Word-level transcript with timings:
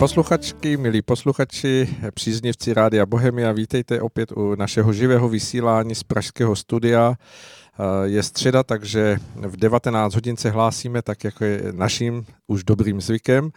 posluchačky, 0.00 0.76
milí 0.76 1.02
posluchači, 1.02 1.96
příznivci 2.14 2.74
Rádia 2.74 3.06
Bohemia, 3.06 3.52
vítejte 3.52 4.00
opět 4.00 4.32
u 4.32 4.54
našeho 4.54 4.92
živého 4.92 5.28
vysílání 5.28 5.94
z 5.94 6.02
Pražského 6.02 6.56
studia. 6.56 7.14
Eh, 7.80 8.08
je 8.08 8.22
středa, 8.22 8.62
takže 8.62 9.16
v 9.34 9.56
19 9.56 10.14
hodin 10.14 10.36
se 10.36 10.50
hlásíme, 10.50 11.02
tak 11.02 11.24
jako 11.24 11.44
je 11.44 11.62
naším 11.72 12.26
už 12.46 12.64
dobrým 12.64 13.00
zvykem. 13.00 13.50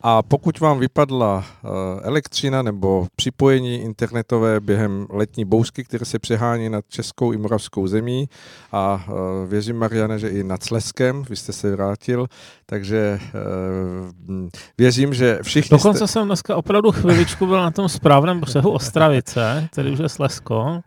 A 0.00 0.22
pokud 0.22 0.60
vám 0.60 0.78
vypadla 0.78 1.44
eh, 1.44 1.68
elektřina 2.02 2.62
nebo 2.62 3.06
připojení 3.16 3.82
internetové 3.82 4.60
během 4.60 5.06
letní 5.10 5.44
bouřky, 5.44 5.84
které 5.84 6.04
se 6.04 6.18
přehání 6.18 6.68
nad 6.68 6.84
českou 6.88 7.32
i 7.32 7.36
moravskou 7.36 7.86
zemí 7.86 8.28
a 8.72 9.04
eh, 9.08 9.12
věřím, 9.46 9.76
Mariane, 9.76 10.18
že 10.18 10.28
i 10.28 10.44
nad 10.44 10.62
Sleskem, 10.62 11.24
vy 11.30 11.36
jste 11.36 11.52
se 11.52 11.70
vrátil, 11.70 12.26
takže 12.66 13.20
věřím, 14.78 15.14
že 15.14 15.38
všichni 15.42 15.78
Dokonce 15.78 15.98
jste... 15.98 16.06
jsem 16.06 16.26
dneska 16.26 16.56
opravdu 16.56 16.92
chviličku 16.92 17.46
byl 17.46 17.62
na 17.62 17.70
tom 17.70 17.88
správném 17.88 18.40
břehu 18.40 18.70
Ostravice, 18.70 19.68
který 19.72 19.90
už 19.90 19.98
je 19.98 20.08
Slesko 20.08 20.80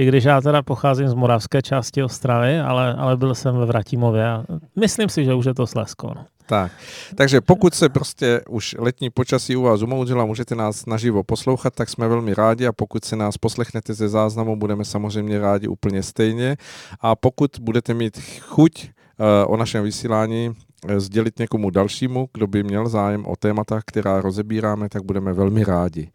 i 0.00 0.06
když 0.06 0.24
já 0.24 0.40
teda 0.40 0.62
pocházím 0.62 1.08
z 1.08 1.14
moravské 1.14 1.62
části 1.62 2.02
Ostravy, 2.02 2.60
ale, 2.60 2.94
ale 2.94 3.16
byl 3.16 3.34
jsem 3.34 3.56
ve 3.56 3.66
Vratimově 3.66 4.28
a 4.28 4.44
myslím 4.76 5.08
si, 5.08 5.24
že 5.24 5.34
už 5.34 5.44
je 5.44 5.54
to 5.54 5.66
Slesko. 5.66 6.12
No. 6.16 6.26
Tak, 6.46 6.72
takže 7.14 7.40
pokud 7.40 7.74
se 7.74 7.88
prostě 7.88 8.40
už 8.48 8.76
letní 8.78 9.10
počasí 9.10 9.56
u 9.56 9.62
vás 9.62 9.82
umoudřilo 9.82 10.26
můžete 10.26 10.54
nás 10.54 10.86
naživo 10.86 11.22
poslouchat, 11.22 11.74
tak 11.74 11.88
jsme 11.88 12.08
velmi 12.08 12.34
rádi 12.34 12.66
a 12.66 12.72
pokud 12.72 13.04
se 13.04 13.16
nás 13.16 13.38
poslechnete 13.38 13.94
ze 13.94 14.08
záznamu, 14.08 14.56
budeme 14.56 14.84
samozřejmě 14.84 15.38
rádi 15.38 15.68
úplně 15.68 16.02
stejně 16.02 16.56
a 17.00 17.16
pokud 17.16 17.50
budete 17.60 17.94
mít 17.94 18.20
chuť 18.40 18.84
uh, 18.84 19.54
o 19.54 19.56
našem 19.56 19.84
vysílání 19.84 20.50
Eh, 20.50 20.69
sdělit 20.96 21.38
někomu 21.38 21.70
dalšímu, 21.70 22.28
kdo 22.32 22.46
by 22.46 22.62
měl 22.62 22.88
zájem 22.88 23.26
o 23.26 23.36
témata, 23.36 23.80
která 23.86 24.20
rozebíráme, 24.20 24.88
tak 24.88 25.02
budeme 25.02 25.32
velmi 25.32 25.64
rádi. 25.64 26.10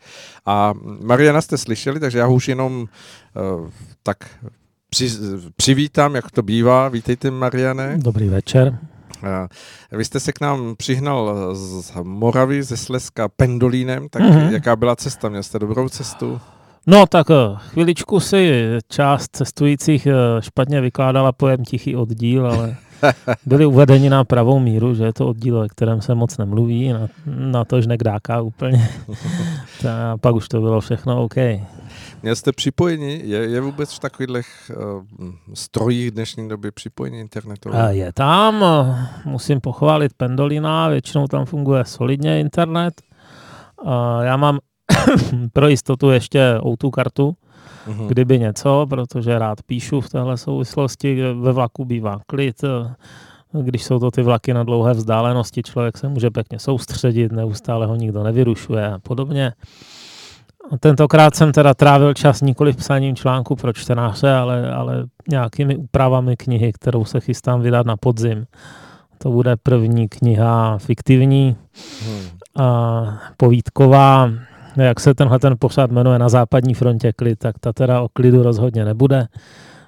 A 0.46 0.74
Mariana 1.04 1.42
jste 1.42 1.58
slyšeli, 1.58 2.00
takže 2.00 2.20
já 2.20 2.28
už 2.28 2.48
jenom 2.48 2.82
uh, 2.82 3.70
tak 4.04 4.18
při, 4.90 5.10
přivítám, 5.56 6.16
jak 6.16 6.32
to 6.32 6.42
bývá. 6.42 6.90
Vítejte, 6.90 7.32
Mariane. 7.32 7.98
Dobrý 7.98 8.30
večer. 8.30 8.80
Vy 9.92 10.06
jste 10.06 10.20
se 10.20 10.34
k 10.34 10.42
nám 10.42 10.76
přihnal 10.78 11.50
z 11.56 11.92
Moravy, 12.04 12.64
ze 12.64 12.78
Slezska 12.78 13.28
pendolínem, 13.28 14.10
tak 14.10 14.22
mm-hmm. 14.22 14.52
jaká 14.52 14.76
byla 14.76 14.96
cesta? 14.96 15.30
Měl 15.30 15.44
jste 15.44 15.60
dobrou 15.60 15.90
cestu? 15.90 16.42
No 16.88 17.06
tak 17.06 17.28
eh, 17.32 17.36
chviličku 17.58 18.20
si 18.20 18.64
část 18.90 19.36
cestujících 19.36 20.08
špatně 20.40 20.82
vykládala 20.82 21.32
pojem 21.32 21.64
tichý 21.66 21.96
oddíl, 21.96 22.48
ale 22.48 22.76
byli 23.46 23.66
uvedeni 23.66 24.10
na 24.10 24.24
pravou 24.24 24.60
míru, 24.60 24.96
že 24.96 25.04
je 25.04 25.14
to 25.14 25.28
oddíl, 25.28 25.58
o 25.58 25.68
kterém 25.68 26.02
se 26.02 26.16
moc 26.16 26.38
nemluví, 26.38 26.94
na, 26.94 27.08
na 27.26 27.66
to, 27.66 27.82
že 27.82 27.88
nekdáká 27.88 28.42
úplně. 28.42 28.90
a 29.90 30.18
pak 30.18 30.36
už 30.36 30.48
to 30.48 30.62
bylo 30.62 30.82
všechno 30.82 31.24
OK. 31.24 31.36
Měl 32.24 32.36
jste 32.36 32.52
připojení? 32.52 33.30
Je, 33.30 33.38
je 33.38 33.62
vůbec 33.62 33.94
v 33.94 34.00
takových 34.00 34.72
uh, 34.78 35.04
strojích 35.54 36.12
dnešní 36.12 36.50
doby 36.50 36.72
připojení 36.72 37.20
internetu? 37.20 37.70
Je 37.90 38.14
tam, 38.14 38.66
musím 39.26 39.62
pochválit 39.62 40.14
Pendolina, 40.18 40.90
většinou 40.90 41.28
tam 41.28 41.46
funguje 41.46 41.86
solidně 41.86 42.40
internet. 42.40 43.02
Uh, 43.84 43.92
já 44.22 44.38
mám 44.38 44.60
pro 45.54 45.68
jistotu 45.68 46.10
ještě 46.10 46.60
o 46.62 46.92
kartu, 46.92 47.36
mm-hmm. 47.88 48.08
kdyby 48.08 48.40
něco, 48.40 48.86
protože 48.90 49.40
rád 49.40 49.62
píšu 49.62 50.02
v 50.02 50.10
téhle 50.10 50.38
souvislosti. 50.38 51.34
Ve 51.34 51.52
vlaku 51.52 51.86
bývá 51.86 52.20
klid, 52.28 52.62
když 53.62 53.84
jsou 53.84 54.00
to 54.00 54.12
ty 54.12 54.22
vlaky 54.22 54.54
na 54.54 54.64
dlouhé 54.64 54.94
vzdálenosti, 54.94 55.64
člověk 55.64 55.98
se 55.98 56.08
může 56.08 56.30
pěkně 56.30 56.60
soustředit, 56.60 57.32
neustále 57.32 57.86
ho 57.86 57.96
nikdo 57.96 58.24
nevyrušuje 58.24 58.92
a 58.92 59.00
podobně. 59.00 59.54
Tentokrát 60.80 61.36
jsem 61.36 61.52
teda 61.52 61.74
trávil 61.74 62.14
čas 62.14 62.42
nikoli 62.42 62.74
v 62.74 62.76
psaním 62.76 63.16
článku 63.16 63.56
pro 63.56 63.74
čtenáře, 63.74 64.32
ale, 64.34 64.72
ale 64.72 65.06
nějakými 65.30 65.78
úpravami 65.78 66.38
knihy, 66.38 66.74
kterou 66.74 67.06
se 67.06 67.20
chystám 67.20 67.62
vydat 67.62 67.86
na 67.86 67.98
podzim. 67.98 68.46
To 69.18 69.32
bude 69.32 69.56
první 69.64 70.10
kniha 70.10 70.78
fiktivní, 70.78 71.56
hmm. 72.06 72.22
a 72.66 73.04
povídková, 73.38 74.32
jak 74.78 75.00
se 75.00 75.14
tenhle 75.14 75.40
ten 75.40 75.56
pořád 75.60 75.92
jmenuje 75.92 76.20
na 76.20 76.30
západní 76.30 76.74
frontě 76.74 77.14
klid, 77.14 77.40
tak 77.40 77.60
ta 77.60 77.74
teda 77.74 78.02
o 78.02 78.10
klidu 78.14 78.44
rozhodně 78.44 78.86
nebude. 78.86 79.28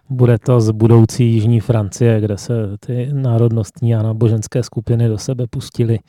Bude 0.10 0.38
to 0.38 0.62
z 0.62 0.72
budoucí 0.72 1.34
Jižní 1.34 1.60
Francie, 1.60 2.22
kde 2.22 2.38
se 2.38 2.54
ty 2.80 3.10
národnostní 3.14 3.96
a 3.96 4.02
náboženské 4.02 4.64
skupiny 4.64 5.08
do 5.08 5.18
sebe 5.18 5.48
pustily. 5.50 6.00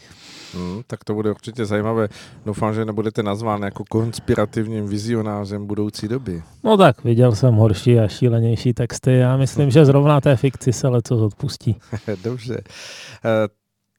Hmm, 0.55 0.83
tak 0.87 1.05
to 1.05 1.15
bude 1.15 1.31
určitě 1.31 1.65
zajímavé. 1.65 2.09
Doufám, 2.47 2.75
že 2.75 2.85
nebudete 2.85 3.23
nazván 3.23 3.63
jako 3.63 3.85
konspirativním 3.91 4.87
vizionářem 4.87 5.67
budoucí 5.67 6.09
doby. 6.09 6.43
No 6.65 6.77
tak, 6.77 7.05
viděl 7.05 7.35
jsem 7.35 7.55
horší 7.55 7.99
a 7.99 8.09
šílenější 8.09 8.73
texty. 8.75 9.13
Já 9.13 9.37
myslím, 9.37 9.71
že 9.71 9.85
zrovna 9.85 10.21
té 10.21 10.37
fikci 10.37 10.73
se 10.73 10.89
letos 10.89 11.21
odpustí. 11.21 11.77
Dobře. 12.25 12.61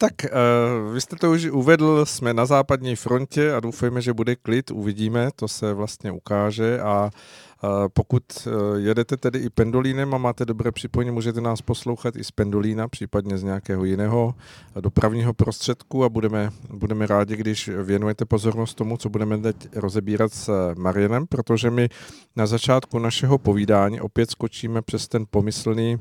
Tak 0.01 0.13
uh, 0.23 0.93
vy 0.93 1.01
jste 1.01 1.15
to 1.15 1.31
už 1.31 1.45
uvedl, 1.45 2.05
jsme 2.05 2.33
na 2.33 2.45
západní 2.45 2.95
frontě 2.95 3.53
a 3.53 3.59
doufejme, 3.59 4.01
že 4.01 4.13
bude 4.13 4.35
klid, 4.35 4.71
uvidíme, 4.71 5.29
to 5.35 5.47
se 5.47 5.73
vlastně 5.73 6.11
ukáže 6.11 6.79
a 6.79 7.09
uh, 7.63 7.69
pokud 7.93 8.23
uh, 8.47 8.77
jedete 8.77 9.17
tedy 9.17 9.39
i 9.39 9.49
pendolínem 9.49 10.13
a 10.13 10.17
máte 10.17 10.45
dobré 10.45 10.71
připojení, 10.71 11.11
můžete 11.11 11.41
nás 11.41 11.61
poslouchat 11.61 12.15
i 12.15 12.23
z 12.23 12.31
pendolína, 12.31 12.87
případně 12.87 13.37
z 13.37 13.43
nějakého 13.43 13.85
jiného 13.85 14.35
dopravního 14.79 15.33
prostředku 15.33 16.03
a 16.03 16.09
budeme, 16.09 16.49
budeme 16.69 17.07
rádi, 17.07 17.35
když 17.35 17.69
věnujete 17.83 18.25
pozornost 18.25 18.73
tomu, 18.73 18.97
co 18.97 19.09
budeme 19.09 19.37
teď 19.37 19.55
rozebírat 19.75 20.33
s 20.33 20.73
Marienem, 20.77 21.27
protože 21.27 21.71
my 21.71 21.89
na 22.35 22.45
začátku 22.45 22.99
našeho 22.99 23.37
povídání 23.37 24.01
opět 24.01 24.31
skočíme 24.31 24.81
přes 24.81 25.07
ten 25.07 25.25
pomyslný 25.29 25.99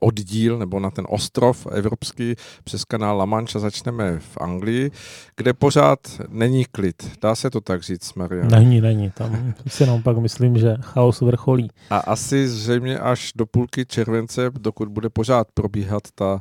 oddíl 0.00 0.58
nebo 0.58 0.80
na 0.80 0.90
ten 0.90 1.06
ostrov 1.08 1.66
evropský 1.70 2.34
přes 2.64 2.84
kanál 2.84 3.16
La 3.16 3.24
Mancha 3.24 3.58
začneme 3.58 4.18
v 4.18 4.38
Anglii, 4.40 4.90
kde 5.36 5.52
pořád 5.52 5.98
není 6.28 6.64
klid. 6.64 7.10
Dá 7.22 7.34
se 7.34 7.50
to 7.50 7.60
tak 7.60 7.82
říct, 7.82 8.14
Maria? 8.14 8.44
Není, 8.44 8.80
není. 8.80 9.10
Tam 9.10 9.54
si 9.66 9.86
nám 9.86 10.02
pak 10.02 10.18
myslím, 10.18 10.58
že 10.58 10.76
chaos 10.80 11.20
vrcholí. 11.20 11.70
A 11.90 11.96
asi 11.98 12.48
zřejmě 12.48 12.98
až 12.98 13.32
do 13.36 13.46
půlky 13.46 13.86
července, 13.86 14.50
dokud 14.58 14.88
bude 14.88 15.08
pořád 15.08 15.48
probíhat 15.54 16.02
ta 16.14 16.40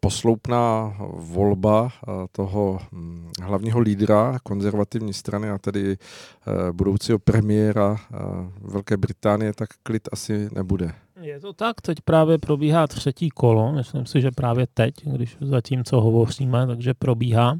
posloupná 0.00 0.96
volba 1.14 1.92
toho 2.32 2.78
hm, 2.92 3.30
hlavního 3.42 3.80
lídra 3.80 4.38
konzervativní 4.42 5.12
strany 5.12 5.50
a 5.50 5.58
tedy 5.58 5.96
budoucího 6.72 7.18
premiéra 7.18 7.96
Velké 8.60 8.96
Británie, 8.96 9.52
tak 9.52 9.68
klid 9.82 10.08
asi 10.12 10.48
nebude. 10.54 10.92
Je 11.26 11.40
to 11.40 11.52
tak, 11.52 11.80
teď 11.80 11.98
právě 12.04 12.38
probíhá 12.38 12.86
třetí 12.86 13.28
kolo, 13.28 13.72
myslím 13.72 14.06
si, 14.06 14.20
že 14.20 14.30
právě 14.30 14.66
teď, 14.74 14.94
když 15.04 15.36
zatím 15.40 15.84
co 15.84 16.00
hovoříme, 16.00 16.66
takže 16.66 16.94
probíhá, 16.94 17.58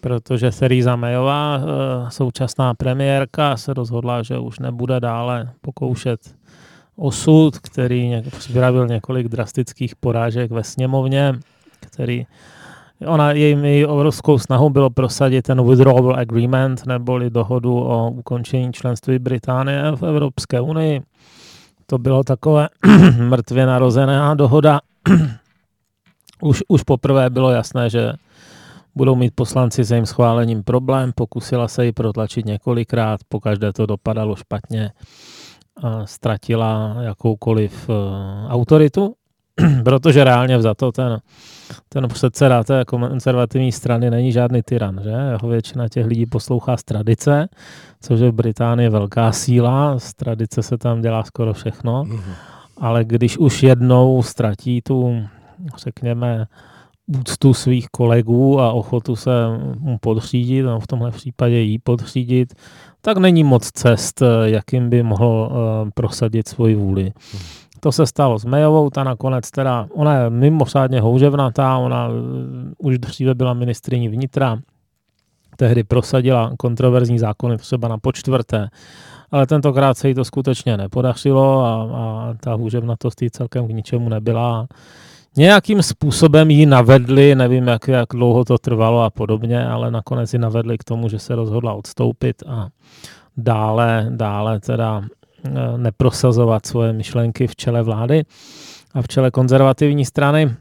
protože 0.00 0.50
Theresa 0.50 0.96
Mayová, 0.96 1.58
eh, 1.58 2.10
současná 2.10 2.74
premiérka, 2.74 3.56
se 3.56 3.74
rozhodla, 3.74 4.22
že 4.22 4.38
už 4.38 4.58
nebude 4.58 5.00
dále 5.00 5.50
pokoušet 5.60 6.34
osud, 6.96 7.58
který 7.58 8.22
připravil 8.38 8.86
několik 8.86 9.28
drastických 9.28 9.96
porážek 9.96 10.50
ve 10.50 10.64
sněmovně, 10.64 11.34
který 11.80 12.26
Ona, 13.06 13.32
jejím 13.32 13.64
její 13.64 13.86
obrovskou 13.86 14.38
snahou 14.38 14.70
bylo 14.70 14.90
prosadit 14.90 15.42
ten 15.42 15.68
withdrawal 15.68 16.16
agreement, 16.16 16.86
neboli 16.86 17.30
dohodu 17.30 17.74
o 17.76 18.10
ukončení 18.10 18.72
členství 18.72 19.18
Británie 19.18 19.82
v 19.96 20.02
Evropské 20.02 20.60
unii 20.60 21.02
to 21.86 21.98
bylo 21.98 22.24
takové 22.24 22.68
mrtvě 23.18 23.66
narozená 23.66 24.34
dohoda. 24.34 24.80
už, 26.42 26.62
už 26.68 26.82
poprvé 26.82 27.30
bylo 27.30 27.50
jasné, 27.50 27.90
že 27.90 28.12
budou 28.94 29.14
mít 29.14 29.32
poslanci 29.34 29.84
s 29.84 29.90
jejím 29.90 30.06
schválením 30.06 30.62
problém. 30.62 31.12
Pokusila 31.14 31.68
se 31.68 31.84
ji 31.84 31.92
protlačit 31.92 32.46
několikrát, 32.46 33.20
pokaždé 33.28 33.72
to 33.72 33.86
dopadalo 33.86 34.36
špatně. 34.36 34.90
A 35.82 36.06
ztratila 36.06 36.96
jakoukoliv 37.00 37.88
uh, 37.88 37.96
autoritu, 38.52 39.14
protože 39.84 40.24
reálně 40.24 40.62
za 40.62 40.74
to 40.74 40.92
ten, 40.92 41.18
ten 41.88 42.08
předseda 42.08 42.64
té 42.64 42.84
konzervativní 42.84 43.72
strany 43.72 44.10
není 44.10 44.32
žádný 44.32 44.62
tyran, 44.62 45.00
že? 45.02 45.10
Jeho 45.10 45.48
většina 45.48 45.88
těch 45.88 46.06
lidí 46.06 46.26
poslouchá 46.26 46.76
z 46.76 46.82
tradice, 46.82 47.48
což 48.00 48.20
je 48.20 48.30
v 48.30 48.34
Británii 48.34 48.88
velká 48.88 49.32
síla, 49.32 49.98
z 49.98 50.14
tradice 50.14 50.62
se 50.62 50.78
tam 50.78 51.00
dělá 51.00 51.24
skoro 51.24 51.52
všechno, 51.52 52.04
mm-hmm. 52.04 52.34
ale 52.76 53.04
když 53.04 53.38
už 53.38 53.62
jednou 53.62 54.22
ztratí 54.22 54.82
tu, 54.82 55.22
řekněme, 55.76 56.46
úctu 57.06 57.54
svých 57.54 57.88
kolegů 57.88 58.60
a 58.60 58.72
ochotu 58.72 59.16
se 59.16 59.30
mu 59.78 59.98
podřídit, 59.98 60.62
no 60.62 60.80
v 60.80 60.86
tomhle 60.86 61.10
případě 61.10 61.60
jí 61.60 61.78
podřídit, 61.78 62.54
tak 63.00 63.18
není 63.18 63.44
moc 63.44 63.70
cest, 63.70 64.22
jakým 64.44 64.90
by 64.90 65.02
mohl 65.02 65.50
uh, 65.50 65.90
prosadit 65.94 66.48
svoji 66.48 66.74
vůli. 66.74 67.04
Mm-hmm. 67.04 67.63
To 67.84 67.92
se 67.92 68.06
stalo 68.06 68.38
s 68.38 68.44
Mayovou, 68.44 68.90
ta 68.90 69.04
nakonec 69.04 69.50
teda, 69.50 69.86
ona 69.92 70.14
je 70.14 70.30
mimořádně 70.30 71.00
houževnatá, 71.00 71.76
ona 71.76 72.08
uh, 72.08 72.14
už 72.78 72.98
dříve 72.98 73.34
byla 73.34 73.54
ministriní 73.54 74.08
vnitra, 74.08 74.58
tehdy 75.56 75.84
prosadila 75.84 76.52
kontroverzní 76.58 77.18
zákony 77.18 77.56
třeba 77.56 77.88
na 77.88 77.98
počtvrté, 77.98 78.68
ale 79.30 79.46
tentokrát 79.46 79.98
se 79.98 80.08
jí 80.08 80.14
to 80.14 80.24
skutečně 80.24 80.76
nepodařilo 80.76 81.64
a, 81.64 81.82
a 81.82 82.34
ta 82.40 82.54
hůřevnatost 82.54 83.22
jí 83.22 83.30
celkem 83.30 83.66
k 83.66 83.70
ničemu 83.70 84.08
nebyla. 84.08 84.66
Nějakým 85.36 85.82
způsobem 85.82 86.50
ji 86.50 86.66
navedli, 86.66 87.34
nevím, 87.34 87.66
jak, 87.66 87.88
jak 87.88 88.08
dlouho 88.12 88.44
to 88.44 88.58
trvalo 88.58 89.02
a 89.02 89.10
podobně, 89.10 89.66
ale 89.66 89.90
nakonec 89.90 90.32
ji 90.32 90.38
navedli 90.38 90.78
k 90.78 90.84
tomu, 90.84 91.08
že 91.08 91.18
se 91.18 91.34
rozhodla 91.34 91.72
odstoupit 91.72 92.42
a 92.46 92.68
dále, 93.36 94.06
dále 94.10 94.60
teda 94.60 95.02
eh, 95.04 95.23
neprosazovat 95.76 96.66
svoje 96.66 96.92
myšlenky 96.92 97.46
v 97.46 97.56
čele 97.56 97.82
vlády 97.82 98.22
a 98.94 99.02
v 99.02 99.08
čele 99.08 99.30
konzervativní 99.30 100.04
strany. 100.04 100.56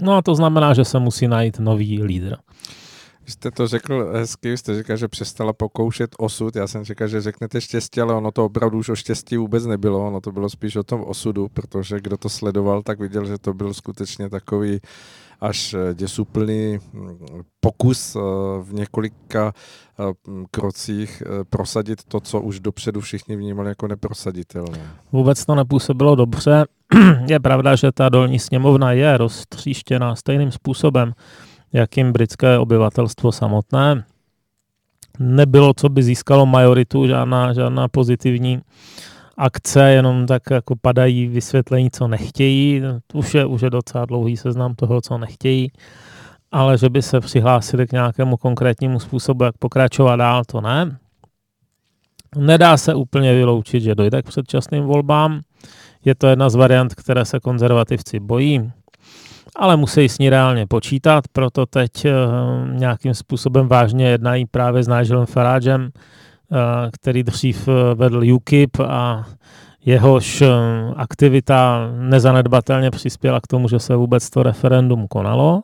No 0.00 0.16
a 0.16 0.22
to 0.22 0.34
znamená, 0.34 0.74
že 0.74 0.84
se 0.84 0.98
musí 0.98 1.28
najít 1.28 1.58
nový 1.58 2.02
lídr. 2.02 2.36
Vy 3.26 3.32
jste 3.32 3.50
to 3.50 3.68
řekl 3.68 4.10
hezky, 4.12 4.56
jste 4.56 4.76
říkal, 4.76 4.96
že 4.96 5.08
přestala 5.08 5.52
pokoušet 5.52 6.10
osud. 6.18 6.56
Já 6.56 6.66
jsem 6.66 6.84
říkal, 6.84 7.08
že 7.08 7.20
řeknete 7.20 7.60
štěstí, 7.60 8.00
ale 8.00 8.14
ono 8.14 8.32
to 8.32 8.44
opravdu 8.44 8.78
už 8.78 8.88
o 8.88 8.96
štěstí 8.96 9.36
vůbec 9.36 9.66
nebylo. 9.66 10.06
Ono 10.06 10.20
to 10.20 10.32
bylo 10.32 10.50
spíš 10.50 10.76
o 10.76 10.82
tom 10.82 11.04
osudu, 11.04 11.48
protože 11.48 12.00
kdo 12.00 12.16
to 12.16 12.28
sledoval, 12.28 12.82
tak 12.82 13.00
viděl, 13.00 13.26
že 13.26 13.38
to 13.38 13.54
byl 13.54 13.74
skutečně 13.74 14.30
takový 14.30 14.80
až 15.40 15.74
eh, 15.74 15.94
děsuplný 15.94 16.78
hm, 16.78 17.18
pokus 17.60 18.16
eh, 18.16 18.20
v 18.62 18.68
několika 18.72 19.52
eh, 20.00 20.12
hm, 20.28 20.44
krocích 20.50 21.22
prosadit 21.50 22.04
to, 22.04 22.20
co 22.20 22.40
už 22.40 22.60
dopředu 22.60 23.00
všichni 23.00 23.36
vnímali 23.36 23.68
jako 23.68 23.88
neprosaditelné. 23.88 24.90
Vůbec 25.12 25.44
to 25.44 25.54
nepůsobilo 25.54 26.14
dobře. 26.14 26.64
Je 27.28 27.40
pravda, 27.40 27.76
že 27.76 27.92
ta 27.92 28.08
dolní 28.08 28.38
sněmovna 28.38 28.92
je 28.92 29.16
roztříštěná 29.16 30.14
stejným 30.16 30.52
způsobem, 30.52 31.12
jakým 31.72 32.12
britské 32.12 32.58
obyvatelstvo 32.58 33.32
samotné. 33.32 34.04
Nebylo, 35.18 35.74
co 35.74 35.88
by 35.88 36.02
získalo 36.02 36.46
majoritu, 36.46 37.06
žádná, 37.06 37.52
žádná 37.52 37.88
pozitivní 37.88 38.60
akce, 39.38 39.90
jenom 39.90 40.26
tak 40.26 40.42
jako 40.50 40.74
padají 40.80 41.26
vysvětlení, 41.26 41.90
co 41.90 42.08
nechtějí. 42.08 42.82
Už 43.14 43.34
je, 43.34 43.46
už 43.46 43.62
je 43.62 43.70
docela 43.70 44.04
dlouhý 44.04 44.36
seznam 44.36 44.74
toho, 44.74 45.00
co 45.00 45.18
nechtějí, 45.18 45.72
ale 46.52 46.78
že 46.78 46.90
by 46.90 47.02
se 47.02 47.20
přihlásili 47.20 47.86
k 47.86 47.92
nějakému 47.92 48.36
konkrétnímu 48.36 49.00
způsobu, 49.00 49.44
jak 49.44 49.58
pokračovat 49.58 50.16
dál, 50.16 50.42
to 50.44 50.60
ne. 50.60 50.98
Nedá 52.36 52.76
se 52.76 52.94
úplně 52.94 53.34
vyloučit, 53.34 53.82
že 53.82 53.94
dojde 53.94 54.22
k 54.22 54.26
předčasným 54.26 54.84
volbám. 54.84 55.40
Je 56.04 56.14
to 56.14 56.26
jedna 56.26 56.50
z 56.50 56.54
variant, 56.54 56.94
které 56.94 57.24
se 57.24 57.40
konzervativci 57.40 58.20
bojí 58.20 58.72
ale 59.58 59.76
musí 59.76 60.08
s 60.08 60.18
ní 60.18 60.30
reálně 60.30 60.66
počítat, 60.66 61.24
proto 61.32 61.66
teď 61.66 62.04
eh, 62.04 62.12
nějakým 62.72 63.14
způsobem 63.14 63.68
vážně 63.68 64.08
jednají 64.08 64.46
právě 64.46 64.82
s 64.82 64.88
Nigelem 64.88 65.26
Faragem, 65.26 65.90
který 66.92 67.22
dřív 67.22 67.68
eh, 67.68 67.94
vedl 67.94 68.32
UKIP 68.34 68.80
a 68.80 69.26
jehož 69.84 70.42
aktivita 70.96 71.90
nezanedbatelně 71.98 72.90
přispěla 72.90 73.40
k 73.40 73.46
tomu, 73.46 73.68
že 73.68 73.78
se 73.78 73.96
vůbec 73.96 74.30
to 74.30 74.42
referendum 74.42 75.08
konalo 75.08 75.62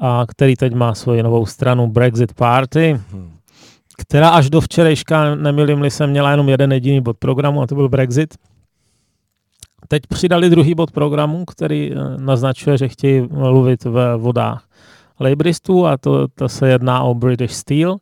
a 0.00 0.24
který 0.28 0.56
teď 0.56 0.74
má 0.74 0.94
svoji 0.94 1.22
novou 1.22 1.46
stranu 1.46 1.86
Brexit 1.86 2.34
Party, 2.34 3.00
která 3.98 4.28
až 4.28 4.50
do 4.50 4.60
včerejška, 4.60 5.34
nemilím 5.34 5.90
se, 5.90 6.06
měla 6.06 6.30
jenom 6.30 6.48
jeden 6.48 6.72
jediný 6.72 7.00
bod 7.00 7.16
programu 7.18 7.62
a 7.62 7.66
to 7.66 7.74
byl 7.74 7.88
Brexit. 7.88 8.34
Teď 9.88 10.02
přidali 10.06 10.50
druhý 10.50 10.74
bod 10.74 10.90
programu, 10.90 11.44
který 11.44 11.92
eh, 11.92 11.96
naznačuje, 12.18 12.78
že 12.78 12.88
chtějí 12.88 13.28
mluvit 13.30 13.84
ve 13.84 14.16
vodách 14.16 14.64
laboristů 15.20 15.86
a 15.86 15.96
to, 15.96 16.28
to 16.28 16.48
se 16.48 16.68
jedná 16.68 17.02
o 17.02 17.14
British 17.14 17.54
Steel, 17.54 17.96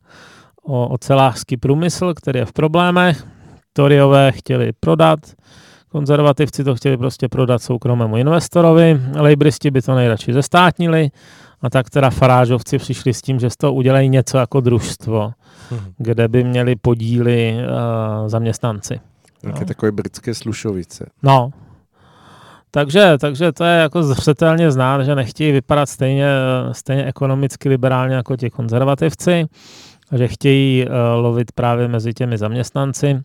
o 0.62 0.88
ocelářský 0.88 1.56
průmysl, 1.56 2.14
který 2.14 2.38
je 2.38 2.44
v 2.44 2.53
problémech. 2.53 3.26
Toriové 3.73 4.32
chtěli 4.32 4.73
prodat, 4.81 5.19
konzervativci 5.88 6.64
to 6.64 6.75
chtěli 6.75 6.97
prostě 6.97 7.29
prodat 7.29 7.62
soukromému 7.62 8.17
investorovi, 8.17 9.00
laboristi 9.17 9.70
by 9.70 9.82
to 9.82 9.94
nejradši 9.94 10.32
zestátnili 10.32 11.11
a 11.62 11.70
tak 11.70 11.91
teda 11.91 12.11
farážovci 12.11 12.79
přišli 12.79 13.14
s 13.14 13.23
tím, 13.23 13.41
že 13.41 13.50
z 13.50 13.56
toho 13.56 13.73
udělají 13.73 14.09
něco 14.09 14.38
jako 14.38 14.61
družstvo, 14.61 15.32
hmm. 15.70 15.81
kde 15.99 16.29
by 16.29 16.44
měli 16.44 16.76
podíly 16.76 17.56
uh, 17.56 18.29
zaměstnanci. 18.29 19.00
Nějaké 19.43 19.61
no. 19.61 19.67
takové 19.67 19.93
britské 19.93 20.35
slušovice. 20.35 21.06
No, 21.23 21.50
takže, 22.70 23.17
takže 23.20 23.53
to 23.53 23.65
je 23.65 23.79
jako 23.79 24.03
zřetelně 24.03 24.70
znát, 24.70 25.03
že 25.03 25.15
nechtějí 25.15 25.53
vypadat 25.53 25.87
stejně, 25.87 26.26
stejně 26.73 27.05
ekonomicky 27.05 27.69
liberálně 27.69 28.15
jako 28.15 28.37
ti 28.37 28.50
konzervativci, 28.50 29.47
že 30.12 30.29
chtějí 30.29 30.87
uh, 30.87 30.93
lovit 31.23 31.53
právě 31.53 31.88
mezi 31.88 32.14
těmi 32.14 32.38
zaměstnanci. 32.38 33.20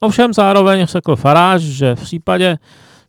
Ovšem 0.00 0.32
zároveň 0.32 0.86
řekl 0.86 1.16
Faráž, 1.16 1.62
že 1.62 1.94
v 1.94 2.00
případě, 2.00 2.58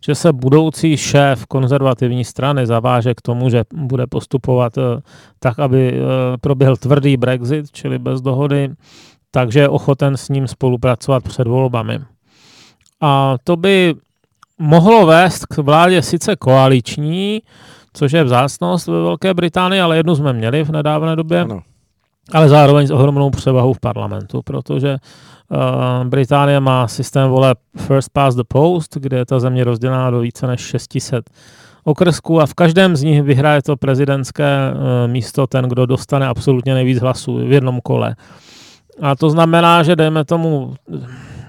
že 0.05 0.15
se 0.15 0.33
budoucí 0.33 0.97
šéf 0.97 1.45
konzervativní 1.45 2.25
strany 2.25 2.65
zaváže 2.65 3.13
k 3.13 3.21
tomu, 3.21 3.49
že 3.49 3.63
bude 3.73 4.07
postupovat 4.07 4.77
uh, 4.77 4.83
tak, 5.39 5.59
aby 5.59 5.93
uh, 5.93 6.07
proběhl 6.41 6.77
tvrdý 6.77 7.17
Brexit, 7.17 7.71
čili 7.71 7.99
bez 7.99 8.21
dohody, 8.21 8.69
takže 9.31 9.59
je 9.59 9.69
ochoten 9.69 10.17
s 10.17 10.29
ním 10.29 10.47
spolupracovat 10.47 11.23
před 11.23 11.47
volbami. 11.47 11.99
A 13.01 13.35
to 13.43 13.55
by 13.55 13.95
mohlo 14.59 15.05
vést 15.05 15.45
k 15.45 15.57
vládě 15.57 16.01
sice 16.01 16.35
koaliční, 16.35 17.41
což 17.93 18.11
je 18.11 18.23
vzácnost 18.23 18.87
ve 18.87 19.01
Velké 19.01 19.33
Británii, 19.33 19.81
ale 19.81 19.97
jednu 19.97 20.15
jsme 20.15 20.33
měli 20.33 20.63
v 20.63 20.69
nedávné 20.69 21.15
době, 21.15 21.41
ano. 21.41 21.61
Ale 22.31 22.49
zároveň 22.49 22.87
s 22.87 22.91
ohromnou 22.91 23.29
převahou 23.29 23.73
v 23.73 23.79
parlamentu, 23.79 24.41
protože 24.41 24.97
uh, 25.49 26.07
Británie 26.09 26.59
má 26.59 26.87
systém 26.87 27.29
vole 27.29 27.55
First 27.77 28.09
Past 28.13 28.37
the 28.37 28.43
Post, 28.47 28.97
kde 28.97 29.17
je 29.17 29.25
ta 29.25 29.39
země 29.39 29.63
rozdělená 29.63 30.11
do 30.11 30.19
více 30.19 30.47
než 30.47 30.61
600 30.61 31.29
okrsků 31.83 32.41
a 32.41 32.45
v 32.45 32.53
každém 32.53 32.95
z 32.95 33.03
nich 33.03 33.23
vyhraje 33.23 33.61
to 33.61 33.77
prezidentské 33.77 34.73
uh, 34.73 35.11
místo 35.11 35.47
ten, 35.47 35.65
kdo 35.65 35.85
dostane 35.85 36.27
absolutně 36.27 36.73
nejvíc 36.73 36.99
hlasů 36.99 37.35
v 37.35 37.51
jednom 37.51 37.81
kole. 37.81 38.15
A 39.01 39.15
to 39.15 39.29
znamená, 39.29 39.83
že 39.83 39.95
dejme 39.95 40.25
tomu 40.25 40.73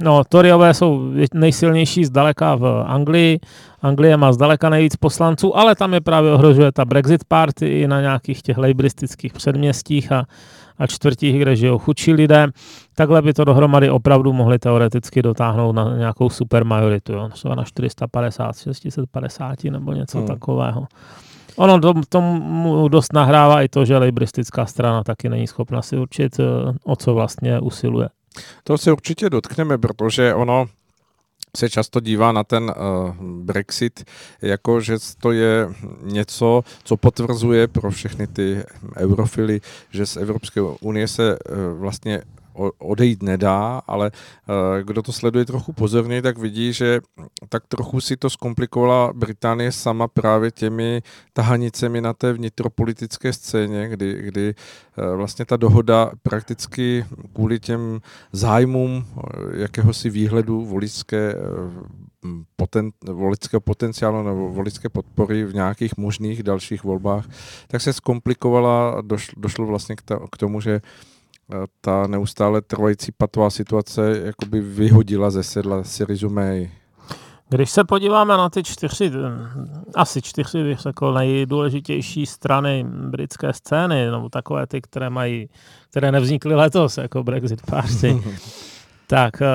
No, 0.00 0.24
Toryové 0.28 0.74
jsou 0.74 1.12
nejsilnější 1.34 2.04
zdaleka 2.04 2.54
v 2.54 2.84
Anglii. 2.86 3.40
Anglie 3.82 4.16
má 4.16 4.32
zdaleka 4.32 4.70
nejvíc 4.70 4.96
poslanců, 4.96 5.56
ale 5.56 5.74
tam 5.74 5.94
je 5.94 6.00
právě 6.00 6.32
ohrožuje 6.32 6.72
ta 6.72 6.84
Brexit 6.84 7.24
party 7.24 7.80
i 7.80 7.88
na 7.88 8.00
nějakých 8.00 8.42
těch 8.42 8.58
lejbristických 8.58 9.32
předměstích 9.32 10.12
a, 10.12 10.24
a 10.78 10.86
čtvrtích, 10.86 11.38
kde 11.38 11.56
žijou 11.56 11.78
chudší 11.78 12.12
lidé. 12.12 12.48
Takhle 12.94 13.22
by 13.22 13.32
to 13.32 13.44
dohromady 13.44 13.90
opravdu 13.90 14.32
mohli 14.32 14.58
teoreticky 14.58 15.22
dotáhnout 15.22 15.72
na 15.72 15.96
nějakou 15.96 16.30
super 16.30 16.64
majoritu, 16.64 17.12
jo? 17.12 17.28
třeba 17.28 17.54
na 17.54 17.64
450, 17.64 18.56
650 18.58 19.64
nebo 19.64 19.92
něco 19.92 20.18
hmm. 20.18 20.26
takového. 20.26 20.86
Ono 21.56 21.80
to, 21.80 21.94
tomu 22.08 22.88
dost 22.88 23.12
nahrává 23.12 23.62
i 23.62 23.68
to, 23.68 23.84
že 23.84 23.98
lejbristická 23.98 24.66
strana 24.66 25.04
taky 25.04 25.28
není 25.28 25.46
schopna 25.46 25.82
si 25.82 25.96
určit, 25.96 26.40
eh, 26.40 26.44
o 26.84 26.96
co 26.96 27.14
vlastně 27.14 27.60
usiluje. 27.60 28.08
To 28.64 28.78
se 28.78 28.92
určitě 28.92 29.30
dotkneme, 29.30 29.78
protože 29.78 30.34
ono 30.34 30.66
se 31.56 31.70
často 31.70 32.00
dívá 32.00 32.32
na 32.32 32.44
ten 32.44 32.64
uh, 32.64 33.14
Brexit 33.44 34.04
jako, 34.42 34.80
že 34.80 34.96
to 35.20 35.32
je 35.32 35.68
něco, 36.02 36.64
co 36.84 36.96
potvrzuje 36.96 37.68
pro 37.68 37.90
všechny 37.90 38.26
ty 38.26 38.62
eurofily, 38.96 39.60
že 39.90 40.06
z 40.06 40.16
Evropské 40.16 40.60
unie 40.60 41.08
se 41.08 41.38
uh, 41.38 41.80
vlastně 41.80 42.22
odejít 42.78 43.22
nedá, 43.22 43.82
ale 43.86 44.10
eh, 44.10 44.82
kdo 44.82 45.02
to 45.02 45.12
sleduje 45.12 45.44
trochu 45.44 45.72
pozorněji, 45.72 46.22
tak 46.22 46.38
vidí, 46.38 46.72
že 46.72 47.00
tak 47.48 47.66
trochu 47.66 48.00
si 48.00 48.16
to 48.16 48.30
zkomplikovala 48.30 49.12
Británie 49.12 49.72
sama 49.72 50.08
právě 50.08 50.50
těmi 50.50 51.02
tahanicemi 51.32 52.00
na 52.00 52.12
té 52.12 52.32
vnitropolitické 52.32 53.32
scéně, 53.32 53.88
kdy, 53.88 54.22
kdy 54.22 54.54
eh, 54.54 55.16
vlastně 55.16 55.44
ta 55.44 55.56
dohoda 55.56 56.10
prakticky 56.22 57.06
kvůli 57.32 57.60
těm 57.60 58.00
zájmům 58.32 59.04
eh, 59.06 59.20
jakéhosi 59.60 60.10
výhledu 60.10 60.64
voličské 60.64 61.34
poten, 62.56 62.90
volického 63.04 63.60
potenciálu 63.60 64.22
nebo 64.22 64.48
volické 64.48 64.88
podpory 64.88 65.44
v 65.44 65.54
nějakých 65.54 65.96
možných 65.96 66.42
dalších 66.42 66.84
volbách, 66.84 67.28
tak 67.68 67.80
se 67.80 67.92
zkomplikovala, 67.92 69.00
došlo, 69.00 69.34
došlo 69.36 69.66
vlastně 69.66 69.96
k, 69.96 70.02
ta, 70.02 70.18
k 70.32 70.36
tomu, 70.36 70.60
že 70.60 70.80
ta 71.80 72.06
neustále 72.06 72.62
trvající 72.62 73.12
patová 73.12 73.50
situace 73.50 74.20
jakoby 74.24 74.60
vyhodila 74.60 75.30
ze 75.30 75.42
sedla 75.42 75.84
Syrizu 75.84 76.30
May. 76.30 76.70
Když 77.48 77.70
se 77.70 77.84
podíváme 77.84 78.36
na 78.36 78.50
ty 78.50 78.62
čtyři, 78.62 79.12
asi 79.94 80.22
čtyři, 80.22 80.62
bych 80.62 80.78
řekl, 80.78 81.12
nejdůležitější 81.12 82.26
strany 82.26 82.84
britské 82.88 83.52
scény, 83.52 84.10
nebo 84.10 84.28
takové 84.28 84.66
ty, 84.66 84.80
které 84.80 85.10
mají, 85.10 85.48
které 85.90 86.12
nevznikly 86.12 86.54
letos, 86.54 86.98
jako 86.98 87.24
Brexit 87.24 87.62
Party, 87.66 88.22
tak 89.06 89.42
eh, 89.42 89.46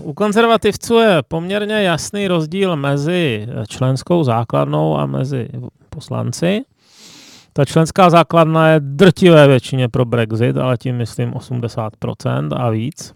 u 0.00 0.12
konzervativců 0.12 0.94
je 0.94 1.22
poměrně 1.28 1.82
jasný 1.82 2.28
rozdíl 2.28 2.76
mezi 2.76 3.48
členskou 3.68 4.24
základnou 4.24 4.96
a 4.96 5.06
mezi 5.06 5.48
poslanci. 5.90 6.64
Ta 7.56 7.64
členská 7.64 8.10
základna 8.10 8.68
je 8.68 8.80
drtivé 8.80 9.48
většině 9.48 9.88
pro 9.88 10.04
Brexit, 10.04 10.56
ale 10.56 10.76
tím 10.76 10.96
myslím 10.96 11.32
80% 11.32 12.48
a 12.56 12.70
víc. 12.70 13.14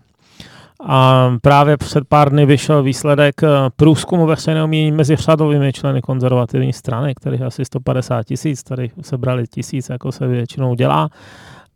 A 0.87 1.31
právě 1.43 1.77
před 1.77 2.05
pár 2.09 2.31
dny 2.31 2.47
vyšel 2.47 2.83
výsledek 2.83 3.43
eh, 3.43 3.49
průzkumu 3.77 4.27
veřejného 4.27 4.69
mínění 4.69 4.93
mezi 4.93 5.17
řadovými 5.17 5.73
členy 5.73 6.03
konzervativní 6.03 6.73
strany, 6.73 7.15
kterých 7.15 7.43
asi 7.43 7.65
150 7.65 8.23
tisíc, 8.23 8.63
tady 8.63 8.91
sebrali 9.03 9.47
tisíc, 9.47 9.89
jako 9.89 10.13
se 10.13 10.27
většinou 10.27 10.75
dělá. 10.75 11.11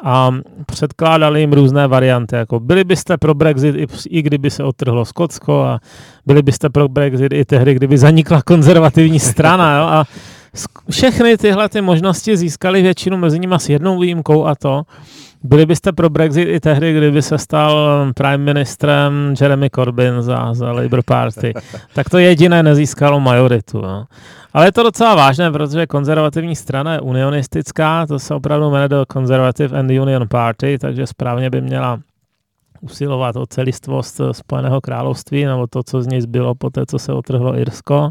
A 0.05 0.31
předkládali 0.67 1.41
jim 1.41 1.53
různé 1.53 1.87
varianty, 1.87 2.37
jako 2.37 2.61
byli 2.61 2.85
byste 2.85 3.19
pro 3.19 3.35
Brexit 3.35 3.75
i, 3.77 3.87
i 4.09 4.23
kdyby 4.23 4.51
se 4.51 4.65
otrhlo 4.65 5.05
Skotsko 5.05 5.63
a 5.63 5.81
byli 6.27 6.43
byste 6.43 6.71
pro 6.71 6.89
Brexit 6.89 7.33
i 7.33 7.45
tehdy, 7.45 7.75
kdyby 7.75 7.99
zanikla 7.99 8.43
konzervativní 8.43 9.21
strana. 9.21 9.77
Jo? 9.77 9.85
A 9.85 10.05
všechny 10.91 11.37
tyhle 11.37 11.69
ty 11.69 11.81
možnosti 11.81 12.37
získali 12.37 12.83
většinu 12.83 13.17
mezi 13.17 13.39
nimi 13.39 13.55
s 13.59 13.69
jednou 13.69 14.01
výjimkou 14.01 14.47
a 14.47 14.55
to, 14.55 14.83
byli 15.43 15.67
byste 15.67 15.93
pro 15.93 16.11
Brexit 16.11 16.49
i 16.49 16.61
tehdy, 16.61 16.97
kdyby 16.97 17.23
se 17.23 17.39
stal 17.39 18.07
prime 18.15 18.39
ministrem 18.39 19.35
Jeremy 19.41 19.71
Corbyn 19.71 20.23
za, 20.23 20.55
za 20.55 20.73
Labour 20.73 21.03
Party. 21.05 21.55
tak 21.95 22.09
to 22.09 22.19
jediné 22.19 22.63
nezískalo 22.63 23.21
majoritu. 23.21 23.81
No. 23.81 24.05
Ale 24.53 24.67
je 24.67 24.73
to 24.73 24.83
docela 24.83 25.15
vážné, 25.15 25.51
protože 25.51 25.87
konzervativní 25.87 26.57
strana 26.57 26.93
je 26.93 27.01
unionistická, 27.01 28.07
to 28.07 28.19
se 28.19 28.35
opravdu 28.35 28.71
jmenuje 28.71 28.89
do 28.89 29.05
Conservative 29.13 29.79
and 29.79 29.91
Union 29.91 30.29
Party, 30.29 30.79
takže 30.79 31.07
správně 31.07 31.51
by 31.51 31.61
měla 31.61 31.99
usilovat 32.81 33.37
o 33.37 33.47
celistvost 33.47 34.21
Spojeného 34.33 34.81
království, 34.81 35.45
nebo 35.45 35.67
to, 35.67 35.83
co 35.83 36.03
z 36.03 36.07
něj 36.07 36.21
zbylo 36.21 36.55
po 36.55 36.71
té, 36.71 36.87
co 36.87 36.99
se 36.99 37.13
otrhlo 37.13 37.59
Irsko. 37.59 38.11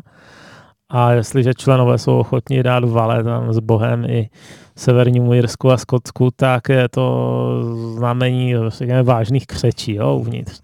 A 0.95 1.11
jestliže 1.11 1.53
členové 1.53 1.97
jsou 1.97 2.17
ochotní 2.19 2.63
dát 2.63 2.83
vale 2.83 3.23
tam 3.23 3.53
s 3.53 3.59
Bohem 3.59 4.05
i 4.05 4.29
severnímu 4.75 5.33
Jirsku 5.33 5.71
a 5.71 5.77
Skotsku, 5.77 6.29
tak 6.35 6.69
je 6.69 6.89
to 6.89 7.59
znamení 7.95 8.53
řekněme, 8.67 9.03
vážných 9.03 9.47
křečí 9.47 9.95
jo, 9.95 10.15
uvnitř. 10.15 10.61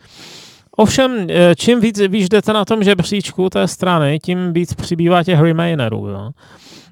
Ovšem, 0.77 1.27
eh, 1.29 1.55
čím 1.55 1.79
víc 1.81 2.01
víš 2.07 2.29
jdete 2.29 2.53
na 2.53 2.65
tom 2.65 2.83
žebříčku 2.83 3.49
té 3.49 3.67
strany, 3.67 4.19
tím 4.19 4.53
víc 4.53 4.73
přibývá 4.73 5.23
těch 5.23 5.39
remainerů. 5.39 6.07
Jo. 6.07 6.29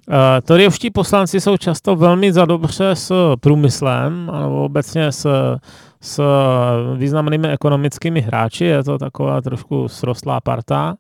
Uh, 0.10 0.16
Toryovští 0.44 0.90
poslanci 0.90 1.42
jsou 1.42 1.58
často 1.58 1.96
velmi 1.96 2.34
zadobře 2.34 2.96
s 2.96 3.36
průmyslem, 3.40 4.32
nebo 4.42 4.66
obecně 4.66 5.12
s, 5.12 5.28
s 6.02 6.24
významnými 6.96 7.48
ekonomickými 7.48 8.22
hráči, 8.22 8.66
je 8.66 8.84
to 8.84 8.98
taková 8.98 9.42
trošku 9.42 9.88
srostlá 9.88 10.42
parta. 10.42 10.96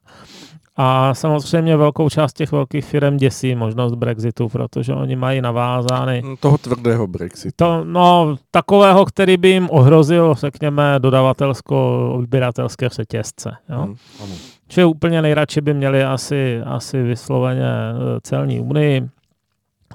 A 0.79 1.13
samozřejmě 1.13 1.77
velkou 1.77 2.09
část 2.09 2.33
těch 2.33 2.51
velkých 2.51 2.85
firm 2.85 3.17
děsí 3.17 3.55
možnost 3.55 3.95
Brexitu, 3.95 4.49
protože 4.49 4.93
oni 4.93 5.15
mají 5.15 5.41
navázány... 5.41 6.21
No, 6.25 6.37
toho 6.37 6.57
tvrdého 6.57 7.07
Brexitu. 7.07 7.55
To, 7.55 7.83
no, 7.83 8.35
takového, 8.51 9.05
který 9.05 9.37
by 9.37 9.49
jim 9.49 9.69
ohrozil, 9.71 10.35
řekněme, 10.35 10.99
dodavatelsko-odběratelské 10.99 12.89
řetězce. 12.89 13.51
Jo? 13.69 13.81
Hmm, 13.81 13.95
ano. 14.23 14.35
Čili 14.67 14.85
úplně 14.85 15.21
nejradši 15.21 15.61
by 15.61 15.73
měli 15.73 16.03
asi, 16.03 16.61
asi 16.65 17.03
vysloveně 17.03 17.65
eh, 17.65 18.19
celní 18.23 18.59
unii 18.59 19.09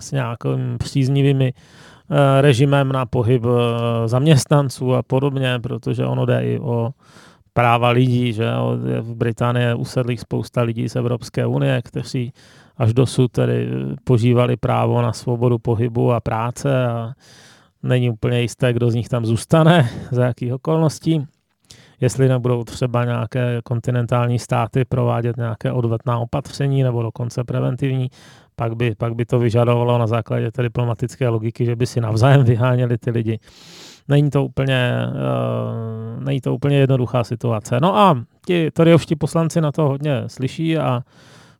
s 0.00 0.12
nějakým 0.12 0.78
příznivými 0.78 1.52
eh, 2.10 2.40
režimem 2.42 2.92
na 2.92 3.06
pohyb 3.06 3.44
eh, 3.44 4.08
zaměstnanců 4.08 4.94
a 4.94 5.02
podobně, 5.02 5.58
protože 5.62 6.06
ono 6.06 6.26
jde 6.26 6.44
i 6.44 6.58
o 6.58 6.90
práva 7.52 7.90
lidí, 7.90 8.32
že 8.32 8.46
v 9.00 9.14
Británii 9.14 9.74
usedlých 9.74 10.20
spousta 10.20 10.62
lidí 10.62 10.88
z 10.88 10.96
Evropské 10.96 11.46
unie, 11.46 11.82
kteří 11.84 12.32
až 12.76 12.94
dosud 12.94 13.32
tedy 13.32 13.68
požívali 14.04 14.56
právo 14.56 15.02
na 15.02 15.12
svobodu 15.12 15.58
pohybu 15.58 16.12
a 16.12 16.20
práce 16.20 16.86
a 16.86 17.12
není 17.82 18.10
úplně 18.10 18.40
jisté, 18.40 18.72
kdo 18.72 18.90
z 18.90 18.94
nich 18.94 19.08
tam 19.08 19.26
zůstane, 19.26 19.88
za 20.10 20.24
jakých 20.24 20.54
okolností. 20.54 21.26
Jestli 22.00 22.28
nebudou 22.28 22.64
třeba 22.64 23.04
nějaké 23.04 23.60
kontinentální 23.64 24.38
státy 24.38 24.84
provádět 24.84 25.36
nějaké 25.36 25.72
odvetná 25.72 26.18
opatření 26.18 26.82
nebo 26.82 27.02
dokonce 27.02 27.44
preventivní, 27.44 28.10
pak 28.56 28.76
by, 28.76 28.94
pak 28.98 29.14
by 29.14 29.24
to 29.24 29.38
vyžadovalo 29.38 29.98
na 29.98 30.06
základě 30.06 30.50
té 30.50 30.62
diplomatické 30.62 31.28
logiky, 31.28 31.64
že 31.64 31.76
by 31.76 31.86
si 31.86 32.00
navzájem 32.00 32.44
vyháněli 32.44 32.98
ty 32.98 33.10
lidi 33.10 33.38
není 34.08 34.30
to 34.30 34.44
úplně, 34.44 35.06
uh, 35.08 36.24
není 36.24 36.40
to 36.40 36.54
úplně 36.54 36.76
jednoduchá 36.76 37.24
situace. 37.24 37.78
No 37.80 37.96
a 37.96 38.24
ti 38.46 38.70
Toryovští 38.70 39.16
poslanci 39.16 39.60
na 39.60 39.72
to 39.72 39.82
hodně 39.82 40.22
slyší 40.26 40.78
a 40.78 41.02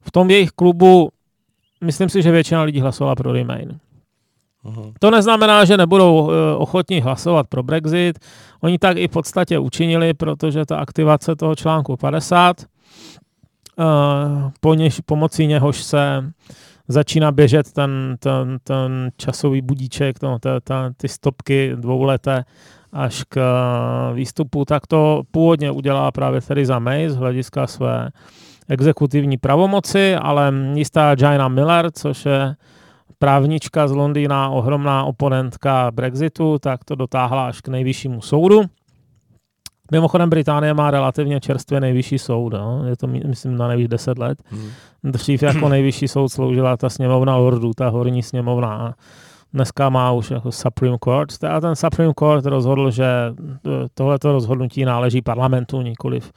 v 0.01 0.11
tom 0.11 0.31
jejich 0.31 0.51
klubu 0.51 1.11
myslím 1.83 2.09
si, 2.09 2.23
že 2.23 2.31
většina 2.31 2.63
lidí 2.63 2.81
hlasovala 2.81 3.15
pro 3.15 3.33
Remain. 3.33 3.79
Uhum. 4.65 4.93
To 5.01 5.11
neznamená, 5.11 5.65
že 5.65 5.77
nebudou 5.77 6.23
uh, 6.23 6.33
ochotní 6.57 7.01
hlasovat 7.01 7.47
pro 7.47 7.63
Brexit. 7.63 8.19
Oni 8.61 8.79
tak 8.79 8.97
i 8.97 9.09
v 9.09 9.11
podstatě 9.11 9.59
učinili, 9.59 10.15
protože 10.15 10.67
ta 10.67 10.77
aktivace 10.77 11.37
toho 11.37 11.55
článku 11.55 11.97
50, 11.97 12.61
uh, 12.61 13.85
eh, 13.85 14.51
po 14.61 14.75
něž, 14.75 15.01
pomocí 15.01 15.47
něhož 15.47 15.83
se 15.83 16.33
začíná 16.93 17.33
běžet 17.33 17.73
ten, 17.73 18.17
ten, 18.19 18.59
ten 18.65 19.11
časový 19.17 19.63
budíček, 19.63 20.19
to, 20.19 20.39
ta, 20.39 20.61
ta, 20.61 20.91
ty 20.97 21.09
stopky 21.09 21.73
dvouleté 21.75 22.45
až 22.93 23.25
k 23.29 23.37
eh, 23.37 24.15
výstupu, 24.15 24.65
tak 24.65 24.87
to 24.87 25.23
původně 25.31 25.71
udělá 25.71 26.11
právě 26.11 26.41
Theresa 26.41 26.79
May 26.79 27.09
z 27.09 27.17
hlediska 27.17 27.67
své 27.67 28.11
exekutivní 28.69 29.37
pravomoci, 29.37 30.15
ale 30.15 30.53
jistá 30.75 31.15
Jaina 31.19 31.49
Miller, 31.49 31.91
což 31.91 32.27
je 32.27 32.57
právnička 33.19 33.89
z 33.89 33.93
Londýna, 33.93 34.49
ohromná 34.49 35.05
oponentka 35.05 35.91
Brexitu, 35.91 36.59
tak 36.59 36.85
to 36.85 36.95
dotáhla 36.95 37.47
až 37.47 37.61
k 37.61 37.69
nejvyššímu 37.69 38.21
soudu. 38.21 38.63
Mimochodem 39.93 40.31
Británie 40.31 40.75
má 40.75 40.91
relativně 40.91 41.41
čerstvě 41.41 41.81
nejvyšší 41.81 42.19
soud, 42.19 42.53
no? 42.53 42.85
je 42.87 42.97
to 42.97 43.07
myslím 43.07 43.57
na 43.57 43.69
nejvíc 43.69 43.89
10 43.89 44.19
let. 44.19 44.43
Hmm. 44.45 44.69
Dřív 45.05 45.43
jako 45.43 45.69
nejvyšší 45.69 46.09
soud 46.09 46.29
sloužila 46.29 46.77
ta 46.77 46.89
sněmovna 46.89 47.37
lordů, 47.37 47.71
ta 47.77 47.89
horní 47.89 48.23
sněmovna 48.23 48.77
a 48.77 48.95
dneska 49.53 49.89
má 49.89 50.13
už 50.13 50.31
jako 50.31 50.53
Supreme 50.53 50.97
Court. 51.05 51.45
A 51.45 51.61
ten 51.61 51.77
Supreme 51.77 52.13
Court 52.19 52.47
rozhodl, 52.47 52.91
že 52.91 53.05
e, 53.05 53.33
tohleto 53.95 54.33
rozhodnutí 54.33 54.85
náleží 54.85 55.23
parlamentu, 55.23 55.83
nikoliv 55.83 56.33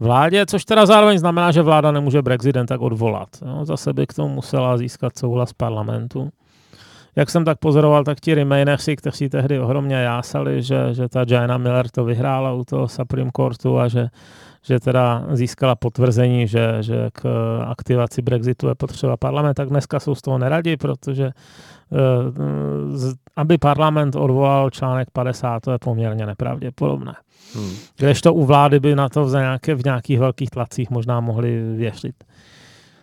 vládě, 0.00 0.46
což 0.46 0.64
teda 0.64 0.86
zároveň 0.86 1.18
znamená, 1.18 1.52
že 1.52 1.62
vláda 1.62 1.92
nemůže 1.92 2.22
Brexit 2.22 2.56
tak 2.66 2.80
odvolat. 2.80 3.28
No, 3.44 3.64
zase 3.64 3.92
by 3.92 4.06
k 4.06 4.14
tomu 4.14 4.34
musela 4.34 4.78
získat 4.78 5.18
souhlas 5.18 5.52
parlamentu 5.52 6.30
jak 7.16 7.30
jsem 7.30 7.44
tak 7.44 7.58
pozoroval, 7.58 8.04
tak 8.04 8.20
ti 8.20 8.34
Remainersi, 8.34 8.96
kteří 8.96 9.28
tehdy 9.28 9.60
ohromně 9.60 9.96
jásali, 9.96 10.62
že, 10.62 10.94
že 10.94 11.08
ta 11.08 11.24
Jaina 11.28 11.58
Miller 11.58 11.88
to 11.88 12.04
vyhrála 12.04 12.52
u 12.52 12.64
toho 12.64 12.88
Supreme 12.88 13.30
Courtu 13.36 13.78
a 13.78 13.88
že, 13.88 14.08
že 14.64 14.80
teda 14.80 15.24
získala 15.32 15.74
potvrzení, 15.74 16.48
že, 16.48 16.76
že 16.80 17.08
k 17.12 17.22
aktivaci 17.66 18.22
Brexitu 18.22 18.68
je 18.68 18.74
potřeba 18.74 19.16
parlament, 19.16 19.54
tak 19.54 19.68
dneska 19.68 20.00
jsou 20.00 20.14
z 20.14 20.22
toho 20.22 20.38
neradi, 20.38 20.76
protože 20.76 21.24
eh, 21.26 23.14
aby 23.36 23.58
parlament 23.58 24.16
odvolal 24.16 24.70
článek 24.70 25.08
50, 25.12 25.60
to 25.60 25.72
je 25.72 25.78
poměrně 25.78 26.26
nepravděpodobné. 26.26 27.14
Hmm. 27.54 27.70
Kdežto 27.96 28.34
u 28.34 28.44
vlády 28.44 28.80
by 28.80 28.94
na 28.94 29.08
to 29.08 29.24
v, 29.24 29.32
nějaké, 29.32 29.74
v 29.74 29.84
nějakých 29.84 30.18
velkých 30.18 30.50
tlacích 30.50 30.90
možná 30.90 31.20
mohli 31.20 31.62
věřit. 31.76 32.24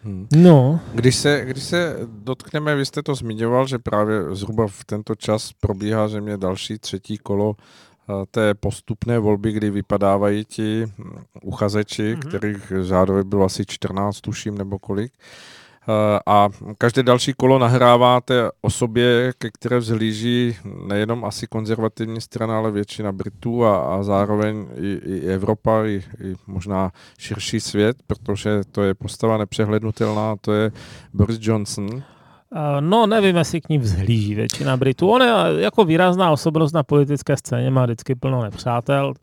Hmm. 0.03 0.27
No. 0.36 0.79
Když 0.94 1.15
se, 1.15 1.46
když 1.46 1.63
se 1.63 1.98
dotkneme, 2.08 2.75
vy 2.75 2.86
jste 2.86 3.03
to 3.03 3.15
zmiňoval, 3.15 3.68
že 3.68 3.79
právě 3.79 4.36
zhruba 4.36 4.68
v 4.68 4.86
tento 4.86 5.15
čas 5.15 5.53
probíhá, 5.60 6.08
že 6.08 6.22
mě 6.22 6.38
další 6.38 6.79
třetí 6.79 7.18
kolo 7.18 7.56
eh, 7.56 8.13
té 8.32 8.53
postupné 8.53 9.20
volby, 9.20 9.51
kdy 9.51 9.70
vypadávají 9.70 10.46
ti 10.46 10.86
hm, 10.86 11.24
uchazeči, 11.44 12.15
mm-hmm. 12.15 12.27
kterých 12.27 12.72
řádově 12.82 13.24
bylo 13.24 13.46
asi 13.46 13.65
14, 13.68 14.22
tuším, 14.22 14.58
nebo 14.58 14.79
kolik. 14.79 15.13
Eh, 15.18 15.58
a 16.25 16.50
každé 16.77 17.03
další 17.03 17.33
kolo 17.33 17.59
nahráváte 17.59 18.50
osobě, 18.62 19.33
ke 19.38 19.50
které 19.51 19.77
vzhlíží 19.79 20.55
nejenom 20.88 21.25
asi 21.25 21.48
konzervativní 21.48 22.21
strana, 22.21 22.57
ale 22.57 22.71
většina 22.71 23.12
Britů 23.12 23.65
a, 23.65 23.95
a 23.95 24.03
zároveň 24.03 24.67
i, 24.75 25.00
i 25.05 25.19
Evropa, 25.27 25.86
i, 25.86 26.03
i 26.24 26.36
možná 26.48 26.91
širší 27.17 27.59
svět, 27.59 27.98
protože 28.07 28.62
to 28.71 28.83
je 28.83 28.93
postava 28.93 29.38
nepřehlednutelná, 29.38 30.36
to 30.41 30.53
je 30.53 30.71
Boris 31.13 31.38
Johnson. 31.41 32.03
Eh, 32.55 32.81
no, 32.81 33.07
nevím, 33.07 33.36
jestli 33.36 33.62
k 33.62 33.69
ní 33.69 33.77
vzhlíží 33.77 34.36
většina 34.36 34.77
Britů. 34.77 35.09
On 35.09 35.21
je 35.21 35.62
jako 35.62 35.86
výrazná 35.86 36.31
osobnost 36.31 36.74
na 36.74 36.83
politické 36.83 37.38
scéně, 37.38 37.71
má 37.71 37.86
vždycky 37.86 38.15
plno 38.15 38.43
nepřátel. 38.43 39.13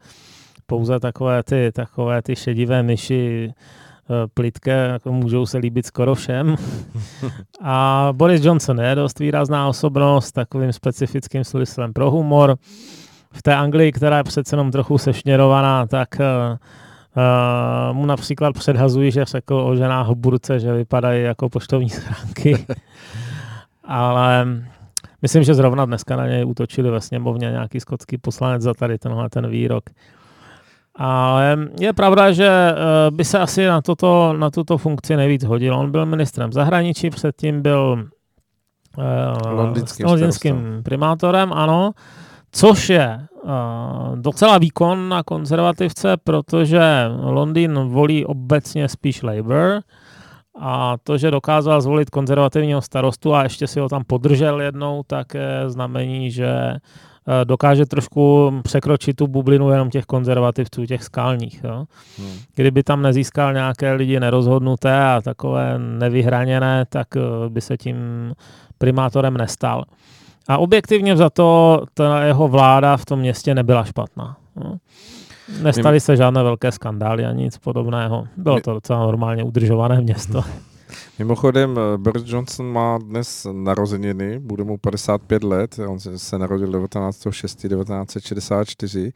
Pouze 0.66 1.00
takové 1.00 1.42
ty, 1.42 1.72
takové 1.72 2.22
ty 2.22 2.36
šedivé 2.36 2.82
myši, 2.82 3.50
Eh, 3.50 3.85
plitké, 4.34 4.88
jako 4.92 5.12
můžou 5.12 5.46
se 5.46 5.58
líbit 5.58 5.86
skoro 5.86 6.14
všem. 6.14 6.56
A 7.62 8.08
Boris 8.12 8.44
Johnson 8.44 8.80
je 8.80 8.94
dost 8.94 9.18
výrazná 9.18 9.68
osobnost, 9.68 10.32
takovým 10.32 10.72
specifickým 10.72 11.44
smyslem 11.44 11.92
pro 11.92 12.10
humor. 12.10 12.56
V 13.32 13.42
té 13.42 13.54
Anglii, 13.54 13.92
která 13.92 14.16
je 14.18 14.24
přece 14.24 14.54
jenom 14.54 14.70
trochu 14.70 14.98
sešněrovaná, 14.98 15.86
tak 15.86 16.08
uh, 16.20 17.96
mu 17.96 18.06
například 18.06 18.52
předhazují, 18.52 19.10
že 19.10 19.24
řekl 19.24 19.54
o 19.54 19.76
ženách 19.76 20.10
burce, 20.10 20.60
že 20.60 20.72
vypadají 20.72 21.24
jako 21.24 21.48
poštovní 21.48 21.90
schránky. 21.90 22.66
Ale 23.84 24.46
myslím, 25.22 25.42
že 25.42 25.54
zrovna 25.54 25.84
dneska 25.84 26.16
na 26.16 26.26
něj 26.26 26.44
útočili 26.44 26.90
ve 26.90 27.00
sněmovně 27.00 27.50
nějaký 27.50 27.80
skotský 27.80 28.18
poslanec 28.18 28.62
za 28.62 28.74
tady 28.74 28.98
tenhle 28.98 29.30
ten 29.30 29.48
výrok. 29.48 29.84
Ale 30.96 31.56
je 31.80 31.92
pravda, 31.92 32.32
že 32.32 32.48
eh, 32.48 32.74
by 33.10 33.24
se 33.24 33.38
asi 33.38 33.66
na, 33.66 33.82
toto, 33.82 34.32
na 34.32 34.50
tuto 34.50 34.78
funkci 34.78 35.16
nejvíc 35.16 35.44
hodil. 35.44 35.74
On 35.74 35.90
byl 35.90 36.06
ministrem 36.06 36.52
zahraničí, 36.52 37.10
předtím 37.10 37.62
byl 37.62 38.08
londýnským, 39.50 40.06
londýnským 40.06 40.80
primátorem, 40.82 41.52
ano, 41.52 41.92
což 42.52 42.88
je 42.88 43.26
uh, 43.42 43.50
docela 44.16 44.58
výkon 44.58 45.08
na 45.08 45.22
konzervativce, 45.22 46.16
protože 46.24 46.80
Londýn 47.20 47.74
volí 47.74 48.24
obecně 48.24 48.88
spíš 48.88 49.22
Labour. 49.22 49.80
A 50.60 50.96
to, 51.02 51.18
že 51.18 51.30
dokázal 51.30 51.80
zvolit 51.80 52.10
konzervativního 52.10 52.82
starostu 52.82 53.34
a 53.34 53.42
ještě 53.42 53.66
si 53.66 53.80
ho 53.80 53.88
tam 53.88 54.04
podržel 54.06 54.60
jednou, 54.60 55.02
tak 55.06 55.34
je 55.34 55.64
znamení, 55.66 56.30
že 56.30 56.76
dokáže 57.44 57.86
trošku 57.86 58.52
překročit 58.62 59.16
tu 59.16 59.26
bublinu 59.26 59.70
jenom 59.70 59.90
těch 59.90 60.04
konzervativců, 60.04 60.86
těch 60.86 61.04
skalních. 61.04 61.60
Jo. 61.64 61.84
Hmm. 62.18 62.32
Kdyby 62.54 62.82
tam 62.82 63.02
nezískal 63.02 63.52
nějaké 63.52 63.92
lidi 63.92 64.20
nerozhodnuté 64.20 65.04
a 65.04 65.20
takové 65.20 65.78
nevyhraněné, 65.78 66.84
tak 66.88 67.08
by 67.48 67.60
se 67.60 67.76
tím 67.76 67.96
primátorem 68.78 69.36
nestal. 69.36 69.84
A 70.48 70.58
objektivně 70.58 71.16
za 71.16 71.30
to 71.30 71.82
ta 71.94 72.22
jeho 72.22 72.48
vláda 72.48 72.96
v 72.96 73.04
tom 73.04 73.18
městě 73.18 73.54
nebyla 73.54 73.84
špatná. 73.84 74.36
No. 74.56 74.76
Nestaly 75.62 76.00
se 76.00 76.16
žádné 76.16 76.42
velké 76.42 76.72
skandály 76.72 77.24
ani 77.24 77.42
nic 77.42 77.58
podobného. 77.58 78.28
Bylo 78.36 78.60
to 78.60 78.72
docela 78.74 78.98
normálně 78.98 79.44
udržované 79.44 80.00
město. 80.00 80.42
Mimochodem, 81.18 81.78
eh, 81.78 81.98
Boris 81.98 82.22
Johnson 82.26 82.72
má 82.72 82.98
dnes 82.98 83.46
narozeniny, 83.52 84.38
bude 84.38 84.64
mu 84.64 84.78
55 84.78 85.44
let, 85.44 85.78
on 85.88 86.00
se 86.00 86.38
narodil 86.38 86.72
1964, 86.72 89.12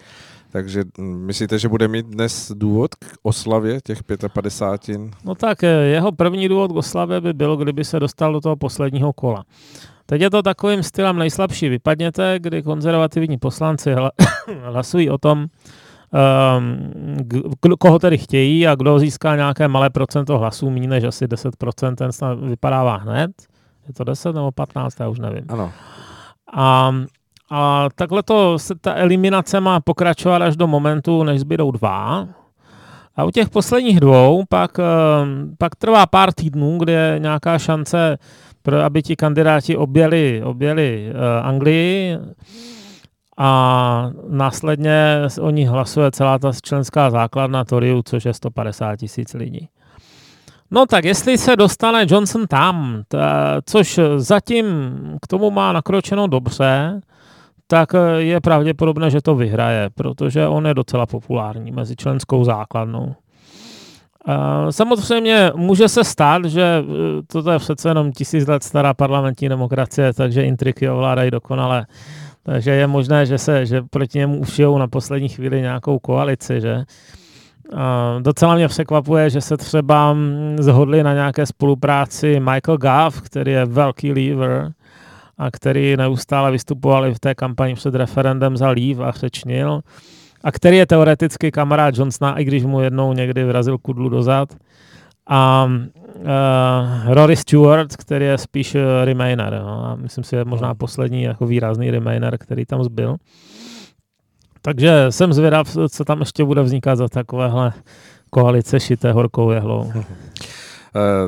takže 0.53 0.85
hm, 0.99 1.27
myslíte, 1.27 1.59
že 1.59 1.69
bude 1.69 1.89
mít 1.89 2.07
dnes 2.07 2.53
důvod 2.55 2.95
k 2.95 3.07
oslavě 3.23 3.81
těch 3.81 3.99
55? 4.33 5.01
No 5.25 5.35
tak 5.35 5.65
eh, 5.65 5.67
jeho 5.67 6.13
první 6.13 6.49
důvod 6.49 6.73
k 6.73 6.77
oslavě 6.77 7.21
by 7.21 7.33
byl, 7.33 7.57
kdyby 7.57 7.85
se 7.85 8.01
dostal 8.01 8.33
do 8.33 8.41
toho 8.41 8.57
posledního 8.57 9.13
kola. 9.13 9.45
Teď 10.07 10.21
je 10.21 10.31
to 10.31 10.43
takovým 10.43 10.83
stylem 10.83 11.19
nejslabší 11.19 11.69
vypadněte, 11.69 12.39
kdy 12.39 12.63
konzervativní 12.63 13.39
poslanci 13.39 13.95
hlasují 14.63 15.11
o 15.11 15.19
tom, 15.19 15.47
um, 16.59 17.77
koho 17.79 17.99
tedy 17.99 18.19
chtějí 18.19 18.67
a 18.67 18.75
kdo 18.75 18.99
získá 18.99 19.37
nějaké 19.37 19.69
malé 19.69 19.91
procento 19.91 20.39
hlasů, 20.39 20.71
méně 20.71 20.89
než 20.89 21.05
asi 21.05 21.27
10%, 21.27 21.95
ten 21.95 22.13
snad 22.13 22.39
vypadává 22.41 22.97
hned. 22.97 23.31
Je 23.89 23.95
to 23.95 24.05
10 24.05 24.35
nebo 24.35 24.53
15, 24.53 25.01
já 25.01 25.09
už 25.09 25.19
nevím. 25.19 25.45
Ano. 25.49 25.73
A, 26.53 26.95
a 27.51 27.89
takhle 27.95 28.23
to, 28.23 28.59
se 28.59 28.75
ta 28.81 28.95
eliminace 28.95 29.61
má 29.61 29.81
pokračovat 29.81 30.43
až 30.43 30.57
do 30.57 30.67
momentu, 30.67 31.23
než 31.23 31.41
zbydou 31.41 31.71
dva. 31.71 32.29
A 33.17 33.25
u 33.25 33.31
těch 33.31 33.49
posledních 33.49 34.01
dvou 34.01 34.45
pak, 34.49 34.79
ehm, 34.79 35.55
pak 35.59 35.77
trvá 35.77 36.07
pár 36.07 36.33
týdnů, 36.33 36.79
kde 36.79 36.93
je 36.93 37.19
nějaká 37.19 37.59
šance, 37.59 38.19
pro, 38.63 38.81
aby 38.81 39.03
ti 39.03 39.17
kandidáti 39.17 39.77
objeli, 39.77 40.43
objeli 40.45 41.13
uh, 41.13 41.47
Anglii 41.47 42.19
a 43.43 44.11
následně 44.29 45.23
o 45.41 45.51
ní 45.51 45.67
hlasuje 45.67 46.11
celá 46.11 46.39
ta 46.39 46.53
členská 46.63 47.11
základna 47.11 47.65
Toriu, 47.65 48.03
což 48.03 48.25
je 48.25 48.35
150 48.35 48.97
tisíc 48.97 49.35
lidí. 49.35 49.69
No 50.71 50.87
tak 50.87 51.05
jestli 51.05 51.39
se 51.39 51.57
dostane 51.57 52.07
Johnson 52.09 52.47
tam, 52.47 53.03
ta, 53.09 53.57
což 53.67 54.01
zatím 54.17 54.67
k 55.23 55.27
tomu 55.27 55.51
má 55.51 55.73
nakročeno 55.73 56.27
dobře, 56.27 57.01
tak 57.67 57.89
je 58.17 58.41
pravděpodobné, 58.41 59.11
že 59.11 59.23
to 59.23 59.35
vyhraje, 59.35 59.91
protože 59.95 60.47
on 60.47 60.67
je 60.67 60.75
docela 60.75 61.07
populární 61.07 61.73
mezi 61.73 61.97
členskou 61.97 62.45
základnou. 62.45 63.15
Samozřejmě 64.71 65.53
může 65.57 65.89
se 65.89 66.05
stát, 66.05 66.45
že 66.45 66.63
e, 66.63 66.83
toto 67.27 67.51
je 67.51 67.59
přece 67.59 67.89
jenom 67.89 68.13
tisíc 68.13 68.47
let 68.47 68.63
stará 68.63 68.95
parlamentní 68.95 69.49
demokracie, 69.49 70.13
takže 70.13 70.43
intriky 70.43 70.89
ovládají 70.89 71.31
dokonale. 71.31 71.87
Takže 72.43 72.71
je 72.71 72.87
možné, 72.87 73.27
že 73.27 73.39
se 73.39 73.67
že 73.67 73.83
proti 73.91 74.19
němu 74.19 74.39
ušijou 74.39 74.79
na 74.79 74.89
poslední 74.89 75.29
chvíli 75.29 75.61
nějakou 75.61 75.99
koalici, 75.99 76.61
že? 76.61 76.85
A 77.75 78.17
docela 78.23 78.55
mě 78.55 78.69
překvapuje, 78.69 79.31
že 79.31 79.41
se 79.41 79.57
třeba 79.57 80.17
zhodli 80.59 81.03
na 81.03 81.15
nějaké 81.15 81.47
spolupráci 81.47 82.41
Michael 82.41 82.79
Goff, 82.79 83.21
který 83.21 83.53
je 83.53 83.65
velký 83.65 84.13
lever 84.13 84.73
a 85.39 85.51
který 85.51 85.97
neustále 85.97 86.51
vystupoval 86.51 87.15
v 87.15 87.21
té 87.21 87.35
kampani 87.35 87.75
před 87.75 87.95
referendem 87.95 88.57
za 88.57 88.71
Leave 88.71 89.05
a 89.05 89.11
řečnil 89.13 89.81
a 90.45 90.53
který 90.53 90.77
je 90.77 90.87
teoreticky 90.87 91.51
kamarád 91.51 91.99
Johnsona, 91.99 92.39
i 92.39 92.45
když 92.45 92.65
mu 92.65 92.81
jednou 92.81 93.13
někdy 93.13 93.45
vrazil 93.45 93.79
kudlu 93.79 94.09
dozad. 94.09 94.49
A 95.29 95.71
uh, 96.21 97.15
Rory 97.15 97.37
Stewart, 97.37 97.97
který 97.97 98.25
je 98.25 98.39
spíš 98.39 98.75
uh, 98.75 98.81
Remainer. 99.05 99.61
No. 99.63 99.87
A 99.87 99.95
myslím 99.95 100.25
si, 100.25 100.31
že 100.31 100.37
je 100.37 100.45
možná 100.45 100.75
poslední 100.75 101.23
jako 101.23 101.47
výrazný 101.47 101.91
Remainer, 101.91 102.39
který 102.39 102.67
tam 102.67 102.85
zbyl. 102.85 103.17
Takže 104.63 105.07
jsem 105.11 105.33
zvědav, 105.33 105.77
co 105.89 106.05
tam 106.05 106.21
ještě 106.21 106.45
bude 106.45 106.63
vznikat 106.63 106.97
za 106.97 107.09
takovéhle 107.09 107.73
koalice 108.31 108.81
šité 108.81 109.13
horkou 109.13 109.51
jehlou. 109.51 109.81
Uh, 109.81 109.93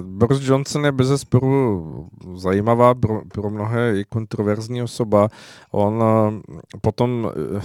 Boris 0.18 0.48
Johnson 0.48 0.84
je 0.84 0.92
bez 0.92 1.20
sporu 1.20 2.06
zajímavá, 2.34 2.94
pro, 2.94 3.22
pro 3.32 3.50
mnohé 3.50 3.98
i 3.98 4.04
kontroverzní 4.04 4.82
osoba. 4.82 5.28
On 5.70 6.02
potom 6.80 7.30
uh, 7.36 7.62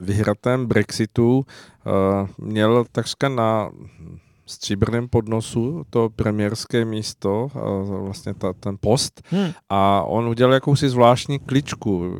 vyhratém 0.00 0.66
Brexitu 0.66 1.44
měl 2.38 2.84
takřka 2.92 3.28
na 3.28 3.70
stříbrném 4.46 5.08
podnosu 5.08 5.82
to 5.90 6.10
premiérské 6.16 6.84
místo, 6.84 7.48
vlastně 8.02 8.34
ta, 8.34 8.52
ten 8.52 8.76
post 8.80 9.22
hmm. 9.30 9.50
a 9.68 10.02
on 10.02 10.28
udělal 10.28 10.54
jakousi 10.54 10.88
zvláštní 10.88 11.38
kličku. 11.38 12.18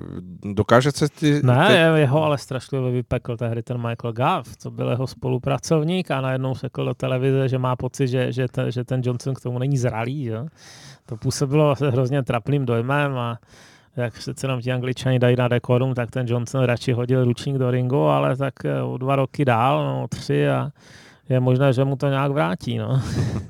Dokáže 0.53 0.93
se 0.93 1.09
ty... 1.09 1.41
Ne, 1.43 1.67
ty... 1.69 2.01
jeho 2.01 2.25
ale 2.25 2.39
strašlivě 2.39 2.91
vypekl 2.91 3.37
tehdy 3.37 3.63
ten 3.63 3.77
Michael 3.77 4.13
Goff, 4.13 4.57
co 4.57 4.71
byl 4.71 4.89
jeho 4.89 5.07
spolupracovník 5.07 6.11
a 6.11 6.21
najednou 6.21 6.55
řekl 6.55 6.85
do 6.85 6.95
televize, 6.95 7.49
že 7.49 7.59
má 7.59 7.77
pocit, 7.77 8.09
že, 8.09 8.33
že, 8.33 8.49
ten, 8.49 8.73
že 8.73 8.85
ten 8.85 9.01
Johnson 9.05 9.35
k 9.35 9.41
tomu 9.41 9.59
není 9.59 9.79
zralý. 9.79 10.25
Že? 10.25 10.39
To 11.07 11.17
působilo 11.17 11.75
hrozně 11.81 12.23
trapným 12.23 12.67
dojmem 12.67 13.19
a 13.19 13.39
jak 13.97 14.17
se 14.17 14.35
jenom 14.43 14.61
ti 14.61 14.73
angličani 14.73 15.19
dají 15.19 15.37
na 15.37 15.49
dekorum, 15.49 15.95
tak 15.95 16.11
ten 16.11 16.27
Johnson 16.29 16.65
radši 16.65 16.93
hodil 16.93 17.25
ručník 17.25 17.57
do 17.57 17.71
ringu, 17.71 18.05
ale 18.05 18.37
tak 18.37 18.65
eh, 18.65 18.83
o 18.83 18.99
dva 18.99 19.17
roky 19.17 19.45
dál, 19.45 19.85
no, 19.85 20.09
tři 20.09 20.49
a 20.49 20.71
je 21.29 21.41
možné, 21.41 21.73
že 21.73 21.85
mu 21.85 21.97
to 21.97 22.09
nějak 22.09 22.33
vrátí. 22.33 22.79
No. 22.79 23.03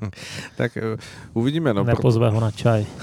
tak 0.57 0.77
uh, 0.77 0.99
uvidíme. 1.33 1.73
No, 1.73 1.83
Nepozve 1.83 2.29
ho 2.29 2.39
na 2.39 2.51
čaj. 2.51 2.85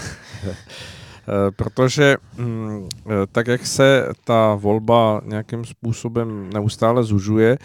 Eh, 1.28 1.50
protože 1.50 2.16
mm, 2.38 2.88
eh, 3.06 3.10
tak, 3.32 3.46
jak 3.46 3.66
se 3.66 4.08
ta 4.24 4.54
volba 4.54 5.20
nějakým 5.24 5.64
způsobem 5.64 6.50
neustále 6.54 7.04
zužuje, 7.04 7.58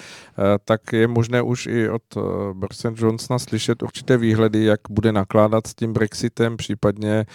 tak 0.65 0.93
je 0.93 1.07
možné 1.07 1.41
už 1.41 1.65
i 1.65 1.89
od 1.89 2.01
Borise 2.53 2.93
Johnsona 2.95 3.39
slyšet 3.39 3.83
určité 3.83 4.17
výhledy, 4.17 4.63
jak 4.63 4.79
bude 4.89 5.11
nakládat 5.11 5.67
s 5.67 5.75
tím 5.75 5.93
Brexitem, 5.93 6.57
případně 6.57 7.25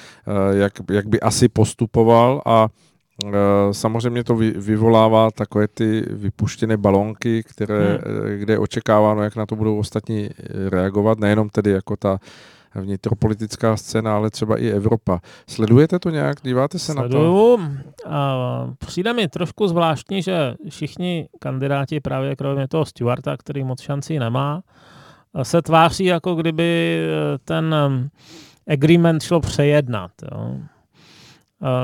jak, 0.50 0.72
jak 0.90 1.06
by 1.06 1.20
asi 1.20 1.48
postupoval 1.48 2.42
a 2.46 2.68
Eh, 2.68 2.89
samozřejmě 3.72 4.24
to 4.24 4.36
vyvolává 4.36 5.30
takové 5.30 5.68
ty 5.68 6.04
vypuštěné 6.10 6.76
balonky, 6.76 7.42
které, 7.42 7.88
hmm. 7.88 7.98
Eh, 8.34 8.38
kde 8.38 8.54
je 8.54 8.58
očekáváno, 8.58 9.22
jak 9.22 9.36
na 9.36 9.46
to 9.46 9.56
budou 9.56 9.78
ostatní 9.78 10.28
eh, 10.30 10.70
reagovat, 10.70 11.18
nejenom 11.18 11.48
tedy 11.48 11.70
jako 11.70 11.96
ta 11.96 12.18
vnitropolitická 12.74 13.76
scéna, 13.76 14.16
ale 14.16 14.30
třeba 14.30 14.56
i 14.56 14.68
Evropa. 14.68 15.20
Sledujete 15.48 15.98
to 15.98 16.10
nějak? 16.10 16.38
Díváte 16.42 16.78
se 16.78 16.92
Sleduju. 16.92 17.56
na 17.56 17.66
to? 17.66 18.14
A 18.14 18.74
přijde 18.78 19.12
mi 19.12 19.28
trošku 19.28 19.68
zvláštní, 19.68 20.22
že 20.22 20.54
všichni 20.68 21.28
kandidáti 21.38 22.00
právě 22.00 22.36
kromě 22.36 22.68
toho 22.68 22.84
Stewarta, 22.84 23.36
který 23.36 23.64
moc 23.64 23.80
šancí 23.80 24.18
nemá, 24.18 24.62
se 25.42 25.62
tváří, 25.62 26.04
jako 26.04 26.34
kdyby 26.34 27.00
ten 27.44 27.74
agreement 28.68 29.22
šlo 29.22 29.40
přejednat. 29.40 30.10
Jo. 30.32 30.56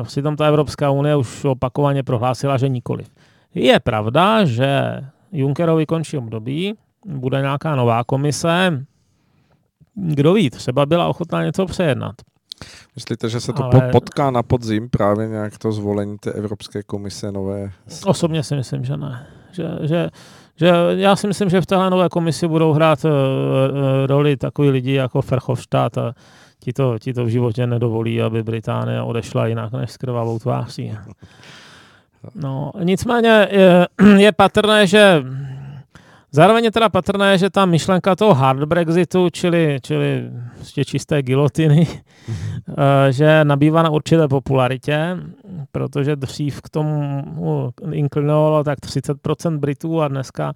Přitom 0.02 0.36
ta 0.36 0.46
Evropská 0.46 0.90
unie 0.90 1.16
už 1.16 1.44
opakovaně 1.44 2.02
prohlásila, 2.02 2.56
že 2.56 2.68
nikoliv. 2.68 3.10
Je 3.54 3.80
pravda, 3.80 4.44
že 4.44 5.00
Junckerovi 5.32 5.86
končí 5.86 6.18
období, 6.18 6.74
bude 7.06 7.40
nějaká 7.40 7.76
nová 7.76 8.04
komise, 8.04 8.84
kdo 9.94 10.32
ví, 10.32 10.50
třeba 10.50 10.86
byla 10.86 11.08
ochotná 11.08 11.44
něco 11.44 11.66
přejednat. 11.66 12.14
Myslíte, 12.94 13.28
že 13.28 13.40
se 13.40 13.52
to 13.52 13.64
Ale... 13.64 13.88
potká 13.92 14.30
na 14.30 14.42
podzim 14.42 14.88
právě 14.90 15.28
nějak 15.28 15.58
to 15.58 15.72
zvolení 15.72 16.18
té 16.18 16.32
Evropské 16.32 16.82
komise 16.82 17.32
nové? 17.32 17.70
Osobně 18.04 18.42
si 18.42 18.56
myslím, 18.56 18.84
že 18.84 18.96
ne. 18.96 19.26
Že, 19.52 19.68
že, 19.82 20.10
že 20.56 20.72
já 20.90 21.16
si 21.16 21.26
myslím, 21.26 21.50
že 21.50 21.60
v 21.60 21.66
téhle 21.66 21.90
nové 21.90 22.08
komisi 22.08 22.48
budou 22.48 22.72
hrát 22.72 23.04
uh, 23.04 23.10
uh, 23.10 23.16
roli 24.06 24.36
takový 24.36 24.70
lidi 24.70 24.92
jako 24.92 25.22
Ferhofstadt 25.22 25.98
a 25.98 26.14
ti 26.66 26.72
to, 26.72 26.98
ti 26.98 27.14
to 27.14 27.24
v 27.24 27.28
životě 27.28 27.66
nedovolí, 27.66 28.22
aby 28.22 28.42
Británie 28.42 29.02
odešla 29.02 29.46
jinak 29.46 29.72
než 29.72 29.90
s 29.90 29.96
krvavou 29.96 30.38
tváří. 30.38 30.92
No, 32.34 32.72
nicméně 32.82 33.48
je, 33.50 33.86
je 34.16 34.32
patrné, 34.32 34.86
že 34.86 35.22
zároveň 36.30 36.64
je 36.64 36.70
teda 36.70 36.88
patrné, 36.88 37.38
že 37.38 37.50
ta 37.50 37.66
myšlenka 37.66 38.16
toho 38.16 38.34
hard 38.34 38.66
Brexitu, 38.66 39.30
čili, 39.30 39.78
čili 39.82 40.30
ještě 40.58 40.84
čisté 40.84 41.22
gilotiny, 41.22 41.86
eh, 41.88 43.12
že 43.12 43.44
nabývá 43.44 43.82
na 43.82 43.90
určité 43.90 44.28
popularitě, 44.28 45.16
protože 45.72 46.16
dřív 46.16 46.60
k 46.60 46.68
tomu 46.68 47.24
inklinovalo 47.92 48.64
tak 48.64 48.80
30% 48.80 49.58
Britů 49.58 50.02
a 50.02 50.08
dneska 50.08 50.52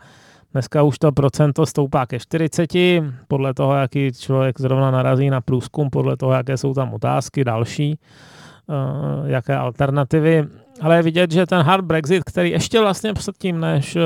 Dneska 0.53 0.83
už 0.83 0.99
to 0.99 1.13
procento 1.13 1.67
stoupá 1.67 2.07
ke 2.07 2.19
40, 2.19 2.71
podle 3.29 3.55
toho, 3.55 3.75
jaký 3.75 4.13
člověk 4.13 4.61
zrovna 4.61 4.91
narazí 4.91 5.31
na 5.31 5.41
průzkum, 5.41 5.91
podle 5.91 6.17
toho, 6.17 6.33
jaké 6.33 6.57
jsou 6.57 6.75
tam 6.75 6.95
otázky 6.95 7.45
další, 7.45 7.99
uh, 8.67 9.31
jaké 9.31 9.57
alternativy. 9.57 10.47
Ale 10.81 10.97
je 10.97 11.03
vidět, 11.03 11.31
že 11.31 11.47
ten 11.47 11.63
hard 11.63 11.85
Brexit, 11.85 12.25
který 12.25 12.51
ještě 12.51 12.81
vlastně 12.81 13.15
předtím, 13.15 13.61
než, 13.61 13.99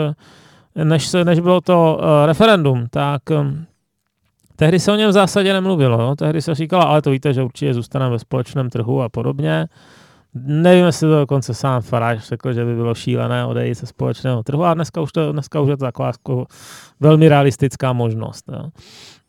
než, 0.85 1.13
než 1.25 1.41
bylo 1.41 1.61
to 1.61 1.99
uh, 2.01 2.27
referendum, 2.27 2.87
tak 2.91 3.23
tehdy 4.57 4.81
se 4.81 4.93
o 4.93 4.97
něm 4.97 5.11
v 5.11 5.13
zásadě 5.13 5.53
nemluvilo. 5.53 5.99
No? 5.99 6.17
Tehdy 6.17 6.43
se 6.43 6.55
říkalo, 6.55 6.89
ale 6.89 7.03
to 7.03 7.11
víte, 7.11 7.33
že 7.33 7.43
určitě 7.43 7.75
zůstaneme 7.75 8.11
ve 8.11 8.19
společném 8.19 8.71
trhu 8.71 9.03
a 9.03 9.09
podobně. 9.09 9.67
Nevím, 10.35 10.85
jestli 10.85 11.09
to 11.09 11.19
dokonce 11.19 11.55
sám 11.55 11.83
Farage 11.83 12.21
řekl, 12.21 12.53
že 12.53 12.65
by 12.65 12.75
bylo 12.75 12.95
šílené 12.95 13.47
odejít 13.47 13.75
ze 13.75 13.87
společného 13.87 14.43
trhu 14.43 14.65
a 14.65 14.75
dneska 14.75 15.01
už, 15.01 15.13
to, 15.13 15.33
dneska 15.33 15.61
už 15.61 15.69
je 15.69 15.77
to 15.77 15.85
taková 15.85 16.09
jako 16.09 16.47
velmi 17.01 17.29
realistická 17.29 17.93
možnost. 17.93 18.45
Jo. 18.53 18.69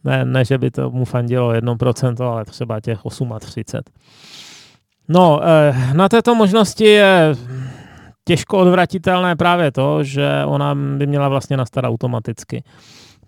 Ne, 0.03 0.25
ne, 0.25 0.45
že 0.45 0.57
by 0.57 0.71
to 0.71 0.91
mu 0.91 1.05
fandilo 1.05 1.53
1%, 1.53 2.25
ale 2.25 2.45
třeba 2.45 2.79
těch 2.79 2.99
38. 3.39 3.93
No, 5.07 5.39
eh, 5.43 5.93
na 5.93 6.09
této 6.09 6.35
možnosti 6.35 6.83
je 6.83 7.35
těžko 8.25 8.57
odvratitelné 8.57 9.35
právě 9.35 9.71
to, 9.71 10.03
že 10.03 10.29
ona 10.45 10.75
by 10.75 11.07
měla 11.07 11.29
vlastně 11.29 11.57
nastat 11.57 11.85
automaticky. 11.85 12.63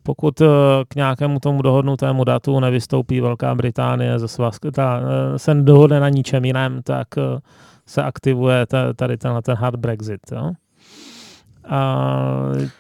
Pokud 0.08 0.42
eh, 0.42 0.48
k 0.88 0.96
nějakému 0.96 1.40
tomu 1.40 1.62
dohodnutému 1.62 2.24
datu 2.24 2.60
nevystoupí 2.60 3.22
Velká 3.22 3.56
Británie 3.56 4.20
ze 4.20 4.28
svazku, 4.28 4.72
ta, 4.72 5.00
eh, 5.00 5.40
se 5.40 5.54
dohodne 5.54 6.00
na 6.00 6.10
ničem 6.10 6.46
jiném, 6.46 6.82
tak 6.84 7.08
se 7.86 8.04
aktivuje 8.04 8.66
tady 8.96 9.18
tenhle 9.18 9.42
ten 9.42 9.56
hard 9.56 9.80
Brexit. 9.80 10.20
Jo? 10.32 10.52
A 11.70 12.10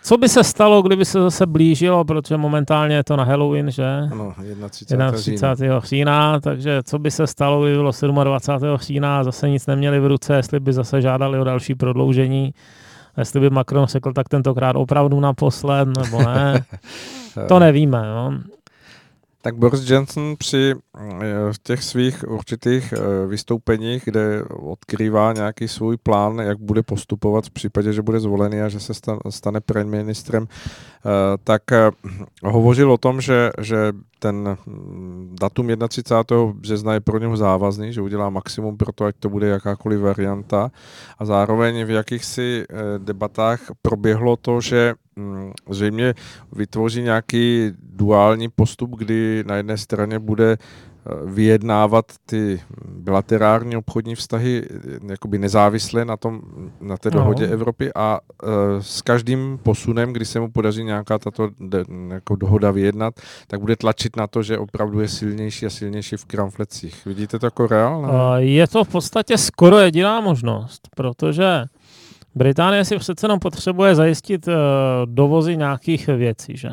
co 0.04 0.18
by 0.18 0.30
se 0.30 0.44
stalo, 0.44 0.82
kdyby 0.82 1.06
se 1.06 1.22
zase 1.22 1.46
blížilo, 1.46 2.06
protože 2.06 2.38
momentálně 2.38 2.96
je 2.96 3.04
to 3.04 3.16
na 3.16 3.24
Halloween, 3.24 3.72
že? 3.72 3.86
Ano, 4.12 4.34
31. 4.70 5.12
31. 5.12 5.80
října, 5.80 6.40
takže 6.40 6.84
co 6.84 7.00
by 7.00 7.12
se 7.12 7.28
stalo, 7.28 7.64
kdyby 7.64 7.78
bylo 7.78 8.24
27. 8.24 8.78
října 8.78 9.20
a 9.20 9.24
zase 9.24 9.50
nic 9.50 9.68
neměli 9.68 10.00
v 10.00 10.08
ruce, 10.08 10.36
jestli 10.36 10.60
by 10.60 10.74
zase 10.74 11.02
žádali 11.02 11.40
o 11.40 11.44
další 11.44 11.76
prodloužení, 11.76 12.54
jestli 13.18 13.40
by 13.40 13.50
Macron 13.50 13.86
řekl 13.86 14.14
tak 14.14 14.30
tentokrát 14.30 14.76
opravdu 14.76 15.20
naposled, 15.20 15.88
nebo 15.98 16.22
ne, 16.22 16.66
to 17.48 17.60
nevíme. 17.60 18.04
Jo. 18.08 18.34
Tak 19.42 19.56
Boris 19.56 19.90
Johnson 19.90 20.36
při 20.38 20.76
eh, 20.98 21.02
těch 21.64 21.84
svých 21.84 22.24
určitých 22.28 22.94
eh, 22.94 23.28
vystoupeních, 23.28 24.06
kde 24.06 24.44
odkrývá 24.44 25.34
nějaký 25.34 25.68
svůj 25.68 25.98
plán, 25.98 26.40
jak 26.40 26.60
bude 26.60 26.84
postupovat 26.84 27.46
v 27.46 27.50
případě, 27.50 27.94
že 27.94 28.02
bude 28.02 28.20
zvolený 28.20 28.62
a 28.62 28.70
že 28.70 28.80
se 28.80 28.94
stane 29.30 29.60
ministrem, 29.84 30.48
eh, 30.48 31.10
tak 31.44 31.62
hovořil 32.44 32.92
o 32.92 32.98
tom, 32.98 33.22
že, 33.22 33.52
že 33.62 33.92
ten 34.20 34.58
mm, 34.66 35.36
datum 35.42 35.68
31. 35.88 36.54
března 36.54 36.94
je 36.94 37.00
pro 37.00 37.20
něho 37.20 37.38
závazný, 37.38 37.94
že 37.94 38.02
udělá 38.02 38.30
maximum 38.30 38.78
pro 38.78 38.92
to, 38.92 39.06
ať 39.06 39.16
to 39.20 39.30
bude 39.30 39.48
jakákoliv 39.48 40.00
varianta. 40.00 40.72
A 41.20 41.26
zároveň 41.26 41.86
v 41.86 41.90
jakýchsi 41.90 42.66
debatách 42.98 43.60
proběhlo 43.82 44.36
to, 44.36 44.62
že 44.62 44.94
mm, 44.94 45.07
zřejmě 45.70 46.14
vytvoří 46.52 47.02
nějaký 47.02 47.72
duální 47.94 48.50
postup, 48.50 48.96
kdy 48.96 49.44
na 49.48 49.56
jedné 49.56 49.78
straně 49.78 50.20
bude 50.20 50.52
eh, 50.52 51.12
vyjednávat 51.26 52.06
ty 52.26 52.62
bilaterární 52.88 53.78
obchodní 53.78 54.16
vztahy 54.16 54.64
eh, 54.70 55.12
jakoby 55.12 55.38
nezávisle 55.40 56.06
na, 56.06 56.18
tom, 56.18 56.42
na 56.82 56.98
té 56.98 57.10
dohodě 57.10 57.48
no. 57.48 57.54
Evropy 57.54 57.92
a 57.96 58.20
uh, 58.44 58.50
s 58.80 59.02
každým 59.02 59.60
posunem, 59.64 60.14
kdy 60.14 60.26
se 60.26 60.40
mu 60.40 60.52
podaří 60.52 60.84
nějaká 60.84 61.20
tato 61.20 61.50
de, 61.60 61.84
jako 62.14 62.36
dohoda 62.36 62.72
vyjednat, 62.72 63.14
tak 63.48 63.60
bude 63.60 63.76
tlačit 63.76 64.16
na 64.16 64.28
to, 64.28 64.44
že 64.44 64.58
opravdu 64.58 65.00
je 65.00 65.08
silnější 65.08 65.66
a 65.66 65.70
silnější 65.70 66.18
v 66.18 66.26
kramflecích. 66.26 67.06
Vidíte 67.06 67.40
to 67.40 67.46
jako 67.46 67.68
reálné? 67.68 68.10
Je 68.38 68.68
to 68.68 68.84
v 68.84 68.88
podstatě 68.88 69.38
skoro 69.38 69.80
jediná 69.80 70.22
možnost, 70.22 70.88
protože 70.96 71.66
Británie 72.38 72.86
si 72.86 72.98
přece 72.98 73.26
jenom 73.26 73.40
potřebuje 73.40 73.96
zajistit 73.96 74.48
uh, 74.48 74.54
dovozy 75.06 75.58
nějakých 75.58 76.08
věcí, 76.08 76.58
že? 76.58 76.70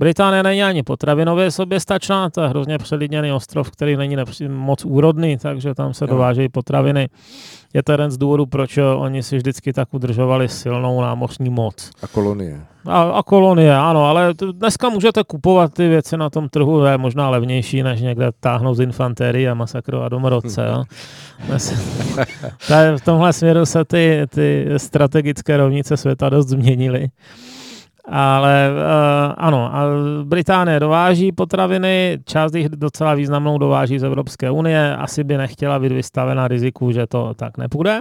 Británie 0.00 0.42
není 0.42 0.62
ani 0.62 0.82
potravinově 0.82 1.50
soběstačná, 1.50 2.30
to 2.30 2.40
je 2.40 2.48
hrozně 2.48 2.78
přelidněný 2.78 3.32
ostrov, 3.32 3.70
který 3.70 3.96
není 3.96 4.16
moc 4.48 4.84
úrodný, 4.84 5.38
takže 5.38 5.74
tam 5.74 5.94
se 5.94 6.06
dovážejí 6.06 6.48
potraviny. 6.48 7.08
Je 7.74 7.82
to 7.82 7.92
jeden 7.92 8.10
z 8.10 8.18
důvodů, 8.18 8.46
proč 8.46 8.78
oni 8.96 9.22
si 9.22 9.36
vždycky 9.36 9.72
tak 9.72 9.94
udržovali 9.94 10.48
silnou 10.48 11.00
námořní 11.00 11.50
moc. 11.50 11.90
A 12.02 12.06
kolonie. 12.06 12.60
A, 12.86 13.02
a 13.02 13.22
kolonie, 13.22 13.76
ano, 13.76 14.04
ale 14.04 14.34
dneska 14.52 14.88
můžete 14.88 15.24
kupovat 15.24 15.74
ty 15.74 15.88
věci 15.88 16.16
na 16.16 16.30
tom 16.30 16.48
trhu, 16.48 16.84
je 16.84 16.98
možná 16.98 17.30
levnější, 17.30 17.82
než 17.82 18.00
někde 18.00 18.30
táhnout 18.40 18.76
z 18.76 18.80
infantérii 18.80 19.48
a 19.48 19.54
masakrovat 19.54 20.12
domorodce. 20.12 20.66
Jo. 20.66 20.84
v 22.96 23.04
tomhle 23.04 23.32
směru 23.32 23.66
se 23.66 23.84
ty, 23.84 24.26
ty 24.28 24.66
strategické 24.76 25.56
rovnice 25.56 25.96
světa 25.96 26.28
dost 26.28 26.48
změnily. 26.48 27.08
Ale 28.12 28.70
uh, 28.70 29.34
ano, 29.36 29.72
Británie 30.24 30.80
dováží 30.80 31.32
potraviny, 31.32 32.18
část 32.24 32.54
jich 32.54 32.68
docela 32.68 33.14
významnou 33.14 33.58
dováží 33.58 33.98
z 33.98 34.04
Evropské 34.04 34.50
unie, 34.50 34.96
asi 34.96 35.24
by 35.24 35.36
nechtěla 35.36 35.78
být 35.78 35.92
vystavena 35.92 36.48
riziku, 36.48 36.92
že 36.92 37.06
to 37.06 37.34
tak 37.34 37.58
nepůjde. 37.58 38.00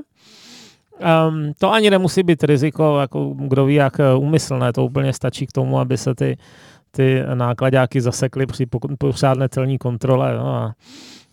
Um, 1.29 1.51
to 1.59 1.71
ani 1.71 1.89
nemusí 1.89 2.23
být 2.23 2.43
riziko, 2.43 2.99
jako 2.99 3.33
kdo 3.37 3.65
ví, 3.65 3.75
jak 3.75 3.93
úmyslné, 4.17 4.73
to 4.73 4.85
úplně 4.85 5.13
stačí 5.13 5.47
k 5.47 5.51
tomu, 5.51 5.79
aby 5.79 5.97
se 5.97 6.15
ty, 6.15 6.37
ty 6.91 7.23
nákladáky 7.33 8.01
zasekly 8.01 8.45
při 8.45 8.65
pořádné 8.97 9.49
celní 9.49 9.77
kontrole. 9.77 10.37
No 10.37 10.55
a 10.55 10.73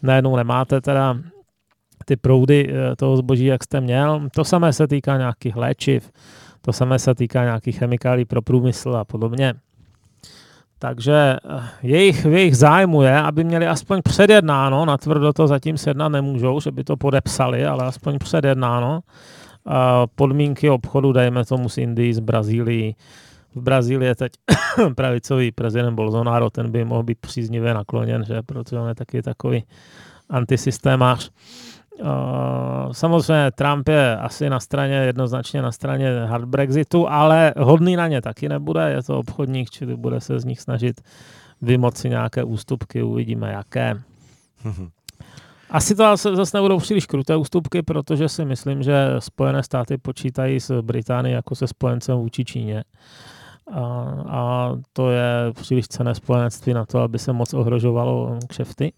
najednou 0.02 0.36
nemáte 0.36 0.80
teda 0.80 1.16
ty 2.04 2.16
proudy 2.16 2.68
eh, 2.70 2.96
toho 2.96 3.16
zboží, 3.16 3.44
jak 3.44 3.64
jste 3.64 3.80
měl. 3.80 4.28
To 4.34 4.44
samé 4.44 4.72
se 4.72 4.88
týká 4.88 5.16
nějakých 5.16 5.56
léčiv, 5.56 6.10
to 6.66 6.72
samé 6.72 6.98
se 6.98 7.14
týká 7.14 7.44
nějakých 7.44 7.78
chemikálí 7.78 8.24
pro 8.24 8.42
průmysl 8.42 8.96
a 8.96 9.04
podobně. 9.04 9.54
Takže 10.78 11.36
eh, 11.36 11.62
jejich, 11.82 12.24
jejich 12.24 12.56
zájmu 12.56 13.02
je, 13.02 13.18
aby 13.18 13.44
měli 13.44 13.66
aspoň 13.66 14.02
předjednáno, 14.02 14.84
natvrdo 14.84 15.32
to 15.32 15.46
zatím 15.46 15.78
se 15.78 15.90
jednat 15.90 16.08
nemůžou, 16.08 16.60
že 16.60 16.70
by 16.70 16.84
to 16.84 16.96
podepsali, 16.96 17.66
ale 17.66 17.84
aspoň 17.84 18.18
předjednáno. 18.18 19.00
Podmínky 20.14 20.70
obchodu, 20.70 21.12
dejme 21.12 21.44
tomu 21.44 21.68
s 21.68 21.78
Indií, 21.78 22.14
s 22.14 22.18
Brazílií. 22.18 22.96
V 23.54 23.62
Brazílii 23.62 24.08
je 24.08 24.14
teď 24.14 24.32
pravicový 24.94 25.52
prezident 25.52 25.94
Bolsonaro, 25.94 26.50
ten 26.50 26.70
by 26.70 26.84
mohl 26.84 27.02
být 27.02 27.18
příznivě 27.18 27.74
nakloněn, 27.74 28.24
že? 28.24 28.42
protože 28.42 28.78
on 28.78 28.88
je 28.88 28.94
taky 28.94 29.22
takový 29.22 29.64
antisystémář. 30.30 31.30
Samozřejmě 32.92 33.50
Trump 33.50 33.88
je 33.88 34.16
asi 34.16 34.50
na 34.50 34.60
straně, 34.60 34.94
jednoznačně 34.94 35.62
na 35.62 35.72
straně 35.72 36.24
hard 36.24 36.44
Brexitu, 36.44 37.08
ale 37.08 37.54
hodný 37.58 37.96
na 37.96 38.08
ně 38.08 38.22
taky 38.22 38.48
nebude, 38.48 38.90
je 38.90 39.02
to 39.02 39.18
obchodník, 39.18 39.70
čili 39.70 39.96
bude 39.96 40.20
se 40.20 40.40
z 40.40 40.44
nich 40.44 40.60
snažit 40.60 41.00
vymoci 41.62 42.08
nějaké 42.08 42.44
ústupky, 42.44 43.02
uvidíme 43.02 43.52
jaké. 43.52 43.94
Asi 45.70 45.94
to 45.94 46.16
zase 46.16 46.56
nebudou 46.56 46.78
příliš 46.78 47.06
kruté 47.06 47.36
ústupky, 47.36 47.82
protože 47.82 48.28
si 48.28 48.44
myslím, 48.44 48.82
že 48.82 49.14
Spojené 49.18 49.62
státy 49.62 49.98
počítají 49.98 50.60
s 50.60 50.82
Británií 50.82 51.34
jako 51.34 51.54
se 51.54 51.66
spojencem 51.66 52.16
vůči 52.16 52.44
Číně. 52.44 52.84
A, 53.72 53.80
a 54.28 54.72
to 54.92 55.10
je 55.10 55.52
příliš 55.52 55.88
cené 55.88 56.14
spojenectví 56.14 56.74
na 56.74 56.86
to, 56.86 56.98
aby 56.98 57.18
se 57.18 57.32
moc 57.32 57.54
ohrožovalo 57.54 58.38
kšefty. 58.48 58.92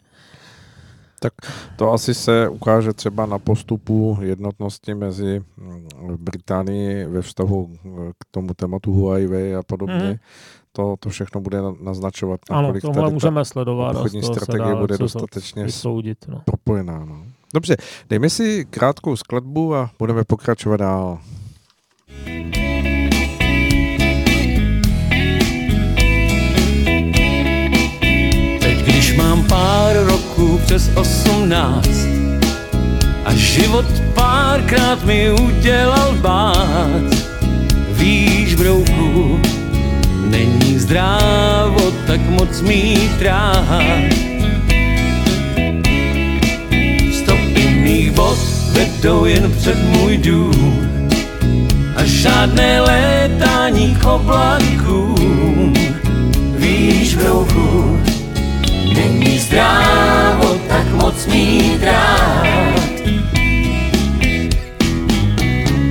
Tak 1.20 1.32
to 1.76 1.92
asi 1.92 2.14
se 2.14 2.48
ukáže 2.48 2.92
třeba 2.92 3.26
na 3.26 3.38
postupu 3.38 4.18
jednotnosti 4.20 4.94
mezi 4.94 5.42
mm, 5.56 5.88
Británií 6.16 7.04
ve 7.04 7.22
vztahu 7.22 7.72
k 8.18 8.24
tomu 8.30 8.54
tématu 8.54 8.92
Huawei 8.92 9.54
a 9.54 9.62
podobně. 9.62 10.10
Mm. 10.10 10.16
To, 10.72 10.96
to 11.00 11.08
všechno 11.08 11.40
bude 11.40 11.58
naznačovat, 11.80 12.40
nakolik 12.50 12.84
ano, 12.84 12.94
tady 12.94 13.12
můžeme 13.12 13.44
sledovat 13.44 13.96
obchodní 13.96 14.22
strategie 14.22 14.74
bude 14.74 14.98
dostatečně 14.98 15.64
vysoudit, 15.64 16.18
no. 16.28 16.42
propojená. 16.44 17.04
No. 17.04 17.22
Dobře, 17.54 17.76
dejme 18.10 18.30
si 18.30 18.66
krátkou 18.70 19.16
skladbu 19.16 19.74
a 19.74 19.90
budeme 19.98 20.24
pokračovat 20.24 20.76
dál. 20.76 21.18
Teď, 28.60 28.78
když 28.82 29.16
mám 29.16 29.48
pár 29.48 29.96
roků 29.96 30.17
přes 30.66 30.90
osmnáct 30.94 32.06
a 33.24 33.34
život 33.34 33.86
párkrát 34.14 35.04
mi 35.04 35.30
udělal 35.30 36.14
bát. 36.20 37.02
Víš, 37.92 38.54
brouku, 38.54 39.40
není 40.30 40.78
zdrávo 40.78 41.90
tak 42.06 42.20
moc 42.20 42.60
mít 42.60 43.22
rád. 43.22 44.14
Stopy 47.12 47.68
mých 47.82 48.10
bot 48.10 48.38
vedou 48.72 49.24
jen 49.24 49.52
před 49.58 49.78
můj 49.84 50.18
dům 50.18 50.90
a 51.96 52.04
žádné 52.04 52.80
létání 52.80 53.96
k 54.00 54.06
oblakům. 54.06 55.74
Víš, 56.56 57.14
brouku, 57.14 57.98
není 58.94 59.38
zdrávo 59.38 60.60
tak 60.68 60.86
moc 60.92 61.26
mít 61.26 61.82
rád. 61.82 62.78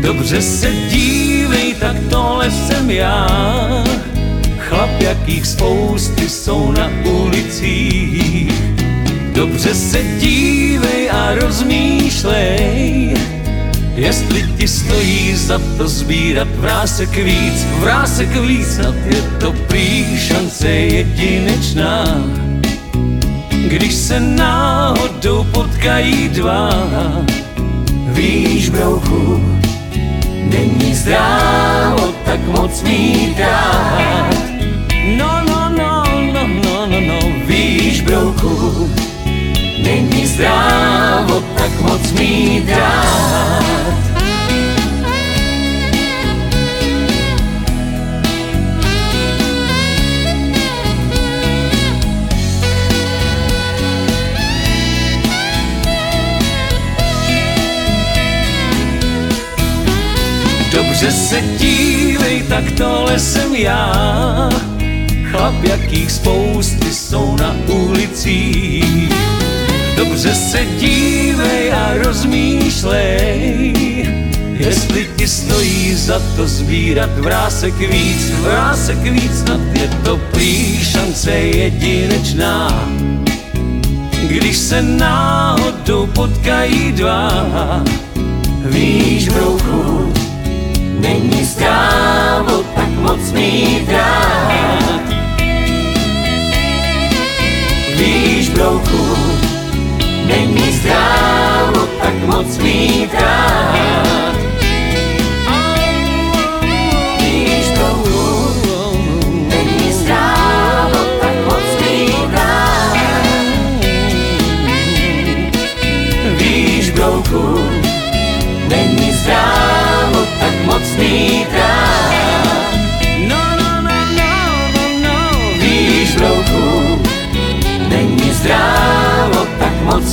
Dobře 0.01 0.41
se 0.41 0.71
dívej, 0.71 1.73
tak 1.79 1.95
tohle 2.09 2.51
jsem 2.51 2.91
já. 2.91 3.27
Chlap, 4.57 5.01
jakých 5.01 5.45
spousty 5.45 6.29
jsou 6.29 6.71
na 6.71 6.89
ulicích. 7.03 8.53
Dobře 9.33 9.73
se 9.73 10.03
dívej 10.19 11.09
a 11.11 11.35
rozmýšlej, 11.35 13.13
jestli 13.95 14.43
ti 14.57 14.67
stojí 14.67 15.35
za 15.35 15.61
to 15.77 15.87
sbírat 15.87 16.47
vrásek 16.55 17.15
víc, 17.15 17.67
vrásek 17.79 18.35
víc, 18.35 18.67
snad 18.67 18.95
je 19.05 19.21
to 19.39 19.53
prý 19.67 20.19
šance 20.19 20.69
jedinečná. 20.69 22.23
Když 23.67 23.93
se 23.93 24.19
náhodou 24.19 25.43
potkají 25.43 26.29
dva, 26.29 26.69
víš, 28.07 28.69
brouchu, 28.69 29.43
není 30.43 30.95
zdrávo 30.95 32.13
tak 32.25 32.39
moc 32.47 32.83
mít 32.83 33.39
rád. 33.39 34.35
No, 35.17 35.41
no, 35.47 35.69
no, 35.69 36.03
no, 36.33 36.47
no, 36.47 36.85
no, 36.85 37.01
no, 37.07 37.19
víš, 37.45 38.01
brouchu, 38.01 38.89
není 39.83 40.27
zdrávo 40.27 41.43
tak 41.57 41.81
moc 41.81 42.11
mít 42.11 42.69
rád. 42.69 43.86
Dobře 60.97 61.11
se 61.11 61.41
dívej, 61.41 62.43
tak 62.49 62.71
tohle 62.71 63.19
jsem 63.19 63.55
já. 63.55 64.49
Chlap, 65.31 65.63
jakých 65.63 66.11
spousty 66.11 66.93
jsou 66.93 67.35
na 67.35 67.55
ulicích. 67.67 69.09
Dobře 69.97 70.35
se 70.35 70.65
dívej 70.79 71.73
a 71.73 71.93
rozmýšlej, 72.03 73.73
jestli 74.53 75.09
ti 75.15 75.27
stojí 75.27 75.95
za 75.95 76.21
to 76.35 76.47
sbírat 76.47 77.17
vrásek 77.17 77.77
víc, 77.77 78.31
vrásek 78.41 78.97
víc, 78.97 79.39
snad 79.39 79.61
je 79.73 79.89
to 80.03 80.17
prý 80.17 80.85
šance 80.85 81.31
jedinečná. 81.31 82.89
Když 84.27 84.57
se 84.57 84.81
náhodou 84.81 86.07
potkají 86.07 86.91
dva, 86.91 87.45
víš, 88.65 89.29
brouchu, 89.29 90.16
Není 90.97 91.45
strávo 91.45 92.63
tak 92.75 92.89
moc 92.89 93.31
mít 93.31 93.89
rád. 93.89 95.01
Víš, 97.97 98.49
brouku, 98.49 99.17
není 100.25 100.71
strávo 100.71 101.87
tak 102.01 102.13
moc 102.25 102.57
mít 102.57 103.13
rád. 103.13 104.46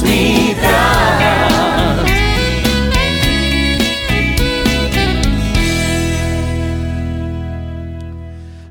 Mít 0.05 0.57
rád. 0.63 1.05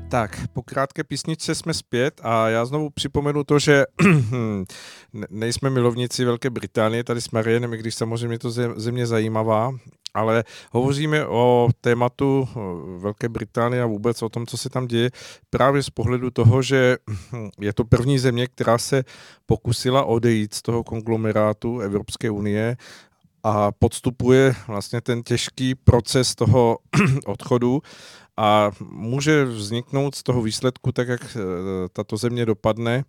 Tak, 0.08 0.40
po 0.52 0.62
krátké 0.62 1.04
písničce 1.04 1.54
jsme 1.54 1.74
zpět 1.74 2.20
a 2.24 2.48
já 2.48 2.64
znovu 2.64 2.90
připomenu 2.90 3.44
to, 3.44 3.58
že 3.58 3.84
ne- 5.12 5.26
nejsme 5.30 5.70
milovníci 5.70 6.24
Velké 6.24 6.50
Británie 6.50 7.04
tady 7.04 7.20
s 7.20 7.30
Marienem, 7.30 7.74
i 7.74 7.76
když 7.76 7.94
samozřejmě 7.94 8.38
to 8.38 8.50
zem- 8.50 8.74
země 8.76 9.06
zajímavá, 9.06 9.72
ale 10.14 10.44
hovoříme 10.72 11.26
o 11.26 11.68
tématu 11.80 12.48
eh, 12.50 12.58
Velké 12.98 13.28
Británie 13.28 13.82
a 13.82 13.86
vůbec 13.86 14.22
o 14.22 14.28
tom, 14.28 14.46
co 14.46 14.56
se 14.56 14.70
tam 14.70 14.86
děje, 14.86 15.10
právě 15.50 15.82
z 15.82 15.90
pohledu 15.90 16.30
toho, 16.30 16.62
že 16.62 16.96
je 17.60 17.72
to 17.72 17.84
první 17.84 18.18
země, 18.18 18.46
která 18.46 18.78
se 18.78 19.04
pokusila 19.46 20.04
odejít 20.04 20.54
z 20.54 20.62
toho 20.62 20.84
konglomerátu 20.84 21.80
Evropské 21.80 22.30
unie 22.30 22.76
a 23.42 23.72
podstupuje 23.72 24.54
vlastně 24.66 25.00
ten 25.00 25.22
těžký 25.22 25.74
proces 25.74 26.34
toho 26.34 26.78
odchodu. 27.26 27.82
A 28.36 28.70
může 28.90 29.44
vzniknout 29.44 30.14
z 30.14 30.22
toho 30.22 30.42
výsledku, 30.42 30.92
tak 30.92 31.08
jak 31.08 31.36
eh, 31.36 31.40
tato 31.92 32.16
země 32.16 32.46
dopadne, 32.46 33.04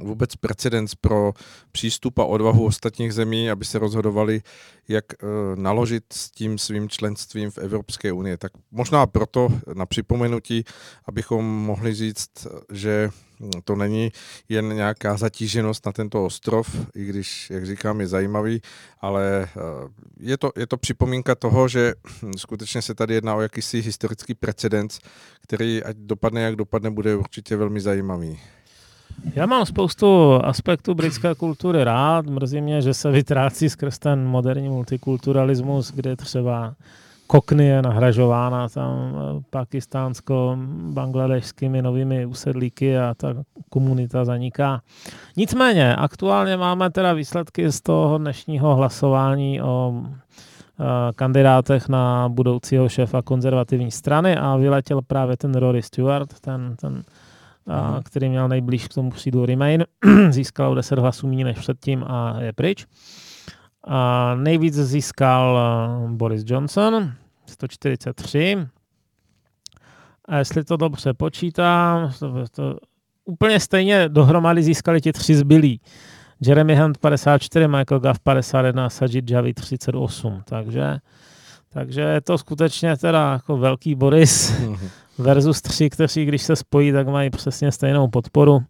vůbec 0.00 0.36
precedens 0.36 0.94
pro 0.94 1.32
přístup 1.72 2.18
a 2.18 2.24
odvahu 2.24 2.66
ostatních 2.66 3.14
zemí, 3.14 3.50
aby 3.50 3.64
se 3.64 3.78
rozhodovali, 3.78 4.42
jak 4.88 5.04
eh, 5.12 5.26
naložit 5.54 6.04
s 6.12 6.30
tím 6.30 6.58
svým 6.58 6.88
členstvím 6.88 7.50
v 7.50 7.58
Evropské 7.58 8.12
unii. 8.12 8.36
Tak 8.36 8.52
možná 8.70 9.06
proto 9.06 9.48
na 9.74 9.86
připomenutí, 9.86 10.64
abychom 11.06 11.44
mohli 11.44 11.94
říct, 11.94 12.46
že 12.72 13.10
to 13.64 13.76
není 13.76 14.12
jen 14.48 14.68
nějaká 14.76 15.16
zatíženost 15.16 15.86
na 15.86 15.92
tento 15.92 16.24
ostrov, 16.24 16.86
i 16.94 17.04
když, 17.04 17.50
jak 17.50 17.66
říkám, 17.66 18.00
je 18.00 18.06
zajímavý, 18.06 18.62
ale 19.00 19.48
eh, 19.56 19.60
je 20.20 20.38
to, 20.38 20.52
je 20.56 20.66
to 20.66 20.76
připomínka 20.76 21.34
toho, 21.34 21.68
že 21.68 21.94
skutečně 22.36 22.82
se 22.82 22.94
tady 22.94 23.14
jedná 23.14 23.34
o 23.34 23.40
jakýsi 23.40 23.80
historický 23.80 24.34
precedens, 24.34 24.98
který, 25.42 25.84
ať 25.84 25.96
dopadne, 25.96 26.42
jak 26.42 26.56
dopadne, 26.56 26.90
bude 26.90 27.16
určitě 27.16 27.56
velmi 27.56 27.80
zajímavý. 27.80 28.40
Já 29.34 29.46
mám 29.46 29.66
spoustu 29.66 30.40
aspektů 30.44 30.94
britské 30.94 31.34
kultury 31.34 31.84
rád. 31.84 32.26
Mrzí 32.26 32.60
mě, 32.60 32.82
že 32.82 32.94
se 32.94 33.10
vytrácí 33.10 33.68
skrz 33.68 33.98
ten 33.98 34.24
moderní 34.24 34.68
multikulturalismus, 34.68 35.92
kde 35.92 36.16
třeba 36.16 36.74
Kokny 37.30 37.66
je 37.66 37.82
nahražována 37.82 38.68
tam 38.68 39.14
eh, 39.14 39.18
pakistánsko-bangladešskými 39.50 41.82
novými 41.82 42.26
usedlíky 42.26 42.98
a 42.98 43.14
ta 43.14 43.34
komunita 43.68 44.24
zaniká. 44.24 44.80
Nicméně, 45.36 45.96
aktuálně 45.96 46.56
máme 46.56 46.90
teda 46.90 47.12
výsledky 47.12 47.72
z 47.72 47.80
toho 47.80 48.18
dnešního 48.18 48.74
hlasování 48.74 49.62
o 49.62 49.94
uh, 49.94 50.06
kandidátech 51.16 51.88
na 51.88 52.28
budoucího 52.28 52.88
šéfa 52.88 53.22
konzervativní 53.22 53.90
strany 53.90 54.36
a 54.36 54.56
vyletěl 54.56 55.02
právě 55.02 55.36
ten 55.36 55.54
Rory 55.54 55.82
Stewart, 55.82 56.40
ten, 56.40 56.76
ten 56.80 57.02
a, 57.70 58.00
který 58.04 58.28
měl 58.28 58.48
nejblíž 58.48 58.88
k 58.88 58.94
tomu 58.94 59.10
přídu 59.10 59.46
Remain, 59.46 59.84
získal 60.30 60.72
o 60.72 60.74
10 60.74 60.98
hlasů 60.98 61.26
méně 61.26 61.44
než 61.44 61.58
předtím 61.58 62.04
a 62.06 62.36
je 62.40 62.52
pryč. 62.52 62.86
A 63.84 64.34
nejvíc 64.34 64.74
získal 64.74 65.58
Boris 66.08 66.42
Johnson, 66.46 67.12
143. 67.46 68.66
A 70.24 70.36
jestli 70.36 70.64
to 70.64 70.76
dobře 70.76 71.14
počítám, 71.14 72.12
to, 72.18 72.34
to, 72.50 72.78
úplně 73.24 73.60
stejně 73.60 74.08
dohromady 74.08 74.62
získali 74.62 75.00
ti 75.00 75.12
tři 75.12 75.34
zbylí. 75.34 75.80
Jeremy 76.40 76.76
Hunt 76.76 76.98
54, 76.98 77.68
Michael 77.68 78.00
Goff 78.00 78.20
51 78.20 78.90
Sajid 78.90 79.30
Javi 79.30 79.54
38. 79.54 80.42
Takže, 80.44 80.98
takže 81.72 82.00
je 82.00 82.20
to 82.20 82.38
skutečně 82.38 82.96
teda 82.96 83.32
jako 83.32 83.56
velký 83.56 83.94
Boris 83.94 84.52
versus 85.18 85.62
tři, 85.62 85.90
kteří 85.90 86.24
když 86.24 86.42
se 86.42 86.56
spojí, 86.56 86.92
tak 86.92 87.08
mají 87.08 87.30
přesně 87.30 87.72
stejnou 87.72 88.08
podporu. 88.08 88.62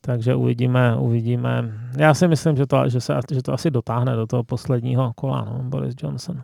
takže 0.00 0.34
uvidíme, 0.34 0.96
uvidíme. 0.96 1.72
Já 1.96 2.14
si 2.14 2.28
myslím, 2.28 2.56
že 2.56 2.66
to, 2.66 2.88
že, 2.88 3.00
se, 3.00 3.14
že 3.32 3.42
to 3.42 3.52
asi 3.52 3.70
dotáhne 3.70 4.16
do 4.16 4.26
toho 4.26 4.44
posledního 4.44 5.12
kola, 5.14 5.44
no, 5.44 5.58
Boris 5.62 5.94
Johnson. 6.02 6.42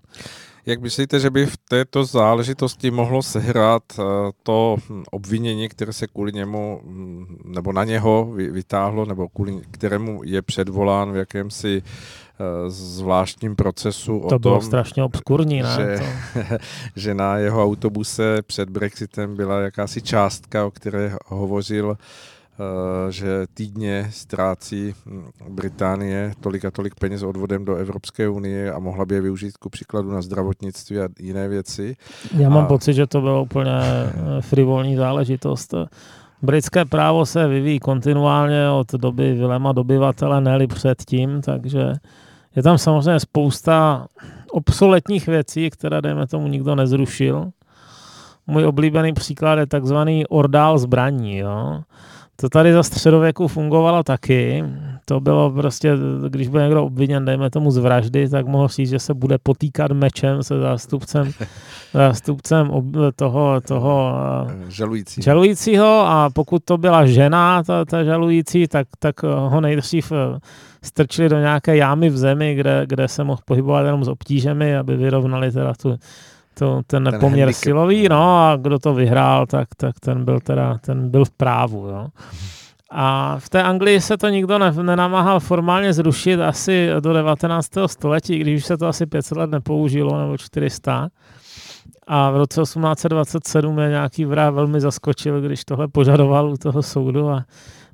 Jak 0.66 0.80
myslíte, 0.80 1.20
že 1.20 1.30
by 1.30 1.46
v 1.46 1.56
této 1.56 2.04
záležitosti 2.04 2.90
mohlo 2.90 3.22
sehrát 3.22 3.82
eh, 3.98 4.02
to 4.42 4.76
obvinění, 5.10 5.68
které 5.68 5.92
se 5.92 6.06
kvůli 6.06 6.32
němu 6.32 6.80
mm, 6.84 7.36
nebo 7.44 7.72
na 7.72 7.84
něho 7.84 8.32
vytáhlo, 8.32 9.04
nebo 9.04 9.28
kvůli 9.28 9.60
kterému 9.70 10.20
je 10.24 10.42
předvolán 10.42 11.12
v 11.12 11.16
jakémsi 11.16 11.82
zvláštním 12.66 13.56
procesu 13.56 14.20
to 14.28 14.36
o 14.36 14.38
bylo 14.38 14.54
tom, 14.54 14.66
strašně 14.66 15.02
obskurní, 15.02 15.62
ne? 15.62 15.76
Že, 15.76 15.98
že 16.96 17.14
na 17.14 17.36
jeho 17.36 17.64
autobuse 17.64 18.42
před 18.42 18.70
Brexitem 18.70 19.36
byla 19.36 19.60
jakási 19.60 20.02
částka, 20.02 20.66
o 20.66 20.70
které 20.70 21.16
hovořil 21.26 21.96
Eh, 22.62 23.12
že 23.12 23.46
týdně 23.54 24.08
ztrácí 24.10 24.94
hm, 25.06 25.22
Británie 25.48 26.32
tolik 26.40 26.64
a 26.64 26.70
tolik 26.70 26.94
peněz 26.94 27.22
odvodem 27.22 27.64
do 27.64 27.76
Evropské 27.76 28.28
unie 28.28 28.72
a 28.72 28.78
mohla 28.78 29.04
by 29.04 29.14
je 29.14 29.20
využít 29.20 29.56
ku 29.56 29.68
příkladu 29.68 30.10
na 30.10 30.22
zdravotnictví 30.22 30.98
a 30.98 31.08
jiné 31.18 31.48
věci. 31.48 31.96
Já 32.38 32.48
mám 32.48 32.64
a... 32.64 32.66
pocit, 32.66 32.94
že 32.94 33.06
to 33.06 33.20
bylo 33.20 33.42
úplně 33.42 33.72
eh, 33.72 34.12
frivolní 34.40 34.96
záležitost. 34.96 35.74
Britské 36.42 36.84
právo 36.84 37.26
se 37.26 37.48
vyvíjí 37.48 37.78
kontinuálně 37.78 38.70
od 38.70 38.92
doby 38.92 39.32
Vilema 39.32 39.72
dobyvatele, 39.72 40.40
ne 40.40 40.66
předtím, 40.66 41.40
takže 41.42 41.92
je 42.56 42.62
tam 42.62 42.78
samozřejmě 42.78 43.20
spousta 43.20 44.06
obsoletních 44.50 45.26
věcí, 45.26 45.70
které, 45.70 46.02
dejme 46.02 46.26
tomu, 46.26 46.48
nikdo 46.48 46.74
nezrušil. 46.74 47.50
Můj 48.46 48.66
oblíbený 48.66 49.12
příklad 49.12 49.58
je 49.58 49.66
takzvaný 49.66 50.26
ordál 50.26 50.78
zbraní. 50.78 51.38
Jo? 51.38 51.82
To 52.36 52.48
tady 52.48 52.72
za 52.72 52.82
středověku 52.82 53.48
fungovalo 53.48 54.02
taky. 54.02 54.64
To 55.04 55.20
bylo 55.20 55.50
prostě, 55.50 55.92
když 56.28 56.48
byl 56.48 56.60
někdo 56.60 56.84
obviněn, 56.84 57.24
dejme 57.24 57.50
tomu 57.50 57.70
z 57.70 57.76
vraždy, 57.76 58.28
tak 58.28 58.46
mohl 58.46 58.68
říct, 58.68 58.90
že 58.90 58.98
se 58.98 59.14
bude 59.14 59.38
potýkat 59.38 59.92
mečem 59.92 60.42
se 60.42 60.58
zástupcem, 60.58 61.30
zástupcem 61.94 62.70
toho, 63.16 63.60
toho 63.60 64.12
žalující. 64.68 65.22
žalujícího 65.22 66.00
a 66.06 66.30
pokud 66.30 66.64
to 66.64 66.78
byla 66.78 67.06
žena, 67.06 67.62
ta, 67.62 67.84
ta 67.84 68.04
žalující, 68.04 68.68
tak, 68.68 68.86
tak 68.98 69.22
ho 69.22 69.60
nejdřív 69.60 70.12
eh, 70.12 70.38
strčili 70.82 71.28
do 71.28 71.38
nějaké 71.38 71.76
jámy 71.76 72.10
v 72.10 72.16
zemi, 72.16 72.54
kde, 72.54 72.84
kde 72.86 73.08
se 73.08 73.24
mohl 73.24 73.42
pohybovat 73.44 73.86
jenom 73.86 74.04
s 74.04 74.08
obtížemi, 74.08 74.76
aby 74.76 74.96
vyrovnali 74.96 75.52
teda 75.52 75.72
tu, 75.82 75.96
to, 76.54 76.82
ten, 76.86 77.04
ten 77.04 77.20
poměr 77.20 77.46
handicap. 77.46 77.62
silový, 77.64 78.08
no 78.08 78.38
a 78.38 78.56
kdo 78.56 78.78
to 78.78 78.94
vyhrál, 78.94 79.46
tak, 79.46 79.68
tak 79.76 80.00
ten 80.00 80.24
byl 80.24 80.40
teda, 80.40 80.78
ten 80.78 81.10
byl 81.10 81.24
v 81.24 81.30
právu, 81.30 81.88
jo. 81.88 82.06
A 82.94 83.36
v 83.38 83.48
té 83.48 83.62
Anglii 83.62 84.00
se 84.00 84.16
to 84.16 84.28
nikdo 84.28 84.58
ne, 84.58 84.72
nenamáhal 84.82 85.40
formálně 85.40 85.92
zrušit 85.92 86.40
asi 86.40 86.90
do 87.00 87.12
19. 87.12 87.70
století, 87.86 88.38
když 88.38 88.64
se 88.64 88.76
to 88.76 88.86
asi 88.86 89.06
500 89.06 89.38
let 89.38 89.50
nepoužilo, 89.50 90.20
nebo 90.20 90.38
400. 90.38 91.08
A 92.06 92.30
v 92.30 92.36
roce 92.36 92.62
1827 92.62 93.78
je 93.78 93.88
nějaký 93.88 94.24
vrah 94.24 94.54
velmi 94.54 94.80
zaskočil, 94.80 95.40
když 95.40 95.64
tohle 95.64 95.88
požadoval 95.88 96.50
u 96.50 96.56
toho 96.56 96.82
soudu 96.82 97.28
a 97.30 97.44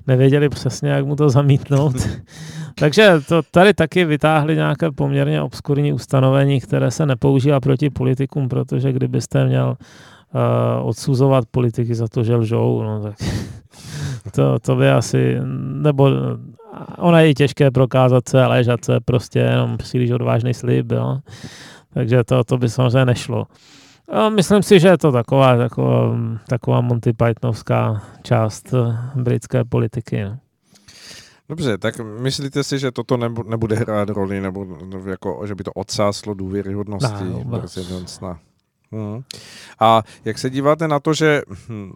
nevěděli 0.07 0.49
přesně, 0.49 0.89
jak 0.89 1.05
mu 1.05 1.15
to 1.15 1.29
zamítnout. 1.29 1.95
Takže 2.79 3.13
to 3.27 3.41
tady 3.51 3.73
taky 3.73 4.05
vytáhli 4.05 4.55
nějaké 4.55 4.91
poměrně 4.91 5.41
obskurní 5.41 5.93
ustanovení, 5.93 6.61
které 6.61 6.91
se 6.91 7.05
nepoužívá 7.05 7.59
proti 7.59 7.89
politikům, 7.89 8.49
protože 8.49 8.93
kdybyste 8.93 9.45
měl 9.45 9.75
odsuzovat 10.83 11.45
politiky 11.51 11.95
za 11.95 12.07
to, 12.07 12.23
že 12.23 12.35
lžou, 12.35 12.83
no 12.83 13.01
tak 13.03 13.15
to, 14.35 14.59
to 14.59 14.75
by 14.75 14.89
asi, 14.89 15.37
nebo 15.81 16.09
ona 16.97 17.21
je 17.21 17.33
těžké 17.33 17.71
prokázat 17.71 18.29
se, 18.29 18.43
ale 18.43 18.63
že 18.63 18.77
to 18.85 18.93
je 18.93 18.99
prostě 18.99 19.39
jenom 19.39 19.77
příliš 19.77 20.11
odvážný 20.11 20.53
slib, 20.53 20.91
jo. 20.91 21.19
Takže 21.93 22.23
to, 22.23 22.43
to 22.43 22.57
by 22.57 22.69
samozřejmě 22.69 23.05
nešlo. 23.05 23.47
A 24.11 24.29
myslím 24.29 24.63
si, 24.63 24.79
že 24.79 24.87
je 24.87 24.97
to 24.97 25.11
taková, 25.11 25.57
taková, 25.57 26.17
taková 26.47 26.81
Monty 26.81 27.13
Pythonovská 27.13 28.01
část 28.23 28.73
eh, 28.73 28.97
britské 29.15 29.63
politiky. 29.63 30.23
No. 30.23 30.37
Dobře, 31.49 31.77
tak 31.77 31.99
myslíte 31.99 32.63
si, 32.63 32.79
že 32.79 32.91
toto 32.91 33.17
nebude 33.47 33.75
hrát 33.75 34.09
roli, 34.09 34.41
nebo 34.41 34.65
jako, 35.05 35.43
že 35.47 35.55
by 35.55 35.63
to 35.63 35.71
odsáslo 35.71 36.33
důvěryhodnosti 36.33 37.25
prezidentstva? 37.49 38.39
Hmm. 38.91 39.21
A 39.79 40.03
jak 40.25 40.37
se 40.37 40.49
díváte 40.49 40.87
na 40.87 40.99
to, 40.99 41.13
že 41.13 41.41
hm, 41.69 41.91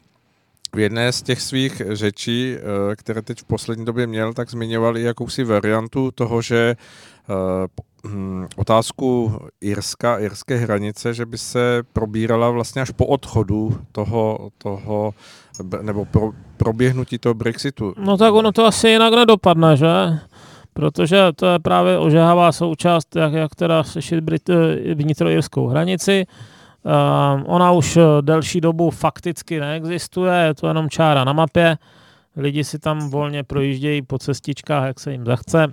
v 0.75 0.79
jedné 0.79 1.11
z 1.11 1.21
těch 1.21 1.41
svých 1.41 1.81
řečí, 1.89 2.55
eh, 2.55 2.95
které 2.95 3.21
teď 3.21 3.39
v 3.39 3.43
poslední 3.43 3.85
době 3.85 4.07
měl, 4.07 4.33
tak 4.33 4.49
zmiňoval 4.49 4.97
i 4.97 5.01
jakousi 5.01 5.43
variantu 5.43 6.11
toho, 6.11 6.41
že 6.41 6.75
eh, 7.29 7.67
hm, 8.07 8.47
otázku 8.55 9.39
Irska, 9.61 10.17
irské 10.17 10.57
hranice, 10.57 11.13
že 11.13 11.25
by 11.25 11.37
se 11.37 11.83
probírala 11.93 12.49
vlastně 12.49 12.81
až 12.81 12.91
po 12.91 13.05
odchodu 13.05 13.77
toho, 13.91 14.49
toho 14.57 15.13
nebo 15.81 16.05
pro, 16.05 16.31
proběhnutí 16.57 17.17
toho 17.17 17.33
Brexitu. 17.33 17.93
No 17.97 18.17
tak 18.17 18.33
ono 18.33 18.51
to 18.51 18.65
asi 18.65 18.87
jinak 18.87 19.13
nedopadne, 19.13 19.77
že? 19.77 20.19
Protože 20.73 21.31
to 21.35 21.45
je 21.45 21.59
právě 21.59 21.97
ožehavá 21.97 22.51
součást, 22.51 23.15
jak, 23.15 23.33
jak 23.33 23.55
teda 23.55 23.83
sešit 23.83 24.19
Brit, 24.19 24.49
eh, 24.49 24.95
vnitrojirskou 24.95 25.67
hranici. 25.67 26.25
Um, 26.83 27.43
ona 27.47 27.71
už 27.71 27.97
delší 28.21 28.61
dobu 28.61 28.89
fakticky 28.89 29.59
neexistuje, 29.59 30.33
je 30.33 30.53
to 30.53 30.67
jenom 30.67 30.89
čára 30.89 31.23
na 31.23 31.33
mapě. 31.33 31.77
Lidi 32.37 32.63
si 32.63 32.79
tam 32.79 33.09
volně 33.09 33.43
projíždějí 33.43 34.01
po 34.01 34.19
cestičkách, 34.19 34.85
jak 34.85 34.99
se 34.99 35.11
jim 35.11 35.25
zachce. 35.25 35.67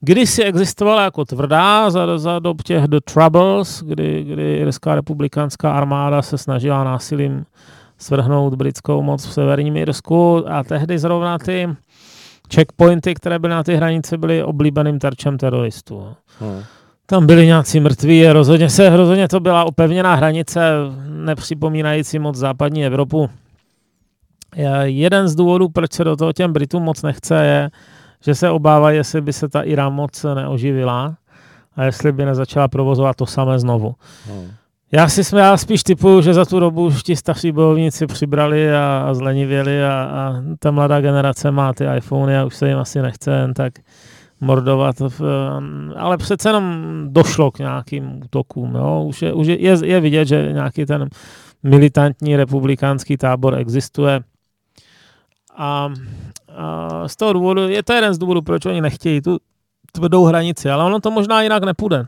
Kdysi 0.00 0.44
existovala 0.44 1.02
jako 1.04 1.24
tvrdá 1.24 1.90
za, 1.90 2.18
za 2.18 2.38
dob 2.38 2.62
těch 2.62 2.84
The 2.84 3.00
Troubles, 3.14 3.82
kdy, 3.82 4.24
kdy 4.24 4.56
Irská 4.56 4.94
republikánská 4.94 5.72
armáda 5.72 6.22
se 6.22 6.38
snažila 6.38 6.84
násilím 6.84 7.46
svrhnout 7.98 8.54
britskou 8.54 9.02
moc 9.02 9.26
v 9.26 9.32
severním 9.32 9.76
Irsku 9.76 10.44
a 10.48 10.64
tehdy 10.64 10.98
zrovna 10.98 11.38
ty 11.38 11.68
checkpointy, 12.54 13.14
které 13.14 13.38
byly 13.38 13.50
na 13.50 13.62
ty 13.62 13.76
hranice, 13.76 14.18
byly 14.18 14.42
oblíbeným 14.42 14.98
terčem 14.98 15.38
teroristů. 15.38 16.14
Hmm. 16.40 16.62
Tam 17.06 17.26
byli 17.26 17.46
nějací 17.46 17.80
mrtví, 17.80 18.26
rozhodně 18.26 18.70
se, 18.70 18.96
rozhodně 18.96 19.28
to 19.28 19.40
byla 19.40 19.64
opevněná 19.64 20.14
hranice, 20.14 20.60
nepřipomínající 21.08 22.18
moc 22.18 22.36
západní 22.36 22.86
Evropu. 22.86 23.30
Jeden 24.82 25.28
z 25.28 25.34
důvodů, 25.34 25.68
proč 25.68 25.92
se 25.92 26.04
do 26.04 26.16
toho 26.16 26.32
těm 26.32 26.52
Britům 26.52 26.82
moc 26.82 27.02
nechce, 27.02 27.44
je, 27.44 27.70
že 28.24 28.34
se 28.34 28.50
obávají, 28.50 28.96
jestli 28.96 29.20
by 29.20 29.32
se 29.32 29.48
ta 29.48 29.62
Irán 29.62 29.94
moc 29.94 30.26
neoživila 30.34 31.14
a 31.76 31.84
jestli 31.84 32.12
by 32.12 32.24
nezačala 32.24 32.68
provozovat 32.68 33.16
to 33.16 33.26
samé 33.26 33.58
znovu. 33.58 33.94
Hmm. 34.26 34.50
Já 34.92 35.08
si 35.08 35.36
já 35.36 35.56
spíš 35.56 35.82
typuju, 35.82 36.22
že 36.22 36.34
za 36.34 36.44
tu 36.44 36.60
dobu 36.60 36.86
už 36.86 37.02
ti 37.02 37.16
starší 37.16 37.52
bojovníci 37.52 38.06
přibrali 38.06 38.74
a, 38.74 39.04
a 39.08 39.14
zlenivěli 39.14 39.84
a, 39.84 39.92
a 39.92 40.34
ta 40.58 40.70
mladá 40.70 41.00
generace 41.00 41.50
má 41.50 41.72
ty 41.72 41.84
iPhony 41.96 42.38
a 42.38 42.44
už 42.44 42.56
se 42.56 42.68
jim 42.68 42.78
asi 42.78 43.02
nechce 43.02 43.30
jen 43.30 43.54
tak 43.54 43.72
mordovat. 44.40 44.96
V, 45.00 45.22
ale 45.96 46.16
přece 46.16 46.48
jenom 46.48 46.84
došlo 47.08 47.50
k 47.50 47.58
nějakým 47.58 48.20
útokům. 48.24 48.74
Jo? 48.74 49.04
Už, 49.06 49.22
je, 49.22 49.32
už 49.32 49.46
je, 49.46 49.76
je 49.84 50.00
vidět, 50.00 50.28
že 50.28 50.52
nějaký 50.52 50.86
ten 50.86 51.08
militantní 51.62 52.36
republikánský 52.36 53.16
tábor 53.16 53.54
existuje. 53.54 54.20
A, 55.56 55.92
a 56.56 57.08
z 57.08 57.16
toho 57.16 57.32
důvodu, 57.32 57.68
je 57.68 57.82
to 57.82 57.92
jeden 57.92 58.14
z 58.14 58.18
důvodů, 58.18 58.42
proč 58.42 58.66
oni 58.66 58.80
nechtějí 58.80 59.20
tu 59.20 59.38
tvrdou 59.92 60.24
hranici, 60.24 60.70
ale 60.70 60.84
ono 60.84 61.00
to 61.00 61.10
možná 61.10 61.42
jinak 61.42 61.64
nepůjde. 61.64 62.06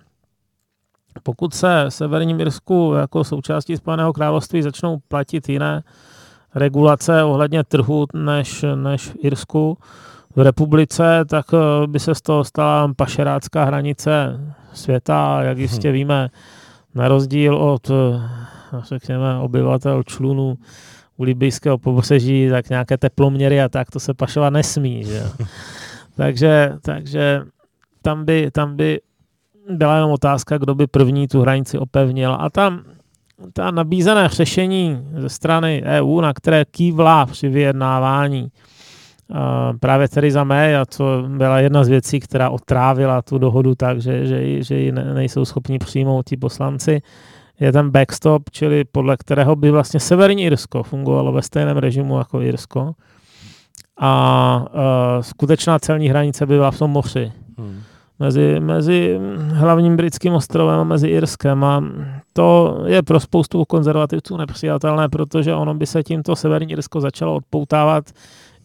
Pokud 1.23 1.55
se 1.55 1.85
Severním 1.89 2.41
Irsku 2.41 2.93
jako 2.99 3.25
součástí 3.25 3.77
Spojeného 3.77 4.13
království 4.13 4.63
začnou 4.63 4.99
platit 5.09 5.49
jiné 5.49 5.83
regulace 6.55 7.23
ohledně 7.23 7.65
trhu 7.65 8.07
než, 8.15 8.65
než 8.75 9.09
v 9.09 9.17
Irsku, 9.19 9.79
v 10.39 10.41
republice, 10.41 11.25
tak 11.29 11.47
eh, 11.55 11.87
by 11.87 12.01
se 12.01 12.15
z 12.15 12.23
toho 12.23 12.45
stala 12.45 12.93
pašerácká 12.97 13.65
hranice 13.65 14.41
světa, 14.73 15.43
jak 15.43 15.59
jistě 15.59 15.89
hmm. 15.89 15.95
víme, 15.95 16.29
na 16.95 17.09
rozdíl 17.09 17.57
od 17.57 17.91
eh, 17.91 18.21
řekněme, 18.83 19.39
obyvatel 19.39 20.03
člunu 20.03 20.59
u 21.17 21.23
libijského 21.23 21.79
pobřeží, 21.79 22.49
tak 22.51 22.69
nějaké 22.69 22.99
teploměry 22.99 23.63
a 23.63 23.69
tak, 23.69 23.91
to 23.91 24.01
se 24.01 24.15
pašovat 24.15 24.51
nesmí. 24.51 25.05
Že? 25.05 25.23
takže, 26.17 26.73
takže 26.83 27.43
tam 28.03 28.25
by, 28.25 28.51
tam 28.51 28.77
by 28.77 29.01
byla 29.71 29.95
jenom 29.95 30.11
otázka, 30.11 30.59
kdo 30.59 30.75
by 30.75 30.87
první 30.87 31.29
tu 31.29 31.41
hranici 31.41 31.79
opevnil. 31.79 32.37
A 32.41 32.51
tam 32.51 32.83
ta 33.53 33.71
nabízené 33.71 34.29
řešení 34.29 35.09
ze 35.17 35.29
strany 35.29 35.83
EU, 35.85 36.21
na 36.21 36.35
které 36.35 36.65
kývla 36.65 37.27
při 37.27 37.49
vyjednávání 37.49 38.51
právě 39.81 40.09
Theresa 40.09 40.45
May, 40.45 40.77
a 40.77 40.85
to 40.85 41.25
byla 41.29 41.61
jedna 41.61 41.85
z 41.85 41.89
věcí, 41.89 42.21
která 42.21 42.51
otrávila 42.51 43.23
tu 43.23 43.39
dohodu 43.39 43.75
tak, 43.75 44.01
že, 44.01 44.27
že, 44.27 44.63
že 44.63 44.75
ji 44.75 44.93
nejsou 44.93 45.45
schopni 45.45 45.79
přijmout 45.79 46.27
ti 46.27 46.37
poslanci, 46.37 47.03
je 47.61 47.73
ten 47.73 47.91
backstop, 47.91 48.43
čili 48.51 48.85
podle 48.85 49.17
kterého 49.17 49.57
by 49.57 49.71
vlastně 49.71 50.01
Severní 50.01 50.45
Irsko 50.45 50.83
fungovalo 50.83 51.33
ve 51.33 51.43
stejném 51.43 51.77
režimu 51.77 52.19
jako 52.19 52.41
Irsko. 52.41 52.93
a 53.99 54.65
uh, 54.75 55.23
skutečná 55.23 55.79
celní 55.79 56.09
hranice 56.09 56.47
byla 56.47 56.71
v 56.71 56.79
tom 56.79 56.91
moři. 56.91 57.33
Hmm. 57.59 57.81
Mezi, 58.21 58.61
mezi 58.61 59.21
hlavním 59.53 59.97
britským 59.97 60.35
ostrovem 60.35 60.81
a 60.81 60.85
mezi 60.85 61.09
Irskem 61.09 61.65
a 61.65 61.85
to 62.33 62.79
je 62.87 63.03
pro 63.03 63.21
spoustu 63.21 63.65
konzervativců 63.65 64.37
nepřijatelné, 64.37 65.09
protože 65.09 65.55
ono 65.55 65.75
by 65.75 65.87
se 65.87 66.03
tímto 66.03 66.37
Severní 66.37 66.73
Irsko 66.73 67.01
začalo 67.01 67.35
odpoutávat 67.35 68.05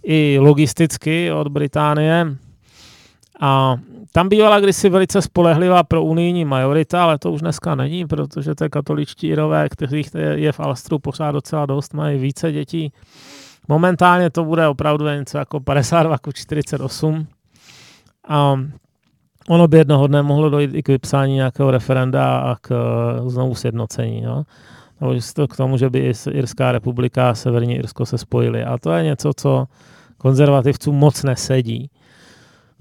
i 0.04 0.38
logisticky 0.39 1.32
od 1.32 1.47
Británie 1.47 2.28
a 3.39 3.76
tam 4.12 4.30
bývala 4.30 4.60
kdysi 4.60 4.89
velice 4.89 5.22
spolehlivá 5.22 5.84
pro 5.84 6.04
unijní 6.04 6.45
majorita, 6.45 7.04
ale 7.04 7.20
to 7.20 7.32
už 7.32 7.41
dneska 7.41 7.76
není, 7.76 8.08
protože 8.08 8.56
to 8.56 8.64
je 8.64 8.70
katoličtí 8.70 9.28
Irové, 9.28 9.70
kteří 9.70 10.04
je 10.34 10.51
v 10.51 10.60
Alstru 10.60 10.99
pořád 10.99 11.32
docela 11.32 11.66
dost, 11.66 11.93
mají 11.93 12.20
více 12.20 12.51
dětí. 12.51 12.93
Momentálně 13.68 14.30
to 14.30 14.43
bude 14.43 14.68
opravdu 14.68 15.06
něco 15.06 15.38
jako 15.38 15.60
52 15.60 16.18
k 16.18 16.34
48. 16.34 17.28
A 18.28 18.60
ono 19.49 19.68
by 19.68 19.78
jednoho 19.78 20.08
dne 20.08 20.22
mohlo 20.22 20.49
dojít 20.49 20.72
i 20.74 20.84
k 20.84 20.88
vypsání 20.88 21.34
nějakého 21.34 21.72
referenda 21.72 22.38
a 22.38 22.56
k 22.56 22.72
eh, 22.72 23.30
znovu 23.30 23.56
sjednocení. 23.56 24.22
Jo? 24.24 24.43
Nebo 25.04 25.20
to 25.36 25.47
k 25.47 25.58
tomu, 25.58 25.78
že 25.78 25.89
by 25.89 26.14
Irská 26.32 26.72
republika 26.72 27.30
a 27.30 27.34
Severní 27.34 27.76
Irsko 27.76 28.06
se 28.06 28.18
spojily. 28.18 28.64
A 28.64 28.78
to 28.78 28.91
je 28.91 29.04
něco, 29.04 29.32
co 29.38 29.66
konzervativcům 30.18 30.95
moc 30.95 31.24
nesedí. 31.24 31.89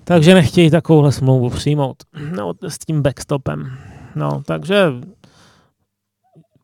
Takže 0.04 0.34
nechtějí 0.34 0.70
takovouhle 0.70 1.12
smlouvu 1.12 1.50
přijmout. 1.50 1.96
No, 2.36 2.52
s 2.62 2.78
tím 2.78 3.02
backstopem. 3.02 3.70
No, 4.14 4.42
takže 4.46 4.92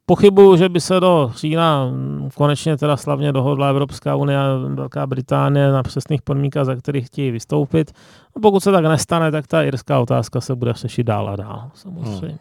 pochybuju, 0.06 0.56
že 0.56 0.68
by 0.68 0.80
se 0.80 1.00
do 1.00 1.30
října 1.36 1.90
konečně 2.34 2.76
teda 2.76 2.96
slavně 2.96 3.32
dohodla 3.32 3.68
Evropská 3.68 4.16
unie 4.16 4.38
a 4.38 4.56
Velká 4.74 5.06
Británie 5.06 5.72
na 5.72 5.82
přesných 5.82 6.22
podmínkách, 6.22 6.64
za 6.64 6.74
kterých 6.76 7.06
chtějí 7.06 7.30
vystoupit. 7.30 7.92
A 8.36 8.40
pokud 8.40 8.60
se 8.60 8.72
tak 8.72 8.84
nestane, 8.84 9.30
tak 9.30 9.46
ta 9.46 9.62
irská 9.62 9.98
otázka 10.00 10.40
se 10.40 10.54
bude 10.54 10.72
řešit 10.72 11.02
dál 11.02 11.28
a 11.28 11.36
dál, 11.36 11.70
samozřejmě. 11.74 12.28
Hmm. 12.28 12.38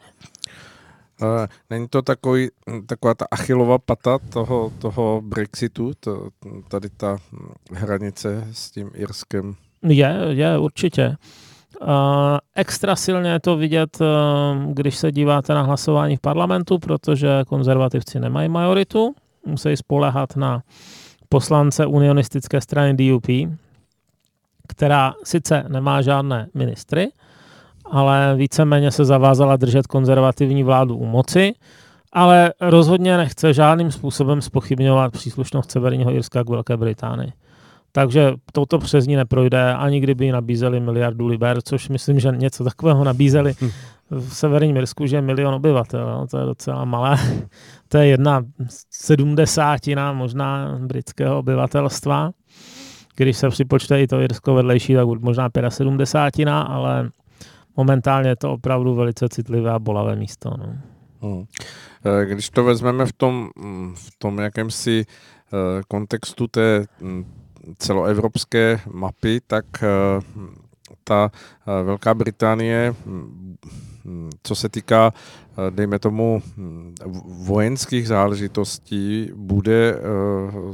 Není 1.70 1.88
to 1.88 2.02
takový, 2.02 2.50
taková 2.86 3.14
ta 3.14 3.26
achilová 3.32 3.78
pata 3.78 4.18
toho, 4.30 4.72
toho 4.80 5.22
Brexitu, 5.26 5.92
to, 6.00 6.30
tady 6.68 6.90
ta 6.90 7.18
hranice 7.72 8.48
s 8.52 8.72
tím 8.72 8.92
Irskem? 8.94 9.56
Je, 9.84 10.18
je, 10.30 10.58
určitě. 10.58 11.16
Uh, 11.82 11.88
extra 12.56 12.96
silně 12.96 13.30
je 13.30 13.40
to 13.40 13.58
vidět, 13.58 13.98
uh, 14.02 14.74
když 14.74 14.98
se 14.98 15.12
díváte 15.12 15.54
na 15.54 15.62
hlasování 15.62 16.18
v 16.18 16.20
parlamentu, 16.20 16.80
protože 16.80 17.30
konzervativci 17.48 18.20
nemají 18.20 18.50
majoritu, 18.50 19.16
musí 19.46 19.78
spolehat 19.78 20.36
na 20.36 20.64
poslance 21.30 21.86
unionistické 21.86 22.62
strany 22.62 22.94
DUP, 22.94 23.26
která 24.68 25.14
sice 25.24 25.64
nemá 25.68 26.02
žádné 26.02 26.48
ministry, 26.54 27.08
ale 27.92 28.36
víceméně 28.36 28.92
se 28.92 29.06
zavázala 29.06 29.58
držet 29.58 29.88
konzervativní 29.88 30.64
vládu 30.64 30.98
u 30.98 31.06
moci, 31.06 31.54
ale 32.14 32.54
rozhodně 32.62 33.18
nechce 33.18 33.54
žádným 33.54 33.92
způsobem 33.92 34.42
spochybňovat 34.42 35.14
příslušnost 35.14 35.72
Severního 35.72 36.12
Irska 36.12 36.44
k 36.44 36.50
Velké 36.50 36.78
Británii. 36.78 37.34
Takže 37.92 38.34
touto 38.52 38.80
přes 38.80 39.08
ní 39.08 39.16
neprojde, 39.16 39.74
ani 39.74 40.00
kdyby 40.00 40.26
jí 40.26 40.32
nabízeli 40.32 40.80
miliardu 40.80 41.28
liber, 41.28 41.62
což 41.62 41.90
myslím, 41.90 42.20
že 42.20 42.32
něco 42.32 42.64
takového 42.64 43.04
nabízeli 43.04 43.54
v 44.10 44.34
severním 44.36 44.78
Irsku, 44.78 45.06
že 45.06 45.16
je 45.16 45.22
milion 45.22 45.54
obyvatel, 45.54 46.10
no, 46.10 46.28
to 46.28 46.38
je 46.38 46.46
docela 46.46 46.86
malé. 46.86 47.18
to 47.88 47.98
je 47.98 48.08
jedna 48.08 48.44
sedmdesátina 48.92 50.14
možná 50.14 50.80
britského 50.82 51.40
obyvatelstva. 51.40 52.32
Když 53.16 53.38
se 53.38 53.50
připočte 53.50 54.02
i 54.02 54.08
to 54.08 54.20
Irsko 54.20 54.54
vedlejší, 54.54 54.94
tak 54.94 55.08
možná 55.08 55.50
75, 55.70 56.50
ale 56.50 57.10
momentálně 57.78 58.30
je 58.30 58.36
to 58.36 58.54
opravdu 58.54 58.96
velice 58.96 59.30
citlivé 59.30 59.72
a 59.72 59.80
bolavé 59.80 60.16
místo. 60.16 60.50
No. 60.58 60.78
Hmm. 61.22 61.46
Eh, 62.06 62.26
když 62.26 62.50
to 62.50 62.64
vezmeme 62.64 63.06
v 63.06 63.14
tom, 63.14 63.50
mm, 63.56 63.96
v 63.96 64.12
tom 64.18 64.40
jakémsi 64.40 65.06
eh, 65.06 65.82
kontextu 65.88 66.48
té 66.48 66.86
mm, 67.02 67.26
celoevropské 67.78 68.80
mapy, 68.92 69.42
tak 69.48 69.66
eh, 69.84 69.88
ta 71.04 71.32
Velká 71.84 72.14
Británie, 72.14 72.96
mm, 73.06 73.56
co 74.44 74.56
se 74.56 74.70
týká 74.70 75.14
dejme 75.70 76.00
tomu, 76.00 76.42
vojenských 77.46 78.08
záležitostí 78.08 79.32
bude 79.36 79.96
eh, 79.96 80.02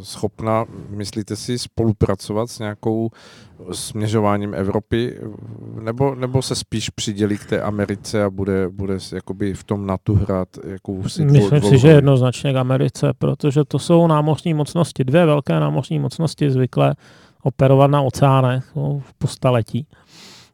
schopna, 0.01 0.65
myslíte 0.89 1.36
si, 1.36 1.59
spolupracovat 1.59 2.49
s 2.49 2.59
nějakou 2.59 3.09
směřováním 3.71 4.53
Evropy, 4.53 5.19
nebo, 5.81 6.15
nebo 6.15 6.41
se 6.41 6.55
spíš 6.55 6.89
přidělí 6.89 7.38
k 7.38 7.45
té 7.45 7.61
Americe 7.61 8.23
a 8.23 8.29
bude, 8.29 8.69
bude 8.69 8.97
jakoby 9.13 9.53
v 9.53 9.63
tom 9.63 9.88
NATO 9.88 10.13
hrát 10.13 10.47
jakousi 10.67 11.25
Myslím 11.25 11.61
si, 11.61 11.77
že 11.77 11.88
jednoznačně 11.88 12.53
k 12.53 12.55
Americe, 12.55 13.13
protože 13.19 13.63
to 13.63 13.79
jsou 13.79 14.07
námořní 14.07 14.53
mocnosti, 14.53 15.03
dvě 15.03 15.25
velké 15.25 15.59
námořní 15.59 15.99
mocnosti 15.99 16.51
zvykle 16.51 16.95
operovat 17.43 17.91
na 17.91 18.01
oceánech 18.01 18.75
no, 18.75 19.01
po 19.17 19.27
staletí 19.27 19.88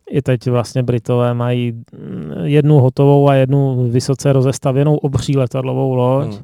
i 0.09 0.21
teď 0.21 0.49
vlastně 0.49 0.83
Britové 0.83 1.33
mají 1.33 1.71
mm, 1.71 2.31
jednu 2.43 2.79
hotovou 2.79 3.29
a 3.29 3.33
jednu 3.33 3.89
vysoce 3.89 4.33
rozestavěnou 4.33 4.95
obří 4.95 5.37
letadlovou 5.37 5.95
loď. 5.95 6.27
Hmm. 6.27 6.43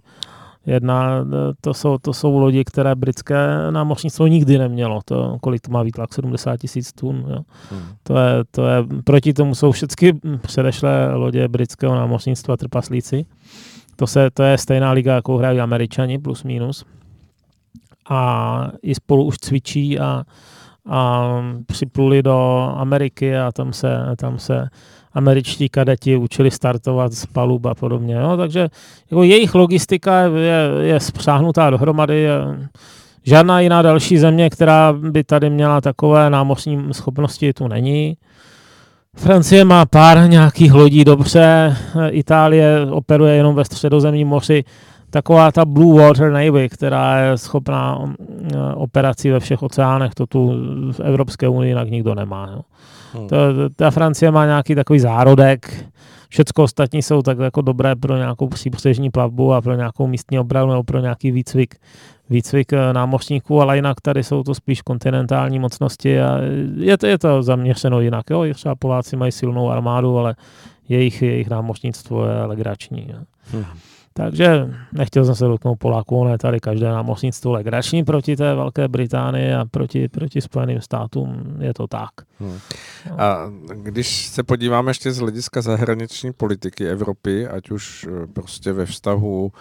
Jedna, 0.66 1.26
to 1.61 1.74
jsou, 1.74 1.97
to 1.97 2.13
jsou 2.13 2.38
lodi, 2.38 2.63
které 2.63 2.95
britské 2.95 3.47
námořnictvo 3.72 4.28
nikdy 4.28 4.57
nemělo. 4.57 5.01
To, 5.05 5.38
kolik 5.41 5.61
to 5.61 5.72
má 5.72 5.84
výtlak? 5.84 6.13
70 6.13 6.57
tisíc 6.57 6.93
tun. 6.93 7.26
Jo. 7.30 7.39
Hmm. 7.72 7.82
To, 8.03 8.18
je, 8.18 8.43
to 8.51 8.68
je, 8.68 8.84
proti 9.03 9.34
tomu 9.34 9.55
jsou 9.55 9.72
všechny 9.72 10.13
předešlé 10.41 11.16
lodě 11.16 11.47
britského 11.47 11.95
námořnictva 11.95 12.57
trpaslíci. 12.57 13.26
To, 13.95 14.07
se, 14.07 14.30
to 14.34 14.43
je 14.43 14.57
stejná 14.57 14.91
liga, 14.91 15.16
jakou 15.16 15.38
hrají 15.38 15.59
američani, 15.59 16.20
plus 16.20 16.43
minus. 16.43 16.86
A 18.09 18.72
i 18.82 18.95
spolu 18.95 19.24
už 19.24 19.38
cvičí 19.38 19.99
a 19.99 20.24
a 20.89 21.31
připluli 21.65 22.23
do 22.23 22.69
Ameriky 22.77 23.38
a 23.38 23.51
tam 23.51 23.73
se, 23.73 23.97
tam 24.17 24.39
se 24.39 24.67
američtí 25.13 25.69
kadeti 25.69 26.15
učili 26.17 26.51
startovat 26.51 27.13
z 27.13 27.25
palub 27.25 27.65
a 27.65 27.75
podobně. 27.75 28.15
Jo? 28.15 28.38
Takže 28.38 28.67
jako 29.11 29.23
jejich 29.23 29.55
logistika 29.55 30.19
je, 30.21 30.69
je 30.81 30.99
spřáhnutá 30.99 31.69
dohromady. 31.69 32.27
Žádná 33.23 33.59
jiná 33.59 33.81
další 33.81 34.17
země, 34.17 34.49
která 34.49 34.93
by 34.93 35.23
tady 35.23 35.49
měla 35.49 35.81
takové 35.81 36.29
námořní 36.29 36.93
schopnosti, 36.93 37.53
tu 37.53 37.67
není. 37.67 38.17
Francie 39.15 39.65
má 39.65 39.86
pár 39.86 40.29
nějakých 40.29 40.73
lodí 40.73 41.03
dobře, 41.03 41.77
Itálie 42.09 42.86
operuje 42.91 43.36
jenom 43.36 43.55
ve 43.55 43.65
středozemním 43.65 44.27
moři 44.27 44.63
taková 45.16 45.51
ta 45.51 45.66
Blue 45.66 46.03
Water 46.03 46.32
Navy, 46.32 46.70
která 46.70 47.20
je 47.20 47.38
schopná 47.38 47.99
mm, 47.99 48.16
operací 48.76 49.30
ve 49.30 49.39
všech 49.39 49.63
oceánech, 49.63 50.13
to 50.13 50.28
tu 50.28 50.53
v 50.91 50.99
Evropské 50.99 51.47
unii 51.47 51.72
jinak 51.72 51.89
nikdo 51.89 52.16
nemá. 52.16 52.49
Jo. 52.51 52.61
Hmm. 53.13 53.28
To, 53.28 53.36
ta 53.76 53.91
Francie 53.91 54.32
má 54.32 54.45
nějaký 54.45 54.76
takový 54.76 54.99
zárodek, 54.99 55.86
Všecko 56.30 56.63
ostatní 56.63 57.01
jsou 57.01 57.22
tak 57.22 57.39
jako 57.39 57.61
dobré 57.61 57.95
pro 57.95 58.18
nějakou 58.18 58.47
příbřežní 58.47 59.09
plavbu 59.09 59.53
a 59.53 59.61
pro 59.61 59.76
nějakou 59.76 60.07
místní 60.07 60.39
obranu 60.39 60.72
nebo 60.72 60.84
pro 60.84 60.99
nějaký 60.99 61.32
výcvik, 61.32 61.76
výcvik 62.30 62.74
eh, 62.74 62.93
námořníků, 62.93 63.61
ale 63.61 63.76
jinak 63.76 64.01
tady 64.01 64.24
jsou 64.24 64.43
to 64.43 64.55
spíš 64.55 64.82
kontinentální 64.82 65.59
mocnosti 65.59 66.22
a 66.22 66.39
je 66.78 66.97
to, 66.97 67.07
je 67.07 67.18
to 67.18 67.43
zaměřeno 67.43 67.99
jinak. 67.99 68.30
Jo? 68.30 68.45
Třeba 68.53 68.76
Poláci 68.76 69.16
mají 69.16 69.32
silnou 69.32 69.70
armádu, 69.70 70.18
ale 70.18 70.36
jejich, 70.89 71.22
jejich 71.22 71.49
námořnictvo 71.49 72.26
je 72.26 72.45
legrační. 72.45 73.07
Jo? 73.11 73.20
Hmm. 73.51 73.66
Takže 74.18 74.70
nechtěl 74.93 75.26
jsem 75.26 75.36
se 75.36 75.45
dotknout 75.45 75.80
Poláků, 75.80 76.18
ono 76.18 76.32
je 76.32 76.38
tady 76.38 76.59
každé 76.59 76.89
námořnictvo 76.89 77.51
legrační 77.51 78.03
proti 78.03 78.36
té 78.36 78.55
Velké 78.55 78.88
Británii 78.88 79.53
a 79.53 79.66
proti, 79.66 80.07
proti 80.07 80.41
Spojeným 80.41 80.82
státům, 80.82 81.57
je 81.59 81.74
to 81.74 81.88
tak. 81.88 82.09
Hmm. 82.39 82.59
A 83.18 83.38
když 83.74 84.28
se 84.28 84.43
podíváme 84.43 84.89
ještě 84.89 85.11
z 85.11 85.18
hlediska 85.18 85.61
zahraniční 85.61 86.34
politiky 86.34 86.88
Evropy, 86.88 87.47
ať 87.47 87.72
už 87.72 88.07
eh, 88.09 88.28
prostě 88.28 88.74
ve 88.74 88.86
vztahu 88.86 89.51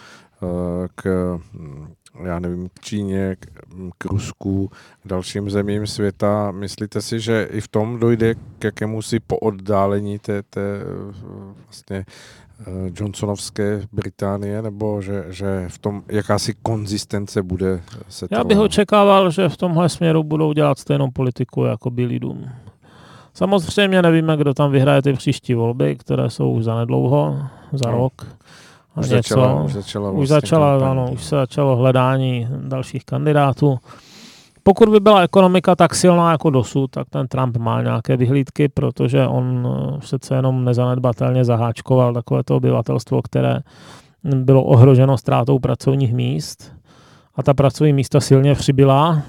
uh, 0.43 0.49
k 0.95 1.39
hm, 1.55 1.87
já 2.25 2.39
nevím, 2.39 2.69
k 2.69 2.81
Číně, 2.81 3.37
k, 3.41 3.47
hm, 3.75 3.91
Rusku, 4.11 4.71
k 5.03 5.09
dalším 5.09 5.51
zemím 5.51 5.87
světa. 5.87 6.51
Myslíte 6.51 7.03
si, 7.03 7.21
že 7.21 7.49
i 7.51 7.61
v 7.61 7.69
tom 7.69 8.01
dojde 8.01 8.35
k 8.35 8.65
jakému 8.65 9.03
si 9.03 9.21
pooddálení 9.21 10.19
té, 10.19 10.43
té 10.43 10.61
eh, 10.61 11.13
vlastně 11.65 12.05
Eh, 12.09 12.44
Johnsonovské 12.97 13.83
Británie, 13.93 14.63
nebo 14.63 15.03
že, 15.03 15.25
že 15.29 15.65
v 15.69 15.79
tom 15.79 16.03
jakási 16.09 16.55
konzistence 16.63 17.43
bude 17.43 17.83
se 18.09 18.27
Já 18.31 18.45
bych 18.45 18.59
očekával, 18.59 19.31
že 19.31 19.49
v 19.49 19.57
tomhle 19.57 19.89
směru 19.89 20.23
budou 20.23 20.53
dělat 20.53 20.79
stejnou 20.79 21.11
politiku 21.11 21.65
jako 21.65 21.91
Bílý 21.91 22.19
dům. 22.19 22.51
Samozřejmě 23.35 24.03
nevíme, 24.03 24.37
kdo 24.37 24.55
tam 24.55 24.71
vyhraje 24.71 25.03
ty 25.03 25.13
příští 25.13 25.55
volby, 25.55 25.97
které 25.97 26.31
jsou 26.31 26.53
už 26.53 26.65
za 26.65 26.77
nedlouho, 26.77 27.39
za 27.73 27.91
no. 27.91 27.97
rok. 27.97 28.27
A 28.95 29.01
už 29.01 29.09
něco. 29.09 29.35
Začala, 29.35 29.63
už 29.63 29.73
začala, 29.73 30.11
už, 30.11 30.29
začala 30.29 30.91
ano, 30.91 31.11
už 31.13 31.25
se 31.25 31.37
začalo 31.37 31.77
hledání 31.77 32.49
dalších 32.59 33.05
kandidátů. 33.05 33.79
Pokud 34.65 34.89
by 34.89 35.01
byla 35.01 35.21
ekonomika 35.21 35.77
tak 35.77 35.95
silná 35.95 36.31
jako 36.31 36.51
dosud, 36.51 36.91
tak 36.91 37.11
ten 37.11 37.29
Trump 37.29 37.57
má 37.57 37.83
nějaké 37.83 38.17
vyhlídky, 38.17 38.69
protože 38.69 39.27
on 39.27 39.69
eh, 39.69 39.99
přece 39.99 40.35
jenom 40.35 40.65
nezanedbatelně 40.65 41.45
zaháčkoval 41.45 42.15
takové 42.15 42.43
to 42.45 42.57
obyvatelstvo, 42.57 43.23
které 43.23 43.61
bylo 44.35 44.65
ohroženo 44.65 45.19
ztrátou 45.19 45.59
pracovních 45.59 46.15
míst 46.15 46.73
a 47.37 47.43
ta 47.43 47.55
pracovní 47.55 47.93
místa 47.93 48.21
silně 48.21 48.55
přibyla. 48.55 49.23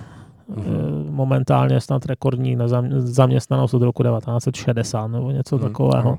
Mm-hmm. 0.52 1.12
Momentálně 1.12 1.82
snad 1.82 2.06
rekordní 2.06 2.58
zaměstnanost 2.98 3.74
od 3.74 3.82
roku 3.82 4.04
1960 4.04 5.08
nebo 5.08 5.32
něco 5.32 5.58
mm-hmm. 5.58 5.62
takového. 5.62 6.18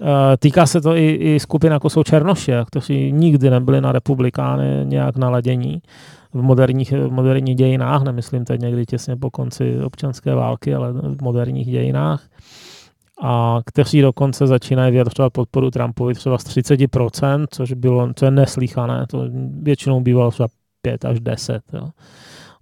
Eh, 0.00 0.36
týká 0.36 0.66
se 0.66 0.80
to 0.80 0.96
i, 0.96 1.10
i 1.10 1.40
skupin, 1.40 1.72
jako 1.72 1.90
jsou 1.90 2.02
Černoši, 2.02 2.52
kteří 2.66 3.12
nikdy 3.12 3.50
nebyli 3.50 3.80
na 3.80 3.92
republikány 3.92 4.80
nějak 4.84 5.16
naladění 5.16 5.82
v 6.34 6.42
moderních, 6.42 6.92
v 6.92 7.10
moderních 7.10 7.56
dějinách, 7.56 8.02
nemyslím 8.02 8.44
teď 8.44 8.60
někdy 8.60 8.86
těsně 8.86 9.16
po 9.16 9.30
konci 9.30 9.80
občanské 9.84 10.34
války, 10.34 10.74
ale 10.74 10.92
v 10.92 11.22
moderních 11.22 11.66
dějinách 11.66 12.28
a 13.22 13.60
kteří 13.66 14.00
dokonce 14.00 14.46
začínají 14.46 14.92
vyjadřovat 14.92 15.32
podporu 15.32 15.70
Trumpovi 15.70 16.14
třeba 16.14 16.38
z 16.38 16.44
30%, 16.44 17.46
což 17.50 17.72
bylo, 17.72 18.12
co 18.16 18.24
je 18.24 18.30
neslíchané, 18.30 19.06
to 19.10 19.28
většinou 19.62 20.00
bývalo 20.00 20.30
třeba 20.30 20.48
5 20.82 21.04
až 21.04 21.20
10 21.20 21.62
jo, 21.72 21.88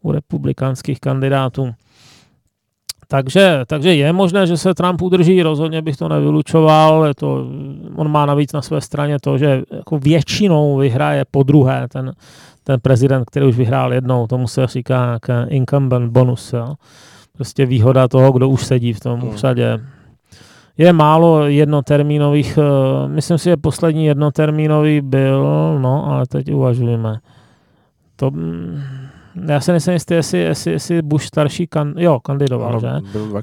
u 0.03 0.13
republikánských 0.13 1.01
kandidátů. 1.01 1.75
Takže, 3.11 3.67
takže 3.67 3.95
je 3.95 4.13
možné, 4.13 4.47
že 4.47 4.57
se 4.57 4.75
Trump 4.75 5.03
udrží, 5.03 5.43
rozhodně 5.43 5.83
bych 5.83 5.97
to 5.97 6.09
nevylučoval. 6.09 7.07
Je 7.07 7.15
to, 7.15 7.47
on 7.97 8.09
má 8.11 8.27
navíc 8.27 8.53
na 8.53 8.63
své 8.63 8.81
straně 8.81 9.19
to, 9.19 9.39
že 9.39 9.63
jako 9.71 9.99
většinou 9.99 10.77
vyhraje 10.77 11.25
po 11.31 11.43
druhé 11.43 11.89
ten, 11.89 12.13
ten 12.65 12.81
prezident, 12.81 13.25
který 13.25 13.47
už 13.47 13.57
vyhrál 13.57 13.95
jednou. 13.95 14.27
Tomu 14.27 14.49
se 14.49 14.67
říká 14.67 15.19
incumbent 15.49 16.13
bonus. 16.13 16.53
Jo. 16.53 16.75
Prostě 17.37 17.67
výhoda 17.67 18.09
toho, 18.09 18.33
kdo 18.33 18.49
už 18.49 18.65
sedí 18.65 18.93
v 18.93 19.01
tom 19.01 19.29
úřadě. 19.29 19.75
Hmm. 19.75 19.87
Je 20.79 20.93
málo 20.93 21.47
jednotermínových, 21.47 22.59
eh, 22.59 23.09
myslím 23.09 23.39
si, 23.39 23.45
že 23.45 23.57
poslední 23.57 24.07
jednotermínový 24.07 25.01
byl, 25.01 25.43
no, 25.83 26.07
ale 26.07 26.27
teď 26.27 26.53
uvažujeme. 26.53 27.19
To, 28.17 28.31
mm, 28.31 28.83
já 29.35 29.61
se 29.61 29.73
nejsem 29.73 29.95
jistý, 29.95 30.15
jestli, 30.15 30.39
jestli, 30.39 30.73
jestli 30.73 31.03
Bush 31.03 31.25
starší 31.25 31.67
kan, 31.67 31.95
jo, 31.97 32.21
kandidoval, 32.21 32.73
no, 32.73 32.81
že? 32.81 32.91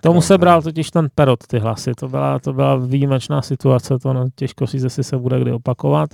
Tomu 0.01 0.21
se 0.21 0.37
bral 0.37 0.61
totiž 0.61 0.91
ten 0.91 1.07
perot, 1.15 1.47
ty 1.47 1.59
hlasy. 1.59 1.91
To 1.97 2.07
byla, 2.07 2.39
to 2.39 2.53
byla 2.53 2.75
výjimečná 2.75 3.41
situace, 3.41 3.99
to 3.99 4.13
no, 4.13 4.25
těžko 4.35 4.65
říct, 4.65 4.83
jestli 4.83 5.03
se 5.03 5.17
bude 5.17 5.39
kdy 5.39 5.51
opakovat. 5.51 6.09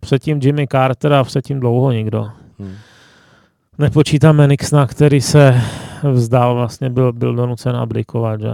Předtím 0.00 0.40
Jimmy 0.42 0.66
Carter 0.66 1.12
a 1.12 1.24
předtím 1.24 1.60
dlouho 1.60 1.92
nikdo. 1.92 2.28
Hmm. 2.58 2.74
Nepočítáme 3.78 4.46
Nixona, 4.46 4.86
který 4.86 5.20
se 5.20 5.60
vzdal, 6.12 6.54
vlastně 6.54 6.90
byl, 6.90 7.12
byl 7.12 7.34
donucen 7.34 7.76
abdikovat, 7.76 8.40
že? 8.40 8.48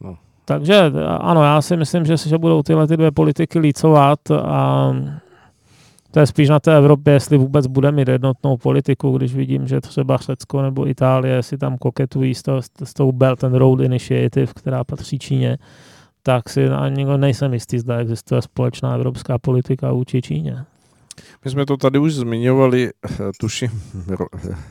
No. 0.00 0.16
Takže 0.44 0.92
ano, 1.20 1.44
já 1.44 1.62
si 1.62 1.76
myslím, 1.76 2.04
že, 2.04 2.16
že 2.16 2.38
budou 2.38 2.62
tyhle 2.62 2.86
ty 2.86 2.96
dvě 2.96 3.10
politiky 3.10 3.58
lícovat 3.58 4.30
a 4.30 4.92
to 6.16 6.20
je 6.20 6.26
spíš 6.26 6.48
na 6.48 6.60
té 6.60 6.76
Evropě, 6.76 7.12
jestli 7.12 7.38
vůbec 7.38 7.66
bude 7.66 7.92
mít 7.92 8.08
jednotnou 8.08 8.56
politiku, 8.56 9.16
když 9.16 9.34
vidím, 9.34 9.68
že 9.68 9.80
třeba 9.80 10.16
Řecko 10.16 10.62
nebo 10.62 10.88
Itálie 10.88 11.42
si 11.42 11.58
tam 11.58 11.78
koketují 11.78 12.34
s, 12.34 12.42
to, 12.42 12.62
s 12.84 12.94
tou 12.94 13.12
Belt 13.12 13.44
and 13.44 13.54
Road 13.54 13.80
Initiative, 13.80 14.46
která 14.46 14.84
patří 14.84 15.18
Číně, 15.18 15.58
tak 16.22 16.48
si 16.48 16.68
ani 16.68 17.04
nejsem 17.16 17.54
jistý, 17.54 17.78
zda 17.78 17.98
existuje 17.98 18.42
společná 18.42 18.94
evropská 18.94 19.38
politika 19.38 19.92
vůči 19.92 20.22
Číně. 20.22 20.64
My 21.44 21.50
jsme 21.50 21.66
to 21.66 21.76
tady 21.76 21.98
už 21.98 22.14
zmiňovali, 22.14 22.90
eh, 22.90 23.18
tuším, 23.40 23.82
eh, 24.12 24.16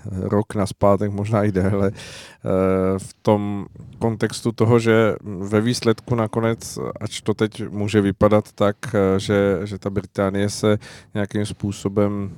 rok 0.08 0.56
na 0.56 0.66
zpátek, 0.66 1.12
možná 1.12 1.44
i 1.44 1.52
déle, 1.52 1.92
eh, 1.92 3.00
v 3.00 3.14
tom 3.22 3.66
kontextu 4.00 4.52
toho, 4.52 4.80
že 4.80 5.16
ve 5.24 5.62
výsledku 5.62 6.16
nakonec, 6.16 6.80
ač 7.02 7.22
to 7.22 7.34
teď 7.34 7.70
může 7.70 8.02
vypadat 8.02 8.52
tak, 8.52 8.76
že, 9.18 9.60
že 9.64 9.80
ta 9.80 9.90
Británie 9.90 10.50
se 10.50 10.78
nějakým 11.14 11.46
způsobem 11.46 12.36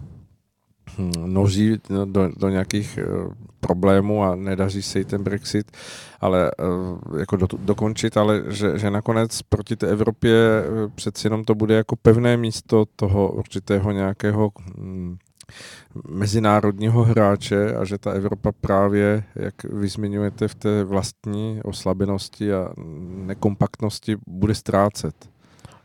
hm, 0.97 1.11
noží 1.25 1.77
do, 2.05 2.29
do 2.37 2.49
nějakých 2.49 2.99
problémů 3.59 4.23
a 4.23 4.35
nedaří 4.35 4.81
se 4.81 4.99
jí 4.99 5.05
ten 5.05 5.23
Brexit, 5.23 5.71
ale 6.21 6.51
uh, 6.51 7.19
jako 7.19 7.35
do, 7.35 7.47
dokončit, 7.57 8.17
ale 8.17 8.43
že, 8.47 8.79
že 8.79 8.91
nakonec 8.91 9.41
proti 9.41 9.75
té 9.75 9.87
Evropě 9.87 10.33
uh, 10.63 10.91
přeci 10.95 11.27
jenom 11.27 11.43
to 11.43 11.55
bude 11.55 11.75
jako 11.75 11.95
pevné 11.95 12.37
místo 12.37 12.85
toho 12.95 13.31
určitého 13.31 13.91
nějakého 13.91 14.51
um, 14.77 15.17
mezinárodního 16.09 17.03
hráče 17.03 17.75
a 17.75 17.85
že 17.85 17.97
ta 17.97 18.11
Evropa 18.11 18.51
právě, 18.51 19.23
jak 19.35 19.63
vy 19.63 19.87
zmiňujete, 19.87 20.47
v 20.47 20.55
té 20.55 20.83
vlastní 20.83 21.59
oslabenosti 21.63 22.53
a 22.53 22.73
nekompaktnosti 23.25 24.17
bude 24.27 24.55
ztrácet. 24.55 25.29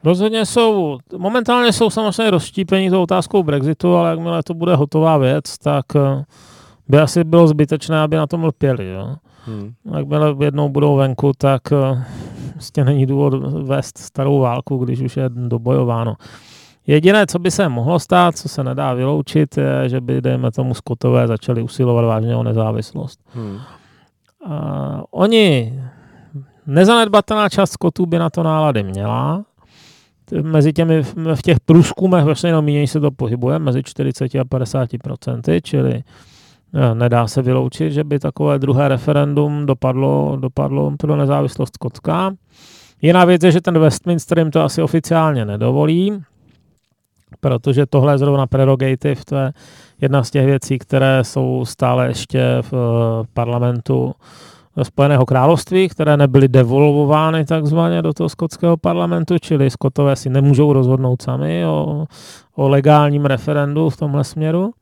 Rozhodně 0.05 0.47
jsou, 0.47 0.99
momentálně 1.17 1.73
jsou 1.73 1.91
samozřejmě 1.91 2.31
rozštípení 2.31 2.91
tou 2.91 3.03
otázkou 3.03 3.43
Brexitu, 3.43 3.95
ale 3.95 4.11
jakmile 4.11 4.43
to 4.43 4.55
bude 4.55 4.75
hotová 4.75 5.19
věc, 5.19 5.59
tak 5.59 5.85
uh, 5.95 6.23
by 6.89 6.99
asi 6.99 7.25
bylo 7.25 7.49
zbytečné, 7.49 8.01
aby 8.01 8.17
na 8.17 8.27
tom 8.27 8.45
lpěli. 8.45 8.91
Jo? 8.91 9.15
Hmm. 9.45 9.73
Jakmile 9.97 10.35
jednou 10.41 10.69
budou 10.69 10.97
venku, 10.97 11.33
tak 11.39 11.63
vlastně 12.55 12.85
není 12.85 13.07
důvod 13.07 13.35
vést 13.63 13.99
starou 13.99 14.39
válku, 14.39 14.77
když 14.77 15.01
už 15.01 15.17
je 15.17 15.25
dobojováno. 15.29 16.15
Jediné, 16.87 17.27
co 17.27 17.39
by 17.39 17.51
se 17.51 17.69
mohlo 17.69 17.99
stát, 17.99 18.37
co 18.37 18.49
se 18.49 18.65
nedá 18.65 18.95
vyloučit, 18.95 19.57
je, 19.57 19.89
že 19.89 20.01
by, 20.01 20.21
dejme 20.21 20.51
tomu, 20.51 20.75
Skotové 20.75 21.27
začali 21.27 21.63
usilovat 21.63 22.05
vážně 22.05 22.37
o 22.37 22.43
nezávislost. 22.43 23.21
Hmm. 23.35 23.59
A 24.47 25.03
oni, 25.11 25.81
nezanedbatelná 26.67 27.49
část 27.49 27.71
Skotů 27.71 28.07
by 28.07 28.19
na 28.19 28.31
to 28.31 28.43
nálady 28.43 28.83
měla, 28.83 29.45
mezi 30.43 30.73
těmi, 30.73 31.03
v 31.35 31.43
těch 31.43 31.61
průzkumech 31.61 32.25
vlastně 32.25 32.51
jenom 32.51 32.87
se 32.87 33.01
to 33.01 33.11
pohybuje, 33.11 33.59
mezi 33.59 33.83
40 33.83 34.35
a 34.35 34.45
50 34.45 34.89
procenty, 35.03 35.61
čili 35.65 36.03
Nedá 36.95 37.27
se 37.27 37.43
vyloučit, 37.43 37.93
že 37.93 38.05
by 38.05 38.19
takové 38.19 38.59
druhé 38.59 38.89
referendum 38.89 39.67
dopadlo, 39.67 40.37
dopadlo 40.41 40.93
pro 40.99 41.17
nezávislost 41.17 41.75
Skotska. 41.75 42.35
Jiná 43.03 43.25
věc 43.25 43.43
je, 43.43 43.53
že 43.53 43.61
ten 43.61 43.79
Westminster 43.79 44.39
jim 44.39 44.51
to 44.51 44.61
asi 44.61 44.83
oficiálně 44.83 45.45
nedovolí, 45.45 46.23
protože 47.41 47.87
tohle 47.87 48.15
je 48.15 48.19
zrovna 48.19 48.47
prerogative, 48.47 49.21
to 49.25 49.37
je 49.37 49.53
jedna 50.01 50.25
z 50.25 50.31
těch 50.31 50.47
věcí, 50.47 50.79
které 50.79 51.25
jsou 51.25 51.65
stále 51.65 52.07
ještě 52.07 52.43
v 52.61 52.73
parlamentu 53.35 54.15
Spojeného 54.83 55.27
království, 55.27 55.89
které 55.89 56.17
nebyly 56.17 56.49
devolvovány 56.49 57.45
takzvaně 57.45 58.03
do 58.03 58.13
toho 58.13 58.29
skotského 58.29 58.77
parlamentu, 58.77 59.39
čili 59.39 59.71
skotové 59.71 60.17
si 60.17 60.31
nemůžou 60.31 60.73
rozhodnout 60.73 61.23
sami 61.23 61.67
o, 61.67 62.05
o 62.55 62.69
legálním 62.69 63.25
referendu 63.25 63.91
v 63.91 63.97
tomhle 63.97 64.25
směru. 64.25 64.73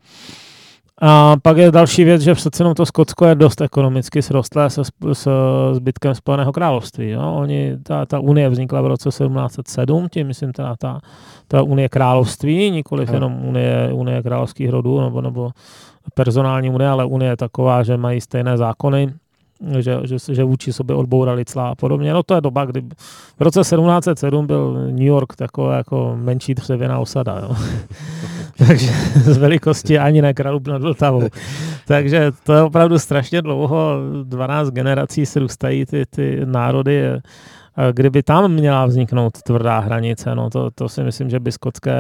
A 1.03 1.37
pak 1.43 1.57
je 1.57 1.71
další 1.71 2.05
věc, 2.05 2.23
že 2.23 2.35
přece 2.35 2.63
jenom 2.63 2.75
to 2.75 2.87
Skotsko 2.87 3.27
je 3.27 3.35
dost 3.35 3.61
ekonomicky 3.61 4.23
srostlé 4.23 4.71
se, 4.71 4.83
s 5.13 5.29
zbytkem 5.73 6.15
Spojeného 6.15 6.53
království. 6.53 7.11
Jo? 7.11 7.35
Oni, 7.35 7.77
ta, 7.83 8.07
ta 8.07 8.19
unie 8.19 8.49
vznikla 8.49 8.81
v 8.81 8.87
roce 8.87 9.09
1707, 9.09 10.09
tím 10.09 10.27
myslím 10.27 10.53
teda 10.53 10.75
ta, 10.79 11.01
ta 11.49 11.63
unie 11.63 11.89
království, 11.89 12.71
nikoliv 12.71 13.09
no. 13.09 13.15
jenom 13.15 13.45
unie, 13.45 13.91
unie 13.93 14.23
královských 14.23 14.71
rodů 14.71 15.01
nebo, 15.01 15.21
nebo 15.21 15.51
personální 16.15 16.71
unie, 16.71 16.89
ale 16.89 17.05
unie 17.05 17.37
taková, 17.37 17.83
že 17.83 17.97
mají 17.97 18.21
stejné 18.21 18.57
zákony, 18.57 19.13
že, 19.79 20.01
že, 20.05 20.17
že 20.35 20.45
vůči 20.45 20.73
sobě 20.73 20.97
odbourali 20.97 21.45
cla 21.45 21.69
a 21.69 21.75
podobně. 21.75 22.13
No 22.13 22.23
to 22.23 22.35
je 22.35 22.41
doba, 22.41 22.65
kdy 22.65 22.83
v 23.39 23.41
roce 23.41 23.61
1707 23.61 24.47
byl 24.47 24.75
New 24.91 25.01
York 25.01 25.37
taková 25.37 25.77
jako 25.77 26.17
menší 26.17 26.55
dřevěná 26.55 26.99
osada. 26.99 27.39
Jo. 27.43 27.57
Takže 28.67 28.87
z 29.15 29.37
velikosti 29.37 29.99
ani 29.99 30.23
ne 30.23 30.35
Kralup 30.35 30.67
nad 30.67 30.83
Vltavou. 30.83 31.23
Takže 31.87 32.33
to 32.45 32.53
je 32.53 32.63
opravdu 32.63 32.99
strašně 32.99 33.43
dlouho, 33.43 33.97
12 34.23 34.71
generací 34.71 35.27
se 35.27 35.41
růstají 35.41 35.87
ty, 35.87 36.07
ty 36.07 36.41
národy. 36.45 37.03
Kdyby 37.93 38.23
tam 38.23 38.53
měla 38.53 38.87
vzniknout 38.87 39.43
tvrdá 39.43 39.79
hranice, 39.79 40.35
no 40.35 40.51
to, 40.51 40.71
to 40.71 40.89
si 40.89 41.03
myslím, 41.03 41.31
že 41.31 41.41
by 41.41 41.53
skotské 41.53 41.95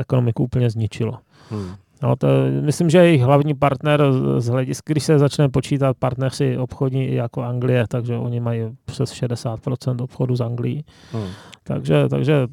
ekonomiku 0.00 0.44
úplně 0.44 0.70
zničilo. 0.70 1.18
Hmm. 1.50 1.74
No, 2.02 2.16
to, 2.16 2.28
myslím, 2.60 2.90
že 2.90 2.98
jejich 2.98 3.22
hlavní 3.22 3.54
partner 3.54 4.02
z 4.38 4.46
hlediska, 4.46 4.92
když 4.92 5.04
se 5.04 5.18
začne 5.18 5.48
počítat 5.48 5.96
partneři 5.98 6.58
obchodní 6.58 7.14
jako 7.14 7.42
Anglie, 7.42 7.84
takže 7.88 8.16
oni 8.16 8.40
mají 8.40 8.62
přes 8.84 9.12
60% 9.12 10.02
obchodu 10.02 10.36
z 10.36 10.40
Anglií. 10.40 10.84
Hmm. 11.12 11.28
Takže, 11.64 12.08
takže 12.08 12.46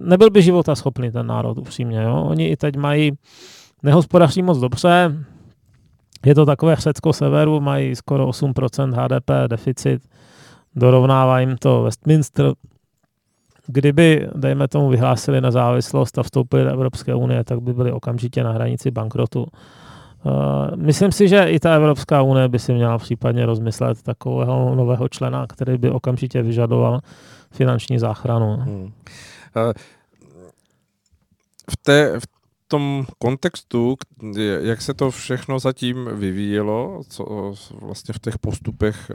nebyl 0.00 0.30
by 0.30 0.42
života 0.42 0.74
schopný 0.74 1.10
ten 1.10 1.26
národ, 1.26 1.58
upřímně. 1.58 2.02
Jo? 2.02 2.24
Oni 2.28 2.48
i 2.48 2.56
teď 2.56 2.76
mají, 2.76 3.12
nehospodaří 3.82 4.42
moc 4.42 4.58
dobře, 4.58 5.24
je 6.26 6.34
to 6.34 6.46
takové 6.46 6.76
Řecko 6.76 7.12
severu, 7.12 7.60
mají 7.60 7.96
skoro 7.96 8.28
8% 8.28 8.92
HDP 8.94 9.30
deficit, 9.46 10.02
dorovnává 10.76 11.40
jim 11.40 11.56
to 11.56 11.82
Westminster, 11.82 12.52
Kdyby, 13.70 14.28
dejme 14.34 14.68
tomu, 14.68 14.88
vyhlásili 14.88 15.40
nezávislost 15.40 16.18
a 16.18 16.22
vstoupili 16.22 16.64
do 16.64 16.70
Evropské 16.70 17.14
unie, 17.14 17.44
tak 17.44 17.60
by 17.60 17.72
byli 17.72 17.92
okamžitě 17.92 18.44
na 18.44 18.52
hranici 18.52 18.90
bankrotu. 18.90 19.46
Uh, 20.24 20.76
myslím 20.76 21.12
si, 21.12 21.28
že 21.28 21.44
i 21.44 21.60
ta 21.60 21.74
Evropská 21.74 22.22
unie 22.22 22.48
by 22.48 22.58
si 22.58 22.72
měla 22.72 22.98
případně 22.98 23.46
rozmyslet 23.46 24.02
takového 24.02 24.74
nového 24.74 25.08
člena, 25.08 25.46
který 25.46 25.78
by 25.78 25.90
okamžitě 25.90 26.42
vyžadoval 26.42 27.00
finanční 27.50 27.98
záchranu. 27.98 28.56
Hmm. 28.56 28.82
Uh, 28.82 28.90
v, 31.70 31.76
té, 31.82 32.20
v 32.20 32.37
tom 32.68 33.06
kontextu, 33.18 33.96
jak 34.60 34.82
se 34.82 34.94
to 34.94 35.10
všechno 35.10 35.58
zatím 35.58 36.08
vyvíjelo, 36.12 37.02
co 37.08 37.52
vlastně 37.80 38.14
v 38.14 38.18
těch 38.18 38.38
postupech 38.38 39.10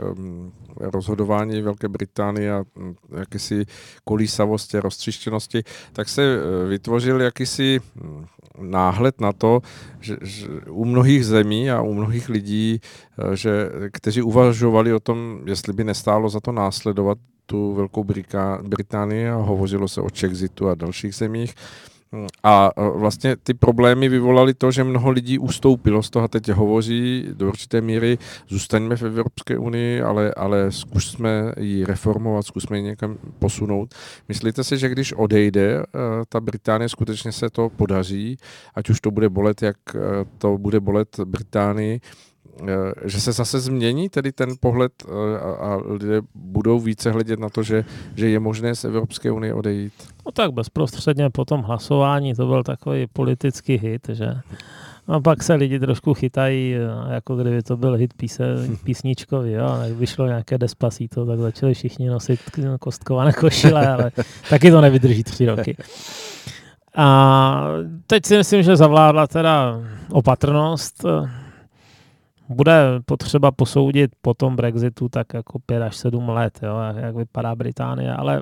rozhodování 0.79 1.61
Velké 1.61 1.87
Británie 1.87 2.53
a 2.53 2.63
hm, 2.77 2.95
jakési 3.19 3.65
kolísavosti, 4.03 4.79
roztřištěnosti, 4.79 5.63
tak 5.93 6.09
se 6.09 6.23
e, 6.23 6.67
vytvořil 6.67 7.21
jakýsi 7.21 7.79
hm, 7.95 8.25
náhled 8.61 9.21
na 9.21 9.33
to, 9.33 9.61
že, 9.99 10.17
že 10.21 10.47
u 10.69 10.85
mnohých 10.85 11.25
zemí 11.25 11.71
a 11.71 11.81
u 11.81 11.93
mnohých 11.93 12.29
lidí, 12.29 12.79
e, 13.33 13.37
že, 13.37 13.69
kteří 13.91 14.21
uvažovali 14.21 14.93
o 14.93 14.99
tom, 14.99 15.41
jestli 15.45 15.73
by 15.73 15.83
nestálo 15.83 16.29
za 16.29 16.39
to 16.39 16.51
následovat 16.51 17.17
tu 17.45 17.73
Velkou 17.73 18.03
Británii 18.63 19.29
a 19.29 19.35
hovořilo 19.35 19.87
se 19.87 20.01
o 20.01 20.09
Chexitu 20.19 20.69
a 20.69 20.75
dalších 20.75 21.15
zemích, 21.15 21.55
a 22.43 22.71
e, 22.77 22.89
vlastně 22.97 23.35
ty 23.35 23.53
problémy 23.53 24.09
vyvolaly 24.09 24.53
to, 24.53 24.71
že 24.71 24.83
mnoho 24.83 25.11
lidí 25.11 25.39
ustoupilo 25.39 26.03
z 26.03 26.09
toho, 26.09 26.27
teď 26.27 26.49
hovoří 26.49 27.27
do 27.33 27.47
určité 27.47 27.81
míry, 27.81 28.17
zůstaňme 28.47 28.95
v 28.95 29.03
Evropské 29.03 29.57
unii, 29.57 30.01
ale, 30.01 30.33
ale 30.33 30.71
zkusme 30.71 31.53
ji 31.59 31.85
reformovat, 31.85 32.45
zkusme 32.45 32.77
ji 32.77 32.83
někam 32.83 33.17
posunout. 33.39 33.93
Myslíte 34.27 34.63
si, 34.63 34.77
že 34.77 34.89
když 34.89 35.13
odejde 35.13 35.79
e, 35.79 35.83
ta 36.29 36.39
Británie, 36.39 36.89
skutečně 36.89 37.31
se 37.31 37.49
to 37.49 37.69
podaří, 37.69 38.37
ať 38.75 38.89
už 38.89 39.01
to 39.01 39.11
bude 39.11 39.29
bolet, 39.29 39.61
jak 39.61 39.77
e, 39.95 39.99
to 40.37 40.57
bude 40.57 40.79
bolet 40.79 41.19
Británii, 41.19 41.99
že 43.05 43.21
se 43.21 43.31
zase 43.31 43.59
změní 43.59 44.09
tedy 44.09 44.31
ten 44.31 44.49
pohled 44.59 44.91
eh, 45.05 45.39
a, 45.39 45.79
lidé 45.85 46.21
budou 46.35 46.79
více 46.79 47.11
hledět 47.11 47.39
na 47.39 47.49
to, 47.49 47.63
že, 47.63 47.85
že 48.15 48.29
je 48.29 48.39
možné 48.39 48.75
z 48.75 48.85
Evropské 48.85 49.31
unie 49.31 49.53
odejít? 49.53 49.93
No 50.25 50.31
tak 50.31 50.51
bezprostředně 50.51 51.29
po 51.29 51.45
tom 51.45 51.61
hlasování 51.61 52.33
to 52.33 52.45
byl 52.45 52.63
takový 52.63 53.07
politický 53.13 53.77
hit, 53.77 54.09
že 54.09 54.35
a 55.07 55.19
pak 55.19 55.43
se 55.43 55.53
lidi 55.53 55.79
trošku 55.79 56.13
chytají, 56.13 56.75
eh, 56.75 57.13
jako 57.13 57.35
kdyby 57.35 57.63
to 57.63 57.77
byl 57.77 57.93
hit 57.93 58.13
píse, 58.13 58.43
písničkový, 58.83 59.51
jo, 59.51 59.69
tak 59.79 59.91
vyšlo 59.91 60.27
nějaké 60.27 60.57
despacito, 60.57 61.25
tak 61.25 61.39
začali 61.39 61.73
všichni 61.73 62.09
nosit 62.09 62.39
kostkované 62.79 63.33
košile, 63.33 63.87
ale 63.87 64.11
taky 64.49 64.71
to 64.71 64.81
nevydrží 64.81 65.23
tři 65.23 65.45
roky. 65.45 65.77
A 66.95 67.67
teď 68.07 68.25
si 68.25 68.37
myslím, 68.37 68.63
že 68.63 68.75
zavládla 68.75 69.27
teda 69.27 69.81
opatrnost, 70.11 71.05
bude 72.53 72.99
potřeba 73.05 73.51
posoudit 73.51 74.11
po 74.21 74.33
tom 74.33 74.55
Brexitu 74.55 75.09
tak 75.09 75.33
jako 75.33 75.59
5 75.59 75.83
až 75.83 75.95
7 75.95 76.29
let, 76.29 76.59
jo, 76.63 76.75
jak 76.95 77.15
vypadá 77.15 77.55
Británie, 77.55 78.13
ale 78.13 78.41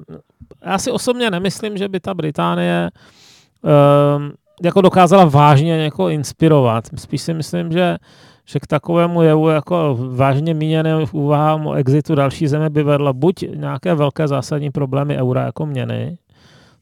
já 0.66 0.78
si 0.78 0.91
osobně 0.91 1.32
nemyslím, 1.32 1.78
že 1.78 1.88
by 1.88 1.99
ta 1.99 2.14
Británie 2.14 2.91
um, 4.18 4.32
jako 4.64 4.82
dokázala 4.82 5.26
vážně 5.26 5.78
někoho 5.78 6.09
inspirovat. 6.09 6.86
Spíš 6.95 7.22
si 7.22 7.34
myslím, 7.34 7.72
že, 7.72 7.97
že 8.45 8.59
k 8.59 8.68
takovému 8.68 9.22
jevu 9.22 9.49
jako 9.49 9.97
vážně 10.16 10.53
míněným 10.53 11.07
úvahám 11.12 11.68
o 11.68 11.74
exitu 11.74 12.16
další 12.16 12.47
země 12.47 12.70
by 12.70 12.84
vedla 12.84 13.14
buď 13.14 13.43
nějaké 13.55 13.95
velké 13.95 14.28
zásadní 14.28 14.72
problémy 14.72 15.18
eura 15.18 15.45
jako 15.45 15.66
měny, 15.66 16.18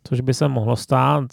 což 0.04 0.22
by 0.22 0.34
se 0.34 0.48
mohlo 0.48 0.76
stát, 0.76 1.26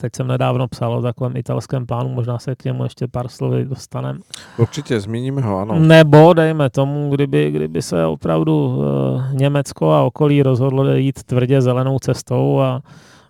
Teď 0.00 0.16
jsem 0.16 0.26
nedávno 0.26 0.68
psal 0.68 0.92
o 0.92 1.02
takovém 1.02 1.36
italském 1.36 1.86
plánu, 1.86 2.08
možná 2.08 2.38
se 2.38 2.56
k 2.56 2.64
němu 2.64 2.84
ještě 2.84 3.08
pár 3.08 3.28
slovy 3.28 3.64
dostaneme. 3.64 4.18
Určitě, 4.58 5.00
zmíníme 5.00 5.42
ho, 5.42 5.58
ano. 5.58 5.78
Nebo, 5.78 6.32
dejme 6.32 6.70
tomu, 6.70 7.10
kdyby, 7.10 7.50
kdyby 7.50 7.82
se 7.82 8.06
opravdu 8.06 8.66
uh, 8.66 8.84
Německo 9.32 9.92
a 9.92 10.02
okolí 10.02 10.42
rozhodlo 10.42 10.94
jít 10.94 11.22
tvrdě 11.22 11.62
zelenou 11.62 11.98
cestou 11.98 12.60
a, 12.60 12.82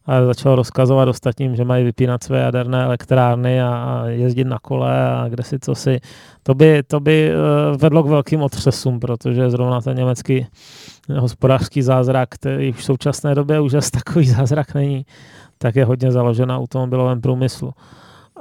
a 0.06 0.24
začal 0.24 0.54
rozkazovat 0.54 1.08
ostatním, 1.08 1.56
že 1.56 1.64
mají 1.64 1.84
vypínat 1.84 2.24
své 2.24 2.38
jaderné 2.38 2.84
elektrárny 2.84 3.62
a, 3.62 3.68
a 3.68 4.06
jezdit 4.06 4.44
na 4.44 4.58
kole 4.58 5.10
a 5.10 5.28
kde 5.28 5.42
si 5.42 5.58
co 5.58 5.74
si. 5.74 6.00
To 6.42 6.54
by, 6.54 6.82
to 6.82 7.00
by 7.00 7.32
uh, 7.32 7.76
vedlo 7.80 8.02
k 8.02 8.06
velkým 8.06 8.42
otřesům, 8.42 9.00
protože 9.00 9.50
zrovna 9.50 9.80
ten 9.80 9.96
německý 9.96 10.46
hospodářský 11.18 11.82
zázrak, 11.82 12.28
který 12.28 12.72
v 12.72 12.84
současné 12.84 13.34
době 13.34 13.60
už 13.60 13.72
takový 13.92 14.28
zázrak 14.28 14.74
není, 14.74 15.06
tak 15.62 15.76
je 15.76 15.84
hodně 15.84 16.12
založena 16.12 16.54
na 16.54 16.58
automobilovém 16.58 17.20
průmyslu. 17.20 17.72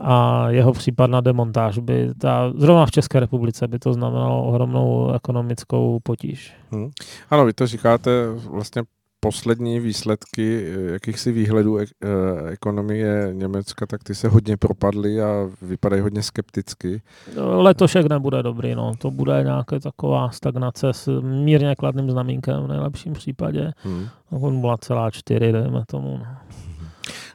A 0.02 0.50
jeho 0.50 0.74
případná 0.74 1.22
demontáž 1.22 1.78
by, 1.78 2.10
ta, 2.18 2.54
zrovna 2.56 2.86
v 2.86 2.92
České 2.92 3.20
republice, 3.20 3.68
by 3.68 3.80
to 3.80 3.94
znamenalo 3.94 4.44
ohromnou 4.44 5.12
ekonomickou 5.14 6.00
potíž. 6.04 6.54
Hmm. 6.72 6.90
Ano, 7.30 7.46
vy 7.46 7.54
to 7.54 7.68
říkáte 7.68 8.12
vlastně 8.50 8.84
poslední 9.20 9.80
výsledky 9.80 10.66
eh, 10.66 10.92
jakýchsi 10.92 11.32
výhledů 11.32 11.78
ek- 11.78 11.90
eh, 12.04 12.50
ekonomie 12.50 13.30
Německa, 13.34 13.86
tak 13.86 14.04
ty 14.04 14.16
se 14.16 14.28
hodně 14.28 14.58
propadly 14.58 15.22
a 15.22 15.50
vypadají 15.62 16.02
hodně 16.02 16.24
skepticky. 16.24 17.02
Letošek 17.38 18.10
nebude 18.10 18.44
dobrý, 18.44 18.76
no. 18.76 18.92
To 18.98 19.12
bude 19.12 19.44
nějaká 19.44 19.80
taková 19.80 20.30
stagnace 20.30 20.94
s 20.94 21.22
mírně 21.22 21.76
kladným 21.76 22.12
znamínkem 22.12 22.64
v 22.64 22.68
nejlepším 22.68 23.14
případě. 23.14 23.72
Hmm. 23.84 24.08
0,4, 24.32 25.52
dejme 25.52 25.84
tomu. 25.88 26.18
No. 26.18 26.26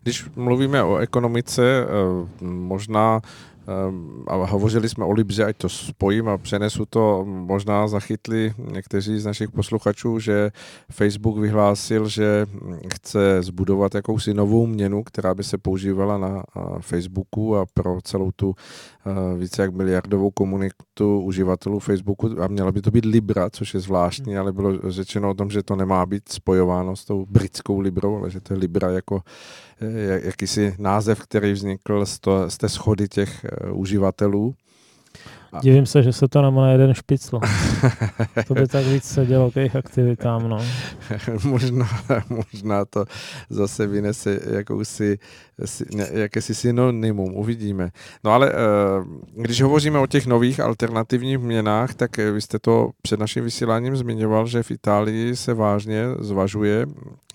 Když 0.05 0.25
mluvíme 0.37 0.83
o 0.83 0.97
ekonomice, 0.97 1.63
eh, 1.63 1.87
možná 2.45 3.21
eh, 3.25 3.73
a 4.27 4.35
hovořili 4.35 4.89
jsme 4.89 5.05
o 5.05 5.13
Libře, 5.13 5.45
ať 5.45 5.57
to 5.57 5.69
spojím 5.69 6.29
a 6.29 6.39
přenesu 6.39 6.87
to, 6.87 7.25
možná 7.25 7.89
zachytli 7.89 8.55
někteří 8.59 9.19
z 9.19 9.27
našich 9.27 9.51
posluchačů, 9.51 10.19
že 10.19 10.51
Facebook 10.93 11.39
vyhlásil, 11.39 12.09
že 12.09 12.47
chce 12.95 13.43
zbudovat 13.43 13.95
jakousi 13.95 14.35
novou 14.35 14.67
měnu, 14.67 15.03
která 15.03 15.35
by 15.35 15.45
se 15.45 15.59
používala 15.59 16.19
na 16.19 16.43
Facebooku 16.81 17.57
a 17.57 17.67
pro 17.75 17.99
celou 18.03 18.31
tu 18.37 18.55
Eh, 19.07 19.39
více 19.39 19.63
jak 19.63 19.75
miliardovou 19.75 20.31
komunitu 20.31 21.21
uživatelů 21.21 21.79
Facebooku. 21.79 22.43
A 22.43 22.49
měla 22.49 22.73
by 22.73 22.83
to 22.83 22.91
být 22.91 23.05
Libra, 23.05 23.51
což 23.51 23.75
je 23.75 23.81
zvláštní, 23.81 24.39
ale 24.39 24.53
bylo 24.53 24.91
řečeno 24.91 25.31
o 25.31 25.35
tom, 25.35 25.51
že 25.51 25.63
to 25.63 25.77
nemá 25.77 26.07
být 26.07 26.29
spojováno 26.29 26.97
s 26.97 27.05
tou 27.05 27.27
britskou 27.27 27.81
Librou, 27.81 28.17
ale 28.17 28.31
že 28.31 28.41
to 28.41 28.55
je 28.55 28.59
Libra 28.59 28.91
jako 28.91 29.23
eh, 29.25 29.74
jakýsi 30.23 30.75
název, 30.79 31.21
který 31.21 31.53
vznikl 31.53 32.07
z, 32.07 32.19
to, 32.19 32.51
z 32.51 32.59
té 32.59 32.69
schody 32.69 33.09
těch 33.09 33.45
eh, 33.45 33.71
uživatelů. 33.71 34.55
Divím 35.63 35.87
se, 35.87 36.03
že 36.03 36.13
se 36.13 36.29
to 36.29 36.51
na 36.51 36.73
jeden 36.73 36.95
špicl. 36.95 37.41
to 38.49 38.55
by 38.55 38.69
tak 38.69 38.87
víc 38.87 39.05
se 39.05 39.27
dělo 39.27 39.51
k 39.51 39.57
jejich 39.57 39.77
aktivitám, 39.77 40.49
no. 40.49 40.59
možná, 41.45 41.89
možná 42.29 42.85
to 42.85 43.05
zase 43.51 43.87
vynese 43.87 44.41
jakousi, 44.51 45.19
jakési 46.11 46.55
synonymum, 46.55 47.35
uvidíme. 47.37 47.91
No 48.25 48.31
ale 48.31 48.53
eh, 48.53 48.55
když 49.37 49.63
hovoříme 49.63 49.99
o 49.99 50.07
těch 50.07 50.27
nových 50.27 50.61
alternativních 50.61 51.39
měnách, 51.39 51.95
tak 51.95 52.19
eh, 52.19 52.31
vy 52.31 52.41
jste 52.41 52.59
to 52.59 52.91
před 53.03 53.21
naším 53.21 53.45
vysíláním 53.45 53.97
zmiňoval, 53.97 54.47
že 54.47 54.63
v 54.63 54.71
Itálii 54.71 55.37
se 55.37 55.55
vážně 55.55 56.05
zvažuje 56.19 56.87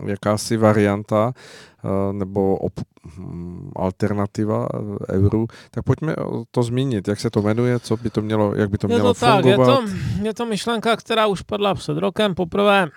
jakási 0.06 0.58
varianta 0.58 1.34
Eh, 1.34 1.68
nebo 2.11 2.57
op, 2.57 2.73
hm, 3.17 3.71
alternativa 3.75 4.67
eh, 4.73 5.15
euru, 5.15 5.47
tak 5.71 5.84
pojďme 5.84 6.15
to 6.51 6.63
zmínit, 6.63 7.07
jak 7.07 7.19
se 7.19 7.30
to 7.30 7.41
jmenuje, 7.41 7.80
co 7.80 7.97
by 7.97 8.09
to 8.09 8.21
mělo, 8.21 8.55
jak 8.55 8.69
by 8.69 8.77
to 8.77 8.88
je 8.88 8.95
mělo 8.95 9.13
to 9.13 9.19
fungovat. 9.19 9.41
Tak, 9.41 9.45
je, 9.45 9.55
to, 9.55 10.25
je 10.27 10.34
to 10.34 10.45
myšlenka, 10.45 10.95
která 10.95 11.27
už 11.27 11.41
padla 11.41 11.73
před 11.73 11.97
rokem. 11.97 12.36
Poprvé 12.36 12.88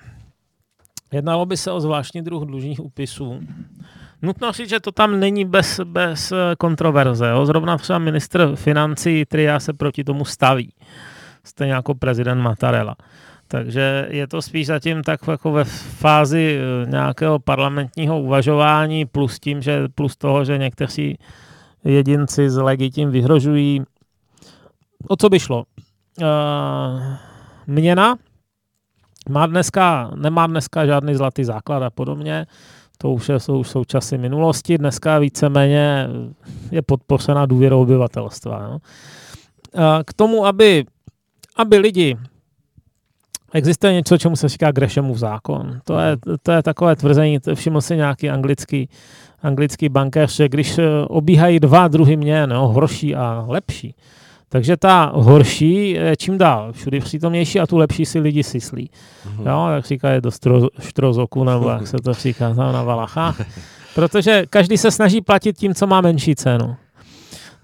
jednalo 1.12 1.46
by 1.46 1.56
se 1.56 1.72
o 1.72 1.80
zvláštní 1.80 2.22
druh 2.22 2.42
dlužních 2.42 2.80
úpisů. 2.80 3.40
Nutno 4.22 4.52
říct, 4.52 4.68
že 4.68 4.80
to 4.80 4.92
tam 4.92 5.20
není 5.20 5.44
bez, 5.44 5.80
bez 5.84 6.32
kontroverze. 6.58 7.28
Jo? 7.28 7.46
Zrovna 7.46 7.78
třeba 7.78 7.98
ministr 7.98 8.52
financí 8.54 9.24
Tria 9.24 9.60
se 9.60 9.72
proti 9.72 10.04
tomu 10.04 10.24
staví. 10.24 10.74
Stejně 11.44 11.72
jako 11.72 11.94
prezident 11.94 12.42
Mattarella. 12.42 12.96
Takže 13.52 14.06
je 14.10 14.26
to 14.26 14.42
spíš 14.42 14.66
zatím 14.66 15.02
tak 15.02 15.20
jako 15.28 15.52
ve 15.52 15.64
fázi 15.64 16.58
eh, 16.58 16.90
nějakého 16.90 17.38
parlamentního 17.38 18.22
uvažování 18.22 19.04
plus 19.04 19.40
tím, 19.40 19.62
že 19.62 19.88
plus 19.94 20.16
toho, 20.16 20.44
že 20.44 20.58
někteří 20.58 21.18
jedinci 21.84 22.50
z 22.50 22.56
legitim 22.56 23.10
vyhrožují. 23.10 23.82
O 25.08 25.16
co 25.16 25.28
by 25.28 25.40
šlo? 25.40 25.64
Uh, 26.20 26.26
měna 27.66 28.16
má 29.28 29.46
dneska, 29.46 30.10
nemá 30.14 30.46
dneska 30.46 30.86
žádný 30.86 31.14
zlatý 31.14 31.44
základ 31.44 31.82
a 31.82 31.90
podobně. 31.90 32.46
To 32.98 33.12
už 33.12 33.28
je, 33.28 33.40
jsou, 33.40 33.64
jsou 33.64 33.84
časy 33.84 34.18
minulosti. 34.18 34.78
Dneska 34.78 35.18
víceméně 35.18 36.08
je 36.70 36.82
podpořena 36.82 37.46
důvěrou 37.46 37.82
obyvatelstva. 37.82 38.62
No. 38.62 38.70
Uh, 38.72 38.80
k 40.04 40.12
tomu, 40.12 40.46
aby, 40.46 40.84
aby 41.56 41.78
lidi 41.78 42.16
existuje 43.52 43.92
něco, 43.92 44.18
čemu 44.18 44.36
se 44.36 44.48
říká 44.48 44.72
Greshamův 44.72 45.18
zákon. 45.18 45.80
To 45.84 45.98
je, 45.98 46.16
to 46.42 46.52
je 46.52 46.62
takové 46.62 46.96
tvrzení, 46.96 47.40
to 47.40 47.54
všiml 47.54 47.80
si 47.80 47.96
nějaký 47.96 48.30
anglický, 48.30 48.88
anglický 49.42 49.88
bankéř, 49.88 50.36
že 50.36 50.48
když 50.48 50.78
eh, 50.78 50.84
obíhají 51.08 51.60
dva 51.60 51.88
druhy 51.88 52.16
měn, 52.16 52.50
no, 52.50 52.68
horší 52.68 53.14
a 53.14 53.44
lepší, 53.48 53.94
takže 54.48 54.76
ta 54.76 55.12
horší 55.14 55.90
je 55.90 56.16
čím 56.16 56.38
dál 56.38 56.72
všude 56.72 57.00
přítomnější 57.00 57.60
a 57.60 57.66
tu 57.66 57.76
lepší 57.76 58.06
si 58.06 58.18
lidi 58.18 58.42
syslí. 58.42 58.90
Mm-hmm. 58.90 59.50
Jo, 59.50 59.74
jak 59.74 59.86
říkají 59.86 60.20
do 60.20 60.30
stro, 60.30 60.68
štrozoku, 60.80 61.44
nebo 61.44 61.68
jak 61.68 61.86
se 61.86 61.96
to 61.96 62.14
říká 62.14 62.52
na 62.52 62.82
Valachách. 62.82 63.40
Protože 63.94 64.44
každý 64.50 64.78
se 64.78 64.90
snaží 64.90 65.20
platit 65.20 65.58
tím, 65.58 65.74
co 65.74 65.86
má 65.86 66.00
menší 66.00 66.34
cenu. 66.34 66.76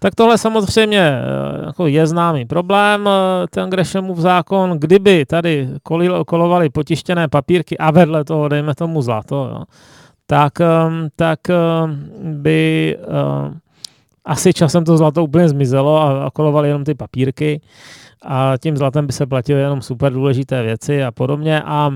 Tak 0.00 0.14
tohle 0.14 0.38
samozřejmě 0.38 1.00
eh, 1.00 1.66
jako 1.66 1.86
je 1.86 2.06
známý 2.06 2.44
problém, 2.44 3.08
eh, 3.08 3.46
ten 3.50 3.70
Greshamův 3.70 4.18
zákon, 4.18 4.78
kdyby 4.78 5.26
tady 5.26 5.68
kolovali 6.26 6.70
potištěné 6.70 7.28
papírky 7.28 7.78
a 7.78 7.90
vedle 7.90 8.24
toho, 8.24 8.48
dejme 8.48 8.74
tomu 8.74 9.02
zlato, 9.02 9.48
jo, 9.52 9.62
tak, 10.26 10.60
ehm, 10.60 11.08
tak 11.16 11.50
ehm, 11.50 12.10
by 12.22 12.96
ehm, 13.00 13.58
asi 14.24 14.52
časem 14.52 14.84
to 14.84 14.96
zlato 14.96 15.24
úplně 15.24 15.48
zmizelo 15.48 16.02
a, 16.02 16.30
kolovali 16.30 16.68
jenom 16.68 16.84
ty 16.84 16.94
papírky. 16.94 17.60
A 18.22 18.52
tím 18.62 18.76
zlatem 18.76 19.06
by 19.06 19.12
se 19.12 19.26
platily 19.26 19.60
jenom 19.60 19.82
super 19.82 20.12
důležité 20.12 20.62
věci 20.62 21.04
a 21.04 21.12
podobně. 21.12 21.62
A 21.62 21.90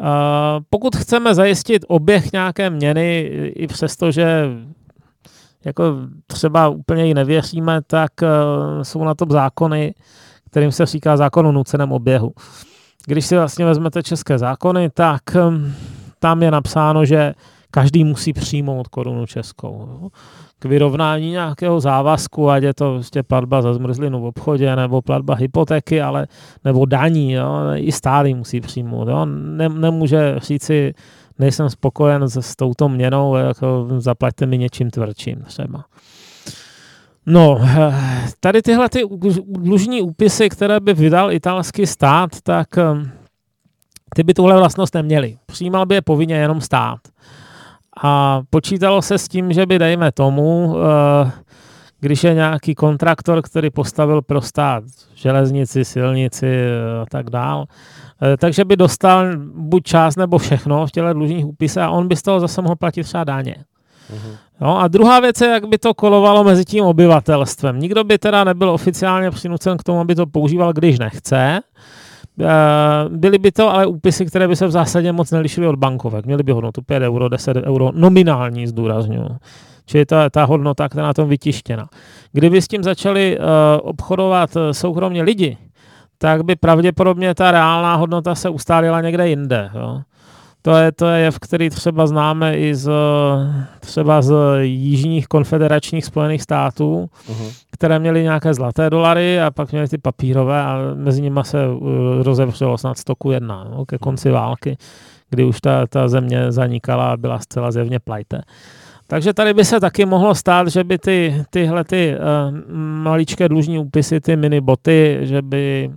a 0.00 0.60
pokud 0.70 0.96
chceme 0.96 1.34
zajistit 1.34 1.84
oběh 1.88 2.32
nějaké 2.32 2.70
měny, 2.70 3.20
i 3.56 3.66
přesto, 3.66 4.10
že 4.10 4.44
jako 5.64 5.84
třeba 6.26 6.68
úplně 6.68 7.06
ji 7.06 7.14
nevěříme, 7.14 7.80
tak 7.86 8.10
uh, 8.22 8.82
jsou 8.82 9.04
na 9.04 9.14
to 9.14 9.24
zákony, 9.28 9.94
kterým 10.50 10.72
se 10.72 10.86
říká 10.86 11.16
zákon 11.16 11.46
o 11.46 11.52
nuceném 11.52 11.92
oběhu. 11.92 12.32
Když 13.06 13.26
si 13.26 13.36
vlastně 13.36 13.64
vezmete 13.64 14.02
české 14.02 14.38
zákony, 14.38 14.90
tak 14.90 15.22
um, 15.48 15.74
tam 16.18 16.42
je 16.42 16.50
napsáno, 16.50 17.04
že 17.04 17.34
každý 17.70 18.04
musí 18.04 18.32
přijmout 18.32 18.88
korunu 18.88 19.26
českou. 19.26 19.88
Jo. 19.88 20.08
K 20.58 20.64
vyrovnání 20.64 21.30
nějakého 21.30 21.80
závazku, 21.80 22.50
ať 22.50 22.62
je 22.62 22.74
to 22.74 22.92
vlastně 22.92 23.22
platba 23.22 23.62
za 23.62 23.74
zmrzlinu 23.74 24.20
v 24.20 24.24
obchodě, 24.24 24.76
nebo 24.76 25.02
platba 25.02 25.34
hypotéky, 25.34 26.02
ale, 26.02 26.26
nebo 26.64 26.86
daní, 26.86 27.32
jo, 27.32 27.46
i 27.74 27.92
stálý 27.92 28.34
musí 28.34 28.60
přijmout. 28.60 29.08
Jo. 29.08 29.24
Ne, 29.24 29.68
nemůže 29.68 30.36
říci, 30.38 30.94
nejsem 31.42 31.70
spokojen 31.70 32.28
s, 32.28 32.36
s 32.36 32.56
touto 32.56 32.88
měnou, 32.88 33.34
jako 33.36 33.88
zaplaťte 33.98 34.46
mi 34.46 34.58
něčím 34.58 34.90
tvrdším 34.90 35.42
třeba. 35.46 35.84
No, 37.26 37.60
tady 38.40 38.62
tyhle 38.62 38.88
ty 38.88 39.02
dlužní 39.46 40.02
úpisy, 40.02 40.48
které 40.48 40.80
by 40.80 40.94
vydal 40.94 41.32
italský 41.32 41.86
stát, 41.86 42.30
tak 42.42 42.68
ty 44.14 44.22
by 44.22 44.34
tuhle 44.34 44.58
vlastnost 44.58 44.94
neměly. 44.94 45.38
Přijímal 45.46 45.86
by 45.86 45.94
je 45.94 46.02
povinně 46.02 46.34
jenom 46.34 46.60
stát. 46.60 46.98
A 48.02 48.40
počítalo 48.50 49.02
se 49.02 49.18
s 49.18 49.28
tím, 49.28 49.52
že 49.52 49.66
by, 49.66 49.78
dejme 49.78 50.12
tomu, 50.12 50.76
eh, 50.76 51.30
když 52.00 52.24
je 52.24 52.34
nějaký 52.34 52.74
kontraktor, 52.74 53.42
který 53.42 53.70
postavil 53.70 54.22
pro 54.22 54.40
stát 54.40 54.84
železnici, 55.14 55.84
silnici 55.84 56.66
a 57.02 57.06
tak 57.10 57.30
dál, 57.30 57.64
eh, 57.68 58.11
takže 58.38 58.64
by 58.64 58.76
dostal 58.76 59.26
buď 59.54 59.82
část 59.82 60.16
nebo 60.16 60.38
všechno 60.38 60.86
v 60.86 60.90
těle 60.90 61.14
dlužních 61.14 61.46
úpisech 61.46 61.82
a 61.82 61.90
on 61.90 62.08
by 62.08 62.16
z 62.16 62.22
toho 62.22 62.40
zase 62.40 62.62
mohl 62.62 62.76
platit 62.76 63.04
třeba. 63.04 63.24
Uh-huh. 64.12 64.36
No 64.60 64.80
a 64.80 64.88
druhá 64.88 65.20
věc 65.20 65.40
je, 65.40 65.48
jak 65.48 65.68
by 65.68 65.78
to 65.78 65.94
kolovalo 65.94 66.44
mezi 66.44 66.64
tím 66.64 66.84
obyvatelstvem. 66.84 67.80
Nikdo 67.80 68.04
by 68.04 68.18
teda 68.18 68.44
nebyl 68.44 68.70
oficiálně 68.70 69.30
přinucen 69.30 69.78
k 69.78 69.82
tomu, 69.82 70.00
aby 70.00 70.14
to 70.14 70.26
používal, 70.26 70.72
když 70.72 70.98
nechce. 70.98 71.60
Eh, 72.40 72.46
byly 73.08 73.38
by 73.38 73.52
to 73.52 73.74
ale 73.74 73.86
úpisy, 73.86 74.26
které 74.26 74.48
by 74.48 74.56
se 74.56 74.66
v 74.66 74.70
zásadě 74.70 75.12
moc 75.12 75.30
nelišily 75.30 75.66
od 75.66 75.76
bankovek. 75.76 76.26
Měly 76.26 76.42
by 76.42 76.52
hodnotu 76.52 76.82
5 76.82 77.02
euro, 77.02 77.28
10 77.28 77.56
euro, 77.56 77.90
nominální 77.94 78.66
zdůrazňuji. 78.66 79.28
Čili 79.86 80.06
to 80.06 80.14
je 80.14 80.30
ta 80.30 80.44
hodnota, 80.44 80.88
která 80.88 81.06
na 81.06 81.14
tom 81.14 81.28
vytištěna. 81.28 81.88
Kdyby 82.32 82.62
s 82.62 82.68
tím 82.68 82.82
začali 82.82 83.38
uh, 83.38 83.44
obchodovat 83.82 84.56
eh, 84.56 84.74
soukromně 84.74 85.22
lidi, 85.22 85.58
tak 86.22 86.44
by 86.44 86.56
pravděpodobně 86.56 87.34
ta 87.34 87.50
reálná 87.50 87.94
hodnota 87.94 88.34
se 88.34 88.48
ustálila 88.48 89.00
někde 89.00 89.28
jinde. 89.28 89.70
Jo. 89.74 90.00
To 90.62 90.76
je, 90.76 90.92
to 90.92 91.06
je 91.06 91.20
jev, 91.20 91.38
který 91.38 91.70
třeba 91.70 92.06
známe 92.06 92.58
i 92.58 92.74
z, 92.74 92.90
třeba 93.80 94.22
z 94.22 94.34
jižních 94.62 95.26
konfederačních 95.26 96.04
spojených 96.04 96.42
států, 96.42 97.08
uh-huh. 97.28 97.52
které 97.70 97.98
měly 97.98 98.22
nějaké 98.22 98.54
zlaté 98.54 98.90
dolary 98.90 99.40
a 99.40 99.50
pak 99.50 99.72
měly 99.72 99.88
ty 99.88 99.98
papírové 99.98 100.62
a 100.62 100.78
mezi 100.94 101.22
nimi 101.22 101.40
se 101.42 101.68
uh, 101.68 101.88
rozevřelo 102.22 102.78
snad 102.78 102.98
stoku 102.98 103.30
jedna 103.30 103.64
no, 103.70 103.84
ke 103.86 103.98
konci 103.98 104.30
války, 104.30 104.76
kdy 105.30 105.44
už 105.44 105.60
ta, 105.60 105.86
ta 105.86 106.08
země 106.08 106.52
zanikala 106.52 107.12
a 107.12 107.16
byla 107.16 107.38
zcela 107.38 107.70
zjevně 107.70 107.98
plajte. 107.98 108.42
Takže 109.06 109.34
tady 109.34 109.54
by 109.54 109.64
se 109.64 109.80
taky 109.80 110.06
mohlo 110.06 110.34
stát, 110.34 110.68
že 110.68 110.84
by 110.84 110.98
ty, 110.98 111.44
tyhle 111.50 111.84
ty 111.84 112.14
uh, 112.14 112.58
maličké 113.02 113.48
dlužní 113.48 113.78
úpisy, 113.78 114.20
ty 114.20 114.36
mini 114.36 114.60
boty, 114.60 115.18
že 115.22 115.42
by 115.42 115.90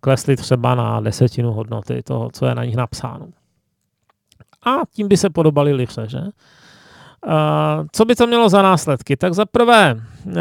klesly 0.00 0.36
třeba 0.36 0.74
na 0.74 1.00
desetinu 1.00 1.52
hodnoty 1.52 2.02
toho, 2.02 2.30
co 2.32 2.46
je 2.46 2.54
na 2.54 2.64
nich 2.64 2.76
napsáno 2.76 3.26
a 4.66 4.76
tím 4.92 5.08
by 5.08 5.16
se 5.16 5.30
podobali 5.30 5.72
liře, 5.72 6.02
že? 6.06 6.20
Co 7.92 8.04
by 8.04 8.14
to 8.14 8.26
mělo 8.26 8.48
za 8.48 8.62
následky? 8.62 9.16
Tak 9.16 9.34
za 9.34 9.46
prvé, 9.46 9.94
uh, 10.26 10.32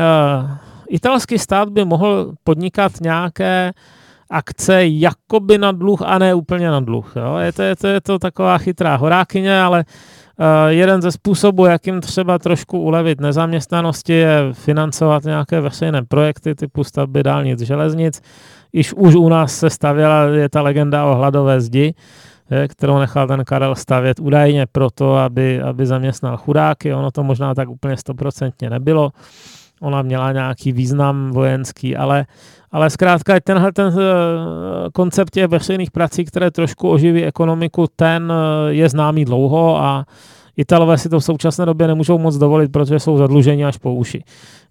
italský 0.90 1.40
stát 1.40 1.70
by 1.70 1.86
mohl 1.86 2.34
podnikat 2.44 2.92
nějaké 3.02 3.72
akce 4.30 4.86
jakoby 4.86 5.58
na 5.58 5.72
dluh 5.72 6.02
a 6.02 6.18
ne 6.18 6.34
úplně 6.34 6.72
na 6.72 6.80
dluh. 6.80 7.14
Jo? 7.16 7.38
Je, 7.38 7.54
to, 7.54 7.62
je, 7.62 7.76
to, 7.76 7.88
je 7.88 8.02
to 8.02 8.20
taková 8.20 8.58
chytrá 8.58 8.96
horákyně, 8.96 9.62
ale 9.62 9.86
uh, 10.40 10.46
jeden 10.68 11.02
ze 11.02 11.12
způsobů, 11.12 11.66
jakým 11.66 12.02
třeba 12.02 12.40
trošku 12.40 12.80
ulevit 12.80 13.22
nezaměstnanosti, 13.22 14.14
je 14.14 14.40
financovat 14.54 15.24
nějaké 15.24 15.62
veřejné 15.62 16.04
projekty 16.04 16.56
typu 16.56 16.84
stavby 16.84 17.24
dálnic, 17.24 17.62
železnic. 17.62 18.22
Iž 18.74 18.94
už 18.94 19.16
u 19.16 19.30
nás 19.30 19.60
se 19.60 19.70
stavěla, 19.70 20.24
je 20.24 20.50
ta 20.50 20.62
legenda 20.62 21.06
o 21.06 21.16
hladové 21.16 21.62
zdi, 21.62 21.94
kterou 22.68 23.00
nechal 23.00 23.28
ten 23.28 23.46
Karel 23.46 23.76
stavět 23.76 24.20
údajně 24.20 24.66
proto, 24.72 25.16
aby, 25.16 25.62
aby 25.62 25.86
zaměstnal 25.86 26.38
chudáky. 26.38 26.94
Ono 26.94 27.12
to 27.12 27.24
možná 27.24 27.56
tak 27.56 27.70
úplně 27.70 27.98
stoprocentně 27.98 28.70
nebylo. 28.70 29.12
Ona 29.82 30.02
měla 30.02 30.32
nějaký 30.32 30.72
význam 30.72 31.32
vojenský, 31.32 31.96
ale, 31.96 32.26
ale 32.72 32.90
zkrátka 32.90 33.40
tenhle 33.40 33.72
ten 33.72 33.88
eh, 33.88 34.90
koncept 34.94 35.30
těch 35.30 35.48
veřejných 35.48 35.92
prací, 35.92 36.26
které 36.26 36.52
trošku 36.52 36.90
oživí 36.90 37.26
ekonomiku, 37.26 37.86
ten 37.96 38.34
eh, 38.34 38.74
je 38.74 38.90
známý 38.90 39.26
dlouho 39.26 39.78
a 39.78 40.06
Italové 40.60 40.98
si 40.98 41.10
to 41.10 41.20
v 41.20 41.24
současné 41.24 41.66
době 41.66 41.88
nemůžou 41.88 42.18
moc 42.18 42.38
dovolit, 42.38 42.72
protože 42.72 43.00
jsou 43.00 43.18
zadluženi 43.18 43.66
až 43.66 43.78
po 43.78 43.94
uši. 43.94 44.24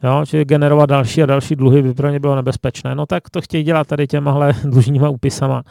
Jo, 0.03 0.23
čili 0.27 0.45
generovat 0.45 0.91
další 0.91 1.23
a 1.23 1.27
další 1.27 1.57
dluhy 1.57 1.83
by 1.83 1.95
pro 1.95 2.11
ně 2.11 2.21
bylo 2.21 2.37
nebezpečné. 2.37 2.95
No 2.95 3.07
tak 3.07 3.31
to 3.31 3.41
chtějí 3.41 3.65
dělat 3.65 3.87
tady 3.87 4.07
těmahle 4.07 4.55
dlužníma 4.65 5.09
úpisama 5.09 5.63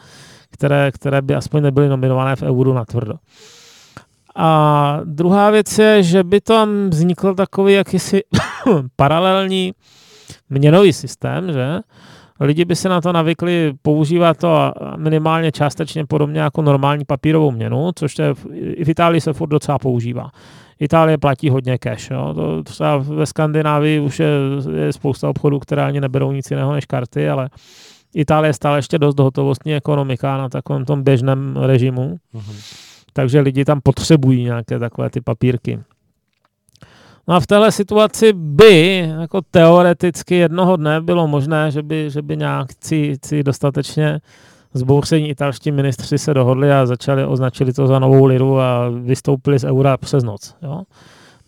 které, 0.50 0.92
které 0.92 1.22
by 1.22 1.34
aspoň 1.34 1.62
nebyly 1.62 1.88
nominované 1.88 2.36
v 2.36 2.42
euru 2.42 2.72
na 2.72 2.84
tvrdo. 2.84 3.14
A 4.36 5.00
druhá 5.04 5.50
věc 5.50 5.78
je, 5.78 6.02
že 6.02 6.24
by 6.24 6.40
tam 6.40 6.90
vznikl 6.90 7.34
takový 7.34 7.74
jakýsi 7.74 8.22
paralelní 8.96 9.72
měnový 10.50 10.92
systém, 10.92 11.52
že 11.52 11.78
lidi 12.40 12.64
by 12.64 12.76
se 12.76 12.88
na 12.88 13.00
to 13.00 13.12
navykli 13.12 13.72
používat 13.82 14.36
to 14.36 14.72
minimálně 14.96 15.52
částečně 15.52 16.06
podobně 16.06 16.40
jako 16.40 16.62
normální 16.62 17.04
papírovou 17.04 17.50
měnu, 17.50 17.90
což 17.94 18.18
je, 18.18 18.34
i 18.54 18.84
v 18.84 18.88
Itálii 18.88 19.20
se 19.20 19.32
furt 19.32 19.48
docela 19.48 19.78
používá. 19.78 20.30
Itálie 20.80 21.18
platí 21.18 21.50
hodně 21.50 21.78
cash. 21.78 22.10
Jo. 22.10 22.34
To 22.34 22.62
třeba 22.62 22.96
ve 22.96 23.26
Skandinávii 23.26 24.00
už 24.00 24.20
je, 24.20 24.28
je 24.74 24.92
spousta 24.92 25.28
obchodů, 25.28 25.58
které 25.58 25.84
ani 25.84 26.00
neberou 26.00 26.32
nic 26.32 26.50
jiného 26.50 26.72
než 26.72 26.86
karty, 26.86 27.28
ale 27.28 27.48
Itálie 28.14 28.48
je 28.48 28.52
stále 28.52 28.78
ještě 28.78 28.98
dost 28.98 29.18
hotovostní 29.18 29.74
ekonomika 29.74 30.36
na 30.36 30.48
takovém 30.48 30.84
tom 30.84 31.02
běžném 31.02 31.56
režimu, 31.56 32.16
uh-huh. 32.34 32.76
takže 33.12 33.40
lidi 33.40 33.64
tam 33.64 33.80
potřebují 33.80 34.44
nějaké 34.44 34.78
takové 34.78 35.10
ty 35.10 35.20
papírky. 35.20 35.78
No 37.28 37.34
a 37.34 37.40
v 37.40 37.46
téhle 37.46 37.72
situaci 37.72 38.32
by 38.32 39.08
jako 39.20 39.40
teoreticky 39.50 40.34
jednoho 40.34 40.76
dne 40.76 41.00
bylo 41.00 41.28
možné, 41.28 41.70
že 41.70 41.82
by, 41.82 42.10
že 42.10 42.22
by 42.22 42.36
nějakci 42.36 43.16
dostatečně 43.42 44.20
zbouření 44.74 45.28
italští 45.28 45.72
ministři 45.72 46.18
se 46.18 46.34
dohodli 46.34 46.72
a 46.72 46.86
začali, 46.86 47.24
označili 47.24 47.72
to 47.72 47.86
za 47.86 47.98
novou 47.98 48.24
liru 48.24 48.60
a 48.60 48.88
vystoupili 48.88 49.58
z 49.58 49.64
eura 49.64 49.96
přes 49.96 50.24
noc. 50.24 50.54
Jo? 50.62 50.82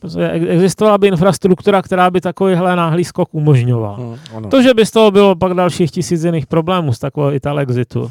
Protože 0.00 0.30
existovala 0.30 0.98
by 0.98 1.08
infrastruktura, 1.08 1.82
která 1.82 2.10
by 2.10 2.20
takovýhle 2.20 2.76
náhlý 2.76 3.04
skok 3.04 3.28
umožňovala. 3.32 3.96
Hmm, 3.96 4.50
to, 4.50 4.62
že 4.62 4.74
by 4.74 4.86
z 4.86 4.90
toho 4.90 5.10
bylo 5.10 5.36
pak 5.36 5.54
dalších 5.54 5.90
tisíc 5.90 6.24
jiných 6.24 6.46
problémů 6.46 6.92
z 6.92 6.98
takového 6.98 7.34
Italexitu, 7.34 8.10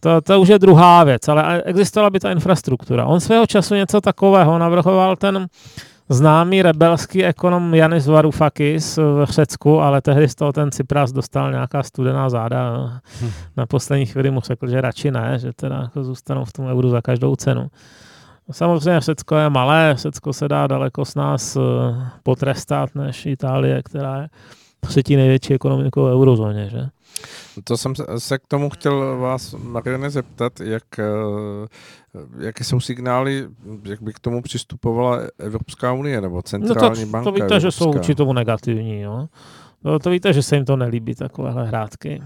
to, 0.00 0.20
to 0.20 0.40
už 0.40 0.48
je 0.48 0.58
druhá 0.58 1.04
věc, 1.04 1.28
ale 1.28 1.62
existovala 1.62 2.10
by 2.10 2.20
ta 2.20 2.30
infrastruktura. 2.30 3.06
On 3.06 3.20
svého 3.20 3.46
času 3.46 3.74
něco 3.74 4.00
takového 4.00 4.58
navrhoval 4.58 5.16
ten 5.16 5.46
známý 6.08 6.62
rebelský 6.62 7.24
ekonom 7.24 7.74
Janis 7.74 8.06
Varoufakis 8.06 8.96
v 8.96 9.26
Řecku, 9.30 9.80
ale 9.80 10.00
tehdy 10.00 10.28
z 10.28 10.34
toho 10.34 10.52
ten 10.52 10.70
Cypras 10.70 11.12
dostal 11.12 11.50
nějaká 11.50 11.82
studená 11.82 12.30
záda. 12.30 12.92
Hm. 13.20 13.30
Na 13.56 13.66
poslední 13.66 14.06
chvíli 14.06 14.30
mu 14.30 14.40
řekl, 14.40 14.68
že 14.68 14.80
radši 14.80 15.10
ne, 15.10 15.38
že 15.38 15.52
teda 15.52 15.76
jako 15.76 16.04
zůstanou 16.04 16.44
v 16.44 16.52
tom 16.52 16.66
euru 16.66 16.90
za 16.90 17.00
každou 17.00 17.36
cenu. 17.36 17.70
Samozřejmě 18.50 19.00
Řecko 19.00 19.36
je 19.36 19.50
malé, 19.50 19.94
Řecko 19.98 20.32
se 20.32 20.48
dá 20.48 20.66
daleko 20.66 21.04
s 21.04 21.14
nás 21.14 21.56
eh, 21.56 21.60
potrestat 22.22 22.94
než 22.94 23.26
Itálie, 23.26 23.82
která 23.82 24.22
je 24.22 24.28
třetí 24.80 25.16
největší 25.16 25.54
ekonomikou 25.54 26.02
v 26.02 26.12
eurozóně. 26.12 26.68
Že? 26.68 26.88
To 27.64 27.76
jsem 27.76 27.94
se 28.18 28.38
k 28.38 28.46
tomu 28.48 28.70
chtěl 28.70 29.18
vás, 29.18 29.54
Mariane, 29.54 30.10
zeptat, 30.10 30.60
jak, 30.60 30.98
eh, 30.98 31.04
jaké 32.38 32.64
jsou 32.64 32.80
signály, 32.80 33.48
jak 33.84 34.02
by 34.02 34.12
k 34.12 34.18
tomu 34.18 34.42
přistupovala 34.42 35.18
Evropská 35.38 35.92
unie 35.92 36.20
nebo 36.20 36.42
centrální 36.42 37.00
no 37.00 37.06
to, 37.06 37.12
banka 37.12 37.24
To 37.24 37.32
víte, 37.32 37.44
Evropská. 37.44 37.58
že 37.58 37.70
jsou 37.70 37.88
určitě 37.88 38.14
tomu 38.14 38.32
negativní. 38.32 39.00
Jo? 39.00 39.26
No, 39.84 39.98
to 39.98 40.10
víte, 40.10 40.32
že 40.32 40.42
se 40.42 40.56
jim 40.56 40.64
to 40.64 40.76
nelíbí, 40.76 41.14
takovéhle 41.14 41.66
hrátky. 41.66 42.22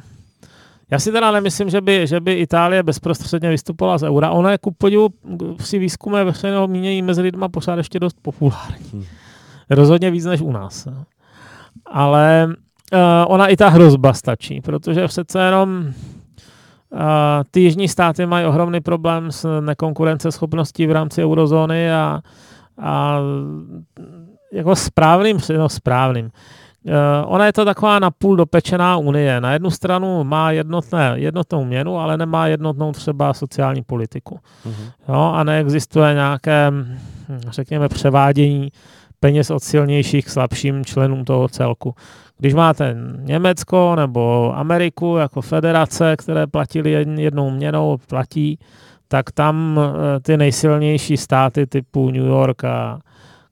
Já 0.90 0.98
si 0.98 1.12
teda 1.12 1.30
nemyslím, 1.30 1.70
že 1.70 1.80
by, 1.80 2.06
že 2.06 2.20
by 2.20 2.32
Itálie 2.32 2.82
bezprostředně 2.82 3.50
vystupovala 3.50 3.98
z 3.98 4.02
eura. 4.02 4.30
Ona 4.30 4.50
je 4.52 4.58
ku 4.58 4.70
podivu 4.70 5.08
při 5.56 5.78
výzkumu 5.78 6.16
veřejného 6.16 6.68
mínění 6.68 7.02
mezi 7.02 7.22
lidma 7.22 7.48
pořád 7.48 7.76
ještě 7.76 8.00
dost 8.00 8.16
populární. 8.22 8.90
Hmm. 8.92 9.04
Rozhodně 9.70 10.10
víc 10.10 10.24
než 10.24 10.40
u 10.40 10.52
nás. 10.52 10.88
Ale 11.86 12.48
uh, 12.92 12.98
ona 13.26 13.46
i 13.46 13.56
ta 13.56 13.68
hrozba 13.68 14.12
stačí, 14.12 14.60
protože 14.60 15.06
přece 15.06 15.40
jenom 15.40 15.86
uh, 16.90 17.00
ty 17.50 17.60
jižní 17.60 17.88
státy 17.88 18.26
mají 18.26 18.46
ohromný 18.46 18.80
problém 18.80 19.32
s 19.32 19.60
nekonkurenceschopností 19.60 20.86
v 20.86 20.92
rámci 20.92 21.24
eurozóny 21.24 21.92
a, 21.92 22.20
a 22.78 23.18
jako 24.52 24.76
správným, 24.76 25.38
no 25.58 25.68
správným, 25.68 26.30
Eh, 26.86 27.24
ona 27.24 27.46
je 27.46 27.52
to 27.52 27.64
taková 27.64 27.98
napůl 27.98 28.36
dopečená 28.36 28.96
unie. 28.96 29.40
Na 29.40 29.52
jednu 29.52 29.70
stranu 29.70 30.24
má 30.24 30.50
jednotné, 30.50 31.12
jednotnou 31.14 31.64
měnu, 31.64 31.98
ale 31.98 32.16
nemá 32.16 32.46
jednotnou 32.46 32.92
třeba 32.92 33.34
sociální 33.34 33.82
politiku. 33.82 34.38
Uh-huh. 34.66 34.92
Jo, 35.08 35.32
a 35.34 35.44
neexistuje 35.44 36.14
nějaké, 36.14 36.70
hm, 36.70 36.96
řekněme, 37.50 37.88
převádění 37.88 38.68
peněz 39.20 39.50
od 39.50 39.62
silnějších 39.62 40.26
k 40.26 40.28
slabším 40.28 40.84
členům 40.84 41.24
toho 41.24 41.48
celku. 41.48 41.94
Když 42.38 42.54
máte 42.54 42.96
Německo 43.18 43.94
nebo 43.96 44.52
Ameriku 44.56 45.16
jako 45.16 45.42
federace, 45.42 46.16
které 46.16 46.46
platili 46.46 46.90
jednou 47.16 47.50
měnou, 47.50 47.98
platí, 48.08 48.58
tak 49.08 49.30
tam 49.30 49.80
eh, 49.80 50.20
ty 50.20 50.36
nejsilnější 50.36 51.16
státy 51.16 51.66
typu 51.66 52.10
New 52.10 52.26
York 52.26 52.64
a 52.64 52.98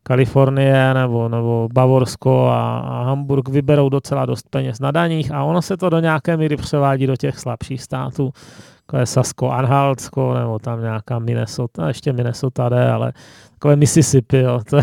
Kalifornie 0.03 0.95
nebo, 0.95 1.28
nebo 1.28 1.68
Bavorsko 1.72 2.47
a, 2.47 2.78
a 2.78 3.05
Hamburg 3.05 3.49
vyberou 3.49 3.89
docela 3.89 4.26
dost 4.26 4.49
peněz 4.51 4.80
na 4.80 4.91
daních 4.91 5.32
a 5.32 5.45
ono 5.45 5.62
se 5.62 5.76
to 5.76 5.91
do 5.91 5.99
nějaké 5.99 6.37
míry 6.37 6.57
převádí 6.57 7.07
do 7.07 7.16
těch 7.16 7.39
slabších 7.39 7.82
států, 7.82 8.32
jako 8.80 8.97
je 8.97 9.07
Sasko, 9.07 9.51
Anhaltsko 9.51 10.35
nebo 10.35 10.59
tam 10.59 10.80
nějaká 10.80 11.18
Minnesota, 11.18 11.89
ještě 11.89 12.12
Minnesota 12.12 12.68
jde, 12.68 12.91
ale 12.91 13.12
takové 13.53 13.76
Mississippi, 13.76 14.39
jo, 14.39 14.61
to, 14.70 14.76
je, 14.76 14.82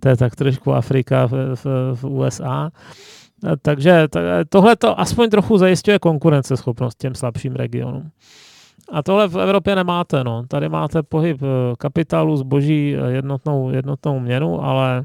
to 0.00 0.08
je 0.08 0.16
tak 0.16 0.36
trošku 0.36 0.74
Afrika 0.74 1.26
v, 1.26 1.32
v, 1.54 1.66
v 1.94 2.04
USA. 2.04 2.70
Takže 3.62 4.08
tohle 4.48 4.76
to 4.76 5.00
aspoň 5.00 5.30
trochu 5.30 5.58
zajišťuje 5.58 5.98
konkurenceschopnost 5.98 6.98
těm 6.98 7.14
slabším 7.14 7.56
regionům. 7.56 8.10
A 8.92 9.02
tohle 9.02 9.28
v 9.28 9.38
Evropě 9.38 9.76
nemáte. 9.76 10.24
No. 10.24 10.44
Tady 10.48 10.68
máte 10.68 11.02
pohyb 11.02 11.42
eh, 11.42 11.46
kapitálu, 11.78 12.36
zboží, 12.36 12.96
eh, 12.96 13.12
jednotnou, 13.12 13.70
jednotnou 13.70 14.20
měnu, 14.20 14.64
ale 14.64 15.04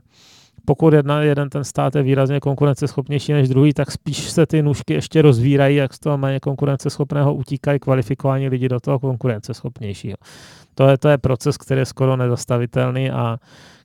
pokud 0.66 0.94
jedna, 0.94 1.22
jeden 1.22 1.50
ten 1.50 1.64
stát 1.64 1.96
je 1.96 2.04
výrazně 2.04 2.40
konkurenceschopnější 2.40 3.34
než 3.34 3.50
druhý, 3.50 3.74
tak 3.74 3.92
spíš 3.92 4.30
se 4.30 4.46
ty 4.46 4.62
nůžky 4.62 4.94
ještě 4.94 5.22
rozvírají, 5.22 5.76
jak 5.76 5.94
z 5.94 6.00
toho 6.00 6.18
méně 6.18 6.40
konkurenceschopného 6.40 7.34
utíkají 7.34 7.80
kvalifikovaní 7.80 8.50
lidi 8.50 8.70
do 8.70 8.80
toho 8.80 9.00
konkurenceschopnějšího. 9.00 10.18
To 10.76 10.88
je, 10.88 10.98
to 10.98 11.10
je 11.10 11.18
proces, 11.18 11.58
který 11.58 11.80
je 11.80 11.86
skoro 11.86 12.16
nezastavitelný 12.16 13.12
a 13.12 13.38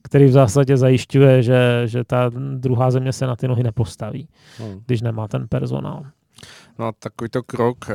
který 0.07 0.25
v 0.25 0.33
zásadě 0.33 0.77
zajišťuje, 0.77 1.43
že, 1.43 1.83
že 1.85 2.05
ta 2.05 2.31
druhá 2.55 2.91
země 2.91 3.13
se 3.13 3.27
na 3.27 3.37
ty 3.37 3.49
nohy 3.49 3.63
nepostaví, 3.63 4.29
hmm. 4.59 4.83
když 4.87 5.03
nemá 5.03 5.29
ten 5.29 5.49
personál. 5.49 6.03
No 6.79 6.87
a 6.87 6.93
takovýto 6.93 7.43
krok 7.43 7.91
e, 7.91 7.95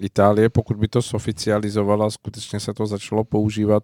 Itálie, 0.00 0.48
pokud 0.48 0.76
by 0.76 0.88
to 0.88 1.02
soficializovala, 1.02 2.10
skutečně 2.10 2.60
se 2.60 2.74
to 2.74 2.86
začalo 2.86 3.24
používat, 3.24 3.82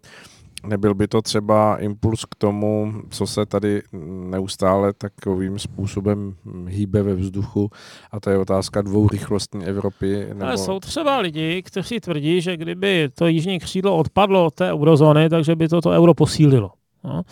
nebyl 0.66 0.94
by 0.94 1.08
to 1.08 1.22
třeba 1.22 1.76
impuls 1.76 2.24
k 2.24 2.34
tomu, 2.34 2.92
co 3.10 3.26
se 3.26 3.46
tady 3.46 3.82
neustále 4.30 4.92
takovým 4.92 5.58
způsobem 5.58 6.34
hýbe 6.66 7.02
ve 7.02 7.14
vzduchu 7.14 7.70
a 8.10 8.20
to 8.20 8.30
je 8.30 8.38
otázka 8.38 8.82
dvourychlostní 8.82 9.64
Evropy? 9.64 10.26
Nebo... 10.28 10.44
Ale 10.44 10.58
jsou 10.58 10.80
třeba 10.80 11.18
lidi, 11.18 11.62
kteří 11.62 12.00
tvrdí, 12.00 12.40
že 12.40 12.56
kdyby 12.56 13.08
to 13.14 13.26
jižní 13.26 13.58
křídlo 13.58 13.96
odpadlo 13.96 14.46
od 14.46 14.54
té 14.54 14.72
eurozóny, 14.72 15.28
takže 15.28 15.56
by 15.56 15.68
to 15.68 15.80
to 15.80 15.90
euro 15.90 16.14
posílilo. 16.14 16.70
No? 17.04 17.22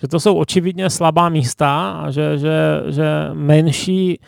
Že 0.00 0.08
to 0.08 0.20
jsou 0.20 0.36
očividně 0.36 0.90
slabá 0.90 1.28
místa 1.28 1.90
a 1.90 2.10
že, 2.10 2.38
že, 2.38 2.82
že 2.88 3.04
menší 3.32 4.18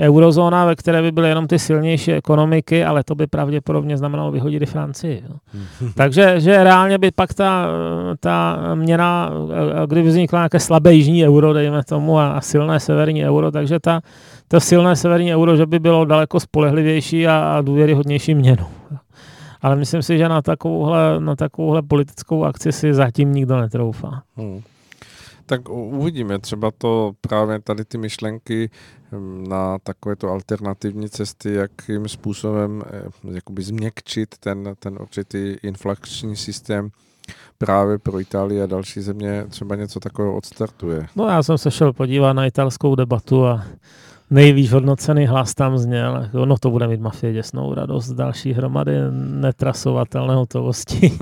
eurozóna, 0.00 0.64
ve 0.64 0.76
které 0.76 1.02
by 1.02 1.12
byly 1.12 1.28
jenom 1.28 1.46
ty 1.46 1.58
silnější 1.58 2.12
ekonomiky, 2.12 2.84
ale 2.84 3.04
to 3.04 3.14
by 3.14 3.26
pravděpodobně 3.26 3.96
znamenalo 3.96 4.30
vyhodit 4.30 4.62
i 4.62 4.66
Francii. 4.66 5.22
Jo. 5.28 5.36
Takže 5.94 6.40
že 6.40 6.64
reálně 6.64 6.98
by 6.98 7.10
pak 7.10 7.34
ta, 7.34 7.68
ta 8.20 8.60
měna, 8.74 9.30
kdyby 9.86 10.08
vznikla 10.08 10.38
nějaké 10.38 10.60
slabé 10.60 10.94
jižní 10.94 11.26
euro, 11.26 11.52
dejme 11.52 11.84
tomu, 11.84 12.18
a, 12.18 12.32
a 12.32 12.40
silné 12.40 12.80
severní 12.80 13.24
euro, 13.24 13.50
takže 13.50 13.80
ta, 13.80 14.00
to 14.48 14.60
silné 14.60 14.96
severní 14.96 15.34
euro, 15.34 15.56
že 15.56 15.66
by 15.66 15.78
bylo 15.78 16.04
daleko 16.04 16.40
spolehlivější 16.40 17.26
a, 17.26 17.38
a 17.38 17.60
důvěryhodnější 17.60 18.34
měnu. 18.34 18.66
Ale 19.66 19.76
myslím 19.76 20.02
si, 20.02 20.18
že 20.18 20.28
na 20.28 20.42
takovouhle, 20.42 21.20
na 21.20 21.36
takovouhle 21.36 21.82
politickou 21.82 22.44
akci 22.44 22.72
si 22.72 22.94
zatím 22.94 23.32
nikdo 23.32 23.60
netroufá. 23.60 24.22
Hmm. 24.36 24.62
Tak 25.46 25.68
uvidíme, 25.68 26.38
třeba 26.38 26.70
to 26.78 27.12
právě 27.20 27.60
tady 27.60 27.84
ty 27.84 27.98
myšlenky 27.98 28.70
hm, 29.12 29.44
na 29.48 29.78
takovéto 29.78 30.28
alternativní 30.28 31.10
cesty, 31.10 31.54
jakým 31.54 32.08
způsobem 32.08 32.82
eh, 32.86 33.32
jakoby 33.34 33.62
změkčit 33.62 34.38
ten, 34.40 34.74
ten 34.78 34.98
určitý 35.00 35.56
inflační 35.62 36.36
systém 36.36 36.90
právě 37.58 37.98
pro 37.98 38.20
Itálii 38.20 38.62
a 38.62 38.66
další 38.66 39.00
země 39.00 39.44
třeba 39.48 39.76
něco 39.76 40.00
takového 40.00 40.36
odstartuje. 40.36 41.06
No 41.16 41.28
já 41.28 41.42
jsem 41.42 41.58
se 41.58 41.70
šel 41.70 41.92
podívat 41.92 42.32
na 42.32 42.46
italskou 42.46 42.94
debatu 42.94 43.46
a 43.46 43.64
nejvíc 44.30 44.70
hodnocený 44.70 45.26
hlas 45.26 45.54
tam 45.54 45.78
zněl, 45.78 46.28
no 46.44 46.58
to 46.58 46.70
bude 46.70 46.88
mít 46.88 47.00
mafie 47.00 47.32
děsnou 47.32 47.74
radost 47.74 48.12
další 48.12 48.52
hromady 48.52 48.92
netrasovatelné 49.10 50.34
hotovosti. 50.34 51.18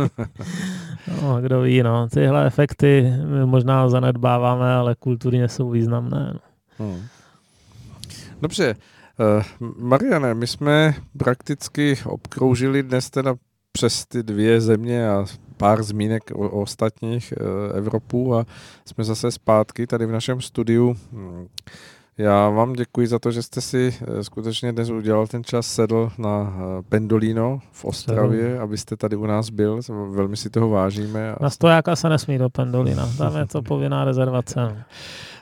no, 1.23 1.43
kdo 1.43 1.61
ví, 1.61 1.83
no. 1.83 2.09
Tyhle 2.09 2.47
efekty 2.47 3.13
možná 3.45 3.89
zanedbáváme, 3.89 4.75
ale 4.75 4.95
kulturně 4.95 5.49
jsou 5.49 5.71
významné. 5.71 6.33
No. 6.35 6.41
Hmm. 6.79 7.03
Dobře, 8.43 8.75
uh, 9.61 9.69
Mariane, 9.79 10.35
my 10.35 10.47
jsme 10.47 10.95
prakticky 11.17 11.99
obkroužili 12.05 12.83
dnes 12.83 13.11
teda 13.11 13.35
přes 13.73 14.07
ty 14.07 14.23
dvě 14.23 14.61
země 14.61 15.09
a 15.09 15.25
pár 15.57 15.83
zmínek 15.83 16.31
o, 16.35 16.39
o 16.39 16.61
ostatních 16.61 17.35
uh, 17.41 17.79
Evropu 17.79 18.35
a 18.35 18.47
jsme 18.85 19.05
zase 19.05 19.31
zpátky 19.31 19.87
tady 19.87 20.07
v 20.07 20.13
našem 20.13 20.41
studiu. 20.41 20.97
Já 22.19 22.49
vám 22.49 22.73
děkuji 22.73 23.07
za 23.07 23.19
to, 23.19 23.31
že 23.31 23.43
jste 23.43 23.61
si 23.61 23.95
eh, 24.03 24.25
skutečně 24.25 24.73
dnes 24.73 24.91
udělal 24.91 25.27
ten 25.27 25.45
čas, 25.45 25.67
sedl 25.67 26.11
na 26.19 26.55
eh, 26.57 26.83
Pendolino 26.89 27.61
v 27.73 27.85
Ostravě, 27.85 28.61
abyste 28.61 28.97
tady 28.97 29.17
u 29.17 29.27
nás 29.27 29.51
byl. 29.51 29.81
Velmi 30.11 30.37
si 30.37 30.51
toho 30.51 30.69
vážíme. 30.69 31.35
Na 31.41 31.51
stojáka 31.51 31.97
se 31.97 32.09
nesmí 32.09 32.39
do 32.39 32.51
Pendolina, 32.51 33.09
tam 33.19 33.37
je 33.37 33.47
to 33.47 33.63
povinná 33.63 34.05
rezervace 34.05 34.85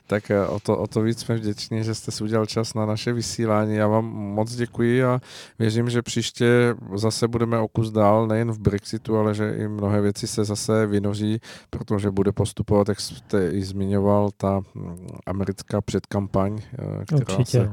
tak 0.07 0.30
eh, 0.30 0.46
o 0.46 0.61
to, 0.61 0.78
o 0.78 0.86
to 0.86 1.03
víc 1.03 1.18
jsme 1.18 1.34
vděční, 1.34 1.84
že 1.84 1.94
jste 1.94 2.11
si 2.11 2.24
udělal 2.24 2.46
čas 2.46 2.74
na 2.74 2.86
naše 2.86 3.12
vysílání. 3.12 3.74
Já 3.74 3.88
vám 3.88 4.05
moc 4.05 4.55
děkuji 4.55 5.05
a 5.05 5.20
věřím, 5.59 5.90
že 5.90 6.03
příště 6.03 6.74
zase 6.94 7.28
budeme 7.28 7.59
o 7.59 7.68
kus 7.68 7.90
dál, 7.90 8.26
nejen 8.26 8.53
v 8.53 8.59
Brexitu, 8.59 9.16
ale 9.16 9.34
že 9.34 9.55
i 9.57 9.68
mnohé 9.68 10.00
věci 10.00 10.26
se 10.26 10.44
zase 10.44 10.86
vynoří, 10.86 11.40
protože 11.70 12.11
bude 12.11 12.32
postupovat, 12.32 12.88
jak 12.88 13.00
jste 13.00 13.50
i 13.50 13.62
zmiňoval, 13.62 14.30
ta 14.36 14.61
mm, 14.74 15.07
americká 15.26 15.80
předkampaň, 15.80 16.59
eh, 16.61 17.05
která 17.05 17.20
Určitě. 17.20 17.59
se 17.59 17.72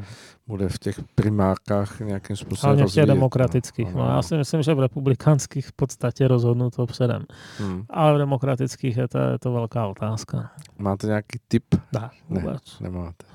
bude 0.50 0.70
v 0.70 0.80
těch 0.80 1.00
primárkách 1.16 2.00
nějakým 2.00 2.36
způsobem 2.36 2.76
Hlavně 2.76 2.92
v 2.92 2.94
těch 2.94 3.06
demokratických. 3.06 3.94
No, 3.94 4.06
no, 4.06 4.10
já 4.10 4.22
si 4.22 4.38
myslím, 4.38 4.62
že 4.62 4.74
v 4.74 4.80
republikánských 4.80 5.68
v 5.68 5.72
podstatě 5.72 6.28
rozhodnuto 6.28 6.86
předem. 6.86 7.24
Hmm. 7.58 7.84
Ale 7.90 8.14
v 8.14 8.18
demokratických 8.18 8.98
je 8.98 9.08
to, 9.08 9.18
je 9.18 9.40
to 9.40 9.52
velká 9.52 9.88
otázka. 9.88 10.52
Máte 10.78 11.08
nějaký 11.08 11.40
tip? 11.48 11.64
Ne, 11.94 12.10
vůbec. 12.30 12.80
Ne, 12.80 12.90
nemáte. 12.90 13.26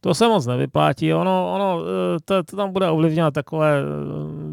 To 0.00 0.14
se 0.14 0.28
moc 0.28 0.46
nevyplatí. 0.46 1.14
Ono, 1.14 1.54
ono 1.54 1.82
eh, 1.82 2.18
to, 2.24 2.42
to 2.42 2.56
tam 2.56 2.72
bude 2.72 2.90
ovlivňovat 2.90 3.34
takové 3.34 3.78
eh, 3.78 3.84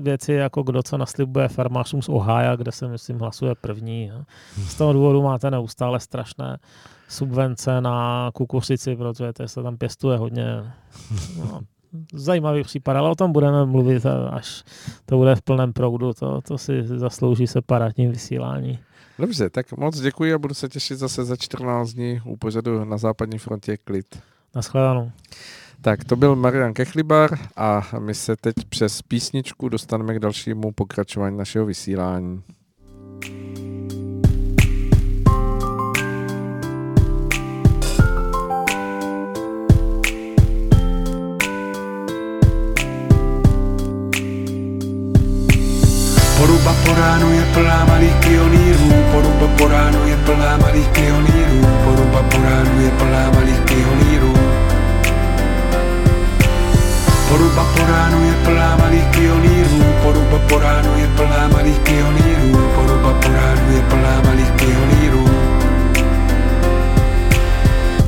věci, 0.03 0.33
jako 0.33 0.63
kdo 0.63 0.83
co 0.83 0.97
naslibuje 0.97 1.47
farmářům 1.47 2.01
z 2.01 2.09
Ohája, 2.09 2.55
kde 2.55 2.71
se, 2.71 2.87
myslím, 2.87 3.19
hlasuje 3.19 3.55
první. 3.55 4.11
Z 4.57 4.75
toho 4.75 4.93
důvodu 4.93 5.21
máte 5.21 5.51
neustále 5.51 5.99
strašné 5.99 6.57
subvence 7.07 7.81
na 7.81 8.29
kukuřici, 8.33 8.95
protože 8.95 9.33
to 9.33 9.47
se 9.47 9.63
tam 9.63 9.77
pěstuje 9.77 10.17
hodně 10.17 10.73
no, 11.37 11.61
zajímavý 12.13 12.63
případ, 12.63 12.95
ale 12.97 13.09
o 13.09 13.15
tom 13.15 13.31
budeme 13.31 13.65
mluvit, 13.65 14.05
až 14.29 14.63
to 15.05 15.17
bude 15.17 15.35
v 15.35 15.41
plném 15.41 15.73
proudu. 15.73 16.13
To, 16.13 16.41
to 16.41 16.57
si 16.57 16.83
zaslouží 16.83 17.47
separátní 17.47 18.07
vysílání. 18.07 18.79
Dobře, 19.19 19.49
tak 19.49 19.77
moc 19.77 19.99
děkuji 19.99 20.33
a 20.33 20.37
budu 20.37 20.53
se 20.53 20.69
těšit 20.69 20.97
zase 20.97 21.25
za 21.25 21.35
14 21.35 21.93
dní 21.93 22.21
u 22.25 22.37
pořadu 22.37 22.85
na 22.85 22.97
západní 22.97 23.37
frontě 23.37 23.77
klid. 23.77 24.19
Naschledanou. 24.55 25.11
Tak 25.81 26.03
to 26.03 26.15
byl 26.15 26.35
Marian 26.35 26.73
Kechlibar 26.73 27.39
a 27.55 27.87
my 27.99 28.13
se 28.13 28.35
teď 28.35 28.55
přes 28.69 29.01
písničku 29.01 29.69
dostaneme 29.69 30.15
k 30.15 30.19
dalšímu 30.19 30.71
pokračování 30.71 31.37
našeho 31.37 31.65
vysílání. 31.65 32.43
Poruba 47.05 47.21
po 47.21 47.21
ránu 47.21 47.29
je 47.37 47.45
plná 47.53 47.85
malých 47.85 48.15
pionýrů, 48.17 48.89
poruba 49.11 49.47
po 49.57 49.67
ránu 49.67 50.07
je 50.09 50.17
plná 50.25 50.57
malých 50.57 50.87
pionýrů, 50.87 51.61
poruba 51.85 52.23
po 52.23 52.37
ránu 52.37 52.81
je 52.81 52.91
plná 52.91 53.31
malých 53.31 53.61
pionýrů. 53.61 54.33
Poruba 57.29 57.63
po 57.77 57.81
ránu 57.85 58.19
je 58.25 58.33
plná 58.45 58.77
malých 58.81 59.05
pionýrů, 59.05 59.79
poruba 60.03 60.39
po 60.49 60.59
ránu 60.59 60.91
je 60.97 61.07
plná 61.07 61.47
malých 61.47 61.79
pionýrů, 61.79 62.51
poruba 62.75 63.13
po 63.13 63.29
ránu 63.29 63.75
je 63.75 63.81
plná 63.81 64.21
malých 64.25 64.51
pionýrů. 64.51 65.25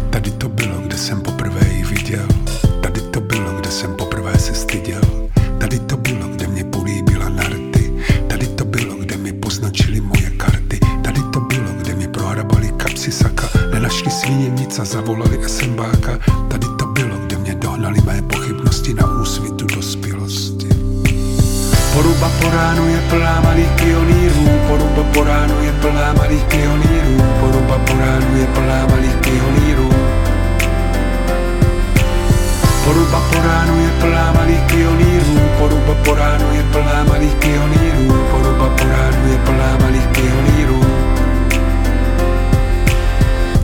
Tady 0.09 0.31
to 0.31 0.49
bylo, 0.49 0.77
kde 0.81 0.97
jsem 0.97 1.21
poprvé 1.21 1.67
ji 1.69 1.83
viděl, 1.83 2.27
tady 2.81 3.01
to 3.01 3.21
bylo, 3.21 3.51
kde 3.61 3.71
jsem 3.71 3.95
poprvé 3.95 4.39
se 4.39 4.53
styděl, 4.53 5.01
poznačili 9.58 10.01
moje 10.01 10.30
karty, 10.38 10.80
tady 11.01 11.22
to 11.34 11.39
bylo, 11.39 11.72
kde 11.82 11.95
mi 11.95 12.08
prohrabali 12.08 12.72
kapsy 12.78 13.12
saka, 13.12 13.49
nenašli 13.74 14.12
svíně 14.12 14.49
nic 14.49 14.80
a 14.80 14.86
zavolali 14.86 15.49
SMBáka, 15.49 16.20
tady 16.47 16.68
to 16.80 16.86
bylo, 16.86 17.18
kde 17.18 17.38
mě 17.38 17.55
dohnali 17.55 18.01
mé 18.05 18.22
pochybnosti 18.22 18.93
na 18.93 19.22
úsvitu 19.22 19.66
dospělosti. 19.66 20.70
Poruba 21.93 22.32
po 22.41 22.49
ránu 22.49 22.88
je 22.88 23.01
plná 23.10 23.41
malých 23.41 23.72
pionýrů, 23.82 24.45
poruba 24.68 25.03
po 25.14 25.24
ránu 25.24 25.64
je 25.64 25.72
plná 25.82 26.14
malých 26.14 26.43
pionýrů, 26.43 27.18
poruba 27.39 27.78
po 27.78 27.93
ránu 27.97 28.38
je 28.38 28.47
plná 28.47 28.88
malých 28.88 29.16
pionýrů. 29.16 30.16
Poruba 32.88 33.19
po 33.19 33.39
ránu 33.43 33.83
je 33.83 33.91
plná 33.99 34.31
malých 34.31 34.61
pionýrů, 34.71 35.35
poruba 35.57 35.93
po 36.05 36.15
ránu 36.15 36.55
je 36.55 36.63
plná 36.71 37.03
malých 37.03 37.35
pionýrů, 37.35 38.15
poruba 38.31 38.69
po 38.69 38.83
ránu 38.83 39.31
je 39.31 39.38
plná 39.38 39.77
malých 39.81 40.07
pionýrů. 40.07 40.81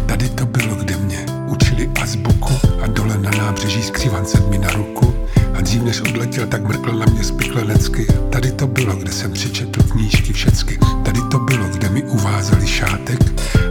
Tady 0.06 0.30
to 0.30 0.46
bylo, 0.46 0.76
kde 0.76 0.98
mě 0.98 1.26
učili 1.48 1.90
azbuku 2.02 2.54
a 2.84 2.88
dole 2.88 3.18
na 3.18 3.32
nábřeží 3.32 3.84
skřívan 3.84 4.26
mi 4.50 4.58
na 4.58 4.70
ruku 4.70 5.16
a 5.54 5.62
dřív 5.62 5.84
než 5.84 6.02
odletěl, 6.02 6.48
tak 6.48 6.68
mrkl 6.68 6.92
na 6.92 7.06
mě 7.06 7.24
spiklenecky. 7.24 8.08
Tady 8.30 8.52
to 8.52 8.68
bylo, 8.68 8.96
kde 8.96 9.12
jsem 9.12 9.32
přečetl 9.32 9.84
knížky 9.84 10.34
všecky. 10.34 10.80
Tady 11.04 11.20
to 11.32 11.40
bylo, 11.40 11.68
kde 11.68 11.90
mi 11.90 12.04
uvázali 12.04 12.68
šátek 12.68 13.20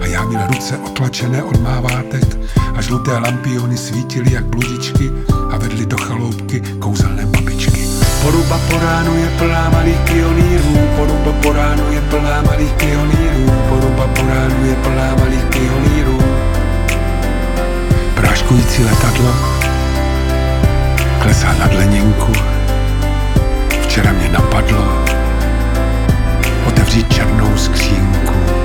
a 0.01 0.07
já 0.07 0.25
měl 0.25 0.47
ruce 0.47 0.77
otlačené 0.77 1.43
od 1.43 1.61
mávátek 1.61 2.39
a 2.75 2.81
žluté 2.83 3.19
lampiony 3.19 3.77
svítily 3.77 4.33
jak 4.33 4.45
bludičky 4.45 5.11
a 5.53 5.59
vedly 5.59 5.87
do 5.87 5.97
chaloupky 5.97 6.61
kouzelné 6.79 7.27
babičky. 7.27 7.85
Poruba 8.23 8.59
po 8.71 8.79
ránu 8.79 9.17
je 9.17 9.29
plná 9.39 9.71
malých 9.71 10.01
pionýrů, 10.01 10.79
poruba 10.97 11.33
po 11.43 11.53
ránu 11.53 11.93
je 11.93 12.01
plná 12.01 12.43
malých 12.43 12.73
pionýrů, 12.73 13.53
poruba 13.69 14.07
po 14.07 14.23
ránu 14.23 14.67
je 14.67 14.75
plná 14.75 15.15
malých 15.21 15.45
pionýrů. 15.45 16.19
Práškující 18.15 18.85
letadlo 18.85 19.35
klesá 21.23 21.55
nad 21.59 21.75
leninku. 21.75 22.33
Včera 23.83 24.13
mě 24.13 24.29
napadlo 24.29 25.05
otevřít 26.67 27.15
černou 27.15 27.57
skřínku. 27.57 28.62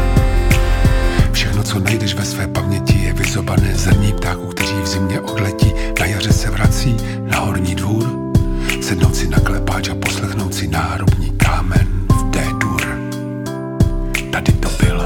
Co 1.68 1.80
najdeš 1.80 2.15
ve 2.15 2.26
své 2.26 2.47
paměti, 2.47 2.99
je 3.03 3.13
vyzobané 3.13 3.76
zrní 3.76 4.13
ptáků, 4.13 4.47
kteří 4.47 4.74
v 4.84 4.88
zimě 4.88 5.20
odletí, 5.20 5.74
na 5.99 6.05
jaře 6.05 6.34
se 6.34 6.49
vrací 6.49 6.97
na 7.22 7.39
horní 7.39 7.76
dvůr, 7.76 8.05
sednout 8.82 9.15
si 9.15 9.28
na 9.28 9.39
klepáč 9.39 9.89
a 9.89 9.95
poslechnout 9.95 10.53
si 10.55 10.68
náhrobní 10.68 11.32
kámen 11.38 11.88
v 12.09 12.30
D-dur. 12.30 12.82
Tady 14.32 14.51
to 14.51 14.70
bylo. 14.84 15.03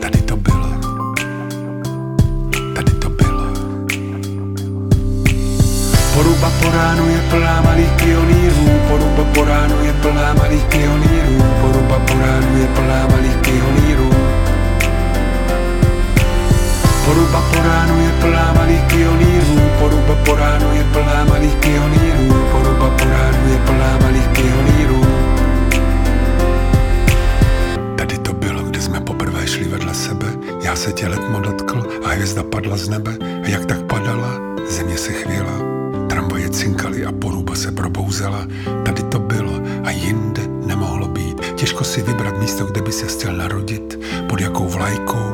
Tady 0.00 0.18
to 0.22 0.36
bylo. 0.36 0.70
Tady 2.74 2.92
to 2.92 3.08
bylo. 3.10 3.44
Poruba 6.14 6.52
po 6.62 6.70
ránu 6.70 7.08
je 7.08 7.20
plná 7.30 7.62
malých 7.62 7.90
pionýrů, 7.90 8.80
poruba 8.88 9.24
po 9.34 9.44
ránu 9.44 9.84
je 9.84 9.92
plná 9.92 10.34
malých 10.34 10.64
pionýrů, 10.64 11.44
poruba 11.60 11.98
po 11.98 12.14
ránu 12.14 12.58
je 12.58 12.66
plná 12.66 13.06
malých 13.06 13.36
pionýrů. 13.36 14.19
Poruba 17.10 17.42
po 17.50 17.58
ránu 17.58 18.00
je 18.06 18.12
plná 18.22 18.52
malých 18.54 18.82
pionýrů, 18.86 19.58
poruba 19.78 20.14
po 20.24 20.34
ránu 20.34 20.74
je 20.74 20.84
plná 20.94 21.24
malých 21.24 21.54
pionýrů, 21.54 22.46
poruba 22.52 22.90
po 22.90 23.04
ránu 23.04 23.52
je 23.52 23.58
plná 23.66 23.98
malých 24.02 24.28
pionýrů. 24.28 25.00
Tady 27.98 28.18
to 28.18 28.32
bylo, 28.32 28.62
kde 28.62 28.82
jsme 28.82 29.00
poprvé 29.00 29.46
šli 29.46 29.64
vedle 29.64 29.94
sebe, 29.94 30.26
já 30.62 30.76
se 30.76 30.92
tě 30.92 31.08
letmo 31.08 31.40
dotkl 31.40 31.82
a 32.04 32.08
hvězda 32.08 32.42
padla 32.42 32.76
z 32.76 32.88
nebe 32.88 33.18
a 33.44 33.48
jak 33.48 33.66
tak 33.66 33.82
padala, 33.82 34.30
země 34.70 34.98
se 34.98 35.12
chvěla, 35.12 35.58
tramvaje 36.08 36.48
cinkaly 36.50 37.04
a 37.04 37.12
poruba 37.12 37.54
se 37.54 37.72
probouzela. 37.72 38.46
Tady 38.84 39.02
to 39.02 39.18
bylo 39.18 39.52
a 39.84 39.90
jinde 39.90 40.42
nemohlo 40.66 41.08
být. 41.08 41.40
Těžko 41.54 41.84
si 41.84 42.02
vybrat 42.02 42.38
místo, 42.38 42.64
kde 42.64 42.82
by 42.82 42.92
se 42.92 43.06
chtěl 43.06 43.36
narodit, 43.36 43.98
pod 44.28 44.40
jakou 44.40 44.68
vlajkou, 44.68 45.29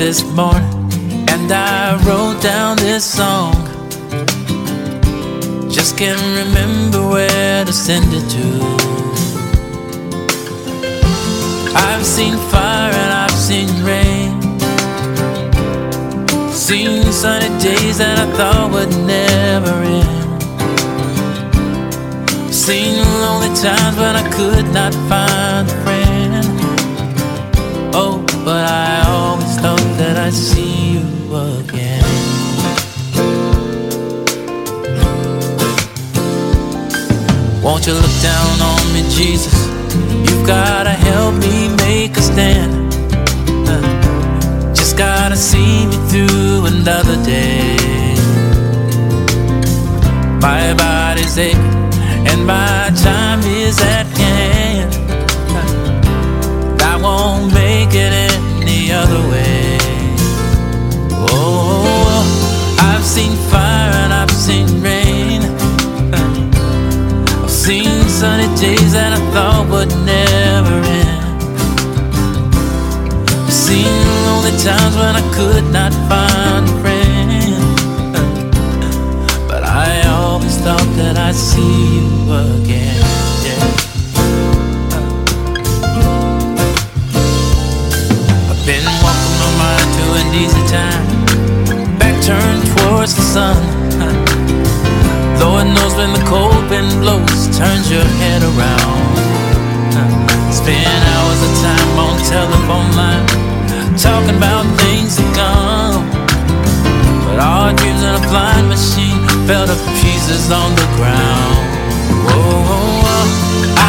this 0.00 0.24
morning 0.32 0.64
and 1.28 1.52
I 1.52 1.94
wrote 2.06 2.40
down 2.42 2.78
this 2.78 3.04
song. 3.04 3.52
Just 5.70 5.98
can't 5.98 6.18
remember 6.40 7.06
where 7.06 7.66
to 7.66 7.72
send 7.72 8.06
it 8.10 8.26
to. 8.36 8.46
I've 11.76 12.06
seen 12.06 12.34
fire 12.48 12.94
and 12.94 13.12
I've 13.12 13.38
seen 13.48 13.68
rain. 13.84 14.40
Seen 16.50 17.02
sunny 17.12 17.50
days 17.60 17.98
that 17.98 18.16
I 18.24 18.26
thought 18.38 18.70
would 18.72 18.96
never 19.06 19.82
end. 20.00 20.42
Seen 22.50 22.96
lonely 23.20 23.54
times 23.54 23.98
when 23.98 24.16
I 24.16 24.24
could 24.32 24.66
not 24.72 24.94
find 25.10 25.68
a 25.68 25.76
friend. 25.84 26.46
Oh, 27.92 28.24
but 28.46 28.64
I 28.66 28.99
that 30.00 30.16
I'd 30.16 30.32
see 30.32 30.92
you 30.94 31.04
again. 31.58 32.02
Won't 37.62 37.86
you 37.86 37.92
look 37.92 38.16
down 38.22 38.54
on 38.72 38.82
me, 38.94 39.02
Jesus? 39.18 39.56
You've 40.26 40.46
gotta 40.46 40.94
help 41.08 41.34
me 41.46 41.68
make 41.84 42.16
a 42.16 42.22
stand. 42.22 42.72
Just 44.74 44.96
gotta 44.96 45.36
see 45.36 45.86
me 45.90 45.96
through 46.10 46.64
another 46.72 47.16
day. 47.22 47.76
My 50.40 50.72
body's 50.84 51.36
aching 51.36 51.76
and 52.30 52.46
my 52.46 52.90
time 53.04 53.40
is 53.40 53.78
at 53.82 54.06
hand. 54.22 54.92
I 56.92 56.96
won't 56.96 57.52
make 57.52 57.92
it 57.92 58.19
days 68.60 68.92
that 68.92 69.14
I 69.14 69.20
thought 69.32 69.64
would 69.72 69.88
never 70.04 70.76
end. 70.84 71.40
I've 73.48 73.50
seen 73.50 73.88
lonely 74.26 74.52
times 74.60 74.94
when 75.00 75.16
I 75.16 75.24
could 75.32 75.64
not 75.72 75.92
find 76.10 76.68
a 76.68 76.74
friend. 76.84 77.56
But 79.48 79.64
I 79.64 80.04
always 80.12 80.58
thought 80.60 80.90
that 81.00 81.16
I'd 81.16 81.34
see 81.34 81.72
you 81.96 82.04
again. 82.36 83.00
I've 88.50 88.62
been 88.68 88.84
walking 89.00 89.40
on 89.40 89.52
my 89.56 89.72
mind 89.72 89.88
to 89.96 90.04
an 90.20 90.28
easy 90.36 90.64
time, 90.68 91.06
back 91.98 92.16
turned 92.22 92.64
towards 92.76 93.16
the 93.16 93.24
sun. 93.24 93.56
Lord 95.40 95.64
knows 95.72 95.94
when 95.96 96.12
the 96.12 96.22
cold 96.28 96.59
wind 96.80 97.00
blows, 97.00 97.58
turns 97.58 97.90
your 97.90 98.04
head 98.20 98.42
around. 98.42 99.16
Spend 100.52 101.02
hours 101.12 101.40
of 101.46 101.52
time 101.60 101.98
on 102.06 102.14
telephone 102.24 102.90
line, 102.96 103.26
talking 103.96 104.36
about 104.36 104.64
things 104.80 105.16
to 105.16 105.24
come. 105.36 106.04
But 107.24 107.38
our 107.38 107.72
dreams 107.74 108.02
in 108.02 108.14
a 108.14 108.22
flying 108.30 108.68
machine 108.68 109.20
fell 109.46 109.66
to 109.66 109.76
pieces 110.00 110.50
on 110.50 110.70
the 110.80 110.88
ground. 110.96 111.56
Whoa, 112.26 113.24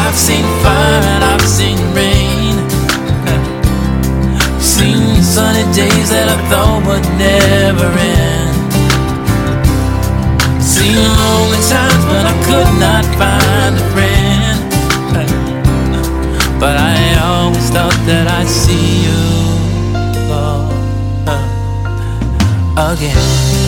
I've 0.00 0.16
seen 0.16 0.44
fire 0.62 1.02
and 1.14 1.24
I've 1.24 1.48
seen 1.48 1.78
rain. 1.96 2.54
Seen 4.60 5.22
sunny 5.22 5.64
days 5.74 6.10
that 6.10 6.28
I 6.28 6.38
thought 6.50 6.82
would 6.86 7.06
never 7.18 7.86
end. 7.98 8.31
Seen 10.82 10.96
lonely 10.96 11.58
times 11.70 12.04
when 12.10 12.26
I 12.26 12.34
could 12.42 12.72
not 12.80 13.04
find 13.14 13.76
a 13.78 13.86
friend. 13.94 14.58
But 16.58 16.76
I 16.76 17.20
always 17.22 17.70
thought 17.70 17.96
that 18.06 18.26
I'd 18.26 18.48
see 18.48 19.04
you 19.06 19.22
again. 22.90 23.61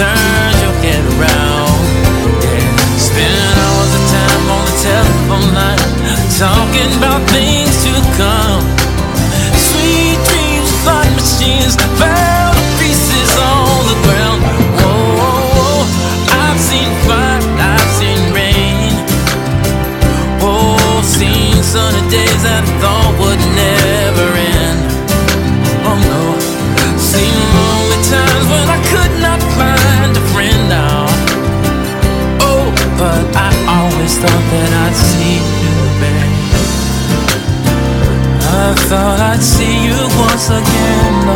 turn 0.00 0.29
see 39.40 39.84
you 39.86 39.96
once 40.18 40.50
again. 40.50 41.29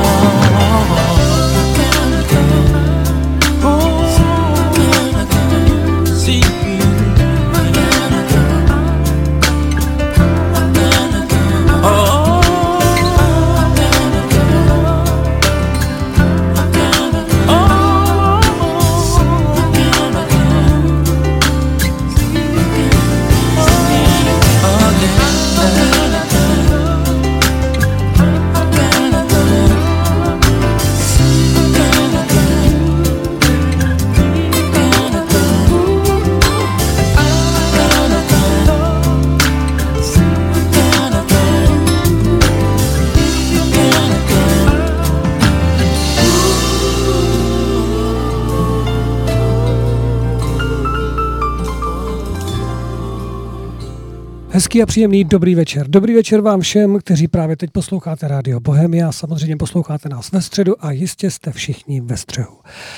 Hezký 54.75 54.83
a 54.83 54.87
příjemný 54.87 55.25
dobrý 55.25 55.55
večer. 55.55 55.89
Dobrý 55.89 56.15
večer 56.15 56.41
vám 56.41 56.61
všem, 56.61 56.99
kteří 56.99 57.29
právě 57.29 57.57
teď 57.57 57.71
posloucháte 57.71 58.29
Rádio 58.29 58.61
Bohemia. 58.61 59.13
Samozřejmě 59.13 59.57
posloucháte 59.57 60.09
nás 60.09 60.33
ve 60.33 60.43
středu 60.43 60.85
a 60.85 60.91
jistě 60.91 61.31
jste 61.31 61.53
všichni 61.53 62.01
ve 62.01 62.17
střehu. 62.17 62.57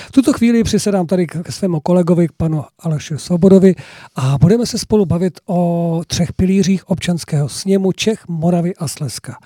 V 0.08 0.12
tuto 0.12 0.32
chvíli 0.32 0.64
přisedám 0.64 1.06
tady 1.06 1.26
k 1.26 1.52
svému 1.52 1.80
kolegovi, 1.80 2.28
k 2.28 2.32
panu 2.32 2.64
Aleši 2.78 3.14
Svobodovi 3.18 3.74
a 4.14 4.38
budeme 4.38 4.66
se 4.66 4.78
spolu 4.78 5.06
bavit 5.06 5.40
o 5.46 6.02
třech 6.06 6.32
pilířích 6.32 6.90
občanského 6.90 7.48
sněmu 7.48 7.92
Čech, 7.92 8.28
Moravy 8.28 8.74
a 8.76 8.88
Slezska. 8.88 9.38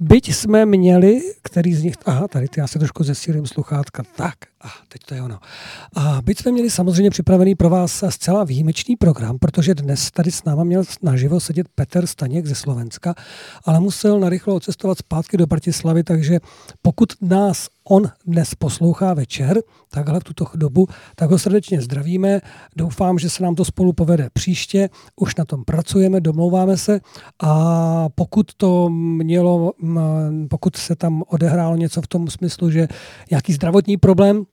Byť 0.00 0.34
jsme 0.34 0.66
měli, 0.66 1.20
který 1.42 1.74
z 1.74 1.82
nich, 1.82 1.94
aha, 2.06 2.28
tady 2.28 2.48
ty 2.48 2.60
já 2.60 2.66
se 2.66 2.78
trošku 2.78 3.04
zesílím 3.04 3.46
sluchátka, 3.46 4.02
tak, 4.16 4.34
a 4.64 4.68
teď 4.88 5.02
to 5.06 5.14
je 5.14 5.22
ono. 5.22 5.38
A 5.96 6.22
byť 6.22 6.38
jsme 6.38 6.52
měli 6.52 6.70
samozřejmě 6.70 7.10
připravený 7.10 7.54
pro 7.54 7.70
vás 7.70 8.04
zcela 8.08 8.44
výjimečný 8.44 8.96
program, 8.96 9.38
protože 9.38 9.74
dnes 9.74 10.10
tady 10.10 10.30
s 10.30 10.44
náma 10.44 10.64
měl 10.64 10.82
naživo 11.02 11.40
sedět 11.40 11.66
Petr 11.74 12.06
Staněk 12.06 12.46
ze 12.46 12.54
Slovenska, 12.54 13.14
ale 13.64 13.80
musel 13.80 14.20
narychlo 14.20 14.54
odcestovat 14.54 14.98
zpátky 14.98 15.36
do 15.36 15.46
Bratislavy, 15.46 16.04
takže 16.04 16.40
pokud 16.82 17.12
nás 17.20 17.68
on 17.88 18.10
dnes 18.26 18.54
poslouchá 18.54 19.14
večer, 19.14 19.62
takhle 19.90 20.20
v 20.20 20.24
tuto 20.24 20.46
dobu, 20.54 20.86
tak 21.16 21.30
ho 21.30 21.38
srdečně 21.38 21.80
zdravíme. 21.80 22.40
Doufám, 22.76 23.18
že 23.18 23.30
se 23.30 23.42
nám 23.42 23.54
to 23.54 23.64
spolu 23.64 23.92
povede 23.92 24.28
příště. 24.32 24.88
Už 25.20 25.36
na 25.36 25.44
tom 25.44 25.64
pracujeme, 25.64 26.20
domlouváme 26.20 26.76
se 26.76 27.00
a 27.42 28.08
pokud 28.14 28.54
to 28.56 28.88
mělo, 28.90 29.72
pokud 30.48 30.76
se 30.76 30.96
tam 30.96 31.22
odehrálo 31.28 31.76
něco 31.76 32.02
v 32.02 32.06
tom 32.06 32.30
smyslu, 32.30 32.70
že 32.70 32.88
nějaký 33.30 33.52
zdravotní 33.52 33.96
problém, 33.96 34.44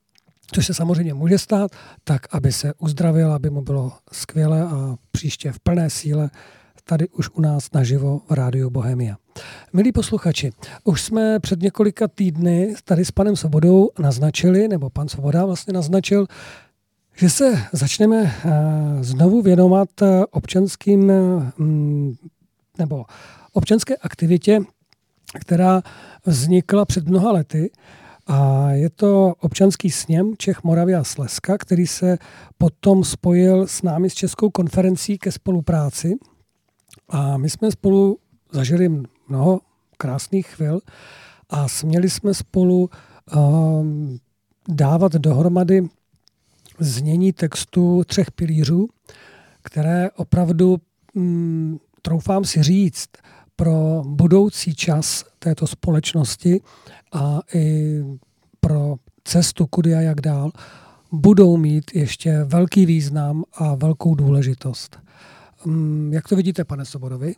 což 0.53 0.65
se 0.65 0.73
samozřejmě 0.73 1.13
může 1.13 1.37
stát, 1.37 1.71
tak 2.03 2.21
aby 2.31 2.51
se 2.51 2.73
uzdravil, 2.79 3.33
aby 3.33 3.49
mu 3.49 3.61
bylo 3.61 3.91
skvěle 4.11 4.61
a 4.61 4.95
příště 5.11 5.51
v 5.51 5.59
plné 5.59 5.89
síle 5.89 6.29
tady 6.83 7.09
už 7.09 7.29
u 7.29 7.41
nás 7.41 7.71
naživo 7.73 8.21
v 8.29 8.31
Rádiu 8.31 8.69
Bohemia. 8.69 9.15
Milí 9.73 9.91
posluchači, 9.91 10.51
už 10.83 11.01
jsme 11.01 11.39
před 11.39 11.61
několika 11.61 12.07
týdny 12.07 12.75
tady 12.85 13.05
s 13.05 13.11
panem 13.11 13.35
Svobodou 13.35 13.89
naznačili, 13.99 14.67
nebo 14.67 14.89
pan 14.89 15.07
Svoboda 15.07 15.45
vlastně 15.45 15.73
naznačil, 15.73 16.27
že 17.15 17.29
se 17.29 17.63
začneme 17.71 18.17
eh, 18.23 18.49
znovu 19.03 19.41
věnovat 19.41 20.01
eh, 20.01 20.25
občanským 20.31 21.11
mm, 21.57 22.13
nebo 22.77 23.05
občanské 23.53 23.95
aktivitě, 23.95 24.59
která 25.39 25.81
vznikla 26.25 26.85
před 26.85 27.07
mnoha 27.07 27.31
lety 27.31 27.71
a 28.31 28.71
je 28.71 28.89
to 28.89 29.33
občanský 29.39 29.91
sněm 29.91 30.33
Čech, 30.37 30.63
Moravy 30.63 30.95
a 30.95 31.03
Slezska, 31.03 31.57
který 31.57 31.87
se 31.87 32.17
potom 32.57 33.03
spojil 33.03 33.67
s 33.67 33.81
námi 33.81 34.09
s 34.09 34.13
Českou 34.13 34.49
konferencí 34.49 35.17
ke 35.17 35.31
spolupráci. 35.31 36.15
A 37.09 37.37
my 37.37 37.49
jsme 37.49 37.71
spolu 37.71 38.19
zažili 38.51 38.89
mnoho 39.29 39.61
krásných 39.97 40.47
chvil 40.47 40.79
a 41.49 41.67
směli 41.67 42.09
jsme 42.09 42.33
spolu 42.33 42.89
um, 43.35 44.19
dávat 44.67 45.11
dohromady 45.11 45.89
znění 46.79 47.33
textu 47.33 48.03
třech 48.05 48.31
pilířů, 48.31 48.87
které 49.63 50.11
opravdu, 50.11 50.77
um, 51.13 51.79
troufám 52.01 52.45
si 52.45 52.63
říct, 52.63 53.09
pro 53.55 54.03
budoucí 54.05 54.75
čas 54.75 55.25
této 55.39 55.67
společnosti 55.67 56.61
a 57.11 57.39
i 57.53 57.97
pro 58.59 58.95
cestu 59.23 59.67
kudy 59.67 59.95
a 59.95 60.01
jak 60.01 60.21
dál, 60.21 60.51
budou 61.11 61.57
mít 61.57 61.95
ještě 61.95 62.43
velký 62.43 62.85
význam 62.85 63.43
a 63.53 63.75
velkou 63.75 64.15
důležitost. 64.15 64.97
Mm, 65.65 66.13
jak 66.13 66.27
to 66.27 66.35
vidíte, 66.35 66.63
pane 66.63 66.85
Sobodovi? 66.85 67.35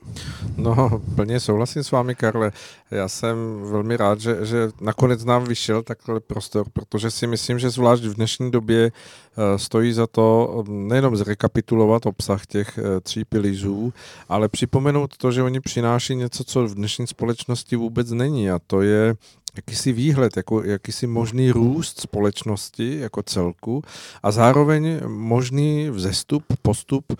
No, 0.57 1.01
plně 1.15 1.39
souhlasím 1.39 1.83
s 1.83 1.91
vámi, 1.91 2.15
Karle. 2.15 2.51
Já 2.91 3.07
jsem 3.07 3.37
velmi 3.71 3.97
rád, 3.97 4.19
že, 4.19 4.45
že 4.45 4.69
nakonec 4.81 5.25
nám 5.25 5.43
vyšel 5.43 5.83
takhle 5.83 6.19
prostor, 6.19 6.65
protože 6.73 7.11
si 7.11 7.27
myslím, 7.27 7.59
že 7.59 7.69
zvlášť 7.69 8.03
v 8.03 8.13
dnešní 8.13 8.51
době 8.51 8.91
eh, 8.91 9.59
stojí 9.59 9.93
za 9.93 10.07
to 10.07 10.63
mm, 10.67 10.87
nejenom 10.87 11.17
zrekapitulovat 11.17 12.05
obsah 12.05 12.45
těch 12.45 12.77
eh, 12.77 13.01
tří 13.01 13.25
pilířů, 13.25 13.93
ale 14.29 14.49
připomenout 14.49 15.17
to, 15.17 15.31
že 15.31 15.43
oni 15.43 15.59
přináší 15.59 16.15
něco, 16.15 16.43
co 16.43 16.67
v 16.67 16.75
dnešní 16.75 17.07
společnosti 17.07 17.75
vůbec 17.75 18.11
není 18.11 18.51
a 18.51 18.59
to 18.67 18.81
je 18.81 19.15
jakýsi 19.55 19.91
výhled, 19.91 20.37
jako, 20.37 20.63
jakýsi 20.63 21.07
možný 21.07 21.51
růst 21.51 22.01
společnosti 22.01 22.99
jako 22.99 23.23
celku 23.23 23.81
a 24.23 24.31
zároveň 24.31 24.99
možný 25.07 25.89
vzestup, 25.89 26.43
postup 26.61 27.13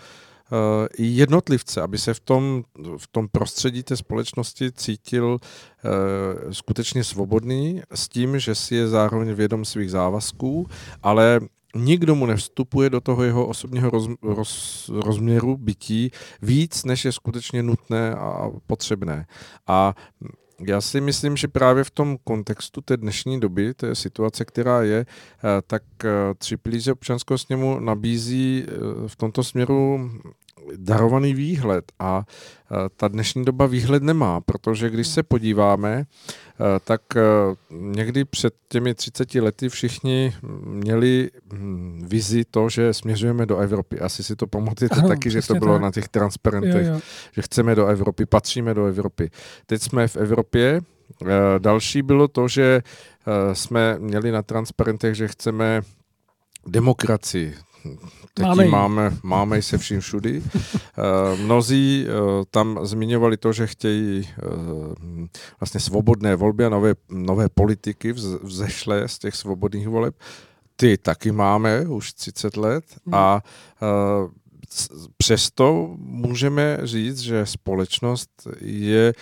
Eh, 0.52 0.88
i 0.98 1.06
jednotlivce, 1.06 1.82
aby 1.82 1.98
se 1.98 2.14
v 2.14 2.20
tom, 2.20 2.64
v 2.96 3.06
tom 3.06 3.28
prostředí 3.28 3.82
té 3.82 3.96
společnosti 3.96 4.72
cítil 4.72 5.38
eh, 5.40 6.54
skutečně 6.54 7.04
svobodný 7.04 7.82
s 7.94 8.08
tím, 8.08 8.38
že 8.38 8.54
si 8.54 8.74
je 8.74 8.88
zároveň 8.88 9.32
vědom 9.32 9.64
svých 9.64 9.90
závazků, 9.90 10.66
ale 11.02 11.40
nikdo 11.74 12.14
mu 12.14 12.26
nevstupuje 12.26 12.90
do 12.90 13.00
toho 13.00 13.22
jeho 13.22 13.46
osobního 13.46 13.90
roz, 13.90 14.08
roz, 14.22 14.90
rozměru 14.94 15.56
bytí 15.56 16.10
víc, 16.42 16.84
než 16.84 17.04
je 17.04 17.12
skutečně 17.12 17.62
nutné 17.62 18.14
a 18.14 18.50
potřebné. 18.66 19.26
A 19.66 19.94
já 20.60 20.80
si 20.80 21.00
myslím, 21.00 21.36
že 21.36 21.48
právě 21.48 21.84
v 21.84 21.90
tom 21.90 22.18
kontextu 22.24 22.80
té 22.80 22.96
dnešní 22.96 23.40
doby, 23.40 23.74
té 23.74 23.94
situace, 23.94 24.44
která 24.44 24.82
je, 24.82 25.06
eh, 25.06 25.62
tak 25.66 25.82
tři 26.38 26.56
pilíře 26.56 26.92
občanského 26.92 27.38
sněmu 27.38 27.80
nabízí 27.80 28.66
v 29.06 29.16
tomto 29.16 29.44
směru 29.44 30.10
darovaný 30.76 31.34
výhled 31.34 31.92
a 31.98 32.24
ta 32.96 33.08
dnešní 33.08 33.44
doba 33.44 33.66
výhled 33.66 34.02
nemá, 34.02 34.40
protože 34.40 34.90
když 34.90 35.06
se 35.06 35.22
podíváme, 35.22 36.04
tak 36.84 37.00
někdy 37.70 38.24
před 38.24 38.54
těmi 38.68 38.94
30 38.94 39.34
lety 39.34 39.68
všichni 39.68 40.34
měli 40.64 41.30
hm, 41.52 42.06
vizi 42.08 42.44
to, 42.50 42.68
že 42.68 42.94
směřujeme 42.94 43.46
do 43.46 43.58
Evropy. 43.58 44.00
Asi 44.00 44.24
si 44.24 44.36
to 44.36 44.46
pamatujete 44.46 44.96
ano, 44.96 45.08
taky, 45.08 45.30
že 45.30 45.42
to 45.42 45.54
bylo 45.54 45.72
tak. 45.72 45.82
na 45.82 45.90
těch 45.90 46.08
transparentech, 46.08 46.86
jo, 46.86 46.92
jo. 46.92 47.00
že 47.32 47.42
chceme 47.42 47.74
do 47.74 47.86
Evropy, 47.86 48.26
patříme 48.26 48.74
do 48.74 48.86
Evropy. 48.86 49.30
Teď 49.66 49.82
jsme 49.82 50.08
v 50.08 50.16
Evropě, 50.16 50.80
Další 51.58 52.02
bylo 52.02 52.28
to, 52.28 52.48
že 52.48 52.82
jsme 53.52 53.98
měli 53.98 54.32
na 54.32 54.42
transparentech, 54.42 55.14
že 55.14 55.28
chceme 55.28 55.82
demokracii. 56.66 57.54
Teď 58.36 58.46
máme, 58.46 58.64
máme, 58.64 59.16
máme 59.22 59.62
se 59.62 59.78
vším 59.78 60.00
všudy. 60.00 60.42
Uh, 60.42 61.40
mnozí 61.44 62.06
uh, 62.06 62.44
tam 62.50 62.78
zmiňovali 62.82 63.36
to, 63.36 63.52
že 63.52 63.66
chtějí 63.66 64.28
uh, 64.46 65.26
vlastně 65.60 65.80
svobodné 65.80 66.36
volby 66.36 66.64
a 66.64 66.68
nové, 66.68 66.94
nové 67.08 67.48
politiky 67.48 68.12
vz, 68.12 68.24
vzešlé 68.42 69.08
z 69.08 69.18
těch 69.18 69.34
svobodných 69.36 69.88
voleb. 69.88 70.14
Ty 70.76 70.98
taky 70.98 71.32
máme 71.32 71.80
už 71.80 72.12
30 72.12 72.56
let 72.56 72.84
hmm. 73.06 73.14
a 73.14 73.42
přesto 75.16 75.94
můžeme 75.98 76.78
říct, 76.82 77.18
že 77.18 77.46
společnost 77.46 78.48
je 78.60 79.14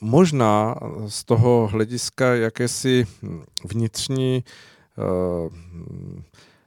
možná 0.00 0.74
z 1.06 1.24
toho 1.24 1.68
hlediska 1.72 2.34
jakési 2.34 3.06
vnitřní 3.64 4.44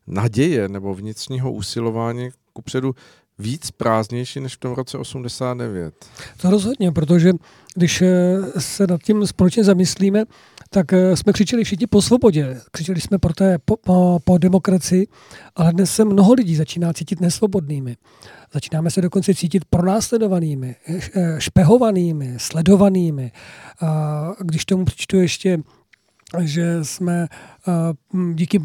naděje 0.08 0.70
nebo 0.70 0.94
vnitřního 0.94 1.52
usilování 1.52 2.30
kupředu 2.54 2.96
víc 3.40 3.72
prázdnější 3.72 4.40
než 4.40 4.56
v 4.56 4.60
tom 4.60 4.74
roce 4.74 4.98
89. 4.98 5.94
To 6.42 6.50
rozhodně, 6.50 6.92
protože 6.92 7.34
když 7.76 8.02
eh, 8.02 8.38
se 8.58 8.88
nad 8.88 9.04
tím 9.04 9.28
společně 9.28 9.64
zamyslíme, 9.64 10.24
tak 10.70 10.94
eh, 10.94 11.18
jsme 11.18 11.34
křičeli 11.34 11.64
všichni 11.64 11.88
po 11.88 12.02
svobodě, 12.02 12.62
křičeli 12.72 13.02
jsme 13.02 13.18
pro 13.18 13.34
té, 13.34 13.58
po, 13.66 13.78
po, 13.78 14.20
po 14.24 14.38
demokracii, 14.38 15.08
ale 15.56 15.74
dnes 15.74 15.96
se 15.96 16.06
mnoho 16.06 16.34
lidí 16.34 16.56
začíná 16.56 16.94
cítit 16.94 17.22
nesvobodnými. 17.22 17.98
Začínáme 18.54 18.92
se 18.92 19.02
dokonce 19.02 19.34
cítit 19.34 19.66
pronásledovanými, 19.66 20.76
eh, 20.88 21.36
špehovanými, 21.38 22.34
sledovanými. 22.38 23.32
A 23.82 24.32
když 24.40 24.66
tomu 24.66 24.86
přičtu 24.86 25.18
ještě 25.18 25.60
že 26.40 26.86
jsme 26.86 27.28
díky 28.34 28.62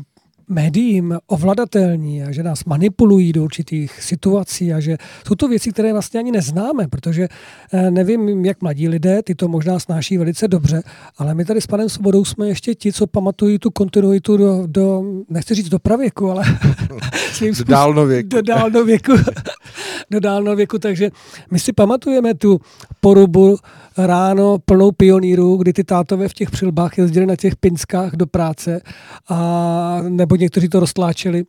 médiím 0.48 1.18
ovladatelní 1.26 2.22
a 2.22 2.32
že 2.32 2.42
nás 2.42 2.64
manipulují 2.64 3.32
do 3.32 3.44
určitých 3.44 4.02
situací 4.02 4.72
a 4.72 4.80
že 4.80 4.96
jsou 5.26 5.34
to 5.34 5.48
věci, 5.48 5.72
které 5.72 5.92
vlastně 5.92 6.20
ani 6.20 6.32
neznáme, 6.32 6.88
protože 6.88 7.28
eh, 7.72 7.90
nevím, 7.90 8.44
jak 8.44 8.62
mladí 8.62 8.88
lidé, 8.88 9.22
ty 9.22 9.34
to 9.34 9.48
možná 9.48 9.78
snáší 9.78 10.18
velice 10.18 10.48
dobře, 10.48 10.82
ale 11.18 11.34
my 11.34 11.44
tady 11.44 11.60
s 11.60 11.66
panem 11.66 11.88
Svobodou 11.88 12.24
jsme 12.24 12.48
ještě 12.48 12.74
ti, 12.74 12.92
co 12.92 13.06
pamatují 13.06 13.58
tu 13.58 13.70
kontinuitu 13.70 14.36
do, 14.36 14.62
do 14.66 15.02
nechci 15.28 15.54
říct 15.54 15.68
do 15.68 15.78
pravěku, 15.78 16.30
ale 16.30 16.44
svým 17.32 17.54
způsob, 17.54 17.66
do 17.66 17.72
dálnověku. 17.72 18.28
Do 18.28 18.42
dálnověku. 18.42 19.12
do 20.10 20.20
dálnověku, 20.20 20.78
takže 20.78 21.10
my 21.50 21.58
si 21.58 21.72
pamatujeme 21.72 22.34
tu 22.34 22.60
porubu 23.00 23.58
ráno 23.98 24.58
plnou 24.58 24.92
pionýrů, 24.92 25.56
kdy 25.56 25.72
ty 25.72 25.84
tátové 25.84 26.28
v 26.28 26.34
těch 26.34 26.50
přilbách 26.50 26.98
jezdili 26.98 27.26
na 27.26 27.36
těch 27.36 27.56
pinskách 27.56 28.12
do 28.12 28.26
práce 28.26 28.80
a 29.28 30.00
nebo 30.08 30.36
někteří 30.36 30.68
to 30.68 30.80
roztláčeli 30.80 31.44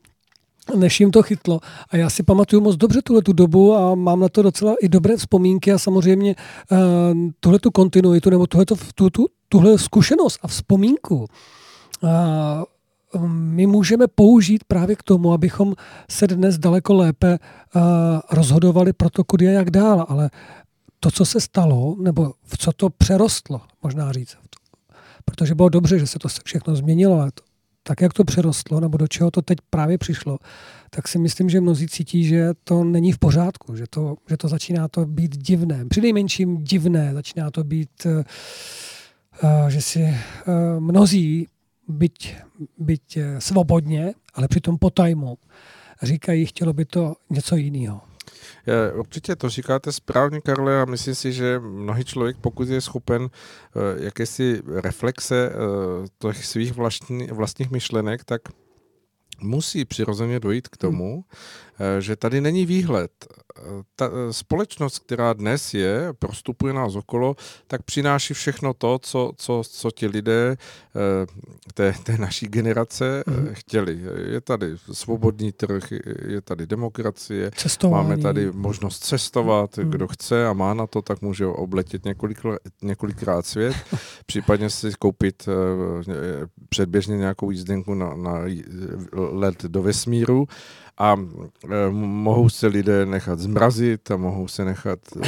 než 0.76 1.00
jim 1.00 1.12
to 1.12 1.24
chytlo. 1.24 1.60
A 1.90 1.98
já 1.98 2.10
si 2.10 2.24
pamatuju 2.24 2.62
moc 2.62 2.76
dobře 2.76 3.02
tuhle 3.02 3.22
tu 3.22 3.34
dobu 3.34 3.76
a 3.76 3.96
mám 3.96 4.20
na 4.20 4.30
to 4.30 4.42
docela 4.42 4.76
i 4.82 4.90
dobré 4.90 5.18
vzpomínky 5.18 5.72
a 5.72 5.78
samozřejmě 5.78 6.36
uh, 6.72 6.78
tuhle 7.40 7.60
tu 7.60 7.72
kontinuitu 7.72 8.30
nebo 8.30 8.48
tuhle, 8.48 8.66
tu, 8.66 9.10
tu, 9.10 9.26
tuhle 9.50 9.78
zkušenost 9.78 10.40
a 10.42 10.48
vzpomínku 10.48 11.26
uh, 12.04 12.10
my 13.28 13.68
můžeme 13.68 14.08
použít 14.08 14.64
právě 14.64 14.96
k 14.96 15.04
tomu, 15.04 15.34
abychom 15.34 15.74
se 16.12 16.28
dnes 16.28 16.58
daleko 16.58 16.94
lépe 16.94 17.40
uh, 17.40 17.82
rozhodovali 18.32 18.94
pro 18.94 19.10
to, 19.10 19.24
kudy 19.24 19.48
a 19.48 19.52
jak 19.52 19.70
dál. 19.70 20.06
Ale 20.10 20.30
to, 21.00 21.12
co 21.12 21.26
se 21.26 21.42
stalo, 21.42 21.96
nebo 22.02 22.34
v 22.44 22.58
co 22.58 22.72
to 22.72 22.90
přerostlo, 22.90 23.62
možná 23.84 24.12
říct, 24.12 24.38
protože 25.26 25.56
bylo 25.56 25.70
dobře, 25.70 26.00
že 26.00 26.08
se 26.08 26.20
to 26.20 26.28
všechno 26.44 26.76
změnilo, 26.76 27.20
ale 27.20 27.32
to, 27.32 27.44
tak 27.84 28.02
jak 28.02 28.14
to 28.14 28.24
přerostlo, 28.24 28.80
nebo 28.80 28.98
do 28.98 29.08
čeho 29.08 29.32
to 29.32 29.42
teď 29.42 29.58
právě 29.70 29.98
přišlo, 29.98 30.38
tak 30.90 31.08
si 31.08 31.20
myslím, 31.20 31.50
že 31.50 31.62
mnozí 31.62 31.88
cítí, 31.88 32.24
že 32.24 32.50
to 32.64 32.84
není 32.84 33.12
v 33.12 33.18
pořádku, 33.18 33.76
že 33.76 33.84
to, 33.90 34.16
že 34.30 34.38
to 34.38 34.48
začíná 34.48 34.88
to 34.88 35.06
být 35.06 35.38
divné. 35.38 35.86
Přinejmenším 35.86 36.64
divné, 36.64 37.14
začíná 37.14 37.52
to 37.52 37.64
být, 37.64 38.06
uh, 38.06 39.68
že 39.68 39.82
si 39.82 40.04
uh, 40.04 40.14
mnozí, 40.80 41.48
byť, 41.88 42.36
byť 42.78 43.18
svobodně, 43.40 44.14
ale 44.34 44.48
přitom 44.48 44.78
po 44.78 44.90
tajmu, 44.90 45.38
říkají, 46.02 46.46
chtělo 46.46 46.74
by 46.74 46.86
to 46.86 47.14
něco 47.30 47.56
jiného. 47.56 48.02
Určitě 48.96 49.36
to 49.36 49.50
říkáte 49.50 49.92
správně, 49.92 50.42
Karle, 50.42 50.82
a 50.82 50.86
myslím 50.86 51.16
si, 51.16 51.34
že 51.34 51.60
mnohý 51.60 52.04
člověk, 52.06 52.38
pokud 52.42 52.70
je 52.70 52.82
schopen 52.82 53.22
uh, 53.22 53.30
jakési 53.98 54.62
reflexe 54.82 55.52
uh, 56.22 56.32
těch 56.32 56.46
svých 56.46 56.74
vlastní, 56.74 57.28
vlastních 57.28 57.72
myšlenek, 57.72 58.24
tak 58.24 58.42
musí 59.42 59.86
přirozeně 59.86 60.40
dojít 60.40 60.68
k 60.68 60.78
tomu, 60.78 61.24
Eh, 61.24 61.69
že 62.00 62.16
tady 62.16 62.42
není 62.42 62.66
výhled. 62.66 63.12
Eh, 63.60 63.62
ta 63.96 64.06
eh, 64.06 64.34
společnost, 64.34 65.00
která 65.00 65.34
dnes 65.34 65.74
je, 65.74 66.14
prostupuje 66.20 66.74
nás 66.74 66.96
okolo, 66.96 67.36
tak 67.68 67.84
přináší 67.84 68.34
všechno 68.34 68.74
to, 68.74 69.00
co, 69.00 69.32
co, 69.36 69.62
co 69.70 69.92
ti 69.92 70.08
lidé 70.08 70.58
té, 71.74 71.94
té 72.04 72.18
naší 72.18 72.48
generace 72.48 73.24
mm. 73.28 73.50
chtěli. 73.52 74.02
Je 74.32 74.42
tady 74.42 74.78
svobodný 74.92 75.52
trh, 75.52 75.92
je 76.28 76.42
tady 76.42 76.68
demokracie, 76.68 77.52
Cestování. 77.56 78.08
máme 78.08 78.22
tady 78.22 78.52
možnost 78.52 79.04
cestovat, 79.04 79.78
mm. 79.78 79.90
kdo 79.90 80.08
chce 80.08 80.48
a 80.48 80.54
má 80.54 80.74
na 80.74 80.88
to, 80.88 81.02
tak 81.02 81.22
může 81.22 81.46
obletět 81.46 82.06
několik, 82.06 82.40
několikrát 82.82 83.46
svět, 83.46 83.76
případně 84.26 84.70
si 84.70 84.92
koupit 85.00 85.50
předběžně 86.70 87.18
nějakou 87.18 87.52
jízdenku 87.52 87.94
na, 87.94 88.14
na 88.16 88.40
let 89.14 89.64
do 89.64 89.82
vesmíru 89.82 90.48
a 91.00 91.16
e, 91.70 91.90
mohou 91.92 92.50
se 92.50 92.68
lidé 92.68 93.06
nechat 93.06 93.40
zmrazit 93.40 94.12
a 94.12 94.18
mohou 94.18 94.48
se 94.48 94.66
nechat 94.66 95.00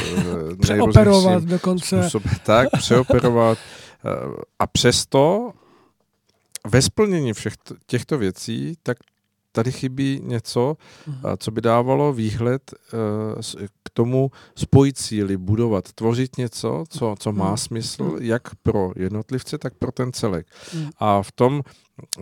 e, 0.52 0.56
přeoperovat 0.56 1.44
dokonce. 1.44 2.02
Způsob, 2.02 2.22
tak, 2.46 2.68
přeoperovat. 2.78 3.58
E, 3.58 4.10
a 4.58 4.66
přesto 4.66 5.52
ve 6.66 6.82
splnění 6.82 7.32
všech 7.32 7.54
těchto 7.86 8.18
věcí, 8.18 8.74
tak 8.82 8.98
tady 9.52 9.72
chybí 9.72 10.20
něco, 10.24 10.76
mhm. 11.06 11.20
co 11.36 11.50
by 11.50 11.60
dávalo 11.60 12.12
výhled 12.12 12.74
k 13.82 13.90
tomu 13.92 14.30
spojit 14.56 14.98
síly, 14.98 15.36
budovat, 15.36 15.92
tvořit 15.92 16.38
něco, 16.38 16.84
co, 16.88 17.14
co 17.18 17.32
má 17.32 17.48
mhm. 17.48 17.56
smysl, 17.56 18.04
mhm. 18.04 18.16
jak 18.20 18.54
pro 18.62 18.92
jednotlivce, 18.96 19.58
tak 19.58 19.74
pro 19.74 19.92
ten 19.92 20.12
celek. 20.12 20.46
A 20.98 21.22
v 21.22 21.32
tom 21.32 21.62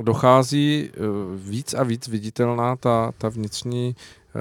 dochází 0.03 0.91
eh, 0.93 0.99
víc 1.37 1.75
a 1.75 1.83
víc 1.83 2.09
viditelná 2.09 2.77
ta, 2.77 3.13
ta 3.19 3.29
vnitřní 3.29 3.97
eh, 3.97 4.41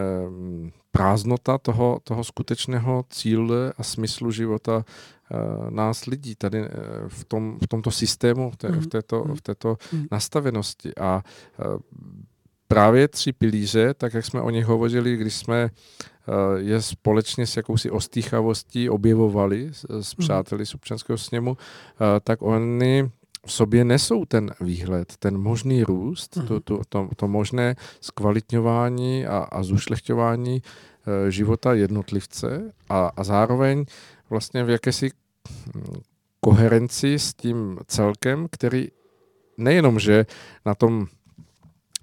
prázdnota 0.92 1.58
toho, 1.58 2.00
toho 2.04 2.24
skutečného 2.24 3.06
cíle 3.10 3.74
a 3.78 3.84
smyslu 3.84 4.32
života 4.32 4.86
eh, 4.86 5.38
nás 5.72 6.06
lidí 6.06 6.36
tady 6.36 6.64
v, 7.08 7.26
tom, 7.26 7.60
v 7.64 7.68
tomto 7.68 7.92
systému, 7.92 8.52
v, 8.52 8.58
té, 8.58 8.68
v 8.68 8.88
této, 8.88 9.24
v 9.24 9.42
této 9.42 9.78
nastavenosti. 10.12 10.92
A 10.96 11.24
právě 12.68 13.08
tři 13.08 13.34
pilíře, 13.34 13.94
tak 13.94 14.14
jak 14.14 14.26
jsme 14.26 14.42
o 14.42 14.50
nich 14.50 14.66
hovořili, 14.66 15.18
když 15.18 15.36
jsme 15.36 15.70
je 16.58 16.82
společně 16.82 17.48
s 17.48 17.58
jakousi 17.58 17.92
ostýchavostí 17.92 18.90
objevovali 18.90 19.70
s, 19.72 19.86
s 20.02 20.16
přáteli 20.16 20.66
z 20.66 20.76
občanského 20.76 21.18
sněmu, 21.18 21.58
tak 22.24 22.42
oni 22.42 23.12
v 23.46 23.52
sobě 23.52 23.86
nesou 23.86 24.26
ten 24.26 24.52
výhled, 24.62 25.14
ten 25.20 25.38
možný 25.38 25.84
růst, 25.84 26.38
mm-hmm. 26.38 26.48
to, 26.48 26.60
to, 26.60 26.82
to, 26.90 27.10
to 27.16 27.28
možné 27.28 27.76
zkvalitňování 28.02 29.26
a, 29.26 29.38
a 29.38 29.64
zušlechťování 29.64 30.62
e, 31.28 31.32
života 31.32 31.74
jednotlivce 31.74 32.74
a, 32.90 33.12
a 33.18 33.24
zároveň 33.24 33.86
vlastně 34.30 34.64
v 34.64 34.70
jakési 34.70 35.10
hm, 35.76 36.02
koherenci 36.42 37.20
s 37.20 37.34
tím 37.34 37.80
celkem, 37.88 38.48
který 38.52 38.88
nejenom, 39.58 40.00
že 40.00 40.26
na 40.66 40.76
tom 40.76 41.08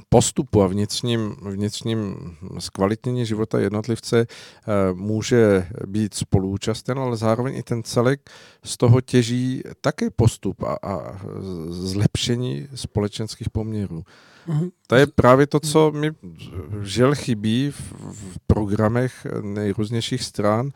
postupu 0.09 0.63
a 0.63 0.67
vnitřním, 0.67 1.37
vnitřním 1.43 2.17
zkvalitnění 2.59 3.27
života 3.27 3.59
jednotlivce 3.59 4.21
eh, 4.21 4.93
může 4.93 5.69
být 5.87 6.15
spoluúčasten, 6.15 6.99
ale 6.99 7.17
zároveň 7.17 7.57
i 7.57 7.63
ten 7.63 7.83
celek 7.83 8.31
z 8.65 8.77
toho 8.77 9.01
těží 9.01 9.63
také 9.81 10.11
postup 10.11 10.63
a, 10.63 10.77
a 10.83 11.21
zlepšení 11.69 12.69
společenských 12.75 13.51
poměrů. 13.51 14.05
Mhm. 14.47 14.69
To 14.87 14.97
je 14.97 15.07
právě 15.07 15.47
to, 15.47 15.61
co 15.61 15.93
mi 15.93 16.11
žel 16.83 17.15
chybí 17.15 17.71
v, 17.71 17.93
v 18.13 18.39
programech 18.47 19.27
nejrůznějších 19.43 20.23
stran 20.23 20.71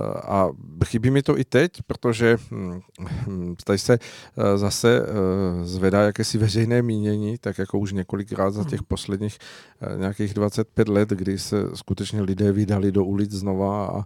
a 0.00 0.48
chybí 0.84 1.10
mi 1.10 1.22
to 1.22 1.38
i 1.38 1.44
teď, 1.44 1.72
protože 1.86 2.36
hm, 2.50 2.80
hm, 3.00 3.54
tady 3.64 3.78
se 3.78 3.98
eh, 3.98 4.58
zase 4.58 5.02
eh, 5.02 5.64
zvedá 5.64 6.02
jakési 6.02 6.38
veřejné 6.38 6.82
mínění, 6.82 7.38
tak 7.38 7.58
jako 7.58 7.78
už 7.78 7.92
několikrát 7.92 8.50
za 8.50 8.64
těch 8.64 8.82
posledních 8.82 9.38
eh, 9.80 9.98
nějakých 9.98 10.34
25 10.34 10.88
let, 10.88 11.08
kdy 11.08 11.38
se 11.38 11.56
skutečně 11.74 12.22
lidé 12.22 12.52
vydali 12.52 12.92
do 12.92 13.04
ulic 13.04 13.32
znova 13.32 13.86
a, 13.86 14.04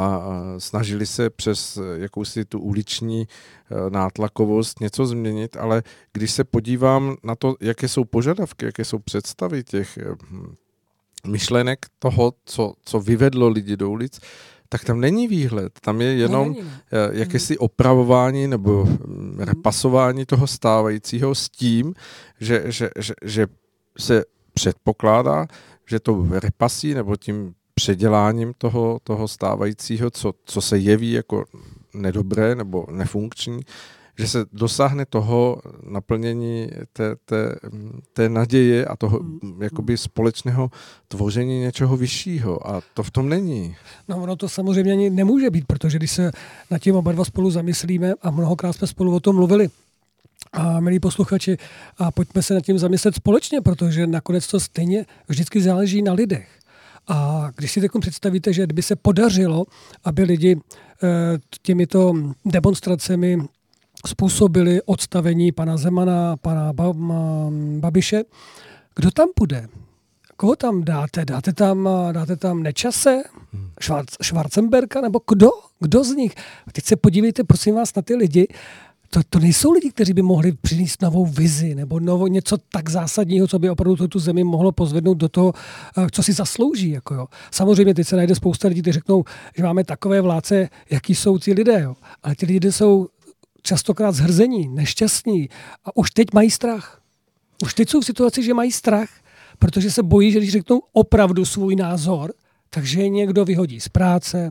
a 0.00 0.22
snažili 0.58 1.06
se 1.06 1.30
přes 1.30 1.78
jakousi 1.94 2.44
tu 2.44 2.60
uliční 2.60 3.28
nátlakovost 3.88 4.80
něco 4.80 5.06
změnit, 5.06 5.56
ale 5.56 5.82
když 6.12 6.30
se 6.30 6.44
podívám 6.44 7.16
na 7.24 7.34
to, 7.34 7.54
jaké 7.60 7.88
jsou 7.88 8.04
požadavky, 8.04 8.66
jaké 8.66 8.84
jsou 8.84 8.98
představy 8.98 9.64
těch 9.64 9.98
hm, 10.30 10.54
myšlenek 11.26 11.86
toho, 11.98 12.32
co, 12.44 12.74
co 12.84 13.00
vyvedlo 13.00 13.48
lidi 13.48 13.76
do 13.76 13.90
ulic, 13.90 14.20
tak 14.68 14.84
tam 14.84 15.00
není 15.00 15.28
výhled. 15.28 15.72
Tam 15.80 16.00
je 16.00 16.14
jenom 16.14 16.48
není, 16.52 16.70
eh, 16.92 17.18
jakési 17.18 17.58
opravování 17.58 18.48
nebo 18.48 18.84
mm, 18.84 19.36
repasování 19.40 20.26
toho 20.26 20.46
stávajícího 20.46 21.34
s 21.34 21.48
tím, 21.48 21.94
že, 22.40 22.62
že, 22.66 22.90
že, 22.98 23.14
že 23.24 23.46
se 23.98 24.24
předpokládá, 24.54 25.46
že 25.86 26.00
to 26.00 26.26
repasí 26.30 26.94
nebo 26.94 27.16
tím 27.16 27.54
předěláním 27.74 28.52
toho, 28.58 28.98
toho 29.02 29.28
stávajícího, 29.28 30.10
co, 30.10 30.32
co 30.44 30.60
se 30.60 30.78
jeví 30.78 31.12
jako 31.12 31.44
nedobré 31.94 32.54
nebo 32.54 32.86
nefunkční, 32.90 33.60
že 34.18 34.28
se 34.28 34.44
dosáhne 34.52 35.06
toho 35.06 35.62
naplnění 35.90 36.68
té, 36.92 37.16
té, 37.24 37.56
té 38.12 38.28
naděje 38.28 38.84
a 38.84 38.96
toho 38.96 39.20
mm. 39.22 39.62
jakoby 39.62 39.96
společného 39.96 40.70
tvoření 41.08 41.60
něčeho 41.60 41.96
vyššího 41.96 42.68
a 42.68 42.80
to 42.94 43.02
v 43.02 43.10
tom 43.10 43.28
není. 43.28 43.76
No 44.08 44.16
ono 44.22 44.36
to 44.36 44.48
samozřejmě 44.48 44.92
ani 44.92 45.10
nemůže 45.10 45.50
být, 45.50 45.64
protože 45.66 45.98
když 45.98 46.10
se 46.10 46.32
nad 46.70 46.78
tím 46.78 46.96
oba 46.96 47.12
dva 47.12 47.24
spolu 47.24 47.50
zamyslíme 47.50 48.14
a 48.22 48.30
mnohokrát 48.30 48.72
jsme 48.72 48.86
spolu 48.86 49.14
o 49.14 49.20
tom 49.20 49.36
mluvili, 49.36 49.68
a 50.52 50.80
milí 50.80 51.00
posluchači, 51.00 51.56
a 51.98 52.10
pojďme 52.10 52.42
se 52.42 52.54
nad 52.54 52.60
tím 52.60 52.78
zamyslet 52.78 53.14
společně, 53.14 53.60
protože 53.60 54.06
nakonec 54.06 54.46
to 54.46 54.60
stejně 54.60 55.06
vždycky 55.28 55.60
záleží 55.60 56.02
na 56.02 56.12
lidech. 56.12 56.48
A 57.08 57.50
když 57.56 57.72
si 57.72 57.80
takovým 57.80 58.00
představíte, 58.00 58.52
že 58.52 58.62
kdyby 58.62 58.82
se 58.82 58.96
podařilo, 58.96 59.64
aby 60.04 60.22
lidi 60.22 60.56
e, 60.56 60.58
těmito 61.62 62.14
demonstracemi 62.44 63.38
způsobili 64.06 64.82
odstavení 64.82 65.52
pana 65.52 65.76
Zemana, 65.76 66.36
pana 66.36 66.72
Babiše. 67.80 68.24
Kdo 68.94 69.10
tam 69.10 69.28
půjde? 69.34 69.68
Koho 70.36 70.56
tam 70.56 70.84
dáte? 70.84 71.24
Dáte 71.24 71.52
tam, 71.52 71.88
dáte 72.12 72.36
tam 72.36 72.62
Nečase? 72.62 73.22
Schwarzenberga? 74.22 75.00
Nebo 75.00 75.20
kdo? 75.28 75.48
Kdo 75.80 76.04
z 76.04 76.10
nich? 76.10 76.34
Teď 76.72 76.84
se 76.84 76.96
podívejte, 76.96 77.44
prosím 77.44 77.74
vás, 77.74 77.94
na 77.94 78.02
ty 78.02 78.14
lidi. 78.14 78.48
To, 79.10 79.20
to 79.30 79.38
nejsou 79.38 79.72
lidi, 79.72 79.90
kteří 79.90 80.12
by 80.12 80.22
mohli 80.22 80.52
přinést 80.52 81.02
novou 81.02 81.26
vizi 81.26 81.74
nebo 81.74 82.00
novo, 82.00 82.26
něco 82.26 82.56
tak 82.58 82.88
zásadního, 82.88 83.46
co 83.46 83.58
by 83.58 83.70
opravdu 83.70 83.96
tu, 83.96 84.08
tu 84.08 84.18
zemi 84.18 84.44
mohlo 84.44 84.72
pozvednout 84.72 85.18
do 85.18 85.28
toho, 85.28 85.52
eh, 85.98 86.06
co 86.12 86.22
si 86.22 86.32
zaslouží. 86.32 86.90
Jako 86.90 87.14
jo. 87.14 87.26
Samozřejmě 87.50 87.94
teď 87.94 88.06
se 88.06 88.16
najde 88.16 88.34
spousta 88.34 88.68
lidí, 88.68 88.82
kteří 88.82 88.92
řeknou, 88.94 89.24
že 89.56 89.62
máme 89.62 89.84
takové 89.84 90.20
vládce, 90.20 90.68
jaký 90.90 91.14
jsou 91.14 91.38
ti 91.38 91.52
lidé. 91.52 91.80
Jo. 91.80 91.94
Ale 92.22 92.34
ti 92.34 92.46
lidé 92.46 92.72
jsou 92.72 93.08
častokrát 93.66 94.14
zhrzení, 94.14 94.68
nešťastní 94.68 95.48
a 95.84 95.96
už 95.96 96.10
teď 96.10 96.26
mají 96.34 96.50
strach. 96.50 97.00
Už 97.62 97.74
teď 97.74 97.90
jsou 97.90 98.00
v 98.00 98.04
situaci, 98.04 98.42
že 98.42 98.54
mají 98.54 98.72
strach, 98.72 99.08
protože 99.58 99.90
se 99.90 100.02
bojí, 100.02 100.32
že 100.32 100.38
když 100.38 100.52
řeknou 100.52 100.82
opravdu 100.92 101.44
svůj 101.44 101.76
názor, 101.76 102.32
takže 102.70 103.00
je 103.00 103.08
někdo 103.08 103.44
vyhodí 103.44 103.80
z 103.80 103.88
práce, 103.88 104.50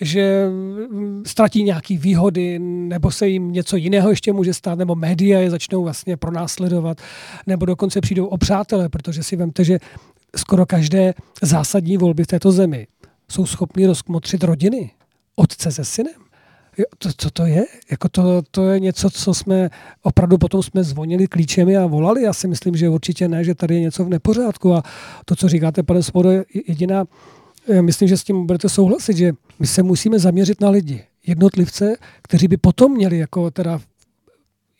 že 0.00 0.46
mm, 0.48 1.22
ztratí 1.26 1.62
nějaké 1.62 1.98
výhody, 1.98 2.58
nebo 2.58 3.10
se 3.10 3.28
jim 3.28 3.52
něco 3.52 3.76
jiného 3.76 4.10
ještě 4.10 4.32
může 4.32 4.54
stát, 4.54 4.78
nebo 4.78 4.94
média 4.94 5.40
je 5.40 5.50
začnou 5.50 5.82
vlastně 5.82 6.16
pronásledovat, 6.16 7.00
nebo 7.46 7.66
dokonce 7.66 8.00
přijdou 8.00 8.26
o 8.26 8.38
přátele, 8.38 8.88
protože 8.88 9.22
si 9.22 9.36
vemte, 9.36 9.64
že 9.64 9.78
skoro 10.36 10.66
každé 10.66 11.14
zásadní 11.42 11.96
volby 11.96 12.24
v 12.24 12.26
této 12.26 12.52
zemi 12.52 12.86
jsou 13.30 13.46
schopny 13.46 13.86
rozkmotřit 13.86 14.44
rodiny, 14.44 14.90
otce 15.36 15.72
se 15.72 15.84
synem 15.84 16.23
to, 16.98 17.08
co 17.16 17.30
to 17.30 17.46
je? 17.46 17.64
Jako 17.90 18.08
to, 18.08 18.42
to 18.50 18.68
je 18.68 18.80
něco, 18.80 19.10
co 19.10 19.34
jsme 19.34 19.70
opravdu 20.02 20.38
potom 20.38 20.62
jsme 20.62 20.84
zvonili 20.84 21.26
klíčemi 21.26 21.76
a 21.76 21.86
volali. 21.86 22.22
Já 22.22 22.32
si 22.32 22.48
myslím, 22.48 22.76
že 22.76 22.88
určitě 22.88 23.28
ne, 23.28 23.44
že 23.44 23.54
tady 23.54 23.74
je 23.74 23.80
něco 23.80 24.04
v 24.04 24.08
nepořádku. 24.08 24.74
A 24.74 24.82
to, 25.24 25.36
co 25.36 25.48
říkáte, 25.48 25.82
pane 25.82 26.02
Svodo, 26.02 26.30
je 26.30 26.44
jediná, 26.68 27.04
myslím, 27.80 28.08
že 28.08 28.16
s 28.16 28.24
tím 28.24 28.46
budete 28.46 28.68
souhlasit, 28.68 29.16
že 29.16 29.32
my 29.58 29.66
se 29.66 29.82
musíme 29.82 30.18
zaměřit 30.18 30.60
na 30.60 30.70
lidi, 30.70 31.04
jednotlivce, 31.26 31.96
kteří 32.22 32.48
by 32.48 32.56
potom 32.56 32.92
měli 32.92 33.18
jako 33.18 33.50
teda 33.50 33.80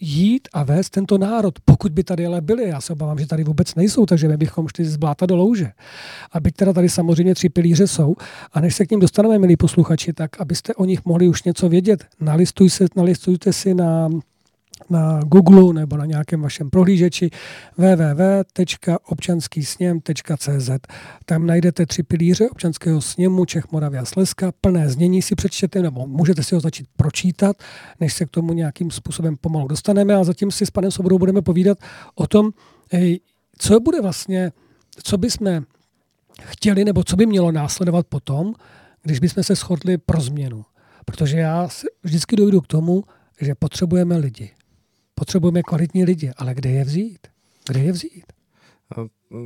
jít 0.01 0.49
a 0.53 0.62
vést 0.62 0.91
tento 0.91 1.19
národ, 1.19 1.55
pokud 1.65 1.93
by 1.93 2.05
tady 2.05 2.27
ale 2.27 2.41
byli. 2.41 2.69
Já 2.69 2.81
se 2.81 2.93
obávám, 2.93 3.19
že 3.19 3.27
tady 3.27 3.45
vůbec 3.45 3.75
nejsou, 3.75 4.07
takže 4.07 4.29
my 4.29 4.37
bychom 4.37 4.69
šli 4.69 4.85
z 4.85 4.97
bláta 4.97 5.27
do 5.27 5.37
louže. 5.37 5.71
A 6.33 6.41
byť 6.41 6.55
teda 6.57 6.73
tady 6.73 6.89
samozřejmě 6.89 7.35
tři 7.35 7.49
pilíře 7.49 7.87
jsou, 7.87 8.16
a 8.53 8.61
než 8.61 8.75
se 8.75 8.87
k 8.87 8.91
ním 8.91 9.01
dostaneme, 9.01 9.39
milí 9.39 9.57
posluchači, 9.57 10.12
tak 10.12 10.41
abyste 10.41 10.75
o 10.75 10.85
nich 10.85 11.05
mohli 11.05 11.29
už 11.29 11.43
něco 11.43 11.69
vědět, 11.69 12.05
nalistuj 12.21 12.71
se, 12.71 12.87
nalistujte 12.97 13.53
si 13.53 13.75
na 13.75 14.09
na 14.90 15.20
Google 15.20 15.74
nebo 15.74 15.97
na 15.97 16.06
nějakém 16.06 16.43
vašem 16.43 16.70
prohlížeči 16.70 17.31
www.občanskýsněm.cz. 17.77 20.70
Tam 21.24 21.47
najdete 21.47 21.86
tři 21.86 22.02
pilíře 22.02 22.51
občanského 22.51 23.01
sněmu 23.01 23.44
Čech, 23.44 23.73
Moravia 23.73 24.02
a 24.02 24.05
Slezska. 24.05 24.52
Plné 24.61 24.89
znění 24.89 25.23
si 25.23 25.35
přečtěte 25.35 25.82
nebo 25.82 26.06
můžete 26.06 26.43
si 26.43 26.55
ho 26.55 26.61
začít 26.61 26.86
pročítat, 26.97 27.56
než 28.01 28.15
se 28.15 28.27
k 28.27 28.31
tomu 28.31 28.52
nějakým 28.52 28.90
způsobem 28.90 29.36
pomalu 29.36 29.69
dostaneme. 29.69 30.15
A 30.15 30.24
zatím 30.24 30.51
si 30.51 30.66
s 30.66 30.70
panem 30.70 30.90
Sobodou 30.90 31.19
budeme 31.19 31.43
povídat 31.43 31.78
o 32.15 32.27
tom, 32.27 32.51
co 33.59 33.81
bude 33.81 34.01
vlastně, 34.01 34.52
co 35.02 35.19
bychom 35.19 35.62
chtěli 36.43 36.85
nebo 36.85 37.05
co 37.05 37.16
by 37.16 37.27
mělo 37.27 37.52
následovat 37.52 38.06
potom, 38.06 38.55
když 39.02 39.19
bychom 39.19 39.43
se 39.43 39.55
shodli 39.55 39.98
pro 39.98 40.20
změnu. 40.20 40.65
Protože 41.05 41.39
já 41.39 41.69
vždycky 42.02 42.36
dojdu 42.36 42.61
k 42.61 42.66
tomu, 42.66 43.05
že 43.40 43.55
potřebujeme 43.55 44.16
lidi. 44.16 44.51
Potřebujeme 45.15 45.62
kvalitní 45.62 46.05
lidi, 46.05 46.32
ale 46.36 46.55
kde 46.55 46.70
je 46.70 46.85
vzít? 46.85 47.19
Kde 47.69 47.81
je 47.81 47.93
vzít? 47.93 48.24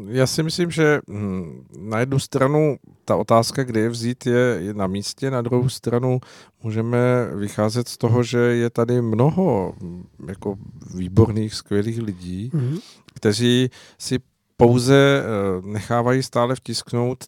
Já 0.08 0.26
si 0.26 0.42
myslím, 0.42 0.70
že 0.70 1.00
hm, 1.08 1.66
na 1.78 2.00
jednu 2.00 2.18
stranu 2.18 2.76
ta 3.04 3.16
otázka, 3.16 3.64
kde 3.64 3.80
je 3.80 3.88
vzít, 3.88 4.26
je, 4.26 4.56
je 4.58 4.74
na 4.74 4.86
místě, 4.86 5.30
na 5.30 5.42
druhou 5.42 5.68
stranu 5.68 6.20
můžeme 6.62 6.98
vycházet 7.34 7.88
z 7.88 7.98
toho, 7.98 8.22
že 8.22 8.38
je 8.38 8.70
tady 8.70 9.02
mnoho 9.02 9.74
hm, 9.82 10.04
jako 10.28 10.56
výborných, 10.94 11.54
skvělých 11.54 11.98
lidí, 12.02 12.50
mm-hmm. 12.54 12.80
kteří 13.14 13.70
si 13.98 14.18
pouze 14.60 15.22
eh, 15.22 15.22
nechávají 15.66 16.22
stále 16.22 16.54
vtisknout 16.54 17.24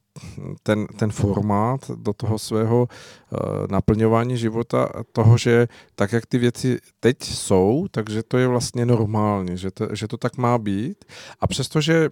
ten, 0.62 0.86
ten 0.86 1.10
formát 1.10 1.90
do 1.90 2.12
toho 2.12 2.38
svého 2.38 2.88
uh, 2.88 3.38
naplňování 3.70 4.36
života, 4.36 4.88
toho, 5.12 5.38
že 5.38 5.68
tak, 5.94 6.12
jak 6.12 6.26
ty 6.26 6.38
věci 6.38 6.78
teď 7.00 7.22
jsou, 7.22 7.86
takže 7.90 8.22
to 8.22 8.38
je 8.38 8.46
vlastně 8.46 8.86
normální, 8.86 9.58
že 9.58 9.70
to, 9.70 9.94
že 9.94 10.08
to 10.08 10.16
tak 10.16 10.36
má 10.36 10.58
být. 10.58 11.04
A 11.40 11.46
přestože 11.46 12.10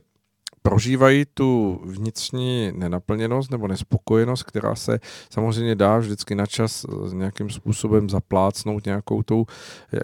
prožívají 0.68 1.24
tu 1.34 1.80
vnitřní 1.84 2.72
nenaplněnost 2.76 3.50
nebo 3.50 3.68
nespokojenost, 3.68 4.42
která 4.42 4.74
se 4.74 5.00
samozřejmě 5.30 5.74
dá 5.74 5.98
vždycky 5.98 6.34
na 6.34 6.46
čas 6.46 6.84
eh, 6.84 7.14
nějakým 7.14 7.50
způsobem 7.50 8.10
zaplácnout 8.10 8.86
nějakou 8.86 9.22
tou 9.22 9.46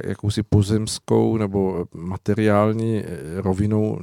jakousi 0.05 0.43
pozemskou 0.43 1.37
nebo 1.37 1.87
materiální 1.95 2.99
eh, 2.99 3.07
rovinou, 3.43 3.99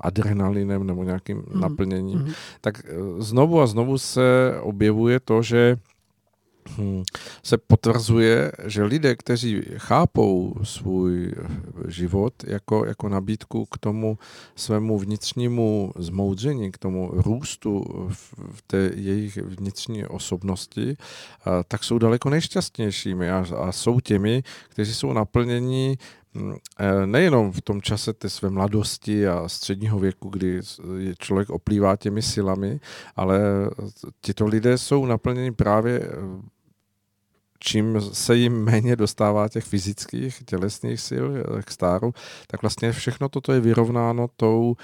adrenalinem 0.00 0.86
nebo 0.86 1.04
nějakým 1.04 1.36
mm. 1.36 1.60
naplněním, 1.60 2.18
mm. 2.18 2.32
tak 2.60 2.82
eh, 2.84 2.92
znovu 3.18 3.60
a 3.60 3.66
znovu 3.66 3.98
se 3.98 4.54
objevuje 4.60 5.20
to, 5.20 5.42
že. 5.42 5.76
Se 7.42 7.58
potvrzuje, 7.58 8.52
že 8.64 8.84
lidé, 8.84 9.16
kteří 9.16 9.62
chápou 9.76 10.54
svůj 10.62 11.32
život 11.88 12.34
jako, 12.46 12.84
jako 12.84 13.08
nabídku 13.08 13.66
k 13.66 13.78
tomu 13.78 14.18
svému 14.56 14.98
vnitřnímu 14.98 15.92
zmoudření, 15.96 16.72
k 16.72 16.78
tomu 16.78 17.10
růstu 17.12 17.84
v 18.52 18.62
té 18.66 18.90
jejich 18.94 19.36
vnitřní 19.36 20.06
osobnosti, 20.06 20.96
tak 21.68 21.84
jsou 21.84 21.98
daleko 21.98 22.30
nejšťastnějšími 22.30 23.30
a, 23.30 23.44
a 23.56 23.72
jsou 23.72 24.00
těmi, 24.00 24.42
kteří 24.68 24.94
jsou 24.94 25.12
naplněni 25.12 25.98
hm, 26.34 26.54
e, 26.78 27.06
nejenom 27.06 27.52
v 27.52 27.60
tom 27.60 27.82
čase 27.82 28.12
té 28.12 28.28
své 28.28 28.50
mladosti 28.50 29.28
a 29.28 29.48
středního 29.48 29.98
věku, 29.98 30.28
kdy 30.28 30.60
člověk 31.18 31.50
oplývá 31.50 31.96
těmi 31.96 32.22
silami, 32.22 32.80
ale 33.16 33.40
tito 34.20 34.46
lidé 34.46 34.78
jsou 34.78 35.06
naplněni 35.06 35.52
právě 35.52 36.02
čím 37.58 38.00
se 38.00 38.36
jim 38.36 38.64
méně 38.64 38.96
dostává 38.96 39.48
těch 39.48 39.64
fyzických, 39.64 40.42
tělesných 40.46 41.00
sil 41.08 41.24
k 41.64 41.70
stáru, 41.70 42.14
tak 42.46 42.62
vlastně 42.62 42.92
všechno 42.92 43.28
toto 43.28 43.52
je 43.52 43.60
vyrovnáno 43.60 44.28
tou, 44.36 44.76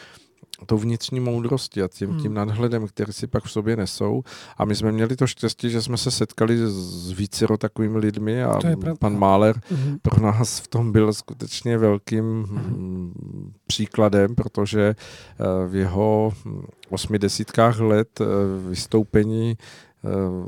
tou 0.66 0.78
vnitřní 0.78 1.20
moudrostí 1.20 1.82
a 1.82 1.88
tím, 1.88 2.08
tím 2.08 2.26
hmm. 2.26 2.34
nadhledem, 2.34 2.88
který 2.88 3.12
si 3.12 3.26
pak 3.26 3.44
v 3.44 3.50
sobě 3.50 3.76
nesou. 3.76 4.22
A 4.58 4.64
my 4.64 4.74
jsme 4.74 4.92
měli 4.92 5.16
to 5.16 5.26
štěstí, 5.26 5.70
že 5.70 5.82
jsme 5.82 5.96
se 5.96 6.10
setkali 6.10 6.58
s 6.58 7.10
vícero 7.10 7.56
takovými 7.56 7.98
lidmi 7.98 8.44
a 8.44 8.58
pan 8.98 9.18
Máler 9.18 9.56
mm-hmm. 9.56 9.98
pro 10.02 10.22
nás 10.22 10.60
v 10.60 10.68
tom 10.68 10.92
byl 10.92 11.12
skutečně 11.12 11.78
velkým 11.78 12.44
mm-hmm. 12.44 13.12
příkladem, 13.66 14.34
protože 14.34 14.94
eh, 14.94 15.68
v 15.68 15.74
jeho 15.74 16.32
osmi 16.90 17.18
desítkách 17.18 17.80
let 17.80 18.20
eh, 18.20 18.24
vystoupení 18.68 19.56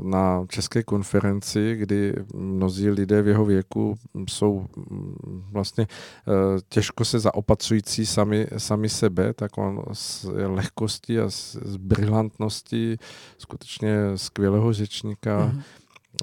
na 0.03 0.45
české 0.49 0.83
konferenci, 0.83 1.75
kdy 1.75 2.13
mnozí 2.35 2.89
lidé 2.89 3.21
v 3.21 3.27
jeho 3.27 3.45
věku 3.45 3.95
jsou 4.29 4.65
mm, 4.89 5.43
vlastně 5.51 5.87
eh, 6.27 6.61
těžko 6.69 7.05
se 7.05 7.19
zaopatřující 7.19 8.05
sami, 8.05 8.47
sami 8.57 8.89
sebe, 8.89 9.33
tak 9.33 9.57
on 9.57 9.83
s 9.93 10.31
lehkostí 10.47 11.19
a 11.19 11.29
s, 11.29 11.55
s 11.55 11.77
brilantností 11.77 12.97
skutečně 13.37 13.97
skvělého 14.15 14.73
řečníka 14.73 15.39
mm-hmm 15.39 15.61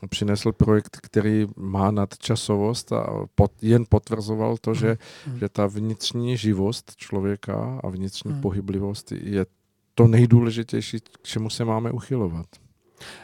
přinesl 0.09 0.52
projekt, 0.52 0.98
který 1.02 1.47
má 1.56 1.90
nadčasovost 1.90 2.93
a 2.93 3.27
pot, 3.35 3.52
jen 3.62 3.85
potvrzoval 3.89 4.56
to, 4.56 4.74
že, 4.74 4.98
mm. 5.27 5.39
že 5.39 5.48
ta 5.48 5.66
vnitřní 5.66 6.36
živost 6.36 6.93
člověka 6.97 7.81
a 7.85 7.89
vnitřní 7.89 8.32
mm. 8.32 8.40
pohyblivost 8.40 9.12
je 9.12 9.47
to 9.94 10.06
nejdůležitější, 10.06 11.01
k 11.01 11.23
čemu 11.23 11.51
se 11.51 11.65
máme 11.65 11.90
uchylovat. 11.90 12.47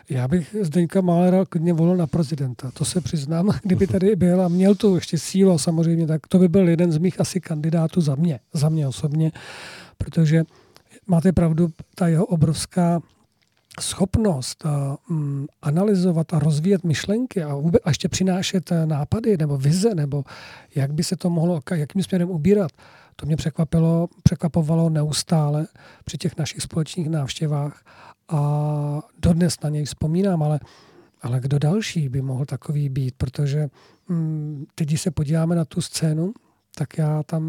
Já 0.08 0.28
bych 0.28 0.56
Zdeňka 0.60 1.00
Málera 1.00 1.44
klidně 1.44 1.72
volil 1.72 1.96
na 1.96 2.06
prezidenta. 2.06 2.70
To 2.70 2.84
se 2.84 3.00
přiznám, 3.00 3.50
kdyby 3.62 3.86
tady 3.86 4.16
byl 4.16 4.42
a 4.42 4.48
měl 4.48 4.74
tu 4.74 4.94
ještě 4.94 5.18
sílu 5.18 5.58
samozřejmě, 5.58 6.06
tak 6.06 6.26
to 6.26 6.38
by 6.38 6.48
byl 6.48 6.68
jeden 6.68 6.92
z 6.92 6.98
mých 6.98 7.20
asi 7.20 7.40
kandidátů 7.40 8.00
za 8.00 8.14
mě, 8.14 8.40
za 8.52 8.68
mě 8.68 8.88
osobně, 8.88 9.32
protože 9.98 10.44
máte 11.06 11.32
pravdu, 11.32 11.68
ta 11.94 12.08
jeho 12.08 12.26
obrovská 12.26 13.00
schopnost 13.80 14.66
a, 14.66 14.96
um, 15.10 15.46
analyzovat 15.62 16.34
a 16.34 16.38
rozvíjet 16.38 16.84
myšlenky 16.84 17.42
a, 17.42 17.54
vůbec, 17.54 17.82
a 17.84 17.90
ještě 17.90 18.08
přinášet 18.08 18.72
eh, 18.72 18.86
nápady 18.86 19.36
nebo 19.36 19.56
vize, 19.56 19.94
nebo 19.94 20.24
jak 20.74 20.92
by 20.92 21.04
se 21.04 21.16
to 21.16 21.30
mohlo, 21.30 21.60
jakým 21.70 22.02
směrem 22.02 22.30
ubírat, 22.30 22.70
to 23.16 23.26
mě 23.26 23.36
překvapilo, 23.36 24.08
překvapovalo 24.22 24.90
neustále 24.90 25.66
při 26.04 26.18
těch 26.18 26.36
našich 26.36 26.62
společných 26.62 27.08
návštěvách 27.08 27.82
a 28.30 29.02
dodnes 29.18 29.60
na 29.64 29.70
něj 29.70 29.84
vzpomínám, 29.84 30.42
ale, 30.42 30.60
ale 31.22 31.40
kdo 31.40 31.58
další 31.58 32.08
by 32.08 32.22
mohl 32.22 32.44
takový 32.44 32.88
být, 32.88 33.14
protože 33.16 33.68
hm, 34.08 34.66
teď, 34.74 34.88
když 34.88 35.00
se 35.00 35.10
podíváme 35.10 35.56
na 35.56 35.64
tu 35.64 35.80
scénu, 35.80 36.32
tak 36.74 36.98
já 36.98 37.22
tam 37.22 37.44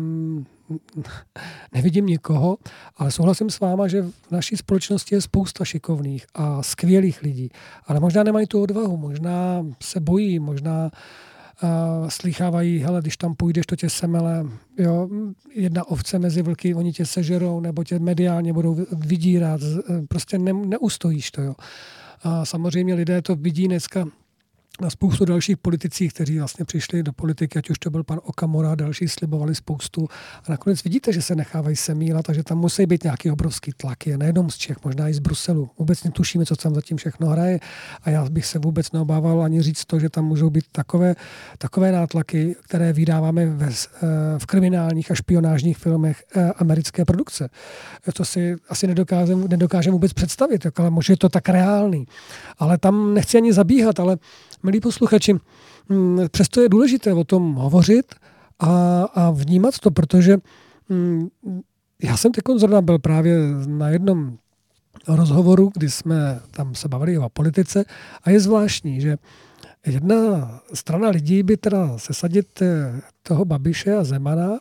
nevidím 1.74 2.06
nikoho, 2.06 2.58
ale 2.98 3.12
souhlasím 3.12 3.50
s 3.50 3.60
váma, 3.60 3.88
že 3.88 4.02
v 4.02 4.32
naší 4.32 4.58
společnosti 4.58 5.16
je 5.16 5.22
spousta 5.22 5.66
šikovných 5.66 6.26
a 6.34 6.64
skvělých 6.64 7.22
lidí, 7.22 7.50
ale 7.86 8.00
možná 8.00 8.24
nemají 8.24 8.48
tu 8.48 8.62
odvahu, 8.62 8.98
možná 8.98 9.66
se 9.82 10.00
bojí, 10.00 10.40
možná 10.40 10.86
uh, 10.86 10.92
slýchávají, 12.08 12.80
hele, 12.80 13.02
když 13.02 13.18
tam 13.18 13.36
půjdeš, 13.36 13.66
to 13.66 13.76
tě 13.76 13.90
semele, 13.90 14.46
jo, 14.78 15.10
jedna 15.54 15.88
ovce 15.88 16.20
mezi 16.20 16.42
vlky, 16.42 16.76
oni 16.76 16.94
tě 16.94 17.06
sežerou, 17.06 17.60
nebo 17.60 17.84
tě 17.84 18.00
mediálně 18.00 18.54
budou 18.54 18.86
vydírat, 18.92 19.62
prostě 20.08 20.40
ne, 20.40 20.54
neustojíš 20.54 21.32
to, 21.32 21.42
jo. 21.42 21.56
A 22.24 22.46
samozřejmě 22.46 22.94
lidé 22.94 23.22
to 23.22 23.36
vidí 23.36 23.68
dneska 23.68 24.06
na 24.82 24.90
spoustu 24.90 25.26
dalších 25.26 25.58
politicích, 25.58 26.14
kteří 26.14 26.40
vlastně 26.40 26.66
přišli 26.66 27.04
do 27.04 27.14
politiky, 27.14 27.60
ať 27.60 27.70
už 27.70 27.80
to 27.80 27.90
byl 27.90 28.04
pan 28.04 28.20
Okamora, 28.24 28.76
další 28.76 29.08
slibovali 29.08 29.56
spoustu. 29.56 30.08
A 30.48 30.52
nakonec 30.52 30.84
vidíte, 30.84 31.14
že 31.14 31.22
se 31.22 31.36
nechávají 31.36 31.76
semílat 31.76 32.30
a 32.30 32.34
že 32.34 32.44
tam 32.44 32.58
musí 32.58 32.86
být 32.86 33.04
nějaký 33.04 33.32
obrovský 33.32 33.72
tlaky. 33.78 34.18
Nejenom 34.18 34.50
z 34.50 34.58
Čech, 34.58 34.78
možná 34.86 35.10
i 35.10 35.14
z 35.14 35.20
Bruselu. 35.20 35.70
Vůbec 35.80 36.04
netušíme, 36.04 36.46
co 36.46 36.56
tam 36.56 36.76
zatím 36.76 36.98
všechno 36.98 37.28
hraje. 37.28 37.60
A 38.04 38.10
já 38.10 38.30
bych 38.30 38.46
se 38.46 38.60
vůbec 38.60 38.92
neobával 38.92 39.44
ani 39.44 39.62
říct 39.62 39.86
to, 39.86 40.00
že 40.00 40.10
tam 40.10 40.26
můžou 40.26 40.50
být 40.50 40.66
takové, 40.72 41.16
takové 41.58 41.92
nátlaky, 41.92 42.56
které 42.64 42.94
vydáváme 42.94 43.46
ve, 43.46 43.68
eh, 43.68 44.08
v 44.38 44.46
kriminálních 44.46 45.12
a 45.12 45.16
špionážních 45.16 45.78
filmech 45.78 46.24
eh, 46.36 46.52
americké 46.52 47.06
produkce. 47.06 47.50
To 48.14 48.26
si 48.26 48.56
asi 48.70 48.88
nedokážeme 48.88 49.48
nedokážem 49.48 49.94
vůbec 49.94 50.14
představit, 50.14 50.68
ale 50.76 50.90
možná 50.90 51.14
je 51.14 51.18
to 51.18 51.30
tak 51.30 51.50
reálný. 51.50 52.06
Ale 52.60 52.78
tam 52.78 53.14
nechci 53.14 53.38
ani 53.38 53.54
zabíhat, 53.54 54.00
ale 54.00 54.18
milí 54.64 54.80
posluchači, 54.80 55.34
mm, 55.90 56.20
přesto 56.32 56.62
je 56.62 56.70
důležité 56.70 57.14
o 57.14 57.24
tom 57.24 57.54
hovořit 57.54 58.16
a, 58.60 59.04
a 59.04 59.32
vnímat 59.32 59.80
to, 59.80 59.92
protože 59.92 60.38
mm, 60.90 61.30
já 62.04 62.18
jsem 62.18 62.32
teď 62.32 62.44
zrovna 62.58 62.82
byl 62.82 63.00
právě 63.00 63.38
na 63.68 63.90
jednom 63.90 64.38
rozhovoru, 65.08 65.72
kdy 65.74 65.90
jsme 65.90 66.40
tam 66.52 66.76
se 66.76 66.88
bavili 66.88 67.18
o 67.18 67.30
politice 67.30 67.86
a 68.24 68.30
je 68.30 68.40
zvláštní, 68.40 69.02
že 69.02 69.18
jedna 69.86 70.62
strana 70.74 71.10
lidí 71.10 71.44
by 71.44 71.58
teda 71.58 71.98
sesadit 71.98 72.62
eh, 72.62 73.02
toho 73.24 73.46
Babiše 73.46 73.96
a 73.96 74.04
Zemana, 74.04 74.60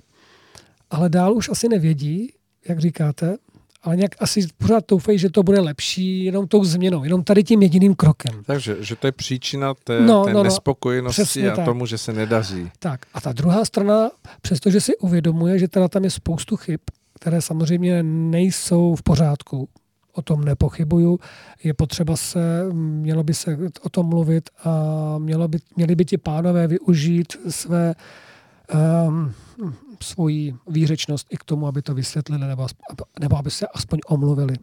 ale 0.90 1.08
dál 1.08 1.34
už 1.34 1.48
asi 1.48 1.68
nevědí, 1.68 2.32
jak 2.68 2.78
říkáte, 2.78 3.36
ale 3.82 3.96
nějak 3.96 4.10
asi 4.20 4.46
pořád 4.58 4.86
toufají, 4.86 5.18
že 5.18 5.30
to 5.30 5.42
bude 5.42 5.60
lepší 5.60 6.24
jenom 6.24 6.48
tou 6.48 6.64
změnou, 6.64 7.04
jenom 7.04 7.24
tady 7.24 7.44
tím 7.44 7.62
jediným 7.62 7.94
krokem. 7.94 8.42
Takže 8.46 8.76
že 8.80 8.96
to 8.96 9.06
je 9.06 9.12
příčina 9.12 9.74
té, 9.84 10.00
No, 10.00 10.24
té 10.24 10.32
no, 10.32 10.38
no, 10.38 10.44
nespokojenosti 10.44 11.48
a 11.48 11.56
tak. 11.56 11.64
tomu, 11.64 11.86
že 11.86 11.98
se 11.98 12.12
nedaří. 12.12 12.70
Tak 12.78 13.00
a 13.14 13.20
ta 13.20 13.32
druhá 13.32 13.64
strana, 13.64 14.10
přestože 14.42 14.80
si 14.80 14.96
uvědomuje, 14.96 15.58
že 15.58 15.68
teda 15.68 15.88
tam 15.88 16.04
je 16.04 16.10
spoustu 16.10 16.56
chyb, 16.56 16.80
které 17.20 17.42
samozřejmě 17.42 18.02
nejsou 18.02 18.94
v 18.94 19.02
pořádku, 19.02 19.68
o 20.12 20.22
tom 20.22 20.44
nepochybuju, 20.44 21.18
je 21.64 21.74
potřeba 21.74 22.16
se, 22.16 22.64
mělo 22.72 23.22
by 23.22 23.34
se 23.34 23.58
o 23.82 23.88
tom 23.88 24.06
mluvit 24.06 24.50
a 24.64 24.70
mělo 25.18 25.48
by, 25.48 25.58
měli 25.76 25.94
by 25.94 26.04
ti 26.04 26.18
pánové 26.18 26.66
využít 26.66 27.32
své 27.48 27.94
um, 29.08 29.32
svoji 30.02 30.54
výřečnost 30.68 31.26
i 31.30 31.36
k 31.36 31.44
tomu, 31.44 31.66
aby 31.66 31.82
to 31.82 31.94
vysvětlili 31.94 32.46
nebo, 32.46 32.66
nebo 33.20 33.36
aby 33.36 33.50
se 33.50 33.66
aspoň 33.66 33.98
omluvili. 34.06 34.54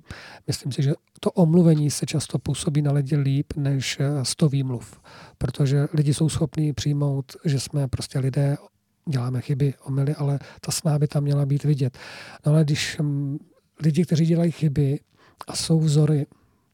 Myslím 0.48 0.72
si, 0.72 0.84
že 0.84 0.94
to 1.19 1.32
omluvení 1.32 1.91
se 1.91 2.06
často 2.06 2.40
působí 2.40 2.82
na 2.82 2.91
lidi 2.91 3.18
líp 3.18 3.53
než 3.56 3.98
eh, 3.99 4.26
sto 4.26 4.49
výmluv, 4.49 5.02
protože 5.38 5.88
lidi 5.94 6.14
jsou 6.14 6.30
schopní 6.30 6.74
přijmout, 6.74 7.36
že 7.45 7.60
jsme 7.60 7.88
prostě 7.88 8.19
lidé, 8.19 8.57
děláme 9.06 9.41
chyby, 9.41 9.74
omily, 9.84 10.15
ale 10.15 10.40
ta 10.61 10.72
snaha 10.72 10.99
by 10.99 11.07
tam 11.07 11.24
měla 11.24 11.45
být 11.45 11.64
vidět. 11.64 11.98
No 12.45 12.52
ale 12.52 12.64
když 12.64 12.98
hm, 13.02 13.38
lidi, 13.84 14.06
kteří 14.06 14.26
dělají 14.26 14.52
chyby 14.52 14.99
a 15.48 15.56
jsou 15.56 15.80
vzory 15.80 16.26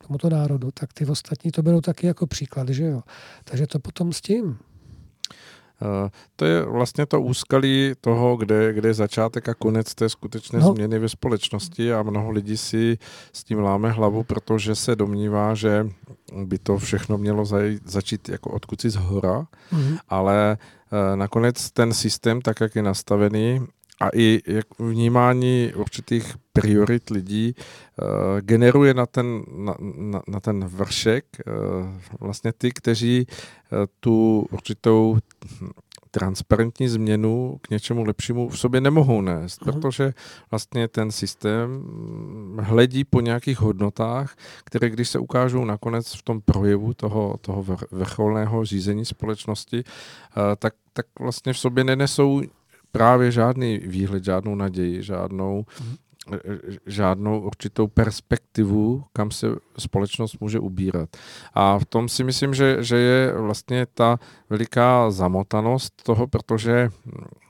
tomuto 0.08 0.30
národu, 0.30 0.72
tak 0.72 0.94
ty 0.94 1.06
ostatní 1.06 1.52
to 1.52 1.64
berou 1.64 1.82
taky 1.82 2.08
jako 2.08 2.28
příklad, 2.28 2.70
že 2.70 2.84
jo. 2.84 3.04
Takže 3.44 3.68
to 3.68 3.80
potom 3.80 4.14
s 4.14 4.22
tím. 4.22 4.58
Eh, 5.84 6.10
To 6.36 6.46
je 6.46 6.62
vlastně 6.66 7.06
to 7.06 7.22
úskalí 7.22 7.94
toho, 8.02 8.38
kde, 8.38 8.74
kde 8.74 8.90
je 8.90 8.94
začátek 8.94 9.50
a 9.50 9.54
konec 9.54 9.96
té 9.96 10.10
skutečné 10.10 10.60
No. 10.60 10.74
změny 10.74 11.00
ve 11.00 11.10
společnosti 11.10 11.94
a 11.94 12.04
mnoho 12.04 12.32
lidí 12.32 12.58
si 12.58 12.98
s 13.34 13.44
tím 13.44 13.60
láme 13.60 13.90
hlavu, 13.92 14.24
protože 14.24 14.76
se 14.76 14.96
domnívá, 14.96 15.54
že 15.54 15.88
by 16.46 16.58
to 16.58 16.78
všechno 16.78 17.18
mělo 17.18 17.46
zajít, 17.46 17.90
začít 17.90 18.30
jako 18.30 18.50
odkud 18.50 18.82
si 18.82 18.90
z 18.90 18.96
hora, 18.96 19.48
Mhm. 19.72 19.98
ale 20.10 20.58
eh, 20.92 21.16
nakonec 21.16 21.72
ten 21.72 21.94
systém, 21.94 22.42
tak 22.42 22.62
jak 22.62 22.76
je 22.76 22.84
nastavený, 22.84 23.62
a 24.04 24.10
i 24.16 24.42
jak 24.48 24.66
vnímání 24.80 25.72
určitých 25.76 26.36
priorit 26.54 27.10
lidí 27.10 27.56
eh, 27.56 28.04
generuje 28.42 28.94
na 28.94 29.06
ten, 29.06 29.44
na, 29.58 29.76
na, 29.98 30.22
na 30.28 30.40
ten 30.40 30.66
vršek 30.66 31.26
eh, 31.40 31.52
vlastně 32.20 32.54
ty, 32.54 32.72
kteří 32.72 33.28
eh, 33.28 33.88
tu 34.00 34.48
určitou 34.52 35.18
transparentní 36.12 36.88
změnu 36.88 37.58
k 37.62 37.70
něčemu 37.70 38.04
lepšímu 38.04 38.50
v 38.50 38.60
sobě 38.60 38.82
nemohou 38.82 39.22
nést, 39.22 39.66
Mhm. 39.66 39.72
protože 39.82 40.14
vlastně 40.52 40.88
ten 40.88 41.12
systém 41.12 41.84
hledí 42.60 43.04
po 43.04 43.22
nějakých 43.22 43.60
hodnotách, 43.60 44.36
které 44.64 44.90
když 44.90 45.10
se 45.10 45.20
ukážou 45.20 45.66
nakonec 45.66 46.14
v 46.14 46.22
tom 46.22 46.42
projevu 46.42 46.94
toho, 46.94 47.38
toho 47.42 47.64
vr- 47.64 47.86
vrcholného 47.92 48.66
řízení 48.66 49.06
společnosti, 49.06 49.84
tak, 50.58 50.74
tak 50.94 51.06
vlastně 51.20 51.54
v 51.54 51.58
sobě 51.58 51.84
nenesou 51.84 52.42
právě 52.94 53.32
žádný 53.32 53.78
výhled, 53.78 54.24
žádnou 54.24 54.56
naději, 54.56 55.04
žádnou, 55.04 55.66
eh, 56.34 56.40
žádnou 56.86 57.40
určitou 57.40 57.88
perspektivu, 57.88 59.04
kam 59.14 59.32
se 59.32 59.48
společnost 59.78 60.38
může 60.40 60.60
ubírat. 60.60 61.10
A 61.54 61.80
v 61.80 61.86
tom 61.86 62.10
si 62.10 62.24
myslím, 62.24 62.54
že, 62.54 62.78
že 62.84 62.98
je 62.98 63.34
vlastně 63.38 63.86
ta 63.94 64.20
veliká 64.50 65.12
zamotanost 65.12 66.04
toho, 66.04 66.28
protože 66.28 66.90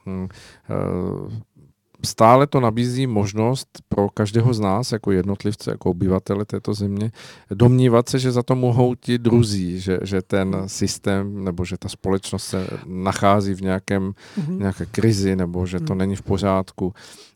hm, 0.06 0.28
eh, 0.70 1.44
stále 2.06 2.48
to 2.48 2.60
nabízí 2.60 3.08
možnost 3.08 3.68
pro 3.90 4.10
každého 4.10 4.54
z 4.54 4.60
nás, 4.60 4.92
jako 4.92 5.12
jednotlivce, 5.12 5.72
jako 5.72 5.90
obyvatele 5.90 6.46
této 6.46 6.74
země, 6.74 7.12
domnívat 7.52 8.10
se, 8.10 8.20
že 8.20 8.32
za 8.32 8.44
to 8.44 8.56
mohou 8.56 8.96
ti 8.96 9.18
druzí, 9.18 9.80
že, 9.80 10.00
že 10.04 10.22
ten 10.22 10.64
systém 10.68 11.44
nebo 11.44 11.66
že 11.66 11.78
ta 11.78 11.90
společnost 11.90 12.44
se 12.46 12.68
nachází 12.86 13.54
v 13.54 13.62
nějakém, 13.62 14.14
Mhm. 14.38 14.60
nějaké 14.60 14.86
krizi 14.86 15.36
nebo 15.36 15.66
že 15.66 15.80
to 15.80 15.94
Hmm. 15.94 15.98
není 15.98 16.16
v 16.16 16.22
pořádku. 16.22 16.94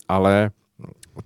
Ale 0.08 0.52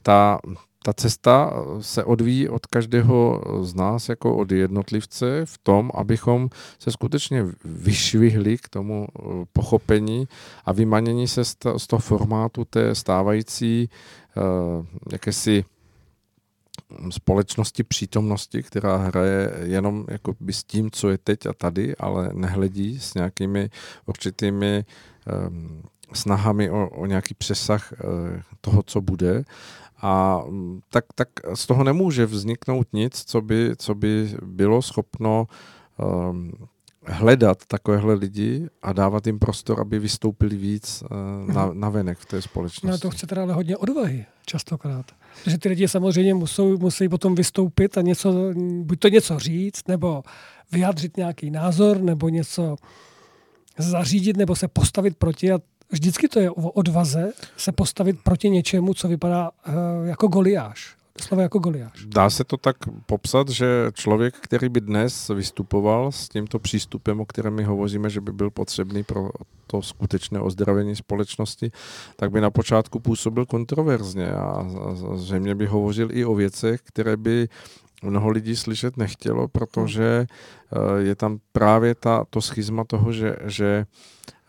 ta, 0.02 0.40
ta 0.84 0.94
cesta 0.94 1.53
se 1.80 2.03
odvíjí 2.03 2.49
od 2.49 2.66
každého 2.66 3.44
z 3.62 3.76
nás, 3.76 4.10
jako 4.10 4.38
od 4.38 4.52
jednotlivce, 4.52 5.45
v 5.45 5.58
tom, 5.58 5.91
abychom 5.94 6.49
se 6.80 6.91
skutečně 6.91 7.45
vyšvihli 7.66 8.58
k 8.58 8.70
tomu 8.70 9.08
eh, 9.10 9.22
pochopení 9.53 10.28
a 10.66 10.72
vymanění 10.72 11.28
se 11.28 11.45
z 11.45 11.56
to- 11.56 11.80
z 11.80 11.88
toho 11.88 11.99
formátu 11.99 12.66
té 12.66 12.95
stávající 12.95 13.90
uh, 14.36 14.86
jakési 15.12 15.66
společnosti 17.10 17.84
přítomnosti, 17.84 18.64
která 18.64 18.98
hraje 18.98 19.53
jenom 19.64 20.06
jako 20.08 20.36
by 20.40 20.53
s 20.53 20.64
tím, 20.64 20.91
co 20.91 21.10
je 21.10 21.18
teď 21.18 21.45
a 21.45 21.53
tady, 21.53 21.95
ale 21.95 22.30
nehledí 22.34 22.99
s 22.99 23.14
nějakými 23.14 23.70
určitými 24.06 24.86
um, 25.48 25.84
snahami 26.14 26.70
o, 26.70 26.90
o 26.90 27.06
nějaký 27.06 27.34
přesah 27.34 27.94
toho, 28.62 28.84
co 28.84 29.02
bude. 29.02 29.44
A 30.02 30.41
mm, 30.49 30.80
tak, 30.90 31.06
tak 31.15 31.28
z 31.53 31.68
toho 31.68 31.84
nemůže 31.84 32.26
vzniknout 32.26 32.88
nic, 32.94 33.23
co 33.26 33.41
by, 33.41 33.72
co 33.78 33.95
by 33.95 34.36
bylo 34.41 34.82
schopno 34.82 35.48
um, 36.30 36.52
hledat 37.06 37.65
takovéhle 37.68 38.14
lidi 38.14 38.68
a 38.82 38.94
dávat 38.94 39.28
jim 39.28 39.40
prostor, 39.40 39.80
aby 39.82 39.99
vystoupili 39.99 40.56
víc 40.57 41.03
uh, 41.11 41.53
na, 41.56 41.69
na 41.73 41.90
venek 41.90 42.18
v 42.18 42.26
té 42.26 42.36
No 42.36 42.41
společnosti. 42.41 43.02
to 43.02 43.10
chce 43.10 43.28
teda 43.28 43.41
ale 43.44 43.53
hodně 43.53 43.78
odvahy, 43.78 44.26
častokrát. 44.45 45.06
Protože 45.44 45.57
ty 45.57 45.69
lidi 45.69 45.88
samozřejmě 45.88 46.34
musou, 46.34 46.78
musí 46.78 47.10
potom 47.10 47.36
vystoupit 47.36 47.98
a 47.98 48.02
něco, 48.02 48.34
buď 48.82 48.99
to 48.99 49.07
něco 49.07 49.40
říct, 49.40 49.88
nebo 49.88 50.23
vyjádřit 50.72 51.18
nějaký 51.18 51.52
názor, 51.52 52.02
nebo 52.02 52.30
něco 52.30 52.76
zařídit, 53.78 54.38
nebo 54.38 54.56
se 54.56 54.68
postavit 54.68 55.18
proti. 55.18 55.52
A 55.52 55.60
vždycky 55.92 56.28
to 56.28 56.40
je 56.40 56.52
o 56.52 56.70
odvaze 56.70 57.32
se 57.58 57.72
postavit 57.72 58.20
proti 58.24 58.50
něčemu, 58.50 58.94
co 58.94 59.08
vypadá 59.08 59.50
uh, 59.50 59.74
jako 60.08 60.28
goliáš. 60.28 60.96
Doslova 61.18 61.44
jako 61.44 61.60
goliáš. 61.60 62.06
Dá 62.06 62.30
se 62.30 62.44
to 62.44 62.58
tak 62.58 62.76
popsat, 63.06 63.50
že 63.50 63.92
člověk, 63.94 64.36
který 64.42 64.70
by 64.70 64.82
dnes 64.82 65.30
vystupoval 65.30 66.12
s 66.12 66.30
tímto 66.30 66.60
přístupem, 66.60 67.22
o 67.22 67.26
kterém 67.26 67.54
my 67.54 67.64
hovoříme, 67.64 68.10
že 68.10 68.22
by 68.22 68.32
byl 68.32 68.50
potřebný 68.50 69.04
pro 69.04 69.30
to 69.68 69.82
skutečné 69.82 70.40
ozdravení 70.40 70.96
společnosti, 70.96 71.72
tak 72.16 72.32
by 72.32 72.42
na 72.42 72.52
počátku 72.52 73.00
působil 73.00 73.46
kontroverzně 73.46 74.32
a, 74.32 74.68
zřejmě 75.16 75.56
by 75.56 75.66
hovořil 75.66 76.10
i 76.12 76.26
o 76.26 76.36
věcech, 76.36 76.82
které 76.84 77.18
by 77.18 77.48
mnoho 78.04 78.30
lidí 78.30 78.56
slyšet 78.56 78.98
nechtělo, 78.98 79.48
protože 79.48 80.26
eh, 80.26 81.02
je 81.02 81.16
tam 81.16 81.40
právě 81.52 81.96
ta, 81.96 82.26
to 82.30 82.42
schizma 82.42 82.84
toho, 82.84 83.12
že, 83.12 83.36
že 83.46 83.86
eh, 83.86 84.41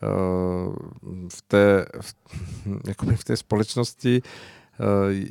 v 1.29 1.43
té, 1.49 1.87
v, 2.01 2.15
jakoby 2.89 3.17
v 3.17 3.25
té 3.25 3.37
společnosti 3.37 4.23
eh, 4.23 4.85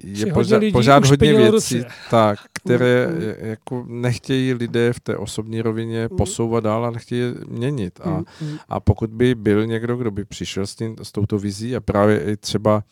je 0.03 0.34
pořád, 0.34 0.64
pořád 0.72 1.06
hodně 1.06 1.34
věcí, 1.34 1.84
tak, 2.10 2.39
které 2.53 3.10
jako 3.38 3.85
nechtějí 3.88 4.53
lidé 4.53 4.93
v 4.93 4.99
té 4.99 5.18
osobní 5.18 5.61
rovině 5.61 6.07
Mm. 6.11 6.18
posouvat 6.18 6.64
dál 6.64 6.85
a 6.85 6.91
nechtějí 6.91 7.22
je 7.22 7.34
měnit. 7.48 7.99
A, 8.03 8.10
Mm, 8.10 8.23
mm. 8.41 8.57
a 8.69 8.80
pokud 8.80 9.10
by 9.10 9.35
byl 9.35 9.65
někdo, 9.65 9.98
kdo 9.98 10.11
by 10.11 10.26
přišel 10.26 10.68
s, 10.68 10.76
tím, 10.76 10.95
s 11.03 11.11
touto 11.11 11.38
vizí 11.39 11.76
a 11.76 11.80
právě 11.80 12.23
i 12.31 12.38
třeba 12.38 12.84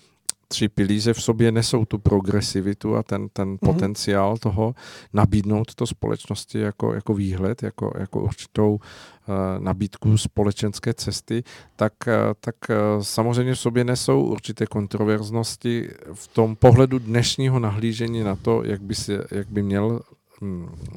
tři 0.51 0.69
pilíře 0.69 1.13
v 1.13 1.21
sobě 1.21 1.51
nesou 1.51 1.85
tu 1.85 1.97
progresivitu 1.97 2.95
a 2.95 3.03
ten, 3.03 3.29
ten 3.33 3.57
potenciál 3.61 4.37
toho 4.37 4.75
nabídnout 5.13 5.75
to 5.75 5.87
společnosti 5.87 6.59
jako, 6.59 6.93
jako 6.93 7.13
výhled, 7.13 7.63
jako, 7.63 7.93
jako 7.99 8.21
určitou 8.21 8.73
uh, 8.73 9.35
nabídku 9.63 10.17
společenské 10.17 10.93
cesty, 10.93 11.43
tak, 11.75 11.93
uh, 12.07 12.13
tak 12.39 12.55
uh, 12.69 13.03
samozřejmě 13.03 13.53
v 13.53 13.59
sobě 13.59 13.83
nesou 13.83 14.23
určité 14.23 14.65
kontroverznosti 14.65 15.89
v 16.13 16.27
tom 16.27 16.55
pohledu 16.55 16.99
dnešního 16.99 17.59
nahlížení 17.59 18.23
na 18.23 18.35
to, 18.35 18.63
jak 18.63 18.81
by, 18.81 18.95
se, 18.95 19.23
jak 19.31 19.47
by 19.49 19.63
měl 19.63 20.01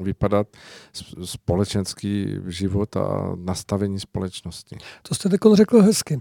vypadat 0.01 0.47
s- 0.93 1.31
společenský 1.31 2.27
život 2.47 2.97
a 2.97 3.35
nastavení 3.45 3.99
společnosti. 3.99 4.77
To 5.01 5.15
jste 5.15 5.29
teď 5.29 5.39
řekl 5.53 5.81
hezky. 5.81 6.15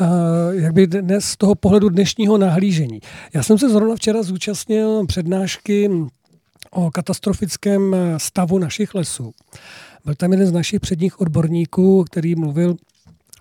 Uh, 0.00 0.06
jak 0.50 0.72
by 0.72 0.86
dnes 0.86 1.24
z 1.24 1.36
toho 1.36 1.54
pohledu 1.54 1.88
dnešního 1.88 2.38
nahlížení. 2.38 3.00
Já 3.34 3.42
jsem 3.42 3.58
se 3.58 3.70
zrovna 3.70 3.96
včera 3.96 4.22
zúčastnil 4.22 5.06
přednášky 5.06 5.90
o 6.70 6.90
katastrofickém 6.90 7.96
stavu 8.16 8.58
našich 8.58 8.94
lesů. 8.94 9.32
Byl 10.04 10.14
tam 10.14 10.32
jeden 10.32 10.46
z 10.46 10.52
našich 10.52 10.80
předních 10.80 11.20
odborníků, 11.20 12.04
který 12.04 12.34
mluvil 12.34 12.76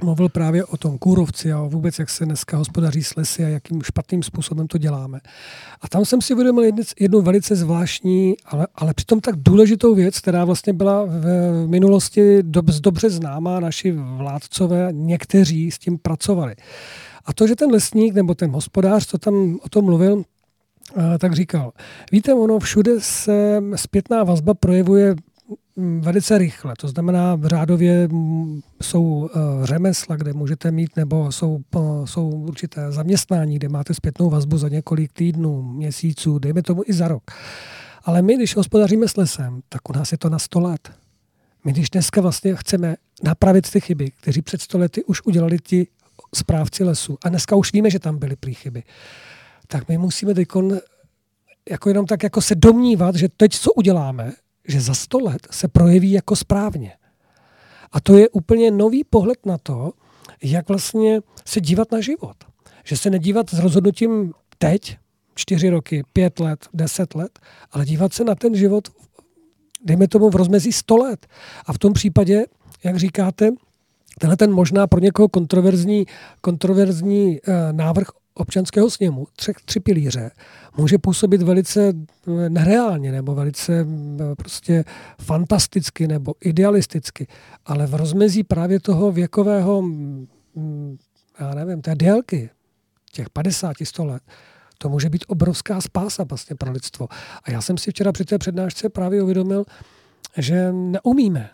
mluvil 0.02 0.30
právě 0.30 0.66
o 0.66 0.78
tom 0.78 0.98
kůrovci 0.98 1.52
a 1.52 1.62
vůbec, 1.62 2.00
jak 2.00 2.10
se 2.10 2.26
dneska 2.26 2.58
hospodaří 2.58 3.04
s 3.04 3.16
lesy 3.16 3.46
a 3.46 3.48
jakým 3.48 3.82
špatným 3.82 4.24
způsobem 4.24 4.68
to 4.68 4.78
děláme. 4.78 5.20
A 5.82 5.88
tam 5.88 6.06
jsem 6.06 6.22
si 6.22 6.34
uvědomil 6.34 6.72
jednu, 7.00 7.22
velice 7.22 7.56
zvláštní, 7.56 8.36
ale, 8.46 8.68
ale 8.76 8.94
přitom 8.94 9.22
tak 9.22 9.36
důležitou 9.36 9.96
věc, 9.96 10.20
která 10.20 10.46
vlastně 10.46 10.74
byla 10.74 11.06
v 11.06 11.26
minulosti 11.68 12.44
dob, 12.44 12.66
dobře 12.66 13.10
známá, 13.10 13.60
naši 13.60 13.92
vládcové, 13.92 14.90
někteří 14.92 15.72
s 15.72 15.80
tím 15.80 15.98
pracovali. 15.98 16.56
A 17.26 17.34
to, 17.34 17.48
že 17.48 17.56
ten 17.56 17.72
lesník 17.72 18.14
nebo 18.14 18.36
ten 18.36 18.52
hospodář, 18.52 19.06
co 19.06 19.18
tam 19.18 19.58
o 19.62 19.70
tom 19.70 19.86
mluvil, 19.86 20.24
eh, 20.98 21.18
tak 21.18 21.34
říkal, 21.34 21.72
víte, 22.12 22.34
ono 22.34 22.60
všude 22.60 22.92
se 23.00 23.62
zpětná 23.76 24.24
vazba 24.24 24.54
projevuje 24.54 25.16
velice 25.78 26.38
rychle. 26.38 26.74
To 26.80 26.88
znamená, 26.88 27.36
v 27.36 27.46
řádově 27.46 28.08
mm, 28.08 28.62
jsou 28.82 29.30
eh, 29.30 29.40
řemesla, 29.66 30.16
kde 30.16 30.34
můžete 30.34 30.72
mít, 30.72 30.96
nebo 30.96 31.32
jsou, 31.32 31.60
eh, 31.76 31.80
jsou 32.08 32.30
určité 32.30 32.92
zaměstnání, 32.92 33.56
kde 33.56 33.70
máte 33.70 33.94
zpětnou 33.94 34.30
vazbu 34.30 34.58
za 34.58 34.70
několik 34.70 35.14
týdnů, 35.14 35.62
měsíců, 35.62 36.40
dejme 36.40 36.62
tomu 36.64 36.84
i 36.86 36.94
za 36.94 37.08
rok. 37.08 37.24
Ale 38.04 38.22
my, 38.22 38.36
když 38.36 38.56
hospodaříme 38.56 39.08
s 39.08 39.18
lesem, 39.18 39.62
tak 39.70 39.90
u 39.90 39.94
nás 39.94 40.12
je 40.12 40.18
to 40.18 40.30
na 40.30 40.40
100 40.40 40.60
let. 40.60 40.92
My, 41.66 41.72
když 41.72 41.90
dneska 41.90 42.22
vlastně 42.22 42.56
chceme 42.56 42.96
napravit 43.24 43.72
ty 43.72 43.82
chyby, 43.82 44.12
kteří 44.12 44.42
před 44.42 44.62
100 44.62 44.78
lety 44.78 45.04
už 45.04 45.22
udělali 45.26 45.58
ti 45.60 45.88
správci 46.36 46.84
lesu, 46.84 47.18
a 47.24 47.30
dneska 47.30 47.56
už 47.56 47.74
víme, 47.74 47.90
že 47.90 48.00
tam 48.00 48.18
byly 48.18 48.36
prý 48.36 48.54
chyby, 48.54 48.84
tak 49.68 49.90
my 49.90 49.98
musíme 49.98 50.34
teď 50.34 50.48
jako 51.70 51.90
jenom 51.90 52.06
tak 52.06 52.24
jako 52.24 52.42
se 52.42 52.56
domnívat, 52.56 53.16
že 53.16 53.30
teď 53.38 53.54
co 53.54 53.74
uděláme, 53.74 54.34
že 54.68 54.82
za 54.82 54.94
sto 54.94 55.20
let 55.20 55.48
se 55.52 55.68
projeví 55.68 56.12
jako 56.12 56.36
správně. 56.36 56.92
A 57.92 58.00
to 58.00 58.18
je 58.18 58.30
úplně 58.30 58.72
nový 58.72 59.04
pohled 59.04 59.46
na 59.46 59.58
to, 59.58 59.92
jak 60.44 60.68
vlastně 60.68 61.22
se 61.46 61.62
dívat 61.62 61.92
na 61.92 62.02
život. 62.02 62.36
Že 62.84 62.98
se 62.98 63.10
nedívat 63.10 63.50
s 63.50 63.60
rozhodnutím 63.60 64.34
teď, 64.58 64.98
čtyři 65.36 65.70
roky, 65.70 66.04
pět 66.14 66.40
let, 66.40 66.68
deset 66.74 67.16
let, 67.16 67.40
ale 67.72 67.86
dívat 67.86 68.14
se 68.14 68.24
na 68.24 68.36
ten 68.36 68.56
život, 68.56 68.88
dejme 69.84 70.08
tomu 70.08 70.30
v 70.30 70.36
rozmezí 70.36 70.72
sto 70.72 70.98
let. 70.98 71.28
A 71.66 71.74
v 71.74 71.78
tom 71.78 71.94
případě, 71.94 72.46
jak 72.84 72.98
říkáte, 72.98 73.52
tenhle 74.20 74.38
ten 74.38 74.52
možná 74.52 74.88
pro 74.88 75.00
někoho 75.00 75.30
kontroverzní, 75.30 76.06
kontroverzní 76.42 77.38
eh, 77.38 77.74
návrh 77.74 78.08
občanského 78.34 78.90
sněmu, 78.90 79.28
tři, 79.36 79.54
tři 79.66 79.80
pilíře, 79.80 80.32
může 80.78 80.98
působit 80.98 81.42
velice 81.42 81.88
eh, 81.90 82.50
nereálně 82.50 83.12
nebo 83.12 83.36
velice 83.36 83.74
eh, 83.82 84.36
prostě 84.36 84.84
fantasticky 85.22 86.08
nebo 86.08 86.34
idealisticky, 86.42 87.28
ale 87.66 87.88
v 87.88 87.96
rozmezí 87.96 88.44
právě 88.44 88.80
toho 88.80 89.12
věkového, 89.12 89.82
mm, 89.82 90.28
já 91.40 91.56
nevím, 91.56 91.82
té 91.82 91.96
délky, 91.96 92.50
těch 93.12 93.30
50, 93.30 93.74
100 93.84 94.06
let, 94.06 94.24
to 94.78 94.90
může 94.90 95.10
být 95.10 95.26
obrovská 95.28 95.82
spása 95.82 96.24
vlastně 96.24 96.56
pro 96.56 96.72
lidstvo. 96.72 97.08
A 97.44 97.52
já 97.52 97.62
jsem 97.62 97.78
si 97.78 97.92
včera 97.92 98.12
při 98.12 98.26
té 98.26 98.38
přednášce 98.38 98.90
právě 98.90 99.24
uvědomil, 99.24 99.66
že 100.38 100.72
neumíme 100.72 101.50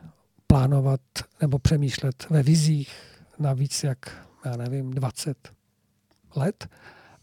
plánovat 0.48 1.02
nebo 1.42 1.60
přemýšlet 1.60 2.30
ve 2.30 2.44
vizích 2.44 2.92
na 3.40 3.54
víc 3.54 3.84
jak, 3.84 3.98
já 4.46 4.58
nevím, 4.58 4.92
20 4.92 5.59
let. 6.36 6.68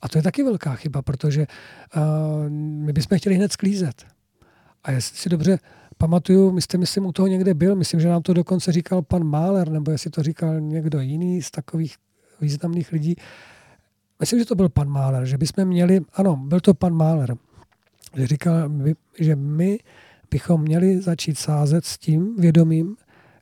A 0.03 0.09
to 0.09 0.19
je 0.19 0.23
taky 0.23 0.43
velká 0.43 0.75
chyba, 0.75 1.03
protože 1.03 1.47
uh, 1.97 2.03
my 2.51 2.93
bychom 2.93 3.19
chtěli 3.19 3.35
hned 3.35 3.53
sklízet. 3.53 4.07
A 4.85 4.91
jestli 4.91 5.17
si 5.17 5.29
dobře 5.29 5.59
pamatuju, 5.99 6.53
my 6.53 6.63
jste, 6.63 6.79
myslím, 6.79 7.07
u 7.07 7.13
toho 7.13 7.27
někde 7.27 7.55
byl, 7.55 7.77
myslím, 7.77 8.01
že 8.01 8.09
nám 8.09 8.23
to 8.23 8.33
dokonce 8.33 8.73
říkal 8.73 9.03
pan 9.03 9.25
Máler, 9.25 9.71
nebo 9.71 9.91
jestli 9.91 10.11
to 10.11 10.23
říkal 10.23 10.61
někdo 10.61 11.01
jiný 11.01 11.43
z 11.43 11.51
takových 11.51 11.97
významných 12.41 12.93
lidí. 12.93 13.17
Myslím, 14.21 14.39
že 14.39 14.45
to 14.45 14.55
byl 14.55 14.69
pan 14.69 14.89
Máler, 14.89 15.25
že 15.27 15.39
bychom 15.39 15.65
měli, 15.65 16.01
ano, 16.15 16.37
byl 16.37 16.61
to 16.61 16.75
pan 16.75 16.95
Máler, 16.95 17.37
že 18.17 18.27
říkal, 18.27 18.71
že 19.19 19.37
my 19.37 19.79
bychom 20.31 20.63
měli 20.63 21.01
začít 21.01 21.39
sázet 21.39 21.85
s 21.85 21.99
tím 21.99 22.37
vědomím, 22.37 22.97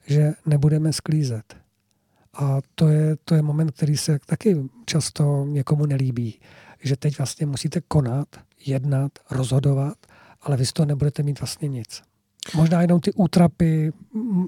že 0.07 0.33
nebudeme 0.47 0.93
sklízet. 0.93 1.64
A 2.35 2.59
to 2.75 2.89
je, 2.89 3.17
to 3.25 3.35
je 3.35 3.43
moment, 3.43 3.71
který 3.71 3.97
se 3.97 4.19
taky 4.27 4.57
často 4.87 5.45
někomu 5.49 5.87
nelíbí. 5.87 6.41
Že 6.83 6.97
teď 6.97 7.19
vlastně 7.19 7.47
musíte 7.47 7.81
konat, 7.81 8.29
jednat, 8.67 9.13
rozhodovat, 9.31 9.95
ale 10.43 10.57
vy 10.57 10.67
z 10.67 10.73
toho 10.73 10.87
nebudete 10.87 11.23
mít 11.23 11.41
vlastně 11.41 11.69
nic. 11.69 12.03
Možná 12.55 12.83
jenom 12.83 13.01
ty 13.01 13.13
útrapy, 13.13 13.93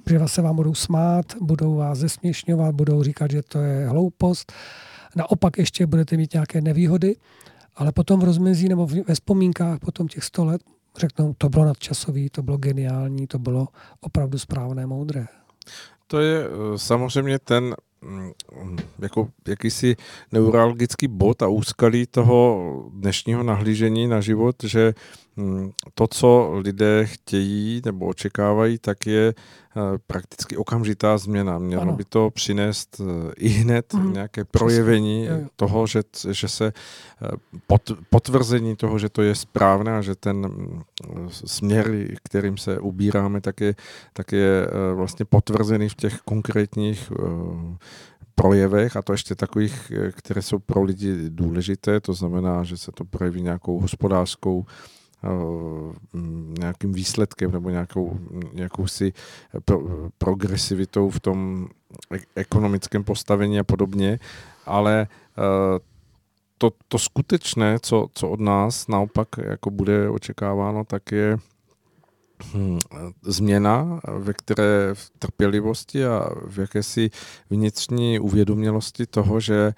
že 0.09 0.21
se 0.27 0.43
vám 0.43 0.57
budou 0.57 0.75
smát, 0.75 1.27
budou 1.41 1.75
vás 1.75 1.99
zesměšňovat, 1.99 2.75
budou 2.75 3.03
říkat, 3.03 3.31
že 3.31 3.43
to 3.43 3.59
je 3.59 3.89
hloupost. 3.89 4.53
Naopak 5.17 5.59
ještě 5.59 5.87
budete 5.87 6.17
mít 6.17 6.33
nějaké 6.33 6.61
nevýhody, 6.61 7.17
ale 7.77 7.93
potom 7.93 8.21
v 8.21 8.25
rozmezí 8.25 8.69
nebo 8.69 8.87
ve 8.87 9.15
vzpomínkách 9.15 9.79
potom 9.79 10.09
těch 10.09 10.25
sto 10.25 10.45
let 10.45 10.63
řeknou, 10.99 11.35
to 11.39 11.49
bylo 11.49 11.65
nadčasový, 11.65 12.31
to 12.31 12.43
bylo 12.43 12.57
geniální, 12.57 13.27
to 13.27 13.39
bylo 13.39 13.69
opravdu 14.01 14.39
správné, 14.39 14.87
moudré. 14.87 15.27
To 16.07 16.21
je 16.21 16.45
eh, 16.45 16.79
samozřejmě 16.79 17.39
ten 17.39 17.75
mm, 18.01 18.33
jako 18.99 19.29
jakýsi 19.49 19.97
neuralgický 20.33 21.09
bod 21.09 21.43
a 21.43 21.49
úskalí 21.49 22.07
toho 22.07 22.91
dnešního 22.95 23.43
nahlížení 23.43 24.07
na 24.07 24.21
život, 24.21 24.57
že 24.65 24.87
mm, 24.87 25.26
to, 25.95 26.07
co 26.07 26.53
lidé 26.55 27.07
chtějí 27.07 27.83
nebo 27.85 28.07
očekávají, 28.07 28.79
tak 28.79 29.07
je 29.07 29.35
Eh, 29.77 29.99
prakticky 30.07 30.57
okamžitá 30.57 31.19
změna. 31.19 31.59
Mělo 31.59 31.83
ano. 31.83 31.93
by 31.93 32.05
to 32.05 32.31
přinést 32.31 33.01
eh, 33.01 33.33
i 33.37 33.49
hned 33.49 33.95
mm. 33.95 34.13
nějaké 34.13 34.45
projevení 34.45 35.27
Přesně. 35.27 35.49
toho, 35.57 35.87
že, 35.87 36.03
že 36.31 36.49
se 36.49 36.67
eh, 36.67 37.29
pot, 37.67 37.83
potvrzení 38.11 38.77
toho, 38.77 38.99
že 38.99 39.09
to 39.09 39.23
je 39.23 39.35
správné 39.35 39.99
a 39.99 40.03
že 40.03 40.15
ten 40.15 40.37
mm, 40.37 40.83
směr, 41.31 41.91
kterým 42.23 42.57
se 42.57 42.79
ubíráme, 42.79 43.41
tak 43.41 43.61
je, 43.61 43.75
tak 44.13 44.33
je 44.33 44.69
vlastně 44.95 45.25
potvrzený 45.25 45.89
v 45.89 45.95
těch 45.95 46.19
konkrétních 46.21 47.13
projevech, 48.35 48.97
a 48.97 49.03
to 49.03 49.13
ještě 49.13 49.35
takových, 49.35 49.93
které 50.13 50.43
jsou 50.43 50.59
pro 50.59 50.83
lidi 50.83 51.31
důležité, 51.31 52.01
to 52.01 52.13
znamená, 52.13 52.65
že 52.65 52.77
se 52.77 52.93
to 52.93 53.05
projeví 53.05 53.43
nějakou 53.43 53.81
hospodářskou 53.81 54.65
Eh, 54.65 55.06
nějakým 56.59 56.93
výsledkem 56.93 57.51
nebo 57.53 57.71
nějakou, 57.71 58.19
nějakou 58.53 58.87
si 58.87 59.13
pro, 59.65 59.81
progresivitou 60.19 61.11
v 61.11 61.21
tom 61.21 61.69
ekonomickém 62.37 63.05
postavení 63.05 63.59
a 63.59 63.65
podobně, 63.65 64.19
ale 64.67 65.07
eh, 65.39 65.79
to, 66.59 66.71
to 66.89 66.99
skutečné, 66.99 67.79
co, 67.83 68.09
co 68.15 68.29
od 68.29 68.41
nás 68.41 68.89
naopak 68.89 69.29
jako 69.39 69.71
bude 69.71 70.11
očekáváno, 70.11 70.85
tak 70.85 71.13
je 71.13 71.37
hm, 72.55 72.79
změna, 73.23 74.01
ve 74.19 74.33
které 74.33 74.91
v 74.95 75.11
trpělivosti 75.19 76.07
a 76.07 76.29
v 76.47 76.59
jakési 76.59 77.11
vnitřní 77.51 78.19
uvědomělosti 78.19 79.07
toho, 79.07 79.41
že 79.41 79.75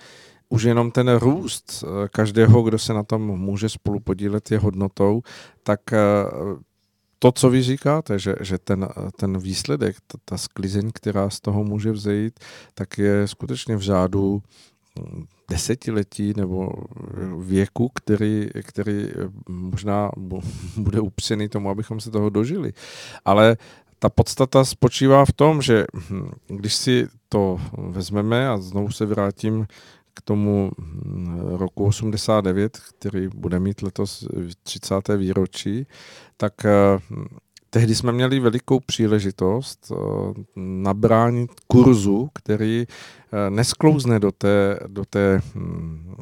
už 0.48 0.62
jenom 0.62 0.90
ten 0.90 1.16
růst 1.16 1.84
eh, 1.84 2.08
každého, 2.08 2.62
kdo 2.62 2.78
se 2.78 2.92
na 2.94 3.02
tom 3.02 3.22
může 3.22 3.68
spolu 3.68 4.00
podílet, 4.00 4.50
je 4.50 4.58
hodnotou, 4.58 5.22
tak 5.62 5.92
eh, 5.92 5.98
to, 7.18 7.32
co 7.32 7.50
vy 7.50 7.62
říkáte, 7.62 8.18
že, 8.18 8.34
že 8.40 8.58
ten, 8.58 8.88
ten 9.16 9.38
výsledek, 9.38 9.96
ta, 10.06 10.18
ta 10.24 10.38
sklizeň, 10.38 10.90
která 10.94 11.30
z 11.30 11.40
toho 11.40 11.64
může 11.64 11.92
vzejít, 11.92 12.40
tak 12.74 12.98
je 12.98 13.28
skutečně 13.28 13.76
v 13.76 13.80
řádu 13.80 14.42
hm, 14.98 15.24
desetiletí 15.50 16.32
nebo 16.36 16.70
věku, 17.38 17.90
který, 17.94 18.48
který 18.62 19.08
možná 19.48 20.10
bude 20.76 21.00
upřený 21.00 21.48
tomu, 21.48 21.70
abychom 21.70 22.00
se 22.00 22.10
toho 22.10 22.30
dožili. 22.30 22.72
Ale 23.24 23.56
ta 23.98 24.08
podstata 24.08 24.64
spočívá 24.64 25.24
v 25.24 25.32
tom, 25.32 25.62
že 25.62 25.84
hm, 26.10 26.30
když 26.46 26.74
si 26.74 27.08
to 27.28 27.60
vezmeme 27.78 28.48
a 28.48 28.58
znovu 28.58 28.90
se 28.90 29.06
vrátím 29.06 29.66
k 30.18 30.20
tomu 30.20 30.70
hm, 30.78 31.38
roku 31.48 31.84
89, 31.84 32.78
který 32.98 33.28
bude 33.28 33.60
mít 33.60 33.82
letos 33.82 34.28
30. 34.62 34.94
výročí, 35.16 35.86
tak 36.36 36.64
eh, 36.64 36.98
tehdy 37.70 37.94
jsme 37.94 38.12
měli 38.12 38.40
velikou 38.40 38.80
příležitost 38.80 39.92
eh, 39.92 39.96
nabránit 40.56 41.50
kurzu, 41.66 42.28
který 42.34 42.86
eh, 42.86 43.50
nesklouzne 43.50 44.20
do 44.20 44.32
té, 44.32 44.78
do 44.86 45.04
té 45.04 45.40
hm, 45.54 46.16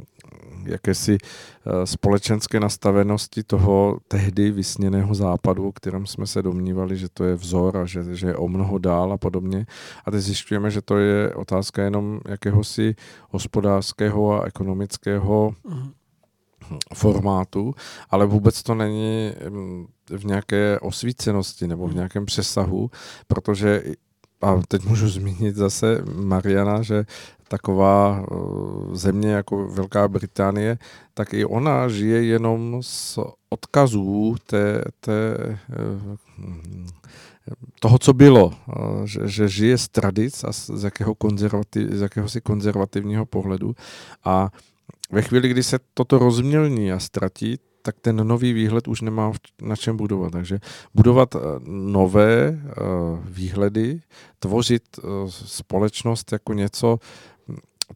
jakési 0.64 1.18
eh, 1.18 1.86
společenské 1.86 2.60
nastavenosti 2.60 3.42
toho 3.42 3.98
tehdy 4.08 4.50
vysněného 4.50 5.14
západu, 5.14 5.68
o 5.68 5.72
kterém 5.72 6.06
jsme 6.06 6.26
se 6.26 6.42
domnívali, 6.42 6.96
že 6.96 7.08
to 7.08 7.24
je 7.24 7.34
vzor 7.34 7.76
a 7.76 7.86
že, 7.86 8.14
že 8.14 8.26
je 8.26 8.36
o 8.36 8.48
mnoho 8.48 8.78
dál 8.78 9.12
a 9.12 9.16
podobně. 9.16 9.66
A 10.04 10.10
teď 10.10 10.20
zjišťujeme, 10.20 10.70
že 10.70 10.82
to 10.82 10.98
je 10.98 11.34
otázka 11.34 11.82
jenom 11.82 12.20
jakéhosi 12.28 12.94
hospodářského 13.30 14.42
a 14.42 14.46
ekonomického 14.46 15.54
formátu, 16.94 17.74
ale 18.10 18.26
vůbec 18.26 18.62
to 18.62 18.74
není 18.74 19.32
mm, 19.48 19.86
v 20.10 20.24
nějaké 20.24 20.78
osvícenosti 20.80 21.66
nebo 21.66 21.84
v 21.84 21.86
Hmm. 21.86 21.96
nějakém 21.96 22.26
přesahu, 22.26 22.90
protože 23.26 23.82
a 24.42 24.60
teď 24.68 24.84
můžu 24.84 25.08
zmínit 25.08 25.56
zase 25.56 26.02
Mariana, 26.14 26.82
že 26.82 27.04
taková 27.48 28.22
eh, 28.22 28.36
země 28.96 29.30
jako 29.30 29.68
Velká 29.68 30.08
Británie, 30.08 30.78
tak 31.14 31.34
i 31.34 31.44
ona 31.44 31.88
žije 31.88 32.24
jenom 32.24 32.82
z 32.82 33.18
odkazů 33.48 34.36
té, 34.46 34.82
té, 35.00 35.36
eh, 35.48 36.16
toho, 37.80 37.98
co 37.98 38.12
bylo, 38.12 38.52
eh, 38.52 38.72
že, 39.04 39.20
že 39.24 39.48
žije 39.48 39.78
z 39.78 39.88
tradic 39.88 40.44
a 40.44 40.52
z, 40.52 40.84
jakého 40.84 41.14
konzervativ, 41.14 41.90
z 41.90 42.00
jakéhosi 42.00 42.40
konzervativního 42.40 43.26
pohledu 43.26 43.74
a 44.24 44.50
ve 45.10 45.22
chvíli, 45.22 45.48
kdy 45.48 45.62
se 45.62 45.78
toto 45.94 46.18
rozmělní 46.18 46.92
a 46.92 46.98
ztratí, 46.98 47.58
tak 47.82 47.96
ten 48.00 48.28
nový 48.28 48.52
výhled 48.52 48.88
už 48.88 49.00
nemá 49.00 49.32
na 49.62 49.76
čem 49.76 49.96
budovat. 49.96 50.32
Takže 50.32 50.58
budovat 50.94 51.36
nové 51.66 52.58
výhledy, 53.24 54.00
tvořit 54.38 54.82
společnost 55.28 56.32
jako 56.32 56.52
něco, 56.52 56.98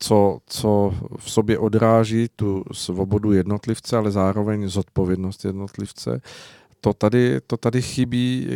co, 0.03 0.39
co 0.47 0.95
v 1.19 1.31
sobě 1.31 1.59
odráží 1.59 2.29
tu 2.37 2.65
svobodu 2.73 3.33
jednotlivce, 3.33 3.97
ale 3.97 4.11
zároveň 4.11 4.69
zodpovědnost 4.69 5.45
jednotlivce, 5.45 6.21
to 6.81 6.95
tady, 6.95 7.41
to 7.47 7.57
tady 7.57 7.83
chybí, 7.83 8.49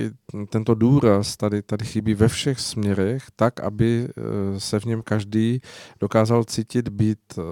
tento 0.49 0.75
důraz 0.75 1.37
tady, 1.37 1.63
tady 1.63 1.85
chybí 1.85 2.15
ve 2.15 2.29
všech 2.29 2.61
směrech, 2.61 3.25
tak, 3.37 3.61
aby 3.61 4.09
eh, 4.09 4.61
se 4.61 4.81
v 4.81 4.85
něm 4.85 5.03
každý 5.03 5.61
dokázal 6.01 6.45
cítit 6.45 6.89
být 6.89 7.19
eh, 7.39 7.43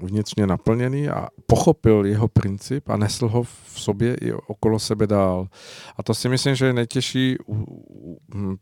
vnitřně 0.00 0.46
naplněný 0.46 1.08
a 1.08 1.28
pochopil 1.46 2.06
jeho 2.06 2.28
princip 2.28 2.88
a 2.88 2.96
nesl 2.96 3.28
ho 3.28 3.42
v 3.42 3.72
sobě 3.74 4.14
i 4.14 4.32
okolo 4.32 4.78
sebe 4.78 5.06
dál. 5.06 5.48
A 5.96 6.02
to 6.02 6.14
si 6.14 6.28
myslím, 6.28 6.54
že 6.54 6.66
je 6.66 6.72
nejtěžší 6.72 7.36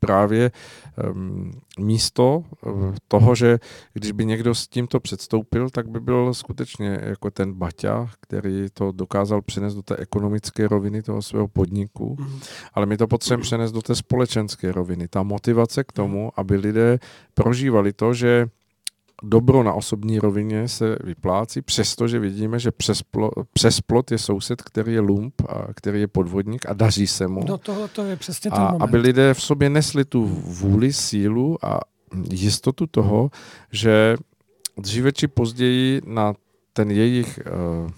právě 0.01 0.51
em, 0.99 1.51
místo 1.79 2.45
eh, 2.67 2.71
toho, 3.09 3.35
že 3.35 3.59
když 3.93 4.13
by 4.13 4.27
někdo 4.27 4.55
s 4.55 4.69
tímto 4.69 5.01
předstoupil, 5.01 5.71
tak 5.71 5.89
by 5.89 6.01
byl 6.01 6.35
skutečně 6.35 6.99
jako 7.03 7.31
ten 7.31 7.53
Baťa, 7.53 8.11
který 8.21 8.67
to 8.73 8.93
dokázal 8.93 9.43
přenést 9.43 9.75
do 9.75 9.83
té 9.83 9.97
ekonomické 9.97 10.69
roviny 10.69 11.03
toho 11.03 11.23
svého 11.23 11.49
podniku, 11.49 12.17
Mhm. 12.21 12.41
ale 12.75 12.87
my 12.87 12.97
to 12.97 13.07
potřebujeme 13.07 13.43
přenést 13.43 13.73
do 13.73 13.83
té 13.83 13.95
společenské 13.95 14.73
roviny. 14.73 15.09
Ta 15.09 15.23
motivace 15.23 15.85
k 15.85 15.93
tomu, 15.93 16.31
aby 16.37 16.57
lidé 16.57 16.99
prožívali 17.35 17.93
to, 17.93 18.15
že 18.15 18.47
dobro 19.25 19.63
na 19.63 19.73
osobní 19.73 20.19
rovině 20.19 20.69
se 20.69 20.97
vyplácí, 21.05 21.63
přestože 21.63 22.19
vidíme, 22.19 22.59
že 22.59 22.71
přes, 22.71 23.03
plo, 23.03 23.31
přes 23.53 23.81
plot 23.81 24.11
je 24.11 24.19
soused, 24.19 24.63
který 24.63 24.93
je 24.93 25.01
lump 25.01 25.35
a 25.49 25.75
který 25.75 26.01
je 26.01 26.07
podvodník 26.07 26.67
a 26.67 26.73
daří 26.73 27.07
se 27.07 27.29
mu. 27.29 27.41
No 27.47 27.59
tohle 27.59 27.89
to 27.89 28.03
je 28.05 28.17
přesně 28.17 28.51
ten 28.51 28.61
a 28.61 28.73
moment. 28.73 28.83
aby 28.83 28.97
lidé 28.99 29.35
v 29.35 29.43
sobě 29.43 29.71
nesli 29.71 30.05
tu 30.05 30.27
vůli, 30.45 30.93
sílu 30.93 31.65
a 31.65 31.81
jistotu 32.31 32.87
toho, 32.87 33.31
že 33.73 34.17
dříve 34.79 35.13
či 35.13 35.29
později 35.29 36.03
na 36.07 36.35
ten 36.73 36.91
jejich 36.91 37.39
uh, 37.85 37.91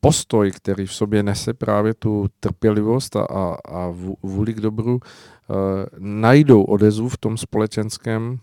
postoj, 0.00 0.50
který 0.50 0.86
v 0.86 0.94
sobě 0.94 1.22
nese 1.22 1.54
právě 1.54 1.94
tu 1.94 2.26
trpělivost 2.40 3.16
a, 3.16 3.22
a, 3.24 3.56
a 3.64 3.90
vů- 3.90 4.16
vůli 4.22 4.54
k 4.54 4.60
dobru, 4.60 4.94
uh, 4.94 5.56
najdou 5.98 6.62
odezvu 6.62 7.08
v 7.08 7.18
tom 7.18 7.36
společenském 7.36 8.38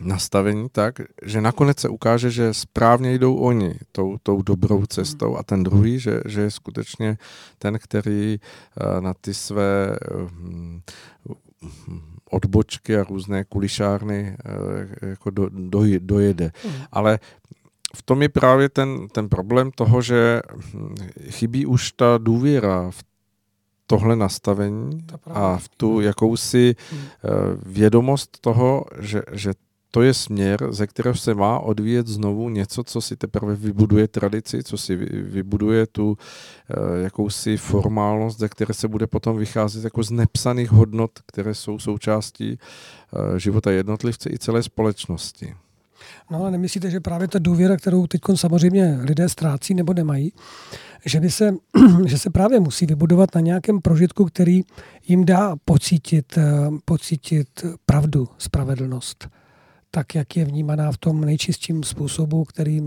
nastavení 0.00 0.68
tak, 0.72 0.94
že 1.22 1.40
nakonec 1.40 1.80
se 1.80 1.88
ukáže, 1.88 2.30
že 2.30 2.54
správně 2.54 3.14
jdou 3.14 3.36
oni 3.36 3.74
tou, 3.92 4.16
tou 4.22 4.42
dobrou 4.42 4.86
cestou 4.86 5.36
a 5.36 5.42
ten 5.42 5.62
druhý, 5.62 5.98
že, 5.98 6.20
že 6.26 6.40
je 6.40 6.50
skutečně 6.50 7.18
ten, 7.58 7.78
který 7.78 8.38
eh, 8.40 9.00
na 9.00 9.14
ty 9.14 9.34
své 9.34 9.96
hm, 10.30 10.80
odbočky 12.30 12.96
a 12.96 13.04
různé 13.04 13.44
kulišárny 13.44 14.36
eh, 15.02 15.08
jako 15.08 15.30
do, 15.30 15.48
doj, 15.52 16.00
dojede. 16.02 16.52
Mhm. 16.64 16.74
Ale 16.92 17.18
v 17.96 18.02
tom 18.02 18.22
je 18.22 18.28
právě 18.28 18.68
ten, 18.68 19.08
ten 19.08 19.28
problém 19.28 19.70
toho, 19.70 20.02
že 20.02 20.40
hm, 20.74 20.94
chybí 21.30 21.66
už 21.66 21.92
ta 21.92 22.18
důvěra 22.18 22.90
v 22.90 23.02
tohle 23.86 24.16
nastavení 24.16 25.06
a 25.26 25.56
v 25.56 25.68
tu 25.68 26.00
jakousi 26.00 26.74
Mhm. 26.92 27.00
eh, 27.00 27.28
vědomost 27.66 28.40
toho, 28.40 28.84
že, 29.00 29.22
že 29.32 29.52
to 29.94 30.02
je 30.02 30.14
směr, 30.14 30.72
ze 30.72 30.86
kterého 30.86 31.14
se 31.14 31.34
má 31.34 31.58
odvíjet 31.58 32.06
znovu 32.06 32.48
něco, 32.48 32.84
co 32.84 33.00
si 33.00 33.16
teprve 33.16 33.56
vybuduje 33.56 34.08
tradici, 34.08 34.62
co 34.62 34.76
si 34.78 34.96
vy- 34.96 35.22
vybuduje 35.22 35.86
tu 35.86 36.16
eh, 36.16 37.02
jakousi 37.02 37.56
formálnost, 37.56 38.38
ze 38.38 38.48
které 38.48 38.74
se 38.74 38.88
bude 38.88 39.06
potom 39.06 39.36
vycházet 39.36 39.84
jako 39.84 40.02
z 40.02 40.10
nepsaných 40.10 40.70
hodnot, 40.70 41.10
které 41.26 41.54
jsou 41.54 41.78
součástí 41.78 42.58
eh, 42.58 43.38
života 43.38 43.70
jednotlivce 43.70 44.30
i 44.30 44.38
celé 44.38 44.62
společnosti. 44.62 45.54
No 46.30 46.38
ale 46.38 46.50
nemyslíte, 46.50 46.90
že 46.90 47.00
právě 47.00 47.28
ta 47.28 47.38
důvěra, 47.38 47.76
kterou 47.76 48.06
teď 48.06 48.20
samozřejmě 48.34 48.98
lidé 49.02 49.28
ztrácí 49.28 49.74
nebo 49.74 49.94
nemají, 49.94 50.32
že, 51.04 51.20
by 51.20 51.30
se, 51.30 51.54
že 52.06 52.18
se 52.18 52.30
právě 52.30 52.60
musí 52.60 52.86
vybudovat 52.86 53.34
na 53.34 53.40
nějakém 53.40 53.80
prožitku, 53.80 54.24
který 54.24 54.60
jim 55.08 55.24
dá 55.24 55.56
pocítit, 55.64 56.38
eh, 56.38 56.70
pocítit 56.84 57.48
pravdu, 57.86 58.28
spravedlnost, 58.38 59.28
tak, 59.94 60.14
jak 60.14 60.36
je 60.36 60.44
vnímaná 60.44 60.92
v 60.92 60.98
tom 60.98 61.20
nejčistším 61.20 61.82
způsobu, 61.82 62.44
který, 62.44 62.80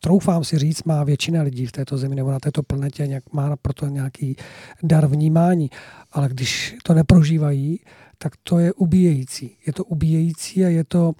troufám 0.00 0.44
si 0.44 0.58
říct, 0.58 0.84
má 0.84 1.04
většina 1.04 1.42
lidí 1.42 1.66
v 1.66 1.72
této 1.72 1.98
zemi 1.98 2.14
nebo 2.14 2.30
na 2.30 2.40
této 2.40 2.62
planetě, 2.62 3.06
nějak, 3.06 3.32
má 3.32 3.56
proto 3.56 3.86
nějaký 3.86 4.36
dar 4.82 5.06
vnímání. 5.06 5.70
Ale 6.12 6.28
když 6.28 6.76
to 6.82 6.94
neprožívají, 6.94 7.80
tak 8.18 8.32
to 8.42 8.58
je 8.58 8.72
ubíjející. 8.72 9.56
Je 9.66 9.72
to 9.72 9.84
ubíjející 9.84 10.64
a 10.64 10.68
je 10.68 10.84
to, 10.84 11.14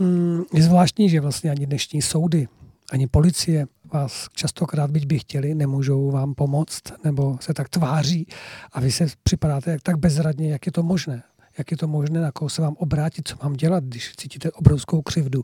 Mm, 0.00 0.42
je 0.54 0.62
zvláštní, 0.62 1.08
že 1.08 1.20
vlastně 1.20 1.50
ani 1.50 1.66
dnešní 1.66 2.02
soudy, 2.02 2.48
ani 2.92 3.06
policie 3.06 3.66
vás 3.92 4.28
častokrát, 4.34 4.90
byť 4.90 5.06
by 5.06 5.18
chtěli, 5.18 5.54
nemůžou 5.54 6.10
vám 6.10 6.34
pomoct, 6.34 6.82
nebo 7.04 7.38
se 7.40 7.54
tak 7.54 7.68
tváří 7.68 8.26
a 8.72 8.80
vy 8.80 8.92
se 8.92 9.06
připadáte 9.22 9.70
jak 9.70 9.82
tak 9.82 9.96
bezradně, 9.98 10.52
jak 10.52 10.66
je 10.66 10.72
to 10.72 10.82
možné. 10.82 11.22
Jak 11.60 11.70
je 11.70 11.76
to 11.76 11.88
možné, 11.88 12.20
na 12.20 12.32
koho 12.32 12.48
se 12.48 12.62
vám 12.62 12.76
obrátit, 12.78 13.28
co 13.28 13.36
mám 13.42 13.52
dělat, 13.52 13.84
když 13.84 14.12
cítíte 14.16 14.52
obrovskou 14.52 15.02
křivdu. 15.02 15.42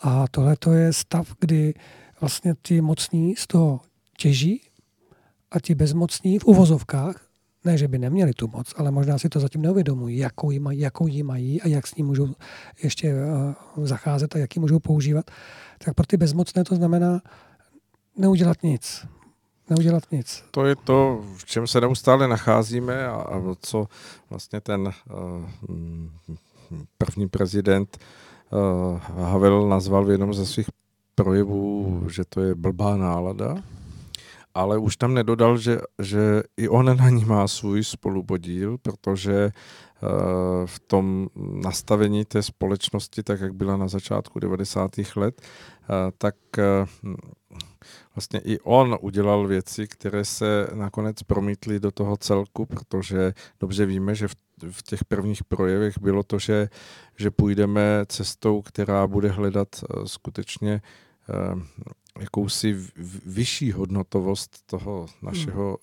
A 0.00 0.28
tohle 0.30 0.56
to 0.56 0.72
je 0.72 0.92
stav, 0.92 1.34
kdy 1.40 1.74
vlastně 2.20 2.54
ti 2.62 2.80
mocní 2.80 3.36
z 3.36 3.46
toho 3.46 3.80
těží 4.18 4.60
a 5.50 5.60
ti 5.60 5.74
bezmocní 5.74 6.38
v 6.38 6.44
uvozovkách 6.44 7.26
ne, 7.64 7.78
že 7.78 7.88
by 7.88 7.98
neměli 7.98 8.32
tu 8.32 8.48
moc, 8.48 8.74
ale 8.76 8.90
možná 8.90 9.18
si 9.18 9.28
to 9.28 9.40
zatím 9.40 9.62
neuvědomují, 9.62 10.18
jakou 10.18 10.50
ji 10.50 10.58
mají, 10.58 10.78
jakou 10.80 11.06
ji 11.06 11.22
mají 11.22 11.62
a 11.62 11.68
jak 11.68 11.86
s 11.86 11.94
ní 11.94 12.02
můžou 12.02 12.34
ještě 12.82 13.14
uh, 13.76 13.84
zacházet 13.84 14.36
a 14.36 14.38
jak 14.38 14.56
ji 14.56 14.60
můžou 14.60 14.78
používat. 14.78 15.30
Tak 15.84 15.94
pro 15.94 16.06
ty 16.06 16.16
bezmocné 16.16 16.64
to 16.64 16.76
znamená 16.76 17.20
neudělat 18.18 18.62
nic. 18.62 19.06
Neudělat 19.70 20.02
nic. 20.12 20.44
To 20.50 20.64
je 20.64 20.76
to, 20.76 21.24
v 21.36 21.44
čem 21.44 21.66
se 21.66 21.80
neustále 21.80 22.28
nacházíme 22.28 23.06
a, 23.06 23.14
a 23.14 23.54
co 23.60 23.86
vlastně 24.30 24.60
ten 24.60 24.86
uh, 24.86 25.44
první 26.98 27.28
prezident 27.28 27.98
uh, 28.50 29.00
Havel 29.24 29.68
nazval 29.68 30.04
v 30.04 30.10
jednom 30.10 30.34
ze 30.34 30.46
svých 30.46 30.66
projevů, 31.14 32.02
že 32.10 32.24
to 32.28 32.40
je 32.40 32.54
blbá 32.54 32.96
nálada, 32.96 33.56
ale 34.54 34.78
už 34.78 34.96
tam 34.96 35.14
nedodal, 35.14 35.58
že, 35.58 35.78
že 36.02 36.42
i 36.56 36.68
on 36.68 36.96
na 36.96 37.10
ní 37.10 37.24
má 37.24 37.48
svůj 37.48 37.84
spolupodíl, 37.84 38.78
protože 38.78 39.50
uh, 40.02 40.08
v 40.66 40.78
tom 40.78 41.28
nastavení 41.64 42.24
té 42.24 42.42
společnosti, 42.42 43.22
tak 43.22 43.40
jak 43.40 43.54
byla 43.54 43.76
na 43.76 43.88
začátku 43.88 44.38
90. 44.38 44.90
let, 45.16 45.42
tak 46.18 46.34
vlastně 48.16 48.40
i 48.44 48.58
on 48.60 48.98
udělal 49.00 49.46
věci, 49.46 49.86
které 49.88 50.24
se 50.24 50.66
nakonec 50.74 51.22
promítly 51.22 51.80
do 51.80 51.90
toho 51.90 52.16
celku, 52.16 52.66
protože 52.66 53.34
dobře 53.60 53.86
víme, 53.86 54.14
že 54.14 54.28
v, 54.28 54.34
v 54.70 54.82
těch 54.82 55.04
prvních 55.04 55.44
projevech 55.44 55.98
bylo 55.98 56.22
to, 56.22 56.38
že, 56.38 56.68
že 57.16 57.30
půjdeme 57.30 58.04
cestou, 58.06 58.62
která 58.62 59.06
bude 59.06 59.28
hledat 59.28 59.68
uh, 59.96 60.04
skutečně 60.04 60.82
uh, 61.54 61.62
jakousi 62.20 62.76
vyšší 63.26 63.72
hodnotovost 63.72 64.66
toho 64.66 65.06
našeho 65.22 65.78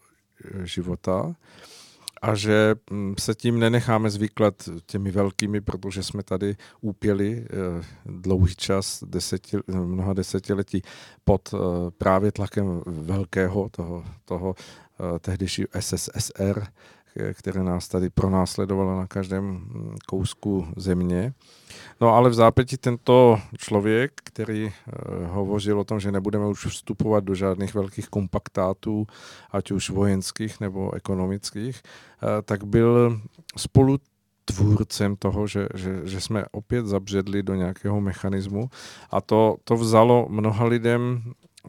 eh, 0.46 0.68
života 0.68 1.36
a 2.24 2.36
že 2.36 2.76
mm, 2.92 3.16
se 3.20 3.36
tím 3.36 3.60
nenecháme 3.60 4.10
zvyklat 4.10 4.70
těmi 4.86 5.12
velkými, 5.12 5.62
protože 5.62 6.04
jsme 6.04 6.24
tady 6.24 6.56
úpěli 6.82 7.46
eh, 7.46 7.86
dlouhý 8.06 8.56
čas, 8.56 9.04
deseti, 9.08 9.58
mnoha 9.68 10.14
desetiletí 10.14 10.82
pod 11.24 11.54
eh, 11.54 11.58
právě 11.98 12.32
tlakem 12.32 12.82
velkého 12.86 13.70
toho, 13.70 14.04
toho 14.26 14.56
eh, 14.56 15.20
tehdejšího 15.20 15.68
SSSR, 15.80 16.68
které 17.34 17.64
nás 17.64 17.88
tady 17.88 18.10
pronásledovalo 18.10 18.98
na 18.98 19.08
každém 19.08 19.44
mm, 19.44 19.96
kousku 20.06 20.68
země. 20.78 21.34
No 22.02 22.10
ale 22.10 22.30
v 22.30 22.34
zápětí 22.34 22.78
tento 22.78 23.40
člověk, 23.58 24.12
který 24.24 24.68
eh, 24.68 24.92
hovořil 25.28 25.80
o 25.80 25.84
tom, 25.84 26.00
že 26.00 26.12
nebudeme 26.12 26.48
už 26.48 26.66
vstupovat 26.66 27.24
do 27.24 27.36
žádných 27.36 27.74
velkých 27.74 28.10
kompaktátů, 28.10 29.08
ať 29.52 29.72
už 29.72 29.90
vojenských 29.90 30.60
nebo 30.60 30.94
ekonomických, 30.94 31.82
eh, 31.84 32.42
tak 32.42 32.64
byl 32.64 33.22
spolu 33.58 33.98
tvůrcem 34.46 35.16
toho, 35.16 35.48
že, 35.48 35.68
že, 35.76 36.02
že 36.04 36.22
jsme 36.22 36.46
opět 36.52 36.86
zabředli 36.86 37.44
do 37.44 37.56
nějakého 37.56 38.02
mechanismu 38.02 38.70
a 39.12 39.22
to, 39.22 39.58
to 39.64 39.76
vzalo 39.76 40.28
mnoha 40.30 40.66
lidem 40.66 41.24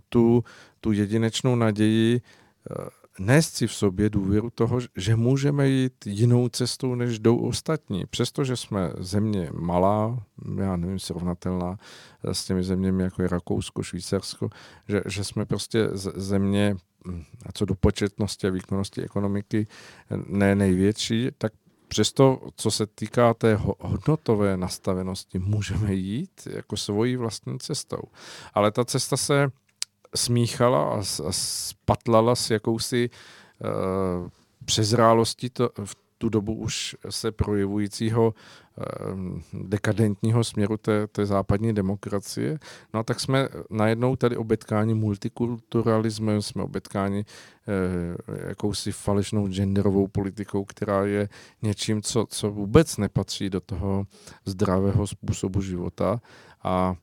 tu, 0.08 0.44
tu 0.80 0.92
jedinečnou 0.92 1.56
naději 1.56 2.20
eh, 2.20 3.03
nést 3.18 3.54
si 3.54 3.66
v 3.66 3.72
sobě 3.74 4.10
důvěru 4.10 4.50
toho, 4.50 4.78
že 4.96 5.16
můžeme 5.16 5.68
jít 5.68 6.06
jinou 6.06 6.48
cestou, 6.48 6.94
než 6.94 7.18
jdou 7.18 7.36
ostatní. 7.36 8.04
Přestože 8.10 8.56
jsme 8.56 8.92
země 8.98 9.50
malá, 9.52 10.22
já 10.58 10.76
nevím, 10.76 10.98
srovnatelná 10.98 11.78
eh, 12.24 12.34
s 12.34 12.44
těmi 12.44 12.62
zeměmi, 12.62 13.02
jako 13.02 13.22
je 13.22 13.28
Rakousko, 13.28 13.82
Švýcarsko, 13.82 14.50
že, 14.88 15.02
že 15.06 15.24
jsme 15.24 15.46
prostě 15.46 15.88
země, 16.14 16.76
hm, 17.06 17.24
a 17.46 17.52
co 17.52 17.64
do 17.64 17.74
početnosti 17.74 18.46
a 18.46 18.50
výkonnosti 18.50 19.02
ekonomiky, 19.02 19.66
eh, 20.10 20.16
ne 20.26 20.54
největší, 20.54 21.28
tak 21.38 21.52
Přesto, 21.88 22.40
co 22.56 22.70
se 22.70 22.86
týká 22.86 23.34
té 23.34 23.54
ho- 23.54 23.76
hodnotové 23.80 24.56
nastavenosti, 24.56 25.38
můžeme 25.38 25.94
jít 25.94 26.48
jako 26.50 26.76
svojí 26.76 27.16
vlastní 27.16 27.58
cestou. 27.58 28.02
Ale 28.54 28.70
ta 28.70 28.84
cesta 28.84 29.16
se 29.16 29.50
smíchala 30.16 30.84
a, 30.84 30.98
a 30.98 31.32
spatlala 31.32 32.34
s 32.34 32.50
jakousi 32.50 33.10
uh, 33.10 34.28
přezrálostí 34.64 35.50
to, 35.50 35.70
v 35.84 35.96
tu 36.24 36.28
dobu 36.28 36.54
už 36.54 36.96
se 37.10 37.32
projevujícího 37.32 38.34
eh, 38.34 38.84
dekadentního 39.52 40.44
směru 40.44 40.76
té, 40.76 41.06
té 41.06 41.26
západní 41.26 41.72
demokracie. 41.72 42.58
No 42.94 43.00
a 43.00 43.02
tak 43.02 43.20
jsme 43.20 43.48
najednou 43.70 44.16
tady 44.16 44.36
obetkáni 44.36 44.94
multikulturalismem, 44.94 46.42
jsme 46.42 46.62
obetkáni 46.62 47.24
eh, 47.24 48.48
jakousi 48.48 48.92
falešnou 48.92 49.48
genderovou 49.48 50.08
politikou, 50.08 50.64
která 50.64 51.04
je 51.04 51.28
něčím, 51.62 52.02
co, 52.02 52.26
co 52.28 52.50
vůbec 52.50 52.96
nepatří 52.96 53.50
do 53.50 53.60
toho 53.60 54.06
zdravého 54.44 55.06
způsobu 55.06 55.60
života 55.60 56.20
a 56.62 56.94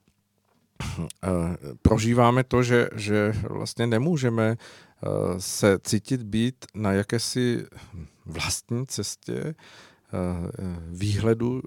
prožíváme 1.81 2.43
to, 2.43 2.63
že, 2.63 2.89
že 2.95 3.33
vlastně 3.49 3.87
nemůžeme 3.87 4.55
eh, 4.57 5.07
se 5.37 5.79
cítit 5.79 6.23
být 6.23 6.65
na 6.75 6.93
jakési 6.93 7.65
vlastní 8.25 8.87
cestě 8.87 9.39
eh, 9.43 9.55
výhledu 10.87 11.61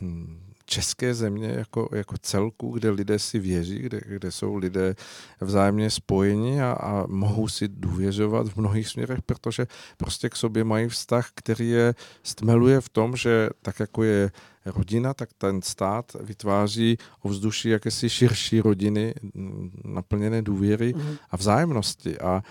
hm, 0.00 0.45
české 0.66 1.14
země 1.14 1.48
jako, 1.48 1.88
jako 1.92 2.14
celku, 2.18 2.70
kde 2.70 2.90
lidé 2.90 3.18
si 3.18 3.38
věří, 3.38 3.78
kde, 3.78 4.00
kde 4.06 4.32
jsou 4.32 4.56
lidé 4.56 4.94
vzájemně 5.40 5.90
spojeni 5.90 6.62
a, 6.62 6.72
a 6.72 7.06
mohou 7.06 7.48
si 7.48 7.68
důvěřovat 7.68 8.48
v 8.48 8.56
mnohých 8.56 8.88
směrech, 8.88 9.22
protože 9.22 9.66
prostě 9.96 10.28
k 10.28 10.36
sobě 10.36 10.64
mají 10.64 10.88
vztah, 10.88 11.28
který 11.34 11.68
je 11.68 11.94
stmeluje 12.22 12.80
v 12.80 12.88
tom, 12.88 13.16
že 13.16 13.48
tak 13.62 13.80
jako 13.80 14.02
je 14.02 14.30
rodina, 14.66 15.14
tak 15.14 15.28
ten 15.38 15.62
stát 15.62 16.16
vytváří 16.20 16.98
ovzduší 17.22 17.68
jakési 17.68 18.10
širší 18.10 18.60
rodiny, 18.60 19.14
m, 19.34 19.70
naplněné 19.84 20.42
důvěry 20.42 20.94
a 21.30 21.36
vzájemnosti. 21.36 22.18
A 22.18 22.42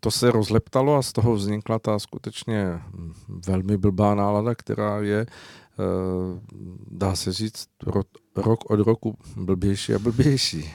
to 0.00 0.10
se 0.10 0.30
rozleptalo 0.30 0.96
a 0.96 1.02
z 1.02 1.12
toho 1.12 1.34
vznikla 1.34 1.78
ta 1.78 1.98
skutečně 1.98 2.64
hm, 2.66 3.12
velmi 3.46 3.76
blbá 3.76 4.14
nálada, 4.14 4.54
která 4.54 5.00
je, 5.00 5.26
dá 6.90 7.16
se 7.16 7.32
říct, 7.32 7.68
ro- 7.86 8.02
rok 8.36 8.70
od 8.70 8.80
roku 8.80 9.18
blbější 9.36 9.94
a 9.94 9.98
blbější. 9.98 10.70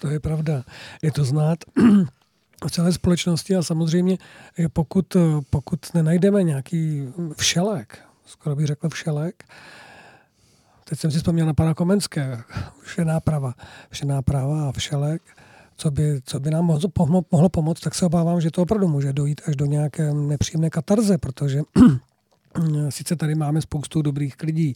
To 0.00 0.08
je 0.08 0.20
pravda. 0.20 0.64
Je 1.02 1.12
to 1.12 1.24
znát 1.24 1.58
v 2.66 2.70
celé 2.70 2.92
společnosti 2.92 3.56
a 3.56 3.62
samozřejmě 3.62 4.18
eh, 4.58 4.68
pokud, 4.68 5.16
eh, 5.16 5.20
pokud 5.50 5.94
nenajdeme 5.94 6.42
nějaký 6.42 7.08
všelek, 7.36 7.98
skoro 8.26 8.56
bych 8.56 8.66
řekl 8.66 8.88
všelek, 8.88 9.44
teď 10.84 10.98
jsem 10.98 11.10
si 11.10 11.18
vzpomněl 11.18 11.46
na 11.46 11.54
pana 11.54 11.74
Komenské, 11.74 12.42
všená 12.82 13.20
prava, 13.20 13.54
všená 13.90 14.22
práva 14.22 14.68
a 14.68 14.72
všelek, 14.72 15.22
co 15.76 15.90
by, 15.90 16.20
co 16.24 16.40
by 16.40 16.50
nám 16.50 16.64
mohlo, 16.64 17.24
mohlo 17.32 17.48
pomoct, 17.48 17.80
tak 17.80 17.94
se 17.94 18.06
obávám, 18.06 18.40
že 18.40 18.50
to 18.50 18.62
opravdu 18.62 18.88
může 18.88 19.12
dojít 19.12 19.40
až 19.46 19.56
do 19.56 19.66
nějaké 19.66 20.14
nepříjemné 20.14 20.70
katarze, 20.70 21.18
protože 21.18 21.62
Sice 22.88 23.16
tady 23.16 23.34
máme 23.34 23.62
spoustu 23.62 24.02
dobrých 24.02 24.34
lidí, 24.42 24.74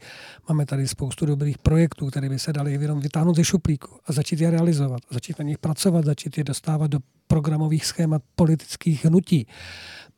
máme 0.49 0.67
tady 0.67 0.89
spoustu 0.89 1.27
dobrých 1.27 1.59
projektů, 1.59 2.07
které 2.07 2.29
by 2.29 2.39
se 2.39 2.53
dali 2.53 2.73
jenom 2.73 3.01
vytáhnout 3.01 3.37
ze 3.37 3.45
šuplíku 3.45 3.99
a 4.07 4.13
začít 4.13 4.41
je 4.41 4.51
realizovat, 4.51 5.01
začít 5.11 5.39
na 5.39 5.45
nich 5.45 5.59
pracovat, 5.59 6.05
začít 6.05 6.39
je 6.39 6.45
dostávat 6.45 6.91
do 6.91 6.99
programových 7.27 7.87
schémat 7.87 8.23
politických 8.37 9.05
hnutí. 9.05 9.47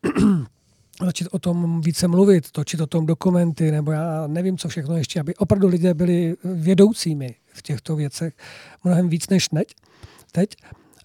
začít 1.05 1.27
o 1.31 1.39
tom 1.39 1.81
více 1.81 2.07
mluvit, 2.07 2.51
točit 2.51 2.81
o 2.81 2.87
tom 2.87 3.05
dokumenty, 3.05 3.71
nebo 3.71 3.91
já 3.91 4.27
nevím, 4.27 4.57
co 4.57 4.67
všechno 4.67 4.97
ještě, 4.97 5.19
aby 5.19 5.35
opravdu 5.35 5.67
lidé 5.67 5.93
byli 5.93 6.35
vědoucími 6.43 7.35
v 7.53 7.61
těchto 7.61 7.95
věcech 7.95 8.33
mnohem 8.83 9.09
víc 9.09 9.29
než 9.29 9.47
teď. 9.49 9.67
teď. 10.31 10.55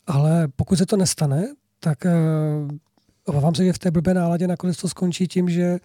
Ale 0.06 0.48
pokud 0.56 0.76
se 0.76 0.86
to 0.86 0.96
nestane, 0.96 1.46
tak 1.80 1.98
uh, 2.04 2.78
obávám 3.24 3.54
se, 3.54 3.64
že 3.64 3.72
v 3.72 3.78
té 3.78 3.90
blbé 3.90 4.14
náladě 4.14 4.48
nakonec 4.48 4.76
to 4.76 4.88
skončí 4.88 5.28
tím, 5.28 5.48
že 5.48 5.78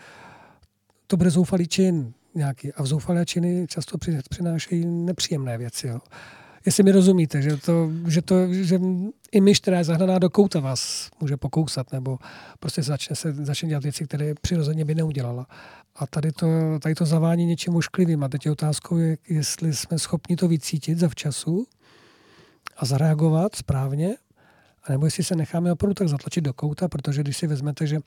to 1.07 1.17
bude 1.17 1.29
zoufalý 1.29 1.67
čin 1.67 2.13
nějaký. 2.35 2.73
A 2.73 2.85
zoufalé 2.85 3.25
činy 3.25 3.67
často 3.69 3.97
při- 3.97 4.19
přinášejí 4.29 4.85
nepříjemné 4.85 5.57
věci. 5.57 5.87
Jo. 5.87 5.99
Jestli 6.65 6.83
mi 6.83 6.91
rozumíte, 6.91 7.41
že, 7.41 7.57
to, 7.57 7.91
že, 8.07 8.21
to, 8.21 8.53
že 8.53 8.79
i 9.31 9.41
myš, 9.41 9.59
která 9.59 9.77
je 9.77 9.83
zahnaná 9.83 10.19
do 10.19 10.29
kouta, 10.29 10.59
vás 10.59 11.09
může 11.21 11.37
pokousat, 11.37 11.91
nebo 11.91 12.17
prostě 12.59 12.83
začne, 12.83 13.15
se, 13.15 13.33
začne 13.33 13.69
dělat 13.69 13.83
věci, 13.83 14.05
které 14.05 14.33
přirozeně 14.41 14.85
by 14.85 14.95
neudělala. 14.95 15.47
A 15.95 16.07
tady 16.07 16.31
to, 16.31 16.47
tady 16.79 16.95
to 16.95 17.05
zavání 17.05 17.45
něčím 17.45 17.75
ošklivým. 17.75 18.23
A 18.23 18.29
teď 18.29 18.45
je 18.45 18.51
otázkou, 18.51 18.97
je, 18.97 19.17
jestli 19.29 19.73
jsme 19.73 19.99
schopni 19.99 20.35
to 20.35 20.47
vycítit 20.47 20.99
zavčasu 20.99 21.65
a 22.77 22.85
zareagovat 22.85 23.55
správně, 23.55 24.15
anebo 24.83 25.05
jestli 25.05 25.23
se 25.23 25.35
necháme 25.35 25.71
opravdu 25.71 25.93
tak 25.93 26.07
zatlačit 26.07 26.43
do 26.43 26.53
kouta, 26.53 26.87
protože 26.87 27.21
když 27.23 27.37
si 27.37 27.47
vezmete, 27.47 27.87
že 27.87 27.99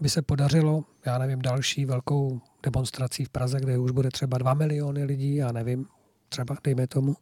by 0.00 0.08
se 0.08 0.22
podařilo, 0.22 0.84
já 1.06 1.18
nevím, 1.18 1.42
další 1.42 1.84
velkou 1.84 2.40
demonstrací 2.62 3.24
v 3.24 3.28
Praze, 3.28 3.60
kde 3.60 3.78
už 3.78 3.90
bude 3.90 4.08
třeba 4.08 4.38
2 4.38 4.54
miliony 4.54 5.04
lidí, 5.04 5.34
já 5.34 5.52
nevím, 5.52 5.86
třeba 6.28 6.56
dejme 6.64 6.86
tomu, 6.86 7.16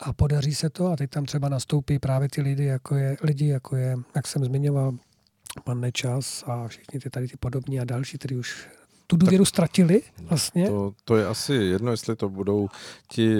a 0.00 0.12
podaří 0.12 0.54
se 0.54 0.70
to 0.70 0.86
a 0.86 0.96
teď 0.96 1.10
tam 1.10 1.24
třeba 1.24 1.48
nastoupí 1.48 1.98
právě 1.98 2.28
ty 2.28 2.42
lidi, 2.42 2.64
jako 2.64 2.94
je, 2.94 3.16
lidi, 3.22 3.48
jako 3.48 3.76
je, 3.76 3.96
jak 4.16 4.26
jsem 4.26 4.44
zmiňoval, 4.44 4.98
pan 5.64 5.80
Nečas 5.80 6.44
a 6.46 6.68
všichni 6.68 7.00
ty 7.00 7.10
tady 7.10 7.28
ty 7.28 7.36
podobní 7.36 7.80
a 7.80 7.84
další, 7.84 8.18
kteří 8.18 8.36
už 8.36 8.68
tu 9.10 9.16
důvěru 9.16 9.44
ztratili 9.44 10.02
vlastně. 10.22 10.68
To, 10.68 10.92
to 11.04 11.16
je 11.16 11.26
asi 11.26 11.54
jedno, 11.54 11.90
jestli 11.90 12.16
to 12.16 12.28
budou 12.28 12.68
ti 13.08 13.34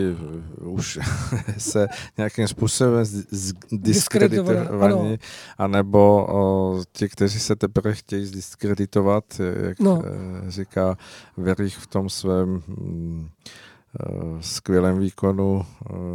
uh, 0.62 0.72
už 0.72 0.98
se 1.58 1.88
nějakým 2.16 2.48
způsobem 2.48 3.04
z- 3.04 3.26
z- 3.30 3.52
diskreditovaní, 3.72 4.68
ano. 4.82 5.16
anebo 5.58 6.26
o, 6.30 6.82
ti, 6.92 7.08
kteří 7.08 7.40
se 7.40 7.56
teprve 7.56 7.94
chtějí 7.94 8.26
zdiskreditovat, 8.26 9.24
jak 9.68 9.80
No. 9.80 9.94
no. 9.96 10.02
říká 10.50 10.96
Verich 11.36 11.76
v 11.76 11.86
tom 11.86 12.08
svém 12.08 12.48
mm, 12.66 13.28
eh, 13.28 13.67
skvělém 14.40 14.98
výkonu 14.98 15.66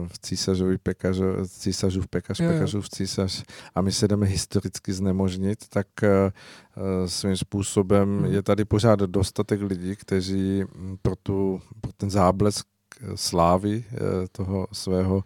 v 0.07 0.19
císařovi 0.19 0.77
pekařu, 0.77 1.23
císařův 1.47 2.07
pekař, 2.07 2.39
Jo, 2.39 2.45
jo. 2.45 2.51
pekařův 2.51 2.89
císař 2.89 3.43
a 3.75 3.81
my 3.81 3.91
se 3.91 4.07
jdeme 4.07 4.25
historicky 4.25 4.93
znemožnit, 4.93 5.59
tak 5.69 5.87
eh, 6.03 6.31
svým 7.05 7.37
způsobem 7.37 8.09
Mhm. 8.09 8.25
je 8.25 8.41
tady 8.43 8.65
pořád 8.65 8.99
dostatek 8.99 9.61
lidí, 9.61 9.95
kteří 9.95 10.63
mm, 10.75 10.97
pro, 11.01 11.15
tu, 11.23 11.61
pro 11.81 11.91
ten 11.97 12.09
záblesk 12.09 12.67
eh, 13.01 13.05
slávy 13.15 13.83
eh, 13.93 13.97
toho 14.31 14.67
svého 14.71 15.23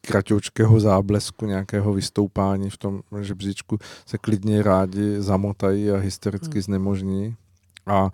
kratoučkého 0.00 0.80
záblesku, 0.80 1.46
nějakého 1.46 1.92
vystoupání 1.92 2.70
v 2.70 2.76
tom 2.76 3.00
žebříčku 3.20 3.78
se 4.06 4.18
klidně 4.18 4.62
rádi 4.62 5.20
zamotají 5.20 5.90
a 5.90 5.96
historicky 5.96 6.52
Hmm. 6.54 6.62
znemožní. 6.62 7.36
A 7.86 8.10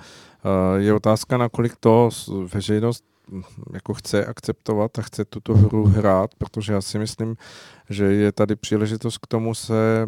je 0.77 0.95
otázka, 0.95 1.37
nakolik 1.37 1.73
to 1.81 2.11
veřejnost 2.55 3.05
hm, 3.31 3.43
jako 3.73 3.95
chce 3.95 4.27
akceptovat 4.27 4.99
a 4.99 5.03
chce 5.03 5.25
tuto 5.25 5.55
hru 5.55 5.85
hrát, 5.85 6.31
protože 6.39 6.73
já 6.73 6.81
si 6.81 6.99
myslím, 6.99 7.37
že 7.91 8.05
je 8.05 8.33
tady 8.33 8.57
příležitost 8.57 9.19
k 9.19 9.27
tomu 9.27 9.55
se 9.55 10.07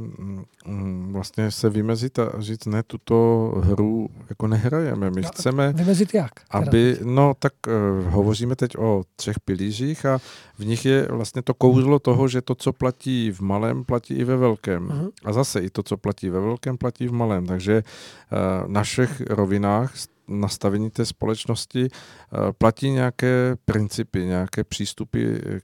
hm, 0.66 1.12
vlastně 1.12 1.50
se 1.50 1.70
vymezit 1.70 2.18
a 2.18 2.32
říct, 2.38 2.66
ne, 2.66 2.82
tuto 2.82 3.48
hru 3.64 4.08
jako 4.30 4.46
nehrajeme. 4.46 5.10
My 5.10 5.22
chceme, 5.22 5.72
Vymezit 5.72 6.14
jak? 6.14 6.30
aby, 6.50 6.96
no 7.04 7.34
tak 7.38 7.52
uh, 7.66 8.08
hovoříme 8.08 8.56
teď 8.56 8.78
o 8.78 9.02
třech 9.16 9.40
pilířích 9.40 10.06
a 10.06 10.18
v 10.58 10.66
nich 10.66 10.84
je 10.84 11.08
vlastně 11.10 11.42
to 11.42 11.54
kouzlo 11.54 11.98
toho, 11.98 12.28
že 12.28 12.42
to, 12.42 12.54
co 12.54 12.72
platí 12.72 13.30
v 13.30 13.40
malém, 13.40 13.84
platí 13.84 14.14
i 14.14 14.24
ve 14.24 14.36
velkém. 14.36 14.82
Mhm. 14.82 15.08
A 15.24 15.32
zase 15.32 15.60
i 15.60 15.70
to, 15.70 15.82
co 15.82 15.96
platí 15.96 16.28
ve 16.28 16.40
velkém, 16.40 16.78
platí 16.78 17.08
v 17.08 17.12
malém. 17.12 17.46
Takže 17.46 17.82
uh, 17.82 18.72
na 18.72 18.82
všech 18.82 19.20
rovinách 19.20 19.92
nastavení 20.28 20.90
té 20.90 21.06
společnosti 21.06 21.82
uh, 21.82 22.38
platí 22.58 22.90
nějaké 22.90 23.56
principy, 23.64 24.24
nějaké 24.24 24.64
přístupy 24.64 25.34
eh, 25.34 25.60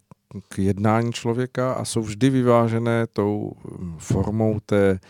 k 0.49 0.59
jednání 0.59 1.13
člověka 1.13 1.73
a 1.73 1.85
jsou 1.85 2.01
vždy 2.01 2.31
vyvážené 2.31 3.07
tou 3.07 3.53
hm, 3.65 3.97
formou 3.99 4.61
té 4.67 5.01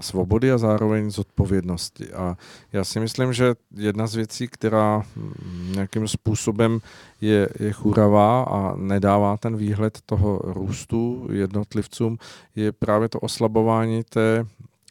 svobody 0.00 0.52
a 0.52 0.58
zároveň 0.58 1.10
zodpovědnosti. 1.10 2.12
A 2.12 2.36
já 2.72 2.84
si 2.84 3.00
myslím, 3.00 3.32
že 3.32 3.54
jedna 3.74 4.06
z 4.06 4.14
věcí, 4.14 4.48
která 4.48 5.02
hm, 5.16 5.32
nějakým 5.74 6.08
způsobem 6.08 6.80
je, 7.20 7.48
je 7.60 7.72
churavá 7.72 8.42
a 8.42 8.76
nedává 8.76 9.36
ten 9.36 9.56
výhled 9.56 9.98
toho 10.06 10.40
růstu 10.44 11.28
jednotlivcům, 11.32 12.18
je 12.56 12.72
právě 12.72 13.08
to 13.08 13.20
oslabování 13.20 14.04
té, 14.04 14.46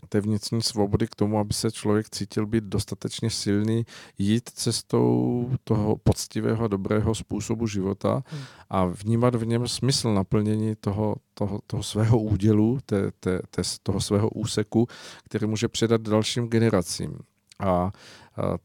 té 0.09 0.21
vnitřní 0.21 0.61
svobody 0.61 1.07
k 1.07 1.15
tomu, 1.15 1.39
aby 1.39 1.53
se 1.53 1.71
člověk 1.71 2.09
cítil 2.09 2.45
být 2.45 2.63
dostatečně 2.63 3.29
silný, 3.29 3.85
jít 4.17 4.49
cestou 4.49 5.49
toho 5.63 5.97
poctivého, 5.97 6.65
a 6.65 6.67
dobrého 6.67 7.15
způsobu 7.15 7.67
života 7.67 8.23
a 8.69 8.85
vnímat 8.85 9.35
v 9.35 9.45
něm 9.45 9.67
smysl 9.67 10.13
naplnění 10.13 10.75
toho, 10.75 11.15
toho, 11.33 11.59
toho 11.67 11.83
svého 11.83 12.19
údělu, 12.19 12.79
té, 12.85 13.11
té, 13.19 13.39
té, 13.49 13.61
toho 13.83 14.01
svého 14.01 14.29
úseku, 14.29 14.87
který 15.23 15.47
může 15.47 15.67
předat 15.67 16.01
dalším 16.01 16.47
generacím. 16.47 17.19
A 17.59 17.91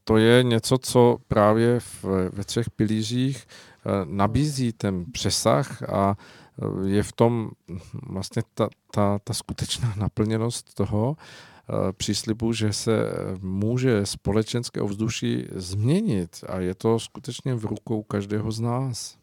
to 0.03 0.17
je 0.17 0.43
něco, 0.43 0.77
co 0.77 1.17
právě 1.27 1.79
v, 1.79 2.03
ve 2.33 2.43
třech 2.43 2.69
pilířích 2.69 3.47
eh, 3.47 3.89
nabízí 4.05 4.73
ten 4.73 5.05
přesah 5.11 5.83
a 5.89 6.17
je 6.85 7.03
v 7.03 7.11
tom 7.11 7.49
vlastně 8.09 8.41
ta, 8.53 8.69
ta, 8.91 9.19
ta 9.23 9.33
skutečná 9.33 9.93
naplněnost 9.97 10.73
toho 10.73 11.17
eh, 11.17 11.93
příslibu, 11.93 12.53
že 12.53 12.73
se 12.73 13.11
může 13.41 14.05
společenské 14.05 14.81
ovzduší 14.81 15.47
změnit 15.55 16.43
a 16.47 16.59
je 16.59 16.75
to 16.75 16.99
skutečně 16.99 17.55
v 17.55 17.65
rukou 17.65 18.03
každého 18.03 18.51
z 18.51 18.59
nás. 18.59 19.17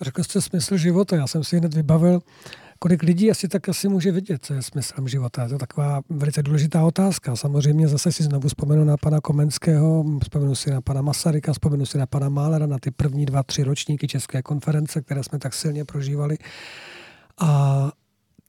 Řekl 0.00 0.22
jste 0.22 0.40
smysl 0.40 0.76
života, 0.76 1.16
já 1.16 1.26
jsem 1.26 1.44
si 1.44 1.58
hned 1.58 1.74
vybavil, 1.74 2.20
kolik 2.78 3.02
lidí 3.02 3.30
asi 3.30 3.48
tak 3.48 3.68
asi 3.68 3.88
může 3.88 4.12
vidět, 4.12 4.44
co 4.44 4.54
je 4.54 4.62
smyslem 4.62 5.08
života. 5.08 5.48
To 5.48 5.54
je 5.54 5.58
taková 5.58 6.00
velice 6.08 6.42
důležitá 6.42 6.84
otázka. 6.84 7.36
Samozřejmě 7.36 7.88
zase 7.88 8.12
si 8.12 8.22
znovu 8.22 8.48
vzpomenu 8.48 8.84
na 8.84 8.96
pana 8.96 9.20
Komenského, 9.20 10.04
vzpomenu 10.22 10.54
si 10.54 10.70
na 10.70 10.80
pana 10.80 11.02
Masaryka, 11.02 11.52
vzpomenu 11.52 11.86
si 11.86 11.98
na 11.98 12.06
pana 12.06 12.28
Málera, 12.28 12.66
na 12.66 12.78
ty 12.78 12.90
první 12.90 13.26
dva, 13.26 13.42
tři 13.42 13.62
ročníky 13.62 14.08
České 14.08 14.42
konference, 14.42 15.02
které 15.02 15.22
jsme 15.24 15.38
tak 15.38 15.54
silně 15.54 15.84
prožívali. 15.84 16.38
A 17.40 17.90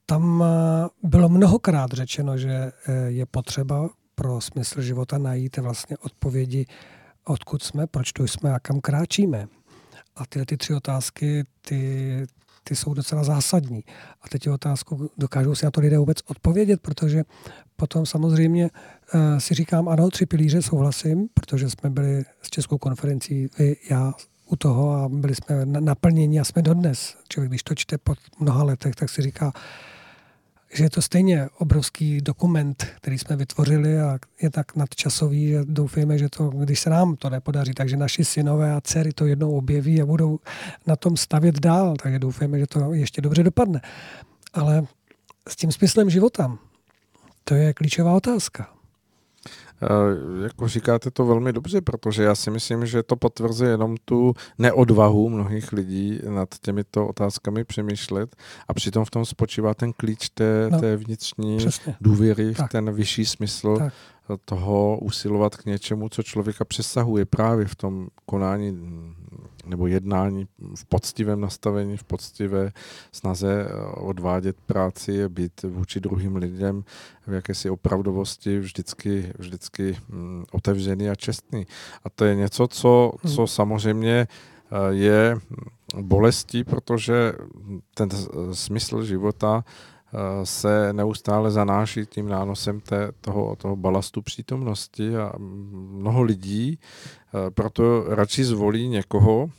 tam 0.06 0.44
eh, 0.44 0.88
bylo 1.04 1.30
mnohokrát 1.30 1.91
řečeno, 1.91 2.38
že 2.38 2.52
eh, 2.52 2.94
je 3.08 3.26
potřeba 3.26 3.90
pro 4.16 4.41
smysl 4.41 4.82
života 4.82 5.18
najít 5.18 5.58
vlastně 5.58 5.98
odpovědi, 5.98 6.66
odkud 7.24 7.64
jsme, 7.64 7.88
proč 7.88 8.14
tu 8.14 8.28
jsme 8.28 8.54
a 8.54 8.60
kam 8.60 8.82
kráčíme. 8.82 9.48
A 10.16 10.26
tyhle 10.26 10.45
ty 10.45 10.58
tři 10.58 10.74
otázky, 10.74 11.44
ty, 11.62 12.26
ty 12.68 12.76
jsou 12.76 12.94
docela 12.94 13.23
zásadní. 13.23 13.84
A 14.22 14.30
teď 14.30 14.45
je 14.45 14.52
otázku, 14.52 15.10
dokážou 15.18 15.56
si 15.56 15.65
na 15.65 15.72
to 15.72 15.81
lidé 15.81 15.98
vůbec 15.98 16.18
odpovědět, 16.27 16.81
protože 16.81 17.23
potom 17.76 18.06
samozřejmě 18.06 18.69
uh, 19.14 19.22
si 19.38 19.53
říkám, 19.53 19.89
ano, 19.89 20.10
tři 20.10 20.26
pilíře 20.26 20.61
souhlasím, 20.61 21.27
protože 21.34 21.69
jsme 21.69 21.89
byli 21.89 22.26
s 22.41 22.49
Českou 22.49 22.77
konferencí, 22.77 23.49
vy, 23.60 23.76
já 23.89 24.14
u 24.45 24.56
toho 24.56 24.91
a 24.91 25.10
byli 25.10 25.35
jsme 25.35 25.65
na- 25.65 25.80
naplněni 25.80 26.39
a 26.39 26.44
jsme 26.44 26.61
dodnes. 26.61 27.15
Člověk, 27.30 27.52
když 27.52 27.64
to 27.64 27.76
čte 27.76 27.98
po 27.98 28.14
mnoha 28.39 28.64
letech, 28.64 28.95
tak 28.95 29.10
si 29.10 29.22
říká, 29.22 29.53
že 30.73 30.84
je 30.84 30.89
to 30.89 31.02
stejně 31.02 31.49
obrovský 31.57 32.22
dokument, 32.22 32.88
který 32.95 33.18
jsme 33.18 33.35
vytvořili 33.35 33.99
a 33.99 34.19
je 34.41 34.49
tak 34.49 34.76
nadčasový, 34.76 35.48
že 35.48 35.60
doufejme, 35.64 36.18
že 36.18 36.30
to, 36.30 36.49
když 36.49 36.80
se 36.80 36.89
nám 36.89 37.15
to 37.15 37.30
nepodaří, 37.30 37.73
takže 37.73 37.98
naši 37.98 38.26
synové 38.26 38.73
a 38.73 38.81
dcery 38.81 39.14
to 39.14 39.26
jednou 39.26 39.57
objeví 39.57 40.02
a 40.02 40.06
budou 40.06 40.39
na 40.88 40.95
tom 40.95 41.18
stavět 41.18 41.60
dál, 41.60 41.95
takže 42.03 42.19
doufejme, 42.19 42.60
že 42.60 42.68
to 42.68 42.94
ještě 42.94 43.22
dobře 43.22 43.44
dopadne. 43.44 43.81
Ale 44.53 44.84
s 45.48 45.56
tím 45.56 45.72
smyslem 45.72 46.10
života, 46.10 46.57
to 47.44 47.56
je 47.56 47.73
klíčová 47.73 48.14
otázka. 48.14 48.77
Eh, 49.82 50.44
Jako 50.44 50.68
říkáte 50.68 51.12
to 51.12 51.26
velmi 51.26 51.54
dobře, 51.54 51.82
protože 51.82 52.24
já 52.24 52.36
si 52.36 52.52
myslím, 52.52 52.86
že 52.86 53.04
to 53.04 53.16
potvrzuje 53.16 53.72
jenom 53.72 53.95
tu 54.06 54.34
neodvahu 54.58 55.30
mnohých 55.30 55.72
lidí 55.74 56.20
nad 56.30 56.49
těmito 56.62 57.08
otázkami 57.08 57.64
přemýšlet 57.64 58.36
a 58.68 58.74
přitom 58.74 59.06
v 59.06 59.10
tom 59.12 59.26
spočívá 59.26 59.74
ten 59.74 59.94
klíč 59.94 60.30
té, 60.30 60.68
No, 60.72 60.80
té 60.80 60.98
vnitřní 60.98 61.58
Přesně. 61.58 61.95
důvěry 62.02 62.54
v 62.54 62.58
Tak. 62.58 62.72
ten 62.72 62.91
vyšší 62.94 63.26
smysl 63.26 63.78
Tak. 63.78 63.94
toho 64.45 64.98
usilovat 65.02 65.56
k 65.56 65.66
něčemu, 65.66 66.10
co 66.10 66.24
člověka 66.24 66.66
přesahuje 66.66 67.26
právě 67.26 67.66
v 67.66 67.76
tom 67.76 68.08
konání 68.26 68.80
nebo 69.68 69.88
jednání 69.88 70.48
v 70.76 70.85
poctivém 70.85 71.41
nastavení, 71.41 71.98
v 71.98 72.03
poctivé 72.03 72.72
snaze 73.11 73.68
eh, 73.69 73.73
odvádět 73.95 74.57
práci, 74.65 75.30
být 75.30 75.61
vůči 75.64 75.99
druhým 75.99 76.35
lidem 76.35 76.84
v 77.27 77.34
jakési 77.34 77.69
opravdovosti 77.69 78.60
vždycky, 78.60 79.34
vždycky 79.38 79.98
mm, 80.10 80.45
otevřený 80.52 81.10
a 81.10 81.15
čestný. 81.15 81.68
A 82.03 82.10
to 82.10 82.26
je 82.26 82.35
něco, 82.35 82.68
co, 82.68 83.11
co 83.35 83.48
samozřejmě 83.48 84.27
eh, 84.27 84.76
je 84.89 85.38
bolestí, 86.02 86.64
protože 86.64 87.34
ten 87.95 88.10
s- 88.10 88.30
smysl 88.53 89.03
života 89.03 89.64
eh, 89.68 89.97
se 90.44 90.94
neustále 90.94 91.52
zanáší 91.52 92.06
tím 92.06 92.30
nánosem 92.30 92.80
té, 92.80 93.12
toho, 93.22 93.56
toho 93.56 93.76
balastu 93.76 94.22
přítomnosti 94.22 95.18
a 95.18 95.34
mnoho 95.92 96.22
lidí 96.22 96.80
eh, 96.80 97.52
proto 97.52 98.04
radši 98.16 98.46
zvolí 98.46 98.88
někoho, 98.88 99.50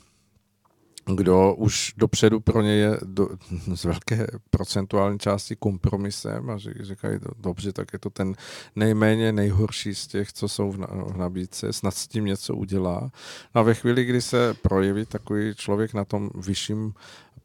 kdo 1.14 1.54
už 1.54 1.94
dopředu 1.96 2.40
pro 2.40 2.62
ně 2.62 2.72
je 2.72 2.98
do, 3.04 3.28
z 3.74 3.84
velké 3.84 4.26
procentuální 4.50 5.18
části 5.18 5.56
kompromisem 5.56 6.50
a 6.50 6.58
říkají, 6.80 7.18
"Do- 7.18 7.30
dobře, 7.40 7.72
tak 7.72 7.92
je 7.92 7.98
to 7.98 8.10
ten 8.10 8.34
nejméně 8.76 9.32
nejhorší 9.32 9.94
z 9.94 10.06
těch, 10.06 10.32
co 10.32 10.48
jsou 10.48 10.70
v, 10.70 10.78
na, 10.78 10.86
v 10.86 11.16
nabídce, 11.16 11.72
snad 11.72 11.94
s 11.94 12.08
tím 12.08 12.24
něco 12.24 12.54
udělá. 12.54 13.10
No 13.54 13.60
a 13.60 13.62
ve 13.62 13.74
chvíli, 13.74 14.04
kdy 14.04 14.22
se 14.22 14.54
projeví 14.54 15.06
takový 15.06 15.54
člověk 15.54 15.94
na 15.94 16.04
tom 16.04 16.30
vyšším 16.34 16.94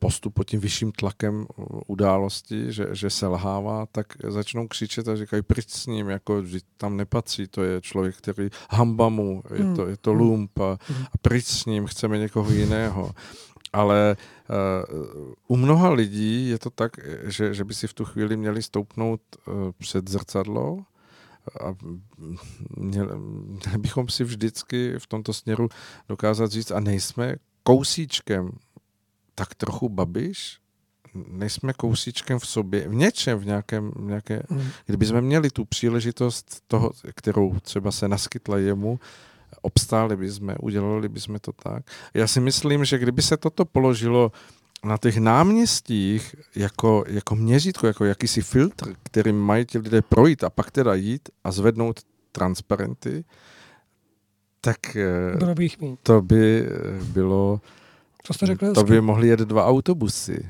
postu 0.04 0.30
pod 0.30 0.44
tím 0.44 0.60
vyšším 0.60 0.92
tlakem 0.92 1.46
uh, 1.56 1.66
události, 1.88 2.72
že, 2.72 2.88
že 2.92 3.10
se 3.10 3.28
lhává, 3.28 3.86
tak 3.86 4.08
začnou 4.28 4.68
křičet 4.68 5.08
a 5.08 5.16
říkají, 5.16 5.42
pryč 5.42 5.70
s 5.70 5.88
ním, 5.88 6.10
jako 6.10 6.42
vždyť 6.42 6.66
tam 6.78 6.98
nepatří, 6.98 7.48
to 7.48 7.64
je 7.64 7.82
člověk, 7.82 8.16
který 8.18 8.50
hamba 8.70 9.10
mu, 9.10 9.44
je 9.54 9.76
to, 9.76 9.88
je 9.88 9.98
to 9.98 10.14
lump 10.14 10.60
a, 10.60 10.72
a 11.12 11.16
pryč 11.22 11.46
s 11.46 11.66
ním, 11.66 11.88
chceme 11.88 12.18
někoho 12.18 12.52
jiného. 12.52 13.12
Ale 13.74 14.18
uh, 14.18 15.34
u 15.48 15.56
mnoha 15.58 15.90
lidí 15.90 16.50
je 16.50 16.60
to 16.60 16.70
tak, 16.70 16.92
že, 17.24 17.54
že 17.54 17.64
by 17.64 17.74
si 17.74 17.88
v 17.88 17.94
tu 17.94 18.06
chvíli 18.06 18.38
měli 18.38 18.64
stoupnout 18.64 19.22
uh, 19.48 19.72
před 19.78 20.10
zrcadlo 20.10 20.80
a 21.62 21.76
měli, 22.78 23.20
měli 23.46 23.78
bychom 23.78 24.10
si 24.10 24.24
vždycky 24.24 25.00
v 25.00 25.08
tomto 25.08 25.34
směru 25.34 25.70
dokázat 26.10 26.52
říct, 26.52 26.72
a 26.72 26.80
nejsme 26.80 27.36
kousíčkem 27.64 28.52
tak 29.36 29.56
trochu 29.56 29.90
babiš, 29.90 30.58
nejsme 31.28 31.74
kousíčkem 31.74 32.40
v 32.40 32.48
sobě, 32.48 32.88
v 32.88 32.94
něčem, 32.94 33.40
v 33.40 33.46
nějakém, 33.46 33.92
v 33.96 34.02
nějaké, 34.02 34.44
Mm. 34.50 34.70
kdyby 34.86 35.06
jsme 35.06 35.22
měli 35.22 35.50
tu 35.50 35.66
příležitost 35.66 36.62
toho, 36.68 36.92
kterou 37.16 37.60
třeba 37.60 37.92
se 37.92 38.08
naskytla 38.08 38.58
jemu, 38.58 39.00
obstáli 39.62 40.16
by 40.18 40.32
jsme, 40.32 40.56
udělali 40.62 41.10
by 41.10 41.20
jsme 41.20 41.40
to 41.40 41.52
tak. 41.52 41.84
Já 42.14 42.28
si 42.28 42.40
myslím, 42.40 42.86
že 42.86 42.98
kdyby 42.98 43.22
se 43.22 43.38
toto 43.38 43.66
položilo 43.66 44.32
na 44.84 44.98
těch 44.98 45.18
náměstích 45.18 46.36
jako, 46.56 47.04
jako 47.08 47.36
měřítko, 47.36 47.88
jako 47.88 48.06
jakýsi 48.06 48.42
filtr, 48.42 48.96
kterým 49.04 49.36
mají 49.36 49.66
ti 49.66 49.78
lidé 49.78 50.02
projít 50.02 50.44
a 50.44 50.50
pak 50.50 50.72
teda 50.72 50.94
jít 50.94 51.30
a 51.44 51.52
zvednout 51.52 52.00
transparenty, 52.32 53.24
tak 54.62 54.96
eh, 54.96 55.38
Bylo 55.38 55.56
by 55.56 55.70
to 56.04 56.22
by 56.22 56.66
eh, 56.66 57.04
bylo, 57.04 57.62
Co 58.24 58.34
jste 58.34 58.46
řekl? 58.46 58.74
to 58.74 58.84
by 58.84 59.02
mohly 59.02 59.28
jet 59.28 59.40
dva 59.40 59.66
autobusy 59.66 60.50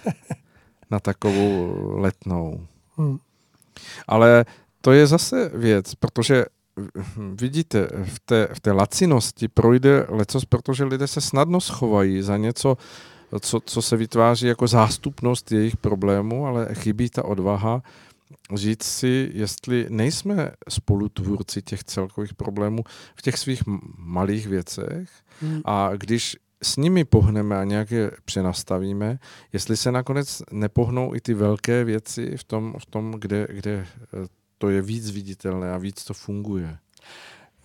na 0.90 1.00
takovou 1.00 1.76
letnou. 1.98 2.66
Hmm. 2.96 3.18
Ale 4.08 4.44
to 4.80 4.92
je 4.92 5.06
zase 5.06 5.50
věc, 5.54 5.94
protože 5.94 6.44
vidíte, 7.34 7.88
v 8.04 8.20
té, 8.20 8.48
v 8.54 8.60
té 8.60 8.72
lacinosti 8.72 9.48
projde 9.48 10.06
lecos, 10.08 10.44
protože 10.44 10.84
lidé 10.84 11.06
se 11.06 11.20
snadno 11.20 11.60
schovají 11.60 12.22
za 12.22 12.36
něco, 12.36 12.76
co, 13.40 13.60
co 13.60 13.82
se 13.82 13.96
vytváří 13.96 14.46
jako 14.46 14.66
zástupnost 14.66 15.52
jejich 15.52 15.76
problémů, 15.76 16.46
ale 16.46 16.68
chybí 16.72 17.10
ta 17.10 17.24
odvaha 17.24 17.82
říct 18.54 18.84
si, 18.84 19.30
jestli 19.34 19.86
nejsme 19.90 20.50
spolutvůrci 20.68 21.62
těch 21.62 21.84
celkových 21.84 22.34
problémů 22.34 22.84
v 23.14 23.22
těch 23.22 23.38
svých 23.38 23.62
malých 23.98 24.46
věcech 24.46 25.10
hmm. 25.40 25.60
a 25.64 25.90
když 25.96 26.36
s 26.64 26.76
nimi 26.76 27.04
pohneme 27.04 27.58
a 27.58 27.64
nějak 27.64 27.90
je 27.90 28.10
přenastavíme, 28.24 29.18
jestli 29.52 29.76
se 29.76 29.92
nakonec 29.92 30.42
nepohnou 30.52 31.14
i 31.14 31.20
ty 31.20 31.34
velké 31.34 31.84
věci 31.84 32.36
v 32.36 32.44
tom, 32.44 32.74
v 32.78 32.86
tom 32.86 33.14
kde, 33.18 33.46
kde 33.50 33.72
eh, 33.72 34.26
to 34.58 34.70
je 34.70 34.82
víc 34.82 35.10
viditelné 35.10 35.72
a 35.72 35.78
víc 35.78 36.04
to 36.04 36.14
funguje. 36.14 36.78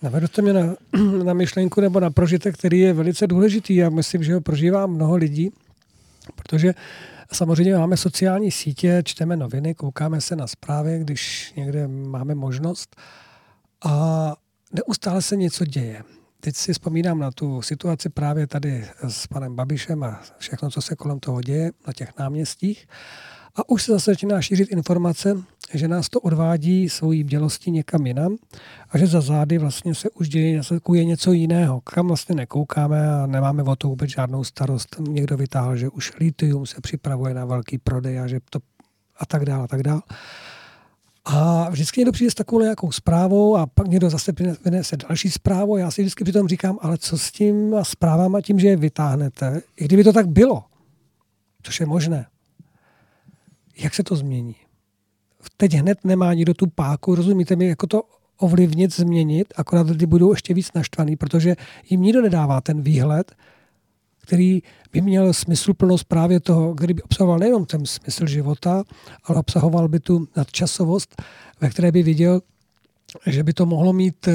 Navedu 0.02 0.28
to 0.28 0.42
mě 0.42 0.52
na, 0.52 0.74
na 1.24 1.32
myšlenku 1.32 1.80
nebo 1.80 2.00
na 2.00 2.10
prožitek, 2.10 2.58
který 2.58 2.78
je 2.78 2.92
velice 2.92 3.26
důležitý. 3.26 3.76
Já 3.76 3.90
myslím, 3.90 4.22
že 4.22 4.34
ho 4.34 4.40
prožívá 4.40 4.86
mnoho 4.86 5.16
lidí, 5.16 5.50
protože 6.34 6.74
samozřejmě 7.32 7.74
máme 7.74 7.96
sociální 7.96 8.50
sítě, 8.50 9.02
čteme 9.04 9.36
noviny, 9.36 9.74
koukáme 9.74 10.20
se 10.20 10.36
na 10.36 10.46
zprávy, 10.46 10.98
když 11.00 11.52
někde 11.56 11.88
máme 11.88 12.34
možnost 12.34 12.96
a 13.84 14.34
neustále 14.72 15.22
se 15.22 15.36
něco 15.36 15.64
děje. 15.64 16.02
Teď 16.40 16.56
si 16.56 16.72
vzpomínám 16.72 17.18
na 17.18 17.30
tu 17.30 17.62
situaci 17.62 18.08
právě 18.08 18.46
tady 18.46 18.84
s 19.08 19.26
panem 19.26 19.56
Babišem 19.56 20.02
a 20.02 20.22
všechno, 20.38 20.70
co 20.70 20.82
se 20.82 20.96
kolem 20.96 21.20
toho 21.20 21.40
děje 21.40 21.72
na 21.86 21.92
těch 21.92 22.18
náměstích. 22.18 22.86
A 23.56 23.68
už 23.68 23.82
se 23.82 23.92
zase 23.92 24.10
začíná 24.10 24.42
šířit 24.42 24.72
informace, 24.72 25.42
že 25.74 25.88
nás 25.88 26.08
to 26.08 26.20
odvádí 26.20 26.88
svojí 26.88 27.24
bdělostí 27.24 27.70
někam 27.70 28.06
jinam 28.06 28.36
a 28.90 28.98
že 28.98 29.06
za 29.06 29.20
zády 29.20 29.58
vlastně 29.58 29.94
se 29.94 30.10
už 30.10 30.28
děje 30.28 30.60
je 30.94 31.04
něco 31.04 31.32
jiného, 31.32 31.80
kam 31.80 32.08
vlastně 32.08 32.34
nekoukáme 32.34 33.14
a 33.14 33.26
nemáme 33.26 33.62
o 33.62 33.76
to 33.76 33.88
vůbec 33.88 34.10
žádnou 34.10 34.44
starost. 34.44 34.96
Někdo 35.08 35.36
vytáhl, 35.36 35.76
že 35.76 35.88
už 35.88 36.12
litium 36.20 36.66
se 36.66 36.80
připravuje 36.80 37.34
na 37.34 37.44
velký 37.44 37.78
prodej 37.78 38.20
a 38.20 38.26
že 38.26 38.40
to 38.50 38.58
a 39.18 39.26
tak 39.26 39.44
dále, 39.44 39.64
a 39.64 39.66
tak 39.66 39.82
dále. 39.82 40.02
A 41.24 41.70
vždycky 41.70 42.00
někdo 42.00 42.12
přijde 42.12 42.30
s 42.30 42.34
takovou 42.34 42.62
nějakou 42.62 42.92
zprávou 42.92 43.56
a 43.56 43.66
pak 43.66 43.86
někdo 43.86 44.10
zase 44.10 44.32
vynese 44.64 44.96
další 44.96 45.30
zprávu. 45.30 45.76
Já 45.76 45.90
si 45.90 46.02
vždycky 46.02 46.24
přitom 46.24 46.48
říkám, 46.48 46.78
ale 46.82 46.98
co 46.98 47.18
s 47.18 47.32
tím 47.32 47.74
zprávama 47.82 48.40
tím, 48.40 48.60
že 48.60 48.68
je 48.68 48.76
vytáhnete, 48.76 49.62
i 49.76 49.84
kdyby 49.84 50.04
to 50.04 50.12
tak 50.12 50.28
bylo, 50.28 50.64
což 51.62 51.80
je 51.80 51.86
možné, 51.86 52.26
jak 53.76 53.94
se 53.94 54.02
to 54.02 54.16
změní? 54.16 54.56
Teď 55.56 55.72
hned 55.74 56.04
nemá 56.04 56.34
nikdo 56.34 56.54
tu 56.54 56.66
páku, 56.66 57.14
rozumíte 57.14 57.56
mi, 57.56 57.66
jako 57.66 57.86
to 57.86 58.02
ovlivnit, 58.38 58.94
změnit, 58.94 59.54
akorát 59.56 59.90
lidi 59.90 60.06
budou 60.06 60.30
ještě 60.30 60.54
víc 60.54 60.72
naštvaný, 60.74 61.16
protože 61.16 61.56
jim 61.90 62.02
nikdo 62.02 62.22
nedává 62.22 62.60
ten 62.60 62.82
výhled, 62.82 63.32
který 64.30 64.62
by 64.92 65.00
měl 65.00 65.32
smysluplnost 65.32 66.04
právě 66.04 66.40
toho, 66.40 66.74
kdyby 66.74 67.02
obsahoval 67.02 67.38
nejenom 67.38 67.64
ten 67.64 67.86
smysl 67.86 68.26
života, 68.26 68.84
ale 69.24 69.38
obsahoval 69.38 69.88
by 69.88 70.00
tu 70.00 70.28
nadčasovost, 70.36 71.22
ve 71.60 71.70
které 71.70 71.92
by 71.92 72.02
viděl, 72.02 72.40
že 73.26 73.42
by 73.42 73.52
to 73.52 73.66
mohlo 73.66 73.92
mít 73.92 74.28
eh, 74.28 74.34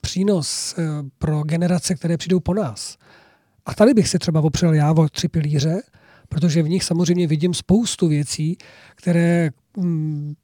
přínos 0.00 0.74
eh, 0.78 0.82
pro 1.18 1.42
generace, 1.42 1.94
které 1.94 2.16
přijdou 2.16 2.40
po 2.40 2.54
nás. 2.54 2.96
A 3.66 3.74
tady 3.74 3.94
bych 3.94 4.08
se 4.08 4.18
třeba 4.18 4.40
opřel 4.40 4.74
já 4.74 4.92
o 4.92 5.08
tři 5.08 5.28
pilíře, 5.28 5.82
protože 6.28 6.62
v 6.62 6.68
nich 6.68 6.84
samozřejmě 6.84 7.26
vidím 7.26 7.54
spoustu 7.54 8.08
věcí, 8.08 8.56
které 8.96 9.50
mm, 9.76 10.34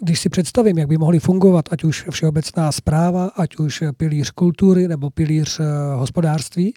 když 0.00 0.20
si 0.20 0.28
představím, 0.28 0.78
jak 0.78 0.88
by 0.88 0.98
mohly 0.98 1.18
fungovat, 1.18 1.64
ať 1.70 1.84
už 1.84 2.04
všeobecná 2.10 2.72
zpráva, 2.72 3.26
ať 3.36 3.56
už 3.56 3.82
pilíř 3.96 4.30
kultury 4.30 4.88
nebo 4.88 5.10
pilíř 5.10 5.60
eh, 5.60 5.64
hospodářství, 5.94 6.74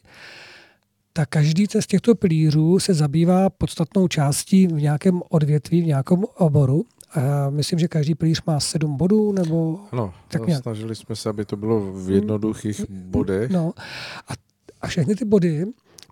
tak 1.14 1.30
každý 1.30 1.66
z 1.80 1.88
těchto 1.88 2.16
pilířů 2.16 2.80
se 2.80 2.94
zabývá 2.94 3.50
podstatnou 3.50 4.08
částí 4.08 4.68
v 4.68 4.82
nějakém 4.82 5.22
odvětví, 5.30 5.82
v 5.82 5.86
nějakém 5.86 6.24
oboru. 6.38 6.86
A 7.16 7.50
myslím, 7.50 7.80
že 7.80 7.88
každý 7.88 8.16
pilíř 8.16 8.42
má 8.48 8.60
sedm 8.60 8.98
bodů, 8.98 9.32
nebo... 9.32 9.80
No, 9.94 10.14
tak 10.28 10.48
nějak. 10.48 10.64
snažili 10.64 10.96
jsme 10.96 11.16
se, 11.16 11.30
aby 11.30 11.46
to 11.46 11.56
bylo 11.58 11.94
v 11.94 12.12
jednoduchých 12.12 12.90
bodech. 12.90 13.52
No, 13.52 13.74
a, 14.28 14.34
a 14.82 14.88
všechny 14.88 15.16
ty 15.16 15.26
body 15.26 15.66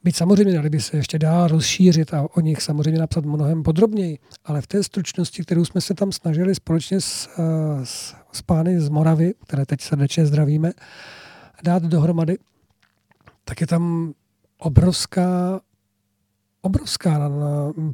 Byť 0.04 0.16
samozřejmě 0.16 0.54
dali 0.54 0.70
by 0.70 0.82
se 0.82 0.98
ještě 0.98 1.20
dál 1.20 1.48
rozšířit 1.48 2.14
a 2.14 2.28
o 2.38 2.40
nich 2.40 2.62
samozřejmě 2.62 3.00
napsat 3.00 3.26
mnohem 3.26 3.64
podrobněji, 3.64 4.20
ale 4.46 4.62
v 4.62 4.68
té 4.68 4.84
stručnosti, 4.84 5.42
kterou 5.42 5.66
jsme 5.66 5.82
se 5.82 5.94
tam 5.94 6.12
snažili 6.12 6.56
společně 6.56 7.02
s, 7.02 7.30
eh, 7.40 7.86
s, 7.86 8.16
s 8.32 8.42
pány 8.42 8.80
z 8.82 8.90
Moravy, 8.90 9.34
které 9.48 9.66
teď 9.66 9.82
srdečně 9.82 10.26
zdravíme, 10.26 10.72
dát 11.64 11.84
dohromady, 11.84 12.38
tak 13.46 13.62
je 13.62 13.68
tam 13.68 14.14
obrovská, 14.58 15.62
obrovská 16.62 17.30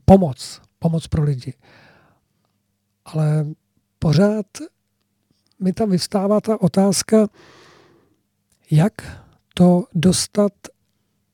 pomoc, 0.06 0.62
pomoc 0.80 1.08
pro 1.08 1.24
lidi. 1.24 1.54
Ale 3.06 3.46
pořád 4.00 4.46
mi 5.60 5.74
tam 5.74 5.90
vystává 5.90 6.42
ta 6.42 6.62
otázka, 6.62 7.28
jak 8.72 8.94
to 9.54 9.84
dostat 9.96 10.54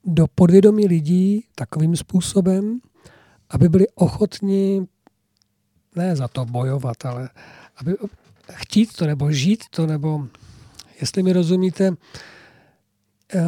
do 0.06 0.28
podvědomí 0.28 0.88
lidí 0.88 1.46
takovým 1.56 1.96
způsobem, 1.96 2.80
aby 3.50 3.70
byli 3.70 3.88
ochotni 3.96 4.88
ne 5.96 6.16
za 6.16 6.28
to 6.28 6.46
bojovat, 6.46 7.06
ale 7.06 7.30
aby 7.76 7.96
chtít 8.52 8.94
to, 8.94 9.08
nebo 9.08 9.32
žít 9.32 9.64
to, 9.70 9.88
nebo 9.88 10.28
jestli 11.02 11.24
mi 11.24 11.34
rozumíte, 11.34 11.94
eh, 13.36 13.42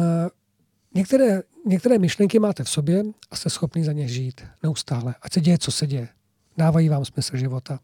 některé, 0.94 1.42
některé 1.66 1.98
myšlenky 1.98 2.38
máte 2.38 2.64
v 2.64 2.68
sobě 2.68 3.02
a 3.30 3.36
jste 3.36 3.50
schopni 3.50 3.84
za 3.84 3.92
ně 3.92 4.08
žít 4.08 4.40
neustále. 4.62 5.14
Ať 5.22 5.32
se 5.32 5.40
děje, 5.40 5.58
co 5.58 5.72
se 5.72 5.86
děje. 5.86 6.08
Dávají 6.56 6.88
vám 6.88 7.04
smysl 7.04 7.36
života. 7.36 7.78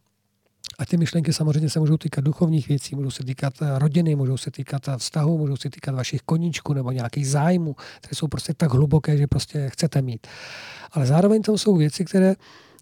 A 0.79 0.87
ty 0.87 0.97
myšlenky 0.97 1.33
samozřejmě 1.33 1.71
se 1.71 1.81
můžou 1.81 1.97
týkat 1.97 2.25
duchovních 2.25 2.69
věcí, 2.69 2.95
můžou 2.95 3.11
se 3.11 3.25
týkat 3.25 3.55
eh, 3.63 3.79
rodiny, 3.79 4.17
můžou 4.17 4.37
se 4.37 4.51
týkat 4.51 4.89
eh, 4.89 4.99
vztahu, 4.99 5.39
můžou 5.39 5.57
se 5.57 5.71
týkat 5.71 5.95
vašich 5.95 6.23
koníčků 6.23 6.73
nebo 6.73 6.91
nějakých 6.91 7.29
zájmů, 7.29 7.77
které 8.01 8.15
jsou 8.15 8.29
prostě 8.29 8.55
tak 8.55 8.73
hluboké, 8.73 9.17
že 9.17 9.27
prostě 9.27 9.71
chcete 9.71 10.03
mít. 10.03 10.27
Ale 10.93 11.07
zároveň 11.07 11.43
to 11.43 11.59
jsou 11.59 11.77
věci, 11.77 12.05
které 12.05 12.35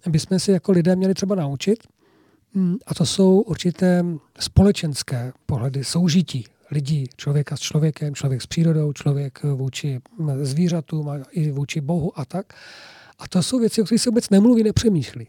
bychom 0.08 0.38
si 0.38 0.52
jako 0.52 0.72
lidé 0.72 0.96
měli 0.96 1.14
třeba 1.14 1.34
naučit. 1.34 1.78
Hmm, 2.54 2.76
a 2.86 2.94
to 2.94 3.06
jsou 3.06 3.40
určité 3.40 4.04
společenské 4.38 5.32
pohledy, 5.46 5.84
soužití 5.84 6.44
lidí, 6.70 7.06
člověka 7.16 7.56
s 7.56 7.60
člověkem, 7.60 8.14
člověk 8.14 8.42
s 8.42 8.46
přírodou, 8.46 8.92
člověk 8.92 9.42
vůči 9.42 10.00
zvířatům 10.42 11.08
a 11.08 11.18
i 11.30 11.50
vůči 11.50 11.80
Bohu 11.80 12.18
a 12.18 12.24
tak. 12.24 12.52
A 13.18 13.28
to 13.28 13.42
jsou 13.42 13.58
věci, 13.58 13.82
o 13.82 13.84
kterých 13.84 14.02
se 14.02 14.10
vůbec 14.10 14.30
nemluví, 14.30 14.62
nepřemýšlí. 14.62 15.28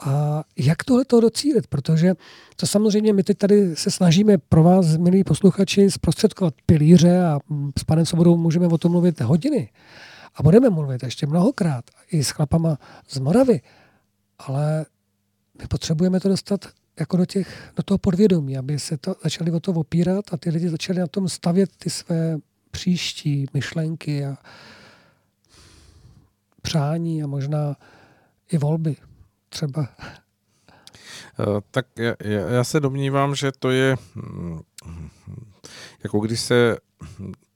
A 0.00 0.44
jak 0.56 0.84
tohle 0.84 1.04
to 1.04 1.20
docílit? 1.20 1.66
Protože 1.66 2.14
to 2.56 2.66
samozřejmě 2.66 3.12
my 3.12 3.22
teď 3.22 3.38
tady 3.38 3.76
se 3.76 3.90
snažíme 3.90 4.38
pro 4.38 4.62
vás, 4.62 4.96
milí 4.96 5.24
posluchači, 5.24 5.90
zprostředkovat 5.90 6.54
pilíře 6.66 7.24
a 7.24 7.38
s 7.78 7.84
panem 7.84 8.06
Svobodou 8.06 8.36
můžeme 8.36 8.66
o 8.66 8.78
tom 8.78 8.92
mluvit 8.92 9.20
hodiny. 9.20 9.70
A 10.34 10.42
budeme 10.42 10.70
mluvit 10.70 11.02
ještě 11.02 11.26
mnohokrát 11.26 11.84
i 12.10 12.24
s 12.24 12.30
chlapama 12.30 12.78
z 13.08 13.18
Moravy. 13.18 13.60
Ale 14.38 14.86
my 15.60 15.66
potřebujeme 15.66 16.20
to 16.20 16.28
dostat 16.28 16.68
jako 17.00 17.16
do, 17.16 17.26
těch, 17.26 17.72
do 17.76 17.82
toho 17.82 17.98
podvědomí, 17.98 18.58
aby 18.58 18.78
se 18.78 18.96
to 18.96 19.14
začali 19.22 19.50
o 19.50 19.60
to 19.60 19.72
opírat 19.72 20.24
a 20.32 20.36
ty 20.36 20.50
lidi 20.50 20.68
začali 20.68 20.98
na 20.98 21.06
tom 21.06 21.28
stavět 21.28 21.70
ty 21.78 21.90
své 21.90 22.38
příští 22.70 23.46
myšlenky 23.54 24.24
a 24.24 24.36
přání 26.62 27.22
a 27.22 27.26
možná 27.26 27.76
i 28.52 28.58
volby 28.58 28.96
třeba? 29.48 29.88
Eh, 31.40 31.60
tak 31.70 31.86
já, 31.98 32.14
já 32.48 32.64
se 32.64 32.80
domnívám, 32.80 33.34
že 33.34 33.52
to 33.58 33.70
je 33.70 33.96
hm, 34.16 34.60
jako 36.02 36.20
když 36.20 36.40
se 36.40 36.76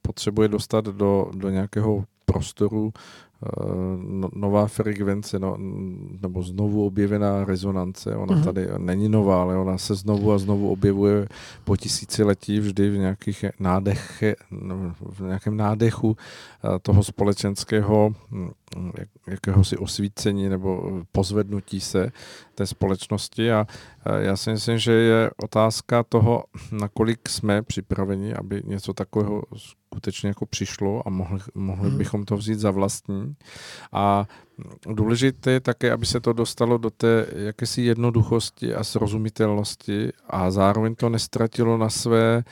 potřebuje 0.01 0.47
dostat 0.47 0.85
do, 0.85 1.31
do 1.33 1.49
nějakého 1.49 2.05
prostoru 2.25 2.93
no, 3.97 4.29
nová 4.35 4.67
frekvence, 4.67 5.39
no, 5.39 5.57
nebo 6.21 6.43
znovu 6.43 6.85
objevená 6.85 7.45
rezonance. 7.45 8.15
Ona 8.15 8.35
mm-hmm. 8.35 8.43
tady 8.43 8.67
není 8.77 9.09
nová, 9.09 9.41
ale 9.41 9.57
ona 9.57 9.77
se 9.77 9.95
znovu 9.95 10.31
a 10.31 10.37
znovu 10.37 10.71
objevuje 10.71 11.27
po 11.63 11.77
tisíciletí 11.77 12.59
vždy 12.59 12.89
v 12.89 12.97
nějakých 12.97 13.45
nádech, 13.59 14.23
v 15.09 15.19
nějakém 15.21 15.57
nádechu 15.57 16.17
eh, 16.17 16.79
toho 16.79 17.03
společenského 17.03 18.13
hm, 18.31 18.51
jak, 18.97 19.09
jakéhosi 19.27 19.77
osvícení 19.77 20.49
nebo 20.49 21.01
pozvednutí 21.11 21.79
se 21.79 22.11
té 22.55 22.67
společnosti 22.67 23.51
a 23.51 23.67
eh, 24.05 24.23
já 24.23 24.37
si 24.37 24.49
myslím, 24.49 24.77
že 24.77 24.91
je 24.91 25.31
otázka 25.43 26.03
toho, 26.03 26.43
nakolik 26.71 27.29
jsme 27.29 27.61
připraveni, 27.61 28.33
aby 28.33 28.61
něco 28.65 28.93
takového 28.93 29.43
skutečně 29.93 30.27
jako 30.29 30.45
přišlo 30.45 31.07
a 31.07 31.09
mohli, 31.09 31.39
mohli 31.55 31.89
bychom 31.89 32.25
to 32.25 32.37
vzít 32.37 32.59
za 32.59 32.71
vlastní. 32.71 33.35
A 33.91 34.25
důležité 34.85 35.51
je 35.51 35.59
také, 35.59 35.91
aby 35.91 36.05
se 36.05 36.19
to 36.19 36.33
dostalo 36.33 36.77
do 36.77 36.89
té 36.89 37.25
jakési 37.35 37.81
jednoduchosti 37.81 38.75
a 38.75 38.83
srozumitelnosti 38.83 40.09
a 40.27 40.51
zároveň 40.51 40.95
to 40.95 41.09
nestratilo 41.09 41.77
na 41.77 41.89
své, 41.89 42.43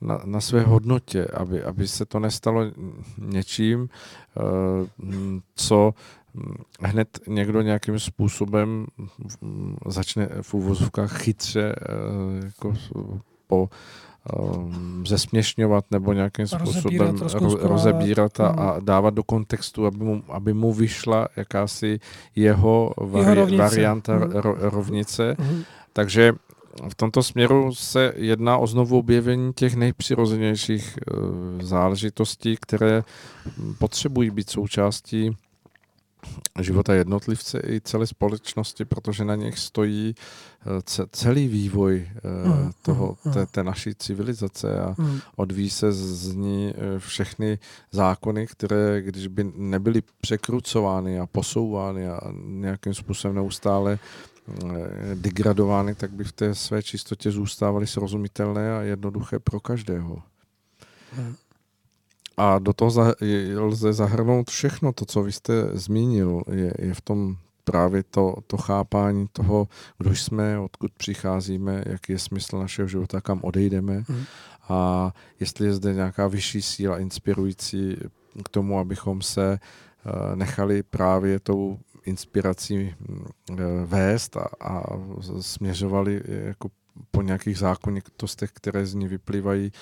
na, 0.00 0.20
na 0.24 0.40
své 0.40 0.62
hodnotě, 0.62 1.24
aby, 1.24 1.62
aby 1.62 1.88
se 1.88 2.04
to 2.04 2.18
nestalo 2.18 2.62
něčím, 3.18 3.88
eh, 3.88 4.42
co 5.54 5.94
hned 6.80 7.18
někdo 7.26 7.62
nějakým 7.62 7.98
způsobem 7.98 8.86
začne 9.86 10.28
v 10.42 10.54
úvozovkách 10.54 11.18
chytře 11.18 11.74
eh, 11.78 12.44
jako 12.44 12.74
po 13.46 13.68
um, 14.32 15.04
zesměšňovat 15.06 15.84
nebo 15.90 16.12
nějakým 16.12 16.46
způsobem 16.46 17.16
rozebírat, 17.18 17.62
rozebírat 17.62 18.40
a, 18.40 18.52
mm. 18.52 18.58
a 18.58 18.76
dávat 18.80 19.14
do 19.14 19.22
kontextu, 19.22 19.86
aby 19.86 20.04
mu, 20.04 20.22
aby 20.28 20.52
mu 20.54 20.72
vyšla 20.72 21.28
jakási 21.36 22.00
jeho, 22.36 22.94
vari, 22.96 23.22
Jeho 23.24 23.34
rovnice. 23.34 23.62
varianta 23.62 24.14
Mm. 24.14 24.22
ro, 24.32 24.54
rovnice. 24.58 25.36
Mhm. 25.38 25.62
Takže 25.92 26.32
v 26.88 26.94
tomto 26.94 27.22
směru 27.22 27.74
se 27.74 28.12
jedná 28.16 28.58
o 28.58 28.66
znovu 28.66 28.98
objevení 28.98 29.52
těch 29.52 29.74
nejpřirozenějších 29.74 30.98
eh, 30.98 31.14
záležitostí, 31.64 32.56
které 32.60 33.02
potřebují 33.78 34.30
být 34.30 34.50
součástí 34.50 35.36
života 36.60 36.94
jednotlivce 36.94 37.60
i 37.66 37.80
celé 37.80 38.06
společnosti, 38.06 38.84
protože 38.84 39.24
na 39.24 39.34
nich 39.34 39.58
stojí 39.58 40.14
celý 41.10 41.48
vývoj 41.48 42.08
eh, 42.16 42.48
Mm, 42.48 42.70
toho, 42.82 43.16
mm, 43.24 43.32
té, 43.32 43.40
mm. 43.40 43.46
té 43.46 43.64
naší 43.64 43.94
civilizace 43.94 44.80
a 44.80 44.94
Mm. 44.98 45.18
odvíjí 45.36 45.70
se 45.70 45.92
z 45.92 46.34
ní 46.34 46.74
eh, 46.76 46.98
všechny 46.98 47.58
zákony, 47.92 48.46
které, 48.46 49.02
když 49.02 49.26
by 49.26 49.52
nebyly 49.56 50.02
překrucovány 50.20 51.20
a 51.20 51.26
posouvány 51.26 52.08
a 52.08 52.20
nějakým 52.44 52.94
způsobem 52.94 53.34
neustále 53.34 53.98
eh, 54.48 54.64
degradovány, 55.14 55.94
tak 55.94 56.10
by 56.10 56.24
v 56.24 56.32
té 56.32 56.54
své 56.54 56.82
čistotě 56.82 57.30
zůstávaly 57.30 57.86
srozumitelné 57.86 58.78
a 58.78 58.82
jednoduché 58.82 59.38
pro 59.38 59.60
každého. 59.60 60.22
A 62.36 62.58
do 62.58 62.72
toho 62.72 63.14
lze 63.56 63.92
zahrnout 63.92 64.50
všechno 64.50 64.92
to, 64.92 65.04
co 65.04 65.22
vy 65.22 65.32
jste 65.32 65.52
zmínil. 65.72 66.42
Je, 66.52 66.74
je 66.78 66.94
v 66.94 67.00
tom 67.00 67.36
právě 67.72 68.02
to, 68.02 68.34
to 68.46 68.56
chápání 68.56 69.26
toho, 69.32 69.68
kdo 69.98 70.10
jsme, 70.16 70.58
odkud 70.58 70.92
přicházíme, 70.96 71.82
jaký 71.86 72.12
je 72.12 72.18
smysl 72.18 72.58
našeho 72.58 72.88
života, 72.88 73.20
kam 73.20 73.40
odejdeme 73.42 74.04
Mhm. 74.08 74.24
a 74.68 75.12
jestli 75.40 75.66
je 75.66 75.72
zde 75.74 75.94
nějaká 75.94 76.28
vyšší 76.28 76.62
síla 76.62 76.98
inspirující 76.98 77.96
k 78.44 78.48
tomu, 78.48 78.78
abychom 78.78 79.22
se 79.22 79.58
eh, 79.58 80.36
nechali 80.36 80.82
právě 80.82 81.40
tou 81.40 81.78
inspirací 82.04 82.94
mm, 83.08 83.26
eh, 83.50 83.54
vést 83.84 84.36
a, 84.36 84.48
a 84.60 84.82
směřovali 85.40 86.22
jako 86.26 86.68
po 87.10 87.22
nějakých 87.22 87.58
zákonitostech, 87.58 88.50
které 88.52 88.86
z 88.86 88.94
ní 88.94 89.08
vyplývají 89.08 89.72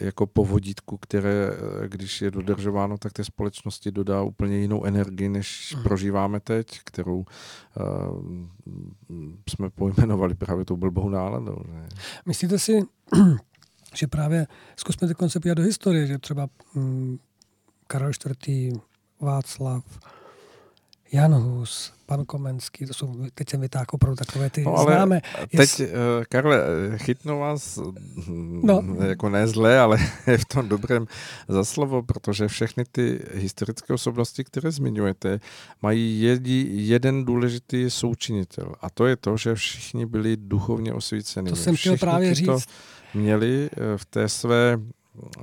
jako 0.00 0.26
po 0.26 0.44
vodítku, 0.44 0.96
které, 0.98 1.50
eh, 1.84 1.88
když 1.88 2.22
je 2.22 2.30
dodržováno, 2.30 2.98
tak 2.98 3.12
té 3.12 3.24
společnosti 3.24 3.90
dodá 3.90 4.22
úplně 4.22 4.56
jinou 4.58 4.84
energii, 4.84 5.28
než 5.28 5.74
Mhm. 5.74 5.82
prožíváme 5.82 6.40
teď, 6.40 6.80
kterou 6.84 7.18
uh, 7.18 7.24
jsme 9.48 9.70
pojmenovali 9.70 10.34
právě 10.34 10.64
tou 10.64 10.76
blbou 10.76 11.08
náladou. 11.08 11.56
Ne? 11.68 11.88
Myslíte 12.26 12.58
si, 12.58 12.82
že 13.94 14.06
právě 14.06 14.46
zkusme 14.76 15.08
teď 15.08 15.16
konceptovat 15.16 15.56
do 15.56 15.62
historie, 15.62 16.06
že 16.06 16.18
třeba 16.18 16.48
mm, 16.74 17.18
Karel 17.86 18.10
IV., 18.46 18.80
Václav, 19.20 19.84
Jan 21.12 21.34
Hus, 21.34 21.92
pan 22.06 22.24
Komenský, 22.24 22.86
to 22.86 22.94
jsou, 22.94 23.14
teď 23.34 23.50
jsem 23.50 23.60
vytáhl 23.60 23.86
opravdu 23.92 24.16
takové 24.16 24.50
ty 24.50 24.64
No, 24.64 24.74
ale 24.76 24.94
známe. 24.94 25.20
Teď, 25.56 25.82
Karle, 26.28 26.62
eh, 26.94 26.98
chytnu 26.98 27.38
vás 27.38 27.78
hm, 28.26 28.60
No. 28.64 28.84
jako 29.06 29.28
ne 29.28 29.48
zlé, 29.48 29.78
ale 29.78 29.98
v 30.36 30.44
tom 30.44 30.68
dobrém 30.68 31.06
za 31.48 31.64
slovo, 31.64 32.02
protože 32.02 32.48
všechny 32.48 32.84
ty 32.92 33.20
historické 33.34 33.92
osobnosti, 33.92 34.44
které 34.44 34.70
zmiňujete, 34.70 35.40
mají 35.82 36.20
jedi, 36.20 36.66
jeden 36.70 37.24
důležitý 37.24 37.90
součinitel 37.90 38.74
a 38.80 38.90
to 38.90 39.06
je 39.06 39.16
to, 39.16 39.36
že 39.36 39.54
všichni 39.54 40.06
byli 40.06 40.36
duchovně 40.36 40.94
osvíceni. 40.94 41.50
To 41.50 41.56
jsem 41.56 41.76
chtěl 41.76 41.96
právě 41.96 42.34
říct. 42.34 42.66
Měli 43.14 43.70
eh, 43.72 43.98
v 43.98 44.04
té 44.04 44.28
své 44.28 44.78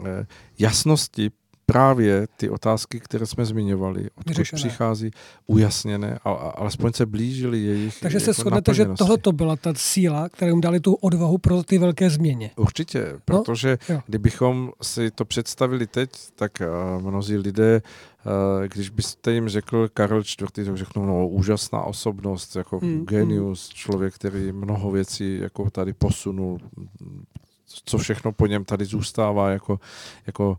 eh, 0.06 0.26
jasnosti 0.60 1.32
právě 1.72 2.28
ty 2.38 2.50
otázky, 2.50 3.00
které 3.00 3.26
jsme 3.26 3.46
zmiňovali, 3.46 4.10
odkud 4.16 4.44
přichází, 4.54 5.12
ujasněné, 5.48 6.20
a, 6.24 6.32
a 6.32 6.50
alespoň 6.50 6.94
se 6.94 7.06
blížili 7.06 7.60
jejich 7.60 8.00
Takže 8.00 8.20
se 8.20 8.30
jako 8.30 8.42
shodnete, 8.42 8.74
že 8.74 8.86
tohle 8.86 9.18
to 9.18 9.32
byla 9.32 9.56
ta 9.56 9.74
síla, 9.76 10.30
která 10.30 10.50
jim 10.50 10.62
dali 10.62 10.80
tu 10.80 10.94
odvahu 10.94 11.38
pro 11.38 11.64
ty 11.64 11.78
velké 11.78 12.10
změny. 12.10 12.52
Určitě, 12.56 13.06
protože 13.26 13.78
jo. 13.90 14.02
kdybychom 14.06 14.72
si 14.82 15.12
to 15.12 15.26
představili 15.26 15.88
teď, 15.88 16.10
tak 16.36 16.52
uh, 16.62 17.04
mnozí 17.04 17.38
lidé, 17.38 17.82
uh, 18.26 18.68
když 18.68 18.90
byste 18.90 19.32
jim 19.32 19.50
řekl 19.50 19.88
Karel 19.94 20.20
IV., 20.20 20.66
tak 20.66 20.78
řeknou, 20.78 21.06
no 21.06 21.28
úžasná 21.28 21.82
osobnost, 21.82 22.56
jako 22.56 22.80
Mm, 22.88 22.94
mm, 22.94 23.06
genius, 23.06 23.70
člověk, 23.70 24.16
který 24.16 24.52
mnoho 24.52 24.92
věcí 24.92 25.40
jako 25.40 25.70
tady 25.70 25.94
posunul, 25.94 26.60
co 27.86 27.98
všechno 27.98 28.32
po 28.32 28.48
něm 28.48 28.66
tady 28.66 28.86
zůstává 28.86 29.50
jako, 29.50 29.80
jako 30.28 30.58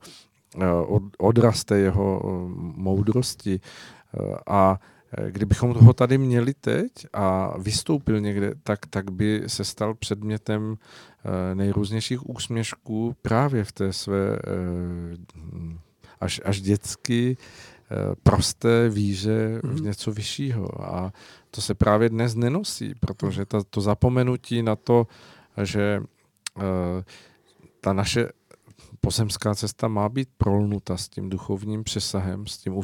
odraz 1.18 1.64
té 1.64 1.78
jeho 1.78 2.20
uh, 2.20 2.50
moudrosti. 2.76 3.60
Uh, 4.20 4.36
a 4.46 4.80
eh, 5.18 5.30
Kdybychom 5.30 5.74
toho 5.74 5.92
tady 5.92 6.18
měli 6.18 6.54
teď 6.54 6.92
a 7.12 7.58
vystoupil 7.58 8.20
někde, 8.20 8.54
tak, 8.62 8.86
tak 8.90 9.10
by 9.10 9.42
se 9.46 9.64
stal 9.64 9.94
předmětem 9.94 10.76
eh, 11.24 11.54
nejrůznějších 11.54 12.28
úsměšků 12.30 13.16
právě 13.22 13.64
v 13.64 13.72
té 13.72 13.92
své 13.92 14.36
eh, 14.36 15.16
až, 16.20 16.40
až 16.44 16.60
dětsky 16.60 17.36
eh, 17.90 18.14
prosté 18.22 18.88
víře 18.88 19.60
v 19.62 19.66
Mhm. 19.66 19.84
něco 19.84 20.12
vyššího. 20.12 20.84
A 20.84 21.12
to 21.50 21.60
se 21.60 21.74
právě 21.74 22.08
dnes 22.08 22.34
nenosí, 22.34 22.94
protože 23.00 23.44
ta, 23.46 23.62
to 23.70 23.80
zapomenutí 23.80 24.62
na 24.62 24.76
to, 24.76 25.06
že 25.62 26.02
eh, 26.58 27.04
ta 27.80 27.92
naše 27.92 28.28
pozemská 29.00 29.54
cesta 29.54 29.88
má 29.88 30.08
být 30.08 30.28
prolnuta 30.38 30.96
s 30.96 31.08
tím 31.08 31.30
duchovním 31.30 31.84
přesahem, 31.84 32.46
s 32.46 32.58
tím 32.58 32.74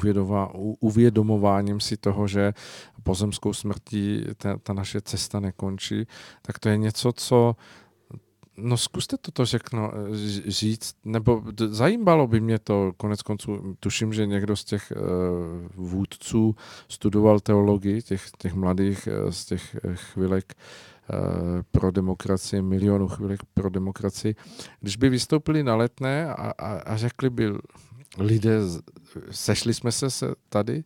uvědomováním 0.81 1.81
si 1.81 1.97
toho, 1.97 2.29
že 2.29 2.53
pozemskou 3.03 3.53
smrtí 3.53 4.25
ta, 4.37 4.57
ta 4.63 4.73
naše 4.73 5.01
cesta 5.01 5.41
nekončí, 5.41 6.07
tak 6.43 6.59
to 6.59 6.69
je 6.69 6.77
něco, 6.77 7.13
co 7.13 7.57
No 8.57 8.77
zkuste 8.77 9.17
toto 9.17 9.45
řekno, 9.45 9.93
říct, 10.47 10.95
nebo 11.05 11.43
zajímalo 11.69 12.27
by 12.27 12.41
mě 12.41 12.59
to, 12.59 12.93
konec 12.97 13.23
konců, 13.23 13.77
tuším, 13.81 14.13
že 14.13 14.27
někdo 14.27 14.57
z 14.57 14.65
těch 14.65 14.93
uh, 14.97 15.87
vůdců 15.87 16.57
studoval 16.89 17.41
teologii, 17.41 18.03
těch, 18.03 18.31
těch 18.39 18.55
mladých 18.55 19.09
uh, 19.25 19.31
z 19.31 19.45
těch 19.45 19.77
eh, 19.85 19.95
chvilek 19.95 20.55
pro 21.73 21.91
demokracii, 21.91 22.63
milionů 22.63 23.09
chvilek 23.09 23.41
pro 23.55 23.71
demokracii. 23.71 24.35
Když 24.81 24.97
by 24.97 25.09
vystoupili 25.09 25.63
na 25.63 25.77
letné 25.77 26.35
a, 26.35 26.53
a, 26.59 26.73
a 26.75 26.97
řekli 26.97 27.31
by 27.31 27.53
lidé, 28.19 28.59
sešli 29.31 29.75
jsme 29.75 29.93
se, 29.93 30.09
tady, 30.49 30.85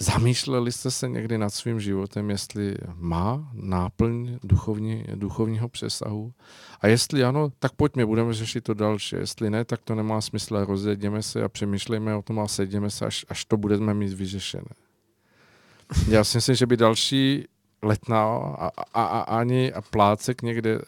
Zamýšleli 0.00 0.72
jste 0.72 0.90
se 0.90 1.08
někdy 1.08 1.38
nad 1.38 1.50
svým 1.50 1.80
životem, 1.80 2.30
jestli 2.30 2.74
má 2.94 3.50
náplň 3.52 4.38
duchovní, 4.44 5.04
duchovního 5.14 5.68
přesahu? 5.68 6.32
A 6.80 6.86
jestli 6.86 7.24
ano, 7.24 7.52
tak 7.58 7.72
pojďme, 7.72 8.06
budeme 8.06 8.34
řešit 8.34 8.64
to 8.64 8.74
další. 8.74 9.16
Jestli 9.16 9.50
ne, 9.50 9.64
tak 9.64 9.80
to 9.84 9.94
nemá 9.94 10.20
smysl 10.20 10.56
a 10.56 10.64
rozjedeme 10.64 11.22
se 11.22 11.42
a 11.42 11.48
přemýšlejme 11.48 12.14
o 12.14 12.22
tom 12.22 12.40
a 12.40 12.48
sedíme 12.48 12.90
se, 12.90 13.06
až, 13.06 13.26
až 13.28 13.44
to 13.44 13.56
budeme 13.56 13.94
mít 13.94 14.12
vyřešené. 14.12 14.70
Já 16.08 16.24
si 16.24 16.38
myslím, 16.38 16.56
že 16.56 16.66
by 16.66 16.76
další 16.76 17.44
letná 17.82 18.24
a, 18.24 18.70
a, 18.94 19.02
a 19.02 19.20
ani 19.20 19.72
plácek 19.90 20.42
někde 20.42 20.78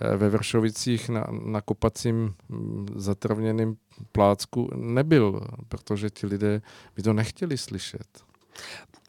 eh, 0.00 0.16
ve 0.16 0.28
Vršovicích 0.28 1.08
na, 1.08 1.26
na 1.44 1.60
kopacím 1.60 2.34
mm, 2.48 2.86
zatravněným 2.96 3.76
plácku 4.12 4.70
nebyl, 4.76 5.40
protože 5.68 6.10
ti 6.10 6.26
lidé 6.26 6.62
by 6.96 7.02
to 7.02 7.12
nechtěli 7.12 7.58
slyšet. 7.58 8.06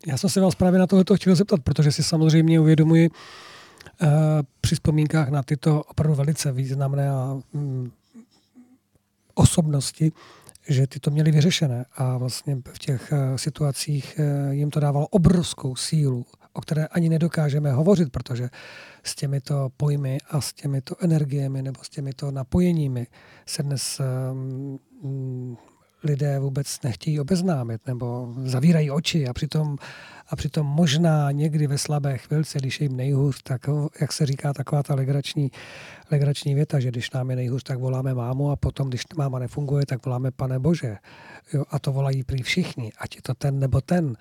Já 0.07 0.17
jsem 0.17 0.29
se 0.29 0.41
vás 0.41 0.55
právě 0.55 0.79
na 0.79 0.87
tohle 0.87 1.03
chtěl 1.15 1.35
zeptat, 1.35 1.59
protože 1.63 1.91
si 1.91 2.03
samozřejmě 2.03 2.59
uvědomuji 2.59 3.09
uh, 3.09 4.09
při 4.61 4.75
vzpomínkách 4.75 5.29
na 5.29 5.43
tyto 5.43 5.83
opravdu 5.83 6.15
velice 6.15 6.51
významné 6.51 7.09
a 7.09 7.39
mm, 7.53 7.91
osobnosti, 9.33 10.11
že 10.69 10.87
ty 10.87 10.99
to 10.99 11.11
měli 11.11 11.31
vyřešené 11.31 11.85
a 11.95 12.17
vlastně 12.17 12.57
v 12.73 12.79
těch 12.79 13.11
uh, 13.11 13.35
situacích 13.35 14.19
uh, 14.19 14.53
jim 14.53 14.71
to 14.71 14.79
dávalo 14.79 15.07
obrovskou 15.07 15.75
sílu 15.75 16.25
o 16.55 16.61
které 16.61 16.87
ani 16.87 17.09
nedokážeme 17.09 17.71
hovořit, 17.71 18.11
protože 18.11 18.49
s 19.03 19.15
těmito 19.15 19.69
pojmy 19.77 20.17
a 20.29 20.41
s 20.41 20.53
těmito 20.53 20.95
energiemi 21.03 21.61
nebo 21.61 21.83
s 21.83 21.89
těmito 21.89 22.31
napojeními 22.31 23.07
se 23.45 23.63
dnes 23.63 24.01
um, 24.31 25.57
lidé 26.05 26.39
vůbec 26.39 26.81
nechtějí 26.81 27.19
obeznámit 27.19 27.81
nebo 27.87 28.33
zavírají 28.43 28.91
oči 28.91 29.27
a 29.27 29.33
přitom, 29.33 29.77
a 30.29 30.35
přitom 30.35 30.65
možná 30.65 31.31
někdy 31.31 31.67
ve 31.67 31.77
slabé 31.77 32.17
chvilce, 32.17 32.59
když 32.59 32.81
je 32.81 32.85
jim 32.85 32.95
nejhůř, 32.95 33.41
tak 33.43 33.61
jak 34.01 34.13
se 34.13 34.25
říká 34.25 34.53
taková 34.53 34.83
ta 34.83 34.95
legrační, 34.95 35.51
legrační 36.11 36.55
věta, 36.55 36.79
že 36.79 36.91
když 36.91 37.11
nám 37.11 37.29
je 37.29 37.35
nejhůř, 37.35 37.63
tak 37.63 37.79
voláme 37.79 38.13
mámu 38.13 38.51
a 38.51 38.55
potom, 38.55 38.89
když 38.89 39.01
máma 39.17 39.39
nefunguje, 39.39 39.85
tak 39.85 40.05
voláme 40.05 40.31
pane 40.31 40.59
Bože. 40.59 40.97
Jo, 41.53 41.63
a 41.69 41.79
to 41.79 41.91
volají 41.91 42.23
prý 42.23 42.43
všichni, 42.43 42.91
ať 42.97 43.15
je 43.15 43.21
to 43.21 43.33
ten 43.33 43.59
nebo 43.59 43.81
ten. 43.81 44.17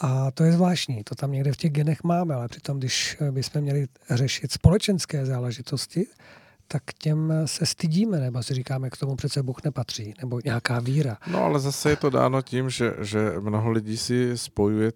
A 0.00 0.30
to 0.30 0.44
je 0.44 0.52
zvláštní, 0.52 1.04
to 1.04 1.14
tam 1.14 1.32
někde 1.32 1.52
v 1.52 1.56
těch 1.56 1.72
genech 1.72 2.04
máme, 2.04 2.34
ale 2.34 2.48
přitom, 2.48 2.78
když 2.78 3.16
bychom 3.30 3.60
měli 3.60 3.86
řešit 4.10 4.52
společenské 4.52 5.26
záležitosti, 5.26 6.06
tak 6.68 6.82
těm 6.98 7.32
se 7.44 7.66
stydíme, 7.66 8.20
nebo 8.20 8.42
si 8.42 8.54
říkáme, 8.54 8.90
k 8.90 8.96
tomu 8.96 9.16
přece 9.16 9.42
Bůh 9.42 9.64
nepatří, 9.64 10.14
nebo 10.20 10.40
nějaká 10.44 10.80
víra. 10.80 11.16
No 11.30 11.44
ale 11.44 11.60
zase 11.60 11.90
je 11.90 11.96
to 11.96 12.10
dáno 12.10 12.42
tím, 12.42 12.70
že, 12.70 12.94
že 13.00 13.32
mnoho 13.40 13.70
lidí 13.70 13.96
si 13.96 14.38
spojuje 14.38 14.92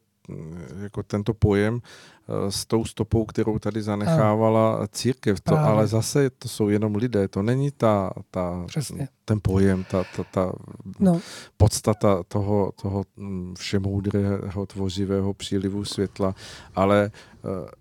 jako 0.83 1.03
tento 1.03 1.35
pojem 1.35 1.81
eh, 1.83 2.51
s 2.51 2.65
tou 2.65 2.85
stopou, 2.85 3.25
kterou 3.25 3.59
tady 3.59 3.83
zanechávala 3.83 4.89
církev. 4.89 5.41
To, 5.41 5.59
ale 5.59 5.87
zase 5.87 6.31
to 6.31 6.49
jsou 6.49 6.69
jenom 6.69 6.95
lidé, 6.95 7.29
to 7.29 7.43
není 7.43 7.71
ta, 7.71 8.13
ta 8.31 8.67
ten 9.25 9.39
pojem, 9.43 9.85
ta, 9.91 10.05
ta, 10.17 10.25
ta 10.31 10.53
no. 10.99 11.21
podstata 11.57 12.23
toho, 12.29 12.73
toho 12.83 13.05
mm, 13.17 13.55
všemoudrého 13.59 14.67
tvořivého 14.67 15.35
přílivu 15.35 15.85
světla, 15.85 16.35
ale 16.75 17.11
eh, 17.15 17.32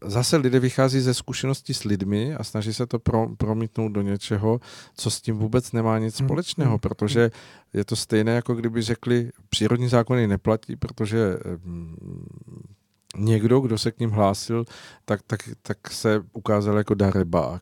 zase 0.06 0.38
lidé 0.38 0.60
vychází 0.60 1.00
ze 1.00 1.14
zkušeností 1.14 1.74
s 1.74 1.84
lidmi 1.84 2.36
a 2.36 2.44
snaží 2.44 2.74
se 2.74 2.86
to 2.86 3.00
pro, 3.00 3.28
promítnout 3.38 3.90
do 3.90 4.02
něčeho, 4.02 4.60
co 4.96 5.12
s 5.12 5.22
tím 5.22 5.38
vůbec 5.38 5.72
nemá 5.72 6.00
nic 6.00 6.20
hmm, 6.20 6.28
společného, 6.28 6.72
hmm, 6.72 6.80
protože 6.80 7.32
je 7.74 7.86
to 7.86 7.96
stejné, 7.96 8.32
jako 8.32 8.56
kdyby 8.56 8.82
řekli, 8.82 9.30
přírodní 9.50 9.88
zákony 9.88 10.28
neplatí, 10.28 10.76
protože 10.76 11.38
mm, 11.64 12.26
někdo, 13.18 13.60
kdo 13.60 13.78
se 13.78 13.92
k 13.92 14.00
ním 14.00 14.10
hlásil, 14.10 14.66
tak, 15.06 15.22
tak, 15.28 15.40
tak 15.62 15.92
se 15.92 16.24
ukázal 16.34 16.78
jako 16.78 16.94
darebák 16.94 17.62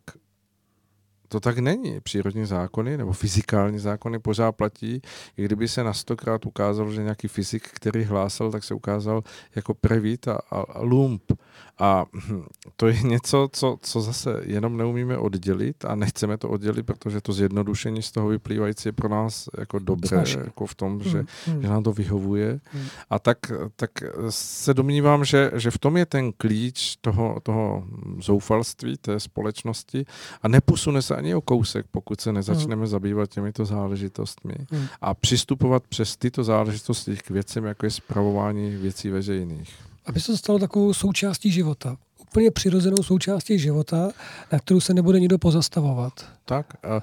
to 1.29 1.39
tak 1.39 1.59
není. 1.59 1.99
Přírodní 2.01 2.45
zákony 2.45 2.97
nebo 2.97 3.13
fyzikální 3.13 3.79
zákony 3.79 4.19
pořád 4.19 4.51
platí. 4.51 5.01
I 5.37 5.45
kdyby 5.45 5.67
se 5.67 5.83
na 5.83 5.93
stokrát 5.93 6.45
ukázalo, 6.45 6.91
že 6.91 7.03
nějaký 7.03 7.27
fyzik, 7.27 7.67
který 7.73 8.03
hlásal, 8.03 8.51
tak 8.51 8.63
se 8.63 8.73
ukázal 8.73 9.23
jako 9.55 9.73
prevít 9.73 10.27
a, 10.27 10.39
a, 10.51 10.59
a 10.59 10.81
lump. 10.81 11.31
A 11.79 12.05
to 12.75 12.87
je 12.87 13.01
něco, 13.01 13.49
co, 13.51 13.77
co 13.81 14.01
zase 14.01 14.41
jenom 14.45 14.77
neumíme 14.77 15.17
oddělit 15.17 15.85
a 15.85 15.95
nechceme 15.95 16.37
to 16.37 16.49
oddělit, 16.49 16.85
protože 16.85 17.21
to 17.21 17.33
zjednodušení 17.33 18.01
z 18.01 18.11
toho 18.11 18.27
vyplývající 18.27 18.89
je 18.89 18.93
pro 18.93 19.09
nás 19.09 19.49
jako 19.57 19.79
dobré, 19.79 20.23
jako 20.37 20.65
v 20.65 20.75
tom, 20.75 21.03
že, 21.03 21.25
hmm. 21.45 21.61
že 21.61 21.67
nám 21.67 21.83
to 21.83 21.93
vyhovuje. 21.93 22.59
Hmm. 22.71 22.85
A 23.09 23.19
tak, 23.19 23.37
tak 23.75 23.91
se 24.29 24.73
domnívám, 24.73 25.25
že, 25.25 25.51
že 25.55 25.71
v 25.71 25.77
tom 25.77 25.97
je 25.97 26.05
ten 26.05 26.31
klíč 26.31 26.95
toho, 27.01 27.39
toho 27.43 27.83
zoufalství 28.19 28.97
té 28.97 29.19
společnosti 29.19 30.05
a 30.41 30.47
neposune 30.47 31.01
se 31.01 31.15
ani 31.15 31.35
o 31.35 31.41
kousek, 31.41 31.85
pokud 31.91 32.21
se 32.21 32.33
nezačneme 32.33 32.81
hmm. 32.81 32.87
zabývat 32.87 33.29
těmito 33.29 33.65
záležitostmi 33.65 34.53
hmm. 34.71 34.85
a 35.01 35.13
přistupovat 35.13 35.83
přes 35.89 36.17
tyto 36.17 36.43
záležitosti 36.43 37.17
k 37.17 37.29
věcem, 37.29 37.65
jako 37.65 37.85
je 37.85 37.91
zpravování 37.91 38.75
věcí 38.75 39.09
veřejných. 39.09 39.88
Aby 40.09 40.19
se 40.19 40.31
to 40.31 40.37
stalo 40.37 40.59
takovou 40.59 40.93
součástí 40.93 41.51
života. 41.51 41.97
Úplně 42.21 42.51
přirozenou 42.51 43.03
součástí 43.03 43.59
života, 43.59 44.11
na 44.51 44.59
kterou 44.59 44.79
se 44.79 44.93
nebude 44.93 45.19
nikdo 45.19 45.37
pozastavovat. 45.37 46.25
Tak, 46.45 46.73
a 46.83 47.01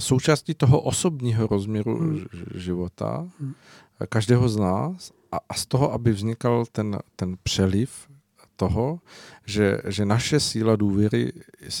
součástí 0.00 0.54
toho 0.54 0.80
osobního 0.80 1.46
rozměru 1.46 1.98
hmm. 1.98 2.24
života 2.54 3.28
hmm. 3.40 3.54
každého 4.08 4.48
z 4.48 4.56
nás 4.56 5.12
a, 5.32 5.36
a 5.48 5.54
z 5.54 5.66
toho, 5.66 5.92
aby 5.92 6.12
vznikal 6.12 6.64
ten, 6.72 6.98
ten 7.16 7.36
přeliv 7.42 7.90
toho, 8.56 8.98
že, 9.46 9.78
že 9.88 10.04
naše 10.04 10.40
síla 10.40 10.76
důvěry 10.76 11.32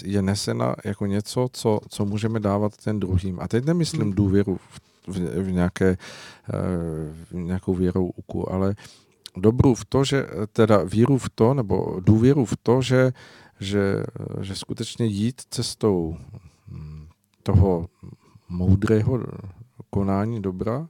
je 0.04 0.22
nesena 0.22 0.74
jako 0.84 1.06
něco, 1.06 1.48
co, 1.52 1.80
co 1.88 2.04
můžeme 2.04 2.40
dávat 2.40 2.76
ten 2.76 3.00
druhým. 3.00 3.40
A 3.40 3.48
teď 3.48 3.64
nemyslím 3.64 4.02
hmm. 4.02 4.12
důvěru 4.12 4.56
v, 4.56 4.80
v, 5.06 5.42
v, 5.42 5.52
nějaké, 5.52 5.88
eh, 5.88 5.96
v 7.30 7.32
nějakou 7.32 7.74
věrou 7.74 8.06
uku, 8.16 8.52
ale 8.52 8.74
dobrou 9.36 9.74
v 9.74 9.84
to, 9.84 10.04
že 10.04 10.26
teda 10.52 10.82
víru 10.82 11.18
v 11.18 11.28
to, 11.28 11.54
nebo 11.54 12.00
důvěru 12.00 12.44
v 12.44 12.56
to, 12.56 12.82
že, 12.82 13.12
že, 13.60 14.04
že 14.40 14.54
skutečně 14.54 15.06
jít 15.06 15.42
cestou 15.50 16.16
hm, 16.68 17.06
toho 17.42 17.88
moudrého 18.48 19.20
konání 19.90 20.42
dobra 20.42 20.88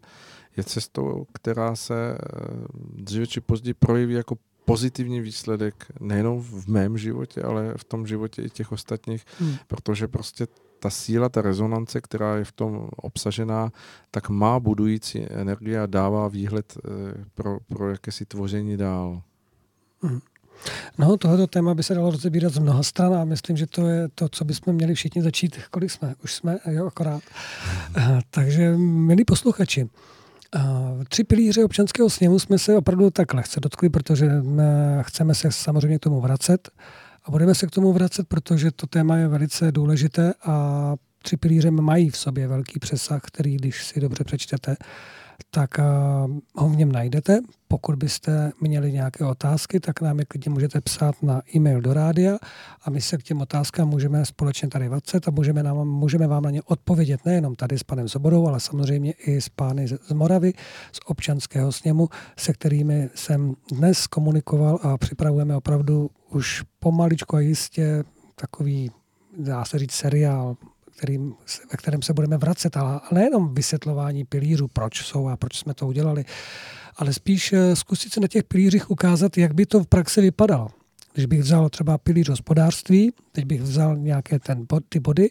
je 0.57 0.65
cestou, 0.65 1.27
která 1.33 1.77
se 1.77 1.95
eh, 1.95 2.19
dříve 2.95 3.27
či 3.27 3.41
později 3.41 3.75
projeví 3.75 4.15
jako 4.15 4.37
pozitivní 4.65 5.21
výsledek 5.21 5.87
nejenom 6.01 6.43
v 6.43 6.67
mém 6.67 6.99
životě, 6.99 7.43
ale 7.43 7.75
v 7.77 7.85
tom 7.85 8.07
životě 8.07 8.43
i 8.43 8.51
těch 8.51 8.73
ostatních, 8.73 9.25
hmm. 9.39 9.55
protože 9.67 10.09
prostě 10.09 10.47
ta 10.81 10.91
síla, 10.91 11.29
ta 11.29 11.43
rezonance, 11.43 12.01
která 12.01 12.37
je 12.37 12.45
v 12.45 12.53
tom 12.53 12.89
obsažená, 12.97 13.73
tak 14.11 14.29
má 14.29 14.61
budující 14.61 15.27
energie 15.31 15.81
a 15.81 15.87
dává 15.87 16.29
výhled 16.29 16.79
eh, 16.79 17.25
pro, 17.35 17.59
pro 17.69 17.91
jakési 17.91 18.25
tvoření 18.25 18.77
dál. 18.77 19.23
Hmm. 20.03 20.21
No, 20.99 21.17
tohoto 21.17 21.47
téma 21.47 21.75
by 21.75 21.83
se 21.83 21.95
dalo 21.95 22.11
rozebírat 22.11 22.53
z 22.53 22.59
mnoha 22.59 22.83
stran 22.83 23.15
a 23.15 23.25
myslím, 23.25 23.57
že 23.57 23.67
to 23.67 23.87
je 23.87 24.09
to, 24.09 24.29
co 24.29 24.45
bychom 24.45 24.75
měli 24.75 24.95
všichni 24.95 25.23
začít. 25.23 25.59
Kolik 25.71 25.91
jsme? 25.91 26.15
Už 26.25 26.35
jsme, 26.35 26.59
jo, 26.71 26.87
akorát. 26.87 27.23
Hmm. 27.95 28.21
Takže, 28.31 28.77
milí 28.77 29.25
posluchači, 29.25 29.89
Tři 31.09 31.25
pilíře 31.25 31.65
občanského 31.65 32.11
sněmu 32.11 32.39
jsme 32.39 32.59
se 32.59 32.77
opravdu 32.77 33.11
tak 33.11 33.35
lehce 33.35 33.61
dotkli, 33.61 33.89
protože 33.89 34.27
eh, 34.27 35.03
chceme 35.03 35.35
se 35.35 35.53
samozřejmě 35.53 35.99
k 35.99 36.03
tomu 36.03 36.21
vracet 36.21 36.71
a 37.25 37.31
budeme 37.31 37.55
se 37.55 37.67
k 37.67 37.71
tomu 37.71 37.93
vracet, 37.93 38.29
protože 38.29 38.71
to 38.71 38.87
téma 38.87 39.17
je 39.17 39.29
velice 39.29 39.73
důležité 39.73 40.35
a 40.45 40.95
tři 41.23 41.37
pilíře 41.37 41.71
mají 41.71 42.11
v 42.11 42.17
sobě 42.17 42.49
velký 42.49 42.79
přesah, 42.79 43.23
který, 43.23 43.57
když 43.57 43.85
si 43.85 44.01
dobře 44.01 44.25
přečtete, 44.25 44.77
tak 45.51 45.71
uh, 45.79 45.85
ho 46.55 46.69
v 46.69 46.77
něm 46.77 46.93
najdete. 46.93 47.41
Pokud 47.69 47.95
byste 47.95 48.53
měli 48.61 48.93
nějaké 48.93 49.25
otázky, 49.25 49.81
tak 49.81 50.01
nám 50.01 50.19
je 50.19 50.25
klidně 50.25 50.51
můžete 50.51 50.81
psát 50.81 51.23
na 51.23 51.43
e-mail 51.55 51.81
do 51.81 51.95
rádia 51.95 52.39
a 52.83 52.91
my 52.91 53.01
se 53.01 53.17
k 53.17 53.23
těm 53.23 53.41
otázkám 53.41 53.89
můžeme 53.89 54.25
společně 54.25 54.69
tady 54.69 54.89
vracet 54.89 55.29
a 55.29 55.31
můžeme, 55.31 55.63
nám, 55.63 55.89
můžeme 55.89 56.27
vám 56.27 56.43
na 56.43 56.51
ně 56.51 56.63
odpovědět 56.63 57.25
nejenom 57.25 57.55
tady 57.55 57.79
s 57.79 57.83
panem 57.83 58.09
Sobodou, 58.09 58.47
ale 58.47 58.61
samozřejmě 58.61 59.13
i 59.13 59.41
s 59.41 59.49
pány 59.49 59.89
z, 59.89 59.99
z 60.07 60.13
Moravy, 60.13 60.53
z 60.93 61.01
občanského 61.07 61.73
sněmu, 61.73 62.09
se 62.37 62.53
kterými 62.53 63.11
jsem 63.15 63.55
dnes 63.73 64.07
komunikoval 64.07 64.79
a 64.83 64.99
připravujeme 64.99 65.57
opravdu 65.57 66.11
už 66.31 66.63
pomaličko 66.79 67.37
a 67.37 67.41
jistě 67.41 68.05
takový, 68.35 68.91
dá 69.39 69.65
se 69.65 69.79
říct, 69.79 69.93
seriál, 69.93 70.57
kterým, 71.01 71.35
ve 71.73 71.77
kterém 71.77 72.03
se 72.03 72.13
budeme 72.13 72.39
vracet, 72.39 72.77
ale 72.77 73.01
nejenom 73.13 73.55
vysvětlování 73.55 74.25
pilířů, 74.25 74.69
proč 74.69 75.03
jsou 75.03 75.29
a 75.29 75.37
proč 75.37 75.59
jsme 75.59 75.75
to 75.75 75.87
udělali, 75.87 76.25
ale 76.97 77.13
spíš 77.13 77.53
eh, 77.53 77.77
zkusit 77.77 78.13
se 78.13 78.21
na 78.21 78.29
těch 78.29 78.45
pilířích 78.45 78.91
ukázat, 78.91 79.39
jak 79.39 79.55
by 79.55 79.67
to 79.67 79.81
v 79.81 79.87
praxi 79.87 80.21
vypadalo. 80.21 80.69
Když 81.13 81.27
bych 81.27 81.41
vzal 81.41 81.69
třeba 81.69 81.99
pilíř 81.99 82.29
hospodářství, 82.29 83.13
teď 83.33 83.45
bych 83.45 83.63
vzal 83.63 83.97
nějaké 83.97 84.39
ten 84.39 84.67
bod, 84.69 84.83
ty 84.89 85.01
body 85.01 85.31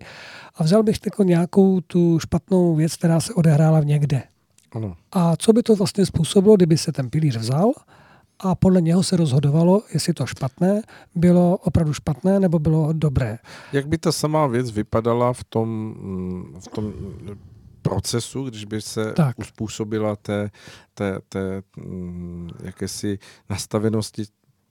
a 0.56 0.64
vzal 0.64 0.84
bych 0.84 0.98
jako 1.06 1.24
nějakou 1.24 1.82
tu 1.82 2.20
špatnou 2.20 2.76
věc, 2.76 2.96
která 2.96 3.20
se 3.20 3.34
odehrála 3.34 3.80
v 3.80 3.86
někde. 3.86 4.24
Ano. 4.72 4.96
A 5.12 5.36
co 5.36 5.54
by 5.54 5.64
to 5.64 5.76
vlastně 5.76 6.06
způsobilo, 6.06 6.56
kdyby 6.56 6.78
se 6.78 6.92
ten 6.92 7.10
pilíř 7.10 7.38
vzal 7.38 7.72
a 8.40 8.56
podle 8.56 8.82
něho 8.82 9.04
se 9.04 9.18
rozhodovalo, 9.18 9.82
jestli 9.94 10.14
to 10.14 10.26
špatné 10.26 10.82
bylo 11.16 11.58
opravdu 11.58 11.94
špatné 11.94 12.40
nebo 12.40 12.60
bylo 12.60 12.94
dobré. 12.94 13.38
Jak 13.74 13.88
by 13.88 13.98
ta 13.98 14.12
samá 14.12 14.48
věc 14.48 14.72
vypadala 14.72 15.34
v 15.34 15.44
tom, 15.44 15.96
v 16.60 16.68
tom 16.68 16.94
procesu, 17.82 18.44
když 18.44 18.66
by 18.66 18.82
se 18.82 19.14
tak. 19.14 19.40
uspůsobila 19.40 20.16
té, 20.16 20.52
té, 20.94 21.20
té 21.30 21.62
mm, 21.78 22.50
jakési 22.64 23.20
nastavenosti 23.50 24.24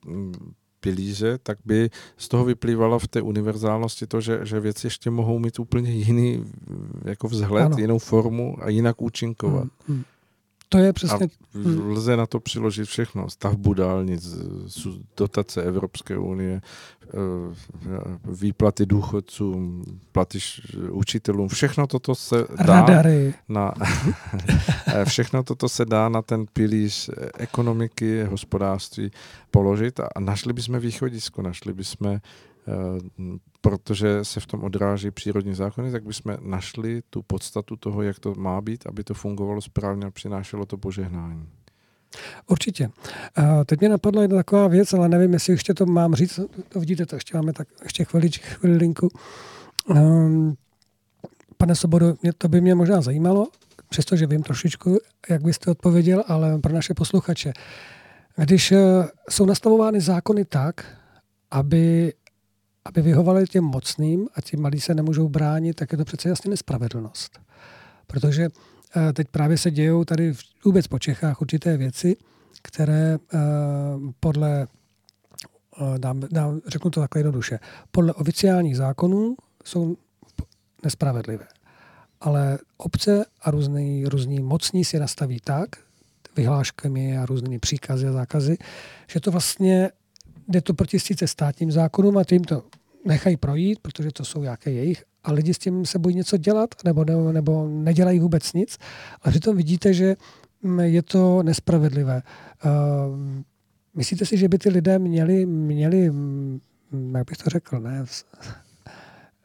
mm, 0.07 0.35
pilíře, 0.81 1.39
tak 1.43 1.59
by 1.65 1.90
z 2.16 2.28
toho 2.28 2.45
vyplývalo 2.45 2.99
v 2.99 3.09
té 3.09 3.23
univerzálnosti 3.23 4.07
to, 4.07 4.20
že, 4.20 4.40
že 4.43 4.61
věci 4.61 4.86
ještě 4.86 5.11
mohou 5.11 5.39
mít 5.39 5.59
úplně 5.59 5.90
jiný 5.90 6.45
jako 7.05 7.28
vzhled, 7.28 7.65
ano. 7.65 7.77
jinou 7.78 7.99
formu 7.99 8.57
a 8.61 8.69
jinak 8.69 9.03
účinkovat. 9.03 9.69
Hmm, 9.86 9.97
hmm. 9.97 10.05
To 10.69 10.78
je 10.78 10.89
A 10.89 10.93
přesně... 10.93 11.28
Hmm. 11.53 11.90
lze 11.90 12.16
na 12.16 12.27
to 12.27 12.40
přiložit 12.40 12.89
všechno. 12.89 13.31
Stavbu 13.31 13.74
dálnic, 13.74 14.28
su- 14.66 15.03
dotace 15.16 15.62
Evropské 15.62 16.19
unie, 16.19 16.61
eh, 17.05 17.09
výplaty 18.24 18.86
důchodcům, 18.86 19.85
platy 20.12 20.39
učitelům, 20.90 21.49
všechno 21.49 21.86
toto 21.86 22.15
se 22.15 22.36
dá 22.57 22.81
Radary. 22.81 23.35
na, 23.49 23.74
eh, 24.86 25.05
všechno 25.05 25.43
toto 25.43 25.69
se 25.69 25.85
dá 25.85 26.09
na 26.09 26.23
ten 26.23 26.47
pilíř 26.53 27.09
eh, 27.09 27.31
ekonomiky, 27.39 28.24
hospodářství 28.24 29.11
položit 29.51 30.01
a 30.01 30.20
našli 30.20 30.53
bychom 30.53 30.78
východisko, 30.78 31.43
našli 31.43 31.73
bychom, 31.73 32.07
eh, 32.09 32.20
protože 33.61 34.24
se 34.24 34.40
v 34.40 34.47
tom 34.47 34.65
odráží 34.65 35.11
přírodní 35.11 35.55
zákony, 35.55 35.93
tak 35.93 36.05
bychom 36.05 36.36
našli 36.40 37.03
tu 37.11 37.23
podstatu 37.23 37.77
toho, 37.77 38.03
jak 38.03 38.19
to 38.19 38.35
má 38.35 38.61
být, 38.61 38.86
aby 38.86 39.05
to 39.05 39.15
fungovalo 39.15 39.61
správně 39.61 40.07
a 40.07 40.11
přinášelo 40.11 40.66
to 40.66 40.77
požehnání. 40.77 41.49
Určitě. 42.47 42.90
A 43.36 43.65
teď 43.65 43.81
mě 43.81 43.89
napadla 43.89 44.23
jedna 44.23 44.36
taková 44.36 44.69
věc, 44.69 44.93
ale 44.93 45.09
nevím, 45.09 45.32
jestli 45.32 45.53
ještě 45.53 45.74
to 45.74 45.86
mám 45.86 46.15
říct. 46.15 46.40
To 46.69 46.81
vidíte, 46.81 47.07
to 47.07 47.16
ještě 47.16 47.36
máme 47.36 47.53
tak 47.53 47.69
ještě 47.82 48.05
chvilič, 48.05 48.39
chvilinku. 48.39 49.09
Um, 49.90 50.57
pane 51.57 51.74
Sobodo, 51.74 52.15
mě, 52.23 52.32
to 52.32 52.49
by 52.49 52.61
mě 52.61 52.74
možná 52.74 53.01
zajímalo, 53.01 53.49
přestože 53.89 54.27
vím 54.27 54.43
trošičku, 54.43 54.99
jak 55.28 55.43
byste 55.43 55.70
odpověděl, 55.70 56.24
ale 56.27 56.59
pro 56.59 56.73
naše 56.73 56.95
posluchače. 56.95 57.53
Když 58.36 58.73
eh, 58.73 59.09
jsou 59.31 59.47
nastavovány 59.47 60.01
zákony 60.01 60.45
tak, 60.45 60.86
aby, 61.51 62.12
aby 62.89 63.02
vyhovaly 63.02 63.47
těm 63.47 63.65
mocným 63.65 64.28
a 64.35 64.40
ti 64.40 64.56
malí 64.56 64.81
se 64.81 64.94
nemůžou 64.94 65.28
bránit, 65.28 65.77
tak 65.77 65.93
je 65.93 65.98
to 65.98 66.05
přece 66.05 66.28
jasně 66.28 66.51
nespravedlnost. 66.51 67.40
Protože 68.06 68.48
eh, 68.97 69.12
teď 69.12 69.28
právě 69.28 69.59
se 69.59 69.70
dějou 69.70 70.05
tady 70.05 70.35
vůbec 70.65 70.86
po 70.86 70.98
Čechách 70.98 71.40
určité 71.40 71.77
věci, 71.77 72.16
které 72.62 73.19
eh, 73.35 73.39
podle, 74.20 74.66
eh, 75.81 75.98
dám, 75.98 76.20
dám, 76.31 76.60
řeknu 76.66 76.90
to 76.90 77.01
takhle 77.01 77.20
jednoduše, 77.20 77.59
podle 77.90 78.12
oficiálních 78.12 78.77
zákonů 78.77 79.36
jsou 79.65 79.97
nespravedlivé. 80.85 81.47
Ale 82.20 82.59
obce 82.77 83.24
a 83.43 83.51
různý, 83.51 84.05
různí 84.05 84.40
mocní 84.40 84.85
si 84.85 84.98
nastaví 84.98 85.40
tak, 85.44 85.69
vyhláškami 86.36 87.19
a 87.19 87.27
různými 87.27 87.59
příkazy 87.59 88.09
a 88.09 88.12
zákazy, 88.12 88.56
že 89.06 89.20
to 89.20 89.31
vlastně 89.31 89.90
jde 90.49 90.61
to 90.61 90.75
proti 90.75 91.01
sice 91.01 91.27
státním 91.27 91.73
zákonům 91.73 92.19
a 92.19 92.25
tím 92.25 92.45
to 92.45 92.62
nechají 93.05 93.37
projít, 93.37 93.79
protože 93.83 94.11
to 94.12 94.25
jsou 94.25 94.43
nějaké 94.43 94.70
jejich, 94.70 95.05
a 95.25 95.33
lidi 95.33 95.55
s 95.55 95.59
tím 95.59 95.87
se 95.87 95.99
bojí 95.99 96.16
něco 96.16 96.37
dělat 96.37 96.75
nebo, 96.85 97.05
nebo, 97.05 97.33
nebo 97.33 97.69
nedělají 97.69 98.19
vůbec 98.19 98.53
nic. 98.53 98.79
A 99.23 99.31
přitom 99.31 99.57
vidíte, 99.57 99.95
že 99.95 100.16
mm, 100.62 100.81
je 100.81 101.03
to 101.03 101.43
nespravedlivé. 101.43 102.23
Uh, 102.65 103.19
myslíte 103.95 104.27
si, 104.27 104.37
že 104.37 104.49
by 104.49 104.59
ty 104.59 104.69
lidé 104.69 104.99
měli, 104.99 105.47
měli 105.47 106.11
mm, 106.11 106.61
jak 107.16 107.27
bych 107.31 107.39
to 107.39 107.51
řekl, 107.51 107.81
ne, 107.81 108.05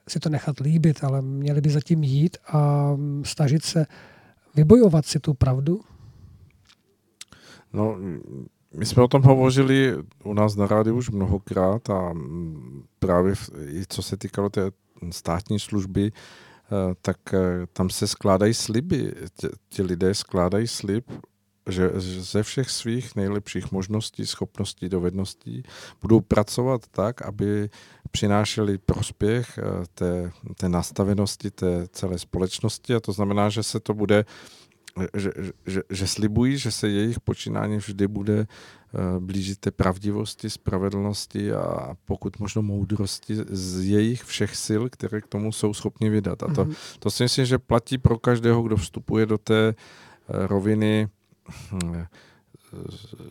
si 0.08 0.20
to 0.20 0.30
nechat 0.30 0.60
líbit, 0.60 1.04
ale 1.04 1.22
měli 1.22 1.62
by 1.62 1.70
zatím 1.70 2.04
jít 2.04 2.38
a 2.48 2.92
mm, 2.96 3.26
snažit 3.26 3.64
se 3.64 3.86
vybojovat 4.56 5.06
si 5.06 5.20
tu 5.20 5.34
pravdu? 5.34 5.82
No, 7.74 7.96
mm, 7.96 8.48
my 8.74 8.86
jsme 8.86 9.04
o 9.04 9.08
tom 9.08 9.22
hovořili 9.22 9.96
u 10.24 10.34
nás 10.34 10.56
na 10.56 10.68
rádiu 10.68 10.96
už 10.96 11.10
mnohokrát 11.10 11.90
a 11.90 12.14
mm, 12.14 12.84
právě 13.00 13.34
i 13.68 13.84
co 13.90 14.02
se 14.02 14.18
týkalo 14.18 14.50
té 14.50 14.72
státní 15.12 15.60
služby, 15.60 16.12
eh, 16.12 16.96
tak 17.02 17.18
eh, 17.34 17.40
tam 17.74 17.90
se 17.90 18.08
skládají 18.08 18.54
sliby. 18.54 19.14
Ti, 19.70 19.82
lidé 19.82 20.14
skládají 20.14 20.68
slib, 20.68 21.06
že 21.70 21.92
ze 22.00 22.44
všech 22.44 22.70
svých 22.70 23.16
nejlepších 23.16 23.72
možností, 23.72 24.26
schopností, 24.26 24.90
dovedností 24.90 25.64
budou 26.02 26.22
pracovat 26.22 26.82
tak, 26.92 27.22
aby 27.22 27.70
přinášeli 28.12 28.78
prospěch 28.78 29.58
eh, 29.58 29.64
té, 29.94 30.32
té 30.58 30.70
nastavenosti 30.70 31.52
té 31.52 31.88
celé 31.88 32.20
společnosti 32.20 32.96
a 32.96 33.00
to 33.00 33.12
znamená, 33.12 33.50
že 33.50 33.64
se 33.64 33.80
to 33.80 33.94
bude 33.94 34.26
že, 35.18 35.32
že, 35.66 35.82
že 35.90 36.08
slibují, 36.08 36.58
že 36.58 36.72
se 36.72 36.90
jejich 36.90 37.20
počínání 37.20 37.78
vždy 37.78 38.08
bude 38.08 38.38
eh, 38.40 39.20
blížit 39.20 39.60
té 39.60 39.72
pravdivosti, 39.72 40.50
spravedlnosti 40.50 41.54
a 41.54 41.98
pokud 42.06 42.40
možno 42.40 42.62
moudrosti 42.62 43.36
z 43.50 43.86
jejich 43.90 44.24
všech 44.24 44.56
sil, 44.66 44.82
které 44.90 45.22
k 45.22 45.28
tomu 45.28 45.52
jsou 45.52 45.74
schopni 45.74 46.10
vydat. 46.10 46.44
A 46.44 46.54
to, 46.54 46.66
Mhm. 46.66 46.74
to 47.00 47.12
si 47.12 47.24
myslím, 47.24 47.46
že 47.46 47.58
platí 47.60 47.98
pro 47.98 48.20
každého, 48.20 48.62
kdo 48.64 48.78
vstupuje 48.78 49.26
do 49.26 49.38
té 49.38 49.70
eh, 49.70 50.48
roviny 50.48 51.08
hm, 51.72 51.80
eh, 51.96 52.08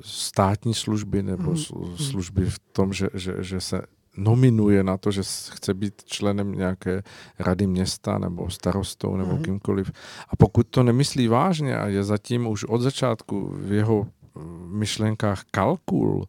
státní 0.00 0.74
služby 0.74 1.22
nebo 1.22 1.42
Mhm. 1.50 1.54
slu- 1.60 1.96
služby 1.96 2.46
v 2.50 2.58
tom, 2.58 2.92
že, 2.92 3.08
že, 3.14 3.34
že 3.40 3.60
se 3.60 3.82
nominuje 4.16 4.82
na 4.82 4.96
to, 4.96 5.10
že 5.10 5.22
chce 5.50 5.74
být 5.74 6.02
členem 6.04 6.52
nějaké 6.52 7.02
rady 7.38 7.66
města 7.66 8.18
nebo 8.18 8.50
starostou 8.50 9.16
nebo 9.16 9.32
Mhm. 9.32 9.42
kýmkoliv. 9.42 9.92
A 10.28 10.36
pokud 10.36 10.66
to 10.70 10.82
nemyslí 10.82 11.28
vážně 11.28 11.76
a 11.76 11.86
je 11.86 12.04
zatím 12.04 12.46
už 12.46 12.64
od 12.64 12.80
začátku 12.80 13.54
v 13.56 13.72
jeho 13.72 14.06
mm, 14.34 14.78
myšlenkách 14.78 15.42
kalkul 15.50 16.24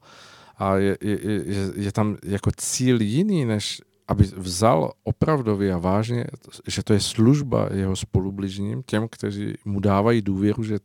a 0.57 0.77
je, 0.77 0.97
je, 1.01 1.19
je, 1.23 1.71
je 1.75 1.91
tam 1.91 2.17
jako 2.23 2.51
cíl 2.57 3.01
jiný, 3.01 3.45
než 3.45 3.81
aby 4.07 4.23
vzal 4.23 4.91
opravdově 5.03 5.73
a 5.73 5.77
vážně, 5.77 6.25
že 6.67 6.83
to 6.83 6.93
je 6.93 6.99
služba 6.99 7.69
jeho 7.73 7.95
spolubližním, 7.95 8.83
těm, 8.83 9.07
kteří 9.11 9.53
mu 9.65 9.79
dávají 9.79 10.21
důvěru, 10.21 10.63
že 10.63 10.79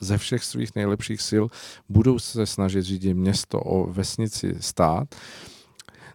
ze 0.00 0.18
všech 0.18 0.44
svých 0.44 0.74
nejlepších 0.74 1.20
sil 1.30 1.44
budou 1.88 2.18
se 2.18 2.46
snažit 2.46 2.82
řídit 2.82 3.14
město 3.14 3.60
o 3.60 3.92
vesnici 3.92 4.54
stát, 4.60 5.14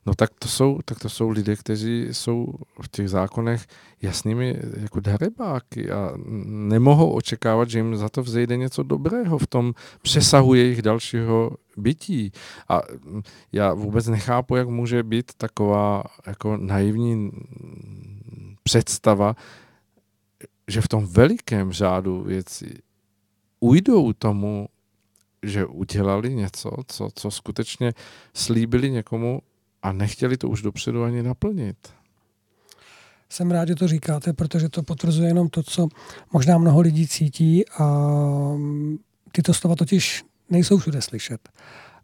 no 0.05 0.15
tak 0.15 0.29
to 0.39 0.47
jsou, 0.47 0.79
tak 0.85 0.99
to 0.99 1.09
jsou 1.09 1.29
lidé, 1.29 1.55
kteří 1.55 2.07
jsou 2.11 2.53
v 2.81 2.89
těch 2.91 3.09
zákonech 3.09 3.65
jasnými 4.01 4.59
jako 4.81 4.99
darebáky 4.99 5.91
a 5.91 6.11
nemohou 6.45 7.11
očekávat, 7.11 7.69
že 7.69 7.79
jim 7.79 7.95
za 7.95 8.09
to 8.09 8.23
vzejde 8.23 8.57
něco 8.57 8.83
dobrého 8.83 9.37
v 9.37 9.47
tom 9.47 9.73
přesahu 10.01 10.53
jejich 10.53 10.81
dalšího 10.81 11.51
bytí. 11.77 12.31
A 12.69 12.81
já 13.51 13.73
vůbec 13.73 14.07
nechápu, 14.07 14.55
jak 14.55 14.69
může 14.69 15.03
být 15.03 15.31
taková 15.37 16.03
jako 16.27 16.57
naivní 16.57 17.31
představa, 18.63 19.35
že 20.67 20.81
v 20.81 20.87
tom 20.87 21.05
velikém 21.05 21.71
řádu 21.71 22.21
věcí 22.23 22.79
ujdou 23.59 24.13
tomu, 24.13 24.67
že 25.43 25.65
udělali 25.65 26.33
něco, 26.35 26.71
co, 26.87 27.09
co 27.15 27.31
skutečně 27.31 27.93
slíbili 28.33 28.91
někomu 28.91 29.41
a 29.81 29.91
nechtěli 29.91 30.37
to 30.37 30.49
už 30.49 30.61
dopředu 30.61 31.03
ani 31.03 31.23
naplnit. 31.23 31.77
Jsem 33.29 33.51
rád, 33.51 33.67
že 33.67 33.75
to 33.75 33.87
říkáte, 33.87 34.33
protože 34.33 34.69
to 34.69 34.83
potvrzuje 34.83 35.29
jenom 35.29 35.49
to, 35.49 35.63
co 35.63 35.87
možná 36.33 36.57
mnoho 36.57 36.81
lidí 36.81 37.07
cítí 37.07 37.67
a 37.67 37.85
mm, 38.55 38.97
tyto 39.31 39.53
slova 39.53 39.75
totiž 39.75 40.23
nejsou 40.49 40.77
všude 40.77 41.01
slyšet. 41.01 41.49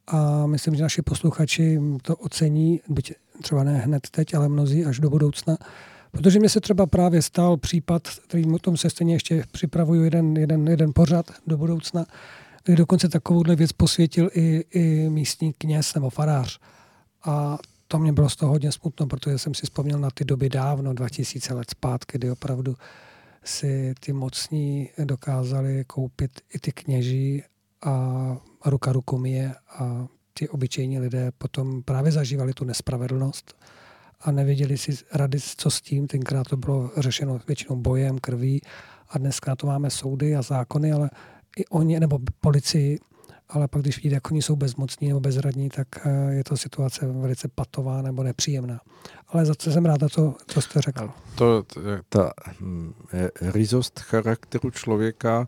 A 0.08 0.48
myslím, 0.48 0.76
že 0.76 0.84
naši 0.84 1.02
posluchači 1.02 1.80
to 2.02 2.16
ocení, 2.16 2.82
byť 2.90 3.14
třeba 3.42 3.64
ne 3.64 3.78
hned 3.78 4.10
teď, 4.12 4.34
ale 4.34 4.50
mnozí 4.50 4.86
až 4.86 5.00
do 5.00 5.10
budoucna. 5.10 5.58
Protože 6.12 6.40
mně 6.40 6.50
se 6.50 6.62
třeba 6.62 6.86
právě 6.86 7.22
stal 7.22 7.58
případ, 7.58 8.08
který 8.28 8.46
o 8.46 8.60
tom 8.60 8.78
se 8.78 8.90
stejně 8.90 9.16
ještě 9.16 9.44
připravuju 9.52 10.04
jeden, 10.04 10.38
jeden, 10.38 10.68
jeden 10.68 10.92
pořad 10.96 11.26
do 11.48 11.58
budoucna, 11.58 12.06
kdy 12.64 12.76
dokonce 12.76 13.10
takovouhle 13.10 13.56
věc 13.56 13.72
posvětil 13.72 14.30
i, 14.34 14.64
i 14.72 15.10
místní 15.10 15.54
kněz 15.54 15.96
nebo 15.96 16.10
farář. 16.10 16.60
A 17.24 17.58
to 17.88 18.00
mě 18.00 18.14
bylo 18.14 18.30
z 18.30 18.36
toho 18.36 18.52
hodně 18.52 18.72
smutno, 18.72 19.08
protože 19.08 19.38
jsem 19.38 19.54
si 19.54 19.62
vzpomněl 19.62 20.00
na 20.00 20.10
ty 20.14 20.26
doby 20.26 20.50
dávno, 20.50 20.94
2000 20.94 21.54
let 21.54 21.70
zpátky, 21.72 22.18
kdy 22.18 22.32
opravdu 22.32 22.76
si 23.44 23.94
ty 24.00 24.14
mocní 24.14 24.90
dokázali 25.04 25.84
koupit 25.88 26.32
i 26.54 26.60
ty 26.60 26.72
kněží 26.72 27.44
a 27.86 28.38
ruka 28.66 28.92
ruku 28.92 29.18
myje 29.18 29.56
a 29.70 30.08
ty 30.34 30.50
obyčejní 30.50 31.00
lidé 31.00 31.32
potom 31.38 31.84
právě 31.84 32.12
zažívali 32.12 32.54
tu 32.54 32.66
nespravedlnost 32.66 33.56
a 34.22 34.32
nevěděli 34.32 34.78
si 34.78 34.98
rady, 35.14 35.40
co 35.58 35.72
s 35.72 35.82
tím. 35.82 36.08
Tenkrát 36.08 36.48
to 36.48 36.58
bylo 36.58 36.92
řešeno 36.98 37.40
většinou 37.48 37.76
bojem, 37.76 38.20
krví 38.20 38.62
a 39.10 39.18
dneska 39.18 39.56
to 39.56 39.68
máme 39.68 39.90
soudy 39.90 40.36
a 40.36 40.42
zákony, 40.42 40.92
ale 40.92 41.10
i 41.58 41.66
oni, 41.66 42.00
nebo 42.00 42.20
policii, 42.42 43.00
ale 43.50 43.68
pak, 43.68 43.82
když 43.82 43.98
vidíte, 43.98 44.16
jak 44.16 44.32
oni 44.32 44.42
jsou 44.42 44.56
bezmocní 44.56 45.08
nebo 45.08 45.20
bezradní, 45.20 45.70
tak 45.70 45.88
eh, 46.06 46.34
je 46.34 46.44
to 46.44 46.58
situace 46.58 47.08
velice 47.08 47.48
patová 47.48 48.02
nebo 48.02 48.24
nepříjemná. 48.24 48.82
Ale 49.28 49.46
zase 49.46 49.72
jsem 49.72 49.86
rád 49.86 50.00
za 50.00 50.10
to, 50.10 50.36
co 50.48 50.62
jste 50.62 50.82
řekl. 50.82 51.10
To, 51.36 51.64
ta 52.10 52.32
hm, 52.62 52.94
rizost 53.42 54.00
charakteru 54.00 54.72
člověka, 54.72 55.48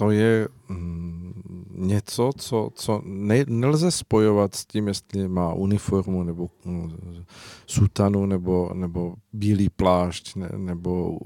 to 0.00 0.10
je 0.10 0.48
hm, 0.68 1.42
něco, 1.74 2.30
co, 2.38 2.70
co 2.74 3.02
ne, 3.04 3.44
nelze 3.48 3.90
spojovat 3.90 4.54
s 4.54 4.66
tím, 4.66 4.88
jestli 4.88 5.28
má 5.28 5.54
uniformu 5.54 6.22
nebo 6.22 6.50
hm, 6.64 7.24
sutanu 7.66 8.26
nebo, 8.26 8.70
nebo 8.74 9.14
bílý 9.32 9.68
plášť 9.68 10.36
ne, 10.36 10.48
nebo 10.56 11.18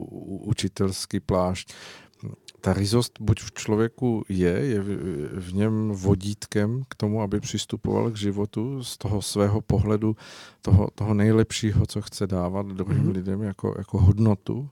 učitelský 0.42 1.20
plášť. 1.20 1.74
Ta 2.64 2.72
rizost 2.72 3.20
buď 3.20 3.40
v 3.40 3.52
člověku 3.52 4.24
je, 4.28 4.50
je 4.50 4.80
v, 5.32 5.54
něm 5.54 5.90
vodítkem 5.90 6.82
k 6.88 6.94
tomu, 6.94 7.22
aby 7.22 7.40
přistupoval 7.40 8.10
k 8.10 8.16
životu 8.16 8.84
z 8.84 8.98
toho 8.98 9.22
svého 9.22 9.60
pohledu, 9.60 10.16
toho, 10.62 10.88
toho 10.94 11.14
nejlepšího, 11.14 11.86
co 11.86 12.02
chce 12.02 12.26
dávat 12.26 12.66
druhým 12.66 13.04
mm-hmm. 13.04 13.14
lidem 13.14 13.42
jako, 13.42 13.74
jako 13.78 13.98
hodnotu, 13.98 14.68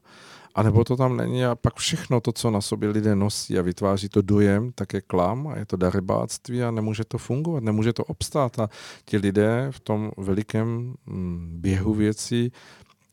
a 0.55 0.62
nebo 0.62 0.85
to 0.85 0.97
tam 0.97 1.16
není 1.16 1.44
a 1.44 1.55
pak 1.55 1.77
všechno 1.77 2.20
to, 2.20 2.32
co 2.32 2.51
na 2.51 2.60
sobě 2.60 2.89
lidé 2.89 3.16
nosí 3.16 3.59
a 3.59 3.62
vytváří 3.62 4.09
to 4.09 4.23
dojem, 4.23 4.73
tak 4.74 4.93
je 4.93 5.01
klam 5.01 5.47
a 5.47 5.59
je 5.59 5.66
to 5.66 5.77
darebáctví 5.77 6.62
a 6.62 6.70
nemůže 6.70 7.05
to 7.05 7.19
fungovat, 7.19 7.62
nemůže 7.62 7.93
to 7.93 8.05
obstát 8.05 8.59
a 8.59 8.69
ti 9.05 9.16
lidé 9.16 9.69
v 9.70 9.81
tom 9.81 10.10
velikém 10.16 10.94
mm, 11.06 11.48
běhu 11.60 11.94
věcí 11.94 12.52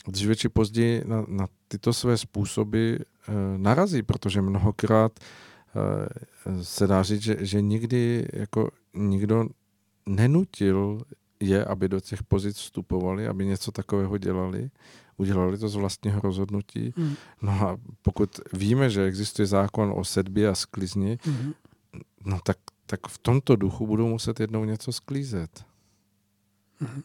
dříve 0.08 0.36
či 0.36 0.50
později 0.50 1.04
na, 1.06 1.26
na 1.28 1.48
tyto 1.68 1.94
své 1.94 2.18
způsoby 2.18 2.96
narazí, 3.58 4.04
protože 4.04 4.42
mnohokrát 4.42 5.20
e, 5.20 6.64
se 6.64 6.88
dá 6.88 7.04
říct, 7.04 7.22
že, 7.22 7.38
že 7.40 7.62
nikdy 7.62 8.28
jako 8.34 8.70
nikdo 8.94 9.46
nenutil 10.06 11.02
je, 11.40 11.66
aby 11.66 11.90
do 11.90 12.00
těch 12.00 12.24
pozic 12.24 12.58
vstupovali, 12.58 13.28
aby 13.28 13.46
něco 13.46 13.72
takového 13.72 14.18
dělali 14.18 14.70
udělali 15.20 15.58
to 15.58 15.70
z 15.70 15.76
vlastního 15.76 16.22
rozhodnutí. 16.22 16.94
Mm. 16.98 17.16
No 17.42 17.52
a 17.52 17.78
pokud 18.02 18.40
víme, 18.54 18.90
že 18.90 19.06
existuje 19.06 19.46
zákon 19.46 19.94
o 19.96 20.04
sedbě 20.04 20.50
a 20.50 20.56
sklizni, 20.56 21.20
mm. 21.26 21.54
no 22.26 22.40
tak, 22.44 22.58
tak 22.86 23.08
v 23.08 23.18
tomto 23.18 23.56
duchu 23.56 23.88
budou 23.88 24.08
muset 24.08 24.40
jednou 24.40 24.66
něco 24.66 24.92
sklízet. 24.92 25.66
Mm. 26.80 27.02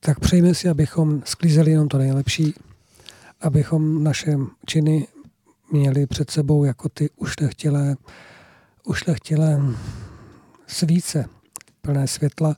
Tak 0.00 0.20
přejme 0.20 0.54
si, 0.54 0.68
abychom 0.68 1.22
sklízeli 1.24 1.70
jenom 1.70 1.88
to 1.88 1.98
nejlepší, 1.98 2.54
abychom 3.42 4.04
naše 4.04 4.36
činy 4.66 5.06
měli 5.72 6.06
před 6.06 6.30
sebou 6.30 6.64
jako 6.64 6.88
ty 6.88 7.10
ušlechtilé, 7.16 7.96
ušlechtilé 8.84 9.60
svíce 10.66 11.24
plné 11.82 12.08
světla, 12.08 12.56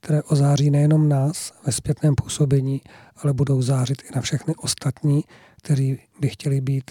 které 0.00 0.22
ozáří 0.22 0.70
nejenom 0.70 1.08
nás 1.08 1.52
ve 1.66 1.72
zpětném 1.72 2.14
působení, 2.14 2.82
ale 3.16 3.32
budou 3.32 3.62
zářit 3.62 4.02
i 4.02 4.14
na 4.14 4.20
všechny 4.20 4.54
ostatní, 4.56 5.24
kteří 5.56 5.98
by 6.20 6.28
chtěli 6.28 6.60
být 6.60 6.90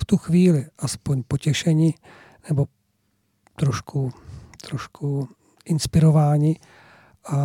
v 0.00 0.04
tu 0.04 0.16
chvíli 0.16 0.66
aspoň 0.78 1.22
potěšeni 1.28 1.94
nebo 2.48 2.66
trošku, 3.56 4.12
trošku 4.68 5.28
inspirováni 5.64 6.56
a 7.26 7.36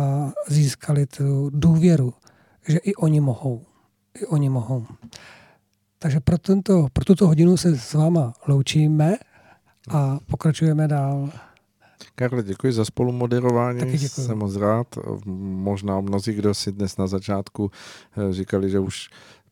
získali 0.48 1.06
tu 1.06 1.50
důvěru, 1.50 2.14
že 2.68 2.78
i 2.78 2.94
oni 2.94 3.20
mohou. 3.20 3.71
I 4.20 4.26
oni 4.26 4.48
mohou. 4.48 4.86
Takže 5.98 6.20
pro, 6.20 6.38
tento, 6.38 6.86
pro 6.92 7.04
tuto 7.04 7.26
hodinu 7.26 7.56
se 7.56 7.78
s 7.78 7.94
váma 7.94 8.32
loučíme 8.48 9.14
a 9.90 10.18
pokračujeme 10.30 10.88
dál. 10.88 11.30
Karle, 12.14 12.42
děkuji 12.42 12.72
za 12.72 12.84
spolumoderování, 12.84 13.78
Taky 13.78 13.98
děkuji. 13.98 14.26
jsem 14.26 14.38
moc 14.38 14.56
rád. 14.56 14.86
Možná 15.26 16.00
mnozí, 16.00 16.32
kdo 16.32 16.54
si 16.54 16.72
dnes 16.72 16.96
na 16.96 17.06
začátku 17.06 17.70
eh, 18.16 18.32
říkali, 18.32 18.70
že 18.70 18.78
už 18.78 19.08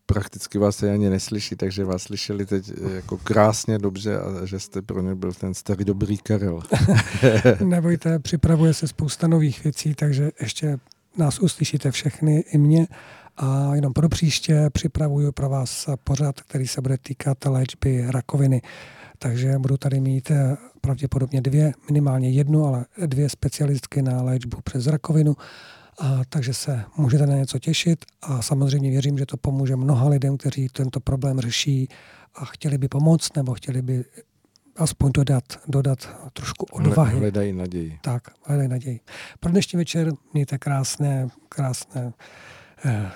prakticky 0.07 0.59
vás 0.59 0.77
se 0.77 0.91
ani 0.93 1.11
neslyší, 1.11 1.57
takže 1.57 1.85
vás 1.85 2.03
slyšeli 2.03 2.47
teď 2.47 2.71
eh, 2.71 2.91
jako 2.95 3.17
krásně 3.19 3.79
dobře 3.79 4.19
a 4.19 4.47
že 4.47 4.61
jste 4.61 4.83
pro 4.83 5.01
ně 5.03 5.15
byl 5.15 5.33
ten 5.33 5.55
starý 5.55 5.85
dobrý 5.85 6.19
Karel. 6.19 6.63
Nebojte, 7.65 8.19
připravuje 8.19 8.75
se 8.75 8.89
spousta 8.89 9.27
nových 9.27 9.65
věcí, 9.65 9.95
takže 9.95 10.31
ještě 10.41 10.79
nás 11.17 11.39
uslyšíte 11.39 11.91
všechny 11.91 12.39
i 12.41 12.59
mě. 12.59 12.87
A 13.43 13.75
jenom 13.75 13.93
pro 13.93 14.09
příště 14.09 14.71
připravuju 14.73 15.33
pro 15.33 15.49
vás 15.49 15.89
pořad, 16.05 16.41
který 16.41 16.67
se 16.67 16.81
bude 16.81 16.99
týkat 16.99 17.45
léčby 17.45 18.05
rakoviny. 18.09 18.63
Takže 19.19 19.59
budu 19.59 19.77
tady 19.77 20.01
mít 20.01 20.31
eh, 20.31 20.57
pravděpodobně 20.81 21.41
dvě, 21.41 21.73
minimálně 21.89 22.31
jednu, 22.31 22.67
ale 22.67 22.85
dvě 23.07 23.29
specialistky 23.29 24.03
na 24.03 24.23
léčbu 24.23 24.59
přes 24.65 24.87
rakovinu. 24.87 25.37
A, 26.01 26.21
takže 26.29 26.55
se 26.55 26.85
můžete 26.97 27.27
na 27.27 27.35
něco 27.35 27.59
těšit 27.59 28.05
a 28.23 28.43
samozřejmě 28.43 28.91
věřím, 28.91 29.19
že 29.19 29.27
to 29.27 29.37
pomůže 29.37 29.77
mnoha 29.77 30.09
lidem, 30.09 30.37
kteří 30.37 30.69
tento 30.69 31.01
problém 31.01 31.41
řeší 31.41 31.89
a 32.35 32.45
chtěli 32.45 32.79
by 32.79 32.89
pomoct 32.89 33.37
nebo 33.37 33.55
chtěli 33.55 33.83
by 33.83 34.05
aspoň 34.77 35.11
dodat, 35.13 35.45
dodat 35.69 36.09
trošku 36.33 36.67
odvahy. 36.73 37.19
Hledají 37.19 37.53
naději. 37.53 37.99
Tak, 38.03 38.23
hledají 38.45 38.69
naději. 38.69 39.01
Pro 39.41 39.51
dnešní 39.51 39.77
večer 39.77 40.13
mějte 40.33 40.59
krásné, 40.59 41.29
krásné 41.49 42.13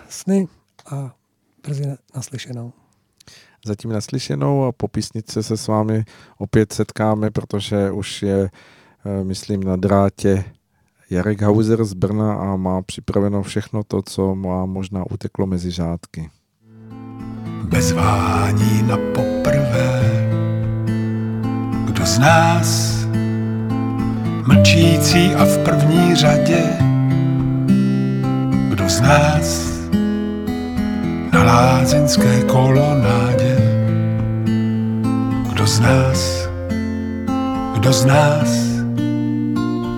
sny 0.08 0.48
a 0.90 1.14
brzy 1.62 1.96
naslyšenou 2.14 2.72
zatím 3.64 3.92
naslyšenou 3.92 4.64
a 4.64 4.72
po 4.72 4.88
písnice 4.88 5.42
se 5.42 5.56
s 5.56 5.68
vámi 5.68 6.04
opět 6.38 6.72
setkáme, 6.72 7.30
protože 7.30 7.90
už 7.90 8.22
je, 8.22 8.50
eh, 9.04 9.24
myslím, 9.24 9.64
na 9.64 9.76
drátě 9.76 10.44
Jarek 11.10 11.42
Hauser 11.42 11.84
z 11.84 11.94
Brna 11.94 12.34
a 12.34 12.56
má 12.56 12.82
připraveno 12.82 13.42
všechno 13.42 13.84
to, 13.84 14.02
co 14.02 14.34
má 14.34 14.66
možná 14.66 15.04
uteklo 15.10 15.46
mezi 15.46 15.70
žádky. 15.70 16.30
Bez 17.64 17.92
vání 17.92 18.82
na 18.82 18.96
poprvé, 18.96 20.02
kdo 21.84 22.06
z 22.06 22.18
nás 22.18 22.94
mlčící 24.46 25.34
a 25.34 25.44
v 25.44 25.64
první 25.64 26.14
řadě, 26.14 26.93
kdo 28.74 28.88
z 28.88 29.00
nás 29.00 29.48
na 31.32 31.42
lázeňské 31.44 32.42
kolonádě. 32.42 33.54
Kdo 35.52 35.66
z 35.66 35.80
nás, 35.80 36.48
kdo 37.74 37.92
z 37.92 38.04
nás, 38.04 38.50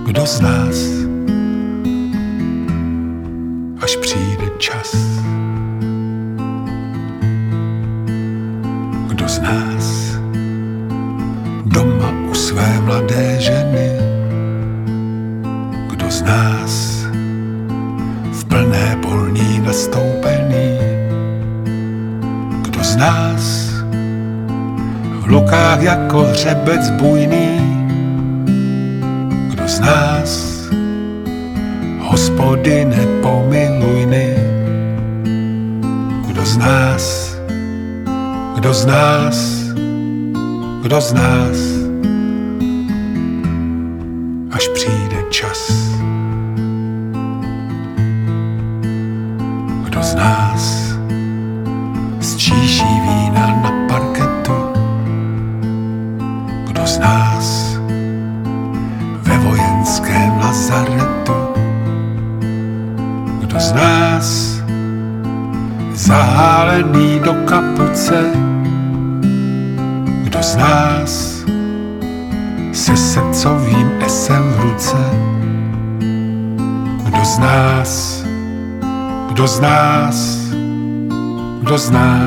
kdo 0.05 0.25
z 0.25 0.41
nás, 0.41 0.77
až 3.81 3.95
přijde 3.97 4.45
čas. 4.57 4.93
Kdo 9.09 9.25
z 9.29 9.39
nás 9.39 9.85
doma 11.65 12.13
u 12.29 12.33
své 12.33 12.81
mladé 12.81 13.41
ženy, 13.41 13.89
kdo 15.89 16.11
z 16.11 16.21
nás 16.21 16.96
plné 18.57 18.97
polní 19.05 19.61
nastoupený, 19.61 20.81
nás 22.97 23.69
v 25.21 25.25
lukách 25.27 25.81
jako 25.81 26.19
hřebec 26.21 26.89
bujný. 26.89 27.61
Kdo 29.49 29.67
z 29.67 29.79
nás 29.79 30.29
hospody 31.99 32.85
nepomilujny? 32.85 34.33
Kdo 36.27 36.45
z 36.45 36.57
nás, 36.57 37.35
kdo 38.55 38.73
z 38.73 38.85
nás, 38.85 39.37
kdo 40.81 41.01
z 41.01 41.13
nás, 41.13 41.57
až 44.51 44.67
přijde 44.67 45.06
kdo 81.87 82.26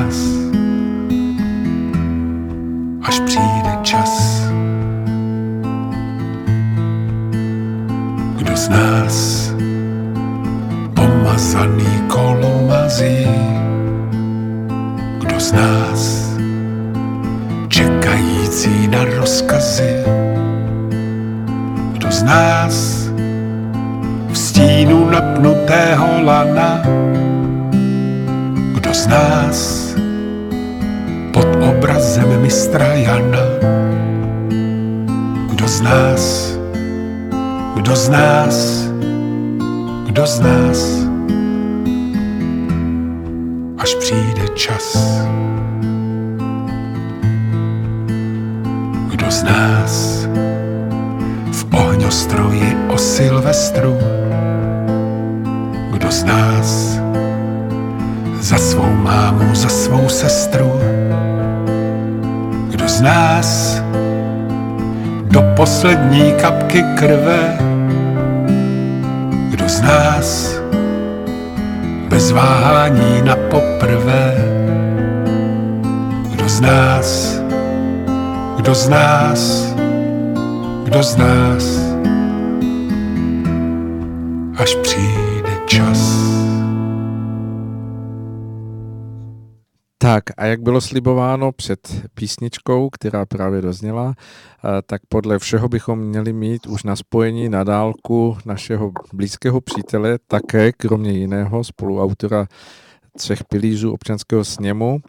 slibováno 90.91 91.51
před 91.51 91.79
písničkou, 92.13 92.89
která 92.89 93.25
právě 93.25 93.61
dozněla, 93.61 94.13
eh, 94.15 94.81
tak 94.85 95.01
podle 95.09 95.39
všeho 95.39 95.69
bychom 95.69 95.99
měli 95.99 96.33
mít 96.33 96.67
už 96.67 96.83
na 96.83 96.95
spojení 96.95 97.49
na 97.49 97.63
dálku 97.63 98.37
našeho 98.45 98.91
blízkého 99.13 99.61
přítele, 99.61 100.19
také 100.27 100.71
kromě 100.71 101.11
jiného 101.11 101.63
spoluautora 101.63 102.47
třech 103.17 103.43
pilířů 103.43 103.93
občanského 103.93 104.45
sněmu 104.45 104.99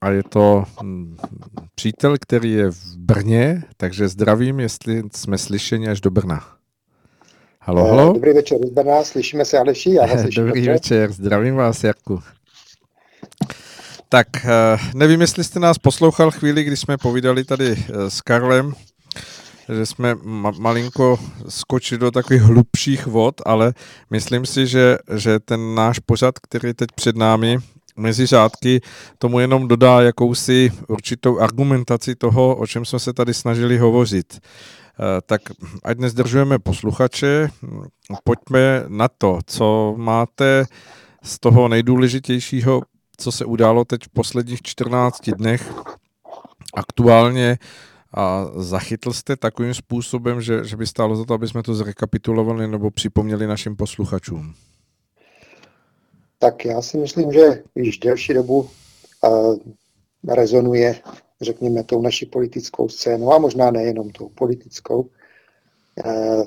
a 0.00 0.10
je 0.10 0.22
to 0.22 0.64
hm, 0.82 1.16
přítel, 1.74 2.16
který 2.20 2.52
je 2.52 2.70
v 2.70 2.96
Brně, 2.96 3.62
takže 3.76 4.08
zdravím, 4.08 4.60
jestli 4.60 5.02
jsme 5.14 5.38
slyšeni 5.38 5.88
až 5.88 6.00
do 6.00 6.10
Brna. 6.10 6.44
Halo, 7.60 7.84
halo. 7.84 8.10
Eh, 8.10 8.14
Dobrý 8.14 8.32
večer 8.32 8.58
z 8.66 8.70
Brna, 8.70 9.04
slyšíme 9.04 9.44
se 9.44 9.58
Aleši, 9.58 9.94
já 9.94 10.06
vás 10.06 10.20
slyším 10.20 10.44
Dobrý 10.46 10.60
dobře. 10.60 10.72
večer, 10.72 11.12
zdravím 11.12 11.54
vás, 11.54 11.84
Jarku. 11.84 12.20
Tak, 14.12 14.28
eh, 14.44 14.78
nevím, 14.94 15.20
jestli 15.20 15.44
jste 15.44 15.60
nás 15.60 15.78
poslouchal 15.78 16.30
chvíli, 16.30 16.64
kdy 16.64 16.76
jsme 16.76 16.96
povídali 16.98 17.44
tady 17.44 17.72
eh, 17.72 18.10
s 18.10 18.20
Karlem, 18.20 18.74
že 19.68 19.86
jsme 19.86 20.14
ma- 20.14 20.60
malinko 20.60 21.18
skočili 21.48 21.98
do 21.98 22.10
takových 22.10 22.42
hlubších 22.42 23.06
vod, 23.06 23.34
ale 23.46 23.74
myslím 24.10 24.46
si, 24.46 24.66
že, 24.66 24.98
že 25.16 25.38
ten 25.38 25.74
náš 25.74 25.98
pořad, 25.98 26.38
který 26.38 26.74
teď 26.74 26.88
před 26.94 27.16
námi, 27.16 27.58
mezi 27.96 28.26
řádky, 28.26 28.80
tomu 29.18 29.40
jenom 29.40 29.68
dodá 29.68 30.00
jakousi 30.00 30.72
určitou 30.88 31.38
argumentaci 31.38 32.14
toho, 32.14 32.56
o 32.56 32.66
čem 32.66 32.84
jsme 32.84 32.98
se 32.98 33.12
tady 33.12 33.34
snažili 33.34 33.78
hovořit. 33.78 34.40
Eh, 34.40 35.20
Tak 35.26 35.42
ať 35.84 35.98
nezdržujeme 35.98 36.58
posluchače, 36.58 37.48
pojďme 38.24 38.84
na 38.88 39.08
to, 39.08 39.38
co 39.46 39.94
máte 39.96 40.64
z 41.22 41.38
toho 41.40 41.68
nejdůležitějšího, 41.68 42.82
co 43.16 43.32
se 43.32 43.44
událo 43.44 43.84
teď 43.84 44.02
v 44.04 44.08
posledních 44.08 44.62
14 44.62 45.30
dnech 45.30 45.72
aktuálně 46.74 47.58
a 48.14 48.46
zachytl 48.56 49.12
jste 49.12 49.36
takovým 49.36 49.74
způsobem, 49.74 50.40
že, 50.40 50.64
že 50.64 50.76
by 50.76 50.86
stálo 50.86 51.16
za 51.16 51.24
to, 51.24 51.34
aby 51.34 51.48
jsme 51.48 51.62
to 51.62 51.74
zrekapitulovali 51.74 52.68
nebo 52.68 52.90
připomněli 52.90 53.46
našim 53.46 53.76
posluchačům. 53.76 54.54
Tak 56.38 56.64
já 56.64 56.82
si 56.82 56.98
myslím, 56.98 57.32
že 57.32 57.62
již 57.74 57.98
delší 57.98 58.34
dobu 58.34 58.70
uh, 59.24 59.56
rezonuje, 60.28 61.00
řekněme, 61.40 61.84
tou 61.84 62.02
naší 62.02 62.26
politickou 62.26 62.88
scénou, 62.88 63.32
a 63.32 63.38
možná 63.38 63.70
nejenom 63.70 64.10
tou 64.10 64.28
politickou, 64.28 65.00
uh, 66.04 66.44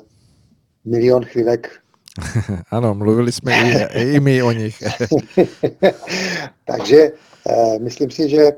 milion 0.84 1.24
chvílek 1.24 1.80
Ano, 2.70 2.94
mluvili 2.94 3.32
jsme 3.32 3.70
i, 3.94 4.00
i 4.16 4.20
my 4.20 4.42
o 4.42 4.52
nich. 4.52 4.82
Takže 6.64 7.12
eh, 7.48 7.78
myslím 7.78 8.10
si, 8.10 8.28
že 8.28 8.52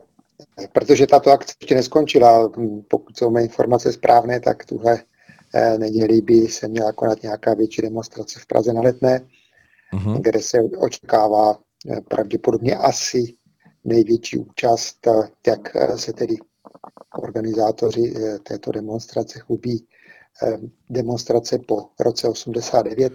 protože 0.73 1.07
tato 1.07 1.31
akce 1.31 1.55
ještě 1.61 1.75
neskončila, 1.75 2.51
pokud 2.89 3.17
jsou 3.19 3.31
mé 3.31 3.43
informace 3.43 3.93
správné, 3.93 4.41
tak 4.41 4.65
tuhle 4.65 5.03
eh, 5.55 5.79
neděli 5.79 6.21
by 6.21 6.35
se 6.49 6.69
měla 6.69 6.93
konat 6.93 7.23
nějaká 7.23 7.55
větší 7.55 7.83
demonstrace 7.83 8.41
v 8.41 8.47
Praze 8.47 8.73
na 8.73 8.81
Letné, 8.81 9.21
Mhm. 9.95 10.23
kde 10.23 10.41
se 10.43 10.59
očekává 10.79 11.59
eh, 11.91 12.01
pravděpodobně 12.01 12.77
asi 12.77 13.35
největší 13.85 14.39
účast, 14.39 15.07
eh, 15.07 15.29
jak 15.47 15.77
eh, 15.77 15.99
se 15.99 16.13
tedy 16.13 16.37
organizátoři 17.23 18.15
eh, 18.17 18.39
této 18.39 18.73
demonstrace 18.73 19.39
chlubí 19.39 19.87
eh, 20.43 20.59
demonstrace 20.91 21.59
po 21.59 21.87
roce 22.01 22.29
89, 22.29 23.13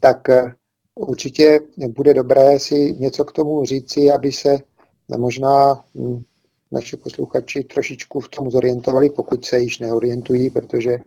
tak 0.00 0.28
eh, 0.28 0.54
určitě 0.94 1.60
bude 1.88 2.14
dobré 2.14 2.58
si 2.58 2.96
něco 2.98 3.24
k 3.24 3.32
tomu 3.32 3.64
říci, 3.64 4.10
aby 4.10 4.32
se 4.32 4.58
možná 5.18 5.84
hm, 5.94 6.22
naši 6.72 6.96
posluchači 6.96 7.64
trošičku 7.64 8.20
v 8.20 8.28
tom 8.28 8.50
zorientovali, 8.50 9.10
pokud 9.10 9.44
se 9.44 9.58
již 9.58 9.78
neorientují, 9.78 10.50
protože 10.50 10.98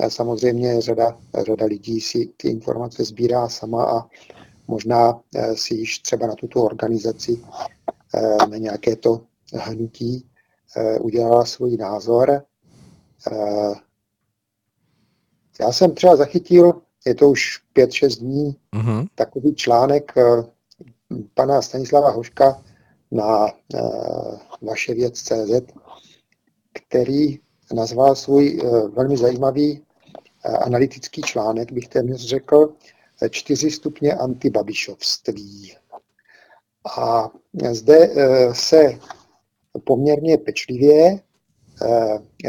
eh, 0.00 0.10
samozřejmě 0.10 0.80
řada, 0.80 1.18
řada 1.46 1.66
lidí 1.66 2.00
si 2.00 2.32
ty 2.36 2.48
informace 2.48 3.04
sbírá 3.04 3.48
sama 3.48 3.84
a 3.84 4.06
možná 4.68 5.20
eh, 5.34 5.56
si 5.56 5.74
již 5.74 5.98
třeba 5.98 6.26
na 6.26 6.34
tuto 6.34 6.62
organizaci, 6.62 7.44
na 8.50 8.56
nějaké 8.56 8.96
to 8.96 9.20
hnutí 9.52 10.26
udělala 11.00 11.44
svůj 11.44 11.76
názor. 11.76 12.42
Já 15.60 15.72
jsem 15.72 15.94
třeba 15.94 16.16
zachytil, 16.16 16.82
je 17.06 17.14
to 17.14 17.30
už 17.30 17.60
5-6 17.74 18.18
dní, 18.18 18.56
Mhm. 18.74 19.06
takový 19.14 19.54
článek 19.54 20.12
eh, 20.16 20.22
pana 21.34 21.62
Stanislava 21.62 22.10
Hoška 22.10 22.62
na 23.10 23.46
eh, 23.48 23.80
vaše 24.62 24.94
věc.cz, 24.94 25.72
který 26.72 27.38
nazval 27.74 28.14
svůj 28.14 28.60
eh, 28.62 28.88
velmi 28.88 29.16
zajímavý 29.16 29.82
analytický 30.60 31.22
článek, 31.22 31.72
bych 31.72 31.88
téměř 31.88 32.20
řekl, 32.20 32.72
čtyři 33.30 33.70
stupně 33.70 34.14
antibabišovství. 34.14 35.74
A 36.98 37.30
zde 37.72 38.10
se 38.52 38.98
poměrně 39.84 40.38
pečlivě 40.38 41.20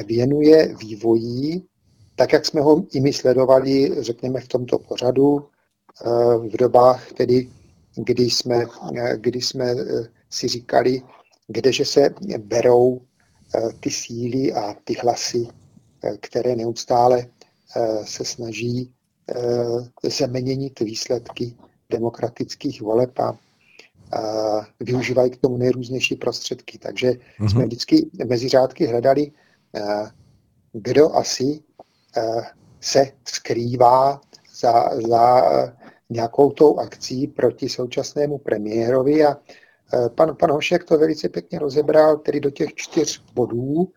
věnuje 0.06 0.75
vývoji, 0.75 1.61
tak 2.17 2.33
jak 2.33 2.45
jsme 2.45 2.61
ho 2.61 2.83
i 2.93 3.01
my 3.01 3.13
sledovali, 3.13 3.95
řekněme, 3.99 4.41
v 4.41 4.47
tomto 4.47 4.79
pořadu, 4.79 5.45
eh, 6.05 6.37
v 6.37 6.57
dobách 6.57 7.11
tedy, 7.11 7.49
kdy 7.95 8.23
jsme, 8.23 8.65
eh, 8.97 9.17
kdy 9.17 9.41
jsme 9.41 9.65
eh, 9.71 10.07
si 10.29 10.47
říkali, 10.47 11.01
kdeže 11.47 11.85
se 11.85 12.09
berou 12.37 13.01
ty 13.79 13.89
síly 13.89 14.53
a 14.53 14.75
ty 14.83 14.93
hlasy, 14.93 15.47
které 16.19 16.55
neustále 16.55 17.27
se 18.03 18.25
snaží 18.25 18.91
zeměnit 20.03 20.79
výsledky 20.79 21.55
demokratických 21.89 22.81
voleb 22.81 23.19
a 23.19 23.37
využívají 24.79 25.31
k 25.31 25.37
tomu 25.37 25.57
nejrůznější 25.57 26.15
prostředky. 26.15 26.77
Takže 26.77 27.13
Mhm. 27.39 27.49
jsme 27.49 27.65
vždycky 27.65 28.09
mezi 28.25 28.49
řádky 28.49 28.85
hledali, 28.85 29.31
kdo 30.73 31.15
asi 31.15 31.59
se 32.79 33.11
skrývá 33.25 34.21
za, 34.59 34.89
za 35.07 35.51
eh, 35.51 35.75
nějakou 36.09 36.51
tou 36.51 36.79
akcí 36.79 37.27
proti 37.27 37.69
současnému 37.69 38.37
premiérovi 38.37 39.25
a 39.25 39.37
eh, 39.93 40.09
pan, 40.09 40.35
pan 40.35 40.51
Hošek 40.51 40.83
to 40.83 40.97
velice 40.97 41.29
pěkně 41.29 41.59
rozebral 41.59 42.17
tedy 42.17 42.39
do 42.39 42.49
těch 42.49 42.73
čtyř 42.75 43.23
bodů, 43.33 43.91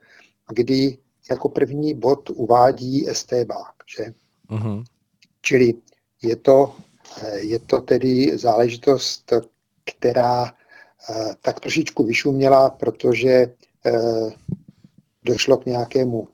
kdy 0.55 0.99
jako 1.31 1.49
první 1.49 1.94
bod 1.94 2.31
uvádí 2.31 3.10
estébák, 3.10 3.74
že? 3.97 4.12
Mhm. 4.50 4.84
Čili 5.42 5.74
je 6.23 6.36
to, 6.36 6.74
eh, 7.23 7.39
je 7.39 7.58
to 7.58 7.81
tedy 7.81 8.39
záležitost, 8.39 9.32
která 9.84 10.47
eh, 11.10 11.34
tak 11.40 11.60
trošičku 11.60 12.05
vyšuměla, 12.05 12.70
protože 12.70 13.31
eh, 13.86 14.31
došlo 15.24 15.57
k 15.57 15.66
nějakému 15.66 16.28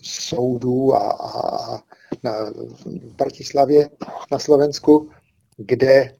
eh, 0.00 0.04
soudu 0.04 0.94
a, 0.94 1.12
a, 1.12 1.82
na 2.22 2.32
v 2.84 3.14
Bratislavě 3.16 3.90
na 4.32 4.38
Slovensku, 4.38 5.10
kde 5.56 6.14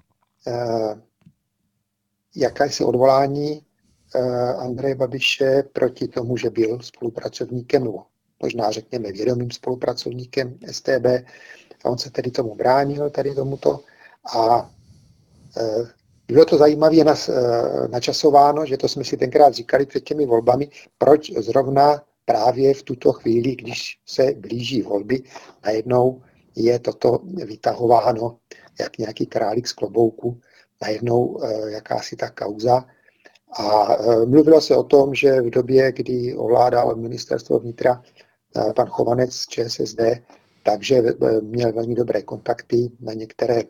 eh, 0.47 1.01
jakési 2.37 2.85
odvolání 2.85 3.63
eh, 4.15 4.55
Andreje 4.55 4.95
Babiše 4.95 5.63
proti 5.73 6.09
tomu, 6.09 6.37
že 6.37 6.51
byl 6.51 6.79
spolupracovníkem, 6.81 7.85
nebo 7.85 8.03
možná 8.43 8.71
řekněme 8.71 9.13
vědomým 9.13 9.51
spolupracovníkem 9.51 10.59
STB. 10.71 11.07
A 11.85 11.91
on 11.91 11.99
se 11.99 12.11
tedy 12.11 12.31
tomu 12.31 12.55
bránil, 12.55 13.11
tady 13.11 13.35
tomuto. 13.35 13.81
A 14.37 14.71
eh, 15.57 15.89
bylo 16.29 16.45
to 16.45 16.59
zajímavé 16.59 16.97
načasováno, 17.91 18.67
že 18.67 18.77
to 18.77 18.89
jsme 18.89 19.05
si 19.05 19.17
tenkrát 19.17 19.55
říkali 19.55 19.87
před 19.87 20.01
těmi 20.01 20.27
volbami, 20.27 20.69
proč 20.99 21.33
zrovna 21.33 22.03
právě 22.31 22.75
v 22.75 22.83
tuto 22.83 23.13
chvíli, 23.13 23.57
když 23.57 23.99
se 24.07 24.35
blíží 24.39 24.83
volby, 24.83 25.23
najednou 25.65 26.23
je 26.57 26.79
toto 26.79 27.19
vytahováno 27.25 28.39
jak 28.81 28.99
nějaký 28.99 29.27
králík 29.27 29.69
z 29.69 29.73
klobouku, 29.73 30.41
najednou 30.83 31.41
eh, 31.43 31.71
jakási 31.71 32.17
ta 32.17 32.31
kauza. 32.31 32.85
A 33.59 33.95
eh, 33.95 34.27
mluvilo 34.27 34.61
se 34.61 34.77
o 34.77 34.83
tom, 34.83 35.15
že 35.15 35.41
v 35.41 35.51
době, 35.51 35.93
kdy 35.93 36.35
ovládal 36.37 36.97
ministerstvo 36.97 37.59
vnitra 37.59 38.03
eh, 38.03 38.73
pan 38.73 38.87
Chovanec 38.87 39.35
z 39.35 39.47
ČSSD, 39.47 40.01
takže 40.63 41.03
měl 41.43 41.73
velmi 41.73 41.95
dobré 41.95 42.23
kontakty 42.23 42.91
na 43.01 43.13
některé 43.13 43.63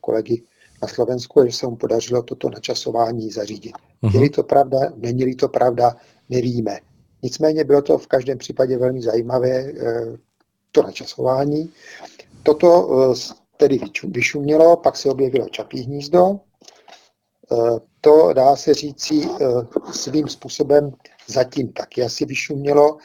kolegy 0.00 0.42
na 0.82 0.88
Slovensku, 0.88 1.46
že 1.46 1.52
se 1.52 1.66
mu 1.66 1.76
podařilo 1.76 2.22
toto 2.22 2.50
načasování 2.50 3.30
zařídit. 3.30 3.72
Uh-huh. 4.02 4.14
Je-li 4.14 4.30
to 4.30 4.42
pravda, 4.42 4.78
není-li 4.96 5.34
to 5.34 5.48
pravda, 5.48 5.96
nevíme. 6.28 6.78
Nicméně 7.26 7.64
bylo 7.64 7.82
to 7.82 7.98
v 7.98 8.06
každém 8.06 8.38
případě 8.38 8.78
velmi 8.78 9.02
zajímavé 9.02 9.72
to 10.72 10.82
načasování. 10.82 11.72
Toto 12.42 12.88
tedy 13.56 13.80
vyšumělo, 14.04 14.76
pak 14.76 14.96
se 14.96 15.10
objevilo 15.10 15.48
Čapí 15.48 15.80
hnízdo. 15.80 16.40
To 18.00 18.32
dá 18.32 18.56
se 18.56 18.74
říci 18.74 19.28
svým 19.92 20.28
způsobem 20.28 20.92
zatím 21.26 21.72
taky 21.72 22.02
asi 22.02 22.24
vyšumělo. 22.24 22.96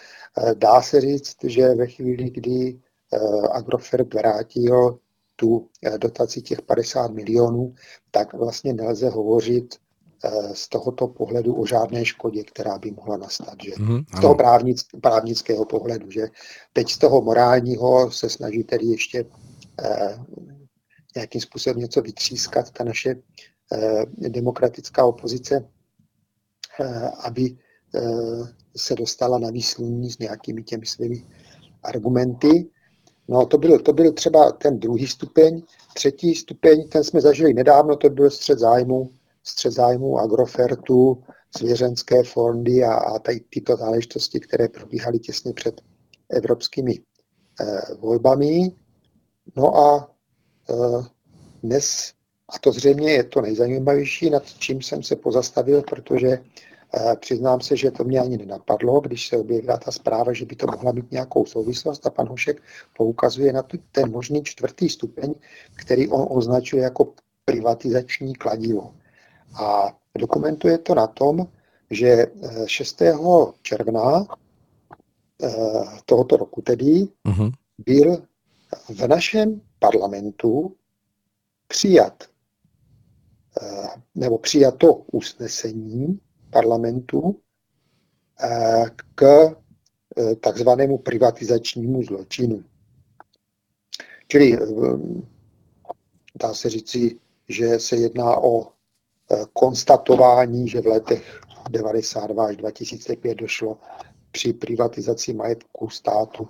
Dá 0.53 0.81
se 0.81 1.01
říct, 1.01 1.35
že 1.43 1.75
ve 1.75 1.87
chvíli, 1.87 2.29
kdy 2.29 2.79
Agrofert 3.51 4.13
vrátil 4.13 4.99
tu 5.35 5.67
dotaci 5.97 6.41
těch 6.41 6.61
50 6.61 7.11
milionů, 7.11 7.75
tak 8.11 8.33
vlastně 8.33 8.73
nelze 8.73 9.09
hovořit 9.09 9.75
z 10.53 10.69
tohoto 10.69 11.07
pohledu 11.07 11.55
o 11.55 11.65
žádné 11.65 12.05
škodě, 12.05 12.43
která 12.43 12.77
by 12.77 12.91
mohla 12.91 13.17
nastat. 13.17 13.55
Že? 13.63 13.71
Mm, 13.79 13.99
z 14.17 14.21
toho 14.21 14.35
právnic, 14.35 14.83
právnického 15.01 15.65
pohledu. 15.65 16.11
Že? 16.11 16.27
Teď 16.73 16.91
z 16.91 16.97
toho 16.97 17.21
morálního 17.21 18.11
se 18.11 18.29
snaží 18.29 18.63
tedy 18.63 18.85
ještě 18.85 19.25
eh, 19.83 20.19
nějakým 21.15 21.41
způsobem 21.41 21.79
něco 21.79 22.01
vytřískat, 22.01 22.71
ta 22.71 22.83
naše 22.83 23.15
eh, 23.73 24.29
demokratická 24.29 25.05
opozice, 25.05 25.69
eh, 26.79 27.11
aby 27.23 27.57
eh, 27.95 28.01
se 28.77 28.95
dostala 28.95 29.39
na 29.39 29.49
výsluní 29.49 30.11
s 30.11 30.19
nějakými 30.19 30.63
těmi 30.63 30.85
svými 30.85 31.25
argumenty. 31.83 32.69
No 33.27 33.45
to 33.45 33.57
byl, 33.57 33.79
to 33.79 33.93
byl 33.93 34.11
třeba 34.11 34.51
ten 34.51 34.79
druhý 34.79 35.07
stupeň. 35.07 35.61
Třetí 35.93 36.35
stupeň, 36.35 36.89
ten 36.89 37.03
jsme 37.03 37.21
zažili 37.21 37.53
nedávno, 37.53 37.95
to 37.95 38.09
byl 38.09 38.29
střed 38.29 38.59
zájmu, 38.59 39.11
střed 39.43 39.73
zájmu 39.73 40.19
Agrofertu, 40.19 41.23
svěřenské 41.57 42.23
fondy 42.23 42.83
a, 42.83 42.93
a 42.93 43.19
tady 43.19 43.39
tyto 43.39 43.75
záležitosti, 43.77 44.39
které 44.39 44.67
probíhaly 44.67 45.19
těsně 45.19 45.53
před 45.53 45.81
evropskými 46.29 46.99
eh, 47.61 47.95
volbami. 47.99 48.71
No 49.55 49.77
a 49.77 50.15
eh, 50.69 51.05
dnes, 51.63 52.13
a 52.49 52.59
to 52.59 52.71
zřejmě 52.71 53.11
je 53.11 53.23
to 53.23 53.41
nejzajímavější, 53.41 54.29
nad 54.29 54.45
čím 54.45 54.81
jsem 54.81 55.03
se 55.03 55.15
pozastavil, 55.15 55.81
protože 55.81 56.27
eh, 56.27 57.15
Přiznám 57.15 57.61
se, 57.61 57.77
že 57.77 57.91
to 57.91 58.03
mě 58.03 58.19
ani 58.19 58.37
nenapadlo, 58.37 59.01
když 59.01 59.27
se 59.27 59.37
objevila 59.37 59.77
ta 59.77 59.91
zpráva, 59.91 60.33
že 60.33 60.45
by 60.45 60.55
to 60.55 60.67
mohla 60.67 60.91
mít 60.91 61.11
nějakou 61.11 61.45
souvislost 61.45 62.05
a 62.05 62.09
pan 62.09 62.27
Hošek 62.27 62.61
poukazuje 62.97 63.53
na 63.53 63.63
ten 63.91 64.11
možný 64.11 64.43
čtvrtý 64.43 64.89
stupeň, 64.89 65.33
který 65.75 66.07
on 66.07 66.27
označuje 66.29 66.83
jako 66.83 67.13
privatizační 67.45 68.35
kladivo. 68.35 69.00
A 69.53 69.97
dokumentuje 70.17 70.77
to 70.77 70.95
na 70.95 71.07
tom, 71.07 71.47
že 71.91 72.27
6. 72.65 73.01
Eh, 73.01 73.15
června 73.61 74.25
eh, 75.43 75.85
tohoto 76.05 76.37
roku 76.37 76.61
tedy 76.61 77.07
uh-huh. 77.25 77.51
byl 77.77 78.23
v 78.89 79.07
našem 79.07 79.61
parlamentu 79.79 80.75
přijat 81.67 82.23
eh, 83.61 83.87
nebo 84.15 84.37
přijato 84.37 84.93
usnesení 84.93 86.19
parlamentu 86.49 87.39
k 89.15 89.23
takzvanému 90.39 90.97
privatizačnímu 90.97 92.03
zločinu. 92.03 92.63
Čili 94.27 94.57
dá 96.35 96.53
se 96.53 96.69
říci, 96.69 97.19
že 97.49 97.79
se 97.79 97.95
jedná 97.95 98.37
o 98.37 98.67
konstatování, 99.53 100.67
že 100.67 100.81
v 100.81 100.85
letech 100.85 101.41
92 101.69 102.45
až 102.45 102.57
2005 102.57 103.35
došlo 103.35 103.77
při 104.31 104.53
privatizaci 104.53 105.33
majetku 105.33 105.89
státu 105.89 106.47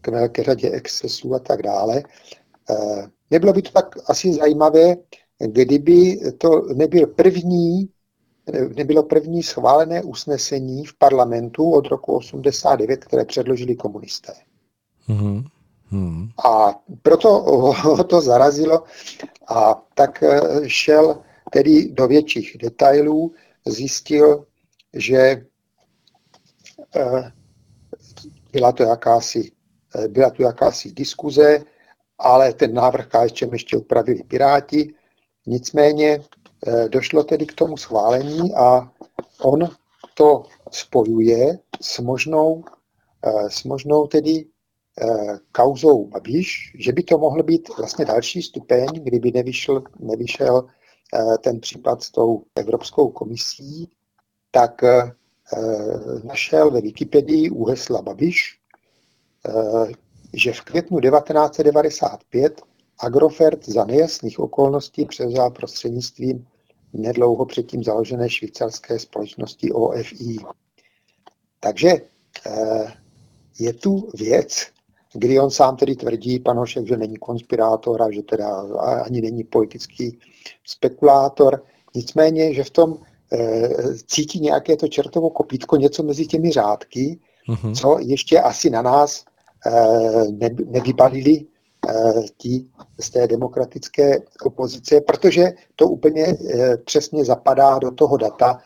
k 0.00 0.08
velké 0.08 0.42
řadě 0.42 0.70
excesů 0.70 1.34
a 1.34 1.38
tak 1.38 1.62
dále. 1.62 2.02
Eh, 2.70 3.06
nebylo 3.30 3.52
by 3.52 3.62
to 3.62 3.70
tak 3.70 3.96
asi 4.06 4.32
zajímavé, 4.32 4.96
kdyby 5.46 6.20
to 6.38 6.62
nebyl 6.74 7.06
první, 7.06 7.88
nebylo 8.76 9.02
první 9.02 9.42
schválené 9.42 10.02
usnesení 10.02 10.84
v 10.84 10.98
parlamentu 10.98 11.70
od 11.70 11.86
roku 11.86 12.16
89, 12.16 13.04
které 13.04 13.24
předložili 13.24 13.76
komunisté. 13.76 14.32
Mm-hmm. 15.08 15.44
A 16.44 16.80
proto 17.02 17.28
ho 17.72 18.04
to 18.04 18.20
zarazilo 18.20 18.82
a 19.48 19.82
tak 19.94 20.22
eh, 20.22 20.40
šel 20.66 21.22
tedy 21.52 21.88
do 21.88 22.08
větších 22.08 22.56
detailů, 22.58 23.32
zjistil, 23.66 24.46
že 24.94 25.44
eh, 26.96 27.32
byla 28.52 28.72
to 28.72 28.82
jakási, 28.82 29.52
eh, 29.96 30.08
byla 30.08 30.30
tu 30.30 30.42
jakási 30.42 30.92
diskuze, 30.92 31.64
ale 32.18 32.52
ten 32.52 32.74
návrh 32.74 33.08
KSČM 33.08 33.52
ještě 33.52 33.76
upravili 33.76 34.22
Piráti. 34.22 34.94
Nicméně 35.46 36.20
eh, 36.66 36.88
došlo 36.88 37.24
tedy 37.24 37.46
k 37.46 37.54
tomu 37.54 37.76
schválení 37.76 38.54
a 38.54 38.92
on 39.42 39.68
to 40.14 40.44
spojuje 40.70 41.58
s 41.80 41.98
možnou, 41.98 42.64
s 43.48 43.64
možnou 43.64 44.06
tedy 44.06 44.44
kauzou 45.52 46.06
Babiš, 46.06 46.72
že 46.78 46.92
by 46.92 47.02
to 47.02 47.18
mohl 47.18 47.42
být 47.42 47.68
vlastně 47.78 48.04
další 48.04 48.42
stupeň, 48.42 48.86
kdyby 49.02 49.32
nevyšel, 49.32 49.82
nevyšel 49.98 50.68
ten 51.40 51.60
případ 51.60 52.02
s 52.02 52.10
tou 52.10 52.44
Evropskou 52.54 53.10
komisí, 53.10 53.88
tak 54.50 54.82
eh, 54.82 55.12
našel 56.24 56.70
ve 56.70 56.80
Wikipedii 56.80 57.50
u 57.50 57.64
hesla 57.64 58.02
Babiš, 58.02 58.58
eh, 59.48 59.92
že 60.32 60.52
v 60.52 60.60
květnu 60.60 61.00
1995 61.00 62.62
Agrofert 62.98 63.68
za 63.68 63.84
nejasných 63.84 64.38
okolností 64.38 65.04
převzal 65.04 65.50
prostřednictvím 65.50 66.46
nedlouho 66.92 67.46
předtím 67.46 67.84
založené 67.84 68.30
švýcarské 68.30 68.98
společnosti 68.98 69.72
OFI. 69.72 70.36
Takže 71.60 71.90
je 73.58 73.72
tu 73.72 74.08
věc, 74.14 74.66
kdy 75.14 75.40
on 75.40 75.50
sám 75.50 75.76
tedy 75.76 75.96
tvrdí, 75.96 76.40
pan 76.40 76.56
Hošek, 76.56 76.86
že 76.86 76.96
není 76.96 77.16
konspirátor 77.16 78.02
a 78.02 78.10
že 78.10 78.22
teda 78.22 78.62
ani 79.04 79.20
není 79.20 79.44
politický 79.44 80.18
spekulátor. 80.64 81.62
Nicméně, 81.94 82.54
že 82.54 82.64
v 82.64 82.70
tom 82.70 82.98
e, 83.32 83.68
cítí 84.06 84.40
nějaké 84.40 84.76
to 84.76 84.88
čertovo 84.88 85.30
kopítko, 85.30 85.76
něco 85.76 86.02
mezi 86.02 86.26
těmi 86.26 86.50
řádky, 86.50 87.18
uh-huh. 87.48 87.74
co 87.74 87.96
ještě 88.00 88.40
asi 88.40 88.70
na 88.70 88.82
nás 88.82 89.24
e, 89.66 89.70
ne, 90.30 90.50
nevybalili 90.66 91.32
e, 91.32 91.44
ti 92.36 92.66
z 93.00 93.10
té 93.10 93.26
demokratické 93.26 94.18
opozice, 94.44 95.00
protože 95.00 95.52
to 95.76 95.88
úplně 95.88 96.26
e, 96.26 96.36
přesně 96.76 97.24
zapadá 97.24 97.78
do 97.78 97.90
toho 97.90 98.16
data, 98.16 98.60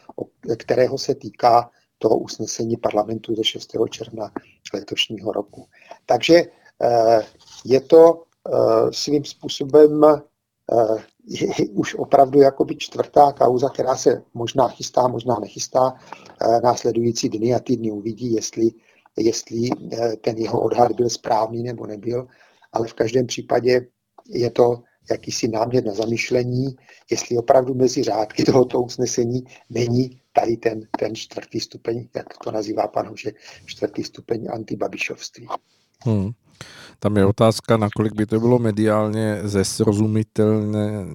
kterého 0.57 0.99
se 0.99 1.15
týká 1.15 1.71
toho 1.99 2.17
usnesení 2.17 2.77
parlamentu 2.77 3.35
ze 3.35 3.45
6. 3.45 3.77
června 3.91 4.31
letošního 4.75 5.33
roku. 5.33 5.67
Takže 6.07 6.43
eh, 6.83 7.23
je 7.65 7.81
to 7.81 8.23
eh, 8.23 8.53
svým 8.91 9.25
způsobem 9.25 10.05
eh, 10.05 10.17
už 11.73 11.95
opravdu 11.95 12.41
jakoby 12.41 12.77
čtvrtá 12.77 13.33
kauza, 13.33 13.69
která 13.69 13.97
se 13.97 14.23
možná 14.35 14.69
chystá, 14.69 15.09
možná 15.09 15.39
nechystá. 15.41 15.95
Následující 16.63 17.29
dny 17.29 17.55
a 17.55 17.59
týdny 17.59 17.91
uvidí, 17.91 18.35
jestli, 18.35 18.71
jestli 19.19 19.71
ten 20.21 20.37
jeho 20.39 20.61
odhad 20.61 20.93
byl 20.93 21.11
správný 21.11 21.63
nebo 21.63 21.87
nebyl, 21.87 22.27
ale 22.73 22.89
v 22.89 22.93
každém 22.93 23.27
případě 23.27 23.87
je 24.29 24.51
to 24.51 24.83
jakýsi 25.11 25.49
námět 25.49 25.87
na 25.87 25.95
zamyšlení, 25.95 26.77
jestli 27.11 27.39
opravdu 27.39 27.75
mezi 27.75 28.03
řádky 28.03 28.45
tohoto 28.45 28.81
usnesení 28.81 29.45
není 29.71 30.21
tady 30.33 30.57
ten, 30.57 30.81
ten 30.99 31.15
čtvrtý 31.15 31.61
stupeň, 31.61 32.09
jak 32.15 32.27
to 32.45 32.51
nazývá 32.51 32.89
pan 32.89 33.07
Hoše, 33.07 33.33
čtvrtý 33.67 34.05
stupeň 34.05 34.47
antibabišovství. 34.53 35.47
Hmm. 36.05 36.31
Tam 36.99 37.17
je 37.17 37.27
otázka, 37.27 37.77
nakolik 37.77 38.15
by 38.15 38.27
to 38.27 38.41
bylo 38.41 38.59
mediálně 38.59 39.41
zesrozumitelné, 39.43 41.07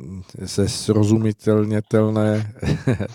zesrozumitelnětelné, 0.42 2.54
mm-hmm. 2.62 3.08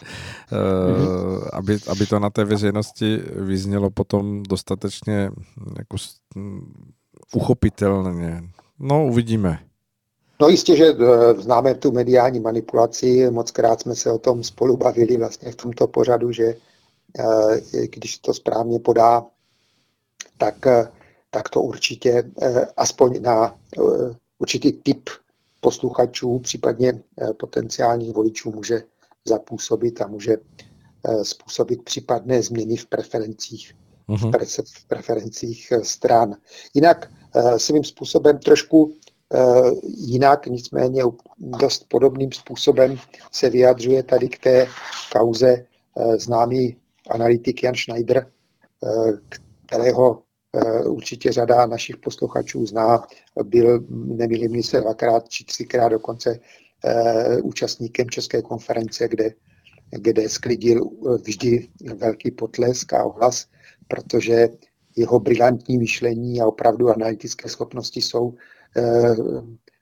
aby, 1.52 1.78
aby 1.86 2.06
to 2.06 2.18
na 2.18 2.30
té 2.30 2.44
veřejnosti 2.44 3.22
vyznělo 3.36 3.90
potom 3.90 4.42
dostatečně 4.42 5.30
jako 5.78 5.96
uchopitelně. 7.34 8.42
No, 8.78 9.06
uvidíme. 9.06 9.65
No 10.40 10.48
jistě, 10.48 10.76
že 10.76 10.86
eh, 10.86 11.34
známe 11.34 11.74
tu 11.74 11.92
mediální 11.92 12.40
manipulaci, 12.40 13.31
moc 13.31 13.50
krát 13.50 13.81
jsme 13.81 13.94
se 13.94 14.12
o 14.12 14.18
tom 14.18 14.44
spolu 14.44 14.76
bavili 14.76 15.16
vlastně 15.16 15.52
v 15.52 15.56
tomto 15.56 15.86
pořadu, 15.86 16.32
že 16.32 16.55
eh, 17.18 17.86
když 17.86 18.18
to 18.18 18.34
správně 18.34 18.78
podá, 18.78 19.26
tak, 20.39 20.66
eh, 20.66 20.89
tak 21.31 21.48
to 21.48 21.62
určitě 21.62 22.31
aspoň 22.76 23.23
na 23.23 23.58
určitý 24.39 24.73
typ 24.73 25.10
posluchačů, 25.60 26.39
případně 26.39 27.02
potenciálních 27.39 28.15
voličů 28.15 28.52
může 28.52 28.82
zapůsobit 29.24 30.00
a 30.00 30.06
může 30.06 30.36
způsobit 31.23 31.84
případné 31.84 32.42
změny 32.42 32.76
v 32.76 32.86
preferencích, 32.86 33.74
uh-huh. 34.08 34.62
v 34.65 34.86
preferencích 34.86 35.73
stran. 35.82 36.36
Jinak 36.74 37.10
svým 37.56 37.84
způsobem 37.84 38.39
trošku 38.39 38.94
jinak, 39.84 40.46
nicméně 40.46 41.02
dost 41.38 41.86
podobným 41.88 42.32
způsobem 42.32 42.96
se 43.32 43.50
vyjadřuje 43.50 44.02
tady 44.02 44.28
k 44.28 44.38
té 44.38 44.66
kauze 45.12 45.48
eh, 45.48 46.18
známý 46.18 46.76
analytik 47.10 47.62
Jan 47.62 47.74
Schneider, 47.74 48.18
eh, 48.18 49.12
kterého 49.66 50.22
určitě 50.84 51.32
řada 51.32 51.66
našich 51.66 51.96
posluchačů 51.96 52.66
zná, 52.66 53.06
byl, 53.42 53.84
nemýlím 53.90 54.62
se, 54.62 54.80
dvakrát 54.80 55.28
či 55.28 55.44
třikrát 55.44 55.88
dokonce 55.88 56.40
účastníkem 57.42 58.10
České 58.10 58.42
konference, 58.42 59.08
kde, 59.08 59.30
kde 59.90 60.28
sklidil 60.28 60.90
vždy 61.24 61.68
velký 61.94 62.30
potlesk 62.30 62.92
a 62.92 63.05
ohlas, 63.05 63.46
protože 63.88 64.48
jeho 64.96 65.20
brilantní 65.20 65.78
myšlení 65.78 66.40
a 66.40 66.46
opravdu 66.46 66.90
analytické 66.90 67.48
schopnosti 67.48 68.02
jsou 68.02 68.34
Eh, 68.34 68.56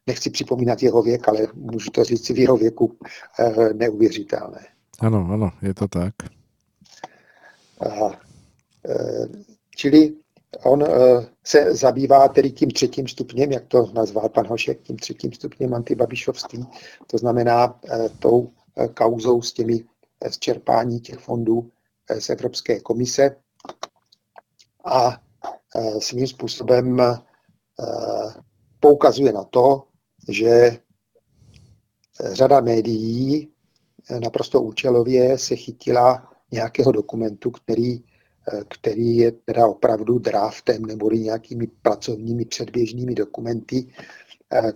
nechci 0.07 0.31
připomínat 0.31 0.83
jeho 0.83 1.03
věk, 1.03 1.29
ale 1.29 1.47
můžu 1.55 1.91
to 1.91 2.05
říct 2.05 2.31
v 2.31 2.39
jeho 2.39 2.57
věku 2.57 2.97
eh, 3.39 3.75
neuvěřitelné. 3.75 4.67
Ano, 5.01 5.29
ano, 5.31 5.51
je 5.63 5.75
to 5.75 5.89
tak. 5.89 6.15
A, 7.81 8.11
eh, 8.89 9.29
čili 9.77 10.15
on 10.63 10.85
se 11.45 11.75
zabývá 11.75 12.29
tedy 12.29 12.51
tím 12.51 12.71
třetím 12.71 13.09
stupněm, 13.09 13.53
jak 13.53 13.65
to 13.65 13.91
nazval 13.95 14.29
pan 14.29 14.47
Hošek, 14.47 14.83
tím 14.83 14.97
třetím 14.97 15.33
stupněm 15.33 15.75
antibabišovství, 15.75 16.67
to 17.07 17.19
znamená 17.19 17.81
tou 18.19 18.51
kauzou 18.95 19.43
s 19.43 19.53
těmi 19.53 19.85
s 20.25 20.39
čerpání 20.39 21.01
těch 21.01 21.19
fondů 21.19 21.71
z 22.19 22.31
Evropské 22.31 22.81
komise 22.81 23.37
a 24.85 25.21
svým 25.99 26.27
způsobem 26.27 27.03
poukazuje 28.85 29.33
na 29.33 29.45
to, 29.45 29.83
že 30.29 30.79
řada 32.33 32.61
médií 32.61 33.49
naprosto 34.21 34.63
účelově 34.63 35.39
se 35.39 35.57
chytila 35.57 36.33
nějakého 36.53 36.93
dokumentu, 36.93 37.51
který, 37.51 38.05
který 38.69 39.17
je 39.17 39.33
teda 39.33 39.67
opravdu 39.67 40.19
draftem 40.19 40.87
nebo 40.87 41.11
nějakými 41.11 41.67
pracovními 41.67 42.45
předběžnými 42.45 43.15
dokumenty, 43.15 43.89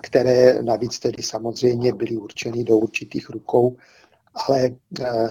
které 0.00 0.62
navíc 0.62 0.98
tedy 0.98 1.22
samozřejmě 1.22 1.92
byly 1.92 2.16
určeny 2.16 2.64
do 2.64 2.78
určitých 2.78 3.30
rukou, 3.30 3.76
ale 4.34 4.70
eh, 5.00 5.28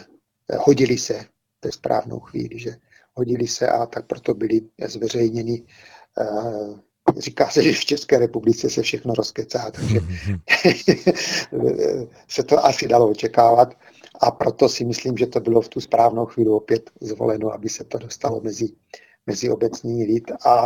hodili 0.57 0.97
se 0.97 1.25
ve 1.65 1.72
správnou 1.72 2.19
chvíli, 2.19 2.59
že 2.59 2.75
hodili 3.14 3.47
se 3.47 3.67
a 3.67 3.85
tak 3.85 4.07
proto 4.07 4.33
byly 4.33 4.61
zveřejněny 4.88 5.64
eh, 6.22 6.86
říká 7.18 7.50
se, 7.50 7.64
že 7.64 7.74
v 7.74 7.86
České 7.86 8.19
republice 8.19 8.69
se 8.69 8.82
všechno 8.82 9.14
rozkecá, 9.14 9.72
takže 9.72 10.00
se 12.27 12.44
to 12.44 12.66
asi 12.66 12.88
dalo 12.88 13.10
očekávat. 13.10 13.74
A 14.22 14.32
proto 14.32 14.69
si 14.69 14.86
myslím, 14.86 15.18
že 15.18 15.27
to 15.27 15.40
bylo 15.40 15.61
v 15.61 15.69
tu 15.69 15.80
správnou 15.82 16.26
chvíli 16.26 16.50
opět 16.50 16.90
zvoleno, 17.02 17.53
aby 17.53 17.69
se 17.69 17.84
to 17.84 17.98
dostalo 17.98 18.42
mezi, 18.42 18.69
mezi 19.27 19.50
obecní 19.50 20.06
lid 20.06 20.32
a 20.45 20.66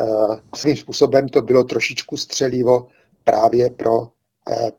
uh, 0.00 0.36
svým 0.54 0.76
způsobem 0.76 1.28
to 1.28 1.42
bylo 1.42 1.64
trošičku 1.64 2.16
střelivo 2.16 2.86
právě 3.24 3.70
pro, 3.70 4.00
uh, 4.00 4.08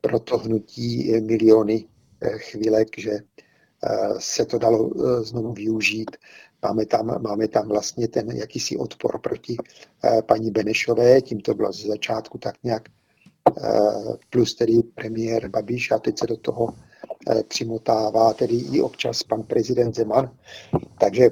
pro 0.01 0.19
to 0.19 0.37
hnutí 0.37 1.21
miliony 1.21 1.85
uh, 1.85 2.29
chvílek, 2.37 2.87
že 2.97 3.11
se 4.17 4.45
to 4.45 4.57
dalo 4.57 4.89
znovu 5.21 5.53
využít 5.53 6.11
Máme 6.65 6.85
tam, 6.85 7.21
máme 7.21 7.47
tam 7.47 7.67
vlastně 7.67 8.07
ten 8.07 8.31
jakýsi 8.31 8.77
odpor 8.77 9.19
proti 9.19 9.57
eh, 10.03 10.21
paní 10.21 10.51
Benešové, 10.51 11.21
tím 11.21 11.41
to 11.41 11.53
bylo 11.53 11.71
ze 11.71 11.87
začátku 11.87 12.37
tak 12.37 12.55
nějak 12.63 12.89
eh, 13.57 13.71
plus 14.29 14.55
tedy 14.55 14.73
premiér 14.95 15.49
Babiš 15.49 15.91
a 15.91 15.99
teď 15.99 16.19
se 16.19 16.27
do 16.27 16.37
toho 16.37 16.73
eh, 17.29 17.43
přimotává 17.43 18.33
tedy 18.33 18.55
i 18.55 18.81
občas 18.81 19.23
pan 19.23 19.43
prezident 19.43 19.95
Zeman. 19.95 20.31
Takže 20.99 21.29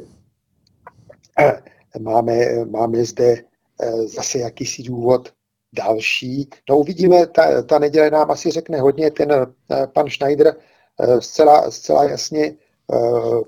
máme, 2.00 2.66
máme 2.66 3.06
zde 3.06 3.44
zase 4.06 4.40
jakýsi 4.40 4.84
důvod 4.84 5.34
další. 5.74 6.50
No 6.70 6.78
uvidíme, 6.78 7.28
ta, 7.28 7.62
ta 7.62 7.80
neděle 7.80 8.12
nám 8.12 8.32
asi 8.32 8.52
řekne 8.52 8.82
hodně, 8.82 9.12
ten 9.12 9.54
pan 9.94 10.10
Schneider 10.10 10.56
zcela, 11.20 11.72
zcela 11.72 12.04
jasně 12.04 12.56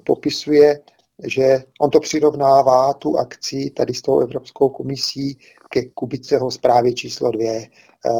popisuje 0.06 0.80
že 1.24 1.64
on 1.82 1.90
to 1.90 2.00
přirovnává 2.00 2.94
tu 2.94 3.18
akci 3.18 3.70
tady 3.76 3.94
s 3.94 4.02
tou 4.02 4.20
Evropskou 4.20 4.70
komisí 4.70 5.38
ke 5.70 5.86
Kubiceho 5.86 6.52
zprávě 6.52 6.94
číslo 6.94 7.32
dvě. 7.32 7.70
Eh, 8.06 8.12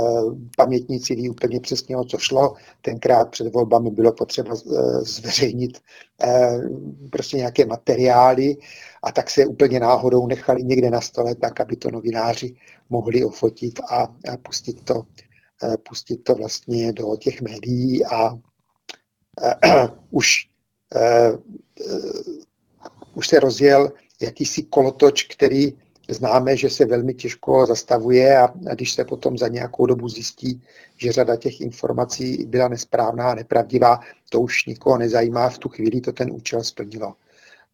pamětníci 0.58 1.16
ví 1.16 1.30
úplně 1.30 1.60
přesně, 1.60 1.98
o 1.98 2.04
co 2.04 2.18
šlo. 2.18 2.54
Tenkrát 2.82 3.30
před 3.30 3.54
volbami 3.54 3.90
bylo 3.90 4.12
potřeba 4.12 4.56
eh, 4.56 5.02
zveřejnit 5.02 5.80
eh, 6.24 6.60
prostě 7.12 7.38
nějaké 7.38 7.66
materiály 7.66 8.58
a 9.04 9.12
tak 9.12 9.30
se 9.30 9.46
úplně 9.46 9.80
náhodou 9.80 10.28
nechali 10.28 10.64
někde 10.64 10.90
na 10.90 11.02
stole, 11.02 11.36
tak 11.36 11.60
aby 11.60 11.76
to 11.76 11.92
novináři 11.92 12.56
mohli 12.90 13.24
ofotit 13.24 13.80
a 13.90 14.08
pustit 14.42 14.84
to, 14.84 15.04
pustit 15.90 16.18
to 16.18 16.36
vlastně 16.36 16.94
do 16.94 17.16
těch 17.16 17.42
médií 17.42 18.06
a 18.06 18.32
už 20.10 20.50
už 23.16 23.28
se 23.28 23.40
rozjel 23.40 23.92
jakýsi 24.22 24.64
kolotoč, 24.64 25.24
který 25.24 25.74
známe, 26.10 26.58
že 26.58 26.70
se 26.70 26.86
velmi 26.86 27.14
těžko 27.14 27.66
zastavuje 27.66 28.38
a, 28.38 28.54
když 28.74 28.94
se 28.94 29.06
potom 29.06 29.38
za 29.38 29.48
nějakou 29.48 29.86
dobu 29.86 30.10
zjistí, 30.10 30.62
že 30.98 31.12
řada 31.12 31.36
těch 31.36 31.62
informací 31.62 32.46
byla 32.46 32.68
nesprávná 32.68 33.32
a 33.32 33.36
nepravdivá, 33.36 34.00
to 34.30 34.42
už 34.42 34.66
nikoho 34.66 34.98
nezajímá, 34.98 35.50
v 35.50 35.58
tu 35.58 35.70
chvíli 35.70 36.02
to 36.02 36.12
ten 36.12 36.32
účel 36.32 36.64
splnilo. 36.64 37.14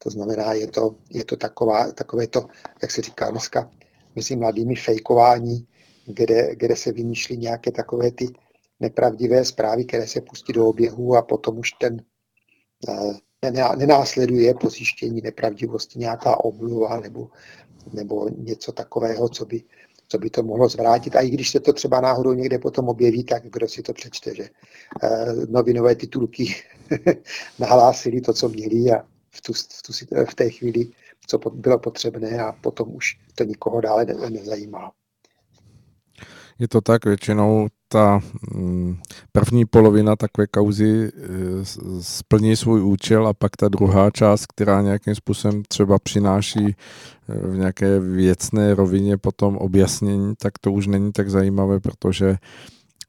To 0.04 0.10
znamená, 0.10 0.54
je 0.54 0.68
to, 0.68 0.96
je 1.10 1.26
to 1.26 1.36
taková, 1.36 1.92
takové 1.92 2.28
to, 2.28 2.46
jak 2.82 2.92
se 2.92 3.02
říká 3.02 3.32
dneska, 3.32 3.72
mezi 4.16 4.36
mladými 4.36 4.76
fejkování, 4.76 5.68
kde, 6.06 6.56
kde 6.56 6.76
se 6.76 6.92
vymýšlí 6.92 7.38
nějaké 7.38 7.72
takové 7.72 8.12
ty 8.12 8.28
nepravdivé 8.80 9.46
zprávy, 9.46 9.86
které 9.86 10.08
se 10.08 10.22
pustí 10.22 10.54
do 10.54 10.68
oběhu 10.68 11.16
a 11.16 11.22
potom 11.22 11.58
už 11.58 11.72
ten 11.72 12.02
eh, 12.90 13.14
nenásleduje 13.76 14.54
po 14.54 14.70
zjištění 14.70 15.22
nepravdivosti 15.22 16.00
nějaká 16.00 16.44
omluva 16.44 17.00
nebo, 17.00 17.30
nebo 17.94 18.30
něco 18.38 18.72
takového, 18.72 19.30
co 19.30 19.46
by, 19.46 19.64
co 20.08 20.18
by 20.18 20.30
to 20.30 20.44
mohlo 20.44 20.70
zvrátit. 20.70 21.16
A 21.16 21.20
i 21.20 21.30
když 21.30 21.52
se 21.52 21.60
to 21.60 21.74
třeba 21.74 22.02
náhodou 22.02 22.34
někde 22.34 22.60
potom 22.60 22.90
objeví, 22.90 23.24
tak 23.24 23.44
kdo 23.44 23.68
si 23.68 23.82
to 23.82 23.94
přečte, 23.94 24.36
že 24.36 24.50
eh, 25.04 25.34
novinové 25.50 25.96
titulky 25.96 26.56
nahlásili 27.60 28.22
to, 28.22 28.34
co 28.34 28.50
měli 28.50 28.92
a 28.92 29.06
v, 29.30 29.42
tu, 29.42 29.54
v, 29.54 29.82
tu, 29.86 29.94
v 30.30 30.36
té 30.36 30.50
chvíli, 30.50 30.88
co 31.28 31.38
bylo 31.38 31.80
potřebné 31.80 32.40
a 32.40 32.52
potom 32.52 32.96
už 32.96 33.18
to 33.36 33.44
nikoho 33.44 33.82
dále 33.82 34.06
ne, 34.06 34.30
nezajímá. 34.30 34.92
Je 36.60 36.68
to 36.68 36.82
tak, 36.82 37.06
většinou 37.06 37.68
ta 37.92 38.20
mm, 38.56 38.98
první 39.32 39.66
polovina 39.66 40.16
takové 40.16 40.48
kauzy 40.48 41.12
e, 41.12 41.12
splní 42.02 42.56
svůj 42.56 42.82
účel 42.82 43.28
a 43.28 43.34
pak 43.34 43.58
ta 43.58 43.70
druhá 43.70 44.12
část, 44.12 44.46
která 44.46 44.82
nějakým 44.82 45.16
způsobem 45.16 45.64
třeba 45.68 46.00
přináší 46.00 46.66
e, 46.68 46.76
v 47.48 47.58
nějaké 47.58 48.00
věcné 48.00 48.76
rovině 48.76 49.18
potom 49.18 49.58
objasnění, 49.58 50.34
tak 50.40 50.54
to 50.62 50.72
už 50.72 50.88
není 50.88 51.12
tak 51.12 51.30
zajímavé, 51.30 51.80
protože 51.80 52.38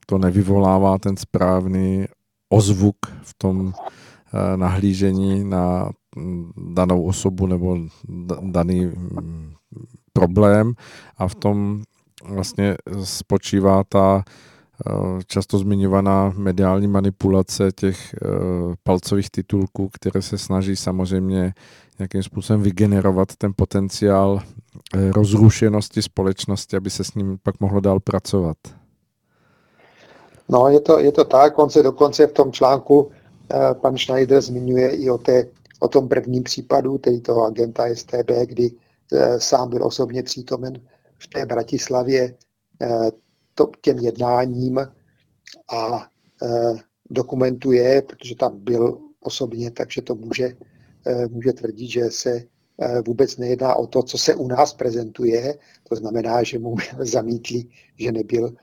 to 0.07 0.19
nevyvolává 0.19 0.99
ten 0.99 1.17
správný 1.17 2.07
ozvuk 2.49 2.97
v 3.23 3.35
tom 3.39 3.73
eh, 3.73 4.57
nahlížení 4.57 5.45
na 5.45 5.91
mm, 6.17 6.53
danou 6.75 7.05
osobu 7.05 7.47
nebo 7.47 7.79
daný 8.41 8.87
mm, 8.87 9.53
problém. 10.13 10.75
A 11.19 11.29
v 11.29 11.35
tom 11.35 11.83
vlastně 12.29 12.77
spočívá 13.05 13.85
ta 13.89 14.25
Eh, 14.25 14.52
často 15.27 15.59
zmiňovaná 15.59 16.33
mediální 16.37 16.89
manipulace 16.89 17.73
těch 17.73 18.15
eh, 18.15 18.29
palcových 18.83 19.31
titulků, 19.31 19.89
které 19.93 20.23
se 20.23 20.39
snaží 20.39 20.77
samozřejmě 20.77 21.55
nějakým 21.99 22.23
způsobem 22.23 22.63
vygenerovat 22.63 23.37
ten 23.39 23.53
potenciál 23.57 24.41
eh, 24.95 25.13
rozrušenosti 25.13 26.03
společnosti, 26.03 26.77
aby 26.77 26.91
se 26.91 27.05
s 27.05 27.15
ním 27.15 27.39
pak 27.43 27.61
mohlo 27.61 27.81
dál 27.81 28.01
pracovat. 28.01 28.57
No, 30.49 30.69
je 30.69 30.81
to, 30.81 30.99
je 30.99 31.13
to 31.13 31.25
tak. 31.25 31.59
On 31.59 31.71
se 31.71 31.83
dokonce 31.83 32.27
v 32.27 32.33
tom 32.33 32.53
článku 32.53 33.11
pan 33.81 33.97
Schneider 33.99 34.41
zmiňuje 34.41 34.91
i 34.91 35.11
o, 35.11 35.19
té, 35.19 35.47
o 35.81 35.89
tom 35.89 36.09
prvním 36.09 36.43
případu, 36.43 36.99
tedy 36.99 37.21
toho 37.21 37.45
agenta 37.45 37.85
STB, 37.95 38.31
kdy 38.47 38.71
sám 39.39 39.71
byl 39.71 39.87
osobně 39.87 40.23
přítomen 40.23 40.81
v 41.19 41.27
té 41.27 41.47
Bratislavě 41.47 42.35
to, 43.55 43.71
těm 43.81 43.99
jednáním 43.99 44.79
a 45.69 46.09
e, 46.43 46.49
dokumentuje, 47.11 48.03
protože 48.03 48.37
tam 48.37 48.59
byl 48.59 48.99
osobně, 49.21 49.71
takže 49.71 50.03
to 50.03 50.15
může, 50.15 50.57
e, 51.07 51.29
může 51.29 51.53
tvrdit, 51.53 51.89
že 51.89 52.11
se 52.11 52.31
e, 52.31 52.45
vůbec 53.07 53.37
nejedná 53.37 53.75
o 53.75 53.87
to, 53.87 54.03
co 54.03 54.19
se 54.19 54.35
u 54.35 54.49
nás 54.49 54.75
prezentuje, 54.75 55.59
to 55.89 55.97
znamená, 55.97 56.43
že 56.43 56.59
mu 56.59 56.77
zamítli, 56.99 57.65
že 57.99 58.13
nebyl, 58.13 58.55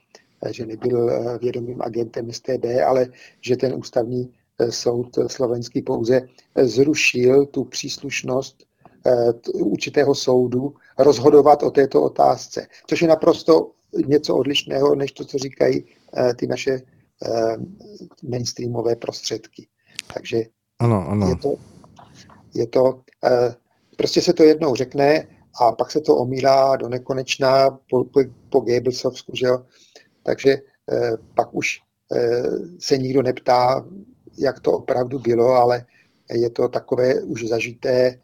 že 0.52 0.66
nebyl 0.66 1.10
e, 1.10 1.38
vědomým 1.38 1.82
agentem 1.82 2.32
STB, 2.32 2.66
ale 2.88 3.08
že 3.42 3.58
ten 3.58 3.74
ústavní 3.74 4.34
e, 4.60 4.72
soud 4.72 5.18
slovenský 5.28 5.82
pouze 5.82 6.22
zrušil 6.62 7.46
tu 7.46 7.64
příslušnost 7.64 8.70
určitého 9.54 10.16
soudu 10.16 10.74
rozhodovat 10.98 11.64
o 11.64 11.72
této 11.72 12.04
otázce, 12.04 12.68
což 12.88 13.02
je 13.02 13.08
naprosto 13.08 13.72
něco 14.08 14.36
odlišného, 14.36 14.96
než 14.96 15.12
to, 15.12 15.26
co 15.26 15.38
říkají 15.38 15.86
eh, 16.18 16.34
ty 16.34 16.48
naše 16.48 16.72
eh, 16.72 17.58
mainstreamové 18.24 18.96
prostředky. 18.96 19.68
Takže 20.14 20.44
ano, 20.80 21.08
ano. 21.10 21.30
je 21.30 21.36
to, 21.36 21.56
je 22.54 22.68
to 22.68 23.02
eh, 23.26 23.56
prostě 23.98 24.22
se 24.22 24.34
to 24.34 24.44
jednou 24.44 24.76
řekne 24.76 25.28
a 25.62 25.72
pak 25.72 25.92
se 25.92 26.02
to 26.02 26.16
omílá 26.16 26.76
do 26.76 26.90
nekonečna 26.90 27.70
po, 27.70 28.04
po, 28.04 28.20
po 28.50 28.60
Goebbelsovsku, 28.60 29.32
že 29.36 29.46
jo? 29.46 29.66
takže 30.24 30.58
pak 31.36 31.56
už 31.56 31.80
se 32.80 32.98
nikdo 32.98 33.22
neptá, 33.22 33.86
jak 34.38 34.60
to 34.60 34.72
opravdu 34.72 35.20
bylo, 35.20 35.48
ale 35.50 35.86
je 36.32 36.50
to 36.50 36.68
takové 36.68 37.22
už 37.22 37.48
zažité 37.48 38.20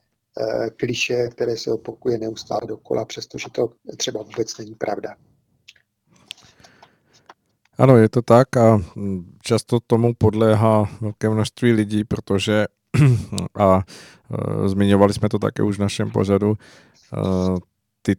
kliše, 0.77 1.27
které 1.27 1.57
se 1.57 1.71
opakuje 1.71 2.17
neustále 2.17 2.61
dokola, 2.67 3.05
přestože 3.05 3.45
to 3.51 3.69
třeba 3.97 4.23
vůbec 4.23 4.57
není 4.57 4.75
pravda. 4.75 5.15
Ano, 7.77 7.97
je 7.97 8.09
to 8.09 8.21
tak 8.21 8.57
a 8.57 8.81
často 9.41 9.79
tomu 9.79 10.13
podléhá 10.13 10.89
velké 11.01 11.29
množství 11.29 11.71
lidí, 11.71 12.03
protože 12.03 12.65
a 13.59 13.83
e, 14.63 14.69
zmiňovali 14.69 15.13
jsme 15.13 15.29
to 15.29 15.39
také 15.39 15.63
už 15.63 15.77
v 15.77 15.81
našem 15.81 16.11
pořadu, 16.11 16.53
e, 16.53 17.17
ty, 18.01 18.15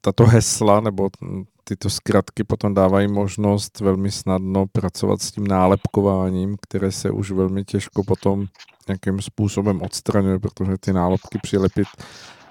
tato 0.00 0.26
hesla 0.26 0.80
nebo 0.80 1.10
tyto 1.64 1.90
zkratky 1.90 2.44
potom 2.44 2.74
dávají 2.74 3.08
možnost 3.08 3.80
velmi 3.80 4.10
snadno 4.10 4.66
pracovat 4.66 5.22
s 5.22 5.32
tím 5.32 5.46
nálepkováním, 5.46 6.56
které 6.62 6.92
se 6.92 7.10
už 7.10 7.30
velmi 7.30 7.64
těžko 7.64 8.04
potom 8.04 8.46
nějakým 8.88 9.22
způsobem 9.22 9.82
odstraňuje, 9.82 10.38
protože 10.38 10.78
ty 10.80 10.92
nálepky 10.92 11.38
přilepit 11.42 11.88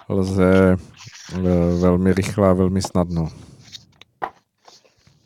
lze 0.10 0.78
e, 1.34 1.40
velmi 1.80 2.14
rychle 2.14 2.50
a 2.50 2.54
velmi 2.54 2.82
snadno. 2.82 3.30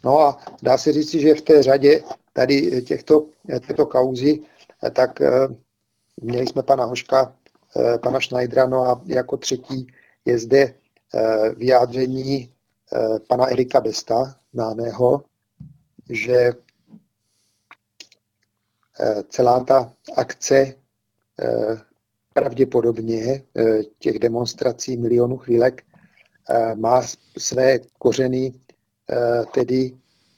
No 0.03 0.19
a 0.19 0.37
dá 0.63 0.77
se 0.77 0.93
říct, 0.93 1.11
že 1.13 1.35
v 1.35 1.41
té 1.41 1.63
řadě 1.63 2.03
tady 2.33 2.81
těchto, 2.81 3.25
těchto 3.67 3.85
kauzy, 3.85 4.39
tak 4.93 5.21
eh, 5.21 5.47
měli 6.21 6.47
jsme 6.47 6.63
pana 6.63 6.85
Hoška, 6.85 7.35
eh, 7.77 7.97
pana 7.97 8.19
Schneidera, 8.19 8.67
no 8.67 8.81
a 8.81 9.01
jako 9.05 9.37
třetí 9.37 9.87
je 10.25 10.39
zde 10.39 10.73
eh, 11.15 11.49
vyjádření 11.49 12.53
pana 13.27 13.45
Erika 13.45 13.81
Besta, 13.81 14.35
známého, 14.53 15.23
že 16.09 16.51
celá 19.29 19.63
ta 19.63 19.93
akce 20.15 20.73
pravděpodobně 22.33 23.43
těch 23.99 24.19
demonstrací 24.19 24.97
milionů 24.97 25.37
chvílek 25.37 25.83
má 26.75 27.01
své 27.37 27.79
kořeny 27.99 28.53
Eh, 28.53 28.68
tedy 29.53 29.91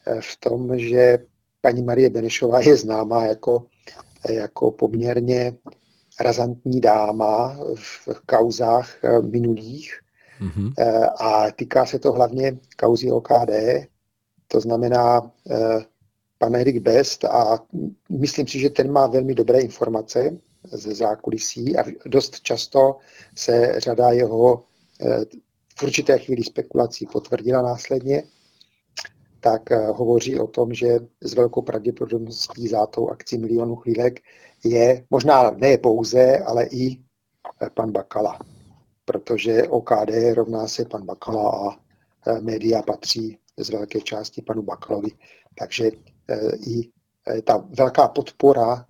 eh, 0.08 0.22
v 0.22 0.38
tom, 0.40 0.80
že 0.80 1.20
paní 1.62 1.84
Marie 1.84 2.10
Benešová 2.10 2.60
je 2.60 2.78
známá 2.78 3.26
jako, 3.26 3.66
eh, 4.30 4.34
jako 4.34 4.72
poměrně 4.72 5.54
razantní 6.20 6.82
dáma 6.82 7.58
v 7.76 8.10
kauzách 8.26 8.96
minulých. 9.22 10.00
Mm-hmm. 10.42 10.74
a 11.20 11.52
týká 11.52 11.86
se 11.86 12.00
to 12.00 12.12
hlavně 12.12 12.58
kauzy 12.78 13.12
OKD, 13.12 13.52
to 14.48 14.62
znamená 14.62 15.32
pan 16.38 16.56
Erik 16.56 16.78
Best 16.78 17.26
a 17.26 17.60
myslím 18.10 18.48
si, 18.48 18.60
že 18.60 18.70
ten 18.70 18.92
má 18.92 19.08
velmi 19.08 19.36
dobré 19.36 19.60
informace 19.60 20.38
ze 20.72 20.96
zákulisí 20.96 21.78
a 21.78 21.84
dost 22.06 22.42
často 22.42 22.98
se 23.36 23.74
řada 23.78 24.12
jeho 24.12 24.64
v 25.78 25.84
určité 25.84 26.18
chvíli 26.18 26.44
spekulací 26.44 27.06
potvrdila 27.06 27.62
následně 27.62 28.24
tak 29.42 29.72
eh, 29.72 29.88
hovoří 29.88 30.40
o 30.40 30.48
tom, 30.48 30.74
že 30.74 31.00
s 31.22 31.34
velkou 31.34 31.62
pravděpodobností 31.62 32.68
za 32.68 32.86
tou 32.86 33.10
akcí 33.10 33.38
milionu 33.38 33.76
chvílek 33.76 34.20
je 34.66 35.06
možná 35.10 35.52
ne 35.52 35.78
pouze, 35.78 36.38
ale 36.38 36.66
i 36.66 37.00
eh, 37.62 37.70
pan 37.74 37.92
Bakala. 37.92 38.40
Protože 39.06 39.64
OKD 39.64 40.12
rovná 40.34 40.68
se 40.68 40.86
pan 40.86 41.06
Bakala 41.06 41.50
a 41.52 41.80
eh, 42.28 42.42
média 42.42 42.82
patří 42.82 43.38
z 43.58 43.70
velké 43.70 44.02
části 44.02 44.42
panu 44.42 44.62
Bakalovi. 44.62 45.10
Takže 45.60 45.92
i 46.68 46.90
ta 47.44 47.58
velká 47.58 48.08
podpora 48.08 48.86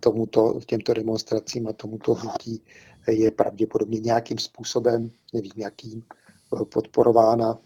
tomuto, 0.00 0.60
těmto 0.66 0.94
demonstracím 0.94 1.68
a 1.68 1.72
tomuto 1.72 2.14
hnutí 2.14 2.62
je 3.08 3.30
pravděpodobně 3.30 4.00
nějakým 4.00 4.38
způsobem, 4.38 5.10
nevím 5.34 5.52
jakým, 5.56 6.02
podporována 6.72 7.58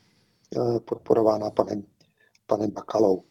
podporována 0.84 1.50
panem, 1.50 1.82
panem 2.46 2.70
Bakalou. 2.70 3.22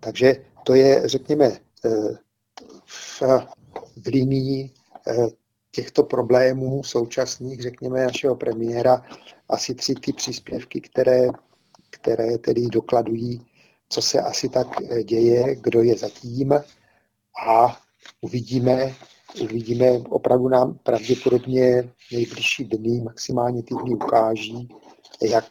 Takže 0.00 0.44
to 0.66 0.74
je, 0.74 1.08
řekněme, 1.08 1.44
eh, 1.84 1.90
v, 2.84 3.22
v 3.96 4.06
linii 4.06 4.70
eh, 5.06 5.26
těchto 5.70 6.02
problémů 6.02 6.84
současných, 6.84 7.62
řekněme, 7.62 8.04
našeho 8.04 8.36
premiéra, 8.36 9.02
asi 9.48 9.74
tři 9.74 9.94
ty 9.94 10.12
příspěvky, 10.12 10.80
které, 10.80 11.28
které 11.90 12.38
tedy 12.38 12.66
dokladují, 12.66 13.46
co 13.88 14.02
se 14.02 14.20
asi 14.20 14.48
tak 14.48 14.66
děje, 15.04 15.56
kdo 15.56 15.82
je 15.82 15.96
zatím 15.96 16.52
a 17.48 17.80
uvidíme, 18.20 18.94
uvidíme, 19.42 19.90
opravdu 19.90 20.48
nám 20.48 20.78
pravděpodobně 20.82 21.92
nejbližší 22.12 22.64
dny, 22.64 23.00
maximálně 23.00 23.62
týdny 23.62 23.94
ukáží, 23.94 24.68
jak 25.22 25.44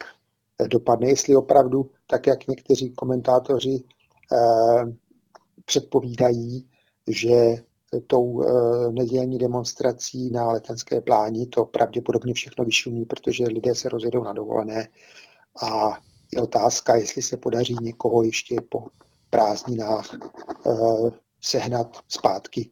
dopadne, 0.66 1.08
jestli 1.08 1.36
opravdu, 1.36 1.90
tak 2.06 2.26
jak 2.26 2.46
někteří 2.46 2.90
komentátoři 2.90 3.82
eh, 4.32 4.92
předpovídají, 5.64 6.68
že 7.08 7.56
tou 8.06 8.42
eh, 8.42 8.92
nedělní 8.92 9.38
demonstrací 9.38 10.30
na 10.30 10.52
letenské 10.52 11.00
pláni 11.00 11.46
to 11.46 11.64
pravděpodobně 11.64 12.34
všechno 12.34 12.64
vyšumí, 12.64 13.04
protože 13.04 13.44
lidé 13.44 13.74
se 13.74 13.88
rozjedou 13.88 14.24
na 14.24 14.32
dovolené. 14.32 14.88
A 15.62 15.98
je 16.32 16.42
otázka, 16.42 16.96
jestli 16.96 17.22
se 17.22 17.36
podaří 17.36 17.76
někoho 17.80 18.22
ještě 18.22 18.56
po 18.68 18.86
prázdninách 19.30 20.14
eh, 20.14 20.70
sehnat 21.40 21.96
zpátky 22.08 22.70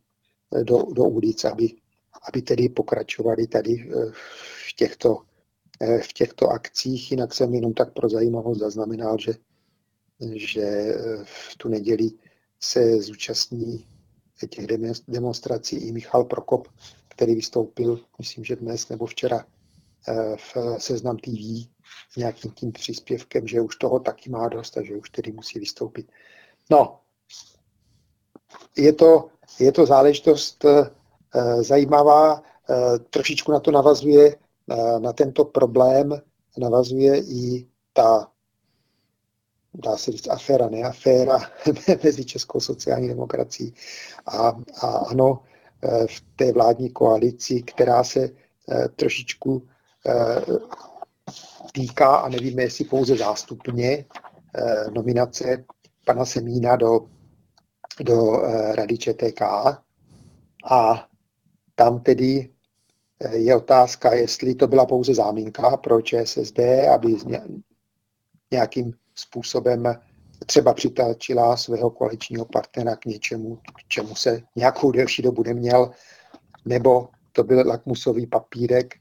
do, 0.62 0.82
do 0.92 1.04
ulic, 1.04 1.44
aby, 1.44 1.68
aby 2.28 2.42
tedy 2.42 2.68
pokračovali 2.68 3.46
tady 3.46 3.90
v 4.68 4.76
těchto 4.76 5.18
v 5.80 6.12
těchto 6.12 6.48
akcích. 6.48 7.10
Jinak 7.10 7.34
jsem 7.34 7.54
jenom 7.54 7.74
tak 7.74 7.92
pro 7.92 8.08
zajímavost 8.08 8.58
zaznamenal, 8.58 9.18
že, 9.18 9.32
že 10.34 10.62
eh, 10.62 11.24
v 11.24 11.56
tu 11.56 11.68
neděli 11.68 12.10
se 12.60 13.02
zúčastní 13.02 13.86
těch 14.48 14.66
demonstrací 15.08 15.76
i 15.76 15.92
Michal 15.92 16.24
Prokop, 16.24 16.68
který 17.08 17.34
vystoupil, 17.34 18.00
myslím, 18.18 18.44
že 18.44 18.56
dnes 18.56 18.88
nebo 18.88 19.06
včera 19.06 19.46
eh, 20.08 20.36
v 20.36 20.56
Seznam 20.78 21.16
TV 21.16 21.68
s 22.10 22.16
nějakým 22.16 22.50
tím 22.50 22.72
příspěvkem, 22.72 23.46
že 23.46 23.60
už 23.60 23.76
toho 23.76 24.00
taky 24.00 24.30
má 24.30 24.48
dost 24.48 24.76
a 24.78 24.82
že 24.82 24.96
už 24.96 25.10
tedy 25.10 25.32
musí 25.32 25.58
vystoupit. 25.58 26.12
No, 26.70 27.00
je 28.76 28.92
to, 28.92 29.28
je 29.60 29.72
to 29.72 29.86
záležitost 29.86 30.64
zajímavá, 31.60 32.42
trošičku 33.10 33.52
na 33.52 33.60
to 33.60 33.70
navazuje, 33.70 34.36
e, 34.70 35.00
na 35.00 35.12
tento 35.12 35.44
problém 35.44 36.20
navazuje 36.58 37.18
i 37.18 37.68
ta 37.92 38.34
dá 39.74 39.96
se 39.96 40.12
říct, 40.12 40.28
aféra, 40.28 40.68
ne 40.68 40.82
aféra 40.82 41.38
mezi 42.04 42.24
Českou 42.24 42.60
sociální 42.60 43.08
demokracií 43.08 43.74
a, 44.26 44.48
a 44.80 44.86
ano, 44.86 45.42
eh, 45.82 46.06
v 46.06 46.20
té 46.36 46.52
vládní 46.52 46.90
koalici, 46.90 47.62
která 47.62 48.04
se 48.04 48.20
eh, 48.20 48.88
trošičku 48.88 49.68
eh, 50.06 50.42
týká, 51.72 52.16
a 52.16 52.28
nevíme, 52.28 52.62
jestli 52.62 52.84
pouze 52.84 53.16
zástupně, 53.16 54.04
nominace 54.94 55.64
pana 56.06 56.24
Semína 56.24 56.76
do, 56.76 57.00
do 58.00 58.36
Rady 58.74 58.98
ČTK. 58.98 59.42
A 60.70 61.08
tam 61.74 62.00
tedy 62.00 62.53
je 63.32 63.56
otázka, 63.56 64.14
jestli 64.14 64.54
to 64.54 64.66
byla 64.66 64.86
pouze 64.86 65.14
záminka 65.14 65.76
pro 65.76 66.02
ČSSD, 66.02 66.58
aby 66.94 67.16
nějakým 68.50 68.92
způsobem 69.14 69.94
třeba 70.46 70.74
přitačila 70.74 71.56
svého 71.56 71.90
koaličního 71.90 72.44
partnera 72.44 72.96
k 72.96 73.04
něčemu, 73.04 73.56
k 73.56 73.88
čemu 73.88 74.14
se 74.14 74.42
nějakou 74.56 74.90
delší 74.90 75.22
dobu 75.22 75.42
neměl, 75.42 75.90
nebo 76.64 77.08
to 77.32 77.44
byl 77.44 77.62
lakmusový 77.66 78.26
papírek, 78.26 78.94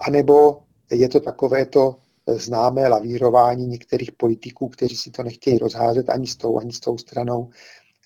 anebo 0.00 0.62
je 0.90 1.08
to 1.08 1.20
takové 1.20 1.66
to 1.66 1.96
známé 2.26 2.88
lavírování 2.88 3.66
některých 3.66 4.12
politiků, 4.12 4.68
kteří 4.68 4.96
si 4.96 5.10
to 5.10 5.22
nechtějí 5.22 5.58
rozházet 5.58 6.10
ani 6.10 6.26
s 6.26 6.36
tou, 6.36 6.58
ani 6.58 6.72
s 6.72 6.80
tou 6.80 6.98
stranou, 6.98 7.50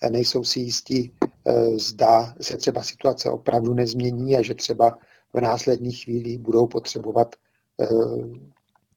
nejsou 0.09 0.43
si 0.43 0.59
jistí, 0.59 1.13
eh, 1.45 1.79
zda 1.79 2.35
se 2.41 2.57
třeba 2.57 2.83
situace 2.83 3.29
opravdu 3.29 3.73
nezmění 3.73 4.37
a 4.37 4.41
že 4.41 4.53
třeba 4.53 4.97
v 5.33 5.41
následných 5.41 6.03
chvílích 6.03 6.39
budou 6.39 6.67
potřebovat 6.67 7.35
eh, 7.81 7.87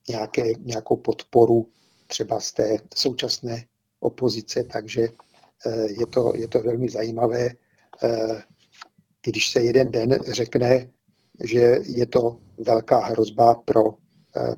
nějaké, 0.08 0.52
nějakou 0.58 0.96
podporu 0.96 1.68
třeba 2.06 2.40
z 2.40 2.52
té 2.52 2.76
současné 2.94 3.64
opozice, 4.00 4.64
takže 4.64 5.08
eh, 5.66 5.86
je 6.00 6.06
to, 6.06 6.32
je 6.36 6.48
to 6.48 6.60
velmi 6.60 6.88
zajímavé, 6.88 7.50
eh, 8.02 8.42
když 9.24 9.50
se 9.50 9.60
jeden 9.60 9.90
den 9.90 10.18
řekne, 10.28 10.90
že 11.44 11.78
je 11.82 12.06
to 12.06 12.40
velká 12.58 12.98
hrozba 12.98 13.54
pro, 13.54 13.94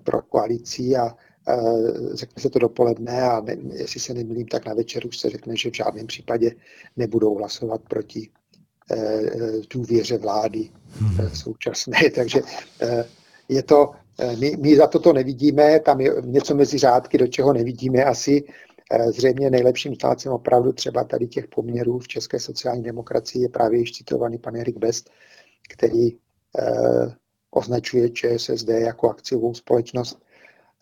pro 0.05 0.23
koalici 0.23 0.97
a 0.97 1.17
řekne 2.15 2.43
se 2.43 2.51
to 2.51 2.59
dopoledne 2.59 3.23
a 3.23 3.41
ne, 3.41 3.57
jestli 3.73 4.01
se 4.01 4.15
nemýlím, 4.15 4.47
tak 4.47 4.67
na 4.67 4.75
večer 4.75 5.07
už 5.07 5.19
se 5.19 5.31
řekne, 5.31 5.57
že 5.57 5.71
v 5.71 5.75
žádném 5.75 6.07
případě 6.07 6.55
nebudou 6.97 7.35
hlasovat 7.35 7.83
proti 7.89 8.31
důvěře 9.71 10.19
vlády 10.19 10.71
hmm. 10.99 11.31
současné. 11.35 11.99
Takže 12.15 12.41
je 13.49 13.63
to, 13.63 13.93
Eh, 14.19 14.37
my, 14.37 14.57
my 14.57 14.77
za 14.77 14.87
toto 14.87 15.13
nevidíme, 15.13 15.81
tam 15.81 16.01
je 16.01 16.13
něco 16.25 16.55
mezi 16.55 16.79
řádky, 16.79 17.19
do 17.19 17.27
čeho 17.27 17.53
nevidíme 17.53 18.05
asi. 18.05 18.45
Eh, 18.93 19.13
zřejmě 19.13 19.51
nejlepším 19.51 19.95
státcem 19.95 20.33
opravdu 20.33 20.73
třeba 20.73 21.05
tady 21.05 21.27
těch 21.27 21.49
poměrů 21.49 21.99
v 21.99 22.09
české 22.09 22.41
sociální 22.41 22.83
demokracii 22.83 23.43
je 23.43 23.49
právě 23.49 23.79
již 23.81 23.93
citovaný 23.93 24.39
pan 24.39 24.57
Erik 24.57 24.77
Best, 24.77 25.11
který 25.73 26.13
eh, 26.13 27.15
označuje 27.51 28.11
ČSSD 28.11 28.69
jako 28.69 29.11
akciovou 29.11 29.55
společnost 29.55 30.23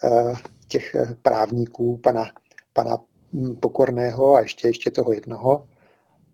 eh, 0.05 0.33
těch 0.69 0.95
eh, 0.95 1.17
právníků, 1.23 1.97
pana, 1.97 2.25
pana 2.73 2.99
hm, 3.33 3.57
Pokorného 3.57 4.35
a 4.35 4.41
ještě, 4.41 4.69
ještě 4.69 4.91
toho 4.91 5.13
jednoho. 5.13 5.69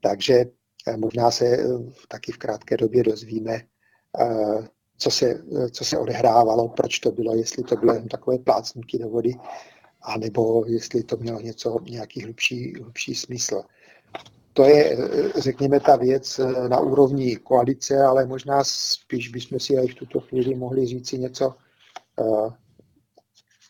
Takže 0.00 0.34
eh, 0.34 0.50
možná 0.96 1.30
se 1.30 1.46
eh, 1.46 1.64
taky 2.08 2.32
v 2.32 2.38
krátké 2.38 2.76
době 2.76 3.02
dozvíme, 3.02 3.54
eh, 4.20 4.68
co 4.98 5.10
se, 5.10 5.42
co 5.70 5.84
se 5.84 5.98
odehrávalo, 5.98 6.68
proč 6.68 6.98
to 6.98 7.10
bylo, 7.10 7.34
jestli 7.34 7.62
to 7.62 7.76
bylo 7.76 7.94
jen 7.94 8.08
takové 8.08 8.38
plácnutí 8.38 8.98
do 8.98 9.08
vody, 9.08 9.34
anebo 10.02 10.64
jestli 10.66 11.02
to 11.02 11.16
mělo 11.16 11.40
něco, 11.40 11.78
nějaký 11.82 12.22
hlubší, 12.22 12.74
hlubší 12.82 13.14
smysl. 13.14 13.62
To 14.52 14.64
je, 14.64 14.96
řekněme, 15.38 15.80
ta 15.80 15.96
věc 15.96 16.40
na 16.68 16.80
úrovni 16.80 17.36
koalice, 17.36 18.02
ale 18.02 18.26
možná 18.26 18.64
spíš 18.64 19.28
bychom 19.28 19.60
si 19.60 19.74
i 19.74 19.88
v 19.88 19.94
tuto 19.94 20.20
chvíli 20.20 20.54
mohli 20.54 20.86
říci 20.86 21.18
něco 21.18 21.54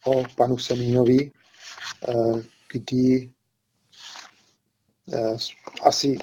o 0.06 0.22
panu 0.36 0.58
Semínovi, 0.58 1.30
kdy 2.72 3.30
asi 5.82 6.18